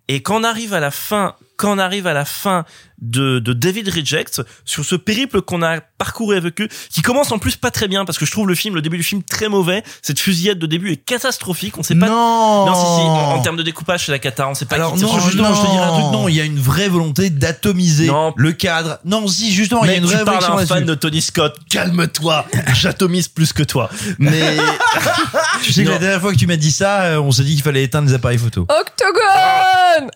Et 0.08 0.22
quand 0.22 0.42
on 0.42 0.44
arrive 0.44 0.74
à 0.74 0.80
la 0.80 0.92
fin, 0.92 1.36
quand 1.56 1.74
on 1.74 1.78
arrive 1.78 2.06
à 2.06 2.14
la 2.14 2.26
fin 2.26 2.66
de, 3.02 3.40
de 3.40 3.54
David 3.54 3.88
Rejects, 3.88 4.42
sur 4.66 4.84
ce 4.84 4.96
périple 4.96 5.42
qu'on 5.42 5.62
a 5.64 5.80
parcouru 5.80 6.36
avec 6.36 6.60
eux, 6.60 6.68
qui 6.90 7.02
commence 7.02 7.32
en 7.32 7.40
plus 7.40 7.56
pas 7.56 7.72
très 7.72 7.88
bien, 7.88 8.04
parce 8.04 8.18
que 8.18 8.26
je 8.26 8.32
trouve 8.32 8.48
le 8.48 8.56
film, 8.56 8.76
le 8.76 8.82
début 8.82 8.98
du 8.98 9.04
film 9.04 9.24
très 9.24 9.48
mauvais. 9.48 9.84
Cette 10.02 10.20
fusillade 10.20 10.60
de 10.60 10.66
début 10.68 10.92
est 10.92 10.98
catastrophique. 10.98 11.78
On 11.78 11.84
sait 11.84 11.96
pas. 11.96 12.08
Non. 12.08 12.66
Non, 12.66 12.74
si, 12.74 12.82
si. 12.82 13.08
En, 13.08 13.38
en 13.38 13.42
termes 13.42 13.56
de 13.56 13.64
découpage, 13.64 14.06
c'est 14.06 14.12
la 14.12 14.20
cata. 14.20 14.50
On 14.50 14.54
sait 14.54 14.66
pas. 14.66 14.76
Alors 14.76 14.96
qui 14.96 15.02
non, 15.02 15.20
justement, 15.20 15.54
je 15.54 15.62
te 15.62 15.72
dirais 15.72 15.86
un 15.86 16.00
truc. 16.00 16.12
Non, 16.12 16.28
il 16.28 16.36
y 16.36 16.42
a 16.42 16.46
une 16.46 16.60
vraie 16.60 16.90
volonté 16.90 17.30
d'atomiser 17.30 18.12
le 18.36 18.52
cadre. 18.52 19.00
Non, 19.06 19.28
si 19.28 19.54
justement, 19.54 19.86
il 19.86 19.88
y 19.88 19.90
a 19.92 19.94
Mais 19.94 20.00
une 20.00 20.10
tu 20.10 20.14
vraie 20.14 20.26
parles 20.26 20.44
à 20.44 20.50
réflexion 20.50 20.76
un 20.76 20.80
fan 20.80 20.86
de 20.86 20.96
Tony 20.96 21.22
Scott. 21.22 21.56
Calme-toi. 21.70 22.46
J'atomise 22.74 23.30
plus 23.30 23.54
que 23.54 23.64
toi. 23.64 23.90
Mais 24.20 24.58
Tu 25.64 25.72
sais 25.72 25.86
que 25.86 25.90
la 25.90 26.00
dernière 26.00 26.20
fois 26.20 26.34
que 26.34 26.38
tu 26.38 26.48
m'as 26.48 26.58
dit 26.58 26.72
ça, 26.72 27.04
euh, 27.04 27.22
on 27.22 27.32
s'est 27.32 27.44
dit 27.44 27.54
qu'il 27.54 27.64
fallait 27.64 27.84
éteindre 27.84 28.08
les 28.10 28.14
appareils 28.14 28.38
photo. 28.38 28.62
Octogone 28.64 29.22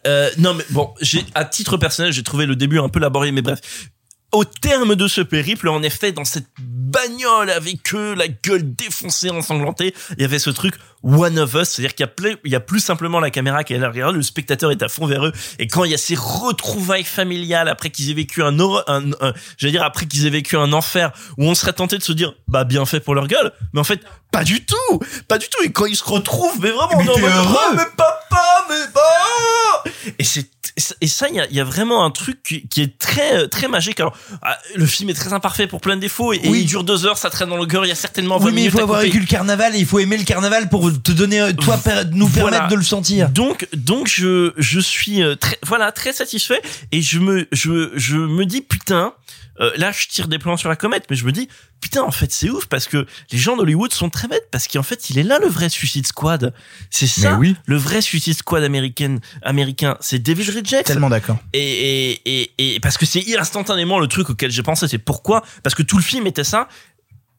Euh, 0.07 0.29
non 0.37 0.53
mais 0.53 0.63
bon, 0.69 0.93
j'ai 1.01 1.25
à 1.35 1.45
titre 1.45 1.77
personnel, 1.77 2.11
j'ai 2.13 2.23
trouvé 2.23 2.45
le 2.45 2.55
début 2.55 2.79
un 2.79 2.89
peu 2.89 2.99
laborieux, 2.99 3.31
mais 3.31 3.41
bref. 3.41 3.59
Au 4.31 4.43
terme 4.43 4.95
de 4.95 5.07
ce 5.07 5.21
périple, 5.21 5.69
en 5.69 5.81
effet, 5.81 6.11
dans 6.11 6.25
cette 6.25 6.47
bagnole 6.59 7.49
avec 7.49 7.93
eux, 7.93 8.15
la 8.15 8.27
gueule 8.27 8.75
défoncée, 8.75 9.29
ensanglantée, 9.29 9.93
il 10.17 10.21
y 10.21 10.25
avait 10.25 10.39
ce 10.39 10.49
truc 10.49 10.75
one 11.03 11.39
of 11.39 11.53
us, 11.53 11.69
c'est-à-dire 11.69 11.93
qu'il 11.95 12.03
y 12.03 12.09
a 12.09 12.11
plus, 12.11 12.35
il 12.43 12.51
y 12.51 12.55
a 12.55 12.59
plus 12.59 12.79
simplement 12.81 13.19
la 13.21 13.29
caméra 13.29 13.63
qui 13.63 13.73
est 13.73 13.79
derrière, 13.79 14.11
le 14.11 14.21
spectateur 14.23 14.71
est 14.71 14.81
à 14.83 14.89
fond 14.89 15.05
vers 15.05 15.25
eux, 15.25 15.31
et 15.59 15.67
quand 15.67 15.85
il 15.85 15.91
y 15.91 15.93
a 15.93 15.97
ces 15.99 16.15
retrouvailles 16.15 17.03
familiales 17.05 17.69
après 17.69 17.91
qu'ils 17.91 18.09
aient 18.09 18.15
vécu 18.15 18.43
un, 18.43 18.59
un, 18.59 19.11
un- 19.21 19.33
j'allais 19.57 19.71
dire 19.71 19.83
après 19.83 20.05
qu'ils 20.05 20.25
aient 20.25 20.31
vécu 20.31 20.57
un 20.57 20.73
enfer, 20.73 21.11
où 21.37 21.45
on 21.45 21.55
serait 21.55 21.73
tenté 21.73 21.97
de 21.97 22.03
se 22.03 22.11
dire, 22.11 22.33
bah 22.47 22.63
bien 22.65 22.85
fait 22.85 22.99
pour 22.99 23.15
leur 23.15 23.27
gueule, 23.27 23.51
mais 23.73 23.79
en 23.79 23.83
fait 23.85 24.01
pas 24.37 24.43
du 24.43 24.65
tout, 24.65 24.99
pas 25.27 25.37
du 25.37 25.47
tout, 25.47 25.63
et 25.63 25.71
quand 25.71 25.85
ils 25.85 25.95
se 25.95 26.03
retrouvent, 26.03 26.59
mais 26.61 26.71
vraiment, 26.71 26.97
Mais 26.97 27.09
on 27.09 27.17
est 27.17 27.21
heureux. 27.21 27.55
Oh, 27.71 27.73
mais 27.75 27.83
papa, 27.97 28.65
mais 28.69 28.75
oh 28.95 29.89
et 30.19 30.23
c'est 30.23 30.45
et 30.99 31.07
ça 31.07 31.27
il 31.29 31.35
y 31.35 31.39
a, 31.39 31.47
y 31.49 31.59
a 31.61 31.63
vraiment 31.63 32.03
un 32.03 32.11
truc 32.11 32.43
qui, 32.43 32.67
qui 32.67 32.81
est 32.81 32.97
très 32.99 33.47
très 33.47 33.69
magique 33.69 33.99
alors 34.01 34.13
ah, 34.41 34.57
le 34.75 34.85
film 34.85 35.09
est 35.09 35.13
très 35.13 35.31
imparfait 35.31 35.67
pour 35.67 35.79
plein 35.79 35.95
de 35.95 36.01
défauts 36.01 36.33
et, 36.33 36.41
et 36.43 36.49
Oui. 36.49 36.61
il 36.61 36.65
dure 36.65 36.83
deux 36.83 37.05
heures 37.05 37.17
ça 37.17 37.29
traîne 37.29 37.47
dans 37.49 37.55
le 37.57 37.65
cœur 37.65 37.85
il 37.85 37.89
y 37.89 37.91
a 37.93 37.95
certainement 37.95 38.37
20 38.37 38.45
Oui, 38.47 38.51
mais 38.53 38.63
il 38.65 38.71
faut 38.71 38.81
avoir 38.81 38.99
vécu 39.01 39.19
le 39.21 39.25
carnaval 39.25 39.73
et 39.75 39.79
il 39.79 39.85
faut 39.85 39.99
aimer 39.99 40.17
le 40.17 40.25
carnaval 40.25 40.67
pour 40.67 40.91
te 41.01 41.11
donner, 41.13 41.39
euh, 41.39 41.53
toi, 41.53 41.79
nous 42.11 42.27
Voilà. 42.27 42.49
permettre 42.51 42.67
de 42.71 42.75
le 42.75 42.83
sentir. 42.83 43.29
Donc, 43.29 43.67
donc 43.73 44.07
je, 44.09 44.51
je 44.57 44.79
suis 44.81 45.23
euh, 45.23 45.35
très, 45.35 45.57
voilà, 45.65 45.93
très 45.93 46.11
satisfait 46.11 46.61
et 46.91 47.01
je 47.01 47.19
me, 47.19 47.47
je, 47.53 47.91
je 47.95 48.17
me 48.17 48.45
dis 48.45 48.59
putain. 48.61 49.13
Euh, 49.59 49.71
là, 49.77 49.91
je 49.91 50.07
tire 50.07 50.27
des 50.27 50.39
plans 50.39 50.57
sur 50.57 50.69
la 50.69 50.75
comète, 50.75 51.05
mais 51.09 51.15
je 51.15 51.25
me 51.25 51.31
dis 51.31 51.47
putain, 51.81 52.01
en 52.01 52.11
fait, 52.11 52.31
c'est 52.31 52.49
ouf 52.49 52.65
parce 52.65 52.87
que 52.87 53.05
les 53.31 53.37
gens 53.37 53.55
d'Hollywood 53.55 53.93
sont 53.93 54.09
très 54.09 54.27
bêtes 54.27 54.47
parce 54.51 54.67
qu'en 54.67 54.83
fait, 54.83 55.09
il 55.09 55.19
est 55.19 55.23
là 55.23 55.39
le 55.39 55.47
vrai 55.47 55.69
Suicide 55.69 56.07
Squad. 56.07 56.53
C'est 56.89 57.07
ça, 57.07 57.35
oui. 57.35 57.55
le 57.65 57.77
vrai 57.77 58.01
Suicide 58.01 58.37
Squad 58.37 58.63
américain, 58.63 59.19
américain. 59.43 59.97
C'est 60.01 60.19
David 60.19 60.49
Rejects. 60.49 60.85
Tellement 60.85 61.09
d'accord. 61.09 61.37
Et, 61.53 62.11
et, 62.11 62.21
et, 62.25 62.75
et 62.75 62.79
parce 62.79 62.97
que 62.97 63.05
c'est 63.05 63.23
instantanément 63.37 63.99
le 63.99 64.07
truc 64.07 64.29
auquel 64.29 64.51
j'ai 64.51 64.63
pensé, 64.63 64.87
c'est 64.87 64.97
pourquoi 64.97 65.43
Parce 65.63 65.75
que 65.75 65.83
tout 65.83 65.97
le 65.97 66.03
film 66.03 66.25
était 66.27 66.43
ça 66.43 66.67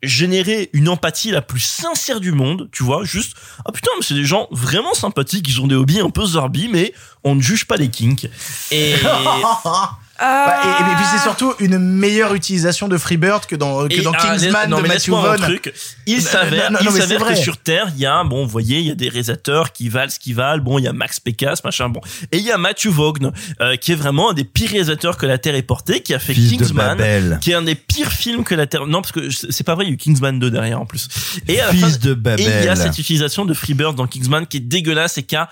générer 0.03 0.71
une 0.73 0.89
empathie 0.89 1.31
la 1.31 1.43
plus 1.43 1.61
sincère 1.61 2.21
du 2.21 2.33
monde, 2.33 2.69
tu 2.71 2.83
vois, 2.83 3.05
juste 3.05 3.35
ah 3.65 3.73
putain, 3.73 3.91
mais 3.97 4.05
c'est 4.05 4.15
des 4.15 4.25
gens 4.25 4.47
vraiment 4.51 4.95
sympathiques, 4.95 5.49
ils 5.49 5.61
ont 5.61 5.67
des 5.67 5.75
hobbies 5.75 6.01
un 6.01 6.11
peu 6.11 6.25
zorbi 6.25 6.69
mais 6.69 6.93
on 7.25 7.35
ne 7.35 7.41
juge 7.41 7.65
pas 7.65 7.77
les 7.77 7.89
kinks. 7.89 8.29
Et 8.71 8.95
Bah, 10.19 10.57
et, 10.65 10.69
et 10.83 10.95
puis 10.97 11.05
c'est 11.13 11.19
surtout 11.23 11.55
une 11.59 11.79
meilleure 11.79 12.35
utilisation 12.35 12.89
de 12.89 12.97
Freebird 12.97 13.47
que 13.47 13.57
dans, 13.57 13.87
que 13.89 13.95
Et, 13.95 14.03
dans 14.03 14.13
ah, 14.13 14.19
Kingsman 14.37 14.71
non, 14.71 14.79
de 14.79 14.83
mais 14.83 14.89
Matthew 14.89 15.11
Vaughn. 15.11 15.37
truc. 15.39 15.75
Il 16.07 16.23
s'avère, 16.23 16.71
il 16.81 16.85
mais 16.87 16.91
c'est 16.91 17.01
s'avère 17.01 17.19
que 17.21 17.25
vrai. 17.25 17.37
sur 17.37 17.59
Terre, 17.59 17.89
il 17.95 18.01
y 18.01 18.07
a, 18.07 18.23
bon, 18.25 18.45
vous 18.45 18.49
voyez, 18.51 18.79
il 18.79 18.87
y 18.87 18.91
a 18.91 18.95
des 18.95 19.09
réalisateurs 19.09 19.73
qui 19.73 19.89
valent 19.89 20.11
ce 20.11 20.19
qu'ils 20.19 20.35
valent. 20.35 20.63
Bon, 20.63 20.79
il 20.79 20.83
y 20.85 20.89
a 20.89 20.93
Max 20.93 21.21
Pécasse, 21.21 21.63
machin, 21.65 21.89
bon. 21.89 22.01
Et 22.33 22.39
il 22.39 22.45
y 22.45 22.51
a 22.53 22.59
Matthew 22.59 22.89
Vaughn, 22.89 23.33
euh, 23.61 23.77
qui 23.77 23.93
est 23.93 23.97
vraiment 23.97 24.31
un 24.31 24.35
des 24.35 24.45
pires 24.45 24.71
réalisateurs 24.71 25.17
que 25.17 25.27
la 25.27 25.39
Terre 25.39 25.55
ait 25.55 25.63
porté, 25.63 26.01
qui 26.03 26.15
a 26.15 26.19
fait 26.19 26.35
Fils 26.35 26.53
de 26.53 26.57
Kingsman, 26.65 26.97
Babel. 26.97 27.39
qui 27.41 27.51
est 27.53 27.55
un 27.55 27.63
des 27.63 27.75
pires 27.75 28.13
films 28.13 28.45
que 28.45 28.55
la 28.55 28.67
Terre, 28.67 28.87
non, 28.87 29.03
parce 29.03 29.13
que 29.13 29.29
c'est 29.31 29.65
pas 29.65 29.75
vrai, 29.75 29.85
il 29.85 29.89
y 29.89 29.91
a 29.91 29.95
eu 29.95 29.99
Kingsman 29.99 30.39
2 30.39 30.51
derrière, 30.51 30.81
en 30.81 30.87
plus. 30.87 31.09
Et 31.49 31.61
à 31.61 31.67
la 31.67 31.73
Fils 31.73 31.81
fin- 31.99 32.09
de 32.09 32.15
Babel. 32.15 32.47
Et 32.47 32.59
il 32.61 32.65
y 32.65 32.69
a 32.69 32.77
cette 32.77 32.99
utilisation 32.99 33.45
de 33.45 33.55
Freebird 33.55 33.95
dans 33.97 34.07
Kingsman 34.07 34.47
qui 34.47 34.59
est 34.59 34.61
dégueulasse 34.61 35.19
et 35.19 35.23
qui 35.23 35.37
a 35.37 35.49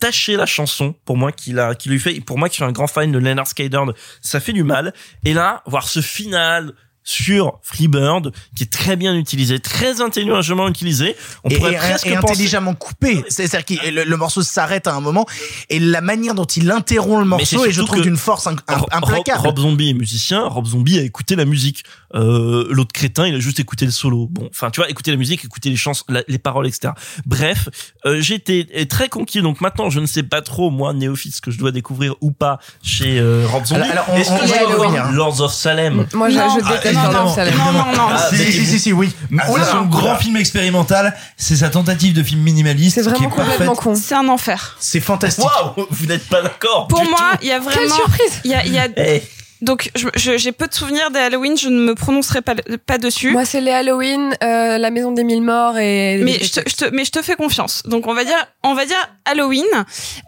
taché 0.00 0.36
la 0.36 0.46
chanson, 0.46 0.94
pour 1.04 1.16
moi, 1.16 1.32
qui 1.32 1.52
l'a, 1.52 1.74
qui 1.74 1.88
lui 1.88 2.00
fait, 2.00 2.20
pour 2.20 2.38
moi 2.38 2.48
qui 2.48 2.56
suis 2.56 2.64
un 2.64 2.72
grand 2.72 2.86
fan 2.88 3.12
de 3.12 3.18
Leonard 3.18 3.46
Skyder, 3.46 3.78
ça 4.20 4.40
fait 4.40 4.52
du 4.52 4.64
mal. 4.64 4.92
Et 5.24 5.34
là, 5.34 5.62
voir 5.66 5.88
ce 5.88 6.00
final, 6.00 6.72
sur 7.08 7.58
Freebird, 7.62 8.32
qui 8.56 8.64
est 8.64 8.70
très 8.70 8.96
bien 8.96 9.14
utilisé, 9.14 9.60
très 9.60 10.00
intelligemment 10.00 10.68
utilisé. 10.68 11.16
On 11.44 11.48
et, 11.48 11.56
pourrait 11.56 11.72
et- 11.72 11.76
presque 11.76 12.06
et 12.08 12.14
penser... 12.16 12.32
intelligemment 12.32 12.74
coupé. 12.74 13.24
C'est-à-dire 13.28 13.64
que 13.64 13.90
le, 13.90 14.04
le 14.04 14.16
morceau 14.16 14.42
s'arrête 14.42 14.86
à 14.88 14.92
un 14.94 15.00
moment 15.00 15.24
et 15.70 15.78
la 15.78 16.00
manière 16.00 16.34
dont 16.34 16.44
il 16.44 16.70
interrompt 16.70 17.20
le 17.20 17.24
morceau 17.28 17.64
et 17.64 17.70
je 17.72 17.80
trouve 17.80 17.98
que 17.98 18.02
d'une 18.02 18.16
force 18.16 18.46
inc- 18.46 18.58
Rob- 18.68 18.88
implacable. 18.90 19.38
Rob 19.46 19.58
Zombie 19.58 19.90
est 19.90 19.94
musicien, 19.94 20.42
Rob 20.46 20.66
Zombie 20.66 20.98
a 20.98 21.02
écouté 21.02 21.36
la 21.36 21.44
musique. 21.44 21.84
Euh, 22.14 22.66
L'autre 22.70 22.92
crétin, 22.92 23.26
il 23.28 23.34
a 23.36 23.38
juste 23.38 23.60
écouté 23.60 23.84
le 23.84 23.92
solo. 23.92 24.26
Bon, 24.30 24.48
enfin, 24.50 24.70
tu 24.70 24.80
vois, 24.80 24.90
écouter 24.90 25.12
la 25.12 25.16
musique, 25.16 25.44
écouter 25.44 25.70
les 25.70 25.76
chansons, 25.76 26.04
la- 26.08 26.24
les 26.26 26.38
paroles, 26.38 26.66
etc. 26.66 26.92
Bref, 27.24 27.68
euh, 28.04 28.20
j'étais 28.20 28.66
très 28.88 29.08
conquis. 29.08 29.42
Donc 29.42 29.60
maintenant, 29.60 29.90
je 29.90 30.00
ne 30.00 30.06
sais 30.06 30.24
pas 30.24 30.42
trop, 30.42 30.70
moi, 30.70 30.92
néophyte, 30.92 31.36
ce 31.36 31.40
que 31.40 31.50
je 31.52 31.58
dois 31.58 31.70
découvrir 31.70 32.14
ou 32.20 32.32
pas 32.32 32.58
chez 32.82 33.18
euh, 33.20 33.46
Rob 33.48 33.64
Zombie. 33.64 33.82
Alors, 33.82 33.92
alors, 33.92 34.06
on- 34.10 34.16
Est-ce 34.16 34.30
on- 34.32 34.38
que 34.38 34.42
on 34.44 34.46
je 34.46 34.76
dois 34.76 34.86
voir. 34.88 35.12
Lords 35.12 35.40
of 35.40 35.52
Salem 35.54 36.06
Moi, 36.14 36.30
je, 36.30 36.36
Non. 36.36 36.58
je 36.58 36.64
déteste 36.74 36.95
Salem. 37.34 37.54
Non, 37.56 37.72
non, 37.72 37.92
non. 37.92 38.08
Ah, 38.10 38.28
si, 38.30 38.36
si, 38.52 38.66
si, 38.66 38.78
si, 38.78 38.92
oui. 38.92 39.12
Ah, 39.38 39.44
c'est 39.54 39.64
son 39.70 39.82
grand 39.86 40.16
film 40.16 40.36
expérimental, 40.36 41.14
c'est 41.36 41.56
sa 41.56 41.68
tentative 41.68 42.12
de 42.14 42.22
film 42.22 42.40
minimaliste. 42.40 42.96
C'est 42.96 43.02
qui 43.02 43.08
vraiment 43.24 43.30
complètement 43.30 43.74
con. 43.74 43.94
C'est 43.94 44.14
un 44.14 44.28
enfer. 44.28 44.76
C'est 44.80 45.00
fantastique. 45.00 45.44
Waouh, 45.44 45.86
vous 45.90 46.06
n'êtes 46.06 46.26
pas 46.28 46.42
d'accord 46.42 46.86
Pour 46.88 47.00
du 47.00 47.08
moi, 47.08 47.18
il 47.42 47.48
y 47.48 47.52
a 47.52 47.60
Quelle 47.60 47.64
vraiment. 47.72 47.94
surprise 47.96 48.40
Il 48.44 48.50
y 48.50 48.54
a, 48.54 48.64
il 48.64 48.72
y 48.72 48.78
a- 48.78 48.88
Eh, 48.96 49.22
Donc, 49.62 49.90
je- 49.96 50.08
je- 50.16 50.36
j'ai 50.36 50.52
peu 50.52 50.66
de 50.66 50.74
souvenirs 50.74 51.10
des 51.10 51.18
Halloween, 51.18 51.56
je 51.56 51.68
ne 51.68 51.78
me 51.80 51.94
prononcerai 51.94 52.42
pas, 52.42 52.54
pas 52.84 52.98
dessus. 52.98 53.30
Moi, 53.32 53.44
c'est 53.44 53.60
les 53.60 53.70
Halloween, 53.70 54.36
euh, 54.42 54.76
la 54.78 54.90
maison 54.90 55.12
des 55.12 55.24
mille 55.24 55.42
morts 55.42 55.78
et. 55.78 56.18
mais 56.22 56.38
je, 56.42 56.52
te, 56.60 56.68
je 56.68 56.76
te- 56.76 56.94
mais 56.94 57.04
je 57.04 57.10
te 57.10 57.22
fais 57.22 57.36
confiance. 57.36 57.82
Donc 57.86 58.06
on 58.06 58.14
va 58.14 58.24
dire, 58.24 58.36
on 58.62 58.74
va 58.74 58.84
dire 58.84 58.96
Halloween. 59.24 59.64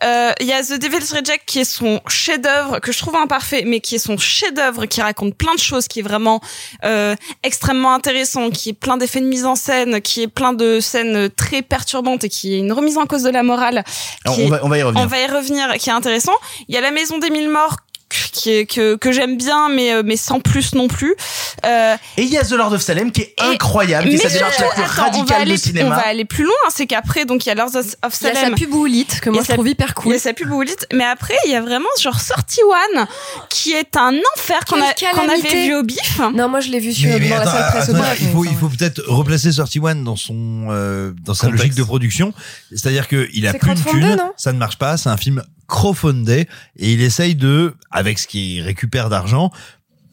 Euh, 0.05 0.33
Il 0.41 0.47
y 0.47 0.53
a 0.53 0.63
The 0.63 0.79
Devil's 0.81 1.13
Reject 1.13 1.43
qui 1.47 1.61
est 1.61 1.65
son 1.65 2.01
chef-d'œuvre 2.09 2.79
que 2.79 2.91
je 2.93 2.99
trouve 2.99 3.17
imparfait, 3.17 3.65
mais 3.67 3.81
qui 3.81 3.97
est 3.97 3.99
son 3.99 4.17
chef-d'œuvre 4.19 4.87
qui 4.87 5.03
raconte 5.03 5.35
plein 5.35 5.55
de 5.55 5.59
choses, 5.61 5.89
qui 5.89 6.01
est 6.01 6.03
vraiment 6.03 6.41
euh, 6.85 7.15
extrêmement 7.43 7.93
intéressant, 7.95 8.51
qui 8.51 8.71
est 8.71 8.73
plein 8.73 8.97
d'effets 8.97 9.21
de 9.21 9.27
mise 9.27 9.45
en 9.45 9.57
scène, 9.57 10.01
qui 10.01 10.23
est 10.23 10.29
plein 10.29 10.53
de 10.53 10.81
scènes 10.81 11.29
très 11.31 11.63
perturbantes 11.63 12.25
et 12.25 12.29
qui 12.29 12.55
est 12.55 12.59
une 12.59 12.73
remise 12.73 12.97
en 12.99 13.07
cause 13.07 13.23
de 13.25 13.31
la 13.31 13.43
morale. 13.43 13.85
Alors, 14.25 14.39
on 14.39 14.43
est- 14.43 14.49
va, 14.49 14.61
on 14.65 14.69
va 14.69 14.79
y 14.79 14.83
revenir. 14.83 15.03
on 15.03 15.07
va 15.07 15.19
y 15.21 15.27
revenir, 15.27 15.75
qui 15.79 15.91
est 15.91 15.93
intéressant. 15.93 16.35
Il 16.69 16.75
y 16.75 16.79
a 16.79 16.81
la 16.81 16.91
maison 16.91 17.19
des 17.19 17.31
mille 17.31 17.49
morts 17.51 17.77
qui 18.09 18.51
est 18.51 18.67
que 18.67 18.97
que 18.97 19.13
j'aime 19.13 19.37
bien, 19.37 19.69
mais 19.69 19.93
euh, 19.93 20.03
mais 20.05 20.17
sans 20.17 20.41
plus 20.41 20.75
non 20.75 20.89
plus. 20.89 21.15
Euh, 21.67 21.97
Et 22.17 22.23
il 22.23 22.29
y 22.29 22.39
a 22.39 22.45
The 22.45 22.53
Lord 22.53 22.73
of 22.73 22.81
Salem 22.83 23.11
qui 23.13 23.23
est 23.23 23.35
Et- 23.39 23.43
incroyable, 23.55 24.09
qui 24.09 24.15
est 24.15 24.19
sa 24.19 24.29
mais 24.29 24.35
démarche 24.35 24.59
la 24.61 24.67
plus 24.69 24.83
radicale 25.01 25.43
aller, 25.43 25.53
du 25.53 25.59
cinéma. 25.59 25.87
On 25.87 25.91
va 25.91 26.07
aller 26.07 26.25
plus 26.25 26.45
loin, 26.45 26.55
c'est 26.71 26.87
qu'après, 26.87 27.25
donc 27.25 27.45
il 27.45 27.49
y 27.49 27.53
a 27.53 27.55
Lords 27.55 27.75
of 27.77 27.87
of 28.03 28.19
Il 28.21 28.27
y 28.27 28.31
a 28.31 28.35
sa 28.35 28.41
Salem. 28.41 28.55
pub 28.55 28.73
Oulite, 28.75 29.21
que 29.21 29.29
Il 29.29 29.33
moi 29.33 29.43
a 29.43 29.45
je 29.45 29.53
trouve 29.53 29.69
hyper 29.69 29.89
Il 29.89 29.95
cool. 29.95 30.13
y 30.13 30.17
a 30.17 30.19
sa 30.19 30.33
pub 30.33 30.51
Oulite, 30.53 30.87
mais 30.93 31.05
après 31.05 31.35
il 31.47 31.53
y 31.53 31.55
a 31.55 31.61
vraiment 31.61 31.89
genre 32.01 32.21
Sorty 32.21 32.61
One 32.63 33.07
qui 33.51 33.73
est 33.73 33.97
un 33.97 34.15
enfer 34.37 34.61
qu'on 34.67 34.77
qu'on 34.77 35.29
avait 35.29 35.67
vu 35.67 35.75
au 35.75 35.83
bif. 35.83 36.21
Non, 36.35 36.49
moi 36.49 36.61
je 36.61 36.71
l'ai 36.71 36.79
vu 36.81 36.93
sur, 36.93 37.09
Mais, 37.11 37.19
mais 37.21 37.29
dans 37.29 37.37
la 37.39 37.45
salle 37.45 37.71
presse 37.73 37.89
attends, 37.91 38.05
il 38.21 38.29
faut, 38.29 38.45
il 38.45 38.55
faut 38.57 38.69
peut-être 38.69 39.03
replacer 39.07 39.53
Sorty 39.53 39.81
One 39.81 40.05
dans 40.05 40.17
son, 40.17 40.69
euh, 40.71 41.13
dans 41.25 41.35
sa 41.35 41.47
Contexte. 41.47 41.65
logique 41.67 41.79
de 41.79 41.85
production. 41.85 42.33
C'est-à-dire 42.71 43.09
que 43.09 43.29
il 43.33 43.47
a 43.47 43.55
plus 43.55 43.75
de 43.75 43.81
thunes, 43.91 44.23
ça 44.37 44.53
ne 44.53 44.59
marche 44.59 44.77
pas, 44.79 44.97
c'est 44.97 45.09
un 45.09 45.17
film 45.17 45.43
crowdfundé 45.67 46.49
et 46.79 46.93
il 46.93 47.03
essaye 47.03 47.35
de, 47.35 47.75
avec 47.99 48.19
ce 48.21 48.29
qu'il 48.29 48.63
récupère 48.63 49.09
d'argent, 49.09 49.51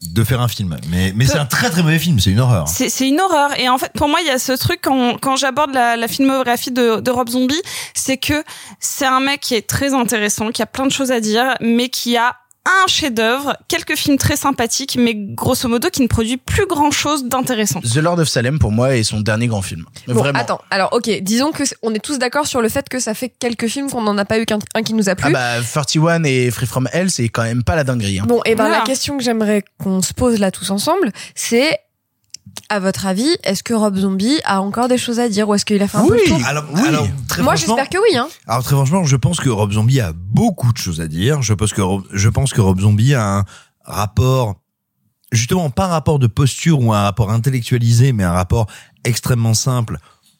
de 0.02 0.24
faire 0.24 0.40
un 0.40 0.48
film. 0.48 0.76
Mais, 0.90 1.12
mais 1.14 1.24
c'est 1.24 1.38
un 1.38 1.46
très 1.46 1.70
très 1.70 1.82
mauvais 1.82 2.00
film, 2.00 2.18
c'est 2.18 2.30
une 2.30 2.40
horreur. 2.40 2.66
C'est 2.68 3.08
une 3.08 3.20
horreur. 3.20 3.58
Et 3.58 3.68
en 3.68 3.78
fait, 3.78 3.92
pour 3.94 4.08
moi, 4.08 4.18
il 4.22 4.26
y 4.26 4.30
a 4.30 4.38
ce 4.38 4.52
truc 4.52 4.80
quand, 4.82 5.18
quand 5.20 5.36
j'aborde 5.36 5.72
la, 5.72 5.96
la 5.96 6.08
filmographie 6.08 6.72
de, 6.72 7.00
de 7.00 7.10
Rob 7.10 7.28
Zombie, 7.28 7.62
c'est 7.94 8.16
que 8.16 8.42
c'est 8.80 9.06
un 9.06 9.20
mec 9.20 9.40
qui 9.40 9.54
est 9.54 9.66
très 9.66 9.94
intéressant, 9.94 10.50
qui 10.50 10.62
a 10.62 10.66
plein 10.66 10.86
de 10.86 10.92
choses 10.92 11.12
à 11.12 11.20
dire, 11.20 11.54
mais 11.60 11.88
qui 11.88 12.16
a 12.16 12.34
un 12.66 12.86
chef-d'œuvre, 12.88 13.56
quelques 13.68 13.94
films 13.96 14.18
très 14.18 14.36
sympathiques, 14.36 14.96
mais 14.98 15.14
grosso 15.14 15.68
modo 15.68 15.88
qui 15.90 16.02
ne 16.02 16.08
produit 16.08 16.36
plus 16.36 16.66
grand-chose 16.66 17.24
d'intéressant. 17.24 17.80
The 17.80 17.96
Lord 17.96 18.18
of 18.18 18.28
Salem 18.28 18.58
pour 18.58 18.72
moi 18.72 18.96
est 18.96 19.02
son 19.04 19.20
dernier 19.20 19.46
grand 19.46 19.62
film. 19.62 19.84
Bon, 20.08 20.14
Vraiment. 20.14 20.38
attends. 20.38 20.60
Alors, 20.70 20.88
ok, 20.92 21.08
disons 21.22 21.52
que 21.52 21.62
on 21.82 21.94
est 21.94 21.98
tous 22.04 22.18
d'accord 22.18 22.46
sur 22.46 22.60
le 22.60 22.68
fait 22.68 22.88
que 22.88 22.98
ça 22.98 23.14
fait 23.14 23.28
quelques 23.28 23.68
films 23.68 23.88
qu'on 23.90 24.02
n'en 24.02 24.18
a 24.18 24.24
pas 24.24 24.38
eu 24.38 24.46
qu'un 24.46 24.58
un 24.74 24.82
qui 24.82 24.94
nous 24.94 25.08
a 25.08 25.14
plu. 25.14 25.26
Ah 25.28 25.58
bah 25.60 25.64
31 25.72 26.24
et 26.24 26.50
Free 26.50 26.66
From 26.66 26.88
Hell 26.92 27.10
c'est 27.10 27.28
quand 27.28 27.44
même 27.44 27.62
pas 27.62 27.76
la 27.76 27.84
dinguerie. 27.84 28.18
Hein. 28.18 28.24
Bon, 28.26 28.40
et 28.44 28.54
ben 28.54 28.64
Voilà. 28.64 28.78
la 28.80 28.84
question 28.84 29.16
que 29.16 29.22
j'aimerais 29.22 29.62
qu'on 29.82 30.02
se 30.02 30.12
pose 30.12 30.38
là 30.40 30.50
tous 30.50 30.70
ensemble, 30.70 31.12
c'est 31.34 31.78
À 32.68 32.80
votre 32.80 33.06
avis, 33.06 33.36
est-ce 33.44 33.62
que 33.62 33.74
Rob 33.74 33.96
Zombie 33.96 34.40
a 34.44 34.60
encore 34.60 34.88
des 34.88 34.98
choses 34.98 35.20
à 35.20 35.28
dire 35.28 35.48
ou 35.48 35.54
est-ce 35.54 35.64
qu'il 35.64 35.80
a 35.82 35.88
fait 35.88 35.98
un 35.98 36.06
peu 36.06 36.14
le 36.14 36.28
tour 36.28 36.40
Alors, 36.46 36.64
alors, 36.76 37.08
très 37.28 37.42
Moi, 37.42 37.54
j'espère 37.54 37.88
que 37.88 37.98
oui. 37.98 38.16
Hein. 38.16 38.28
Alors 38.46 38.64
très 38.64 38.74
franchement, 38.74 39.04
je 39.04 39.16
pense 39.16 39.38
que 39.38 39.48
Rob 39.48 39.72
Zombie 39.72 40.00
a 40.00 40.12
beaucoup 40.12 40.72
de 40.72 40.78
choses 40.78 41.00
à 41.00 41.06
dire. 41.06 41.42
Je 41.42 41.54
pense 41.54 41.72
que 41.72 41.80
Rob, 41.80 42.04
je 42.12 42.28
pense 42.28 42.52
que 42.52 42.60
Rob 42.60 42.80
Zombie 42.80 43.14
a 43.14 43.38
un 43.38 43.44
rapport, 43.84 44.56
justement 45.30 45.70
pas 45.70 45.84
un 45.84 45.88
rapport 45.88 46.18
de 46.18 46.26
posture 46.26 46.80
ou 46.80 46.92
un 46.92 47.02
rapport 47.02 47.30
intellectualisé, 47.30 48.12
mais 48.12 48.24
un 48.24 48.32
rapport 48.32 48.66
extrêmement 49.04 49.54
simple 49.54 49.98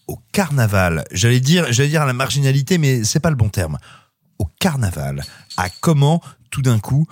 au 0.08 0.18
carnaval. 0.32 1.04
J'allais 1.12 1.40
dire, 1.40 1.66
j'allais 1.70 1.88
dire 1.88 2.02
à 2.02 2.06
la 2.06 2.12
marginalité, 2.12 2.78
mais 2.78 3.04
c'est 3.04 3.20
pas 3.20 3.30
le 3.30 3.36
bon 3.36 3.48
terme. 3.48 3.78
Au 4.38 4.46
carnaval, 4.60 5.24
à 5.56 5.68
comment 5.80 6.20
tout 6.50 6.62
d'un 6.62 6.78
coup 6.78 7.06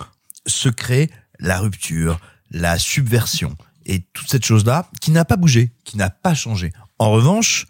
se 0.45 0.69
crée 0.69 1.09
la 1.39 1.59
rupture, 1.59 2.19
la 2.51 2.77
subversion 2.77 3.55
et 3.85 4.07
toute 4.13 4.29
cette 4.29 4.45
chose-là 4.45 4.89
qui 5.01 5.11
n'a 5.11 5.25
pas 5.25 5.37
bougé, 5.37 5.71
qui 5.83 5.97
n'a 5.97 6.09
pas 6.09 6.33
changé. 6.33 6.71
En 6.99 7.11
revanche, 7.11 7.67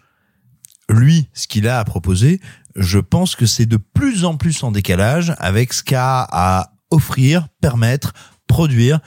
lui, 0.88 1.28
ce 1.34 1.46
qu'il 1.46 1.68
a 1.68 1.78
à 1.78 1.84
proposer, 1.84 2.40
je 2.74 2.98
pense 2.98 3.36
que 3.36 3.46
c'est 3.46 3.66
de 3.66 3.76
plus 3.76 4.24
en 4.24 4.36
plus 4.36 4.62
en 4.62 4.70
décalage 4.70 5.34
avec 5.38 5.72
ce 5.72 5.82
qu'a 5.82 6.26
à 6.30 6.72
offrir, 6.90 7.48
permettre, 7.60 8.12
produire 8.46 9.00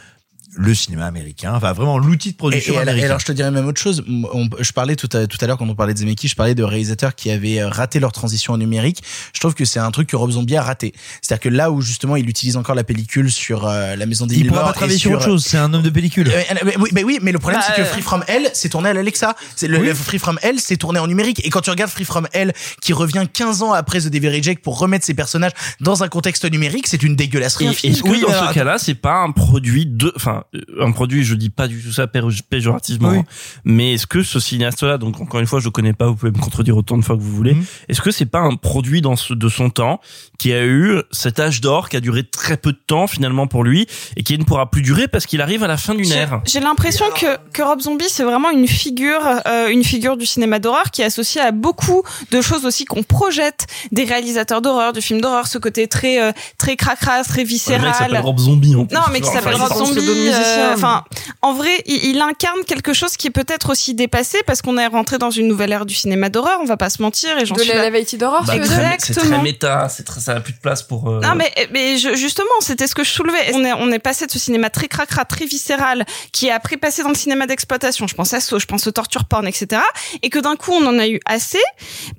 le 0.55 0.73
cinéma 0.73 1.05
américain, 1.05 1.53
enfin 1.55 1.73
vraiment 1.73 1.97
l'outil 1.99 2.31
de 2.31 2.37
production 2.37 2.73
et 2.73 2.77
alors, 2.77 2.87
et 2.87 2.91
américain. 2.91 3.05
alors, 3.07 3.19
je 3.19 3.25
te 3.25 3.31
dirais 3.31 3.51
même 3.51 3.67
autre 3.67 3.79
chose. 3.79 4.03
On- 4.33 4.49
je 4.59 4.71
parlais 4.71 4.95
tout 4.95 5.09
à, 5.15 5.27
tout 5.27 5.37
à 5.41 5.47
l'heure 5.47 5.57
quand 5.57 5.69
on 5.69 5.75
parlait 5.75 5.93
de 5.93 5.99
Zemeckis, 5.99 6.27
je 6.29 6.35
parlais 6.35 6.55
de 6.55 6.63
réalisateurs 6.63 7.13
qui 7.15 7.29
avaient 7.29 7.59
euh, 7.59 7.69
raté 7.69 7.99
leur 7.99 8.11
transition 8.11 8.53
au 8.53 8.57
numérique. 8.57 9.03
Je 9.33 9.39
trouve 9.39 9.53
que 9.53 9.63
c'est 9.63 9.79
un 9.79 9.91
truc 9.91 10.09
que 10.09 10.15
Rob 10.15 10.31
Zombie 10.31 10.57
a 10.57 10.63
raté. 10.63 10.93
C'est-à-dire 11.21 11.41
que 11.41 11.49
là 11.49 11.69
où 11.71 11.81
justement 11.81 12.15
il 12.15 12.27
utilise 12.27 12.57
encore 12.57 12.73
la 12.75 12.83
pellicule 12.83 13.31
sur 13.31 13.67
euh, 13.67 13.95
la 13.95 14.05
maison 14.07 14.25
des 14.25 14.35
Il 14.37 14.47
pourra 14.47 14.63
pas 14.65 14.73
travailler 14.73 14.97
sur 14.97 15.11
autre 15.11 15.23
chose, 15.23 15.45
c'est 15.45 15.57
un 15.57 15.71
homme 15.73 15.83
de 15.83 15.89
pellicule. 15.89 16.27
Euh, 16.29 16.41
euh, 16.65 16.71
oui, 16.79 16.89
mais 16.93 17.03
oui, 17.03 17.19
mais 17.21 17.31
le 17.31 17.39
problème 17.39 17.61
Bah, 17.61 17.67
c'est 17.69 17.81
que 17.81 17.87
euh, 17.87 17.91
Free 17.91 18.01
From 18.01 18.23
Hell, 18.27 18.49
c'est 18.53 18.69
tourné 18.69 18.89
à 18.89 18.93
l'Alexa. 18.93 19.35
C'est 19.55 19.67
le, 19.67 19.77
le 19.77 19.93
Free 19.93 20.19
From 20.19 20.39
Hell, 20.41 20.59
c'est 20.59 20.77
tourné 20.77 20.99
en 20.99 21.07
numérique. 21.07 21.45
Et 21.45 21.49
quand 21.51 21.61
tu 21.61 21.69
regardes 21.69 21.91
Free 21.91 22.05
From 22.05 22.27
Hell, 22.33 22.53
qui 22.81 22.93
revient 22.93 23.25
15 23.31 23.61
ans 23.61 23.73
après 23.73 23.99
The 24.01 24.07
Devil 24.07 24.29
Reject 24.29 24.63
pour 24.63 24.79
remettre 24.79 25.05
ses 25.05 25.13
personnages 25.13 25.51
dans 25.79 26.01
un 26.03 26.07
contexte 26.07 26.49
numérique, 26.49 26.87
c'est 26.87 27.03
une 27.03 27.15
dégueulasserie. 27.15 27.67
Est-ce 27.83 28.01
que 28.01 28.21
dans 28.21 28.47
ce 28.49 28.53
cas-là, 28.53 28.77
c'est 28.79 28.95
pas 28.95 29.17
un 29.17 29.31
produit 29.31 29.85
de, 29.85 30.11
enfin, 30.15 30.38
euh, 30.55 30.85
un 30.85 30.91
produit, 30.91 31.23
je 31.23 31.35
dis 31.35 31.49
pas 31.49 31.67
du 31.67 31.81
tout 31.81 31.91
ça 31.91 32.07
pé- 32.07 32.21
péjorativement, 32.49 33.09
Oui. 33.09 33.17
hein, 33.19 33.23
mais 33.65 33.93
est-ce 33.93 34.07
que 34.07 34.23
ce 34.23 34.39
cinéaste-là, 34.39 34.97
donc 34.97 35.19
encore 35.21 35.39
une 35.39 35.47
fois, 35.47 35.59
je 35.59 35.65
le 35.65 35.71
connais 35.71 35.93
pas, 35.93 36.07
vous 36.07 36.15
pouvez 36.15 36.31
me 36.31 36.37
contredire 36.39 36.75
autant 36.77 36.97
de 36.97 37.03
fois 37.03 37.15
que 37.15 37.21
vous 37.21 37.35
voulez, 37.35 37.53
Mhm. 37.55 37.63
est-ce 37.89 38.01
que 38.01 38.11
c'est 38.11 38.25
pas 38.25 38.39
un 38.39 38.55
produit 38.55 39.01
dans 39.01 39.15
ce, 39.15 39.33
de 39.33 39.49
son 39.49 39.69
temps 39.69 39.99
qui 40.37 40.53
a 40.53 40.63
eu 40.65 41.01
cet 41.11 41.39
âge 41.39 41.61
d'or 41.61 41.89
qui 41.89 41.97
a 41.97 41.99
duré 41.99 42.23
très 42.23 42.57
peu 42.57 42.71
de 42.71 42.79
temps 42.87 43.07
finalement 43.07 43.47
pour 43.47 43.63
lui 43.63 43.87
et 44.17 44.23
qui 44.23 44.37
ne 44.37 44.43
pourra 44.43 44.69
plus 44.69 44.81
durer 44.81 45.07
parce 45.07 45.25
qu'il 45.25 45.41
arrive 45.41 45.63
à 45.63 45.67
la 45.67 45.77
fin 45.77 45.93
d'une 45.95 46.11
ère? 46.11 46.41
J'ai 46.45 46.59
l'impression 46.59 47.05
que, 47.15 47.37
que 47.53 47.61
Rob 47.61 47.81
Zombie, 47.81 48.05
c'est 48.09 48.23
vraiment 48.23 48.49
une 48.51 48.67
figure, 48.67 49.21
euh, 49.47 49.69
une 49.69 49.83
figure 49.83 50.17
du 50.17 50.25
cinéma 50.25 50.59
d'horreur 50.59 50.91
qui 50.91 51.01
est 51.01 51.05
associée 51.05 51.41
à 51.41 51.51
beaucoup 51.51 52.03
de 52.31 52.41
choses 52.41 52.65
aussi 52.65 52.85
qu'on 52.85 53.03
projette 53.03 53.67
des 53.91 54.03
réalisateurs 54.03 54.61
d'horreur, 54.61 54.93
du 54.93 55.01
film 55.01 55.21
d'horreur, 55.21 55.47
ce 55.47 55.57
côté 55.57 55.87
très, 55.87 56.21
euh, 56.21 56.31
très 56.57 56.75
cracrasse, 56.75 57.27
très 57.27 57.39
Le 57.39 57.43
mec 57.43 57.47
viscéral. 57.53 57.93
s'appelle 57.93 58.17
Rob 58.19 58.37
Zombie 58.39 58.75
en 58.75 58.85
plus. 58.85 58.95
Non, 58.95 59.01
mais 59.11 59.21
qui 59.21 59.29
s'appelle 59.29 59.55
Rob 59.55 59.73
Zombie. 59.73 60.28
Musicien, 60.37 60.69
euh, 60.69 60.73
Enfin, 60.75 61.03
en 61.41 61.53
vrai, 61.53 61.71
il, 61.85 62.05
il 62.05 62.21
incarne 62.21 62.63
quelque 62.65 62.93
chose 62.93 63.17
qui 63.17 63.27
est 63.27 63.31
peut-être 63.31 63.69
aussi 63.71 63.93
dépassé 63.93 64.39
parce 64.45 64.61
qu'on 64.61 64.77
est 64.77 64.87
rentré 64.87 65.17
dans 65.17 65.31
une 65.31 65.47
nouvelle 65.47 65.71
ère 65.71 65.85
du 65.85 65.95
cinéma 65.95 66.29
d'horreur. 66.29 66.59
On 66.61 66.65
va 66.65 66.77
pas 66.77 66.89
se 66.89 67.01
mentir 67.01 67.37
et 67.37 67.45
j'en 67.45 67.55
De 67.55 67.61
suis. 67.61 67.69
là- 67.69 67.83
l'Elevated 67.83 68.21
Horror, 68.23 68.43
Bah, 68.45 68.53
tu 68.53 68.59
veux 68.59 68.65
très- 68.65 68.75
dire 68.79 68.89
c'est 68.99 69.13
très 69.13 69.21
Exactement. 69.21 69.41
méta, 69.43 69.89
c'est 69.89 70.03
très, 70.03 70.19
ça 70.21 70.33
n'a 70.33 70.39
plus 70.41 70.53
de 70.53 70.59
place 70.59 70.83
pour. 70.83 71.09
euh, 71.09 71.19
Non 71.21 71.35
mais 71.35 71.51
mais 71.71 71.97
je- 71.97 72.15
justement 72.15 72.49
c'était 72.61 72.87
ce 72.87 72.95
que 72.95 73.03
je 73.03 73.09
soulevais. 73.11 73.51
On 73.53 73.63
est 73.63 73.73
on 73.73 73.91
est 73.91 73.99
passé 73.99 74.25
de 74.25 74.31
ce 74.31 74.39
cinéma 74.39 74.69
très 74.69 74.87
cracra, 74.87 75.25
très 75.25 75.45
viscéral, 75.45 76.05
qui 76.31 76.47
est 76.47 76.51
après 76.51 76.77
passé 76.77 77.03
dans 77.03 77.09
le 77.09 77.15
cinéma 77.15 77.47
d'exploitation. 77.47 78.07
Je 78.07 78.15
pense 78.15 78.33
à 78.33 78.39
Saw, 78.39 78.59
je 78.59 78.65
pense 78.65 78.85
au 78.87 78.91
torture 78.91 79.25
porn, 79.25 79.47
etc. 79.47 79.81
Et 80.21 80.29
que 80.29 80.39
d'un 80.39 80.55
coup 80.55 80.71
on 80.73 80.85
en 80.85 80.97
a 80.99 81.07
eu 81.07 81.19
assez 81.25 81.61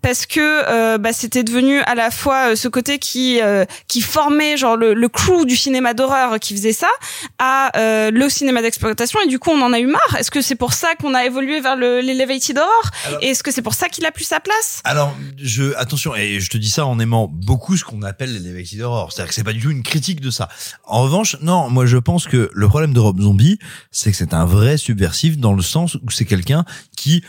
parce 0.02 0.26
que 0.26 0.40
euh, 0.40 0.98
bah, 0.98 1.12
c'était 1.12 1.42
devenu 1.42 1.80
à 1.80 1.94
la 1.94 2.10
fois 2.10 2.56
ce 2.56 2.68
côté 2.68 2.98
qui 2.98 3.40
euh, 3.40 3.64
qui 3.88 4.00
formait 4.00 4.56
genre 4.56 4.76
le, 4.76 4.94
le 4.94 5.08
crew 5.08 5.44
du 5.44 5.56
cinéma 5.56 5.94
d'horreur 5.94 6.38
qui 6.40 6.54
faisait 6.54 6.72
ça 6.72 6.88
à 7.38 7.76
euh, 7.78 7.99
le 8.10 8.28
cinéma 8.30 8.62
d'exploitation 8.62 9.20
et 9.22 9.26
du 9.26 9.38
coup 9.38 9.50
on 9.50 9.60
en 9.60 9.72
a 9.72 9.78
eu 9.80 9.86
marre. 9.86 10.16
Est-ce 10.18 10.30
que 10.30 10.40
c'est 10.40 10.54
pour 10.54 10.72
ça 10.72 10.94
qu'on 10.94 11.12
a 11.14 11.24
évolué 11.26 11.60
vers 11.60 11.76
le 11.76 12.00
l'elevated 12.00 12.56
horror 12.56 12.90
Alors- 13.06 13.18
Et 13.22 13.26
est-ce 13.28 13.42
que 13.42 13.50
c'est 13.50 13.60
pour 13.62 13.74
ça 13.74 13.88
qu'il 13.88 14.06
a 14.06 14.12
plus 14.12 14.24
sa 14.24 14.40
place 14.40 14.80
Alors, 14.84 15.14
je 15.36 15.74
attention, 15.76 16.14
et 16.14 16.40
je 16.40 16.48
te 16.48 16.56
dis 16.56 16.70
ça 16.70 16.86
en 16.86 16.98
aimant 16.98 17.28
beaucoup 17.30 17.76
ce 17.76 17.84
qu'on 17.84 18.02
appelle 18.02 18.32
l'Elevated 18.32 18.80
Horror. 18.80 19.12
C'est-à-dire 19.12 19.28
que 19.28 19.34
c'est 19.34 19.44
pas 19.44 19.52
du 19.52 19.60
tout 19.60 19.70
une 19.70 19.82
critique 19.82 20.20
de 20.20 20.30
ça. 20.30 20.48
En 20.84 21.02
revanche, 21.02 21.36
non, 21.42 21.68
moi 21.68 21.84
je 21.86 21.96
pense 21.98 22.26
que 22.26 22.50
le 22.52 22.68
problème 22.68 22.92
de 22.94 23.00
Rob 23.00 23.20
Zombie, 23.20 23.58
c'est 23.90 24.10
que 24.12 24.16
c'est 24.16 24.32
un 24.34 24.44
vrai 24.44 24.76
subversif 24.78 25.36
dans 25.38 25.52
le 25.52 25.62
sens 25.62 25.96
où 25.96 26.10
c'est 26.10 26.24
quelqu'un 26.24 26.64
qui 26.96 27.24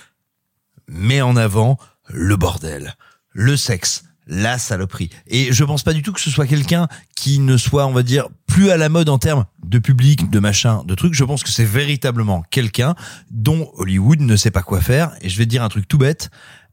met 0.88 1.22
en 1.22 1.36
avant 1.36 1.78
le 2.08 2.36
bordel, 2.36 2.96
le 3.32 3.56
sexe, 3.58 4.04
la 4.32 4.58
saloperie. 4.58 5.10
Et 5.28 5.52
je 5.52 5.64
pense 5.66 5.84
pas 5.84 5.92
du 5.94 6.02
tout 6.02 6.14
que 6.14 6.22
ce 6.22 6.30
soit 6.32 6.48
quelqu'un 6.48 6.88
qui 7.18 7.40
ne 7.40 7.58
soit, 7.58 7.86
on 7.86 7.92
va 7.92 8.02
dire, 8.02 8.28
plus 8.48 8.72
à 8.72 8.78
la 8.78 8.88
mode 8.88 9.10
en 9.10 9.18
termes 9.18 9.46
de 9.64 9.78
public, 9.78 10.30
de 10.30 10.40
machin, 10.40 10.84
de 10.86 10.96
trucs. 10.96 11.14
Je 11.14 11.26
pense 11.26 11.44
que 11.44 11.50
c'est 11.50 11.66
véritablement 11.66 12.42
quelqu'un 12.50 12.96
dont 13.30 13.70
Hollywood 13.76 14.22
ne 14.22 14.36
sait 14.38 14.50
pas 14.50 14.64
quoi 14.64 14.80
faire. 14.80 15.12
Et 15.22 15.28
je 15.28 15.38
vais 15.38 15.44
te 15.44 15.50
dire 15.50 15.64
un 15.64 15.70
truc 15.70 15.86
tout 15.88 15.98
bête. 15.98 16.30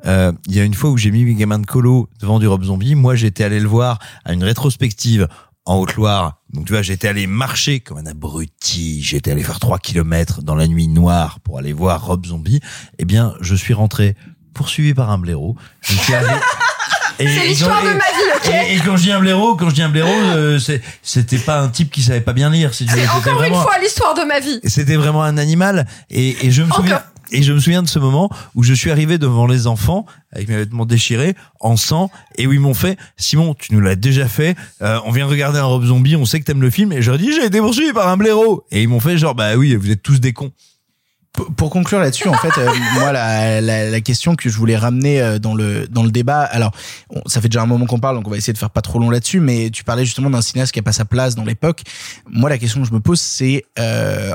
Euh, 0.07 0.33
Il 0.47 0.55
y 0.55 0.61
a 0.61 0.65
une 0.65 0.75
fois 0.75 0.91
où 0.91 0.97
j'ai 0.97 1.11
mis 1.11 1.25
mes 1.25 1.35
gamins 1.35 1.59
de 1.59 1.67
colo 1.67 2.09
devant 2.21 2.39
du 2.39 2.47
Rob 2.47 2.63
Zombie. 2.63 2.95
Moi, 2.95 3.17
j'étais 3.17 3.43
allé 3.43 3.59
le 3.59 3.69
voir 3.69 3.99
à 4.25 4.33
une 4.33 4.45
rétrospective 4.45 5.27
en 5.67 5.79
Haute-Loire. 5.79 6.41
Donc 6.53 6.67
tu 6.67 6.73
vois, 6.73 6.83
j'étais 6.83 7.09
allé 7.09 7.27
marcher 7.27 7.81
comme 7.81 7.99
un 7.99 8.07
abruti. 8.07 9.03
J'étais 9.03 9.33
allé 9.33 9.43
faire 9.43 9.59
trois 9.59 9.79
kilomètres 9.81 10.43
dans 10.43 10.55
la 10.55 10.69
nuit 10.69 10.87
noire 10.87 11.41
pour 11.41 11.59
aller 11.59 11.73
voir 11.73 12.07
Rob 12.07 12.25
Zombie. 12.25 12.61
Eh 12.99 13.05
bien, 13.05 13.35
je 13.41 13.57
suis 13.57 13.75
rentré 13.75 14.15
poursuivi 14.55 14.95
par 14.95 15.11
un 15.11 15.19
blaireau. 15.19 15.57
Je 15.83 15.95
suis 15.95 16.15
allé... 16.15 16.29
Et- 17.19 17.29
C'est 17.29 17.47
l'histoire 17.47 17.81
quand- 17.81 17.87
de 17.89 17.93
ma 17.93 17.99
vie, 17.99 18.31
ok 18.37 18.53
et, 18.71 18.77
et 18.77 18.81
quand 18.81 18.97
je 18.97 19.03
dis 19.03 19.13
un 19.13 19.21
blaireau, 19.21 19.57
quand 19.57 19.69
je 19.71 19.75
dis 19.75 19.83
un 19.83 19.89
blaireau, 19.89 20.09
euh, 20.11 20.59
c'était 21.03 21.39
pas 21.39 21.61
un 21.61 21.69
type 21.69 21.91
qui 21.91 22.03
savait 22.03 22.21
pas 22.21 22.33
bien 22.33 22.51
lire. 22.51 22.75
si. 22.75 22.87
C'est 22.89 23.09
encore 23.09 23.43
une 23.43 23.55
fois 23.55 23.79
l'histoire 23.83 24.15
de 24.15 24.23
ma 24.23 24.41
vie. 24.41 24.61
c'était 24.65 24.97
vraiment 24.97 25.23
un 25.23 25.37
animal 25.39 25.87
et, 26.11 26.47
et 26.47 26.51
je 26.51 26.63
me 26.63 26.71
souviens 26.73 27.03
et 27.31 27.43
je 27.43 27.53
me 27.53 27.59
souviens 27.61 27.83
de 27.83 27.89
ce 27.89 27.99
moment 27.99 28.31
où 28.55 28.63
je 28.63 28.73
suis 28.73 28.91
arrivé 28.91 29.19
devant 29.19 29.47
les 29.47 29.67
enfants 29.67 30.07
avec 30.33 30.49
mes 30.49 30.57
vêtements 30.57 30.87
déchirés 30.87 31.35
en 31.61 31.77
sang 31.77 32.11
et 32.37 32.47
où 32.47 32.53
ils 32.55 32.61
m'ont 32.61 32.73
fait 32.73 32.97
Simon 33.19 33.53
tu 33.55 33.75
nous 33.75 33.81
l'as 33.81 33.97
déjà 33.97 34.27
fait 34.27 34.57
euh, 34.81 34.99
on 35.05 35.11
vient 35.11 35.27
de 35.27 35.31
regarder 35.31 35.59
un 35.59 35.65
Rob 35.65 35.85
Zombie 35.85 36.17
on 36.17 36.25
sait 36.25 36.41
que 36.41 36.47
t'aimes 36.47 36.63
le 36.63 36.71
film 36.71 36.91
et 36.91 37.03
j'aurais 37.03 37.19
dit 37.19 37.31
j'ai 37.35 37.45
été 37.45 37.59
poursuivi 37.59 37.93
par 37.93 38.09
un 38.09 38.17
blaireau 38.17 38.65
et 38.71 38.83
ils 38.83 38.89
m'ont 38.89 39.01
fait 39.01 39.19
genre 39.19 39.35
bah 39.35 39.57
oui 39.57 39.75
vous 39.77 39.91
êtes 39.91 40.03
tous 40.03 40.21
des 40.21 40.33
cons 40.33 40.53
Pour- 41.57 41.71
conclure 41.71 42.01
là-dessus, 42.01 42.27
en 42.29 42.35
fait, 42.35 42.51
euh, 42.59 42.69
moi, 42.95 43.13
la, 43.13 43.61
la, 43.61 43.91
la 43.91 44.01
question 44.01 44.35
que 44.35 44.49
je 44.49 44.57
voulais 44.57 44.77
ramener 44.77 45.21
euh, 45.21 45.39
dans 45.39 45.55
le 45.55 45.87
dans 45.87 46.03
le 46.03 46.11
débat, 46.11 46.41
alors, 46.41 46.73
on- 47.11 47.23
ça 47.29 47.41
fait 47.41 47.49
déjà 47.49 47.63
un 47.63 47.67
moment 47.67 47.87
qu'on 47.87 48.01
parle, 48.01 48.17
donc 48.17 48.27
on 48.27 48.31
va 48.31 48.37
essayer 48.39 48.53
de 48.55 48.59
faire 48.59 48.71
pas 48.71 48.81
trop 48.81 48.99
long 48.99 49.11
là-dessus, 49.11 49.39
mais 49.39 49.71
tu 49.71 49.85
parlais 49.85 50.05
justement 50.05 50.31
d'un 50.31 50.41
cinéaste 50.43 50.73
qui 50.73 50.81
a 50.81 50.83
pas 50.83 50.93
sa 50.93 51.05
place 51.05 51.35
dans 51.37 51.45
l'époque. 51.45 51.83
Moi, 52.29 52.49
la 52.51 52.59
question 52.59 52.81
que 52.83 52.89
je 52.89 52.93
me 52.93 52.99
pose, 53.01 53.21
c'est 53.21 53.65
euh, 53.79 54.33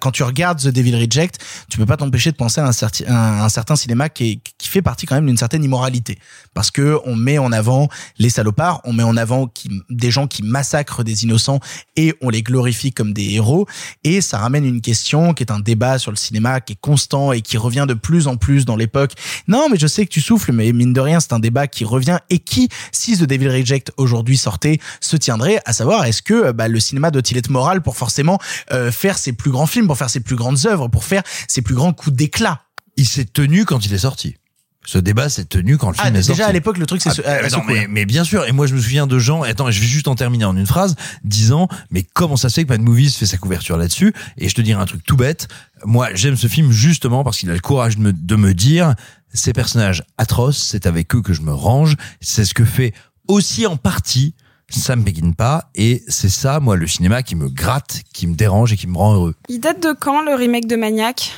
quand 0.00 0.10
tu 0.10 0.24
regardes 0.24 0.58
The 0.60 0.68
Devil 0.68 0.96
Reject, 0.96 1.38
tu 1.70 1.78
peux 1.78 1.86
pas 1.86 1.96
t'empêcher 1.96 2.32
de 2.32 2.36
penser 2.36 2.60
à 2.60 2.66
un, 2.66 2.72
certi- 2.72 3.04
un, 3.08 3.48
certain 3.48 3.76
cinéma 3.76 4.08
qui, 4.10 4.40
qui 4.58 4.68
fait 4.68 4.82
partie 4.82 5.06
quand 5.06 5.14
même 5.14 5.26
d'une 5.26 5.38
certaine 5.38 5.62
immoralité, 5.64 6.18
parce 6.54 6.70
que 6.70 6.98
on 7.06 7.14
met 7.16 7.38
en 7.38 7.52
avant 7.52 7.88
les 8.18 8.28
salopards, 8.30 8.80
on 8.84 8.92
met 8.92 9.04
en 9.04 9.16
avant 9.16 9.46
qui, 9.46 9.70
des 9.88 10.10
gens 10.10 10.26
qui 10.26 10.42
massacrent 10.42 11.04
des 11.04 11.22
innocents 11.24 11.60
et 11.96 12.14
on 12.20 12.28
les 12.28 12.42
glorifie 12.42 12.92
comme 12.92 13.12
des 13.14 13.30
héros, 13.34 13.66
et 14.04 14.20
ça 14.20 14.38
ramène 14.38 14.64
une 14.66 14.80
question 14.82 15.32
qui 15.34 15.44
est 15.44 15.52
un 15.52 15.60
débat 15.60 15.98
sur 15.98 16.10
le 16.10 16.16
cinéma 16.16 16.41
qui 16.60 16.74
est 16.74 16.80
constant 16.80 17.32
et 17.32 17.42
qui 17.42 17.56
revient 17.56 17.86
de 17.88 17.94
plus 17.94 18.26
en 18.26 18.36
plus 18.36 18.64
dans 18.64 18.76
l'époque. 18.76 19.12
Non, 19.48 19.68
mais 19.70 19.78
je 19.78 19.86
sais 19.86 20.04
que 20.06 20.10
tu 20.10 20.20
souffles, 20.20 20.52
mais 20.52 20.72
mine 20.72 20.92
de 20.92 21.00
rien, 21.00 21.20
c'est 21.20 21.32
un 21.32 21.38
débat 21.38 21.66
qui 21.66 21.84
revient 21.84 22.18
et 22.30 22.38
qui, 22.38 22.68
si 22.92 23.16
The 23.16 23.24
Devil 23.24 23.48
Reject 23.48 23.92
aujourd'hui 23.96 24.36
sortait, 24.36 24.78
se 25.00 25.16
tiendrait? 25.16 25.60
À 25.64 25.72
savoir 25.72 26.04
est-ce 26.04 26.22
que 26.22 26.52
bah, 26.52 26.68
le 26.68 26.80
cinéma 26.80 27.10
doit-il 27.10 27.36
être 27.36 27.50
moral 27.50 27.82
pour 27.82 27.96
forcément 27.96 28.38
euh, 28.72 28.90
faire 28.90 29.18
ses 29.18 29.32
plus 29.32 29.50
grands 29.50 29.66
films, 29.66 29.86
pour 29.86 29.96
faire 29.96 30.10
ses 30.10 30.20
plus 30.20 30.36
grandes 30.36 30.66
œuvres, 30.66 30.88
pour 30.88 31.04
faire 31.04 31.22
ses 31.48 31.62
plus 31.62 31.74
grands 31.74 31.92
coups 31.92 32.16
d'éclat? 32.16 32.62
il 32.96 33.06
s'est 33.06 33.24
tenu 33.24 33.64
quand 33.64 33.84
il 33.86 33.92
est 33.94 33.98
sorti 33.98 34.36
ce 34.84 34.98
débat 34.98 35.28
s'est 35.28 35.44
tenu 35.44 35.78
quand 35.78 35.90
le 35.90 35.96
Ah, 35.98 36.04
film 36.04 36.14
est 36.16 36.18
déjà 36.18 36.26
sorti 36.28 36.42
à 36.42 36.52
l'époque, 36.52 36.76
le 36.78 36.86
truc, 36.86 37.00
c'est 37.02 37.10
Ah, 37.10 37.14
ce- 37.14 37.20
euh, 37.22 37.42
euh, 37.44 37.48
non, 37.50 37.62
mais, 37.66 37.86
mais 37.88 38.04
bien 38.04 38.24
sûr. 38.24 38.44
Et 38.46 38.52
moi, 38.52 38.66
je 38.66 38.74
me 38.74 38.80
souviens 38.80 39.06
de 39.06 39.18
gens. 39.18 39.42
Attends, 39.42 39.70
je 39.70 39.80
vais 39.80 39.86
juste 39.86 40.08
en 40.08 40.14
terminer 40.16 40.44
en 40.44 40.56
une 40.56 40.66
phrase, 40.66 40.96
disant 41.24 41.68
mais 41.90 42.02
comment 42.14 42.36
ça 42.36 42.48
se 42.48 42.54
fait 42.54 42.64
que 42.64 42.68
Mad 42.70 42.80
Movies 42.82 43.10
fait 43.16 43.26
sa 43.26 43.36
couverture 43.38 43.76
là-dessus? 43.76 44.12
Et 44.38 44.48
je 44.48 44.54
te 44.54 44.60
dirai 44.60 44.80
un 44.80 44.86
truc 44.86 45.04
tout 45.04 45.16
bête. 45.16 45.48
Moi, 45.84 46.08
j'aime 46.14 46.36
ce 46.36 46.46
film 46.48 46.70
justement 46.72 47.22
parce 47.24 47.38
qu'il 47.38 47.50
a 47.50 47.54
le 47.54 47.60
courage 47.60 47.96
de 47.96 48.02
me, 48.02 48.12
de 48.12 48.36
me 48.36 48.54
dire 48.54 48.94
ces 49.34 49.52
personnages 49.52 50.02
atroces, 50.18 50.58
c'est 50.58 50.86
avec 50.86 51.14
eux 51.14 51.22
que 51.22 51.32
je 51.32 51.42
me 51.42 51.52
range. 51.52 51.96
C'est 52.20 52.44
ce 52.44 52.52
que 52.54 52.64
fait 52.64 52.92
aussi 53.28 53.66
en 53.66 53.76
partie 53.76 54.34
Sam 54.68 55.04
Peckinpah 55.04 55.70
et 55.74 56.02
c'est 56.08 56.28
ça, 56.28 56.58
moi, 56.58 56.76
le 56.76 56.86
cinéma 56.86 57.22
qui 57.22 57.36
me 57.36 57.48
gratte, 57.48 58.02
qui 58.12 58.26
me 58.26 58.34
dérange 58.34 58.72
et 58.72 58.76
qui 58.76 58.86
me 58.86 58.96
rend 58.96 59.14
heureux. 59.14 59.34
Il 59.48 59.60
date 59.60 59.82
de 59.82 59.92
quand 59.92 60.24
le 60.24 60.34
remake 60.34 60.66
de 60.66 60.76
Maniac? 60.76 61.30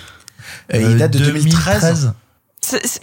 Euh, 0.73 0.81
il 0.93 0.97
date 0.99 1.13
de 1.13 1.19
2013. 1.19 2.13
C'est- 2.61 2.87
c'est- 2.87 3.01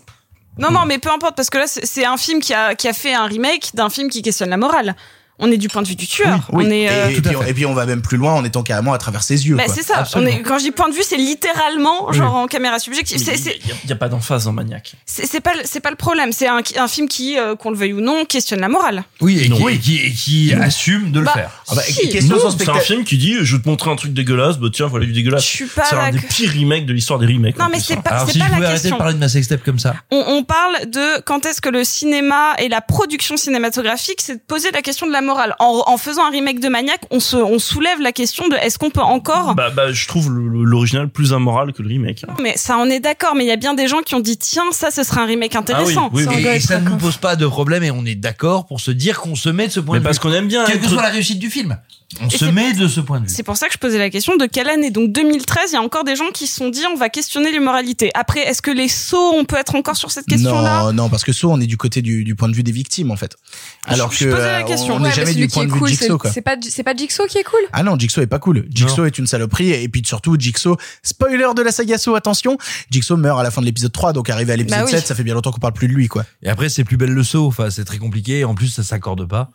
Non, 0.57 0.71
non, 0.71 0.85
mais 0.85 0.99
peu 0.99 1.09
importe, 1.09 1.35
parce 1.35 1.49
que 1.49 1.57
là, 1.57 1.65
c'est 1.67 2.05
un 2.05 2.17
film 2.17 2.41
qui 2.41 2.53
a, 2.53 2.75
qui 2.75 2.87
a 2.87 2.93
fait 2.93 3.13
un 3.13 3.25
remake 3.25 3.71
d'un 3.73 3.89
film 3.89 4.09
qui 4.09 4.21
questionne 4.21 4.49
la 4.49 4.57
morale. 4.57 4.95
On 5.39 5.51
est 5.51 5.57
du 5.57 5.67
point 5.69 5.81
de 5.81 5.87
vue 5.87 5.95
du 5.95 6.07
tueur. 6.07 6.47
Oui. 6.51 6.65
On 6.67 6.71
est, 6.71 6.81
et, 6.81 6.89
euh, 6.89 7.09
et 7.09 7.21
puis, 7.21 7.35
on- 7.35 7.43
et 7.43 7.53
puis 7.53 7.65
on 7.65 7.73
va 7.73 7.85
même 7.85 8.01
plus 8.01 8.17
loin 8.17 8.33
en 8.33 8.43
étant 8.45 8.61
carrément 8.63 8.93
à 8.93 8.97
travers 8.97 9.23
ses 9.23 9.47
yeux. 9.47 9.55
bah, 9.55 9.63
c'est 9.67 9.81
ça. 9.83 9.95
On 9.97 9.99
Absolument. 10.01 10.31
est, 10.31 10.41
quand 10.43 10.57
je 10.59 10.63
dis 10.65 10.71
point 10.71 10.89
de 10.89 10.93
vue, 10.93 11.01
c'est 11.03 11.17
littéralement 11.17 12.11
genre 12.11 12.35
en 12.35 12.47
caméra 12.47 12.79
subjective. 12.79 13.17
Il 13.21 13.87
n'y 13.87 13.91
a 13.91 13.95
pas 13.95 14.09
d'emphase 14.09 14.45
dans 14.45 14.51
Maniac. 14.53 14.93
c'est, 15.05 15.25
c'est 15.25 15.41
pas, 15.41 15.53
le- 15.53 15.61
c'est 15.65 15.79
pas 15.79 15.89
le 15.89 15.95
problème. 15.95 16.31
C'est 16.31 16.47
un, 16.47 16.61
un 16.77 16.87
film 16.87 17.07
qui, 17.07 17.37
euh, 17.37 17.55
qu'on 17.55 17.71
le 17.71 17.77
veuille 17.77 17.93
ou 17.93 18.01
non, 18.01 18.25
questionne 18.25 18.59
la 18.61 18.69
morale. 18.69 19.03
Oui, 19.19 19.39
et 19.39 19.49
qui, 19.49 19.67
et 19.67 19.77
qui, 19.79 19.97
et 20.07 20.11
qui 20.11 20.53
assume 20.53 21.11
de 21.11 21.19
le 21.19 21.25
Bah, 21.25 21.33
faire. 21.33 21.63
Ah 21.69 21.75
bah, 21.75 21.81
si. 21.83 22.11
c'est 22.11 22.69
un 22.69 22.79
film 22.79 23.03
qui 23.03 23.17
dit 23.17 23.35
je 23.41 23.55
vais 23.55 23.61
te 23.63 23.67
montrer 23.69 23.89
un 23.91 23.95
truc 23.95 24.13
dégueulasse, 24.13 24.57
bah 24.57 24.67
tiens 24.71 24.87
voilà 24.87 25.05
du 25.05 25.13
dégueulasse. 25.13 25.43
Je 25.43 25.49
suis 25.49 25.65
pas 25.65 25.83
C'est 25.85 25.95
un 25.95 26.11
des 26.11 26.19
pires 26.19 26.51
remakes 26.53 26.85
de 26.85 26.93
l'histoire 26.93 27.19
des 27.19 27.25
remakes. 27.27 27.57
Non, 27.57 27.65
mais 27.71 27.79
c'est 27.79 27.95
hein. 27.97 28.01
pas- 28.01 28.25
c'est 28.25 28.33
si 28.33 28.39
pas 28.39 28.45
je 28.45 28.49
la 28.49 28.55
pouvais 28.55 28.65
arrêter 28.67 28.81
question. 28.81 28.95
de 28.97 28.99
parler 28.99 29.13
de 29.15 29.19
ma 29.19 29.29
sextape 29.29 29.63
comme 29.63 29.79
ça. 29.79 29.95
On, 30.11 30.23
on 30.27 30.43
parle 30.43 30.89
de 30.89 31.21
quand 31.21 31.45
est-ce 31.45 31.61
que 31.61 31.69
le 31.69 31.83
cinéma 31.83 32.53
et 32.59 32.69
la 32.69 32.81
production 32.81 33.37
cinématographique, 33.37 34.19
c'est 34.21 34.35
de 34.35 34.41
poser 34.45 34.71
la 34.71 34.81
question 34.81 35.07
de 35.07 35.11
la 35.11 35.20
morale. 35.21 35.55
En, 35.59 35.83
en 35.87 35.97
faisant 35.97 36.25
un 36.25 36.29
remake 36.31 36.59
de 36.59 36.67
Maniac, 36.69 36.99
on 37.11 37.19
se, 37.19 37.37
on 37.37 37.59
soulève 37.59 37.99
la 38.01 38.11
question 38.11 38.47
de 38.47 38.55
est-ce 38.55 38.77
qu'on 38.77 38.89
peut 38.89 39.01
encore 39.01 39.55
Bah, 39.55 39.69
bah, 39.69 39.91
je 39.91 40.07
trouve 40.07 40.29
l'original 40.31 41.09
plus 41.09 41.29
immoral 41.31 41.73
que 41.73 41.81
le 41.81 41.87
remake. 41.89 42.23
hein. 42.27 42.33
Mais 42.41 42.53
ça, 42.57 42.77
on 42.77 42.85
est 42.89 42.99
d'accord. 42.99 43.35
Mais 43.35 43.43
il 43.45 43.47
y 43.47 43.51
a 43.51 43.55
bien 43.57 43.73
des 43.73 43.87
gens 43.87 44.01
qui 44.01 44.15
ont 44.15 44.19
dit 44.19 44.37
tiens, 44.37 44.71
ça, 44.71 44.91
ce 44.91 45.03
serait 45.03 45.21
un 45.21 45.25
remake 45.25 45.55
intéressant. 45.55 46.09
oui, 46.13 46.25
oui. 46.27 46.45
Et, 46.45 46.55
et 46.55 46.59
ça 46.59 46.79
ne 46.79 46.89
nous 46.89 46.97
pose 46.97 47.17
pas 47.17 47.35
de 47.35 47.45
problème 47.47 47.83
et 47.83 47.91
on 47.91 48.05
est 48.05 48.15
d'accord 48.15 48.65
pour 48.65 48.79
se 48.79 48.91
dire 48.91 49.19
qu'on 49.21 49.35
se 49.35 49.49
met 49.49 49.67
de 49.67 49.71
ce 49.73 49.79
point 49.79 49.95
Mais 49.95 49.99
de 49.99 50.03
parce 50.05 50.17
vue. 50.17 50.21
qu'on 50.21 50.33
aime 50.33 50.47
bien 50.47 50.65
Quelle 50.65 50.79
que 50.79 50.87
soit 50.87 51.01
la 51.01 51.09
réussite 51.09 51.39
du 51.39 51.49
film. 51.49 51.77
On 52.21 52.27
Et 52.27 52.37
se 52.37 52.43
met 52.43 52.73
de 52.73 52.89
ce 52.89 52.99
point 52.99 53.21
de 53.21 53.25
vue. 53.27 53.33
C'est 53.33 53.43
pour 53.43 53.55
ça 53.55 53.67
que 53.67 53.73
je 53.73 53.77
posais 53.77 53.97
la 53.97 54.09
question 54.09 54.35
de 54.35 54.45
quelle 54.45 54.69
année. 54.69 54.91
Donc 54.91 55.13
2013, 55.13 55.71
il 55.71 55.75
y 55.75 55.77
a 55.77 55.81
encore 55.81 56.03
des 56.03 56.17
gens 56.17 56.29
qui 56.33 56.45
se 56.45 56.57
sont 56.57 56.67
dit 56.67 56.81
on 56.93 56.97
va 56.97 57.07
questionner 57.07 57.51
l'immoralité. 57.53 58.11
Après, 58.15 58.41
est-ce 58.41 58.61
que 58.61 58.69
les 58.71 58.89
sauts, 58.89 59.31
on 59.33 59.45
peut 59.45 59.55
être 59.55 59.75
encore 59.75 59.95
sur 59.95 60.11
cette 60.11 60.25
question-là? 60.25 60.83
Non, 60.83 60.93
non, 60.93 61.09
parce 61.09 61.23
que 61.23 61.31
soit 61.31 61.49
on 61.49 61.61
est 61.61 61.67
du 61.67 61.77
côté 61.77 62.01
du, 62.01 62.25
du 62.25 62.35
point 62.35 62.49
de 62.49 62.53
vue 62.55 62.63
des 62.63 62.73
victimes 62.73 63.11
en 63.11 63.15
fait. 63.15 63.37
Alors 63.85 64.11
je 64.11 64.25
que 64.25 64.31
posais 64.31 64.45
la 64.51 64.59
euh, 64.59 64.63
question. 64.63 64.95
on 64.95 65.01
Ouais, 65.03 65.10
mais 65.17 65.25
jamais 65.25 65.33
du 65.35 65.47
point 65.47 65.63
est 65.63 65.67
de 65.67 65.71
vue 65.73 65.79
cool, 65.79 65.89
de 65.89 65.95
c'est 65.95 66.01
Jigsaw 66.05 66.17
quoi. 66.17 66.31
c'est 66.31 66.41
pas 66.41 66.55
c'est 66.61 66.83
pas 66.83 66.95
Jigsaw 66.95 67.25
qui 67.27 67.37
est 67.37 67.43
cool? 67.43 67.59
Ah 67.73 67.83
non, 67.83 67.97
Jigsaw 67.97 68.21
est 68.21 68.27
pas 68.27 68.39
cool. 68.39 68.65
Jigsaw 68.69 69.05
est 69.05 69.17
une 69.17 69.27
saloperie 69.27 69.71
et 69.71 69.87
puis 69.89 70.01
surtout 70.05 70.35
Jigsaw, 70.39 70.77
spoiler 71.03 71.47
de 71.55 71.61
la 71.61 71.71
saga 71.71 71.97
Saw, 71.97 72.15
attention, 72.15 72.57
Jigsaw 72.89 73.17
meurt 73.17 73.39
à 73.39 73.43
la 73.43 73.51
fin 73.51 73.61
de 73.61 73.65
l'épisode 73.65 73.91
3 73.91 74.13
donc 74.13 74.29
arrivé 74.29 74.53
à 74.53 74.55
l'épisode 74.55 74.79
Bah 74.81 74.85
oui. 74.85 74.91
7, 74.91 75.05
ça 75.07 75.15
fait 75.15 75.23
bien 75.23 75.33
longtemps 75.33 75.51
qu'on 75.51 75.59
parle 75.59 75.73
plus 75.73 75.87
de 75.87 75.93
lui 75.93 76.07
quoi. 76.07 76.25
Et 76.43 76.49
après, 76.49 76.69
c'est 76.69 76.83
plus 76.83 76.97
belle 76.97 77.11
le 77.11 77.23
saut. 77.23 77.47
Enfin, 77.47 77.69
c'est 77.69 77.85
très 77.85 77.97
compliqué. 77.97 78.43
En 78.45 78.55
plus, 78.55 78.67
ça 78.67 78.83
s'accorde 78.83 79.27
pas. 79.27 79.49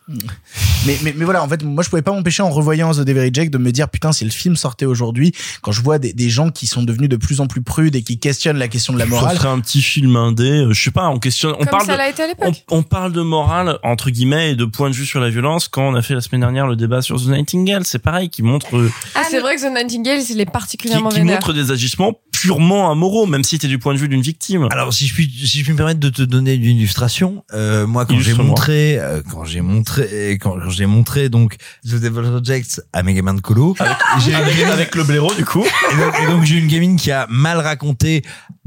Mais, 0.85 0.97
mais, 1.03 1.13
mais 1.15 1.25
voilà, 1.25 1.43
en 1.43 1.47
fait, 1.49 1.63
moi 1.63 1.83
je 1.83 1.89
pouvais 1.89 2.01
pas 2.01 2.11
m'empêcher 2.11 2.43
en 2.43 2.49
revoyant 2.49 2.91
The 2.93 2.99
Devil 3.01 3.19
Reject 3.19 3.51
de 3.51 3.57
me 3.57 3.71
dire 3.71 3.89
putain 3.89 4.11
si 4.11 4.23
le 4.25 4.31
film 4.31 4.55
sortait 4.55 4.85
aujourd'hui, 4.85 5.33
quand 5.61 5.71
je 5.71 5.81
vois 5.81 5.99
des, 5.99 6.13
des 6.13 6.29
gens 6.29 6.49
qui 6.49 6.67
sont 6.67 6.83
devenus 6.83 7.09
de 7.09 7.15
plus 7.17 7.41
en 7.41 7.47
plus 7.47 7.61
prudes 7.61 7.95
et 7.95 8.03
qui 8.03 8.19
questionnent 8.19 8.57
la 8.57 8.67
question 8.67 8.93
de 8.93 8.99
la 8.99 9.05
Ça 9.05 9.09
morale. 9.09 9.37
serait 9.37 9.47
un 9.49 9.59
petit 9.59 9.81
film 9.81 10.15
indé, 10.15 10.43
euh, 10.65 10.73
je 10.73 10.83
sais 10.83 10.91
pas, 10.91 11.07
on 11.09 11.19
questionne, 11.19 11.53
on 11.53 11.59
Comme 11.59 11.67
parle 11.67 11.85
ça 11.85 11.93
de, 11.93 11.97
l'a 11.97 12.09
été 12.09 12.23
à 12.23 12.27
l'époque. 12.27 12.63
on, 12.69 12.77
on 12.77 12.83
parle 12.83 13.11
de 13.13 13.21
morale 13.21 13.77
entre 13.83 14.09
guillemets 14.09 14.51
et 14.51 14.55
de 14.55 14.65
point 14.65 14.89
de 14.89 14.95
vue 14.95 15.05
sur 15.05 15.19
la 15.19 15.29
violence 15.29 15.46
quand 15.71 15.83
on 15.89 15.95
a 15.95 16.01
fait 16.01 16.13
la 16.13 16.21
semaine 16.21 16.41
dernière 16.41 16.67
le 16.67 16.75
débat 16.75 17.01
sur 17.01 17.17
The 17.21 17.27
Nightingale, 17.27 17.85
c'est 17.85 17.99
pareil, 17.99 18.29
qui 18.29 18.43
montre 18.43 18.75
euh, 18.77 18.91
Ah, 19.15 19.21
c'est 19.29 19.39
vrai 19.39 19.55
que 19.55 19.61
The 19.61 19.73
Nightingale, 19.73 20.19
il 20.29 20.41
est 20.41 20.45
qui, 20.45 20.51
particulièrement 20.51 21.09
qui 21.09 21.17
vénère. 21.19 21.35
montre 21.35 21.53
des 21.53 21.71
agissements 21.71 22.13
purement 22.31 22.91
amouraux, 22.91 23.25
même 23.25 23.43
si 23.43 23.57
t'es 23.57 23.67
du 23.67 23.79
point 23.79 23.93
de 23.95 23.99
vue 23.99 24.07
d'une 24.09 24.21
victime. 24.21 24.67
Alors, 24.69 24.93
si 24.93 25.07
je 25.07 25.13
puis, 25.13 25.27
si 25.43 25.59
je 25.59 25.63
puis 25.63 25.71
me 25.73 25.77
permettre 25.77 25.99
de 25.99 26.09
te 26.09 26.21
donner 26.21 26.53
une 26.53 26.77
illustration, 26.77 27.43
euh, 27.53 27.87
moi, 27.87 28.05
quand 28.05 28.19
j'ai 28.19 28.33
montré, 28.35 28.99
euh, 28.99 29.21
quand 29.31 29.43
j'ai 29.43 29.61
montré, 29.61 30.37
quand, 30.39 30.51
quand 30.59 30.69
j'ai 30.69 30.85
montré 30.85 31.29
donc 31.29 31.55
The 31.83 31.95
Devil 31.95 32.29
Rejects 32.29 32.81
à 32.93 33.01
mes 33.01 33.13
gamins 33.15 33.33
de 33.33 33.41
colo, 33.41 33.75
j'ai 34.23 34.29
une 34.31 34.35
avec, 34.37 34.55
gamine- 34.55 34.71
avec 34.71 34.93
le 34.95 35.03
blaireau 35.03 35.33
du 35.33 35.45
coup. 35.45 35.63
et 35.65 35.95
donc, 35.97 36.13
et 36.21 36.27
donc, 36.27 36.43
j'ai 36.43 36.55
une 36.57 36.67
gamine 36.67 36.95
qui 36.97 37.11
a 37.11 37.25
mal 37.29 37.57
raconté 37.59 38.21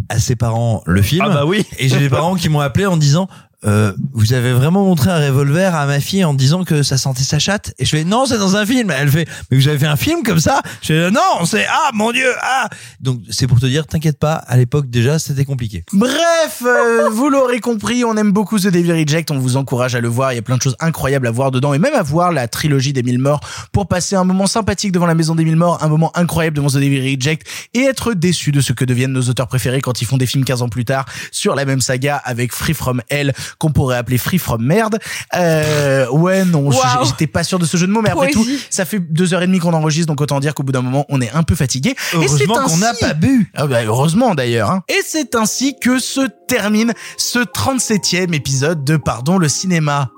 à 0.09 0.19
ses 0.19 0.35
parents 0.35 0.83
le 0.87 1.03
film. 1.03 1.25
Ah 1.25 1.31
bah 1.33 1.47
oui. 1.47 1.65
Et 1.79 1.89
j'ai 1.89 1.99
des 2.01 2.09
parents 2.09 2.35
qui 2.35 2.49
m'ont 2.49 2.61
appelé 2.61 2.87
en 2.87 2.97
disant. 2.97 3.29
Euh, 3.67 3.93
vous 4.15 4.33
avez 4.33 4.53
vraiment 4.53 4.85
montré 4.85 5.11
un 5.11 5.19
revolver 5.19 5.75
à 5.75 5.85
ma 5.85 6.01
fille 6.01 6.25
en 6.25 6.33
disant 6.33 6.65
que 6.65 6.83
ça 6.83 6.97
sentait 6.97 7.23
sa 7.23 7.39
chatte? 7.39 7.75
Et 7.79 7.85
je 7.85 7.91
fais 7.91 8.05
non 8.05 8.25
c'est 8.25 8.39
dans 8.39 8.57
un 8.57 8.65
film. 8.65 8.91
Elle 8.91 9.11
fait 9.11 9.29
mais 9.51 9.59
vous 9.59 9.69
avez 9.69 9.79
fait 9.79 9.87
un 9.87 9.97
film 9.97 10.23
comme 10.23 10.41
ça? 10.41 10.63
Je 10.81 10.87
fais 10.87 11.11
non 11.11 11.45
c'est 11.45 11.67
ah 11.69 11.91
mon 11.93 12.11
dieu 12.11 12.33
ah! 12.41 12.69
Donc 13.01 13.21
c'est 13.29 13.47
pour 13.47 13.61
te 13.61 13.67
dire 13.67 13.87
t'inquiète 13.87 14.19
pas 14.19 14.35
à 14.35 14.57
l'époque 14.57 14.89
déjà 14.89 15.19
c'était 15.19 15.45
compliqué. 15.45 15.85
Bref, 15.93 16.63
euh, 16.65 17.11
vous 17.11 17.29
l'aurez 17.29 17.61
compris, 17.61 18.05
on 18.05 18.17
aime 18.17 18.33
beaucoup 18.33 18.59
The 18.59 18.69
Devil 18.69 18.93
Reject, 18.93 19.31
on 19.31 19.39
vous 19.39 19.57
encourage 19.57 19.95
à 19.95 20.01
le 20.01 20.09
voir, 20.09 20.33
il 20.33 20.37
y 20.37 20.39
a 20.39 20.43
plein 20.43 20.57
de 20.57 20.63
choses 20.63 20.77
incroyables 20.81 21.27
à 21.27 21.31
voir 21.31 21.51
dedans 21.51 21.75
et 21.75 21.79
même 21.79 21.95
à 21.95 22.03
voir 22.03 22.33
la 22.33 22.49
trilogie 22.49 22.95
des 22.95 23.03
mille 23.03 23.19
morts 23.19 23.41
pour 23.73 23.89
passer 23.89 24.17
un 24.17 24.25
moment 24.25 24.47
sympathique 24.47 24.93
devant 24.93 25.07
la 25.07 25.15
maison 25.15 25.35
des 25.35 25.45
mille 25.45 25.57
morts, 25.57 25.83
un 25.83 25.89
moment 25.89 26.17
incroyable 26.17 26.57
devant 26.57 26.69
The 26.69 26.77
Devil 26.77 27.01
Reject 27.01 27.47
et 27.75 27.81
être 27.81 28.15
déçu 28.15 28.53
de 28.53 28.63
ce 28.63 28.73
que 28.73 28.87
deviennent 28.87 29.13
nos 29.13 29.29
auteurs 29.29 29.49
préférés 29.49 29.83
quand 29.83 30.01
ils 30.01 30.07
font 30.07 30.17
des 30.17 30.27
films 30.27 30.45
15 30.45 30.63
ans 30.63 30.69
plus 30.71 30.87
tard 30.87 31.05
sur 31.31 31.55
la 31.55 31.67
même 31.67 31.83
saga 31.83 32.17
avec 32.17 32.55
Free 32.55 32.75
From 32.75 33.03
Hell 33.11 33.35
qu'on 33.59 33.71
pourrait 33.73 33.97
appeler 33.97 34.19
Free 34.19 34.39
From 34.39 34.63
Merde. 34.65 34.99
Euh, 35.35 36.09
ouais, 36.11 36.45
non, 36.45 36.61
Wow. 36.69 37.05
j'étais 37.05 37.27
pas 37.27 37.43
sûr 37.45 37.59
de 37.59 37.65
ce 37.67 37.77
jeu 37.77 37.87
de 37.87 37.93
mots, 37.93 38.03
mais 38.03 38.11
après 38.11 38.31
tout, 38.31 38.47
ça 38.71 38.85
fait 38.85 38.99
deux 39.01 39.35
heures 39.35 39.43
et 39.43 39.47
demie 39.47 39.59
qu'on 39.59 39.73
enregistre, 39.75 40.07
donc 40.09 40.21
autant 40.21 40.41
dire 40.41 40.55
qu'au 40.55 40.63
bout 40.63 40.73
d'un 40.73 40.83
moment, 40.83 41.05
on 41.09 41.21
est 41.21 41.31
un 41.33 41.43
peu 41.43 41.55
fatigué. 41.55 41.91
Et 41.91 41.95
c'est 42.11 42.17
heureusement 42.49 42.55
qu'on 42.65 42.77
n'a 42.79 42.91
ainsi- 42.91 43.01
pas 43.01 43.15
bu 43.15 43.51
ah 43.55 43.67
bah 43.67 43.83
heureusement 43.85 44.35
d'ailleurs. 44.35 44.71
Hein. 44.71 44.83
Et 44.89 45.01
c'est 45.07 45.35
ainsi 45.35 45.77
que 45.81 45.99
se 45.99 46.21
termine 46.49 46.93
ce 47.17 47.39
37e 47.41 48.33
épisode 48.35 48.85
de 48.85 48.97
Pardon 48.97 49.39
le 49.39 49.49
cinéma. 49.49 50.11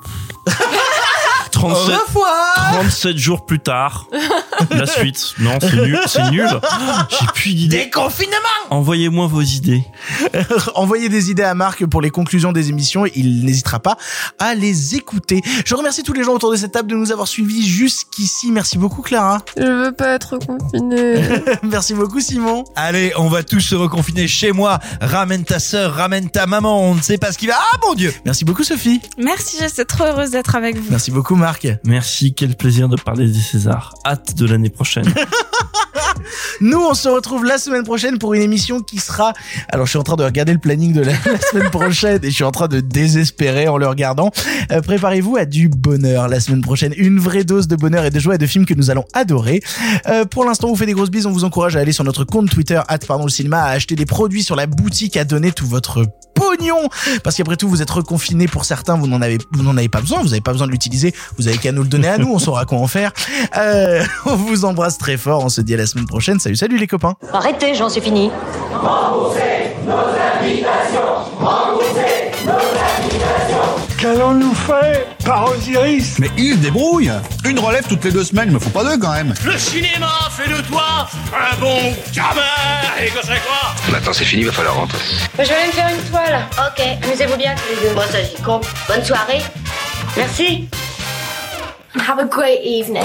37, 1.52 1.94
37 2.72 3.16
jours 3.16 3.44
plus 3.44 3.58
tard, 3.58 4.08
la 4.70 4.86
suite. 4.86 5.34
Non, 5.38 5.58
c'est 5.60 5.76
nul, 5.76 5.98
c'est 6.06 6.30
nul. 6.30 6.48
J'ai 7.10 7.26
plus 7.34 7.54
d'idées. 7.54 7.84
Déconfinement 7.84 8.32
Envoyez-moi 8.70 9.26
vos 9.26 9.42
idées. 9.42 9.84
Envoyez 10.74 11.08
des 11.08 11.30
idées 11.30 11.42
à 11.42 11.54
Marc 11.54 11.84
pour 11.86 12.00
les 12.00 12.10
conclusions 12.10 12.52
des 12.52 12.70
émissions, 12.70 13.04
il 13.14 13.44
n'hésitera 13.44 13.80
pas 13.80 13.96
à 14.38 14.54
les 14.54 14.94
écouter. 14.94 15.42
Je 15.64 15.74
remercie 15.74 16.02
tous 16.02 16.12
les 16.12 16.24
gens 16.24 16.32
autour 16.32 16.50
de 16.50 16.56
cette 16.56 16.72
table 16.72 16.90
de 16.90 16.96
nous 16.96 17.12
avoir 17.12 17.28
suivis 17.28 17.66
jusqu'ici. 17.66 18.50
Merci 18.50 18.78
beaucoup 18.78 19.02
Clara. 19.02 19.42
Je 19.56 19.84
veux 19.86 19.92
pas 19.92 20.14
être 20.14 20.38
confiné. 20.38 21.22
Merci 21.62 21.94
beaucoup 21.94 22.20
Simon. 22.20 22.64
Allez, 22.76 23.12
on 23.16 23.28
va 23.28 23.42
tous 23.42 23.60
se 23.60 23.74
reconfiner 23.74 24.26
chez 24.28 24.52
moi. 24.52 24.78
Ramène 25.00 25.44
ta 25.44 25.58
sœur, 25.58 25.94
ramène 25.94 26.30
ta 26.30 26.46
maman. 26.46 26.82
On 26.82 26.94
ne 26.94 27.02
sait 27.02 27.18
pas 27.18 27.32
ce 27.32 27.38
qui 27.38 27.46
va. 27.46 27.54
Ah 27.58 27.76
mon 27.86 27.94
dieu 27.94 28.12
Merci 28.24 28.44
beaucoup 28.44 28.64
Sophie. 28.64 29.00
Merci, 29.18 29.58
j'étais 29.60 29.84
trop 29.84 30.04
heureuse 30.04 30.30
d'être 30.30 30.54
avec 30.54 30.76
vous. 30.76 30.86
Merci 30.90 31.10
beaucoup 31.10 31.34
Marc. 31.34 31.66
Merci, 31.84 32.34
quel 32.34 32.56
plaisir 32.62 32.88
de 32.88 32.94
parler 32.94 33.26
des 33.26 33.40
Césars. 33.40 33.92
Hâte 34.06 34.36
de 34.36 34.46
l'année 34.46 34.70
prochaine. 34.70 35.04
Nous, 36.60 36.78
on 36.78 36.94
se 36.94 37.08
retrouve 37.08 37.44
la 37.44 37.58
semaine 37.58 37.82
prochaine 37.82 38.18
pour 38.18 38.34
une 38.34 38.42
émission 38.42 38.80
qui 38.80 38.98
sera. 38.98 39.32
Alors, 39.68 39.86
je 39.86 39.90
suis 39.90 39.98
en 39.98 40.04
train 40.04 40.14
de 40.14 40.22
regarder 40.22 40.52
le 40.52 40.60
planning 40.60 40.92
de 40.92 41.00
la, 41.00 41.10
la 41.26 41.40
semaine 41.40 41.70
prochaine 41.70 42.20
et 42.22 42.30
je 42.30 42.34
suis 42.36 42.44
en 42.44 42.52
train 42.52 42.68
de 42.68 42.78
désespérer 42.78 43.66
en 43.66 43.78
le 43.78 43.88
regardant. 43.88 44.30
Euh, 44.70 44.80
Préparez-vous 44.80 45.36
à 45.36 45.44
du 45.44 45.68
bonheur 45.68 46.28
la 46.28 46.38
semaine 46.38 46.60
prochaine. 46.60 46.94
Une 46.96 47.18
vraie 47.18 47.42
dose 47.42 47.66
de 47.66 47.74
bonheur 47.74 48.04
et 48.04 48.10
de 48.10 48.20
joie 48.20 48.36
et 48.36 48.38
de 48.38 48.46
films 48.46 48.64
que 48.64 48.74
nous 48.74 48.90
allons 48.90 49.06
adorer. 49.12 49.60
Euh, 50.06 50.24
pour 50.24 50.44
l'instant, 50.44 50.68
on 50.68 50.70
vous 50.70 50.76
fait 50.76 50.86
des 50.86 50.92
grosses 50.92 51.10
bises. 51.10 51.26
On 51.26 51.32
vous 51.32 51.42
encourage 51.42 51.74
à 51.74 51.80
aller 51.80 51.90
sur 51.90 52.04
notre 52.04 52.22
compte 52.22 52.48
Twitter, 52.48 52.80
at 52.86 52.98
pardon 52.98 53.24
le 53.24 53.30
cinéma, 53.30 53.60
à 53.60 53.70
acheter 53.70 53.96
des 53.96 54.06
produits 54.06 54.44
sur 54.44 54.54
la 54.54 54.68
boutique, 54.68 55.16
à 55.16 55.24
donner 55.24 55.50
tout 55.50 55.66
votre 55.66 56.04
pognon. 56.34 56.88
Parce 57.22 57.36
qu'après 57.36 57.56
tout, 57.56 57.68
vous 57.68 57.82
êtes 57.82 57.90
reconfinés 57.90 58.46
pour 58.46 58.64
certains, 58.64 58.96
vous 58.96 59.06
n'en 59.06 59.22
avez, 59.22 59.38
vous 59.52 59.62
n'en 59.62 59.76
avez 59.76 59.88
pas 59.88 60.00
besoin, 60.00 60.20
vous 60.20 60.28
n'avez 60.28 60.40
pas 60.40 60.52
besoin 60.52 60.66
de 60.66 60.72
l'utiliser, 60.72 61.14
vous 61.38 61.48
avez 61.48 61.58
qu'à 61.58 61.72
nous 61.72 61.82
le 61.82 61.88
donner 61.88 62.08
à 62.08 62.18
nous, 62.18 62.32
on 62.32 62.38
saura 62.52 62.64
quoi 62.66 62.78
en 62.78 62.86
faire. 62.86 63.12
Euh, 63.56 64.04
on 64.26 64.36
vous 64.36 64.64
embrasse 64.64 64.98
très 64.98 65.16
fort, 65.16 65.44
on 65.44 65.48
se 65.48 65.60
dit 65.60 65.74
à 65.74 65.78
la 65.78 65.86
semaine 65.86 66.06
prochaine. 66.06 66.38
Salut, 66.38 66.56
salut 66.56 66.78
les 66.78 66.86
copains. 66.86 67.14
Arrêtez, 67.32 67.74
j'en 67.74 67.88
suis 67.88 68.00
fini. 68.00 68.30
Qu'allons-nous 73.98 74.54
faire 74.54 75.06
par 75.24 75.50
Osiris 75.50 76.18
Mais 76.18 76.28
il 76.36 76.54
se 76.54 76.58
débrouille 76.58 77.12
Une 77.44 77.58
relève 77.60 77.86
toutes 77.88 78.04
les 78.04 78.10
deux 78.10 78.24
semaines, 78.24 78.48
il 78.48 78.54
me 78.54 78.58
faut 78.58 78.70
pas 78.70 78.82
deux 78.82 78.98
quand 78.98 79.12
même 79.12 79.32
Le 79.44 79.56
cinéma 79.56 80.10
fait 80.30 80.50
de 80.50 80.60
toi 80.62 81.08
un 81.32 81.60
bon 81.60 81.94
gamin 82.12 82.40
Et 83.00 83.10
que 83.10 83.20
c'est 83.22 83.40
quoi? 83.46 83.74
Maintenant 83.92 84.12
c'est 84.12 84.24
fini, 84.24 84.42
va 84.42 84.52
falloir 84.52 84.74
rentrer. 84.74 84.98
Je 85.38 85.44
vais 85.44 85.54
aller 85.54 85.66
me 85.68 85.72
faire 85.72 85.88
une 85.88 86.10
toile. 86.10 86.40
Ok, 86.58 86.84
amusez-vous 87.04 87.36
bien 87.36 87.54
tous 87.54 87.74
les 87.82 87.88
deux. 87.88 87.94
Bon, 87.94 88.02
ça 88.10 88.22
j'y 88.22 88.42
compte. 88.42 88.66
Bonne 88.88 89.04
soirée. 89.04 89.42
Merci. 90.16 90.68
Have 91.94 92.18
a 92.18 92.24
great 92.24 92.62
evening. 92.62 93.04